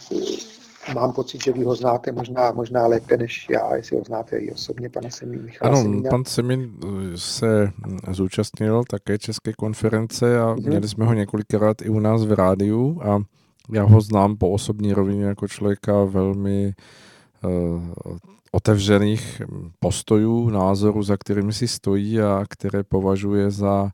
mám 0.96 1.14
pocit, 1.14 1.44
že 1.44 1.52
vy 1.52 1.64
ho 1.64 1.76
znáte 1.76 2.12
možná, 2.12 2.52
možná 2.52 2.88
lépe 2.88 3.18
než 3.18 3.48
já, 3.50 3.76
jestli 3.76 3.98
ho 3.98 4.04
znáte 4.04 4.38
i 4.38 4.52
osobně, 4.52 4.90
pane 4.90 5.12
Semín. 5.12 5.44
Michal 5.46 5.68
ano, 5.68 5.82
Semína. 5.82 6.10
pan 6.10 6.26
Semín 6.26 6.74
eh, 6.84 7.18
se 7.18 7.72
hm, 7.88 7.98
zúčastnil 8.12 8.84
také 8.90 9.18
České 9.18 9.54
konference 9.54 10.40
a 10.40 10.46
mm-hmm. 10.46 10.68
měli 10.68 10.88
jsme 10.88 11.06
ho 11.06 11.14
několikrát 11.14 11.82
i 11.82 11.90
u 11.90 12.00
nás 12.00 12.26
v 12.26 12.32
rádiu 12.32 13.02
a 13.04 13.20
já 13.72 13.84
ho 13.84 14.02
znám 14.02 14.38
po 14.38 14.50
osobní 14.50 14.94
rovině 14.94 15.26
jako 15.26 15.48
člověka 15.48 16.04
velmi 16.04 16.74
uh, 17.44 17.82
otevřených 18.52 19.42
hm, 19.42 19.72
postojů, 19.80 20.50
názorů, 20.50 21.04
za 21.04 21.18
kterými 21.18 21.54
si 21.54 21.68
stojí 21.68 22.22
a 22.22 22.44
které 22.50 22.84
považuje 22.84 23.52
za 23.52 23.92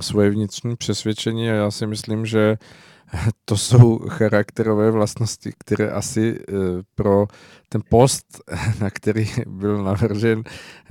svoje 0.00 0.30
vnitřní 0.30 0.76
přesvědčení 0.76 1.50
a 1.50 1.54
já 1.54 1.70
si 1.70 1.86
myslím, 1.86 2.26
že 2.26 2.58
uh, 2.60 2.66
to 3.44 3.56
jsou 3.56 3.98
charakterové 3.98 4.90
vlastnosti, 4.90 5.52
které 5.58 5.90
asi 5.90 6.38
eh, 6.38 6.52
pro 6.94 7.26
ten 7.68 7.82
post, 7.88 8.40
na 8.80 8.90
který 8.90 9.30
byl 9.46 9.84
navržen, 9.84 10.42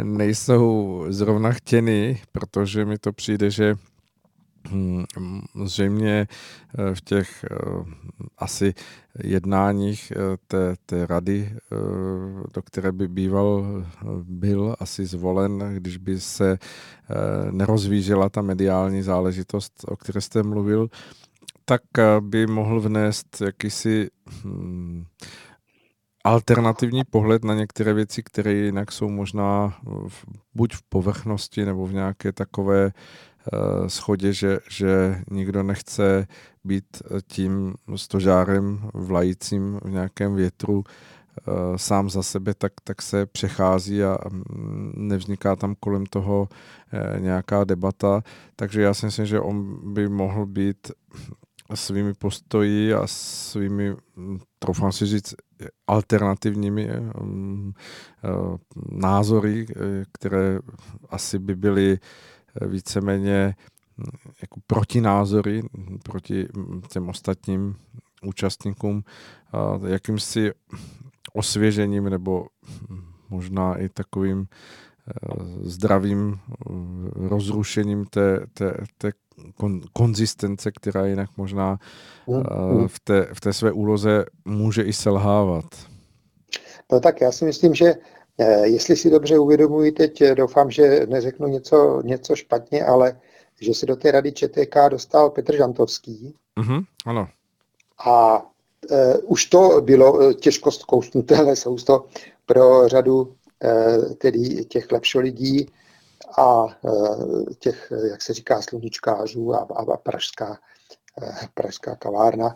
nejsou 0.03 1.05
zrovna 1.09 1.51
chtěny, 1.51 2.21
protože 2.31 2.85
mi 2.85 2.97
to 2.97 3.13
přijde, 3.13 3.51
že 3.51 3.75
hm, 4.71 5.03
zřejmě 5.63 6.27
eh, 6.77 6.95
v 6.95 7.01
těch 7.01 7.45
eh, 7.51 7.55
asi 8.37 8.73
jednáních 9.23 10.13
té, 10.47 10.75
té 10.85 11.05
rady, 11.07 11.55
do 12.53 12.61
které 12.61 12.91
by 12.91 13.07
býval 13.07 13.65
byl 14.23 14.75
asi 14.79 15.05
zvolen, 15.05 15.73
když 15.73 15.97
by 15.97 16.19
se 16.19 16.57
nerozvížela 17.51 18.29
ta 18.29 18.41
mediální 18.41 19.01
záležitost, 19.01 19.85
o 19.87 19.97
které 19.97 20.21
jste 20.21 20.43
mluvil, 20.43 20.89
tak 21.65 21.81
eh, 21.97 22.21
by 22.21 22.47
mohl 22.47 22.81
vnést 22.81 23.41
jakýsi 23.41 24.09
hmm, 24.43 25.05
alternativní 26.23 27.03
pohled 27.03 27.43
na 27.43 27.53
některé 27.53 27.93
věci, 27.93 28.23
které 28.23 28.53
jinak 28.53 28.91
jsou 28.91 29.09
možná 29.09 29.77
v, 30.07 30.25
buď 30.55 30.75
v 30.75 30.81
povrchnosti 30.89 31.65
nebo 31.65 31.87
v 31.87 31.93
nějaké 31.93 32.31
takové 32.31 32.85
uh, 32.85 33.87
schodě, 33.87 34.33
že, 34.33 34.59
že 34.69 35.21
nikdo 35.31 35.63
nechce 35.63 36.27
být 36.63 36.85
tím 37.27 37.73
stožárem 37.95 38.89
vlajícím 38.93 39.79
v 39.83 39.89
nějakém 39.89 40.35
větru 40.35 40.77
uh, 40.77 40.83
sám 41.75 42.09
za 42.09 42.23
sebe, 42.23 42.53
tak, 42.53 42.73
tak 42.83 43.01
se 43.01 43.25
přechází 43.25 44.03
a 44.03 44.17
um, 44.25 44.93
nevzniká 44.95 45.55
tam 45.55 45.75
kolem 45.79 46.05
toho 46.05 46.47
uh, 46.49 47.19
nějaká 47.19 47.63
debata. 47.63 48.21
Takže 48.55 48.81
já 48.81 48.93
si 48.93 49.05
myslím, 49.05 49.25
že 49.25 49.39
on 49.39 49.79
by 49.93 50.09
mohl 50.09 50.45
být 50.45 50.91
svými 51.73 52.13
postoji 52.13 52.93
a 52.93 53.07
svými, 53.07 53.95
hm, 54.17 54.39
troufám 54.59 54.91
si 54.91 55.05
říct, 55.05 55.35
alternativními 55.87 56.89
um, 57.21 57.73
uh, 58.23 58.57
názory, 58.91 59.65
eh, 59.69 60.05
které 60.11 60.59
asi 61.09 61.39
by 61.39 61.55
byly 61.55 61.99
víceméně 62.67 63.55
hm, 63.97 64.03
jako 64.41 64.59
protinázory 64.67 65.63
proti 66.03 66.47
těm 66.87 67.09
ostatním 67.09 67.75
účastníkům, 68.23 69.03
jakýmsi 69.85 70.51
osvěžením 71.33 72.09
nebo 72.09 72.47
možná 73.29 73.75
i 73.75 73.89
takovým 73.89 74.47
zdravým 75.61 76.39
rozrušením 77.15 78.05
té, 78.05 78.45
té, 78.53 78.77
té 78.97 79.11
kon, 79.55 79.81
konzistence, 79.93 80.71
která 80.71 81.05
jinak 81.05 81.29
možná 81.37 81.79
uh, 82.25 82.87
v, 82.87 82.99
té, 82.99 83.27
v 83.33 83.41
té 83.41 83.53
své 83.53 83.71
úloze 83.71 84.25
může 84.45 84.83
i 84.83 84.93
selhávat. 84.93 85.65
No 86.91 86.99
tak 86.99 87.21
já 87.21 87.31
si 87.31 87.45
myslím, 87.45 87.75
že 87.75 87.95
eh, 88.37 88.67
jestli 88.67 88.95
si 88.95 89.09
dobře 89.09 89.39
uvědomuji, 89.39 89.91
teď 89.91 90.21
eh, 90.21 90.35
doufám, 90.35 90.71
že 90.71 91.05
neřeknu 91.09 91.47
něco, 91.47 92.01
něco 92.05 92.35
špatně, 92.35 92.85
ale 92.85 93.19
že 93.61 93.73
se 93.73 93.85
do 93.85 93.95
té 93.95 94.11
rady 94.11 94.31
ČTK 94.31 94.75
dostal 94.89 95.29
Petr 95.29 95.55
Žantovský. 95.55 96.35
Uh-huh, 96.59 96.85
ano. 97.05 97.27
A 98.05 98.41
uh, 98.41 99.15
už 99.23 99.45
to 99.45 99.81
bylo 99.81 100.33
těžko 100.33 100.71
zkousnutelné 100.71 101.55
sousto 101.55 102.05
pro 102.45 102.87
řadu 102.87 103.21
uh, 103.21 104.13
tedy 104.13 104.65
těch 104.65 104.91
lepších 104.91 105.21
lidí, 105.21 105.67
a 106.37 106.65
těch, 107.59 107.91
jak 108.09 108.21
se 108.21 108.33
říká, 108.33 108.61
sluníčkářů 108.61 109.53
a, 109.53 109.67
a 109.75 109.97
pražská, 109.97 110.57
pražská 111.53 111.95
kavárna. 111.95 112.55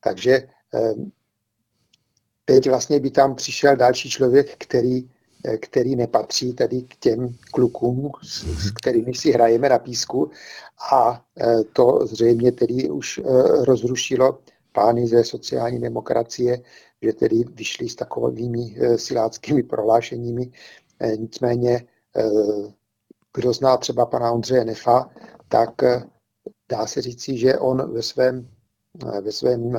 Takže 0.00 0.48
teď 2.44 2.68
vlastně 2.68 3.00
by 3.00 3.10
tam 3.10 3.34
přišel 3.34 3.76
další 3.76 4.10
člověk, 4.10 4.56
který, 4.58 5.10
který 5.60 5.96
nepatří 5.96 6.54
tady 6.54 6.82
k 6.82 6.96
těm 6.96 7.34
klukům, 7.52 8.10
s, 8.22 8.44
s 8.66 8.70
kterými 8.70 9.14
si 9.14 9.32
hrajeme 9.32 9.68
na 9.68 9.78
písku 9.78 10.30
a 10.92 11.24
to 11.72 12.06
zřejmě 12.06 12.52
tedy 12.52 12.90
už 12.90 13.20
rozrušilo 13.60 14.38
pány 14.74 15.06
ze 15.06 15.24
sociální 15.24 15.80
demokracie, 15.80 16.62
že 17.02 17.12
tedy 17.12 17.44
vyšli 17.54 17.88
s 17.88 17.94
takovými 17.94 18.76
eh, 18.76 18.98
siláckými 18.98 19.62
prohlášeními. 19.62 20.50
Eh, 21.00 21.16
nicméně, 21.16 21.74
eh, 21.76 21.86
kdo 23.34 23.52
zná 23.52 23.76
třeba 23.76 24.06
pana 24.06 24.32
Ondřeje 24.32 24.64
Nefa, 24.64 25.10
tak 25.48 25.70
dá 26.68 26.86
se 26.86 27.02
říci, 27.02 27.38
že 27.38 27.58
on 27.58 27.92
ve 27.92 28.02
svém, 28.02 28.50
ve 29.20 29.32
svém 29.32 29.78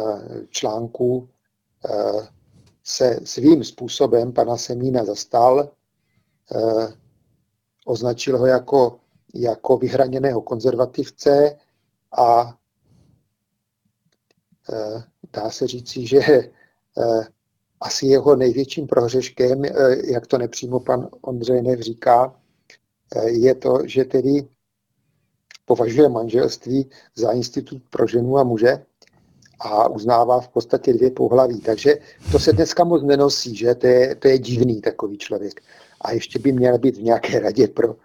článku 0.49 1.29
se 2.83 3.19
svým 3.23 3.63
způsobem 3.63 4.33
pana 4.33 4.57
Semína 4.57 5.05
zastal, 5.05 5.71
označil 7.85 8.37
ho 8.37 8.45
jako, 8.45 8.99
jako 9.35 9.77
vyhraněného 9.77 10.41
konzervativce 10.41 11.57
a 12.17 12.57
dá 15.33 15.49
se 15.49 15.67
říci, 15.67 16.07
že 16.07 16.19
Eh, 16.97 17.27
asi 17.81 18.05
jeho 18.07 18.35
největším 18.35 18.87
prohřeškem, 18.87 19.65
eh, 19.65 19.71
jak 20.11 20.27
to 20.27 20.37
nepřímo 20.37 20.79
pan 20.79 21.09
Ondřej 21.21 21.61
Nev 21.61 21.79
říká, 21.79 22.35
eh, 23.15 23.29
je 23.29 23.55
to, 23.55 23.79
že 23.85 24.05
tedy 24.05 24.47
považuje 25.65 26.09
manželství 26.09 26.89
za 27.15 27.31
institut 27.31 27.81
pro 27.89 28.07
ženu 28.07 28.37
a 28.37 28.43
muže 28.43 28.85
a 29.59 29.87
uznává 29.87 30.39
v 30.39 30.47
podstatě 30.47 30.93
dvě 30.93 31.11
pohlaví. 31.11 31.61
Takže 31.61 31.95
to 32.31 32.39
se 32.39 32.53
dneska 32.53 32.83
moc 32.83 33.03
nenosí, 33.03 33.55
že 33.55 33.75
to 33.75 33.87
je, 33.87 34.15
to 34.15 34.27
je 34.27 34.39
divný 34.39 34.81
takový 34.81 35.17
člověk. 35.17 35.61
A 36.01 36.11
ještě 36.11 36.39
by 36.39 36.51
měl 36.51 36.77
být 36.77 36.97
v 36.97 37.03
nějaké 37.03 37.39
radě 37.39 37.67
pro, 37.67 37.95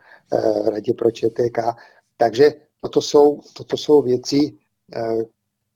radě 0.65 0.95
pro 0.95 1.11
ČTK. 1.11 1.59
Takže 2.17 2.55
toto 2.81 3.03
jsou, 3.03 3.41
toto 3.53 3.77
jsou 3.77 4.03
věci, 4.03 4.53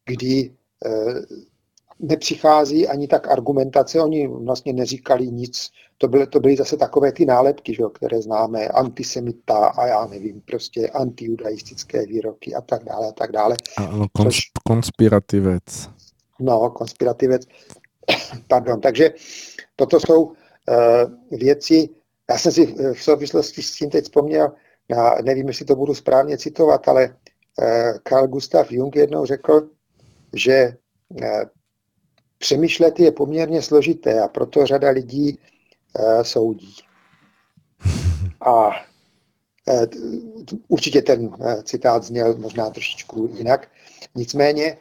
kdy 0.06 0.54
nepřichází 2.00 2.88
ani 2.88 3.08
tak 3.08 3.28
argumentace, 3.28 4.02
oni 4.02 4.28
vlastně 4.28 4.72
neříkali 4.72 5.26
nic, 5.26 5.70
to 5.98 6.08
byly, 6.08 6.26
to 6.26 6.40
byly 6.40 6.56
zase 6.56 6.76
takové 6.76 7.12
ty 7.12 7.26
nálepky, 7.26 7.74
že 7.74 7.82
jo, 7.82 7.90
které 7.90 8.22
známe, 8.22 8.68
antisemita 8.68 9.66
a 9.66 9.86
já 9.86 10.06
nevím, 10.06 10.40
prostě 10.40 10.88
antijudaistické 10.88 12.06
výroky 12.06 12.54
a 12.54 12.60
tak 12.60 12.84
dále 12.84 13.08
a 13.08 13.12
tak 13.12 13.32
dále. 13.32 13.56
Ano, 13.76 14.04
kons- 14.04 14.24
což, 14.24 14.40
konspirativec. 14.66 15.90
No, 16.40 16.70
konspirativec, 16.70 17.42
pardon, 18.48 18.80
takže 18.80 19.10
toto 19.76 20.00
jsou 20.00 20.22
uh, 20.24 20.34
věci, 21.30 21.88
já 22.30 22.38
jsem 22.38 22.52
si 22.52 22.74
v 22.94 23.02
souvislosti 23.02 23.62
s 23.62 23.72
tím 23.72 23.90
teď 23.90 24.04
vzpomněl, 24.04 24.52
já 24.88 25.14
nevím, 25.24 25.48
jestli 25.48 25.64
to 25.64 25.76
budu 25.76 25.94
správně 25.94 26.38
citovat, 26.38 26.88
ale 26.88 27.08
uh, 27.08 27.98
Carl 28.08 28.26
Gustav 28.26 28.72
Jung 28.72 28.96
jednou 28.96 29.24
řekl, 29.24 29.68
že 30.32 30.76
přemýšlet 32.38 33.00
je 33.00 33.12
poměrně 33.12 33.62
složité 33.62 34.20
a 34.20 34.28
proto 34.28 34.66
řada 34.66 34.90
lidí 34.90 35.38
uh, 35.98 36.22
soudí. 36.22 36.74
A 38.40 38.66
uh, 38.66 39.84
určitě 40.68 41.02
ten 41.02 41.26
uh, 41.26 41.62
citát 41.62 42.04
zněl 42.04 42.36
možná 42.36 42.70
trošičku 42.70 43.30
jinak. 43.36 43.68
Nicméně 44.14 44.76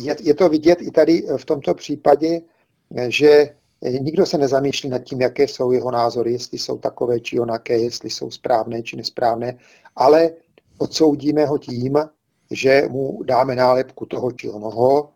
je, 0.00 0.16
je 0.20 0.34
to 0.34 0.48
vidět 0.48 0.82
i 0.82 0.90
tady 0.90 1.26
v 1.36 1.44
tomto 1.44 1.74
případě, 1.74 2.40
že 3.08 3.54
nikdo 4.00 4.26
se 4.26 4.38
nezamýšlí 4.38 4.88
nad 4.88 4.98
tím, 4.98 5.20
jaké 5.20 5.48
jsou 5.48 5.72
jeho 5.72 5.90
názory, 5.90 6.32
jestli 6.32 6.58
jsou 6.58 6.78
takové 6.78 7.20
či 7.20 7.40
onaké, 7.40 7.78
jestli 7.78 8.10
jsou 8.10 8.30
správné 8.30 8.82
či 8.82 8.96
nesprávné, 8.96 9.58
ale 9.96 10.30
odsoudíme 10.78 11.46
ho 11.46 11.58
tím, 11.58 11.98
že 12.50 12.82
mu 12.88 13.22
dáme 13.22 13.56
nálepku 13.56 14.06
toho 14.06 14.32
či 14.32 14.50
onoho 14.50 15.10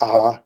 a 0.00 0.34
Eh, 0.34 0.43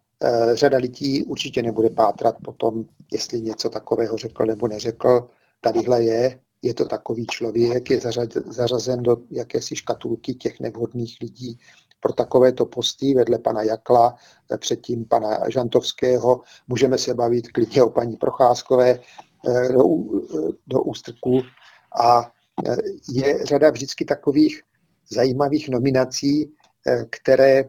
řada 0.54 0.78
lidí 0.78 1.24
určitě 1.24 1.62
nebude 1.62 1.90
pátrat 1.90 2.36
po 2.44 2.52
tom, 2.52 2.84
jestli 3.12 3.40
něco 3.40 3.70
takového 3.70 4.16
řekl 4.16 4.46
nebo 4.46 4.68
neřekl. 4.68 5.28
Tadyhle 5.60 6.04
je, 6.04 6.40
je 6.62 6.74
to 6.74 6.84
takový 6.84 7.26
člověk, 7.26 7.90
je 7.90 8.00
zařazen 8.46 9.02
do 9.02 9.16
jakési 9.30 9.76
škatulky 9.76 10.34
těch 10.34 10.60
nevhodných 10.60 11.16
lidí 11.20 11.58
pro 12.00 12.12
takovéto 12.12 12.66
posty 12.66 13.14
vedle 13.14 13.38
pana 13.38 13.62
Jakla, 13.62 14.16
eh, 14.52 14.58
předtím 14.58 15.04
pana 15.04 15.50
Žantovského. 15.50 16.40
Můžeme 16.68 16.98
se 16.98 17.14
bavit 17.14 17.52
klidně 17.52 17.82
o 17.82 17.90
paní 17.90 18.16
Procházkové 18.16 18.90
eh, 19.48 19.72
do, 19.72 19.84
do 20.66 20.82
ústrku. 20.82 21.40
A 22.00 22.32
je 23.08 23.46
řada 23.46 23.70
vždycky 23.70 24.04
takových 24.04 24.62
zajímavých 25.10 25.68
nominací, 25.68 26.52
které 27.10 27.64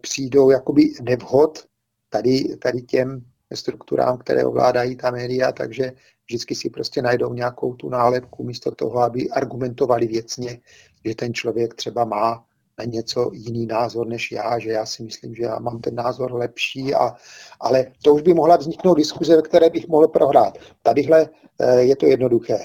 přijdou 0.00 0.50
jakoby 0.50 0.92
nevhod 1.02 1.64
tady, 2.12 2.56
tady 2.56 2.82
těm 2.82 3.24
strukturám, 3.54 4.18
které 4.18 4.44
ovládají 4.44 4.96
ta 4.96 5.10
média, 5.10 5.52
takže 5.52 5.92
vždycky 6.26 6.54
si 6.54 6.70
prostě 6.70 7.02
najdou 7.02 7.34
nějakou 7.34 7.74
tu 7.74 7.88
nálepku 7.88 8.44
místo 8.44 8.70
toho, 8.70 8.98
aby 8.98 9.30
argumentovali 9.30 10.06
věcně, 10.06 10.60
že 11.04 11.14
ten 11.14 11.34
člověk 11.34 11.74
třeba 11.74 12.04
má 12.04 12.44
na 12.78 12.84
něco 12.84 13.30
jiný 13.32 13.66
názor 13.66 14.06
než 14.06 14.32
já, 14.32 14.58
že 14.58 14.70
já 14.70 14.86
si 14.86 15.02
myslím, 15.02 15.34
že 15.34 15.42
já 15.42 15.58
mám 15.58 15.80
ten 15.80 15.94
názor 15.94 16.32
lepší, 16.32 16.94
a, 16.94 17.14
ale 17.60 17.86
to 18.02 18.14
už 18.14 18.22
by 18.22 18.34
mohla 18.34 18.56
vzniknout 18.56 18.94
diskuze, 18.94 19.36
ve 19.36 19.42
které 19.42 19.70
bych 19.70 19.88
mohl 19.88 20.08
prohrát. 20.08 20.58
Tadyhle 20.82 21.28
eh, 21.58 21.80
je 21.80 21.96
to 21.96 22.06
jednoduché. 22.06 22.58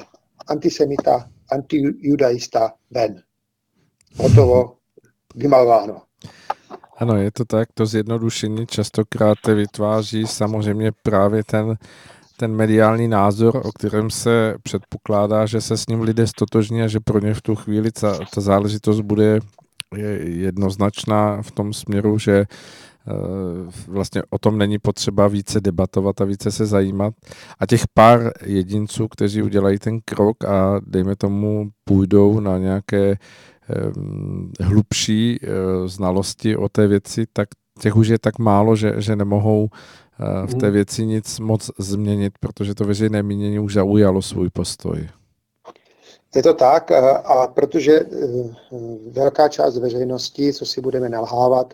Antisemita, 0.47 1.29
antijudaista, 1.51 2.73
ven. 2.91 3.21
Hotovo, 4.17 4.77
vymalováno. 5.35 6.06
Ano, 6.99 7.15
je 7.15 7.31
to 7.31 7.45
tak, 7.45 7.69
to 7.73 7.85
zjednodušení 7.85 8.67
častokrát 8.67 9.37
vytváří 9.47 10.27
samozřejmě 10.27 10.91
právě 11.03 11.43
ten, 11.43 11.77
ten 12.37 12.55
mediální 12.55 13.07
názor, 13.07 13.61
o 13.65 13.71
kterém 13.71 14.09
se 14.09 14.55
předpokládá, 14.63 15.45
že 15.45 15.61
se 15.61 15.77
s 15.77 15.87
ním 15.87 16.01
lidé 16.01 16.27
stotožní 16.27 16.81
a 16.81 16.87
že 16.87 16.99
pro 16.99 17.19
ně 17.19 17.33
v 17.33 17.41
tu 17.41 17.55
chvíli 17.55 17.91
ta, 17.91 18.19
ta 18.33 18.41
záležitost 18.41 19.01
bude 19.01 19.39
jednoznačná 20.23 21.41
v 21.41 21.51
tom 21.51 21.73
směru, 21.73 22.19
že 22.19 22.37
eh, 22.37 23.13
vlastně 23.87 24.23
o 24.29 24.37
tom 24.37 24.57
není 24.57 24.79
potřeba 24.79 25.27
více 25.27 25.61
debatovat 25.61 26.21
a 26.21 26.25
více 26.25 26.51
se 26.51 26.65
zajímat. 26.65 27.13
A 27.59 27.65
těch 27.65 27.83
pár 27.93 28.31
jedinců, 28.45 29.07
kteří 29.07 29.41
udělají 29.41 29.79
ten 29.79 29.99
krok 30.05 30.43
a 30.43 30.79
dejme 30.87 31.15
tomu 31.15 31.69
půjdou 31.85 32.39
na 32.39 32.57
nějaké 32.57 33.15
hlubší 34.61 35.39
eh, 35.41 35.47
znalosti 35.87 36.57
o 36.57 36.69
té 36.69 36.87
věci, 36.87 37.25
tak 37.33 37.49
těch 37.79 37.95
už 37.95 38.07
je 38.07 38.19
tak 38.19 38.39
málo, 38.39 38.75
že, 38.75 38.93
že 38.97 39.15
nemohou 39.15 39.67
eh, 39.71 40.47
v 40.47 40.53
té 40.53 40.65
mhm. 40.65 40.73
věci 40.73 41.05
nic 41.05 41.39
moc 41.39 41.71
změnit, 41.79 42.33
protože 42.39 42.75
to 42.75 42.85
veřejné 42.85 43.23
mínění 43.23 43.59
už 43.59 43.73
zaujalo 43.73 44.21
svůj 44.21 44.49
postoj. 44.49 45.09
Je 46.35 46.43
to 46.43 46.53
tak 46.53 46.91
a 46.91 47.47
protože 47.47 47.99
eh, 47.99 48.07
velká 49.11 49.49
část 49.49 49.77
veřejnosti, 49.77 50.53
co 50.53 50.65
si 50.65 50.81
budeme 50.81 51.09
nalhávat, 51.09 51.73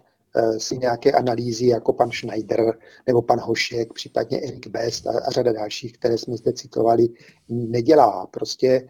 si 0.58 0.78
nějaké 0.78 1.12
analýzy 1.12 1.68
jako 1.68 1.94
pan 1.94 2.12
Schneider 2.12 2.74
nebo 3.08 3.22
pan 3.22 3.40
Hošek, 3.40 3.94
případně 3.94 4.38
Erik 4.38 4.68
Best 4.68 5.08
a, 5.08 5.12
a 5.28 5.32
řada 5.32 5.54
dalších, 5.54 5.94
které 5.94 6.18
jsme 6.18 6.38
zde 6.38 6.54
citovali, 6.54 7.08
nedělá. 7.50 8.28
Prostě 8.32 8.90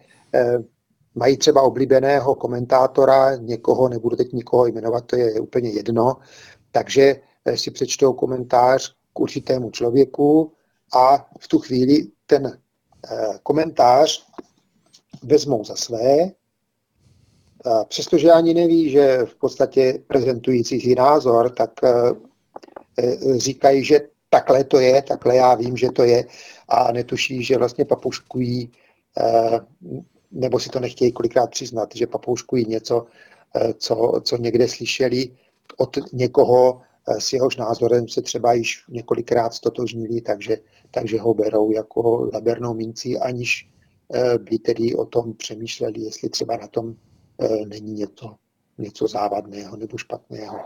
mají 1.14 1.36
třeba 1.36 1.62
oblíbeného 1.62 2.34
komentátora, 2.34 3.36
někoho, 3.36 3.88
nebudu 3.88 4.16
teď 4.16 4.32
nikoho 4.32 4.66
jmenovat, 4.66 5.04
to 5.06 5.16
je 5.16 5.40
úplně 5.40 5.70
jedno, 5.70 6.16
takže 6.72 7.20
eh, 7.44 7.56
si 7.56 7.70
přečtou 7.70 8.12
komentář 8.12 8.94
k 9.12 9.20
určitému 9.20 9.70
člověku 9.70 10.52
a 10.94 11.26
v 11.40 11.48
tu 11.48 11.58
chvíli 11.58 12.06
ten 12.26 12.46
eh, 13.10 13.38
komentář 13.42 14.26
vezmou 15.22 15.64
za 15.64 15.76
své, 15.76 16.30
přestože 17.88 18.30
ani 18.30 18.54
neví, 18.54 18.90
že 18.90 19.18
v 19.24 19.34
podstatě 19.34 19.98
prezentují 20.06 20.64
cizí 20.64 20.94
názor, 20.94 21.50
tak 21.50 21.70
eh, 21.84 23.38
říkají, 23.38 23.84
že 23.84 24.00
takhle 24.30 24.64
to 24.64 24.80
je, 24.80 25.02
takhle 25.02 25.36
já 25.36 25.54
vím, 25.54 25.76
že 25.76 25.90
to 25.90 26.02
je 26.02 26.24
a 26.68 26.92
netuší, 26.92 27.44
že 27.44 27.58
vlastně 27.58 27.84
papuškují 27.84 28.72
nebo 30.34 30.60
si 30.60 30.68
to 30.68 30.80
nechtějí 30.80 31.12
kolikrát 31.12 31.50
přiznat, 31.50 31.88
že 31.94 32.06
papouškují 32.06 32.64
něco, 32.68 33.06
eh, 33.56 33.74
co, 33.74 34.20
co 34.24 34.36
někde 34.36 34.68
slyšeli 34.68 35.36
od 35.76 35.98
někoho, 36.12 36.80
eh, 37.08 37.20
s 37.20 37.32
jehož 37.32 37.56
názorem 37.56 38.08
se 38.08 38.22
třeba 38.22 38.52
již 38.52 38.84
několikrát 38.88 39.54
stotožnili, 39.54 40.20
takže, 40.20 40.58
takže 40.90 41.20
ho 41.20 41.34
berou 41.34 41.70
jako 41.70 42.30
zabernou 42.32 42.74
mincí, 42.74 43.18
aniž 43.18 43.70
by 44.38 44.58
tedy 44.58 44.94
o 44.94 45.04
tom 45.04 45.34
přemýšleli, 45.34 46.00
jestli 46.00 46.28
třeba 46.28 46.56
na 46.56 46.66
tom 46.66 46.94
není 47.66 47.92
něco, 47.92 48.34
něco 48.78 49.06
závadného 49.06 49.76
nebo 49.76 49.98
špatného. 49.98 50.58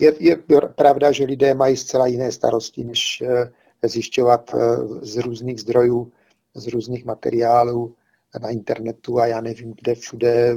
Je, 0.00 0.14
je 0.18 0.36
pravda, 0.74 1.12
že 1.12 1.24
lidé 1.24 1.54
mají 1.54 1.76
zcela 1.76 2.06
jiné 2.06 2.32
starosti, 2.32 2.84
než 2.84 3.22
zjišťovat 3.82 4.54
z 5.02 5.16
různých 5.16 5.60
zdrojů, 5.60 6.12
z 6.54 6.66
různých 6.66 7.04
materiálů 7.04 7.94
na 8.38 8.50
internetu 8.50 9.18
a 9.18 9.26
já 9.26 9.40
nevím, 9.40 9.74
kde 9.82 9.94
všude 9.94 10.56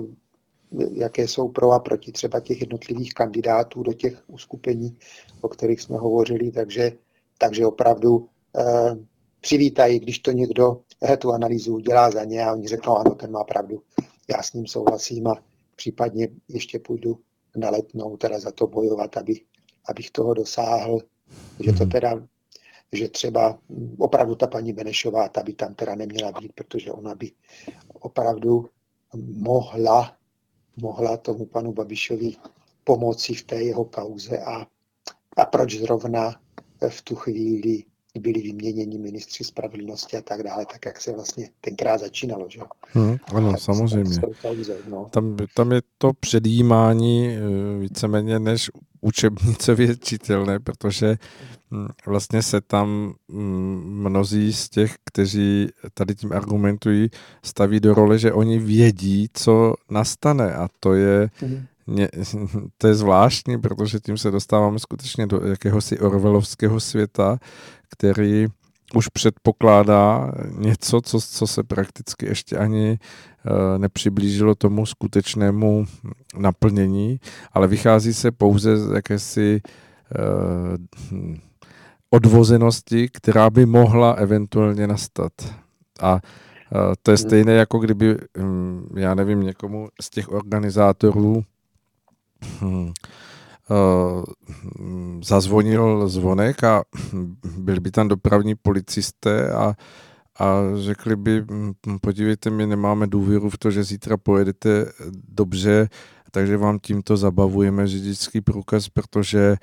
jaké 0.92 1.28
jsou 1.28 1.50
pro 1.50 1.72
a 1.72 1.80
proti 1.80 2.12
třeba 2.12 2.40
těch 2.40 2.62
jednotlivých 2.62 3.14
kandidátů 3.14 3.84
do 3.84 3.94
těch 3.94 4.24
uskupení, 4.28 4.98
o 5.42 5.50
kterých 5.50 5.82
jsme 5.82 5.98
hovořili, 5.98 6.52
takže, 6.52 6.92
takže 7.38 7.66
opravdu 7.66 8.30
eh, 8.58 8.96
přivítají, 9.42 10.00
když 10.00 10.20
to 10.20 10.32
někdo 10.32 10.82
eh, 11.04 11.18
tu 11.18 11.32
analýzu 11.32 11.74
udělá 11.74 12.12
za 12.12 12.24
ně 12.24 12.44
a 12.44 12.54
oni 12.54 12.68
řeknou, 12.68 12.98
ano, 12.98 13.16
ten 13.16 13.32
má 13.32 13.44
pravdu, 13.44 13.82
já 14.30 14.44
s 14.44 14.54
ním 14.54 14.68
souhlasím 14.68 15.28
a 15.28 15.44
případně 15.76 16.28
ještě 16.48 16.80
půjdu 16.80 17.20
na 17.56 17.70
letnou 17.70 18.18
teda 18.18 18.40
za 18.40 18.52
to 18.52 18.68
bojovat, 18.68 19.18
aby, 19.18 19.42
abych 19.86 20.12
toho 20.12 20.34
dosáhl, 20.34 21.00
že 21.60 21.74
to 21.74 21.84
mhm. 21.84 21.90
teda 21.90 22.28
že 22.92 23.10
třeba 23.10 23.60
opravdu 23.98 24.36
ta 24.36 24.48
paní 24.48 24.74
Benešová, 24.74 25.30
ta 25.30 25.44
by 25.44 25.54
tam 25.54 25.76
teda 25.76 25.96
neměla 25.96 26.32
být, 26.32 26.54
protože 26.54 26.92
ona 26.92 27.16
by 27.16 27.32
opravdu 27.94 28.70
mohla 29.24 30.18
mohla 30.78 31.18
tomu 31.18 31.46
panu 31.46 31.74
Babišovi 31.74 32.36
pomoci 32.84 33.34
v 33.34 33.44
té 33.44 33.64
jeho 33.64 33.86
kauze 33.86 34.40
a, 34.40 34.68
a 35.38 35.46
proč 35.46 35.76
zrovna 35.76 36.42
v 36.90 37.02
tu 37.02 37.16
chvíli 37.16 37.84
byli 38.20 38.42
vyměněni 38.42 38.98
ministři 38.98 39.44
spravedlnosti 39.44 40.18
a 40.18 40.22
tak 40.22 40.44
dále, 40.44 40.66
tak 40.66 40.86
jak 40.86 41.02
se 41.02 41.12
vlastně 41.12 41.50
tenkrát 41.62 41.98
začínalo. 41.98 42.46
Že? 42.50 42.60
Hmm, 42.94 43.18
ano, 43.34 43.52
tak 43.52 43.62
samozřejmě. 43.62 44.22
Kauze, 44.42 44.78
no. 44.90 45.10
tam, 45.12 45.38
tam 45.54 45.72
je 45.72 45.82
to 45.98 46.12
předjímání 46.20 47.30
eh, 47.30 47.40
víceméně 47.80 48.40
než 48.40 48.72
učebnicově 49.02 49.98
čitelné, 49.98 50.60
protože 50.60 51.18
hm, 51.72 51.88
vlastně 52.06 52.42
se 52.42 52.62
tam 52.62 53.14
hm, 53.32 53.82
mnozí 53.86 54.54
z 54.54 54.70
těch, 54.70 54.96
kteří 55.06 55.70
tady 55.94 56.16
tím 56.16 56.32
argumentují, 56.32 57.10
staví 57.44 57.80
do 57.80 57.94
role, 57.94 58.20
že 58.20 58.34
oni 58.34 58.60
vědí, 58.60 59.30
co 59.34 59.74
nastane 59.90 60.54
a 60.54 60.68
to 60.80 60.94
je 60.94 61.30
mě, 61.88 62.10
to 62.78 62.88
je 62.88 62.96
zvláštní, 62.96 63.62
protože 63.62 64.00
tím 64.00 64.18
se 64.18 64.32
dostáváme 64.32 64.80
skutečně 64.80 65.28
do 65.28 65.42
jakéhosi 65.48 66.00
orvelovského 66.00 66.80
světa, 66.80 67.38
který 67.90 68.48
už 68.94 69.08
předpokládá 69.08 70.32
něco, 70.58 71.02
co, 71.02 71.22
co 71.22 71.48
se 71.48 71.64
prakticky 71.64 72.26
ještě 72.26 72.58
ani 72.58 73.00
uh, 73.46 73.78
nepřiblížilo 73.78 74.56
tomu 74.56 74.86
skutečnému 74.86 75.86
naplnění, 76.38 77.20
ale 77.54 77.68
vychází 77.68 78.14
se 78.14 78.32
pouze 78.32 78.78
z 78.78 78.92
jakési 78.92 79.62
uh, 79.62 81.36
odvozenosti, 82.10 83.10
která 83.14 83.50
by 83.50 83.66
mohla 83.66 84.12
eventuálně 84.12 84.88
nastat. 84.88 85.32
A 86.02 86.14
uh, 86.14 86.20
to 87.04 87.12
je 87.12 87.18
stejné, 87.18 87.54
jako 87.54 87.80
kdyby, 87.80 88.18
um, 88.40 88.90
já 88.96 89.16
nevím, 89.16 89.44
někomu 89.44 89.88
z 90.02 90.10
těch 90.10 90.32
organizátorů 90.32 91.44
hmm, 92.60 92.92
uh, 93.70 94.24
zazvonil 95.24 96.08
zvonek 96.08 96.64
a 96.64 96.84
byli 97.58 97.80
by 97.80 97.92
tam 97.92 98.08
dopravní 98.08 98.56
policisté 98.56 99.50
a, 99.54 99.74
a 100.40 100.62
řekli 100.76 101.16
by, 101.16 101.46
hm, 101.52 101.74
podívejte, 102.02 102.50
my 102.50 102.68
nemáme 102.68 103.08
důvěru 103.08 103.50
v 103.50 103.58
to, 103.58 103.72
že 103.72 103.84
zítra 103.84 104.18
pojedete 104.18 104.92
dobře, 105.30 105.90
takže 106.32 106.58
vám 106.58 106.80
tímto 106.80 107.18
zabavujeme 107.18 107.88
řidičský 107.88 108.42
průkaz, 108.42 108.90
protože 108.90 109.56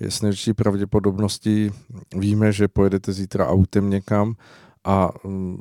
je 0.00 0.10
s 0.10 0.22
největší 0.22 0.52
pravděpodobností 0.52 1.70
víme, 2.16 2.52
že 2.52 2.68
pojedete 2.68 3.12
zítra 3.12 3.48
autem 3.48 3.90
někam 3.90 4.34
a 4.84 5.10
hm, 5.24 5.58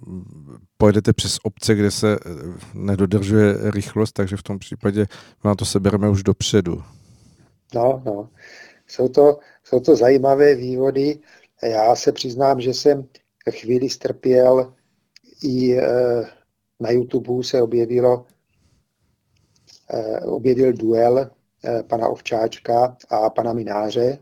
pojedete 0.77 1.13
přes 1.13 1.37
obce, 1.43 1.75
kde 1.75 1.91
se 1.91 2.13
eh, 2.13 2.19
nedodržuje 2.73 3.71
rychlost, 3.71 4.11
takže 4.11 4.37
v 4.37 4.43
tom 4.43 4.59
případě 4.59 5.05
vám 5.43 5.55
to 5.55 5.65
sebereme 5.65 6.09
už 6.09 6.23
dopředu. 6.23 6.83
No, 7.75 8.01
no. 8.05 8.29
Jsou 8.87 9.07
to, 9.07 9.39
jsou 9.63 9.79
to 9.79 9.95
zajímavé 9.95 10.55
vývody. 10.55 11.19
Já 11.63 11.95
se 11.95 12.11
přiznám, 12.11 12.61
že 12.61 12.73
jsem 12.73 13.07
chvíli 13.49 13.89
strpěl 13.89 14.73
i 15.43 15.77
e, 15.77 15.83
na 16.79 16.91
YouTube 16.91 17.43
se 17.43 17.61
objevilo, 17.61 18.25
e, 19.93 20.19
objevil 20.19 20.73
duel 20.73 21.29
pana 21.87 22.07
Ovčáčka 22.07 22.97
a 23.09 23.29
pana 23.29 23.53
Mináře. 23.53 24.17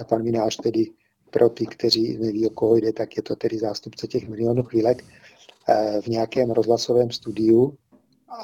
A 0.00 0.04
pan 0.04 0.22
Minář 0.22 0.56
tedy 0.56 0.90
pro 1.34 1.48
ty, 1.48 1.66
kteří 1.66 2.18
neví, 2.18 2.46
o 2.46 2.50
koho 2.50 2.76
jde, 2.76 2.92
tak 2.92 3.16
je 3.16 3.22
to 3.22 3.36
tedy 3.36 3.58
zástupce 3.58 4.06
těch 4.06 4.28
milionů 4.28 4.62
chvílek 4.62 5.04
v 6.00 6.06
nějakém 6.06 6.50
rozhlasovém 6.50 7.10
studiu. 7.10 7.74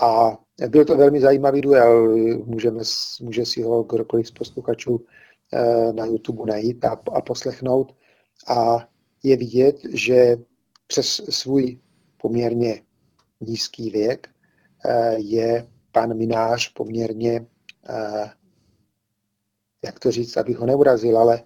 A 0.01 0.39
byl 0.69 0.85
to 0.85 0.97
velmi 0.97 1.21
zajímavý 1.21 1.61
duel, 1.61 2.17
můžeme, 2.45 2.83
může 3.21 3.47
si 3.47 3.63
ho 3.63 3.83
kdokoliv 3.83 4.27
z 4.27 4.31
posluchačů 4.31 5.05
eh, 5.53 5.93
na 5.93 6.07
YouTube 6.07 6.53
najít 6.53 6.85
a, 6.85 7.01
a 7.13 7.21
poslechnout. 7.21 7.95
A 8.49 8.89
je 9.23 9.37
vidět, 9.37 9.77
že 9.95 10.37
přes 10.87 11.21
svůj 11.31 11.79
poměrně 12.17 12.83
nízký 13.41 13.91
věk 13.91 14.29
eh, 14.85 15.15
je 15.19 15.69
pan 15.93 16.17
Minář 16.17 16.73
poměrně, 16.73 17.47
eh, 17.89 18.31
jak 19.85 19.99
to 19.99 20.11
říct, 20.11 20.37
abych 20.37 20.59
ho 20.59 20.67
neurazil, 20.67 21.19
ale 21.19 21.43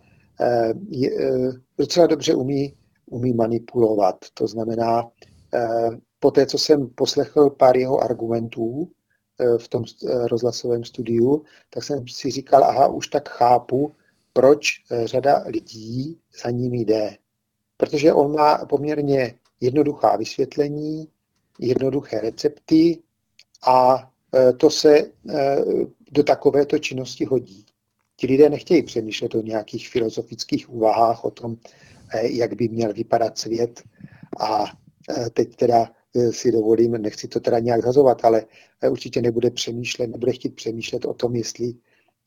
je, 0.88 1.10
docela 1.78 2.06
dobře 2.06 2.34
umí, 2.34 2.74
umí 3.06 3.32
manipulovat. 3.32 4.16
To 4.34 4.46
znamená, 4.46 5.10
po 6.20 6.30
té, 6.30 6.46
co 6.46 6.58
jsem 6.58 6.88
poslechl 6.94 7.50
pár 7.50 7.76
jeho 7.76 7.98
argumentů, 7.98 8.88
Eh, 9.40 9.58
v 9.58 9.68
tom 9.68 9.84
eh, 9.84 10.28
rozhlasovém 10.28 10.84
studiu, 10.84 11.44
tak 11.70 11.84
jsem 11.84 12.08
si 12.08 12.30
říkal, 12.30 12.64
aha, 12.64 12.88
už 12.88 13.08
tak 13.08 13.28
chápu, 13.28 13.92
proč 14.32 14.66
eh, 14.90 15.06
řada 15.06 15.44
lidí 15.46 16.18
za 16.42 16.50
ním 16.50 16.74
jde. 16.74 17.16
Protože 17.76 18.12
on 18.12 18.32
má 18.32 18.58
poměrně 18.58 19.34
jednoduchá 19.60 20.16
vysvětlení, 20.16 21.08
jednoduché 21.58 22.20
recepty 22.20 23.02
a 23.66 24.10
to 24.56 24.70
se 24.70 25.10
do 26.10 26.22
takovéto 26.22 26.78
činnosti 26.78 27.24
hodí. 27.24 27.66
Ti 28.16 28.26
lidé 28.26 28.50
nechtějí 28.50 28.82
přemýšlet 28.82 29.34
o 29.34 29.42
nějakých 29.42 29.88
filozofických 29.88 30.70
úvahách, 30.70 31.24
o 31.24 31.30
tom, 31.30 31.56
jak 32.22 32.54
by 32.54 32.68
měl 32.68 32.92
vypadat 32.92 33.38
svět 33.38 33.82
a 34.40 34.64
teď 35.32 35.56
teda 35.56 35.90
Eh, 36.16 36.32
si 36.32 36.52
dovolím, 36.52 36.92
nechci 36.92 37.28
to 37.28 37.40
teda 37.40 37.58
nějak 37.58 37.82
zazovat, 37.82 38.24
ale 38.24 38.44
eh, 38.80 38.88
určitě 38.88 39.22
nebude 39.22 39.50
přemýšlet, 39.50 40.06
nebude 40.06 40.32
chtít 40.32 40.54
přemýšlet 40.54 41.04
o 41.04 41.14
tom, 41.14 41.36
jestli, 41.36 41.74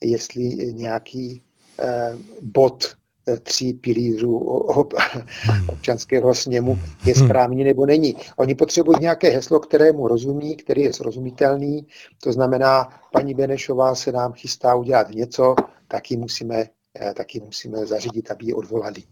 jestli 0.03 0.43
nějaký 0.73 1.41
eh, 1.79 2.17
bod 2.41 2.95
eh, 3.27 3.37
tří 3.37 3.73
pilířů 3.73 4.37
občanského 5.67 6.35
sněmu 6.35 6.79
je 7.05 7.13
hmm. 7.13 7.25
správný 7.25 7.63
nebo 7.63 7.85
není. 7.85 8.15
Oni 8.37 8.55
potřebují 8.55 8.97
nějaké 9.01 9.29
heslo, 9.29 9.59
kterému 9.59 10.07
rozumí, 10.07 10.55
který 10.55 10.81
je 10.81 10.93
srozumitelný. 10.93 11.87
To 12.23 12.31
znamená, 12.31 12.89
paní 13.11 13.33
Benešová 13.33 13.95
se 13.95 14.11
nám 14.11 14.33
chystá 14.33 14.75
udělat 14.75 15.09
něco, 15.09 15.55
taky 15.87 16.17
musíme, 16.17 16.69
taky 17.15 17.39
musíme 17.39 17.85
zařídit, 17.85 18.31
aby 18.31 18.45
ji 18.45 18.53
odvolali. 18.53 19.03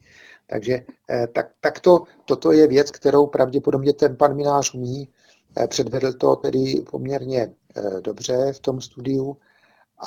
Takže 0.47 0.85
eh, 1.09 1.27
tak, 1.27 1.51
tak 1.61 1.79
to, 1.79 2.03
toto 2.25 2.51
je 2.51 2.67
věc, 2.67 2.91
kterou 2.91 3.27
pravděpodobně 3.27 3.93
ten 3.93 4.15
pan 4.15 4.35
Minář 4.35 4.73
umí. 4.73 5.09
Eh, 5.57 5.67
předvedl 5.67 6.13
to 6.13 6.35
tedy 6.35 6.85
poměrně 6.91 7.53
eh, 7.75 8.01
dobře 8.01 8.53
v 8.53 8.59
tom 8.59 8.81
studiu 8.81 9.37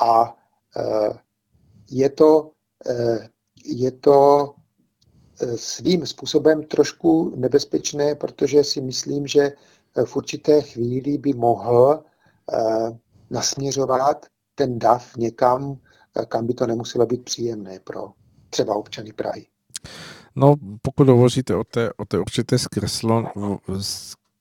a 0.01 0.35
je 1.91 2.11
to, 2.11 2.51
je 3.65 3.91
to 3.91 4.55
svým 5.57 6.07
způsobem 6.07 6.63
trošku 6.63 7.33
nebezpečné, 7.37 8.15
protože 8.15 8.65
si 8.65 8.81
myslím, 8.81 9.27
že 9.27 9.53
v 10.05 10.17
určité 10.17 10.63
chvíli 10.63 11.19
by 11.19 11.33
mohl 11.33 12.05
nasměřovat 13.31 14.27
ten 14.55 14.79
DAF 14.79 15.17
někam, 15.17 15.79
kam 16.25 16.47
by 16.47 16.55
to 16.55 16.67
nemuselo 16.67 17.07
být 17.07 17.25
příjemné 17.25 17.81
pro 17.85 18.13
třeba 18.51 18.75
občany 18.75 19.13
Prahy. 19.13 19.47
No, 20.37 20.55
pokud 20.83 21.09
hovoříte 21.09 21.55
o 21.55 21.65
té, 21.65 21.91
o 21.97 22.05
té 22.05 22.19
určité 22.19 22.59
zkreslo, 22.59 23.25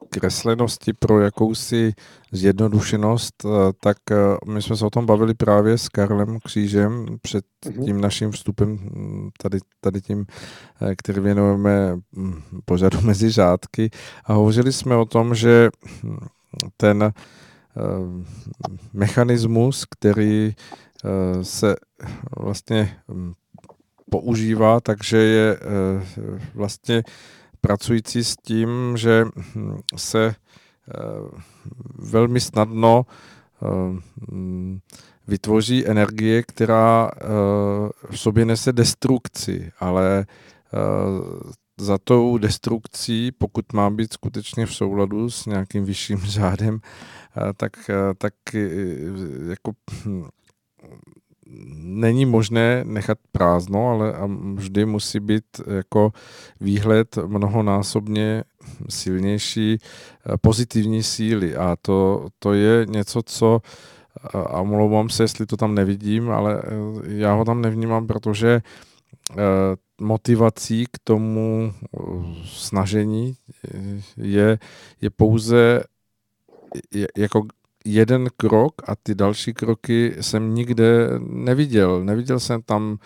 kreslenosti 0.10 0.94
pro 0.94 1.22
jakousi 1.22 1.94
zjednodušenost, 2.32 3.46
eh, 3.46 3.50
tak 3.80 3.98
eh, 4.12 4.16
my 4.52 4.62
jsme 4.62 4.78
se 4.78 4.86
o 4.86 4.90
tom 4.90 5.06
bavili 5.06 5.34
právě 5.34 5.78
s 5.78 5.90
Karlem 5.90 6.40
Křížem 6.40 7.06
před 7.22 7.46
Mhm. 7.66 7.86
tím 7.86 8.02
naším 8.02 8.32
vstupem, 8.32 8.70
mm, 8.70 9.30
tady, 9.42 9.60
tady 9.82 10.02
tím, 10.02 10.26
eh, 10.82 10.96
který 10.96 11.20
věnujeme 11.22 11.96
mm, 12.12 12.42
pořadu 12.66 13.02
mezi 13.02 13.30
řádky 13.30 13.90
a 14.26 14.34
hovořili 14.34 14.74
jsme 14.74 14.96
o 14.96 15.06
tom, 15.06 15.36
že 15.36 15.70
hm, 16.04 16.18
ten 16.78 17.14
mechanismus, 18.94 19.86
který 19.90 20.56
se 21.42 21.76
vlastně 22.38 22.98
hm, 23.08 23.34
používá, 24.12 24.80
takže 24.80 25.18
je 25.18 25.58
eh, 25.58 26.40
vlastně 26.54 27.04
pracující 27.62 28.24
s 28.24 28.36
tím, 28.36 28.98
že 28.98 29.26
hm, 29.56 29.78
se 29.96 30.26
eh, 30.26 30.34
velmi 31.96 32.40
snadno 32.40 33.06
eh, 33.06 33.68
hm, 34.32 34.80
vytvoří 35.28 35.88
energie, 35.88 36.44
která 36.44 37.12
eh, 37.16 37.26
v 38.12 38.20
sobě 38.20 38.46
nese 38.46 38.74
destrukci, 38.74 39.72
ale 39.80 40.26
eh, 40.74 41.54
za 41.80 41.98
tou 42.04 42.38
destrukcí, 42.38 43.32
pokud 43.32 43.74
má 43.74 43.90
být 43.90 44.14
skutečně 44.14 44.66
v 44.66 44.76
souladu 44.76 45.30
s 45.30 45.46
nějakým 45.46 45.86
vyšším 45.86 46.18
řádem, 46.26 46.80
eh, 47.38 47.54
tak, 47.58 47.90
eh, 47.90 48.14
tak 48.18 48.34
eh, 48.54 48.60
jako 49.50 49.72
není 51.76 52.26
možné 52.26 52.84
nechat 52.84 53.18
prázdno, 53.32 53.90
ale 53.90 54.14
vždy 54.56 54.86
musí 54.86 55.20
být 55.20 55.44
jako 55.68 56.12
výhled 56.62 57.18
mnohonásobně 57.28 58.44
silnější 58.90 59.78
eh, 59.80 60.38
pozitivní 60.38 61.04
síly. 61.04 61.56
A 61.56 61.76
to, 61.82 62.28
to 62.40 62.54
je 62.54 62.86
něco, 62.86 63.22
co 63.24 63.62
a- 64.34 64.40
a 64.40 64.62
omlouvám 64.62 65.10
se, 65.10 65.24
jestli 65.24 65.46
to 65.46 65.58
tam 65.58 65.76
nevidím, 65.76 66.32
ale 66.32 66.62
eh, 66.66 66.70
já 67.08 67.34
ho 67.34 67.46
tam 67.46 67.62
nevnímám, 67.62 68.08
protože 68.08 68.62
eh, 69.32 69.36
motivací 70.02 70.86
k 70.92 70.98
tomu 71.04 71.74
eh, 71.74 72.00
snažení 72.46 73.36
eh, 73.74 74.02
je, 74.18 74.60
je 75.02 75.10
pouze 75.10 75.84
jako 77.18 77.42
jeden 77.88 78.28
krok 78.38 78.90
a 78.90 78.96
ty 78.96 79.16
další 79.16 79.54
kroky 79.54 80.16
jsem 80.22 80.54
nikde 80.56 81.10
neviděl. 81.20 82.04
Neviděl 82.04 82.40
jsem 82.40 82.62
tam 82.62 82.98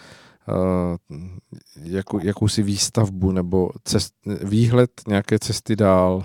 uh, 0.47 1.17
jakou, 1.83 2.19
jakousi 2.19 2.63
výstavbu 2.63 3.31
nebo 3.31 3.69
cest, 3.83 4.13
výhled 4.43 4.91
nějaké 5.07 5.39
cesty 5.39 5.75
dál. 5.75 6.23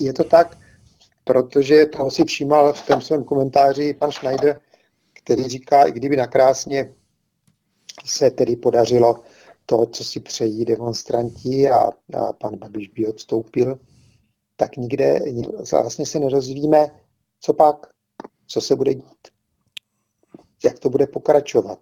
Je 0.00 0.12
to 0.12 0.24
tak, 0.24 0.58
protože 1.24 1.86
toho 1.86 2.10
si 2.10 2.24
všímal 2.24 2.72
v 2.72 2.86
tom 2.86 3.00
svém 3.00 3.24
komentáři 3.24 3.94
pan 3.94 4.12
Schneider, 4.12 4.60
který 5.12 5.48
říká, 5.48 5.84
i 5.84 5.92
kdyby 5.92 6.16
nakrásně 6.16 6.94
se 8.04 8.30
tedy 8.30 8.56
podařilo 8.56 9.22
to, 9.66 9.86
co 9.86 10.04
si 10.04 10.20
přejí 10.20 10.64
demonstranti 10.64 11.70
a, 11.70 11.78
a 12.14 12.32
pan 12.32 12.56
Babiš 12.56 12.88
by 12.88 13.06
odstoupil, 13.06 13.78
tak 14.62 14.76
nikde 14.76 15.20
vlastně 15.72 16.06
se 16.06 16.18
nerozvíme, 16.18 17.00
co 17.40 17.54
pak, 17.54 17.86
co 18.46 18.60
se 18.60 18.76
bude 18.76 18.94
dít, 18.94 19.28
jak 20.64 20.78
to 20.78 20.90
bude 20.90 21.06
pokračovat. 21.06 21.78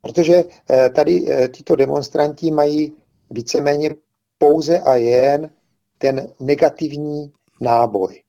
Protože 0.00 0.44
eh, 0.70 0.90
tady 0.90 1.32
eh, 1.32 1.48
tyto 1.48 1.76
demonstranti 1.76 2.50
mají 2.50 2.96
víceméně 3.30 3.94
pouze 4.38 4.80
a 4.80 4.94
jen 4.94 5.50
ten 5.98 6.34
negativní 6.40 7.32
náboj. 7.60 8.22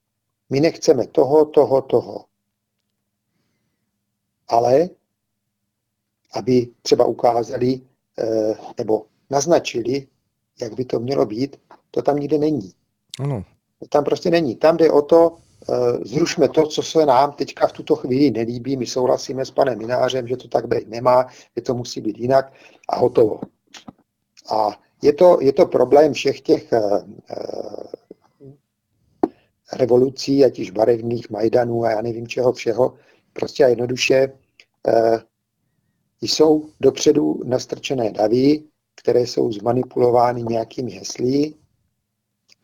My 0.49 0.59
nechceme 0.59 1.07
toho, 1.07 1.45
toho, 1.45 1.81
toho. 1.81 2.25
Ale 4.47 4.89
aby 6.33 6.67
třeba 6.81 7.05
ukázali 7.05 7.81
eh, 8.19 8.55
nebo 8.77 9.05
naznačili, 9.30 10.07
jak 10.61 10.73
by 10.73 10.85
to 10.85 10.99
mělo 10.99 11.25
být, 11.25 11.57
to 11.91 12.01
tam 12.01 12.15
nikde 12.15 12.38
není. 12.38 12.73
Ano, 13.19 13.43
tam 13.90 14.03
prostě 14.03 14.30
není. 14.30 14.56
Tam 14.56 14.77
jde 14.77 14.92
o 14.92 15.01
to, 15.01 15.38
eh, 15.69 15.75
zrušme 16.06 16.50
to, 16.50 16.67
co 16.67 16.83
se 16.83 17.06
nám 17.06 17.32
teďka 17.32 17.67
v 17.67 17.72
tuto 17.72 17.95
chvíli 17.95 18.32
nelíbí. 18.32 18.77
My 18.77 18.85
souhlasíme 18.85 19.45
s 19.45 19.51
panem 19.51 19.77
Minářem, 19.77 20.27
že 20.27 20.38
to 20.38 20.48
tak 20.48 20.67
být 20.67 20.90
nemá, 20.90 21.27
že 21.56 21.61
to 21.61 21.74
musí 21.74 22.01
být 22.01 22.17
jinak 22.17 22.53
a 22.90 22.98
hotovo. 22.98 23.40
A 24.51 24.80
je 25.01 25.14
to, 25.14 25.38
je 25.42 25.53
to 25.53 25.66
problém 25.66 26.14
všech 26.14 26.42
těch 26.42 26.74
eh, 26.74 26.82
eh, 27.30 27.93
revolucí, 29.74 30.45
ať 30.45 30.59
již 30.59 30.72
barevných, 30.72 31.30
Majdanů 31.30 31.83
a 31.83 31.92
já 31.92 32.01
nevím 32.01 32.27
čeho 32.27 32.53
všeho. 32.53 32.93
Prostě 33.33 33.66
a 33.66 33.67
jednoduše 33.67 34.33
jsou 36.22 36.69
dopředu 36.80 37.40
nastrčené 37.45 38.11
davy, 38.11 38.64
které 38.95 39.22
jsou 39.22 39.51
zmanipulovány 39.51 40.43
nějakými 40.43 40.92
heslí 40.92 41.56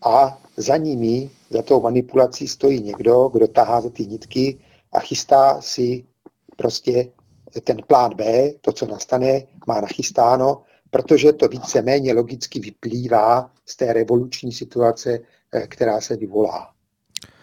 a 0.02 0.42
za 0.58 0.78
nimi, 0.78 1.30
za 1.50 1.62
tou 1.62 1.82
manipulací 1.82 2.48
stojí 2.48 2.82
někdo, 2.82 3.30
kdo 3.34 3.48
tahá 3.48 3.82
za 3.82 3.90
ty 3.90 4.06
nitky 4.06 4.60
a 4.92 5.00
chystá 5.00 5.62
si 5.62 6.06
prostě 6.56 7.12
ten 7.64 7.78
plán 7.88 8.16
B, 8.16 8.52
to, 8.62 8.72
co 8.72 8.86
nastane, 8.86 9.44
má 9.68 9.82
nachystáno, 9.82 10.64
protože 10.90 11.34
to 11.34 11.48
víceméně 11.48 12.14
logicky 12.14 12.60
vyplývá 12.60 13.52
z 13.66 13.76
té 13.76 13.94
revoluční 13.94 14.52
situace, 14.52 15.20
eh, 15.52 15.68
která 15.68 16.02
se 16.02 16.16
vyvolá. 16.16 16.74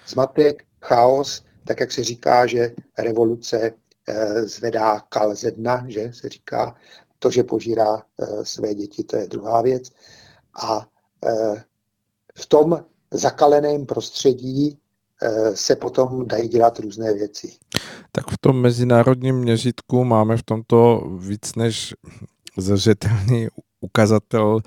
Zmatek, 0.07 0.65
chaos, 0.83 1.45
tak 1.65 1.81
jak 1.81 1.93
se 1.93 2.05
říká, 2.05 2.47
že 2.47 2.75
revoluce 2.99 3.73
eh, 4.09 4.43
zvedá 4.43 5.01
kal 5.01 5.35
ze 5.35 5.51
dna, 5.51 5.85
že 5.89 6.13
se 6.13 6.29
říká, 6.29 6.77
to, 7.19 7.31
že 7.31 7.43
požírá 7.43 8.03
eh, 8.21 8.45
své 8.45 8.75
děti, 8.75 9.05
to 9.05 9.17
je 9.17 9.27
druhá 9.27 9.63
věc. 9.63 9.91
A 10.63 10.87
v 12.37 12.47
tom 12.47 12.85
zakaleném 13.11 13.87
prostředí 13.87 14.79
eh, 15.23 15.57
se 15.57 15.77
potom 15.77 16.27
dají 16.27 16.49
dělat 16.49 16.79
různé 16.79 17.15
věci. 17.15 17.53
tak 18.13 18.31
v 18.31 18.39
tom 18.41 18.61
mezinárodním 18.61 19.37
měřítku 19.37 20.05
máme 20.05 20.37
v 20.37 20.43
tomto 20.43 21.03
víc 21.19 21.55
než 21.55 21.95
zřetelný 22.57 23.49
ukazatel 23.81 24.61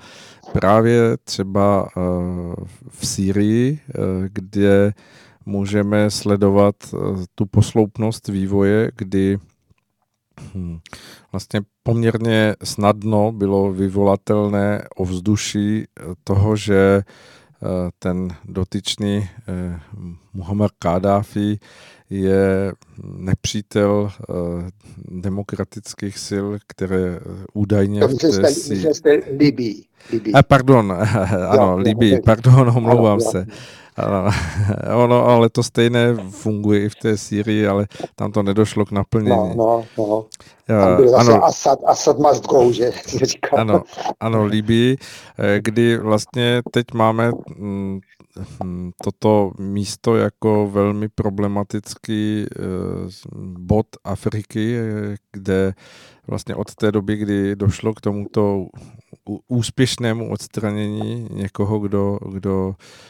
právě 0.52 1.16
třeba 1.24 1.88
eh, 1.88 2.00
v 2.88 3.06
Sýrii, 3.06 3.80
eh, 3.88 3.92
kde 4.28 4.92
můžeme 5.46 6.10
sledovat 6.10 6.74
tu 7.34 7.46
posloupnost 7.46 8.28
vývoje, 8.28 8.90
kdy 8.96 9.38
hm, 10.54 10.78
vlastně 11.32 11.60
poměrně 11.82 12.56
snadno 12.64 13.32
bylo 13.32 13.72
vyvolatelné 13.72 14.84
ovzduší 14.96 15.84
toho, 16.24 16.56
že 16.56 17.02
ten 17.98 18.28
dotyčný 18.44 19.28
eh, 19.48 19.80
Muhammad 20.32 20.70
Kadáfi 20.78 21.58
je 22.10 22.72
nepřítel 23.04 24.10
eh, 24.10 24.34
demokratických 25.10 26.18
sil, 26.26 26.46
které 26.66 27.16
eh, 27.16 27.20
údajně 27.54 28.08
jste, 28.08 28.48
si... 28.48 28.94
jste 28.94 29.10
Libii. 29.38 29.84
Libii. 30.12 30.34
A 30.34 30.42
pardon, 30.42 30.92
ano, 31.48 31.62
jo, 31.62 31.76
Libii, 31.76 32.20
pardon, 32.24 32.68
omlouvám 32.76 33.20
se. 33.20 33.46
ono, 35.04 35.26
ale 35.26 35.48
to 35.50 35.62
stejné 35.62 36.14
funguje 36.30 36.84
i 36.84 36.88
v 36.88 36.94
té 36.94 37.16
Sýrii, 37.16 37.66
ale 37.66 37.86
tam 38.14 38.32
to 38.32 38.42
nedošlo 38.42 38.84
k 38.84 38.90
naplnění. 38.90 39.56
No, 39.56 39.84
no, 39.98 40.06
no. 40.06 40.26
Tam 40.66 40.96
byl 40.96 41.08
zase 41.08 41.32
ano, 41.32 41.44
Assad, 41.44 41.78
Assad 41.86 42.18
must 42.18 42.46
go, 42.46 42.72
že 42.72 42.90
ano, 43.56 43.82
ano, 44.20 44.44
Libii, 44.44 44.96
eh, 45.38 45.60
kdy 45.62 45.98
vlastně 45.98 46.62
teď 46.70 46.86
máme 46.94 47.32
mm, 47.56 48.00
hm, 48.64 48.90
toto 49.04 49.52
místo 49.58 50.16
jako 50.16 50.70
velmi 50.72 51.08
problematický 51.08 52.46
eh, 52.46 52.64
bod 53.42 53.86
Afriky, 54.04 54.76
eh, 54.78 55.16
kde 55.32 55.74
vlastně 56.26 56.54
od 56.54 56.74
té 56.74 56.92
doby, 56.92 57.16
kdy 57.16 57.56
došlo 57.56 57.94
k 57.94 58.00
tomuto 58.00 58.66
úspěšnému 59.48 60.30
odstranění 60.30 61.28
někoho, 61.30 61.78
kdo, 61.78 62.18
kdo 62.32 62.74
eh, 62.74 63.09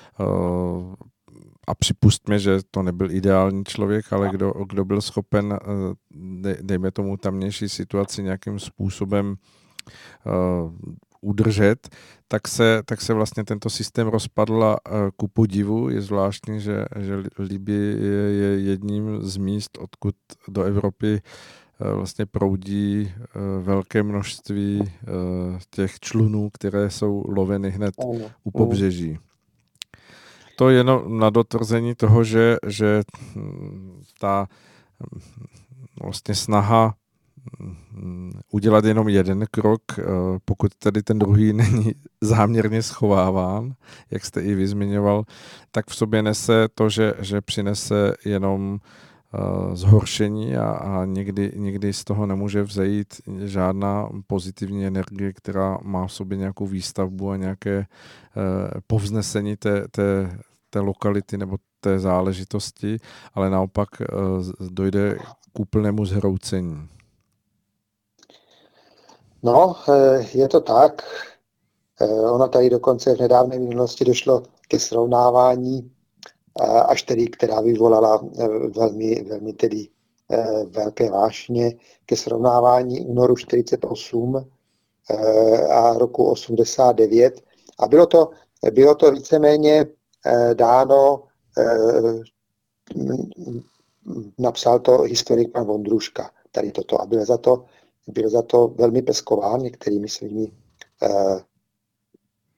a 1.66 1.74
připustme, 1.74 2.38
že 2.38 2.58
to 2.70 2.82
nebyl 2.82 3.10
ideální 3.10 3.64
člověk, 3.64 4.12
ale 4.12 4.28
kdo, 4.32 4.52
kdo 4.68 4.84
byl 4.84 5.00
schopen, 5.00 5.58
eh, 5.62 5.66
dej- 6.40 6.58
dejme 6.62 6.90
tomu 6.90 7.16
tamnější 7.16 7.68
situaci 7.68 8.22
nějakým 8.22 8.58
způsobem 8.58 9.36
uh, 10.26 10.72
udržet, 11.20 11.88
tak 12.28 12.48
se, 12.48 12.82
tak 12.84 13.00
se 13.00 13.14
vlastně 13.14 13.44
tento 13.44 13.70
systém 13.70 14.08
rozpadl 14.08 14.64
a 14.64 14.76
ku 15.16 15.28
podivu 15.28 15.88
je 15.90 16.02
zvláštní, 16.02 16.60
že, 16.60 16.84
že 16.98 17.22
Libie 17.38 17.96
je, 17.96 18.32
je 18.32 18.60
jedním 18.60 19.22
z 19.22 19.36
míst, 19.36 19.78
odkud 19.78 20.14
do 20.48 20.62
Evropy 20.62 21.20
eh, 21.80 21.92
vlastně 21.94 22.26
proudí 22.26 23.12
eh, 23.12 23.38
velké 23.60 24.02
množství 24.02 24.80
eh, 24.82 25.06
těch 25.70 26.00
člunů, 26.00 26.50
které 26.52 26.90
jsou 26.90 27.24
loveny 27.28 27.70
hned 27.70 27.94
u 28.44 28.50
pobřeží. 28.50 29.18
To 30.60 30.68
je 30.68 30.76
jenom 30.76 31.18
na 31.18 31.30
dotvrzení 31.30 31.94
toho, 31.94 32.24
že, 32.24 32.56
že 32.66 33.02
ta 34.18 34.46
vlastně 36.02 36.34
snaha 36.34 36.94
hm, 37.92 38.32
udělat 38.50 38.84
jenom 38.84 39.08
jeden 39.08 39.44
krok, 39.50 39.82
eh, 39.98 40.02
pokud 40.44 40.74
tedy 40.74 41.02
ten 41.02 41.18
druhý 41.18 41.52
není 41.62 41.92
záměrně 42.20 42.82
schováván, 42.82 43.72
jak 44.10 44.24
jste 44.24 44.42
i 44.42 44.54
vy 44.54 44.66
zmiňoval, 44.66 45.24
tak 45.70 45.88
v 45.88 45.94
sobě 45.94 46.22
nese 46.22 46.68
to, 46.74 46.88
že, 46.88 47.14
že 47.18 47.40
přinese 47.40 48.14
jenom 48.24 48.78
eh, 48.80 49.76
zhoršení 49.76 50.56
a, 50.56 50.70
a 50.70 51.04
někdy, 51.04 51.52
někdy 51.56 51.92
z 51.92 52.04
toho 52.04 52.26
nemůže 52.26 52.62
vzejít 52.62 53.14
žádná 53.44 54.08
pozitivní 54.26 54.86
energie, 54.86 55.32
která 55.32 55.78
má 55.82 56.06
v 56.06 56.12
sobě 56.12 56.38
nějakou 56.38 56.66
výstavbu 56.66 57.30
a 57.30 57.36
nějaké 57.36 57.78
eh, 57.78 57.86
povznesení 58.86 59.56
té, 59.56 59.88
té, 59.88 60.30
té 60.70 60.80
lokality 60.80 61.38
nebo 61.38 61.56
té 61.80 61.98
záležitosti, 61.98 62.96
ale 63.34 63.50
naopak 63.50 63.88
eh, 64.00 64.06
dojde 64.70 65.18
k 65.52 65.60
úplnému 65.60 66.04
zhroucení. 66.04 66.88
No, 69.42 69.76
eh, 69.88 70.26
je 70.34 70.48
to 70.48 70.60
tak. 70.60 71.02
Eh, 72.00 72.30
Ono 72.30 72.48
tady 72.48 72.70
dokonce 72.70 73.14
v 73.14 73.20
nedávné 73.20 73.58
minulosti 73.58 74.04
došlo 74.04 74.42
ke 74.68 74.78
srovnávání, 74.78 75.90
až 76.86 77.02
tedy, 77.02 77.26
která 77.26 77.60
vyvolala 77.60 78.20
velmi, 78.76 79.24
velmi 79.28 79.52
tedy 79.52 79.88
velké 80.70 81.10
vášně, 81.10 81.74
ke 82.06 82.16
srovnávání 82.16 83.00
únoru 83.00 83.36
48 83.36 84.46
eh, 85.10 85.66
a 85.66 85.98
roku 85.98 86.24
89. 86.30 87.40
A 87.78 87.88
bylo 87.88 88.06
to, 88.06 88.30
bylo 88.70 88.94
to 88.94 89.10
víceméně 89.12 89.86
dáno, 90.54 91.22
eh, 91.58 92.20
m- 92.96 93.30
m- 93.46 93.62
napsal 94.38 94.78
to 94.78 94.98
historik 95.02 95.52
pan 95.52 95.64
Vondruška, 95.66 96.30
tady 96.52 96.70
toto, 96.72 97.00
a 97.02 97.06
byl 97.06 97.24
za 97.24 97.36
to 97.38 97.64
byl 98.06 98.30
za 98.30 98.42
to 98.42 98.68
velmi 98.68 99.02
peskován 99.02 99.60
některými 99.60 100.08
svými 100.08 100.52
eh, 101.02 101.40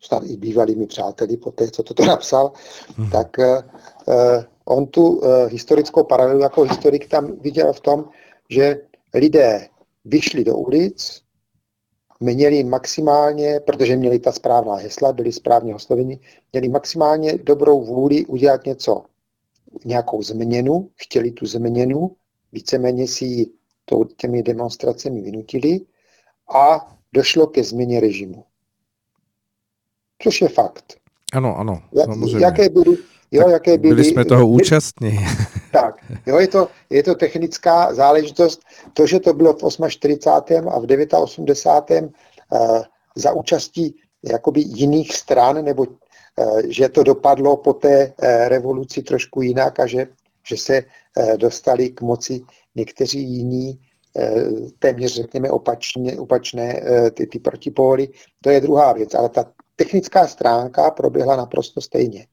snad 0.01 0.23
i 0.27 0.37
bývalými 0.37 0.87
přáteli 0.87 1.37
po 1.37 1.51
té, 1.51 1.71
co 1.71 1.83
toto 1.83 2.05
napsal, 2.05 2.53
Mhm. 2.99 3.11
tak 3.11 3.39
eh, 3.39 3.63
eh, 4.09 4.45
on 4.65 4.87
tu 4.87 5.21
eh, 5.25 5.47
historickou 5.47 6.05
paralelu 6.05 6.41
jako 6.41 6.63
historik 6.63 7.09
tam 7.09 7.37
viděl 7.41 7.73
v 7.73 7.81
tom, 7.81 8.05
že 8.51 8.81
lidé 9.15 9.69
vyšli 10.05 10.45
do 10.45 10.57
ulic, 10.57 11.23
měli 12.23 12.65
maximálně, 12.65 13.61
protože 13.61 13.97
měli 13.97 14.19
ta 14.19 14.33
správná 14.33 14.75
hesla, 14.75 15.13
byli 15.13 15.33
správně 15.33 15.75
osloveni, 15.75 16.21
měli 16.53 16.69
maximálně 16.69 17.39
dobrou 17.39 17.85
vůli 17.85 18.27
udělat 18.27 18.67
něco, 18.67 19.05
nějakou 19.85 20.23
změnu, 20.23 20.91
chtěli 20.97 21.31
tu 21.31 21.47
změnu, 21.47 22.17
víceméně 22.53 23.09
si 23.09 23.25
ji 23.25 23.47
těmi 24.17 24.43
demonstracemi 24.43 25.23
vynutili 25.23 25.81
a 26.55 26.97
došlo 27.13 27.47
ke 27.47 27.65
změně 27.65 28.01
režimu. 28.01 28.45
Což 30.23 30.41
je 30.41 30.49
fakt. 30.49 30.97
Ano, 31.33 31.59
ano, 31.59 31.83
samozřejmě. 32.05 32.45
Jaké 32.45 32.69
byly, 32.69 32.97
jo, 33.33 33.43
Tak 33.43 33.53
jaké 33.53 33.79
byly, 33.79 33.95
Byli 33.95 34.05
jsme 34.05 34.25
toho 34.25 34.49
účastní. 34.49 35.19
tak, 35.73 35.95
jo, 36.27 36.39
je 36.39 36.49
to, 36.49 36.69
je 36.91 37.03
to 37.03 37.15
technická 37.15 37.95
záležitost. 37.95 38.61
To, 38.93 39.07
že 39.07 39.21
to 39.21 39.35
bylo 39.35 39.53
v 39.53 39.89
48. 39.89 40.69
a 40.69 40.79
v 40.79 41.15
89. 41.17 42.11
Uh, 42.53 42.83
za 43.17 43.33
účastí 43.33 43.97
jakoby 44.23 44.61
jiných 44.61 45.17
stran, 45.17 45.65
nebo 45.65 45.83
uh, 45.83 46.61
že 46.69 46.89
to 46.89 47.03
dopadlo 47.03 47.57
po 47.57 47.73
té 47.73 48.07
uh, 48.07 48.29
revoluci 48.49 49.03
trošku 49.03 49.43
jinak 49.43 49.81
a 49.81 49.87
že, 49.87 50.07
že 50.49 50.57
se 50.57 50.83
uh, 50.83 51.37
dostali 51.37 51.91
k 51.91 52.01
moci 52.01 52.41
někteří 52.75 53.23
jiní, 53.23 53.79
uh, 54.15 54.69
téměř 54.79 55.15
řekněme 55.15 55.51
opačně, 55.51 56.19
opačné 56.19 56.83
uh, 56.83 57.11
ty, 57.11 57.27
ty 57.27 57.39
protipóly, 57.39 58.09
to 58.43 58.51
je 58.51 58.61
druhá 58.61 58.93
věc. 58.93 59.15
Ale 59.15 59.29
ta 59.29 59.45
technická 59.77 60.27
stránka 60.27 60.91
proběhla 60.91 61.37
naprosto 61.37 61.81
stejně. 61.81 62.27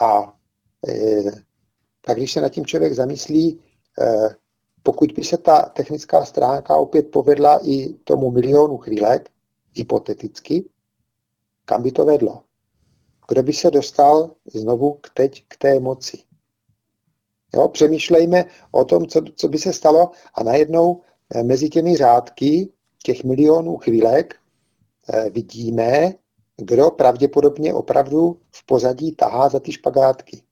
A 0.00 0.22
uh, 0.22 1.30
tak 2.08 2.16
když 2.16 2.32
se 2.32 2.40
nad 2.40 2.48
tím 2.48 2.66
člověk 2.66 2.94
zamyslí, 2.94 3.60
eh, 4.00 4.28
pokud 4.82 5.12
by 5.12 5.24
se 5.24 5.36
ta 5.38 5.62
technická 5.62 6.24
stránka 6.24 6.76
opět 6.76 7.10
povedla 7.10 7.60
i 7.62 7.88
tomu 7.88 8.30
milionu 8.30 8.76
chvílek, 8.76 9.30
hypoteticky, 9.74 10.64
kam 11.64 11.82
by 11.82 11.92
to 11.92 12.04
vedlo? 12.04 12.42
Kdo 13.28 13.42
by 13.42 13.52
se 13.52 13.70
dostal 13.70 14.30
znovu 14.54 14.92
k 14.92 15.10
teď 15.14 15.44
k 15.48 15.56
té 15.56 15.80
moci? 15.80 16.18
Jo, 17.54 17.68
přemýšlejme 17.68 18.44
o 18.70 18.84
tom, 18.84 19.06
co, 19.06 19.20
co 19.36 19.48
by 19.48 19.58
se 19.58 19.72
stalo 19.72 20.10
a 20.34 20.42
najednou 20.42 21.02
eh, 21.34 21.42
mezi 21.42 21.68
těmi 21.68 21.96
řádky 21.96 22.72
těch 23.02 23.24
milionů 23.24 23.76
chvílek 23.76 24.36
vidíme, 25.32 26.14
kdo 26.58 26.90
pravděpodobně 26.90 27.74
opravdu 27.74 28.40
v 28.50 28.66
pozadí 28.66 29.12
tahá 29.12 29.48
za 29.48 29.60
ty 29.60 29.72
špagátky. 29.72 30.42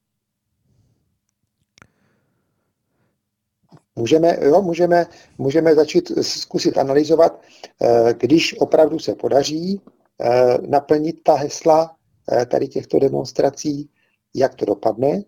Můžeme, 3.97 4.37
jo, 4.43 4.63
můžeme, 4.63 5.07
můžeme 5.39 5.75
začít 5.75 6.13
zkusit 6.21 6.79
analyzovat, 6.79 7.41
eh, 7.83 8.15
když 8.19 8.61
opravdu 8.61 8.99
se 8.99 9.15
podaří 9.15 9.81
eh, 10.21 10.59
naplnit 10.67 11.23
ta 11.23 11.35
hesla 11.35 11.97
eh, 12.33 12.47
tady 12.47 12.69
těchto 12.69 12.99
demonstrací, 12.99 13.91
jak 14.35 14.55
to 14.55 14.65
dopadne 14.65 15.23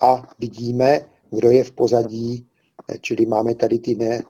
a 0.00 0.34
vidíme, 0.38 1.00
kdo 1.30 1.50
je 1.50 1.64
v 1.64 1.72
pozadí, 1.72 2.48
čili 3.00 3.26
máme 3.26 3.54
tady 3.54 3.78
ty 3.78 3.94
ne, 3.94 4.22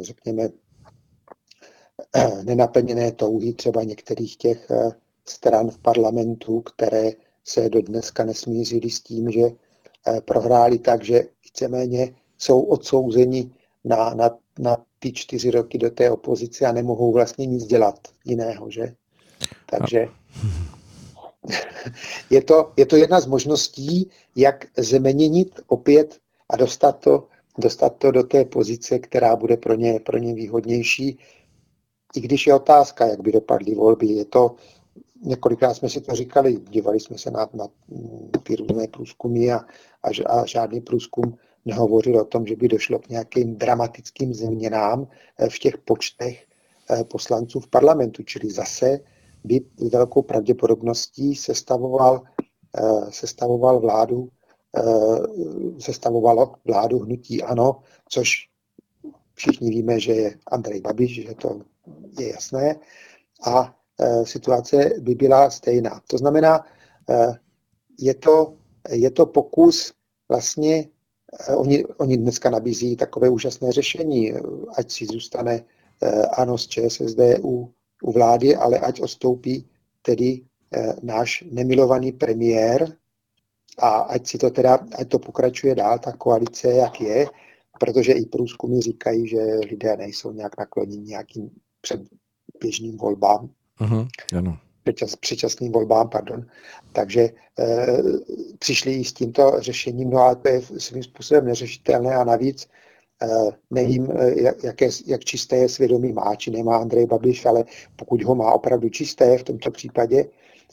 řekněme, 0.00 0.48
nenaplněné 2.44 3.12
touhy 3.12 3.52
třeba 3.52 3.82
některých 3.82 4.36
těch 4.36 4.70
eh, 4.70 4.90
stran 5.24 5.70
v 5.70 5.78
parlamentu, 5.78 6.60
které 6.60 7.10
se 7.44 7.68
do 7.68 7.82
dneska 7.82 8.24
nesmířily 8.24 8.90
s 8.90 9.00
tím, 9.00 9.30
že 9.30 9.42
eh, 9.42 10.20
prohráli 10.20 10.78
tak, 10.78 11.04
že 11.04 11.22
víceméně 11.44 12.14
jsou 12.38 12.60
odsouzeni 12.60 13.50
na, 13.84 14.14
na, 14.14 14.30
na 14.58 14.76
ty 14.98 15.12
čtyři 15.12 15.50
roky 15.50 15.78
do 15.78 15.90
té 15.90 16.10
opozice 16.10 16.66
a 16.66 16.72
nemohou 16.72 17.12
vlastně 17.12 17.46
nic 17.46 17.64
dělat 17.64 18.08
jiného, 18.24 18.70
že? 18.70 18.94
Takže 19.66 20.06
je 22.30 22.42
to, 22.42 22.72
je 22.76 22.86
to 22.86 22.96
jedna 22.96 23.20
z 23.20 23.26
možností, 23.26 24.10
jak 24.36 24.66
změnit 24.78 25.60
opět 25.66 26.18
a 26.48 26.56
dostat 26.56 26.92
to, 26.92 27.26
dostat 27.58 27.96
to 27.96 28.10
do 28.10 28.22
té 28.22 28.44
pozice, 28.44 28.98
která 28.98 29.36
bude 29.36 29.56
pro 29.56 29.74
ně, 29.74 30.00
pro 30.00 30.18
ně 30.18 30.34
výhodnější. 30.34 31.18
I 32.16 32.20
když 32.20 32.46
je 32.46 32.54
otázka, 32.54 33.06
jak 33.06 33.20
by 33.20 33.32
dopadly 33.32 33.74
volby, 33.74 34.06
je 34.06 34.24
to, 34.24 34.54
několikrát 35.22 35.74
jsme 35.74 35.88
si 35.88 36.00
to 36.00 36.14
říkali, 36.14 36.60
dívali 36.70 37.00
jsme 37.00 37.18
se 37.18 37.30
na, 37.30 37.48
na 37.54 37.68
mm, 37.88 38.30
ty 38.42 38.56
různé 38.56 38.88
průzkumy 38.88 39.52
a, 39.52 39.56
a, 40.02 40.08
a 40.28 40.46
žádný 40.46 40.80
průzkum 40.80 41.38
nehovořil 41.64 42.20
o 42.20 42.24
tom, 42.24 42.46
že 42.46 42.56
by 42.56 42.68
došlo 42.68 42.98
k 42.98 43.08
nějakým 43.08 43.56
dramatickým 43.56 44.34
změnám 44.34 45.06
eh, 45.38 45.48
v 45.48 45.58
těch 45.58 45.78
počtech 45.78 46.46
eh, 46.90 47.04
poslanců 47.04 47.60
v 47.60 47.68
parlamentu, 47.68 48.22
čili 48.22 48.50
zase 48.50 49.00
by 49.44 49.60
s 49.76 49.90
velkou 49.92 50.22
pravděpodobností 50.22 51.34
sestavoval, 51.34 52.22
eh, 52.78 53.10
sestavoval 53.10 53.80
vládu, 53.80 54.28
sestavovalo 55.78 56.54
vládu 56.64 56.98
hnutí 56.98 57.42
ANO, 57.42 57.80
což 58.08 58.48
všichni 59.34 59.70
víme, 59.70 60.00
že 60.00 60.12
je 60.12 60.38
Andrej 60.46 60.80
Babiš, 60.80 61.14
že 61.14 61.34
to 61.34 61.60
je 62.18 62.32
jasné. 62.32 62.76
A 63.46 63.74
eh, 64.00 64.26
situace 64.26 64.90
by 65.00 65.14
byla 65.14 65.50
stejná. 65.50 66.00
To 66.06 66.18
znamená, 66.18 66.66
eh, 67.10 67.32
je 67.98 68.14
to, 68.14 68.54
je 68.88 69.10
to 69.10 69.26
pokus 69.26 69.92
vlastně, 70.28 70.88
eh, 71.48 71.56
oni, 71.56 71.84
oni 71.84 72.16
dneska 72.16 72.50
nabízí 72.50 72.96
takové 72.96 73.28
úžasné 73.28 73.72
řešení, 73.72 74.32
ať 74.76 74.90
si 74.90 75.06
zůstane 75.06 75.64
ANO 76.32 76.58
z 76.58 76.66
ČSSD 76.66 77.38
u, 77.42 77.72
u 78.02 78.12
vlády, 78.12 78.56
ale 78.56 78.78
ať 78.78 79.00
odstoupí 79.00 79.70
tedy 80.02 80.42
náš 81.02 81.44
nemilovaný 81.50 82.12
premiér 82.12 82.96
a 83.78 83.88
ať 83.88 84.26
si 84.26 84.38
to 84.38 84.50
teda, 84.50 84.78
ať 84.98 85.08
to 85.08 85.18
pokračuje 85.18 85.74
dál, 85.74 85.98
ta 85.98 86.12
koalice, 86.12 86.68
jak 86.68 87.00
je, 87.00 87.26
protože 87.80 88.12
i 88.12 88.26
průzkumy 88.26 88.80
říkají, 88.80 89.28
že 89.28 89.38
lidé 89.70 89.96
nejsou 89.96 90.32
nějak 90.32 90.58
nakloněni 90.58 91.02
nějakým 91.02 91.50
předběžným 91.82 92.96
volbám, 92.96 93.50
Mhm, 93.80 94.08
ano. 94.38 94.58
předčas, 94.82 95.16
předčasným 95.16 95.72
volbám, 95.72 96.08
pardon. 96.08 96.46
Takže 96.92 97.20
e, 97.20 97.32
přišli 98.58 99.04
s 99.04 99.12
tímto 99.12 99.52
řešením, 99.58 100.10
no 100.10 100.18
ale 100.18 100.36
to 100.36 100.48
je 100.48 100.62
svým 100.62 101.02
způsobem 101.02 101.44
neřešitelné 101.44 102.14
a 102.14 102.24
navíc 102.24 102.68
Nevím, 103.70 104.08
jak, 104.36 104.64
jaké, 104.64 104.88
jak 105.06 105.24
čisté 105.24 105.68
svědomí 105.68 106.12
má, 106.12 106.34
či 106.36 106.50
nemá 106.50 106.76
Andrej 106.76 107.06
Babiš, 107.06 107.46
ale 107.46 107.64
pokud 107.96 108.22
ho 108.22 108.34
má 108.34 108.52
opravdu 108.52 108.88
čisté 108.88 109.38
v 109.38 109.44
tomto 109.44 109.70
případě 109.70 110.24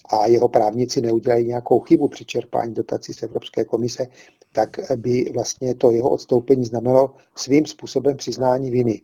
a 0.10 0.26
jeho 0.26 0.50
právníci 0.50 1.02
neudělají 1.02 1.48
nějakou 1.48 1.80
chybu 1.80 2.08
při 2.08 2.26
čerpání 2.26 2.74
dotací 2.74 3.14
z 3.14 3.24
Evropské 3.24 3.66
komise, 3.66 4.08
tak 4.52 4.70
by 4.96 5.32
vlastně 5.34 5.76
to 5.76 5.92
jeho 5.92 6.10
odstoupení 6.10 6.66
znamenalo 6.66 7.16
svým 7.36 7.66
způsobem 7.66 8.18
přiznání 8.18 8.72
viny. 8.72 9.02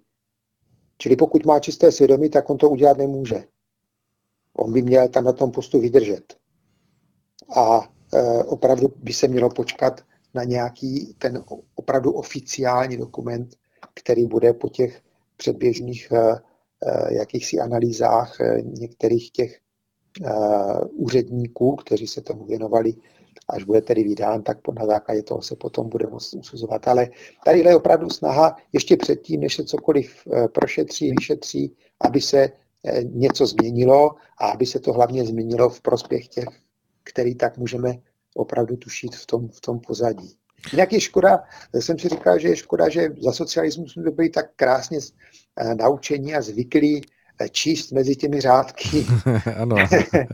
Čili 0.97 1.15
pokud 1.15 1.45
má 1.45 1.59
čisté 1.59 1.91
svědomí, 1.91 2.29
tak 2.29 2.49
on 2.49 2.57
to 2.57 2.69
udělat 2.69 2.97
nemůže. 2.97 3.43
On 4.53 4.73
by 4.73 4.81
měl 4.81 5.07
tam 5.07 5.23
na 5.23 5.33
tom 5.33 5.51
postu 5.51 5.79
vydržet. 5.79 6.33
A 7.55 7.89
e, 8.13 8.43
opravdu 8.43 8.93
by 8.97 9.13
se 9.13 9.27
mělo 9.27 9.49
počkat 9.49 10.01
na 10.33 10.43
nějaký 10.43 11.15
ten 11.17 11.43
opravdu 11.75 12.11
oficiální 12.11 12.97
dokument, 12.97 13.55
který 13.93 14.25
bude 14.25 14.53
po 14.53 14.69
těch 14.69 15.01
předběžných 15.37 16.11
e, 16.11 16.17
e, 16.21 17.13
jakýchsi 17.13 17.59
analýzách 17.59 18.41
e, 18.41 18.61
některých 18.61 19.31
těch 19.31 19.55
e, 19.55 19.59
úředníků, 20.85 21.75
kteří 21.75 22.07
se 22.07 22.21
tomu 22.21 22.45
věnovali, 22.45 22.93
až 23.47 23.63
bude 23.63 23.81
tedy 23.81 24.03
vydán, 24.03 24.43
tak 24.43 24.57
na 24.79 24.85
základě 24.85 25.23
toho 25.23 25.41
se 25.41 25.55
potom 25.55 25.89
bude 25.89 26.07
moct 26.07 26.33
usuzovat. 26.33 26.87
Ale 26.87 27.09
tady 27.45 27.59
je 27.59 27.75
opravdu 27.75 28.09
snaha 28.09 28.55
ještě 28.73 28.97
předtím, 28.97 29.41
než 29.41 29.55
se 29.55 29.63
cokoliv 29.63 30.27
e, 30.27 30.47
prošetří, 30.47 31.11
vyšetří, 31.19 31.75
aby 32.01 32.21
se 32.21 32.39
e, 32.39 32.51
něco 33.03 33.45
změnilo 33.45 34.11
a 34.37 34.47
aby 34.47 34.65
se 34.65 34.79
to 34.79 34.93
hlavně 34.93 35.25
změnilo 35.25 35.69
v 35.69 35.81
prospěch 35.81 36.27
těch, 36.27 36.49
který 37.03 37.35
tak 37.35 37.57
můžeme 37.57 37.97
opravdu 38.35 38.77
tušit 38.77 39.15
v 39.15 39.25
tom, 39.25 39.47
v 39.49 39.61
tom 39.61 39.79
pozadí. 39.79 40.35
Jinak 40.71 40.93
je 40.93 41.01
škoda, 41.01 41.43
jsem 41.79 41.99
si 41.99 42.09
říkal, 42.09 42.39
že 42.39 42.47
je 42.47 42.55
škoda, 42.55 42.89
že 42.89 43.09
za 43.21 43.31
socialismu 43.31 43.87
jsme 43.87 44.11
byli 44.11 44.29
tak 44.29 44.45
krásně 44.55 44.99
eh, 45.55 45.75
naučení 45.75 46.35
a 46.35 46.41
zvyklí 46.41 47.01
eh, 47.01 47.14
číst 47.51 47.91
mezi 47.91 48.15
těmi 48.15 48.41
řádky. 48.41 49.05
ano. 49.57 49.75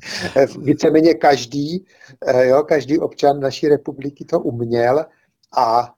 Víceméně 0.60 1.14
každý, 1.14 1.86
eh, 2.28 2.48
jo, 2.48 2.64
každý 2.64 3.00
občan 3.00 3.40
naší 3.40 3.68
republiky 3.68 4.26
to 4.26 4.40
uměl 4.40 5.06
a 5.58 5.94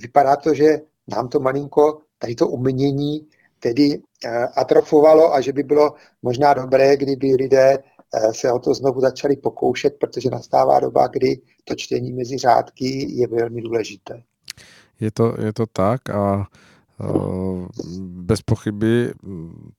vypadá 0.00 0.36
to, 0.36 0.54
že 0.54 0.80
nám 1.08 1.28
to 1.28 1.40
malinko, 1.40 1.98
tady 2.18 2.34
to 2.34 2.48
umění 2.48 3.26
tedy 3.58 4.00
atrofovalo 4.56 5.34
a 5.34 5.40
že 5.40 5.52
by 5.52 5.62
bylo 5.62 5.94
možná 6.22 6.54
dobré, 6.54 6.96
kdyby 6.96 7.34
lidé 7.34 7.78
Eh, 8.16 8.34
se 8.34 8.52
o 8.52 8.58
to 8.58 8.74
znovu 8.74 9.00
začali 9.00 9.36
pokoušet, 9.36 9.94
protože 10.00 10.30
nastává 10.30 10.80
doba, 10.80 11.06
kdy 11.06 11.40
to 11.64 11.74
čtení 11.74 12.12
mezi 12.12 12.38
řádky 12.38 13.06
je 13.08 13.26
velmi 13.26 13.62
důležité. 13.62 14.22
Je 15.00 15.10
to, 15.10 15.34
je 15.44 15.52
to 15.52 15.66
tak 15.66 16.10
a 16.10 16.46
bez 17.98 18.42
pochyby 18.42 19.14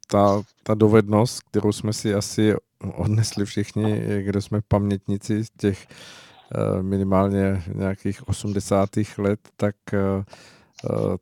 ta, 0.08 0.42
ta 0.64 0.74
dovednost, 0.74 1.42
kterou 1.42 1.72
jsme 1.72 1.94
si 1.94 2.14
asi 2.14 2.56
odnesli 2.96 3.46
všichni, 3.46 4.02
kdo 4.22 4.42
jsme 4.42 4.62
pamětníci 4.68 5.44
těch 5.58 5.88
uh, 5.88 6.84
minimálně 6.84 7.64
nějakých 7.76 8.28
80. 8.28 8.90
let, 9.18 9.40
tak 9.58 9.76
Eh, 9.94 10.24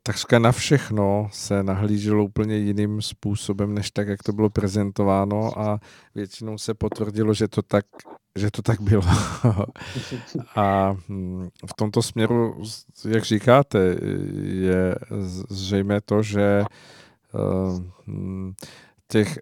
takřka 0.03 0.39
na 0.39 0.51
všechno 0.51 1.29
se 1.31 1.63
nahlíželo 1.63 2.23
úplně 2.23 2.57
jiným 2.57 3.01
způsobem, 3.01 3.73
než 3.73 3.91
tak, 3.91 4.07
jak 4.07 4.23
to 4.23 4.33
bylo 4.33 4.49
prezentováno 4.49 5.59
a 5.59 5.79
většinou 6.15 6.57
se 6.57 6.73
potvrdilo, 6.73 7.33
že 7.33 7.47
to 7.47 7.61
tak, 7.61 7.85
že 8.35 8.51
to 8.51 8.61
tak 8.61 8.81
bylo. 8.81 9.03
a 10.55 10.95
hm, 11.09 11.49
v 11.65 11.73
tomto 11.75 12.01
směru, 12.01 12.63
jak 13.07 13.23
říkáte, 13.23 13.95
je 14.43 14.95
zřejmé 15.49 16.01
to, 16.01 16.23
že 16.23 16.63
eh, 16.63 17.83
hm, 18.07 18.53
těch 19.07 19.39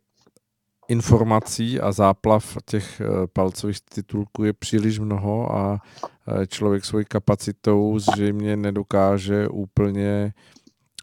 informací 0.91 1.79
a 1.79 1.91
záplav 1.91 2.57
těch 2.65 3.01
eh, 3.01 3.27
palcových 3.33 3.81
titulků 3.81 4.43
je 4.43 4.53
příliš 4.53 4.99
mnoho 4.99 5.55
a 5.55 5.79
eh, 6.27 6.47
člověk 6.47 6.85
svojí 6.85 7.05
kapacitou 7.05 7.99
zřejmě 7.99 8.57
nedokáže 8.57 9.47
úplně 9.47 10.33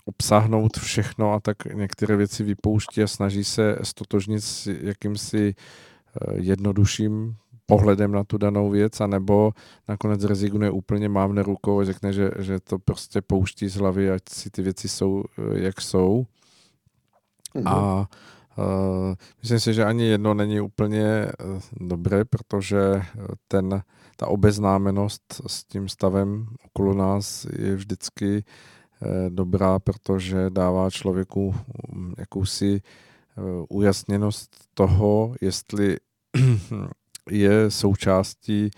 obsáhnout 0.05 0.77
všechno 0.77 1.33
a 1.33 1.41
tak 1.41 1.65
některé 1.65 2.17
věci 2.17 2.45
vypouští 2.45 3.03
a 3.03 3.07
snaží 3.07 3.45
se 3.45 3.79
stotožnit 3.83 4.45
s 4.45 4.67
jakýmsi 4.67 5.55
eh, 5.55 6.35
jednodušším 6.35 7.37
pohledem 7.67 8.13
na 8.13 8.25
tu 8.25 8.39
danou 8.39 8.71
věc, 8.71 9.01
anebo 9.01 9.53
nakonec 9.89 10.25
rezignuje 10.25 10.71
úplně, 10.71 11.09
mávne 11.09 11.43
rukou 11.43 11.81
a 11.81 11.85
řekne, 11.85 12.13
že, 12.13 12.31
že 12.39 12.61
to 12.61 12.79
prostě 12.79 13.23
pouští 13.23 13.69
z 13.69 13.77
hlavy, 13.77 14.11
ať 14.11 14.23
si 14.29 14.51
ty 14.51 14.63
věci 14.63 14.89
jsou, 14.89 15.25
jak 15.53 15.81
jsou. 15.81 16.27
Mm-hmm. 17.55 17.69
A 17.69 18.09
Uh, 18.59 19.15
myslím 19.43 19.61
si, 19.61 19.75
že 19.75 19.85
ani 19.85 20.05
jedno 20.05 20.35
není 20.35 20.61
úplně 20.61 21.27
uh, 21.27 21.89
dobré, 21.89 22.25
protože 22.25 22.79
eh, 22.79 23.05
ten, 23.49 23.83
ta 24.17 24.27
obeznámenost 24.27 25.41
s 25.47 25.65
tím 25.65 25.89
stavem 25.89 26.49
okolo 26.65 26.95
nás 26.95 27.47
je 27.59 27.75
vždycky 27.75 28.45
dobrá, 29.29 29.79
protože 29.79 30.51
dává 30.51 30.91
člověku 30.91 31.55
um, 31.89 32.15
jakousi 32.19 32.83
ujasněnost 33.69 34.51
toho, 34.75 35.35
jestli 35.41 35.97
je 37.31 37.71
součástí 37.71 38.71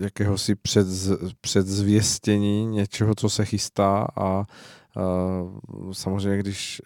jakéhosi 0.00 0.54
předz, 0.54 1.08
předzvěstění 1.40 2.66
něčeho, 2.66 3.14
co 3.14 3.28
se 3.30 3.44
chystá 3.44 4.06
a 4.16 4.44
samozřejmě, 5.92 6.38
když 6.38 6.82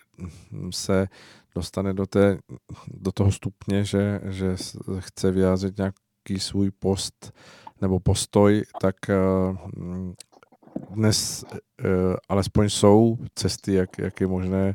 se 0.71 1.09
dostane 1.55 1.95
do, 1.95 2.07
té, 2.07 2.39
do 2.89 3.13
toho 3.13 3.33
stupně, 3.33 3.85
že, 3.85 4.21
že 4.25 4.57
chce 4.99 5.31
vyjádřit 5.31 5.77
nějaký 5.77 6.39
svůj 6.39 6.71
post 6.71 7.33
nebo 7.81 8.01
postoj, 8.01 8.63
tak 8.81 8.97
dnes 10.91 11.45
alespoň 12.29 12.69
jsou 12.69 13.19
cesty, 13.35 13.73
jak, 13.73 13.99
jak 13.99 14.21
je 14.21 14.27
možné 14.27 14.75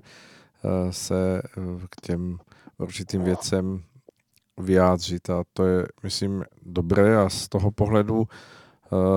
se 0.89 1.41
k 1.89 2.01
těm 2.01 2.37
určitým 2.77 3.23
věcem 3.23 3.83
vyjádřit. 4.57 5.29
A 5.29 5.43
to 5.53 5.65
je, 5.65 5.85
myslím, 6.03 6.43
dobré 6.61 7.17
a 7.17 7.29
z 7.29 7.49
toho 7.49 7.71
pohledu 7.71 8.27
Eh, 8.27 8.60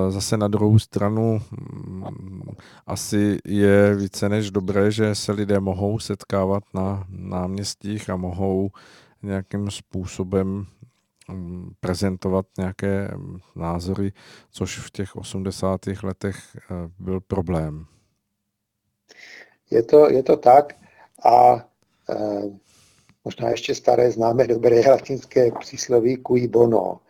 zase 0.08 0.36
na 0.36 0.48
druhou 0.48 0.78
stranu 0.78 1.40
mm, 1.50 2.42
asi 2.86 3.38
je 3.44 3.94
více 3.94 4.28
než 4.28 4.50
dobré, 4.50 4.90
že 4.90 5.14
se 5.14 5.32
lidé 5.32 5.60
mohou 5.60 5.98
setkávat 5.98 6.64
na 6.74 7.06
náměstích 7.08 8.10
a 8.10 8.16
mohou 8.16 8.70
nějakým 9.22 9.70
způsobem 9.70 10.66
mm, 11.28 11.72
prezentovat 11.80 12.46
nějaké 12.58 13.10
mm, 13.16 13.38
názory, 13.56 14.12
což 14.50 14.78
v 14.78 14.90
těch 14.90 15.16
80. 15.16 15.80
letech 16.02 16.36
eh, 16.56 16.74
byl 16.98 17.20
problém. 17.20 17.86
Je 19.70 19.82
to, 19.82 20.10
je 20.10 20.22
to 20.22 20.36
tak 20.36 20.74
a 21.24 21.54
e, 21.56 22.16
možná 23.24 23.48
ještě 23.48 23.74
staré 23.74 24.10
známe 24.10 24.46
dobré 24.46 24.80
latinské 24.90 25.50
přísloví 25.60 26.22
cui 26.26 26.48
bono. 26.48 27.00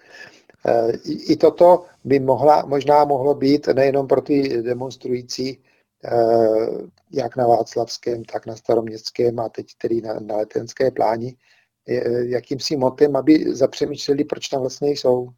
Eh, 0.66 0.92
I 1.04 1.36
toto 1.36 1.84
by 2.04 2.20
mohla, 2.20 2.64
možná 2.66 3.04
mohlo 3.04 3.34
být 3.34 3.66
nejenom 3.66 4.06
pro 4.06 4.20
ty 4.20 4.62
demonstrující, 4.62 5.62
eh, 6.04 6.10
jak 7.12 7.36
na 7.36 7.46
Václavském, 7.46 8.24
tak 8.24 8.46
na 8.46 8.56
Staroměstském 8.56 9.40
a 9.40 9.48
teď 9.48 9.66
tedy 9.78 10.00
na, 10.00 10.14
na 10.20 10.36
Letenské 10.36 10.90
pláni, 10.90 11.36
jakýmsi 12.22 12.76
motem, 12.76 13.16
aby 13.16 13.54
zapřemýšleli, 13.54 14.24
proč 14.24 14.48
tam 14.48 14.60
vlastně 14.60 14.90
jsou. 14.90 15.28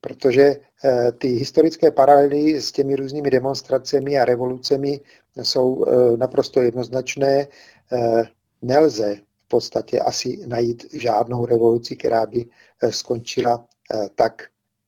Protože 0.00 0.56
eh, 0.84 1.12
ty 1.12 1.28
historické 1.28 1.90
paralely 1.90 2.60
s 2.60 2.72
těmi 2.72 2.96
různými 2.96 3.30
demonstracemi 3.30 4.18
a 4.18 4.24
revolucemi 4.24 5.00
jsou 5.42 5.84
naprosto 6.16 6.62
jednoznačné. 6.62 7.46
Nelze 8.62 9.16
podstatě 9.54 10.00
asi 10.00 10.38
najít 10.46 10.86
žádnou 10.92 11.46
revoluci, 11.46 11.96
která 11.96 12.26
by 12.26 12.46
eh, 12.82 12.92
skončila 12.92 13.54
eh, 13.62 14.08
tak, 14.14 14.42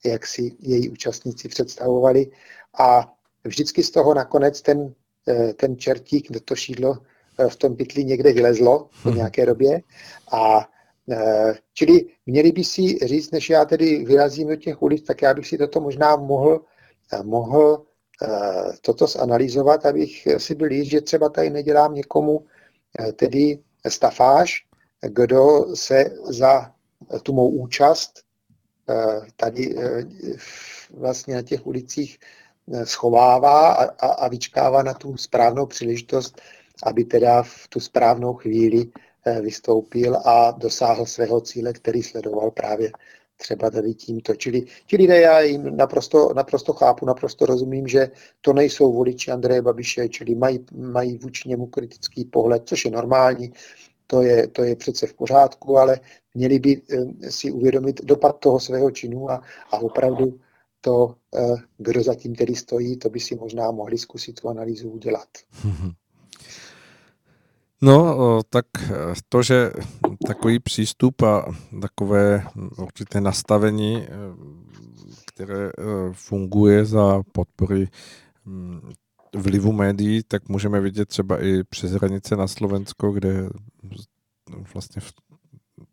jak 0.04 0.26
si 0.26 0.56
její 0.58 0.88
účastníci 0.88 1.48
představovali. 1.48 2.30
A 2.78 3.14
vždycky 3.44 3.82
z 3.82 3.90
toho 3.90 4.14
nakonec 4.14 4.62
ten, 4.62 4.94
eh, 5.28 5.52
ten 5.52 5.78
čertík, 5.78 6.40
to 6.44 6.56
šídlo 6.56 6.98
v 7.48 7.56
tom 7.56 7.76
pytli 7.76 8.04
někde 8.04 8.32
vylezlo 8.32 8.88
po 9.02 9.08
hmm. 9.08 9.16
nějaké 9.16 9.46
době. 9.46 9.80
A 10.32 10.64
čili 11.74 12.06
měli 12.26 12.52
by 12.52 12.64
si 12.64 12.98
říct, 13.04 13.30
než 13.30 13.50
já 13.50 13.64
tedy 13.64 14.04
vyrazím 14.04 14.48
do 14.48 14.56
těch 14.56 14.82
ulic, 14.82 15.04
tak 15.04 15.22
já 15.22 15.34
bych 15.34 15.46
si 15.46 15.58
toto 15.58 15.80
možná 15.80 16.16
mohl, 16.16 16.64
mohl 17.22 17.84
toto 18.80 19.06
zanalizovat, 19.06 19.86
abych 19.86 20.28
si 20.38 20.54
byl 20.54 20.72
jist, 20.72 20.88
že 20.88 21.00
třeba 21.00 21.28
tady 21.28 21.50
nedělám 21.50 21.94
někomu 21.94 22.44
tedy 23.16 23.58
stafáž, 23.90 24.66
kdo 25.00 25.66
se 25.74 26.04
za 26.28 26.72
tu 27.22 27.32
mou 27.32 27.48
účast 27.48 28.22
eh, 28.90 29.20
tady 29.36 29.76
eh, 29.78 30.04
vlastně 30.90 31.34
na 31.34 31.42
těch 31.42 31.66
ulicích 31.66 32.18
schovává 32.84 33.72
a, 33.72 33.84
a, 33.84 34.06
a 34.06 34.28
vyčkává 34.28 34.82
na 34.82 34.94
tu 34.94 35.16
správnou 35.16 35.66
příležitost, 35.66 36.40
aby 36.82 37.04
teda 37.04 37.42
v 37.42 37.68
tu 37.68 37.80
správnou 37.80 38.34
chvíli 38.34 38.90
vystoupil 39.40 40.16
a 40.24 40.50
dosáhl 40.50 41.06
svého 41.06 41.40
cíle, 41.40 41.72
který 41.72 42.02
sledoval 42.02 42.50
právě 42.50 42.92
třeba 43.36 43.70
tady 43.70 43.94
tímto. 43.94 44.34
Čili 44.34 44.62
ti 44.86 44.96
lidé, 44.96 45.20
já 45.20 45.40
jim 45.40 45.76
naprosto, 45.76 46.32
naprosto 46.34 46.72
chápu, 46.72 47.06
naprosto 47.06 47.46
rozumím, 47.46 47.88
že 47.88 48.10
to 48.40 48.52
nejsou 48.52 48.92
voliči 48.92 49.30
Andreje 49.30 49.62
Babiše, 49.62 50.08
čili 50.08 50.34
mají, 50.34 50.64
mají 50.72 51.18
vůči 51.18 51.48
němu 51.48 51.66
kritický 51.66 52.24
pohled, 52.24 52.62
což 52.66 52.84
je 52.84 52.90
normální, 52.90 53.52
to 54.06 54.22
je, 54.22 54.48
to 54.48 54.62
je 54.62 54.76
přece 54.76 55.06
v 55.06 55.14
pořádku, 55.14 55.78
ale 55.78 56.00
měli 56.34 56.58
by 56.58 56.82
eh, 56.90 57.30
si 57.30 57.50
uvědomit 57.50 58.04
dopad 58.04 58.38
toho 58.38 58.60
svého 58.60 58.90
činu 58.90 59.30
a, 59.30 59.42
a 59.70 59.78
opravdu 59.78 60.40
to, 60.80 61.14
eh, 61.34 61.56
kdo 61.78 62.02
zatím 62.02 62.34
tedy 62.34 62.54
stojí, 62.54 62.96
to 62.96 63.10
by 63.10 63.20
si 63.20 63.34
možná 63.34 63.70
mohli 63.70 63.98
zkusit 63.98 64.40
tu 64.40 64.48
analýzu 64.48 64.90
udělat. 64.90 65.28
No, 67.82 68.42
tak 68.50 68.66
e, 68.82 69.14
to, 69.28 69.42
že 69.42 69.72
takový 70.26 70.58
přístup 70.58 71.22
a 71.22 71.54
takové 71.80 72.46
určité 72.78 73.20
nastavení, 73.20 73.96
e, 73.96 74.08
které 75.26 75.68
e, 75.68 75.72
funguje 76.12 76.84
za 76.84 77.22
podpory 77.32 77.88
mm, 78.44 78.80
vlivu 79.36 79.72
médií, 79.72 80.22
tak 80.28 80.48
můžeme 80.48 80.80
vidět 80.80 81.08
třeba 81.08 81.44
i 81.44 81.64
přes 81.64 81.92
hranice 81.92 82.36
na 82.36 82.46
Slovensko, 82.46 83.12
kde 83.12 83.48
vlastně 84.74 85.00
v 85.00 85.12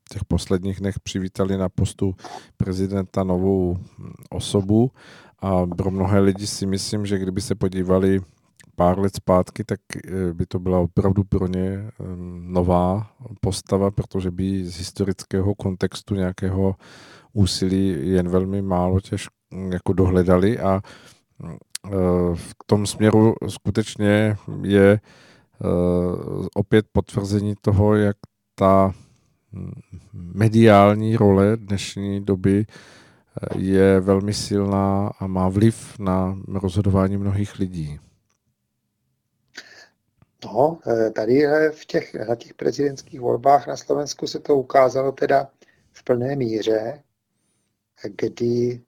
těch 0.09 0.25
posledních 0.25 0.79
dnech 0.79 0.99
přivítali 0.99 1.57
na 1.57 1.69
postu 1.69 2.15
prezidenta 2.57 3.23
novou 3.23 3.77
osobu. 4.29 4.91
A 5.39 5.65
pro 5.65 5.91
mnohé 5.91 6.19
lidi 6.19 6.47
si 6.47 6.65
myslím, 6.65 7.05
že 7.05 7.17
kdyby 7.17 7.41
se 7.41 7.55
podívali 7.55 8.21
pár 8.75 8.99
let 8.99 9.15
zpátky, 9.15 9.64
tak 9.64 9.80
eh, 9.95 10.33
by 10.33 10.45
to 10.45 10.59
byla 10.59 10.80
opravdu 10.80 11.23
pro 11.23 11.48
ně 11.48 11.67
eh, 11.67 11.91
nová 12.40 13.11
postava, 13.41 13.91
protože 13.91 14.32
by 14.32 14.65
z 14.65 14.77
historického 14.77 15.56
kontextu 15.56 16.15
nějakého 16.15 16.75
úsilí 17.33 18.09
jen 18.09 18.30
velmi 18.30 18.61
málo 18.61 18.99
těžko 18.99 19.35
jako 19.72 19.93
dohledali 19.93 20.59
a 20.59 20.82
eh, 21.43 21.49
v 22.35 22.56
tom 22.65 22.85
směru 22.88 23.35
skutečně 23.48 24.38
je 24.61 24.99
opět 26.56 26.85
potvrzení 26.91 27.53
toho, 27.61 27.95
jak 27.95 28.17
ta 28.56 28.93
hm, 29.53 29.72
mediální 30.14 31.17
role 31.17 31.57
dnešní 31.57 32.25
doby 32.25 32.65
je 33.56 33.99
velmi 33.99 34.33
silná 34.33 35.11
a 35.19 35.27
má 35.27 35.49
vliv 35.49 35.99
na 35.99 36.38
rozhodování 36.48 37.17
mnohých 37.17 37.59
lidí. 37.59 37.99
No, 40.45 40.80
eh, 40.88 41.11
tady 41.11 41.45
eh, 41.45 41.72
v 41.72 41.85
těch, 41.85 42.13
na 42.13 42.35
těch 42.35 42.53
prezidentských 42.53 43.19
volbách 43.19 43.67
na 43.67 43.77
Slovensku 43.77 44.27
se 44.27 44.39
to 44.39 44.55
ukázalo 44.55 45.11
teda 45.11 45.51
v 45.91 46.03
plné 46.03 46.35
míře, 46.35 47.03
kdy 48.03 48.81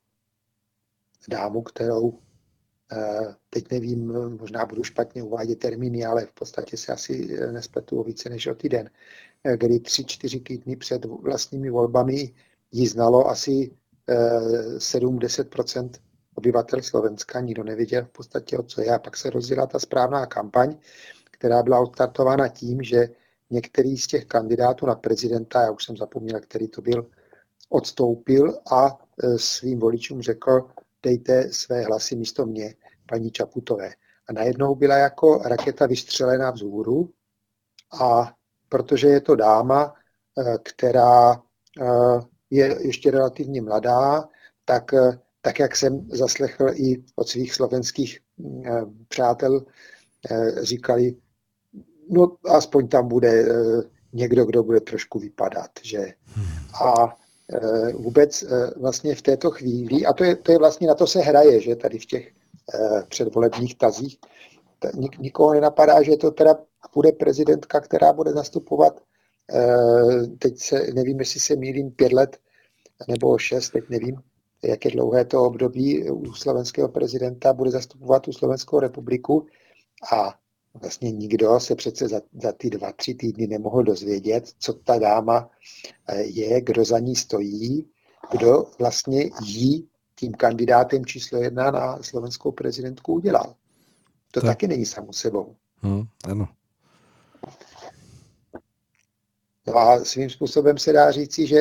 dámu, 1.27 1.61
kterou 1.61 2.19
eh, 2.91 3.35
teď 3.49 3.71
nevím, 3.71 4.13
možná 4.39 4.65
budu 4.65 4.83
špatně 4.83 5.23
uvádět 5.23 5.59
termíny, 5.59 6.05
ale 6.05 6.25
v 6.25 6.33
podstatě 6.33 6.77
se 6.77 6.93
asi 6.93 7.37
nespletu 7.51 7.99
o 7.99 8.03
více 8.03 8.29
než 8.29 8.47
o 8.47 8.55
týden, 8.55 8.89
kdy 9.57 9.79
tři, 9.79 10.05
čtyři 10.05 10.39
týdny 10.39 10.75
před 10.75 11.05
vlastními 11.05 11.69
volbami 11.69 12.33
jí 12.71 12.87
znalo 12.87 13.27
asi 13.27 13.71
7-10% 14.77 15.89
obyvatel 16.35 16.81
Slovenska, 16.81 17.39
nikdo 17.39 17.63
nevěděl 17.63 18.05
v 18.05 18.09
podstatě, 18.09 18.57
o 18.57 18.63
co 18.63 18.81
je. 18.81 18.91
A 18.95 18.99
pak 18.99 19.17
se 19.17 19.29
rozdělala 19.29 19.67
ta 19.67 19.79
správná 19.79 20.25
kampaň, 20.25 20.77
která 21.45 21.63
byla 21.63 21.79
odstartována 21.79 22.47
tím, 22.47 22.83
že 22.83 23.09
některý 23.49 23.97
z 23.97 24.07
těch 24.07 24.25
kandidátů 24.25 24.85
na 24.85 24.95
prezidenta, 24.95 25.61
já 25.61 25.71
už 25.71 25.85
jsem 25.85 25.97
zapomněl, 25.97 26.39
který 26.39 26.67
to 26.67 26.81
byl, 26.81 27.09
odstoupil 27.69 28.57
a 28.71 28.97
e, 29.23 29.37
svým 29.37 29.79
voličům 29.79 30.21
řekl, 30.21 30.69
dejte 31.03 31.53
své 31.53 31.81
hlasy 31.81 32.15
místo 32.15 32.45
mě, 32.45 32.75
paní 33.09 33.31
Čaputové. 33.31 33.89
A 34.29 34.33
najednou 34.33 34.75
byla 34.75 34.97
jako 34.97 35.37
raketa 35.37 35.85
vystřelená 35.85 36.51
vzhůru 36.51 37.09
a 38.01 38.33
protože 38.69 39.07
je 39.07 39.21
to 39.21 39.35
dáma, 39.35 39.93
e, 40.37 40.57
která 40.63 41.33
e, 41.33 41.37
je 42.49 42.77
ještě 42.87 43.11
relativně 43.11 43.61
mladá, 43.61 44.29
tak, 44.65 44.91
tak 45.41 45.59
jak 45.59 45.75
jsem 45.75 46.07
zaslechl 46.11 46.69
i 46.73 47.03
od 47.15 47.29
svých 47.29 47.53
slovenských 47.53 48.19
přátel, 49.07 49.65
říkali, 50.61 51.15
no 52.09 52.35
aspoň 52.45 52.87
tam 52.87 53.07
bude 53.07 53.29
eh, 53.29 53.83
někdo, 54.13 54.45
kdo 54.45 54.63
bude 54.63 54.79
trošku 54.79 55.19
vypadat, 55.19 55.69
že. 55.83 56.13
A 56.83 57.17
eh, 57.53 57.93
vůbec 57.93 58.43
eh, 58.43 58.71
vlastně 58.79 59.15
v 59.15 59.21
této 59.21 59.51
chvíli, 59.51 60.05
a 60.05 60.13
to 60.13 60.23
je, 60.23 60.35
to 60.35 60.51
je 60.51 60.57
vlastně 60.57 60.87
na 60.87 60.95
to 60.95 61.07
se 61.07 61.19
hraje, 61.19 61.61
že? 61.61 61.75
Tady 61.75 61.99
v 61.99 62.05
těch 62.05 62.31
předvolebních 63.09 63.77
tazích, 63.77 64.17
nik, 64.95 65.17
nikoho 65.19 65.53
nenapadá, 65.53 66.03
že 66.03 66.17
to 66.17 66.31
teda 66.31 66.55
bude 66.93 67.11
prezidentka, 67.11 67.79
která 67.79 68.13
bude 68.13 68.31
zastupovat, 68.31 69.01
teď 70.39 70.59
se, 70.59 70.87
nevím, 70.93 71.19
jestli 71.19 71.39
se 71.39 71.55
mýlím, 71.55 71.91
pět 71.91 72.13
let 72.13 72.37
nebo 73.07 73.37
šest, 73.37 73.69
teď 73.69 73.83
nevím, 73.89 74.15
jak 74.63 74.85
je 74.85 74.91
dlouhé 74.91 75.25
to 75.25 75.43
období 75.43 76.09
u 76.09 76.33
slovenského 76.33 76.89
prezidenta, 76.89 77.53
bude 77.53 77.71
zastupovat 77.71 78.23
tu 78.23 78.31
Slovenskou 78.31 78.79
republiku. 78.79 79.45
A 80.13 80.35
vlastně 80.81 81.11
nikdo 81.11 81.59
se 81.59 81.75
přece 81.75 82.07
za, 82.07 82.21
za 82.41 82.51
ty 82.51 82.69
dva, 82.69 82.91
tři 82.91 83.13
týdny 83.13 83.47
nemohl 83.47 83.83
dozvědět, 83.83 84.53
co 84.59 84.73
ta 84.73 84.99
dáma 84.99 85.49
eh, 86.07 86.21
je, 86.23 86.61
kdo 86.61 86.85
za 86.85 86.99
ní 86.99 87.15
stojí, 87.15 87.87
kdo 88.31 88.65
vlastně 88.79 89.29
jí 89.43 89.89
tím 90.15 90.33
kandidátem 90.33 91.05
číslo 91.05 91.39
jedna 91.39 91.71
na 91.71 92.03
slovenskou 92.03 92.51
prezidentku 92.51 93.13
udělal. 93.13 93.55
To 94.31 94.41
tak. 94.41 94.49
taky 94.49 94.67
není 94.67 94.85
samo 94.85 95.13
sebou. 95.13 95.55
Hmm, 95.81 96.03
ano. 96.29 96.47
No 99.67 99.77
a 99.77 100.05
svým 100.05 100.29
způsobem 100.29 100.77
se 100.77 100.93
dá 100.93 101.11
říci, 101.11 101.47
že 101.47 101.59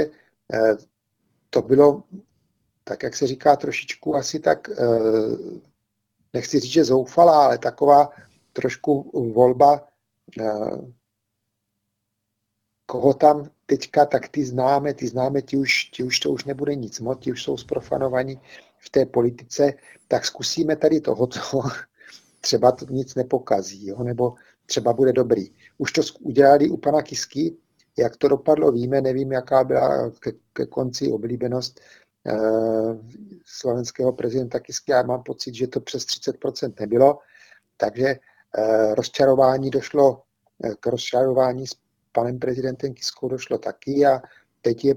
eh, 0.54 0.76
to 1.50 1.62
bylo, 1.62 2.02
tak 2.84 3.02
jak 3.02 3.16
se 3.16 3.26
říká, 3.26 3.56
trošičku 3.56 4.16
asi 4.16 4.40
tak, 4.40 4.68
eh, 4.68 4.76
nechci 6.32 6.60
říct, 6.60 6.72
že 6.72 6.84
zoufalá, 6.84 7.44
ale 7.44 7.58
taková 7.58 8.10
trošku 8.54 9.10
volba, 9.34 9.88
eh, 10.40 10.94
koho 12.86 13.14
tam 13.14 13.50
teďka, 13.66 14.06
tak 14.06 14.28
ty 14.28 14.44
známe, 14.44 14.94
ty 14.94 15.06
známe, 15.06 15.42
ti 15.42 15.56
už, 15.56 15.84
ti 15.84 16.02
už 16.02 16.20
to 16.20 16.30
už 16.30 16.44
nebude 16.44 16.74
nic 16.74 17.00
moc, 17.00 17.18
ti 17.20 17.32
už 17.32 17.42
jsou 17.42 17.56
zprofanovaní 17.56 18.40
v 18.78 18.90
té 18.90 19.06
politice, 19.06 19.72
tak 20.08 20.24
zkusíme 20.24 20.76
tady 20.76 21.00
tohoto, 21.00 21.40
třeba 22.40 22.72
to 22.72 22.86
nic 22.90 23.14
nepokazí, 23.14 23.86
jo? 23.86 24.02
nebo 24.02 24.34
třeba 24.66 24.92
bude 24.92 25.12
dobrý. 25.12 25.50
Už 25.78 25.92
to 25.92 26.02
udělali 26.20 26.70
u 26.70 26.76
pana 26.76 27.02
Kisky, 27.02 27.56
jak 27.98 28.16
to 28.16 28.28
dopadlo, 28.28 28.72
víme, 28.72 29.00
nevím, 29.00 29.32
jaká 29.32 29.64
byla 29.64 30.10
ke, 30.10 30.32
ke 30.52 30.66
konci 30.66 31.12
oblíbenost 31.12 31.80
eh, 32.26 32.98
slovenského 33.44 34.12
prezidenta 34.12 34.60
Kisky, 34.60 34.92
já 34.92 35.02
mám 35.02 35.22
pocit, 35.22 35.54
že 35.54 35.66
to 35.66 35.80
přes 35.80 36.06
30% 36.06 36.74
nebylo, 36.80 37.18
takže 37.76 38.16
rozčarování 38.94 39.70
došlo, 39.70 40.22
eh, 40.64 40.74
k 40.80 40.86
rozčarování 40.86 41.66
s 41.66 41.76
panem 42.12 42.38
prezidentem 42.38 42.94
Kiskou 42.94 43.28
došlo 43.28 43.58
taky 43.58 44.06
a 44.06 44.20
teď 44.60 44.84
je 44.84 44.94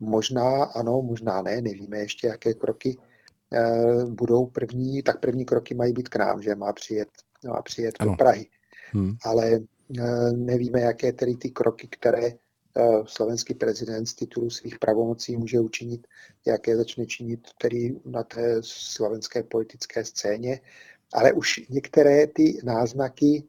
možná, 0.00 0.64
ano, 0.64 1.02
možná 1.02 1.42
ne, 1.42 1.60
nevíme 1.60 1.98
ještě, 1.98 2.26
jaké 2.26 2.54
kroky 2.54 2.96
eh, 3.52 4.04
budou 4.04 4.46
první, 4.46 5.02
tak 5.02 5.20
první 5.20 5.44
kroky 5.44 5.74
mají 5.74 5.92
být 5.92 6.08
k 6.08 6.16
nám, 6.16 6.42
že 6.42 6.54
má 6.54 6.72
přijet, 6.72 7.08
má 7.48 7.62
přijet 7.62 7.94
do 8.02 8.12
Prahy. 8.12 8.46
Hmm. 8.92 9.16
Ale 9.24 9.60
nevíme, 10.32 10.80
jaké 10.80 11.12
tedy 11.12 11.36
ty 11.36 11.50
kroky, 11.50 11.88
které 11.90 12.32
slovenský 13.04 13.54
prezident 13.54 14.06
z 14.06 14.14
titulu 14.14 14.50
svých 14.50 14.78
pravomocí 14.78 15.36
může 15.36 15.60
učinit, 15.60 16.06
jaké 16.46 16.76
začne 16.76 17.06
činit 17.06 17.40
tedy 17.60 17.96
na 18.04 18.22
té 18.22 18.56
slovenské 18.62 19.42
politické 19.42 20.04
scéně 20.04 20.60
ale 21.12 21.32
už 21.32 21.60
některé 21.68 22.26
ty 22.26 22.60
náznaky 22.64 23.44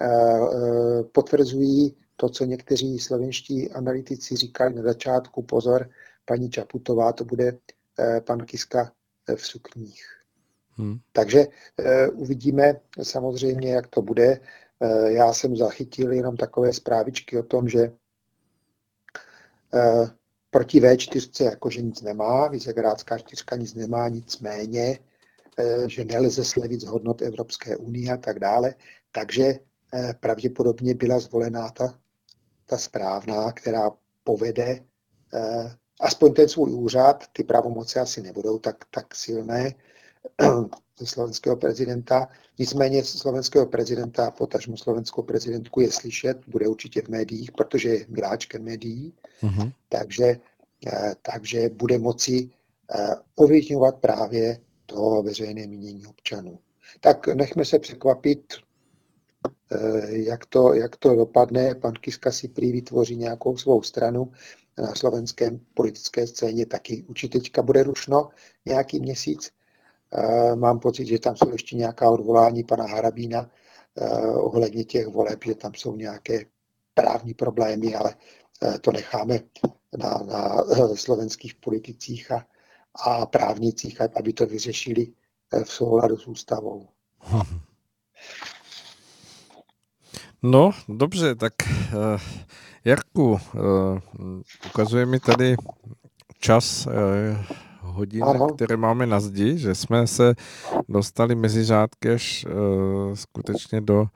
eh, 0.00 0.06
eh, 0.06 1.02
potvrzují 1.02 1.96
to, 2.16 2.28
co 2.28 2.44
někteří 2.44 2.98
slovenští 2.98 3.70
analytici 3.72 4.36
říkali 4.36 4.74
na 4.74 4.82
začátku, 4.82 5.42
pozor, 5.42 5.90
paní 6.24 6.50
Čaputová, 6.50 7.12
to 7.12 7.24
bude 7.24 7.58
eh, 7.98 8.20
pan 8.20 8.46
Kiska 8.46 8.92
v 9.36 9.46
sukních. 9.46 10.04
Hmm. 10.78 10.98
Takže 11.12 11.46
uvidíme 12.12 12.80
samozřejmě, 13.02 13.74
jak 13.74 13.86
to 13.86 14.02
bude. 14.02 14.40
Já 15.06 15.32
jsem 15.32 15.56
zachytil 15.56 16.12
jenom 16.12 16.36
takové 16.36 16.72
zprávičky 16.72 17.38
o 17.38 17.42
tom, 17.42 17.68
že 17.68 17.92
proti 20.50 20.80
V4 20.80 21.44
jakože 21.44 21.82
nic 21.82 22.02
nemá, 22.02 22.48
Vizegrádská 22.48 23.18
čtyřka 23.18 23.56
nic 23.56 23.74
nemá, 23.74 24.08
nicméně 24.08 24.98
že 25.86 26.04
nelze 26.04 26.44
slevit 26.44 26.80
z 26.80 26.84
hodnot 26.84 27.22
Evropské 27.22 27.76
unie 27.76 28.12
a 28.12 28.16
tak 28.16 28.38
dále. 28.38 28.74
Takže 29.12 29.44
eh, 29.44 30.14
pravděpodobně 30.20 30.94
byla 30.94 31.18
zvolená 31.18 31.70
ta, 31.70 31.98
ta 32.66 32.78
správná, 32.78 33.52
která 33.52 33.90
povede 34.24 34.84
aspoň 36.00 36.34
ten 36.34 36.48
svůj 36.48 36.72
úřad, 36.72 37.24
ty 37.32 37.44
pravomoci 37.44 37.98
asi 37.98 38.22
nebudou 38.22 38.58
tak, 38.58 38.84
tak 38.90 39.14
silné 39.14 39.74
ze 40.98 41.06
slovenského 41.06 41.56
prezidenta. 41.56 42.28
Nicméně 42.58 43.04
slovenského 43.04 43.66
prezidenta, 43.66 44.30
potažmu 44.30 44.76
slovenskou 44.76 45.22
prezidentku 45.22 45.80
je 45.80 45.92
slyšet, 45.92 46.38
bude 46.46 46.68
určitě 46.68 47.02
v 47.02 47.08
médiích, 47.08 47.52
protože 47.52 47.88
je 47.88 48.06
miláčkem 48.08 48.62
médií, 48.64 49.14
uh-huh. 49.42 49.72
takže, 49.88 50.36
takže 51.22 51.68
bude 51.68 51.98
moci 51.98 52.50
ovlivňovat 53.34 53.96
právě 53.96 54.58
to 54.86 55.22
veřejné 55.22 55.66
mínění 55.66 56.06
občanů. 56.06 56.58
Tak 57.00 57.26
nechme 57.26 57.64
se 57.64 57.78
překvapit, 57.78 58.54
jak 60.08 60.46
to, 60.46 60.74
jak 60.74 60.96
to 60.96 61.14
dopadne. 61.14 61.74
Pan 61.74 61.92
Kiska 61.92 62.32
si 62.32 62.48
prý 62.48 62.72
vytvoří 62.72 63.16
nějakou 63.16 63.56
svou 63.56 63.82
stranu 63.82 64.32
na 64.78 64.94
slovenském 64.94 65.60
politické 65.74 66.26
scéně, 66.26 66.66
taky 66.66 67.04
určitě 67.08 67.38
teďka 67.38 67.62
bude 67.62 67.82
rušno 67.82 68.28
nějaký 68.66 69.00
měsíc. 69.00 69.50
Mám 70.54 70.78
pocit, 70.78 71.06
že 71.06 71.18
tam 71.18 71.36
jsou 71.36 71.50
ještě 71.52 71.76
nějaká 71.76 72.10
odvolání 72.10 72.64
pana 72.64 72.86
Harabína 72.86 73.50
ohledně 74.34 74.84
těch 74.84 75.06
voleb, 75.06 75.44
že 75.44 75.54
tam 75.54 75.74
jsou 75.74 75.96
nějaké 75.96 76.44
právní 76.94 77.34
problémy, 77.34 77.94
ale 77.94 78.14
to 78.80 78.92
necháme 78.92 79.40
na, 79.98 80.18
na 80.26 80.64
slovenských 80.94 81.54
politicích 81.54 82.32
a, 82.32 82.46
a 83.04 83.26
právnicích, 83.26 84.00
aby 84.00 84.32
to 84.32 84.46
vyřešili 84.46 85.12
eh, 85.52 85.64
v 85.64 85.72
souladu 85.72 86.16
s 86.16 86.26
ústavou. 86.26 86.88
No, 90.42 90.70
dobře, 90.88 91.34
tak 91.34 91.52
uh, 91.62 92.20
Jarku, 92.84 93.30
uh, 93.30 93.38
ukazuje 94.66 95.06
mi 95.06 95.20
tady 95.20 95.56
čas 96.38 96.86
uh, 96.86 96.92
hodin, 97.80 98.24
ano. 98.24 98.46
které 98.46 98.76
máme 98.76 99.06
na 99.06 99.20
zdi, 99.20 99.58
že 99.58 99.74
jsme 99.74 100.06
se 100.06 100.34
dostali 100.88 101.34
mezi 101.34 101.64
řádky 101.64 102.10
až 102.10 102.46
uh, 102.46 103.14
skutečně 103.14 103.80
do 103.80 104.00
uh, 104.00 104.08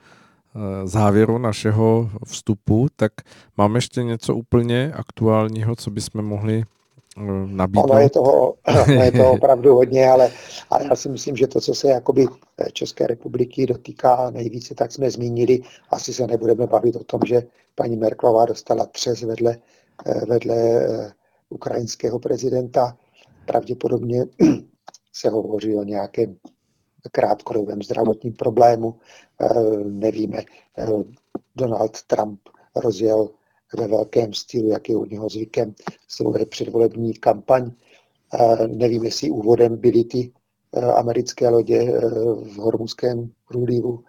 závěru 0.84 1.39
našeho 1.39 2.10
vstupu, 2.26 2.86
tak 2.97 3.12
máme 3.57 3.78
ještě 3.78 4.02
něco 4.02 4.34
úplně 4.34 4.92
aktuálního, 4.97 5.76
co 5.76 5.91
bychom 5.91 6.25
mohli 6.25 6.65
nabídnout? 7.47 7.90
Ono 7.90 8.00
je, 8.00 8.10
toho, 8.10 8.55
ono 8.89 9.02
je 9.02 9.12
toho 9.12 9.32
opravdu 9.32 9.74
hodně, 9.74 10.08
ale, 10.08 10.31
ale 10.70 10.84
já 10.84 10.97
si 10.97 11.08
myslím, 11.08 11.36
že 11.36 11.47
to, 11.47 11.60
co 11.60 11.74
se 11.74 11.89
jakoby 11.89 12.26
České 12.73 13.07
republiky 13.07 13.66
dotýká 13.66 14.31
nejvíce, 14.31 14.74
tak 14.74 14.92
jsme 14.92 15.10
zmínili. 15.10 15.60
Asi 15.90 16.12
se 16.12 16.26
nebudeme 16.26 16.66
bavit 16.66 16.97
o 16.97 17.05
tom, 17.05 17.20
že 17.26 17.42
paní 17.74 17.97
Merklová 17.97 18.44
dostala 18.44 18.86
třes 18.86 19.23
vedle, 19.23 19.58
vedle 20.28 20.57
eh, 20.57 21.12
ukrajinského 21.49 22.18
prezidenta. 22.18 22.97
Pravděpodobně 23.47 24.24
se 25.12 25.31
hovoří 25.31 25.76
o 25.76 25.84
nějakém 25.84 26.36
krátkodobém 27.12 27.82
zdravotním 27.82 28.32
problému. 28.32 28.94
Eh, 29.40 29.76
nevíme, 29.84 30.39
eh, 30.78 30.86
Donald 31.57 32.02
Trump 32.02 32.40
rozjel 32.76 33.28
ve 33.78 33.86
velkém 33.86 34.32
stylu, 34.32 34.68
jak 34.68 34.89
je 34.89 34.97
u 34.97 35.05
něho 35.05 35.28
zvykem, 35.28 35.74
svou 36.08 36.34
předvolební 36.44 37.15
kampaň. 37.15 37.70
Nevím, 38.66 39.05
jestli 39.05 39.31
úvodem 39.31 39.76
byly 39.76 40.05
ty 40.05 40.32
e, 40.73 40.81
americké 40.81 41.49
lodě 41.49 41.76
e, 41.76 42.00
v 42.34 42.57
Hormuzském 42.57 43.31
průlivu 43.49 44.05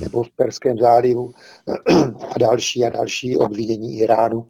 nebo 0.00 0.22
v 0.22 0.30
Perském 0.30 0.78
zálivu 0.78 1.32
a 2.34 2.38
další 2.38 2.84
a 2.84 2.90
další 2.90 3.36
obvinění 3.36 3.98
Iránu 3.98 4.48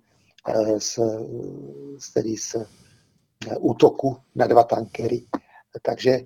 e, 0.48 0.80
z, 0.80 0.98
z, 1.98 2.12
tedy 2.12 2.36
z 2.36 2.56
útoku 3.58 4.16
na 4.34 4.46
dva 4.46 4.64
tankery. 4.64 5.26
Takže 5.82 6.20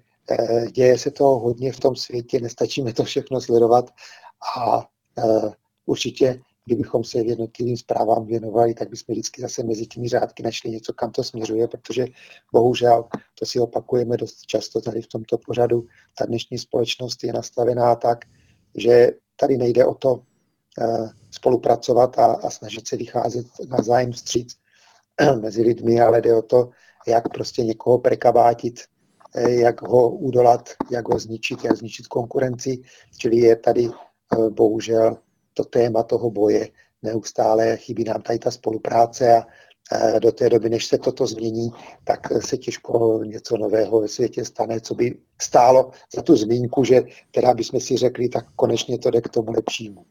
děje 0.72 0.98
se 0.98 1.10
to 1.10 1.24
hodně 1.24 1.72
v 1.72 1.80
tom 1.80 1.96
světě, 1.96 2.40
nestačíme 2.40 2.92
to 2.92 3.04
všechno 3.04 3.40
sledovat 3.40 3.90
a 4.58 4.86
určitě 5.86 6.40
kdybychom 6.68 7.04
se 7.04 7.18
jednotlivým 7.18 7.76
zprávám 7.76 8.26
věnovali, 8.26 8.74
tak 8.74 8.90
bychom 8.90 9.12
vždycky 9.12 9.42
zase 9.42 9.62
mezi 9.62 9.86
těmi 9.86 10.08
řádky 10.08 10.42
našli 10.42 10.70
něco, 10.70 10.92
kam 10.92 11.10
to 11.10 11.24
směřuje, 11.24 11.68
protože 11.68 12.06
bohužel, 12.52 13.04
to 13.38 13.46
si 13.46 13.60
opakujeme 13.60 14.16
dost 14.16 14.46
často 14.46 14.80
tady 14.80 15.02
v 15.02 15.06
tomto 15.06 15.38
pořadu, 15.38 15.86
ta 16.18 16.26
dnešní 16.26 16.58
společnost 16.58 17.24
je 17.24 17.32
nastavená 17.32 17.94
tak, 17.94 18.24
že 18.76 19.10
tady 19.40 19.56
nejde 19.56 19.86
o 19.86 19.94
to 19.94 20.14
uh, 20.14 21.08
spolupracovat 21.30 22.18
a, 22.18 22.26
a 22.26 22.50
snažit 22.50 22.88
se 22.88 22.96
vycházet 22.96 23.46
na 23.68 23.82
zájem 23.82 24.12
vstříc 24.12 24.56
mezi 25.40 25.62
lidmi, 25.62 26.00
ale 26.00 26.20
jde 26.20 26.34
o 26.34 26.42
to, 26.42 26.70
jak 27.06 27.28
prostě 27.28 27.64
někoho 27.64 27.98
prekabátit, 27.98 28.80
eh, 29.34 29.50
jak 29.50 29.82
ho 29.82 30.10
udolat, 30.10 30.68
jak 30.90 31.08
ho 31.08 31.18
zničit, 31.18 31.64
jak 31.64 31.76
zničit 31.76 32.06
konkurenci. 32.06 32.82
Čili 33.18 33.36
je 33.36 33.56
tady 33.56 33.88
uh, 33.88 34.50
bohužel 34.50 35.16
to 35.58 35.64
téma 35.64 36.02
toho 36.02 36.30
boje 36.30 36.68
neustále, 37.02 37.76
chybí 37.76 38.04
nám 38.04 38.22
tady 38.22 38.38
ta 38.38 38.50
spolupráce 38.50 39.36
a 39.36 39.44
do 40.18 40.32
té 40.32 40.48
doby, 40.48 40.70
než 40.70 40.86
se 40.86 40.98
toto 40.98 41.26
změní, 41.26 41.70
tak 42.04 42.20
se 42.40 42.56
těžko 42.56 43.20
něco 43.24 43.56
nového 43.56 44.00
ve 44.00 44.08
světě 44.08 44.44
stane, 44.44 44.80
co 44.80 44.94
by 44.94 45.14
stálo 45.42 45.90
za 46.14 46.22
tu 46.22 46.36
zmínku, 46.36 46.84
že 46.84 47.02
teda 47.30 47.54
bychom 47.54 47.80
si 47.80 47.96
řekli, 47.96 48.28
tak 48.28 48.46
konečně 48.56 48.98
to 48.98 49.10
jde 49.10 49.20
k 49.20 49.28
tomu 49.28 49.52
lepšímu. 49.52 50.04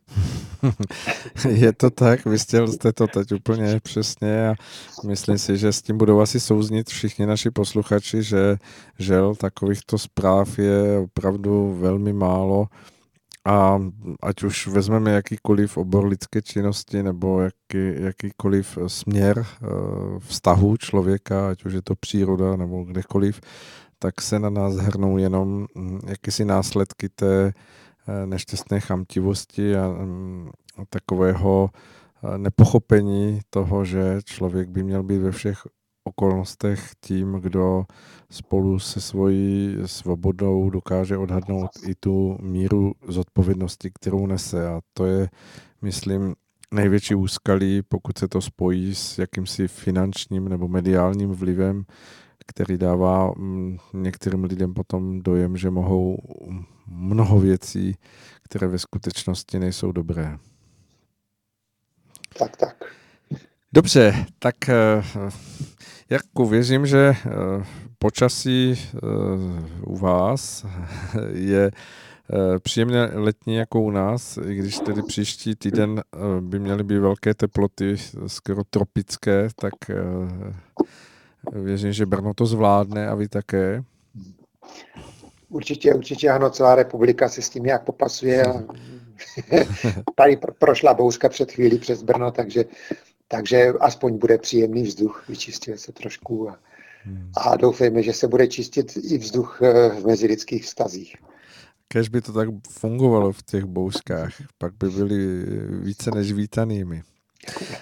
Je 1.50 1.74
to 1.74 1.90
tak, 1.90 2.26
vystěl 2.26 2.67
jste 2.67 2.93
to 2.93 3.08
teď 3.08 3.32
úplně 3.32 3.80
přesně 3.84 4.50
a 4.50 4.53
myslím 5.06 5.38
si, 5.38 5.58
že 5.58 5.74
s 5.74 5.82
tím 5.82 5.98
budou 5.98 6.19
asi 6.19 6.40
souznit 6.40 6.90
všichni 6.90 7.26
naši 7.26 7.51
posluchači, 7.51 8.24
že 8.24 8.58
žel 9.00 9.35
takovýchto 9.35 9.98
zpráv 9.98 10.59
je 10.59 10.98
opravdu 10.98 11.77
velmi 11.80 12.14
málo 12.14 12.67
a 13.48 13.80
ať 14.22 14.43
už 14.43 14.67
vezmeme 14.67 15.11
jakýkoliv 15.11 15.77
obor 15.77 16.06
lidské 16.06 16.42
činnosti 16.42 17.03
nebo 17.03 17.42
jaký, 17.42 18.03
jakýkoliv 18.03 18.77
směr 18.88 19.45
eh, 19.45 19.67
vztahu 20.19 20.77
člověka, 20.77 21.50
ať 21.50 21.66
už 21.66 21.74
je 21.74 21.82
to 21.82 21.95
příroda 21.95 22.56
nebo 22.56 22.84
kdekoliv, 22.84 23.42
tak 24.00 24.22
se 24.22 24.40
na 24.40 24.50
nás 24.50 24.76
hrnou 24.76 25.17
jenom 25.17 25.67
hm, 25.77 26.00
jakýsi 26.08 26.45
následky 26.45 27.09
té 27.09 27.53
eh, 28.08 28.26
nešťastné 28.26 28.80
chamtivosti 28.80 29.76
a, 29.76 29.85
a 30.77 30.85
takového 30.90 31.69
eh, 31.72 32.38
nepochopení 32.38 33.40
toho, 33.50 33.85
že 33.85 34.19
člověk 34.24 34.69
by 34.69 34.84
měl 34.84 35.03
být 35.03 35.17
ve 35.17 35.32
všech 35.32 35.67
okolnostech 36.08 36.92
tím, 37.02 37.34
kdo 37.34 37.86
spolu 38.32 38.80
se 38.80 39.02
svojí 39.02 39.76
svobodou 39.86 40.69
dokáže 40.69 41.18
odhadnout 41.18 41.69
i 41.88 41.95
tu 41.95 42.38
míru 42.42 42.94
zodpovědnosti, 43.08 43.92
kterou 43.94 44.26
nese. 44.26 44.68
A 44.68 44.82
to 44.94 45.06
je, 45.06 45.30
myslím, 45.82 46.36
největší 46.72 47.16
úskalí, 47.16 47.82
pokud 47.82 48.18
se 48.18 48.27
to 48.27 48.42
spojí 48.42 48.95
s 48.95 49.18
jakýmsi 49.18 49.68
finančním 49.68 50.50
nebo 50.50 50.68
mediálním 50.68 51.30
vlivem, 51.30 51.86
který 52.48 52.77
dává 52.77 53.32
mm, 53.38 53.77
některým 53.94 54.44
lidem 54.44 54.74
potom 54.74 55.22
dojem, 55.22 55.58
že 55.58 55.69
mohou 55.69 56.18
mnoho 56.88 57.40
věcí, 57.40 57.95
které 58.44 58.68
ve 58.68 58.80
skutečnosti 58.80 59.60
nejsou 59.60 59.92
dobré. 59.92 60.38
Tak, 62.40 62.58
tak. 62.58 62.84
Dobře, 63.74 64.26
tak 64.40 64.56
eh, 66.10 66.14
Jarku, 66.14 66.45
věřím, 66.45 66.86
že 66.86 67.16
eh, 67.26 67.30
počasí 68.00 68.74
eh, 68.95 69.00
u 69.86 69.98
vás 69.98 70.66
je 71.32 71.72
příjemně 72.60 73.10
letní 73.14 73.56
jako 73.56 73.82
u 73.82 73.92
nás, 73.92 74.40
i 74.48 74.56
když 74.56 74.80
tedy 74.80 75.02
příští 75.03 75.56
týden 75.56 76.02
by 76.40 76.60
měly 76.60 76.84
být 76.84 77.00
velké 77.00 77.34
teploty, 77.34 77.95
skoro 78.27 78.64
tropické, 78.69 79.48
tak 79.56 79.74
věřím, 81.52 81.94
že 81.94 82.06
Brno 82.06 82.34
to 82.34 82.45
zvládne 82.45 83.08
a 83.08 83.16
vy 83.16 83.27
také. 83.27 83.84
Určitě, 85.50 85.94
určitě 85.94 86.30
ano, 86.30 86.50
celá 86.50 86.76
republika 86.76 87.30
se 87.30 87.42
s 87.42 87.50
tím 87.50 87.64
nějak 87.64 87.84
popasuje. 87.84 88.45
A 88.45 88.53
tady 90.16 90.40
prošla 90.60 90.94
bouřka 90.94 91.30
před 91.30 91.52
chvíli 91.52 91.77
přes 91.77 92.03
Brno, 92.03 92.32
takže 92.32 92.66
takže 93.27 93.73
aspoň 93.80 94.17
bude 94.17 94.38
příjemný 94.38 94.83
vzduch, 94.83 95.25
vyčistuje 95.30 95.77
se 95.77 95.91
trošku 95.91 96.49
a, 96.49 96.59
hmm. 97.03 97.31
a 97.38 97.57
doufejme, 97.57 98.03
že 98.03 98.14
se 98.14 98.27
bude 98.27 98.47
čistit 98.47 98.97
i 98.97 99.17
vzduch 99.17 99.59
eh, 99.61 99.89
v 99.89 100.06
mezilidských 100.06 100.64
vztazích. 100.64 101.15
Kež 101.88 102.09
by 102.09 102.22
to 102.22 102.33
tak 102.33 102.49
fungovalo 102.69 103.31
v 103.31 103.43
těch 103.43 103.65
bouřkách, 103.65 104.33
pak 104.57 104.73
by 104.73 104.89
byli 104.89 105.45
více 105.69 106.11
než 106.11 106.31
vítanými. 106.31 107.01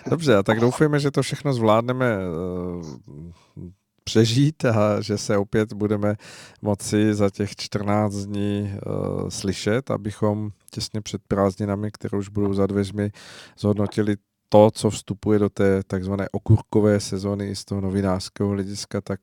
Dobře, 0.09 0.35
a 0.35 0.43
tak 0.43 0.59
doufejme, 0.59 0.99
že 0.99 1.11
to 1.11 1.21
všechno 1.21 1.53
zvládneme 1.53 2.17
eh, 2.17 3.71
přežít 4.05 4.65
a 4.65 5.01
že 5.01 5.17
se 5.17 5.37
opět 5.37 5.73
budeme 5.73 6.15
moci 6.61 7.13
za 7.13 7.29
těch 7.29 7.55
14 7.55 8.15
dní 8.15 8.73
uh, 8.85 9.29
slyšet, 9.29 9.91
abychom 9.91 10.49
těsně 10.71 11.01
před 11.01 11.21
prázdninami, 11.27 11.91
které 11.91 12.17
už 12.17 12.29
budou 12.29 12.53
za 12.53 12.67
dveřmi, 12.67 13.11
zhodnotili 13.59 14.15
to, 14.55 14.71
co 14.71 14.89
vstupuje 14.89 15.39
do 15.39 15.49
té 15.49 15.83
takzvané 15.83 16.29
okurkové 16.31 16.99
sezóny 16.99 17.47
i 17.47 17.55
z 17.55 17.65
toho 17.65 17.81
novinářského 17.81 18.49
hlediska, 18.49 19.01
tak 19.01 19.19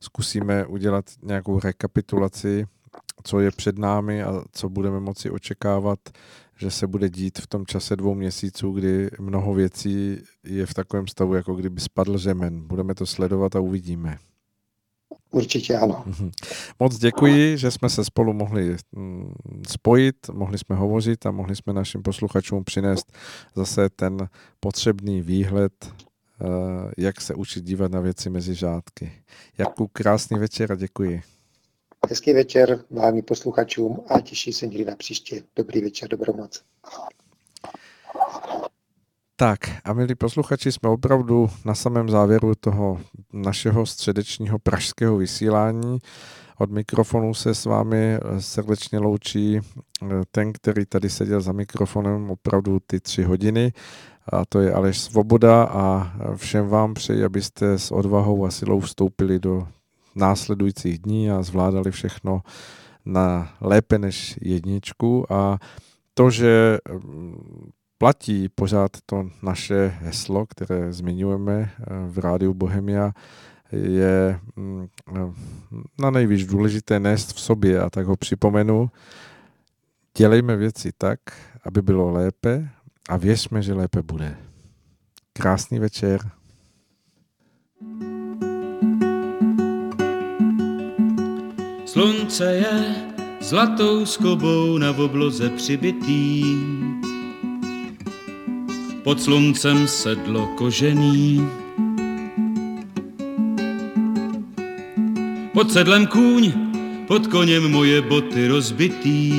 zkusíme 0.00 0.66
udělat 0.66 1.04
nějakou 1.22 1.60
rekapitulaci, 1.60 2.66
co 3.22 3.40
je 3.40 3.50
před 3.50 3.78
námi 3.78 4.22
a 4.22 4.42
co 4.52 4.68
budeme 4.68 5.00
moci 5.00 5.30
očekávat, 5.30 5.98
že 6.56 6.70
se 6.70 6.86
bude 6.86 7.08
dít 7.08 7.38
v 7.38 7.46
tom 7.46 7.66
čase 7.66 7.96
dvou 7.96 8.14
měsíců, 8.14 8.72
kdy 8.72 9.10
mnoho 9.20 9.54
věcí 9.54 10.22
je 10.44 10.66
v 10.66 10.74
takovém 10.74 11.06
stavu, 11.06 11.34
jako 11.34 11.54
kdyby 11.54 11.80
spadl 11.80 12.18
řemen. 12.18 12.66
Budeme 12.66 12.94
to 12.94 13.06
sledovat 13.06 13.56
a 13.56 13.60
uvidíme. 13.60 14.18
Určitě 15.30 15.78
ano. 15.78 16.02
Mhm. 16.06 16.30
Moc 16.80 16.98
děkuji, 16.98 17.58
že 17.58 17.70
jsme 17.70 17.88
se 17.88 18.04
spolu 18.04 18.32
mohli 18.32 18.76
mm, 18.92 19.32
spojit, 19.68 20.16
mohli 20.32 20.58
jsme 20.58 20.76
hovořit 20.76 21.26
a 21.26 21.30
mohli 21.30 21.56
jsme 21.56 21.72
našim 21.72 22.02
posluchačům 22.02 22.64
přinést 22.64 23.12
zase 23.54 23.88
ten 23.88 24.28
potřebný 24.60 25.22
výhled, 25.22 25.72
eh, 25.86 26.44
jak 26.98 27.20
se 27.20 27.34
učit 27.34 27.64
dívat 27.64 27.92
na 27.92 28.00
věci 28.00 28.30
mezi 28.30 28.54
žádky. 28.54 29.12
Jakub, 29.58 29.92
krásný 29.92 30.38
večer 30.38 30.72
a 30.72 30.74
děkuji. 30.74 31.22
Hezký 32.08 32.32
večer 32.32 32.84
vám 32.90 33.16
i 33.16 33.22
posluchačům 33.22 34.00
a 34.08 34.20
těší 34.20 34.52
se 34.52 34.66
někdy 34.66 34.84
na 34.84 34.96
příště. 34.96 35.42
Dobrý 35.56 35.80
večer, 35.80 36.08
dobrou 36.08 36.36
noc. 36.36 36.62
Tak 39.40 39.58
a 39.84 39.92
milí 39.92 40.14
posluchači, 40.14 40.72
jsme 40.72 40.88
opravdu 40.88 41.50
na 41.64 41.74
samém 41.74 42.08
závěru 42.08 42.54
toho 42.54 43.00
našeho 43.32 43.86
středečního 43.86 44.58
pražského 44.58 45.16
vysílání. 45.16 45.98
Od 46.58 46.70
mikrofonu 46.70 47.34
se 47.34 47.54
s 47.54 47.64
vámi 47.64 48.18
srdečně 48.38 48.98
loučí 48.98 49.56
eh, 49.58 50.06
ten, 50.30 50.52
který 50.52 50.86
tady 50.86 51.10
seděl 51.10 51.40
za 51.40 51.52
mikrofonem 51.52 52.30
opravdu 52.30 52.78
ty 52.86 53.00
tři 53.00 53.22
hodiny. 53.22 53.72
A 54.32 54.44
to 54.44 54.60
je 54.60 54.72
Aleš 54.72 54.98
Svoboda 54.98 55.64
a 55.64 56.12
všem 56.36 56.68
vám 56.68 56.94
přeji, 56.94 57.24
abyste 57.24 57.78
s 57.78 57.90
odvahou 57.90 58.44
a 58.44 58.50
silou 58.50 58.80
vstoupili 58.80 59.38
do 59.38 59.68
následujících 60.14 60.98
dní 60.98 61.30
a 61.30 61.42
zvládali 61.42 61.90
všechno 61.90 62.40
na 63.04 63.52
lépe 63.60 63.98
než 63.98 64.38
jedničku 64.42 65.32
a 65.32 65.58
to, 66.14 66.30
že 66.30 66.78
mm, 66.92 67.70
platí 67.98 68.48
pořád 68.48 68.90
to 69.06 69.30
naše 69.42 69.98
heslo, 70.00 70.46
které 70.46 70.92
zmiňujeme 70.92 71.70
eh, 71.80 71.84
v 72.06 72.18
rádiu 72.18 72.54
Bohemia, 72.54 73.12
je 73.72 74.40
mm, 74.56 74.86
eh, 75.16 75.32
na 75.98 76.10
nejvíc 76.10 76.46
důležité 76.46 77.00
nést 77.00 77.32
v 77.32 77.40
sobě 77.40 77.80
a 77.80 77.90
tak 77.90 78.06
ho 78.06 78.16
připomenu. 78.16 78.90
Dělejme 80.16 80.56
věci 80.56 80.92
tak, 80.98 81.20
aby 81.64 81.82
bylo 81.82 82.10
lépe 82.12 82.68
a 83.08 83.16
věřme, 83.16 83.62
že 83.62 83.74
lépe 83.74 84.02
bude. 84.02 84.36
Krásný 85.32 85.78
večer. 85.78 86.20
Slunce 91.86 92.54
je 92.54 92.94
zlatou 93.40 94.06
skobou 94.06 94.78
na 94.78 94.90
obloze 94.90 95.50
přibitý 95.50 96.44
pod 99.04 99.22
sluncem 99.22 99.88
sedlo 99.88 100.46
kožený. 100.46 101.48
Pod 105.52 105.72
sedlem 105.72 106.06
kůň, 106.06 106.52
pod 107.06 107.26
koněm 107.26 107.70
moje 107.70 108.02
boty 108.02 108.48
rozbitý 108.48 109.32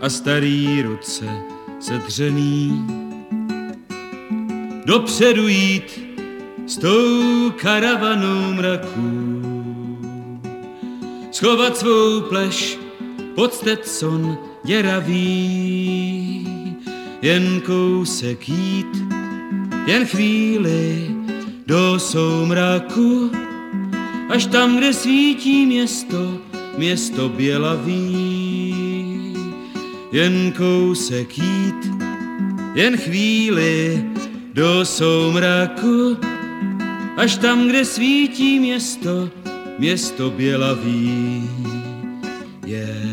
a 0.00 0.08
starý 0.08 0.82
ruce 0.82 1.24
sedřený. 1.80 2.86
Dopředu 4.84 5.48
jít 5.48 6.00
s 6.66 6.76
tou 6.76 7.50
karavanou 7.50 8.52
mraků, 8.52 9.42
schovat 11.30 11.76
svou 11.76 12.20
pleš 12.20 12.78
pod 13.34 13.54
Stetson 13.54 14.38
děravý 14.64 16.53
jen 17.24 17.60
kousek 17.60 18.48
jít, 18.48 18.96
jen 19.86 20.06
chvíli 20.06 21.10
do 21.66 21.98
soumraku, 21.98 23.30
až 24.28 24.46
tam, 24.46 24.76
kde 24.76 24.92
svítí 24.92 25.66
město, 25.66 26.38
město 26.78 27.28
bělavý. 27.28 28.74
Jen 30.12 30.52
kousek 30.52 31.38
jít, 31.38 31.90
jen 32.74 32.96
chvíli 32.96 34.04
do 34.52 34.84
soumraku, 34.84 36.16
až 37.16 37.36
tam, 37.36 37.68
kde 37.68 37.84
svítí 37.84 38.58
město, 38.58 39.30
město 39.78 40.30
bělavý. 40.30 41.50
Yeah. 42.66 43.03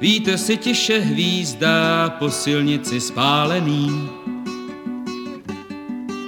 Vítr 0.00 0.36
si 0.36 0.56
tiše 0.56 1.00
hvízdá 1.00 2.10
po 2.18 2.30
silnici 2.30 3.00
spálený. 3.00 4.08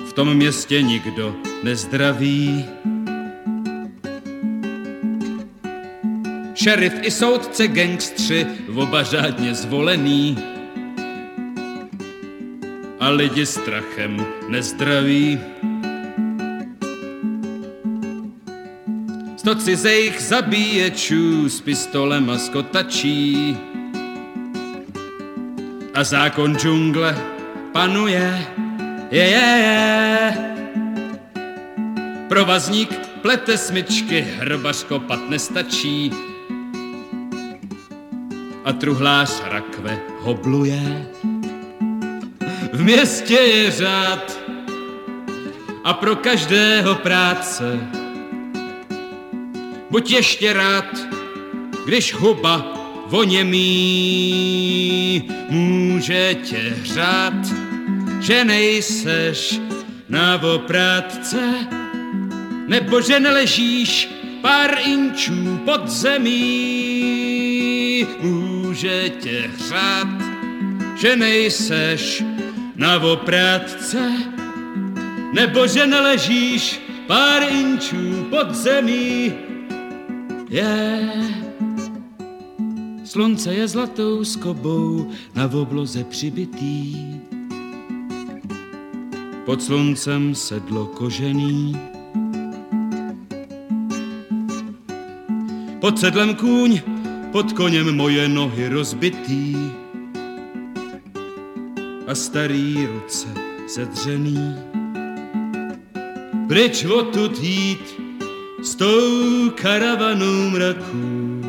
V 0.09 0.13
tom 0.13 0.35
městě 0.35 0.83
nikdo 0.83 1.35
nezdraví. 1.63 2.65
Šerif 6.55 6.93
i 7.03 7.11
soudce 7.11 7.69
gangstři, 7.69 8.47
oba 8.77 9.03
řádně 9.03 9.55
zvolený. 9.55 10.39
A 13.01 13.09
lidi 13.09 13.47
strachem 13.47 14.27
nezdraví. 14.49 15.41
Sto 19.49 19.55
cizejch 19.55 20.21
zabíječů 20.21 21.49
s 21.49 21.61
pistolem 21.61 22.31
a 22.31 22.39
skotačí. 22.39 23.57
A 25.95 26.05
zákon 26.05 26.57
džungle 26.57 27.19
panuje, 27.73 28.47
je, 29.11 29.25
je, 29.25 29.59
je. 29.65 30.35
Provazník 32.29 32.99
plete 33.23 33.59
smyčky, 33.59 34.21
hrobař 34.21 34.85
kopat 34.85 35.31
nestačí. 35.31 36.13
A 38.65 38.73
truhlář 38.73 39.43
rakve 39.45 39.99
hobluje. 40.19 41.09
V 42.73 42.85
městě 42.85 43.35
je 43.35 43.71
řád 43.71 44.39
a 45.85 45.93
pro 45.93 46.17
každého 46.17 46.95
práce 46.95 47.81
buď 49.91 50.11
ještě 50.11 50.53
rád, 50.53 50.99
když 51.87 52.15
huba 52.15 52.75
voněmí 53.07 54.51
může 55.49 56.35
tě 56.35 56.75
hřát, 56.81 57.35
že 58.21 58.45
nejseš 58.45 59.61
na 60.09 60.43
oprátce, 60.43 61.55
nebo 62.67 63.01
že 63.01 63.21
neležíš 63.21 64.09
pár 64.43 64.75
inčů 64.85 65.61
pod 65.65 65.89
zemí. 65.89 66.47
Může 68.21 69.09
tě 69.09 69.51
hřát, 69.57 70.09
že 70.97 71.17
nejseš 71.17 72.23
na 72.77 73.03
oprátce, 73.03 74.13
nebo 75.35 75.67
že 75.67 75.87
neležíš 75.87 76.81
pár 77.07 77.43
inčů 77.51 78.27
pod 78.31 78.55
zemí 78.55 79.48
je. 80.51 81.13
Slunce 83.05 83.55
je 83.55 83.69
zlatou 83.69 84.25
skobou 84.25 85.11
na 85.35 85.51
obloze 85.53 86.05
přibitý. 86.05 86.97
Pod 89.45 89.63
sluncem 89.63 90.35
sedlo 90.35 90.87
kožený. 90.87 91.77
Pod 95.81 95.99
sedlem 95.99 96.35
kůň, 96.35 96.81
pod 97.33 97.53
koněm 97.53 97.97
moje 97.97 98.29
nohy 98.29 98.69
rozbitý. 98.69 99.57
A 102.07 102.15
starý 102.15 102.87
ruce 102.87 103.29
sedřený. 103.67 104.55
Pryč 106.49 106.85
odtud 106.85 107.43
jít, 107.43 107.98
s 108.63 108.75
tou 108.75 109.51
karavanou 109.55 110.51
mraků, 110.51 111.43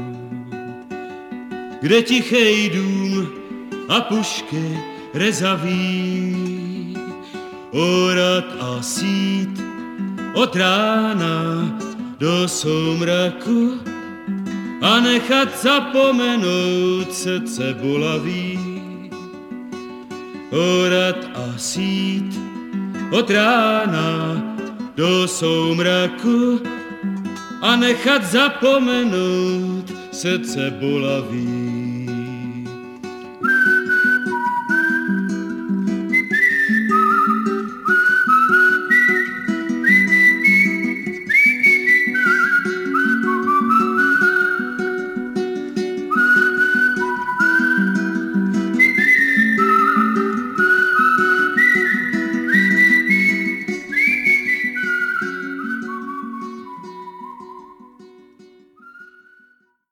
kde 1.82 2.02
tichej 2.02 2.70
dům 2.70 3.28
a 3.90 4.02
pušky 4.02 4.80
rezaví 5.14 6.98
orat 7.72 8.46
a 8.60 8.82
sít 8.82 9.64
od 10.34 10.56
rána 10.56 11.66
do 12.18 12.48
soumraku 12.48 13.80
a 14.82 15.00
nechat 15.00 15.62
zapomenout 15.62 17.14
srdce 17.14 17.76
bolavý. 17.82 18.60
Orat 20.52 21.30
a 21.36 21.58
sít 21.58 22.40
od 23.12 23.30
rána 23.30 24.42
do 24.96 25.28
soumraku 25.28 26.60
a 27.62 27.76
nechat 27.76 28.24
zapomenout 28.24 29.92
srdce 30.12 30.72
bolavý. 30.80 31.69